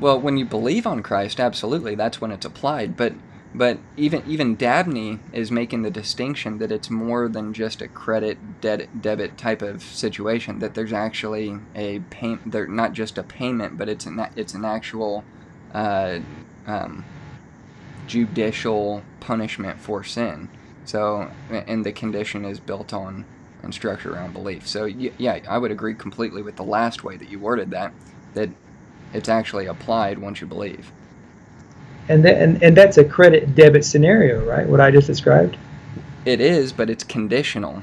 Well, 0.00 0.20
when 0.20 0.36
you 0.36 0.44
believe 0.44 0.86
on 0.86 1.02
Christ, 1.02 1.40
absolutely, 1.40 1.94
that's 1.94 2.20
when 2.20 2.30
it's 2.30 2.46
applied. 2.46 2.96
But 2.96 3.14
but 3.54 3.78
even 3.96 4.22
even 4.26 4.56
Dabney 4.56 5.20
is 5.32 5.50
making 5.50 5.82
the 5.82 5.90
distinction 5.90 6.58
that 6.58 6.72
it's 6.72 6.90
more 6.90 7.28
than 7.28 7.52
just 7.52 7.82
a 7.82 7.88
credit 7.88 8.60
debt 8.60 9.02
debit 9.02 9.36
type 9.38 9.62
of 9.62 9.82
situation. 9.82 10.58
That 10.60 10.74
there's 10.74 10.92
actually 10.92 11.58
a 11.74 12.00
pay, 12.10 12.38
they're 12.46 12.66
not 12.66 12.92
just 12.92 13.18
a 13.18 13.22
payment, 13.22 13.78
but 13.78 13.88
it's 13.88 14.06
an 14.06 14.26
it's 14.36 14.54
an 14.54 14.64
actual 14.64 15.24
uh, 15.72 16.20
um, 16.66 17.04
judicial 18.06 19.02
punishment 19.20 19.80
for 19.80 20.04
sin. 20.04 20.48
So 20.84 21.30
and 21.50 21.84
the 21.84 21.92
condition 21.92 22.44
is 22.44 22.60
built 22.60 22.92
on 22.92 23.24
and 23.64 23.74
structured 23.74 24.12
around 24.12 24.32
belief. 24.32 24.66
So 24.66 24.84
yeah, 24.84 25.40
I 25.48 25.58
would 25.58 25.70
agree 25.70 25.94
completely 25.94 26.42
with 26.42 26.56
the 26.56 26.64
last 26.64 27.02
way 27.04 27.16
that 27.16 27.28
you 27.28 27.38
worded 27.38 27.70
that. 27.70 27.92
That 28.34 28.50
it's 29.12 29.28
actually 29.28 29.66
applied 29.66 30.18
once 30.18 30.40
you 30.40 30.46
believe. 30.46 30.92
And, 32.08 32.24
that, 32.24 32.36
and 32.36 32.62
and 32.62 32.76
that's 32.76 32.98
a 32.98 33.04
credit 33.04 33.54
debit 33.54 33.84
scenario, 33.84 34.44
right? 34.44 34.66
What 34.66 34.80
I 34.80 34.90
just 34.90 35.06
described. 35.06 35.56
It 36.24 36.40
is, 36.40 36.72
but 36.72 36.90
it's 36.90 37.04
conditional. 37.04 37.82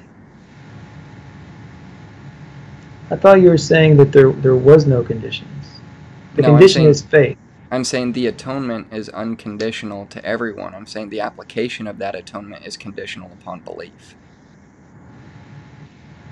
I 3.09 3.15
thought 3.15 3.41
you 3.41 3.49
were 3.49 3.57
saying 3.57 3.97
that 3.97 4.11
there 4.11 4.31
there 4.31 4.55
was 4.55 4.85
no 4.85 5.03
conditions. 5.03 5.79
The 6.35 6.43
no, 6.43 6.49
condition 6.49 6.81
saying, 6.81 6.89
is 6.89 7.01
faith. 7.01 7.37
I'm 7.71 7.83
saying 7.83 8.13
the 8.13 8.27
atonement 8.27 8.87
is 8.91 9.09
unconditional 9.09 10.05
to 10.07 10.23
everyone. 10.23 10.75
I'm 10.75 10.85
saying 10.85 11.09
the 11.09 11.21
application 11.21 11.87
of 11.87 11.97
that 11.97 12.15
atonement 12.15 12.65
is 12.65 12.77
conditional 12.77 13.31
upon 13.31 13.61
belief. 13.61 14.15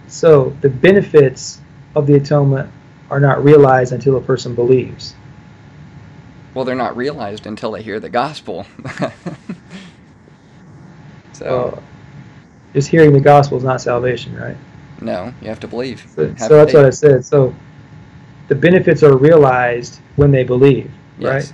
So 0.09 0.55
the 0.61 0.69
benefits 0.69 1.61
of 1.95 2.07
the 2.07 2.15
atonement 2.15 2.69
are 3.09 3.19
not 3.19 3.43
realized 3.43 3.93
until 3.93 4.17
a 4.17 4.21
person 4.21 4.55
believes. 4.55 5.13
Well, 6.53 6.65
they're 6.65 6.75
not 6.75 6.97
realized 6.97 7.45
until 7.45 7.71
they 7.71 7.83
hear 7.83 7.99
the 7.99 8.09
gospel. 8.09 8.65
so, 11.33 11.81
just 12.73 12.89
hearing 12.89 13.13
the 13.13 13.19
gospel 13.19 13.57
is 13.57 13.63
not 13.63 13.81
salvation, 13.81 14.35
right? 14.35 14.57
No, 15.01 15.33
you 15.41 15.49
have 15.49 15.59
to 15.61 15.67
believe. 15.67 16.11
So, 16.15 16.27
Have 16.27 16.39
so 16.39 16.55
that's 16.57 16.71
faith. 16.71 16.75
what 16.75 16.85
I 16.85 16.89
said. 16.89 17.25
So 17.25 17.55
the 18.47 18.55
benefits 18.55 19.03
are 19.03 19.15
realized 19.15 19.99
when 20.15 20.31
they 20.31 20.43
believe, 20.43 20.91
Yes. 21.17 21.51
right? 21.51 21.53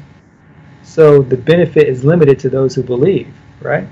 So 0.84 1.22
the 1.22 1.38
benefit 1.38 1.88
is 1.88 2.06
limited 2.06 2.40
to 2.40 2.50
those 2.50 2.74
who 2.74 2.84
believe, 2.84 3.34
right? 3.62 3.88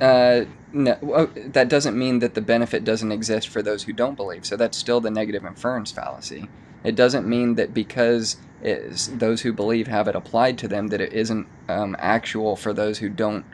Uh, 0.00 0.44
no, 0.72 1.26
that 1.36 1.68
doesn't 1.68 1.98
mean 1.98 2.20
that 2.20 2.34
the 2.34 2.40
benefit 2.40 2.84
doesn't 2.84 3.12
exist 3.12 3.48
for 3.48 3.62
those 3.62 3.84
who 3.84 3.92
don't 3.92 4.14
believe. 4.16 4.44
So 4.46 4.56
that's 4.56 4.78
still 4.78 5.00
the 5.00 5.10
negative 5.10 5.44
inference 5.44 5.90
fallacy. 5.90 6.48
It 6.84 6.94
doesn't 6.96 7.28
mean 7.28 7.54
that 7.56 7.72
because 7.74 8.36
those 8.62 9.42
who 9.42 9.52
believe 9.52 9.86
have 9.88 10.08
it 10.08 10.14
applied 10.14 10.58
to 10.58 10.68
them 10.68 10.88
that 10.88 11.00
it 11.00 11.12
isn't 11.12 11.46
um, 11.68 11.96
actual 11.98 12.56
for 12.56 12.72
those 12.72 12.98
who 12.98 13.08
don't 13.08 13.44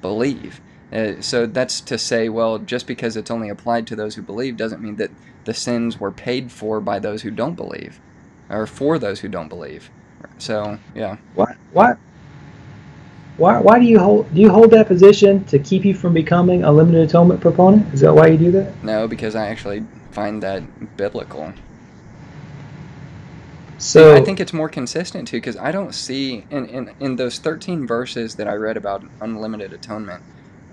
believe. 0.00 0.60
Uh, 0.92 1.20
so 1.20 1.46
that's 1.46 1.80
to 1.82 1.98
say, 1.98 2.28
well, 2.28 2.58
just 2.58 2.86
because 2.86 3.16
it's 3.16 3.30
only 3.30 3.48
applied 3.48 3.86
to 3.86 3.96
those 3.96 4.14
who 4.14 4.22
believe 4.22 4.56
doesn't 4.56 4.82
mean 4.82 4.96
that 4.96 5.10
the 5.44 5.54
sins 5.54 5.98
were 5.98 6.12
paid 6.12 6.52
for 6.52 6.80
by 6.80 6.98
those 6.98 7.22
who 7.22 7.30
don't 7.30 7.54
believe, 7.54 8.00
or 8.48 8.66
for 8.66 8.98
those 8.98 9.20
who 9.20 9.28
don't 9.28 9.48
believe. 9.48 9.90
So 10.38 10.78
yeah. 10.94 11.16
Why? 11.34 11.56
Why? 11.72 11.94
Why, 13.36 13.58
why 13.58 13.80
do 13.80 13.84
you 13.84 13.98
hold 13.98 14.32
do 14.32 14.40
you 14.40 14.50
hold 14.50 14.70
that 14.70 14.86
position 14.86 15.44
to 15.46 15.58
keep 15.58 15.84
you 15.84 15.94
from 15.94 16.14
becoming 16.14 16.62
a 16.62 16.70
limited 16.70 17.08
atonement 17.08 17.40
proponent? 17.40 17.92
Is 17.92 18.00
that 18.00 18.14
why 18.14 18.28
you 18.28 18.38
do 18.38 18.52
that? 18.52 18.82
No, 18.84 19.08
because 19.08 19.34
I 19.34 19.48
actually 19.48 19.84
find 20.12 20.42
that 20.42 20.96
biblical. 20.96 21.52
So 23.78 24.14
I 24.14 24.22
think 24.22 24.38
it's 24.38 24.52
more 24.52 24.68
consistent 24.68 25.26
too, 25.28 25.38
because 25.38 25.56
I 25.56 25.72
don't 25.72 25.94
see 25.94 26.46
in, 26.50 26.66
in, 26.66 26.94
in 27.00 27.16
those 27.16 27.38
13 27.38 27.86
verses 27.86 28.36
that 28.36 28.46
I 28.46 28.54
read 28.54 28.76
about 28.76 29.04
unlimited 29.20 29.72
atonement, 29.72 30.22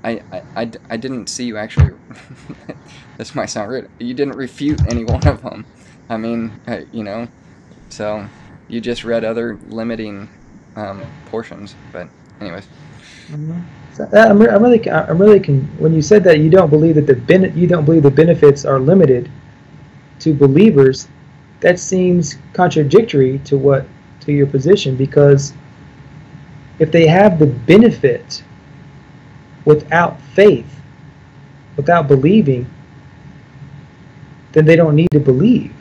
I 0.03 0.21
I 0.53 0.71
I 0.89 0.97
didn't 0.97 1.27
see 1.27 1.45
you 1.45 1.57
actually. 1.57 1.97
this 3.17 3.33
might 3.33 3.47
sound 3.47 3.71
rude. 3.71 3.89
You 3.97 4.13
didn't 4.13 4.35
refute 4.35 4.81
any 4.87 5.03
one 5.03 5.27
of 5.27 5.41
them. 5.41 5.65
I 6.09 6.17
mean, 6.17 6.51
uh, 6.67 6.81
you 6.91 7.03
know, 7.03 7.27
so 7.89 8.27
you 8.67 8.81
just 8.81 9.03
read 9.03 9.25
other 9.25 9.57
limiting 9.67 10.29
um, 10.75 11.03
portions. 11.25 11.75
But 11.91 12.07
anyways, 12.41 12.67
So, 13.93 14.05
uh, 14.13 14.17
I'm, 14.29 14.39
re- 14.39 14.49
I'm 14.49 14.63
really, 14.63 14.89
I'm 14.89 15.17
really, 15.17 15.39
con- 15.39 15.69
when 15.79 15.93
you 15.93 16.01
said 16.01 16.23
that 16.25 16.39
you 16.39 16.49
don't 16.49 16.69
believe 16.69 16.95
that 16.95 17.07
the 17.07 17.15
ben- 17.15 17.57
you 17.57 17.67
don't 17.67 17.85
believe 17.85 18.03
the 18.03 18.11
benefits 18.11 18.65
are 18.65 18.79
limited 18.79 19.29
to 20.19 20.33
believers, 20.33 21.07
that 21.61 21.79
seems 21.79 22.37
contradictory 22.53 23.39
to 23.45 23.57
what 23.57 23.85
to 24.21 24.31
your 24.31 24.47
position 24.47 24.95
because 24.95 25.53
if 26.79 26.91
they 26.91 27.07
have 27.07 27.39
the 27.39 27.47
benefit 27.47 28.43
without 29.65 30.19
faith, 30.35 30.67
without 31.77 32.07
believing, 32.07 32.67
then 34.53 34.65
they 34.65 34.75
don't 34.75 34.95
need 34.95 35.09
to 35.11 35.19
believe. 35.19 35.73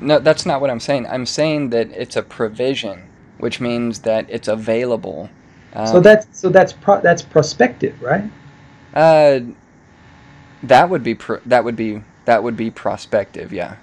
no, 0.00 0.18
that's 0.18 0.46
not 0.46 0.60
what 0.60 0.70
I'm 0.70 0.80
saying. 0.80 1.06
I'm 1.08 1.26
saying 1.26 1.70
that 1.70 1.90
it's 1.92 2.16
a 2.16 2.22
provision, 2.22 3.09
which 3.40 3.60
means 3.60 4.00
that 4.00 4.26
it's 4.28 4.48
available. 4.48 5.28
Um, 5.74 5.86
so 5.86 6.00
that's 6.00 6.26
so 6.38 6.48
that's 6.48 6.72
pro- 6.72 7.00
that's 7.00 7.22
prospective, 7.22 8.00
right? 8.02 8.24
Uh, 8.94 9.40
that 10.62 10.90
would 10.90 11.02
be 11.02 11.14
pr- 11.14 11.42
that 11.46 11.64
would 11.64 11.76
be 11.76 12.02
that 12.24 12.42
would 12.42 12.56
be 12.56 12.70
prospective. 12.70 13.52
Yeah. 13.52 13.76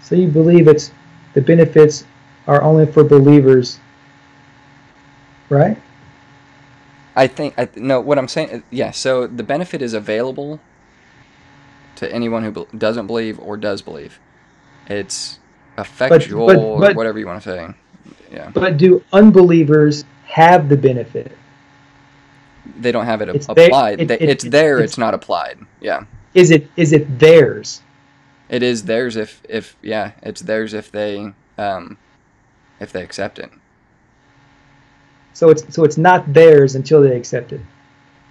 So 0.00 0.14
you 0.14 0.28
believe 0.28 0.68
it's 0.68 0.90
the 1.34 1.40
benefits 1.40 2.04
are 2.46 2.62
only 2.62 2.86
for 2.86 3.04
believers, 3.04 3.78
right? 5.48 5.76
I 7.16 7.26
think 7.26 7.54
I 7.58 7.68
no. 7.76 8.00
What 8.00 8.18
I'm 8.18 8.28
saying, 8.28 8.62
yeah. 8.70 8.92
So 8.92 9.26
the 9.26 9.42
benefit 9.42 9.82
is 9.82 9.92
available 9.92 10.60
to 11.96 12.10
anyone 12.12 12.44
who 12.44 12.66
doesn't 12.76 13.06
believe 13.06 13.38
or 13.38 13.56
does 13.56 13.82
believe. 13.82 14.18
It's 14.86 15.38
effectual 15.76 16.46
but- 16.46 16.56
or 16.56 16.80
but- 16.80 16.96
whatever 16.96 17.18
you 17.18 17.26
want 17.26 17.42
to 17.42 17.48
say. 17.50 17.74
Yeah, 18.30 18.50
But 18.54 18.76
do 18.76 19.02
unbelievers 19.12 20.04
have 20.26 20.68
the 20.68 20.76
benefit? 20.76 21.32
they 22.78 22.92
don't 22.92 23.06
have 23.06 23.20
it 23.22 23.28
It's 23.30 23.48
applied. 23.48 24.00
it- 24.00 24.10
it- 24.10 24.22
it's 24.22 24.44
there. 24.44 24.76
it's- 24.78 24.90
It's 24.90 24.98
not 24.98 25.14
applied. 25.14 25.58
Yeah, 25.80 26.04
Is 26.34 26.50
it 26.50 26.68
is 26.76 26.92
it 26.92 27.18
theirs? 27.18 27.82
it 28.48 28.62
is 28.62 28.84
theirs 28.84 29.16
if 29.16 29.42
if 29.48 29.76
yeah, 29.82 30.12
it's 30.22 30.42
theirs 30.42 30.72
if 30.74 30.90
they 30.92 31.32
um 31.58 31.96
if 32.78 32.92
they 32.92 33.02
accept 33.02 33.38
it. 33.38 33.50
So 35.32 35.50
it's 35.50 35.64
so 35.74 35.84
it's 35.84 35.98
not 35.98 36.32
theirs 36.32 36.74
until 36.74 37.02
they 37.02 37.16
accept 37.16 37.52
it. 37.52 37.60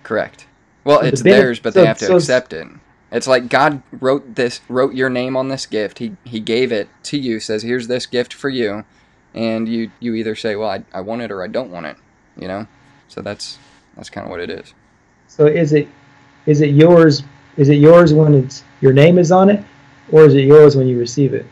Correct. 0.04 0.46
Well, 0.84 0.98
So 1.00 1.02
the 1.04 1.08
it's 1.10 1.22
bene- 1.22 1.36
theirs, 1.36 1.60
but 1.60 1.74
so- 1.74 1.82
they 1.82 1.88
have 1.88 1.98
to 2.00 2.06
so- 2.06 2.16
accept 2.18 2.54
it. 2.54 2.68
It's 3.12 3.28
like 3.28 3.50
God 3.50 3.82
wrote 4.00 4.36
this, 4.36 4.62
wrote 4.70 4.94
your 4.94 5.10
name 5.10 5.36
on 5.36 5.48
this 5.50 5.66
gift. 5.66 5.98
He 6.00 6.16
He 6.24 6.40
gave 6.40 6.72
it 6.72 6.88
to 7.04 7.18
you. 7.18 7.40
Says, 7.40 7.64
"Here's 7.64 7.88
this 7.88 8.06
gift 8.06 8.34
for 8.34 8.50
you," 8.50 8.86
and 9.34 9.68
you 9.68 9.92
you 10.00 10.14
either 10.16 10.36
say, 10.36 10.56
"Well, 10.56 10.70
I, 10.70 10.84
I 10.94 11.02
want 11.02 11.22
it," 11.22 11.32
or 11.32 11.44
"I 11.44 11.48
don't 11.48 11.72
want 11.72 11.86
it." 11.86 11.98
You 12.38 12.48
know. 12.48 12.68
So 13.08 13.22
that's 13.22 13.58
that's 13.96 14.10
kind 14.10 14.26
of 14.26 14.32
what 14.32 14.40
it 14.40 14.50
is. 14.50 14.74
So 15.28 15.46
is 15.46 15.74
it 15.74 15.88
is 16.46 16.62
it 16.62 16.72
yours? 16.72 17.24
Is 17.58 17.70
it 17.70 17.76
yours 17.76 18.14
when 18.14 18.34
it's 18.34 18.64
your 18.82 18.94
name 18.94 19.18
is 19.18 19.32
on 19.32 19.50
it, 19.50 19.64
or 20.12 20.24
is 20.24 20.34
it 20.36 20.46
yours 20.46 20.76
when 20.76 20.88
you 20.88 20.98
receive 20.98 21.34
it? 21.34 21.46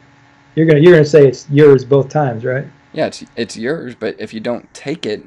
You're 0.56 0.66
gonna 0.66 0.80
you're 0.80 0.94
gonna 0.94 1.06
say 1.06 1.28
it's 1.28 1.50
yours 1.50 1.84
both 1.86 2.10
times, 2.10 2.44
right? 2.44 2.66
Yeah, 2.94 3.08
it's 3.08 3.24
it's 3.36 3.58
yours, 3.58 3.96
but 3.96 4.16
if 4.20 4.34
you 4.34 4.40
don't 4.40 4.72
take 4.74 5.06
it, 5.06 5.24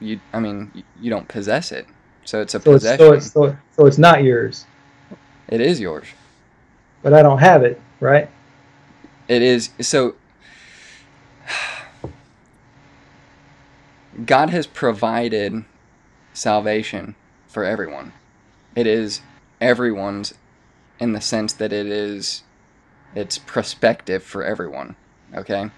you 0.00 0.20
I 0.32 0.40
mean 0.40 0.70
you, 0.74 0.82
you 1.00 1.10
don't 1.10 1.28
possess 1.28 1.70
it. 1.72 1.86
So 2.24 2.40
it's 2.40 2.54
a 2.54 2.60
So 2.60 2.72
it's 2.74 2.84
so 2.84 3.12
it's 3.12 3.32
so, 3.32 3.56
so 3.76 3.86
it's 3.86 3.98
not 3.98 4.22
yours, 4.22 4.64
it 5.48 5.60
is 5.60 5.80
yours. 5.80 6.06
but 7.02 7.12
I 7.12 7.22
don't 7.22 7.38
have 7.38 7.62
it, 7.64 7.80
right? 8.00 8.28
It 9.28 9.42
is 9.42 9.70
so 9.80 10.14
God 14.26 14.50
has 14.50 14.66
provided 14.66 15.64
salvation 16.34 17.14
for 17.46 17.64
everyone. 17.64 18.12
It 18.74 18.86
is 18.86 19.20
everyone's 19.60 20.34
in 20.98 21.12
the 21.12 21.20
sense 21.20 21.52
that 21.54 21.72
it 21.72 21.86
is 21.86 22.42
it's 23.14 23.38
prospective 23.38 24.22
for 24.22 24.42
everyone, 24.42 24.96
okay? 25.34 25.70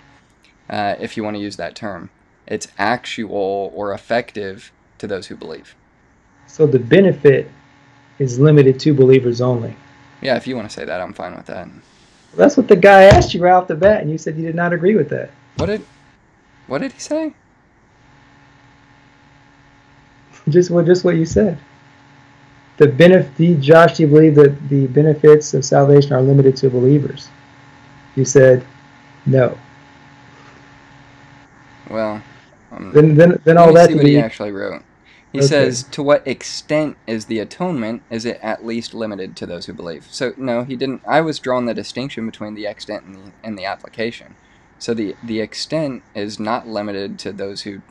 Uh, 0.69 0.95
if 1.01 1.17
you 1.17 1.25
want 1.25 1.37
to 1.37 1.43
use 1.43 1.57
that 1.57 1.75
term. 1.75 2.11
It's 2.47 2.69
actual 2.79 3.73
or 3.75 3.93
effective 3.93 4.71
to 4.99 5.07
those 5.07 5.29
who 5.29 5.37
believe. 5.37 5.75
So 6.47 6.67
the 6.67 6.79
benefit 6.79 7.51
is 8.19 8.39
limited 8.39 8.79
to 8.81 8.95
believers 8.95 9.41
only. 9.41 9.75
Yeah, 10.21 10.37
if 10.37 10.47
you 10.47 10.55
want 10.57 10.69
to 10.69 10.75
say 10.75 10.85
that, 10.85 11.01
I'm 11.01 11.13
fine 11.13 11.35
with 11.35 11.47
that. 11.47 11.69
That's 12.37 12.57
what 12.57 12.69
the 12.69 12.77
guy 12.77 13.05
asked 13.05 13.35
you 13.35 13.43
right 13.43 13.53
off 13.53 13.69
the 13.69 13.75
bat, 13.75 14.03
and 14.03 14.11
you 14.11 14.19
said 14.19 14.37
you 14.37 14.45
did 14.45 14.55
not 14.55 14.73
agree 14.73 14.95
with 14.95 15.09
that. 15.11 15.31
What 15.57 15.67
did 15.67 15.85
what 16.67 16.81
did 16.81 16.93
he 16.93 17.01
say? 17.01 17.35
Just 20.49 20.71
what 20.71 20.87
just 20.87 21.05
what 21.05 21.17
you 21.17 21.25
said. 21.27 21.59
The 22.77 22.89
benefit, 22.89 23.61
Josh, 23.61 23.97
do 23.97 24.03
you 24.03 24.09
believe 24.09 24.35
that 24.35 24.69
the 24.69 24.87
benefits 24.89 25.55
of 25.55 25.65
salvation 25.65 26.13
are 26.13 26.23
limited 26.23 26.57
to 26.57 26.71
believers? 26.71 27.29
You 28.17 28.25
said 28.25 28.65
no. 29.27 29.59
Well, 31.91 32.23
um, 32.73 32.93
Then 32.93 33.15
then 33.17 33.41
then 33.45 33.59
all 33.59 33.73
that 33.75 33.91
see 33.91 33.95
what 33.95 34.07
he 34.07 34.19
actually 34.19 34.53
wrote. 34.53 34.83
He 35.33 35.39
Okay. 35.41 35.49
says, 35.49 35.83
"To 35.85 36.03
what 36.03 36.27
extent 36.27 36.97
is 37.07 37.27
the 37.27 37.39
atonement? 37.41 38.03
Is 38.11 38.25
it 38.25 38.39
at 38.43 38.65
least 38.65 38.95
limited 38.95 39.37
to 39.37 39.47
those 39.47 39.67
who 39.67 39.73
believe?" 39.73 40.07
So 40.11 40.33
no, 40.37 40.65
he 40.65 40.77
didn't. 40.77 41.03
I 41.07 41.21
was 41.23 41.39
drawing 41.39 41.67
the 41.67 41.75
distinction 41.75 42.27
between 42.27 42.55
the 42.55 42.67
extent 42.67 43.05
and 43.05 43.15
the 43.15 43.33
and 43.43 43.59
the 43.59 43.65
application. 43.65 44.37
So 44.79 44.95
the 44.95 45.17
the 45.23 45.41
extent 45.41 46.05
is 46.15 46.39
not 46.41 46.69
limited 46.69 47.19
to 47.21 47.33
those 47.33 47.63
who 47.63 47.83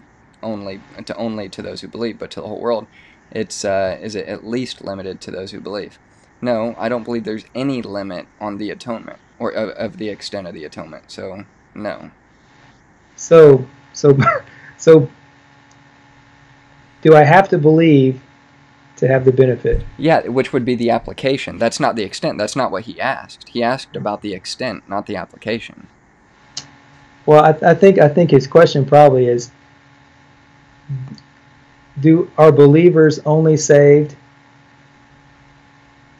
only 0.43 0.81
to 1.05 1.15
only 1.15 1.49
to 1.49 1.61
those 1.61 1.81
who 1.81 1.87
believe, 1.87 2.19
but 2.19 2.31
to 2.31 2.41
the 2.41 2.47
whole 2.47 2.59
world. 2.59 2.87
It's 3.31 3.65
uh, 3.65 3.97
is 4.01 4.15
it 4.15 4.27
at 4.27 4.45
least 4.45 4.83
limited 4.83 5.21
to 5.21 5.31
those 5.31 5.51
who 5.51 5.59
believe? 5.59 5.97
No, 6.41 6.75
I 6.77 6.89
don't 6.89 7.03
believe 7.03 7.23
there's 7.23 7.45
any 7.55 7.81
limit 7.81 8.27
on 8.39 8.57
the 8.57 8.69
atonement 8.69 9.19
or 9.39 9.51
of, 9.51 9.69
of 9.69 9.97
the 9.97 10.09
extent 10.09 10.47
of 10.47 10.53
the 10.53 10.65
atonement. 10.65 11.09
So 11.09 11.45
no. 11.73 12.11
so 13.15 13.67
so 13.93 14.17
so. 14.77 15.09
Do 17.01 17.15
I 17.15 17.23
have 17.23 17.49
to 17.49 17.57
believe 17.57 18.21
to 18.95 19.07
have 19.07 19.25
the 19.25 19.33
benefit? 19.33 19.85
Yeah, 19.97 20.27
which 20.27 20.53
would 20.53 20.63
be 20.63 20.75
the 20.75 20.89
application. 20.89 21.57
That's 21.57 21.79
not 21.79 21.97
the 21.97 22.03
extent. 22.03 22.37
That's 22.37 22.55
not 22.55 22.71
what 22.71 22.83
he 22.83 22.99
asked. 23.01 23.49
He 23.49 23.61
asked 23.61 23.95
about 23.97 24.21
the 24.21 24.33
extent, 24.33 24.87
not 24.87 25.05
the 25.05 25.17
application. 25.17 25.87
Well, 27.25 27.43
I, 27.43 27.71
I 27.71 27.73
think 27.73 27.99
I 27.99 28.07
think 28.09 28.31
his 28.31 28.47
question 28.47 28.85
probably 28.85 29.27
is: 29.27 29.51
Do 31.99 32.29
are 32.37 32.51
believers 32.51 33.19
only 33.25 33.57
saved, 33.57 34.15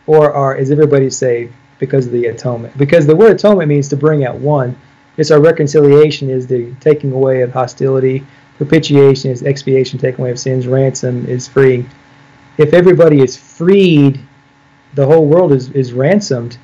or 0.06 0.32
are 0.32 0.56
is 0.56 0.72
everybody 0.72 1.09
saved 1.09 1.53
because 1.80 2.06
of 2.06 2.11
the 2.11 2.27
atonement? 2.27 2.77
Because 2.77 3.08
the 3.08 3.16
word 3.16 3.32
atonement 3.32 3.69
means 3.69 3.90
to 3.90 3.98
bring 3.98 4.25
out 4.25 4.35
one. 4.35 4.75
It's 5.17 5.32
our 5.32 5.40
reconciliation 5.42 6.30
is 6.30 6.48
the 6.48 6.74
taking 6.80 7.11
away 7.11 7.42
of 7.42 7.51
hostility. 7.51 8.25
Propitiation 8.58 9.32
is 9.32 9.43
expiation, 9.43 10.00
taking 10.00 10.22
away 10.22 10.32
of 10.32 10.40
sins. 10.40 10.67
Ransom 10.67 11.25
is 11.27 11.48
freeing. 11.48 11.90
if 12.58 12.74
everybody 12.74 13.22
is 13.22 13.35
freed, 13.35 14.19
the 14.93 15.06
whole 15.06 15.25
world 15.25 15.51
is, 15.51 15.69
is 15.72 15.93
ransomed. 15.93 16.58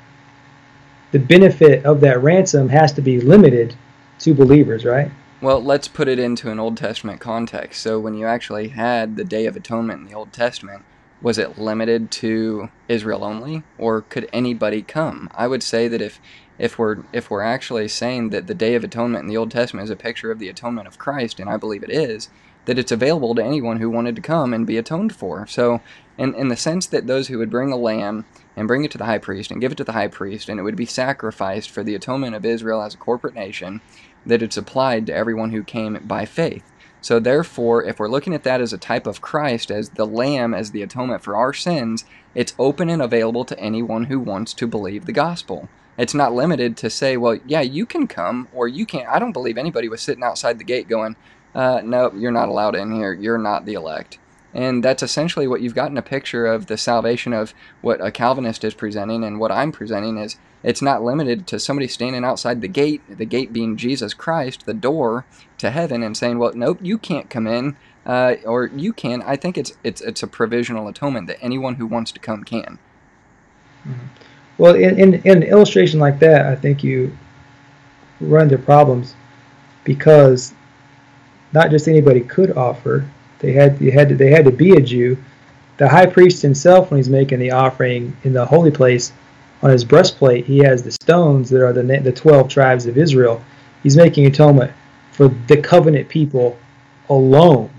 The 1.12 1.18
benefit 1.18 1.84
of 1.84 2.00
that 2.00 2.22
ransom 2.22 2.68
has 2.68 2.92
to 2.92 3.02
be 3.02 3.20
limited 3.20 3.74
to 4.20 4.34
believers, 4.34 4.84
right? 4.84 5.10
Well, 5.42 5.62
let's 5.62 5.88
put 5.88 6.06
it 6.06 6.18
into 6.18 6.50
an 6.50 6.60
Old 6.60 6.76
Testament 6.76 7.18
context. 7.18 7.80
So, 7.80 7.98
when 7.98 8.12
you 8.12 8.26
actually 8.26 8.68
had 8.68 9.16
the 9.16 9.24
Day 9.24 9.46
of 9.46 9.56
Atonement 9.56 10.02
in 10.02 10.06
the 10.06 10.14
Old 10.14 10.34
Testament, 10.34 10.84
was 11.22 11.38
it 11.38 11.56
limited 11.56 12.10
to 12.10 12.68
Israel 12.88 13.24
only, 13.24 13.62
or 13.78 14.02
could 14.02 14.28
anybody 14.34 14.82
come? 14.82 15.30
I 15.34 15.46
would 15.46 15.62
say 15.62 15.88
that 15.88 16.02
if 16.02 16.20
if 16.58 16.78
we're 16.78 17.04
if 17.14 17.30
we're 17.30 17.40
actually 17.40 17.88
saying 17.88 18.28
that 18.30 18.48
the 18.48 18.54
Day 18.54 18.74
of 18.74 18.84
Atonement 18.84 19.22
in 19.22 19.28
the 19.28 19.36
Old 19.38 19.50
Testament 19.50 19.84
is 19.84 19.90
a 19.90 19.96
picture 19.96 20.30
of 20.30 20.40
the 20.40 20.50
atonement 20.50 20.86
of 20.86 20.98
Christ, 20.98 21.40
and 21.40 21.48
I 21.48 21.56
believe 21.56 21.82
it 21.82 21.90
is, 21.90 22.28
that 22.66 22.78
it's 22.78 22.92
available 22.92 23.34
to 23.34 23.42
anyone 23.42 23.80
who 23.80 23.88
wanted 23.88 24.16
to 24.16 24.22
come 24.22 24.52
and 24.52 24.66
be 24.66 24.76
atoned 24.76 25.14
for. 25.14 25.46
So, 25.46 25.80
in 26.18 26.34
in 26.34 26.48
the 26.48 26.56
sense 26.56 26.84
that 26.88 27.06
those 27.06 27.28
who 27.28 27.38
would 27.38 27.50
bring 27.50 27.72
a 27.72 27.76
lamb 27.76 28.26
and 28.56 28.68
bring 28.68 28.84
it 28.84 28.90
to 28.90 28.98
the 28.98 29.06
high 29.06 29.16
priest 29.16 29.50
and 29.50 29.58
give 29.58 29.72
it 29.72 29.78
to 29.78 29.84
the 29.84 29.92
high 29.92 30.08
priest, 30.08 30.50
and 30.50 30.60
it 30.60 30.64
would 30.64 30.76
be 30.76 30.84
sacrificed 30.84 31.70
for 31.70 31.82
the 31.82 31.94
atonement 31.94 32.34
of 32.34 32.44
Israel 32.44 32.82
as 32.82 32.92
a 32.92 32.98
corporate 32.98 33.34
nation 33.34 33.80
that 34.26 34.42
it's 34.42 34.56
applied 34.56 35.06
to 35.06 35.14
everyone 35.14 35.50
who 35.50 35.62
came 35.62 35.98
by 36.04 36.24
faith. 36.24 36.64
So, 37.02 37.18
therefore, 37.18 37.82
if 37.82 37.98
we're 37.98 38.08
looking 38.08 38.34
at 38.34 38.42
that 38.42 38.60
as 38.60 38.72
a 38.72 38.78
type 38.78 39.06
of 39.06 39.22
Christ, 39.22 39.70
as 39.70 39.90
the 39.90 40.06
Lamb, 40.06 40.52
as 40.52 40.70
the 40.70 40.82
atonement 40.82 41.22
for 41.22 41.34
our 41.34 41.54
sins, 41.54 42.04
it's 42.34 42.54
open 42.58 42.90
and 42.90 43.00
available 43.00 43.44
to 43.46 43.58
anyone 43.58 44.04
who 44.04 44.20
wants 44.20 44.52
to 44.54 44.66
believe 44.66 45.06
the 45.06 45.12
gospel. 45.12 45.68
It's 45.96 46.14
not 46.14 46.34
limited 46.34 46.76
to 46.78 46.90
say, 46.90 47.16
well, 47.16 47.38
yeah, 47.46 47.62
you 47.62 47.86
can 47.86 48.06
come 48.06 48.48
or 48.52 48.68
you 48.68 48.86
can't. 48.86 49.08
I 49.08 49.18
don't 49.18 49.32
believe 49.32 49.58
anybody 49.58 49.88
was 49.88 50.02
sitting 50.02 50.22
outside 50.24 50.58
the 50.58 50.64
gate 50.64 50.88
going, 50.88 51.16
uh, 51.54 51.80
no, 51.84 52.12
you're 52.14 52.30
not 52.30 52.48
allowed 52.48 52.74
in 52.74 52.92
here. 52.92 53.12
You're 53.12 53.38
not 53.38 53.64
the 53.64 53.74
elect. 53.74 54.18
And 54.52 54.82
that's 54.82 55.02
essentially 55.02 55.46
what 55.46 55.60
you've 55.60 55.74
gotten 55.74 55.96
a 55.96 56.02
picture 56.02 56.46
of 56.46 56.66
the 56.66 56.76
salvation 56.76 57.32
of 57.32 57.54
what 57.82 58.04
a 58.04 58.10
Calvinist 58.10 58.64
is 58.64 58.74
presenting 58.74 59.22
and 59.22 59.38
what 59.38 59.52
I'm 59.52 59.70
presenting 59.70 60.18
is 60.18 60.36
it's 60.62 60.82
not 60.82 61.02
limited 61.02 61.46
to 61.48 61.58
somebody 61.58 61.88
standing 61.88 62.24
outside 62.24 62.60
the 62.60 62.68
gate, 62.68 63.00
the 63.08 63.24
gate 63.24 63.52
being 63.52 63.76
Jesus 63.76 64.12
Christ, 64.12 64.66
the 64.66 64.74
door 64.74 65.24
to 65.58 65.70
heaven, 65.70 66.02
and 66.02 66.16
saying, 66.16 66.38
"Well, 66.38 66.52
nope, 66.54 66.78
you 66.82 66.98
can't 66.98 67.30
come 67.30 67.46
in, 67.46 67.76
uh, 68.04 68.34
or 68.44 68.66
you 68.66 68.92
can." 68.92 69.22
I 69.22 69.36
think 69.36 69.56
it's 69.56 69.72
it's 69.82 70.02
it's 70.02 70.22
a 70.22 70.26
provisional 70.26 70.88
atonement 70.88 71.28
that 71.28 71.38
anyone 71.40 71.76
who 71.76 71.86
wants 71.86 72.12
to 72.12 72.20
come 72.20 72.44
can. 72.44 72.78
Well, 74.58 74.74
in, 74.74 74.98
in, 74.98 75.14
in 75.14 75.38
an 75.38 75.42
illustration 75.42 76.00
like 76.00 76.18
that, 76.18 76.44
I 76.44 76.54
think 76.54 76.84
you 76.84 77.16
run 78.20 78.44
into 78.44 78.58
problems 78.58 79.14
because 79.84 80.52
not 81.52 81.70
just 81.70 81.88
anybody 81.88 82.20
could 82.20 82.56
offer. 82.56 83.08
They 83.40 83.52
had 83.52 83.80
you 83.80 83.90
had 83.90 84.10
to, 84.10 84.14
they 84.14 84.30
had 84.30 84.44
to 84.44 84.52
be 84.52 84.72
a 84.72 84.80
Jew. 84.80 85.16
The 85.78 85.88
high 85.88 86.06
priest 86.06 86.42
himself, 86.42 86.90
when 86.90 86.98
he's 86.98 87.08
making 87.08 87.38
the 87.38 87.50
offering 87.50 88.16
in 88.22 88.32
the 88.32 88.44
holy 88.44 88.70
place, 88.70 89.12
on 89.62 89.70
his 89.70 89.84
breastplate 89.84 90.46
he 90.46 90.58
has 90.58 90.82
the 90.82 90.92
stones 90.92 91.50
that 91.50 91.62
are 91.62 91.72
the 91.72 91.82
the 91.82 92.12
twelve 92.12 92.48
tribes 92.48 92.86
of 92.86 92.96
Israel. 92.96 93.42
He's 93.82 93.96
making 93.96 94.26
atonement 94.26 94.72
for 95.12 95.28
the 95.48 95.56
covenant 95.56 96.08
people 96.08 96.58
alone. 97.08 97.70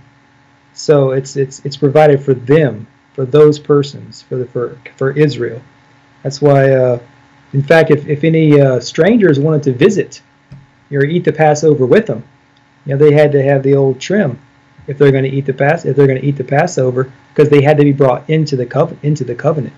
So 0.74 1.12
it's 1.12 1.36
it's 1.36 1.64
it's 1.64 1.78
provided 1.78 2.24
for 2.24 2.34
them, 2.34 2.88
for 3.14 3.26
those 3.26 3.60
persons, 3.60 4.22
for 4.24 4.38
the 4.38 4.46
for 4.46 4.80
for 4.96 5.12
Israel. 5.12 5.62
That's 6.24 6.42
why, 6.42 6.72
uh, 6.72 7.00
in 7.54 7.62
fact, 7.62 7.92
if 7.92 8.08
if 8.08 8.24
any 8.24 8.60
uh, 8.60 8.80
strangers 8.80 9.40
wanted 9.40 9.64
to 9.64 9.74
visit 9.74 10.22
or 10.92 11.04
eat 11.04 11.24
the 11.24 11.32
Passover 11.32 11.86
with 11.86 12.08
them, 12.08 12.24
you 12.86 12.94
know, 12.94 12.98
they 12.98 13.14
had 13.14 13.32
to 13.32 13.44
have 13.44 13.64
the 13.64 13.76
old 13.76 14.00
trim 14.00 14.40
if 14.88 14.98
they're 14.98 15.12
going 15.12 15.24
to 15.24 15.30
eat 15.30 15.46
the 15.46 15.54
pass 15.54 15.86
if 15.86 15.96
they're 15.96 16.08
going 16.08 16.20
to 16.20 16.26
eat 16.26 16.38
the 16.38 16.44
Passover 16.44 17.12
because 17.34 17.50
they 17.50 17.62
had 17.62 17.78
to 17.78 17.84
be 17.84 17.92
brought 17.92 18.30
into 18.30 18.56
the 18.56 18.66
covenant 18.66 19.04
into 19.04 19.24
the 19.24 19.36
covenant. 19.36 19.74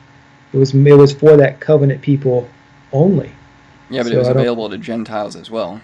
It 0.54 0.58
was 0.58 0.74
it 0.74 0.98
was 0.98 1.14
for 1.14 1.38
that 1.38 1.60
covenant 1.60 2.02
people 2.02 2.48
only. 2.92 3.32
Yeah, 3.90 4.04
but 4.04 4.10
So 4.10 4.16
it 4.16 4.20
was 4.20 4.28
available 4.28 4.70
to 4.70 4.78
Gentiles 4.78 5.36
as 5.36 5.50
well. 5.50 5.82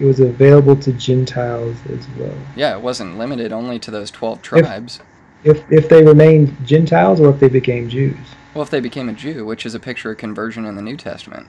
It 0.00 0.04
was 0.04 0.20
available 0.20 0.76
to 0.76 0.92
Gentiles 0.92 1.76
as 1.90 2.06
well. 2.16 2.36
Yeah, 2.54 2.76
it 2.76 2.82
wasn't 2.82 3.18
limited 3.18 3.52
only 3.52 3.78
to 3.80 3.90
those 3.90 4.10
12 4.10 4.42
tribes. 4.42 5.00
If 5.44 5.70
if 5.70 5.88
they 5.88 6.04
remained 6.04 6.56
Gentiles 6.66 7.20
or 7.20 7.30
if 7.30 7.40
they 7.40 7.48
became 7.48 7.88
Jews. 7.88 8.16
Well, 8.54 8.62
if 8.62 8.70
they 8.70 8.80
became 8.80 9.08
a 9.08 9.12
Jew, 9.12 9.44
which 9.44 9.64
is 9.66 9.74
a 9.74 9.80
picture 9.80 10.10
of 10.10 10.18
conversion 10.18 10.64
in 10.64 10.74
the 10.74 10.82
New 10.82 10.96
Testament. 10.96 11.46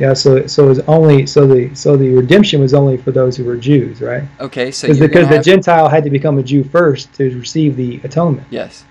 Yeah, 0.00 0.14
so 0.14 0.46
so 0.46 0.64
it 0.64 0.68
was 0.68 0.78
only 0.80 1.26
so 1.26 1.46
the 1.46 1.74
so 1.74 1.94
the 1.96 2.08
redemption 2.08 2.60
was 2.60 2.72
only 2.74 2.96
for 2.96 3.12
those 3.12 3.36
who 3.36 3.44
were 3.44 3.56
Jews, 3.56 4.00
right? 4.00 4.24
Okay, 4.40 4.70
so 4.70 4.88
Because 4.88 5.28
the 5.28 5.36
have, 5.36 5.44
Gentile 5.44 5.88
had 5.90 6.04
to 6.04 6.10
become 6.10 6.38
a 6.38 6.42
Jew 6.42 6.64
first 6.64 7.12
to 7.14 7.24
receive 7.38 7.76
the 7.76 8.00
atonement. 8.02 8.46
yes, 8.50 8.84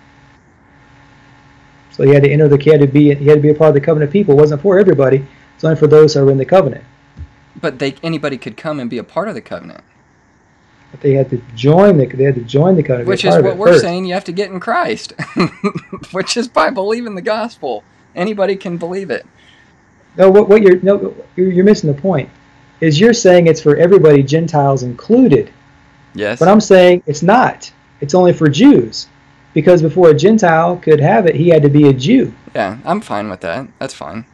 So 1.91 2.03
he 2.03 2.13
had 2.13 2.23
to 2.23 2.31
enter 2.31 2.47
the 2.47 2.57
he 2.57 2.69
had 2.69 2.81
to 2.81 2.87
be 2.87 3.13
he 3.15 3.25
had 3.25 3.35
to 3.35 3.41
be 3.41 3.49
a 3.49 3.55
part 3.55 3.69
of 3.69 3.73
the 3.73 3.81
covenant 3.81 4.11
people. 4.11 4.35
It 4.35 4.41
wasn't 4.41 4.61
for 4.61 4.79
everybody. 4.79 5.25
It's 5.55 5.63
only 5.63 5.75
for 5.77 5.87
those 5.87 6.13
who 6.13 6.27
are 6.27 6.31
in 6.31 6.37
the 6.37 6.45
covenant. 6.45 6.83
but 7.59 7.79
they 7.79 7.95
anybody 8.03 8.37
could 8.37 8.55
come 8.55 8.79
and 8.79 8.89
be 8.89 8.99
a 8.99 9.03
part 9.03 9.27
of 9.27 9.33
the 9.33 9.41
covenant, 9.41 9.83
But 10.91 11.01
they 11.01 11.13
had 11.15 11.29
to 11.31 11.41
join 11.55 11.97
the 11.97 12.05
they 12.05 12.23
had 12.25 12.35
to 12.35 12.41
join 12.43 12.75
the 12.75 12.83
covenant. 12.83 13.07
which 13.09 13.25
is 13.25 13.35
what 13.41 13.57
we're 13.57 13.67
first. 13.73 13.81
saying. 13.81 14.05
You 14.05 14.13
have 14.13 14.25
to 14.25 14.31
get 14.31 14.51
in 14.51 14.59
Christ, 14.59 15.13
which 16.11 16.37
is 16.37 16.47
by 16.47 16.69
believing 16.69 17.15
the 17.15 17.21
gospel. 17.23 17.83
Anybody 18.15 18.55
can 18.55 18.77
believe 18.77 19.09
it. 19.09 19.25
No, 20.19 20.29
what, 20.29 20.49
what 20.49 20.61
you're 20.61 20.79
no 20.81 21.15
you're, 21.37 21.63
missing 21.63 21.91
the 21.91 21.99
point. 21.99 22.29
Is 22.81 22.99
you're 22.99 23.13
saying 23.13 23.47
it's 23.47 23.61
for 23.61 23.77
everybody, 23.77 24.21
Gentiles 24.21 24.83
included. 24.83 25.51
Yes. 26.13 26.39
But 26.39 26.49
I'm 26.49 26.61
saying 26.61 27.03
it's 27.07 27.23
not. 27.23 27.71
It's 28.01 28.13
only 28.13 28.33
for 28.33 28.49
Jews. 28.49 29.07
Because 29.53 29.81
before 29.81 30.09
a 30.09 30.13
Gentile 30.13 30.77
could 30.77 30.99
have 30.99 31.25
it, 31.25 31.35
he 31.35 31.49
had 31.49 31.63
to 31.63 31.69
be 31.69 31.87
a 31.87 31.93
Jew. 31.93 32.33
yeah, 32.53 32.77
I'm 32.85 33.01
fine 33.01 33.29
with 33.29 33.41
that. 33.41 33.67
That's 33.79 33.95
fine. 33.95 34.25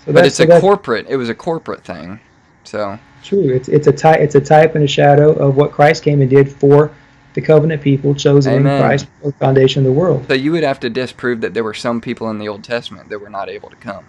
So 0.00 0.12
But 0.12 0.14
that's, 0.16 0.38
it's 0.38 0.50
so 0.50 0.56
a 0.56 0.60
corporate. 0.60 1.06
It 1.08 1.16
was 1.16 1.28
a 1.28 1.34
corporate 1.34 1.84
thing. 1.84 2.20
So 2.64 2.98
true. 3.24 3.48
It's 3.48 3.68
it's 3.68 3.86
a 3.86 3.92
type 3.92 4.20
it's 4.20 4.34
a 4.34 4.40
type 4.40 4.74
and 4.74 4.84
a 4.84 4.88
shadow 4.88 5.32
of 5.32 5.56
what 5.56 5.72
Christ 5.72 6.02
came 6.02 6.20
and 6.20 6.30
did 6.30 6.50
for 6.50 6.94
the 7.34 7.40
covenant 7.40 7.82
people 7.82 8.14
chosen 8.14 8.54
Amen. 8.54 8.74
in 8.74 8.80
Christ 8.80 9.06
the 9.22 9.32
foundation 9.32 9.80
of 9.80 9.92
the 9.92 9.98
world. 9.98 10.26
So 10.28 10.34
you 10.34 10.52
would 10.52 10.62
have 10.62 10.80
to 10.80 10.90
disprove 10.90 11.40
that 11.40 11.54
there 11.54 11.64
were 11.64 11.74
some 11.74 12.00
people 12.00 12.30
in 12.30 12.38
the 12.38 12.48
Old 12.48 12.64
Testament 12.64 13.08
that 13.08 13.18
were 13.18 13.30
not 13.30 13.48
able 13.48 13.70
to 13.70 13.76
come. 13.76 14.04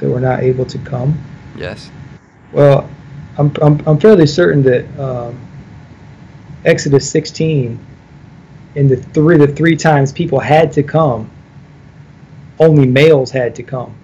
That 0.00 0.08
were 0.08 0.20
not 0.20 0.42
able 0.42 0.64
to 0.66 0.78
come. 0.78 1.22
Yes. 1.56 1.90
Well, 2.52 2.88
I'm 3.38 3.52
I'm, 3.62 3.80
I'm 3.86 4.00
fairly 4.00 4.26
certain 4.26 4.62
that 4.64 4.98
um, 4.98 5.38
Exodus 6.64 7.10
16, 7.10 7.78
in 8.74 8.88
the 8.88 8.96
three 8.96 9.36
the 9.36 9.46
three 9.48 9.76
times 9.76 10.12
people 10.12 10.40
had 10.40 10.72
to 10.72 10.82
come, 10.82 11.30
only 12.58 12.86
males 12.86 13.30
had 13.30 13.54
to 13.56 13.62
come. 13.62 13.94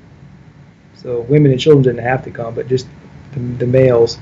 So 0.94 1.20
women 1.22 1.52
and 1.52 1.60
children 1.60 1.82
didn't 1.82 2.06
have 2.06 2.24
to 2.24 2.30
come, 2.30 2.54
but 2.54 2.68
just 2.68 2.86
the, 3.32 3.40
the 3.40 3.66
males. 3.66 4.18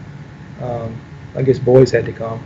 Um, 0.60 1.00
I 1.36 1.42
guess 1.42 1.58
boys 1.58 1.90
had 1.90 2.04
to 2.06 2.12
come. 2.12 2.44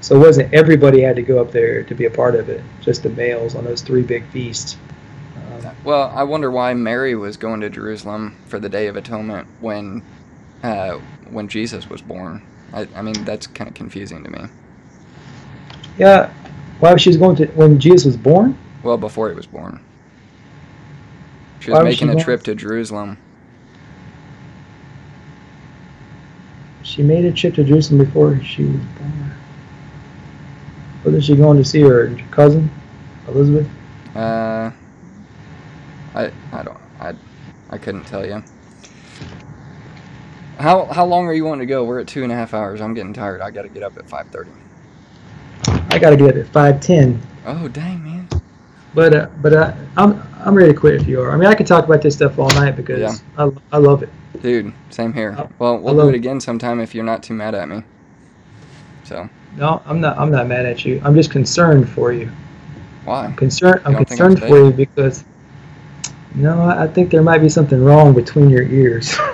So 0.00 0.16
it 0.16 0.18
wasn't 0.18 0.52
everybody 0.52 1.02
had 1.02 1.16
to 1.16 1.22
go 1.22 1.40
up 1.40 1.52
there 1.52 1.82
to 1.84 1.94
be 1.94 2.06
a 2.06 2.10
part 2.10 2.34
of 2.34 2.48
it. 2.48 2.62
Just 2.80 3.02
the 3.02 3.10
males 3.10 3.54
on 3.54 3.64
those 3.64 3.82
three 3.82 4.02
big 4.02 4.26
feasts. 4.28 4.76
Um, 5.64 5.76
Well, 5.84 6.10
I 6.14 6.24
wonder 6.24 6.50
why 6.50 6.74
Mary 6.74 7.14
was 7.14 7.36
going 7.36 7.60
to 7.62 7.70
Jerusalem 7.70 8.38
for 8.46 8.60
the 8.60 8.68
Day 8.68 8.86
of 8.88 8.96
Atonement 8.96 9.48
when, 9.58 10.04
uh, 10.62 11.00
when 11.28 11.48
Jesus 11.48 11.88
was 11.90 12.02
born. 12.02 12.44
I, 12.72 12.88
I 12.94 13.02
mean, 13.02 13.24
that's 13.24 13.46
kind 13.46 13.68
of 13.68 13.74
confusing 13.74 14.24
to 14.24 14.30
me. 14.30 14.48
yeah, 15.98 16.32
why 16.80 16.92
was 16.92 17.02
she 17.02 17.16
going 17.16 17.36
to 17.36 17.46
when 17.48 17.78
Jesus 17.80 18.06
was 18.06 18.16
born? 18.16 18.58
Well, 18.82 18.98
before 18.98 19.28
he 19.30 19.34
was 19.36 19.46
born, 19.46 19.80
she 21.60 21.70
Why 21.70 21.78
was 21.78 21.80
was 21.82 21.94
she 21.96 22.06
making 22.06 22.10
a 22.10 22.16
trip 22.16 22.42
to 22.44 22.54
Jerusalem. 22.54 23.18
She 26.82 27.02
made 27.02 27.24
a 27.24 27.32
trip 27.32 27.54
to 27.54 27.64
Jerusalem 27.64 28.04
before 28.04 28.42
she 28.42 28.64
was 28.64 28.74
born. 28.98 29.34
Wasn't 31.04 31.24
she 31.24 31.36
going 31.36 31.58
to 31.58 31.64
see 31.64 31.80
her 31.82 32.14
cousin, 32.30 32.70
Elizabeth? 33.28 33.68
Uh, 34.14 34.72
I 36.14 36.32
I 36.52 36.62
don't 36.62 36.78
I 36.98 37.14
I 37.70 37.78
couldn't 37.78 38.04
tell 38.04 38.26
you. 38.26 38.42
How 40.58 40.84
how 40.86 41.06
long 41.06 41.26
are 41.26 41.32
you 41.32 41.44
wanting 41.44 41.60
to 41.60 41.66
go? 41.66 41.84
We're 41.84 42.00
at 42.00 42.06
two 42.06 42.22
and 42.22 42.32
a 42.32 42.34
half 42.34 42.52
hours. 42.52 42.80
I'm 42.80 42.94
getting 42.94 43.12
tired. 43.14 43.40
I 43.40 43.50
got 43.50 43.62
to 43.62 43.68
get 43.68 43.82
up 43.82 43.96
at 43.96 44.08
five 44.08 44.26
thirty. 44.28 44.50
I 45.88 45.98
got 45.98 46.10
to 46.10 46.16
get 46.16 46.30
up 46.30 46.36
at 46.36 46.46
five 46.48 46.80
ten. 46.80 47.20
Oh 47.46 47.68
dang 47.68 48.02
man. 48.04 48.28
But 48.94 49.14
uh, 49.14 49.28
but 49.40 49.52
uh, 49.54 49.72
I'm 49.96 50.22
I'm 50.44 50.54
ready 50.54 50.72
to 50.72 50.78
quit 50.78 50.94
if 50.94 51.06
you 51.06 51.20
are. 51.22 51.30
I 51.32 51.36
mean, 51.36 51.46
I 51.48 51.54
could 51.54 51.66
talk 51.66 51.84
about 51.84 52.02
this 52.02 52.14
stuff 52.14 52.38
all 52.38 52.48
night 52.50 52.76
because 52.76 53.00
Yeah. 53.00 53.16
I, 53.38 53.50
I 53.72 53.78
love 53.78 54.02
it. 54.02 54.08
Dude, 54.42 54.72
same 54.90 55.12
here. 55.12 55.34
I- 55.38 55.48
Well, 55.58 55.78
we'll 55.78 55.94
do 55.94 56.08
it 56.08 56.14
again 56.14 56.40
sometime 56.40 56.80
if 56.80 56.94
you're 56.94 57.04
not 57.04 57.22
too 57.22 57.34
mad 57.34 57.54
at 57.54 57.68
me. 57.68 57.82
So, 59.04 59.28
No, 59.56 59.82
I'm 59.86 60.00
not. 60.00 60.18
I'm 60.18 60.30
not 60.30 60.46
mad 60.46 60.66
at 60.66 60.84
you. 60.84 61.00
I'm 61.04 61.14
just 61.14 61.30
concerned 61.30 61.88
for 61.88 62.12
you. 62.12 62.30
why? 63.04 63.24
I'm 63.24 63.36
concerned. 63.36 63.80
I'm 63.84 63.92
You 63.92 63.98
don't 63.98 64.08
think 64.08 64.20
I'm 64.20 64.28
concerned 64.34 64.48
for 64.48 64.64
you 64.64 64.70
because. 64.72 65.24
No, 66.34 66.62
I 66.62 66.86
think 66.86 67.10
there 67.10 67.22
might 67.22 67.38
be 67.38 67.48
something 67.48 67.82
wrong 67.82 68.14
between 68.14 68.50
your 68.50 68.62
ears. 68.62 69.16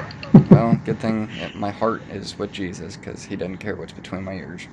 Well, 0.51 0.79
good 0.85 0.99
thing 0.99 1.31
my 1.55 1.71
heart 1.71 2.03
is 2.11 2.39
with 2.39 2.53
Jesus 2.53 2.95
because 2.97 3.25
he 3.25 3.37
doesn't 3.37 3.57
care 3.57 3.75
what's 3.75 3.93
between 3.93 4.23
my 4.23 4.35
ears. 4.35 4.67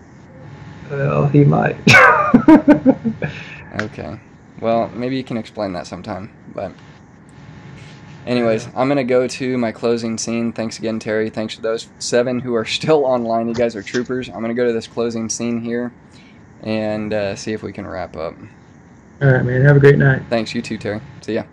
Well, 0.89 1.27
he 1.27 1.45
might. 1.45 1.77
Okay. 3.81 4.19
Well, 4.59 4.89
maybe 4.89 5.17
you 5.17 5.23
can 5.23 5.37
explain 5.37 5.73
that 5.73 5.87
sometime. 5.87 6.31
But, 6.53 6.73
anyways, 8.27 8.67
I'm 8.75 8.87
gonna 8.87 9.03
go 9.03 9.27
to 9.27 9.57
my 9.57 9.71
closing 9.71 10.17
scene. 10.17 10.53
Thanks 10.53 10.77
again, 10.77 10.99
Terry. 10.99 11.29
Thanks 11.29 11.55
to 11.55 11.61
those 11.61 11.87
seven 11.99 12.39
who 12.39 12.53
are 12.55 12.65
still 12.79 13.05
online. 13.05 13.47
You 13.47 13.55
guys 13.55 13.75
are 13.75 13.81
troopers. 13.81 14.29
I'm 14.29 14.41
gonna 14.41 14.53
go 14.53 14.65
to 14.65 14.73
this 14.73 14.87
closing 14.87 15.29
scene 15.29 15.61
here 15.61 15.91
and 16.61 17.13
uh, 17.13 17.35
see 17.35 17.53
if 17.53 17.63
we 17.63 17.73
can 17.73 17.87
wrap 17.87 18.15
up. 18.15 18.35
All 19.21 19.31
right, 19.31 19.43
man. 19.43 19.61
Have 19.63 19.77
a 19.77 19.79
great 19.79 19.97
night. 19.97 20.23
Thanks, 20.29 20.53
you 20.53 20.61
too, 20.61 20.77
Terry. 20.77 21.01
See 21.21 21.33
ya. 21.33 21.43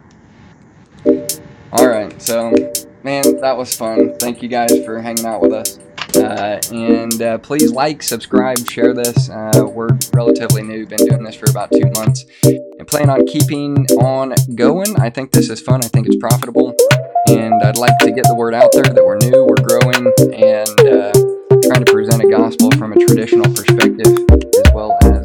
All 1.72 1.86
right, 1.86 2.20
so 2.20 2.50
man, 3.04 3.40
that 3.40 3.56
was 3.56 3.76
fun. 3.76 4.18
Thank 4.18 4.42
you 4.42 4.48
guys 4.48 4.72
for 4.84 5.00
hanging 5.00 5.24
out 5.24 5.40
with 5.40 5.52
us. 5.52 5.78
Uh, 6.16 6.60
and 6.72 7.22
uh, 7.22 7.38
please 7.38 7.70
like, 7.70 8.02
subscribe, 8.02 8.58
share 8.68 8.92
this. 8.92 9.30
Uh, 9.30 9.68
we're 9.72 9.96
relatively 10.12 10.62
new, 10.62 10.84
been 10.84 11.06
doing 11.06 11.22
this 11.22 11.36
for 11.36 11.48
about 11.48 11.70
two 11.70 11.88
months, 11.94 12.24
and 12.42 12.88
plan 12.88 13.08
on 13.08 13.24
keeping 13.24 13.86
on 14.00 14.34
going. 14.56 14.98
I 14.98 15.10
think 15.10 15.30
this 15.30 15.48
is 15.48 15.60
fun. 15.60 15.80
I 15.84 15.86
think 15.86 16.08
it's 16.08 16.16
profitable, 16.16 16.74
and 17.28 17.54
I'd 17.62 17.76
like 17.76 17.96
to 18.00 18.10
get 18.10 18.24
the 18.24 18.34
word 18.34 18.52
out 18.52 18.72
there 18.72 18.82
that 18.82 19.04
we're 19.06 19.18
new, 19.18 19.44
we're 19.44 19.62
growing, 19.62 20.10
and 20.34 20.74
uh, 20.90 21.12
trying 21.70 21.84
to 21.84 21.92
present 21.92 22.20
a 22.20 22.28
gospel 22.28 22.72
from 22.72 22.94
a 22.94 22.96
traditional 23.06 23.46
perspective 23.54 24.10
as 24.32 24.74
well 24.74 24.98
as 25.04 25.24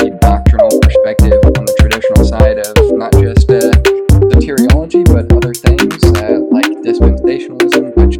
a 0.00 0.10
doctrinal 0.18 0.70
perspective 0.82 1.38
on 1.56 1.64
the 1.64 1.76
traditional 1.78 2.24
side 2.24 2.58
of 2.58 2.74
not 2.98 3.12
just 3.12 3.48
uh, 3.48 3.93
soteriology, 4.14 5.04
but 5.06 5.30
other 5.32 5.54
things 5.54 6.02
uh, 6.18 6.38
like 6.50 6.70
dispensationalism, 6.82 7.94
which 7.96 8.18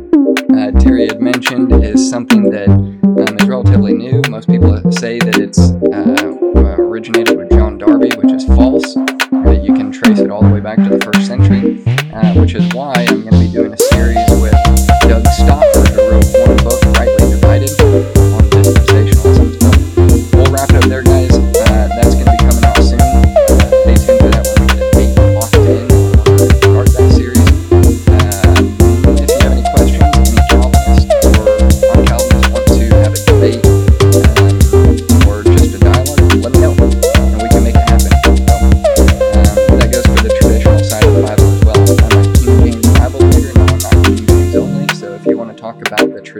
uh, 0.56 0.70
Terry 0.80 1.06
had 1.06 1.20
mentioned 1.20 1.72
is 1.84 2.08
something 2.08 2.50
that 2.50 2.68
um, 2.68 3.36
is 3.38 3.48
relatively 3.48 3.92
new. 3.92 4.22
Most 4.28 4.48
people 4.48 4.70
say 4.92 5.18
that 5.18 5.38
it's 5.38 5.58
uh, 5.70 6.76
originated 6.78 7.36
with 7.38 7.50
John 7.50 7.78
Darby, 7.78 8.10
which 8.16 8.32
is 8.32 8.44
false. 8.44 8.94
That 8.94 9.62
you 9.62 9.74
can 9.74 9.92
trace 9.92 10.18
it 10.18 10.30
all 10.30 10.42
the 10.42 10.48
way 10.48 10.60
back 10.60 10.78
to 10.78 10.88
the 10.88 11.00
first 11.00 11.26
century, 11.26 11.82
uh, 12.12 12.34
which 12.40 12.54
is 12.54 12.72
why 12.74 12.94
I'm 12.96 13.22
going 13.22 13.32
to 13.32 13.38
be 13.38 13.50
doing 13.50 13.72
a 13.72 13.78
series 13.78 14.30
with 14.40 14.63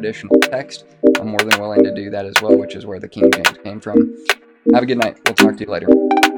traditional 0.04 0.38
text, 0.40 0.84
I'm 1.18 1.28
more 1.28 1.38
than 1.38 1.58
willing 1.58 1.82
to 1.82 1.94
do 1.94 2.10
that 2.10 2.26
as 2.26 2.34
well, 2.42 2.58
which 2.58 2.74
is 2.74 2.84
where 2.84 3.00
the 3.00 3.08
King 3.08 3.30
James 3.32 3.58
came 3.64 3.80
from. 3.80 4.14
Have 4.74 4.82
a 4.82 4.86
good 4.86 4.98
night. 4.98 5.18
We'll 5.24 5.34
talk 5.34 5.56
to 5.56 5.64
you 5.64 5.70
later. 5.70 6.33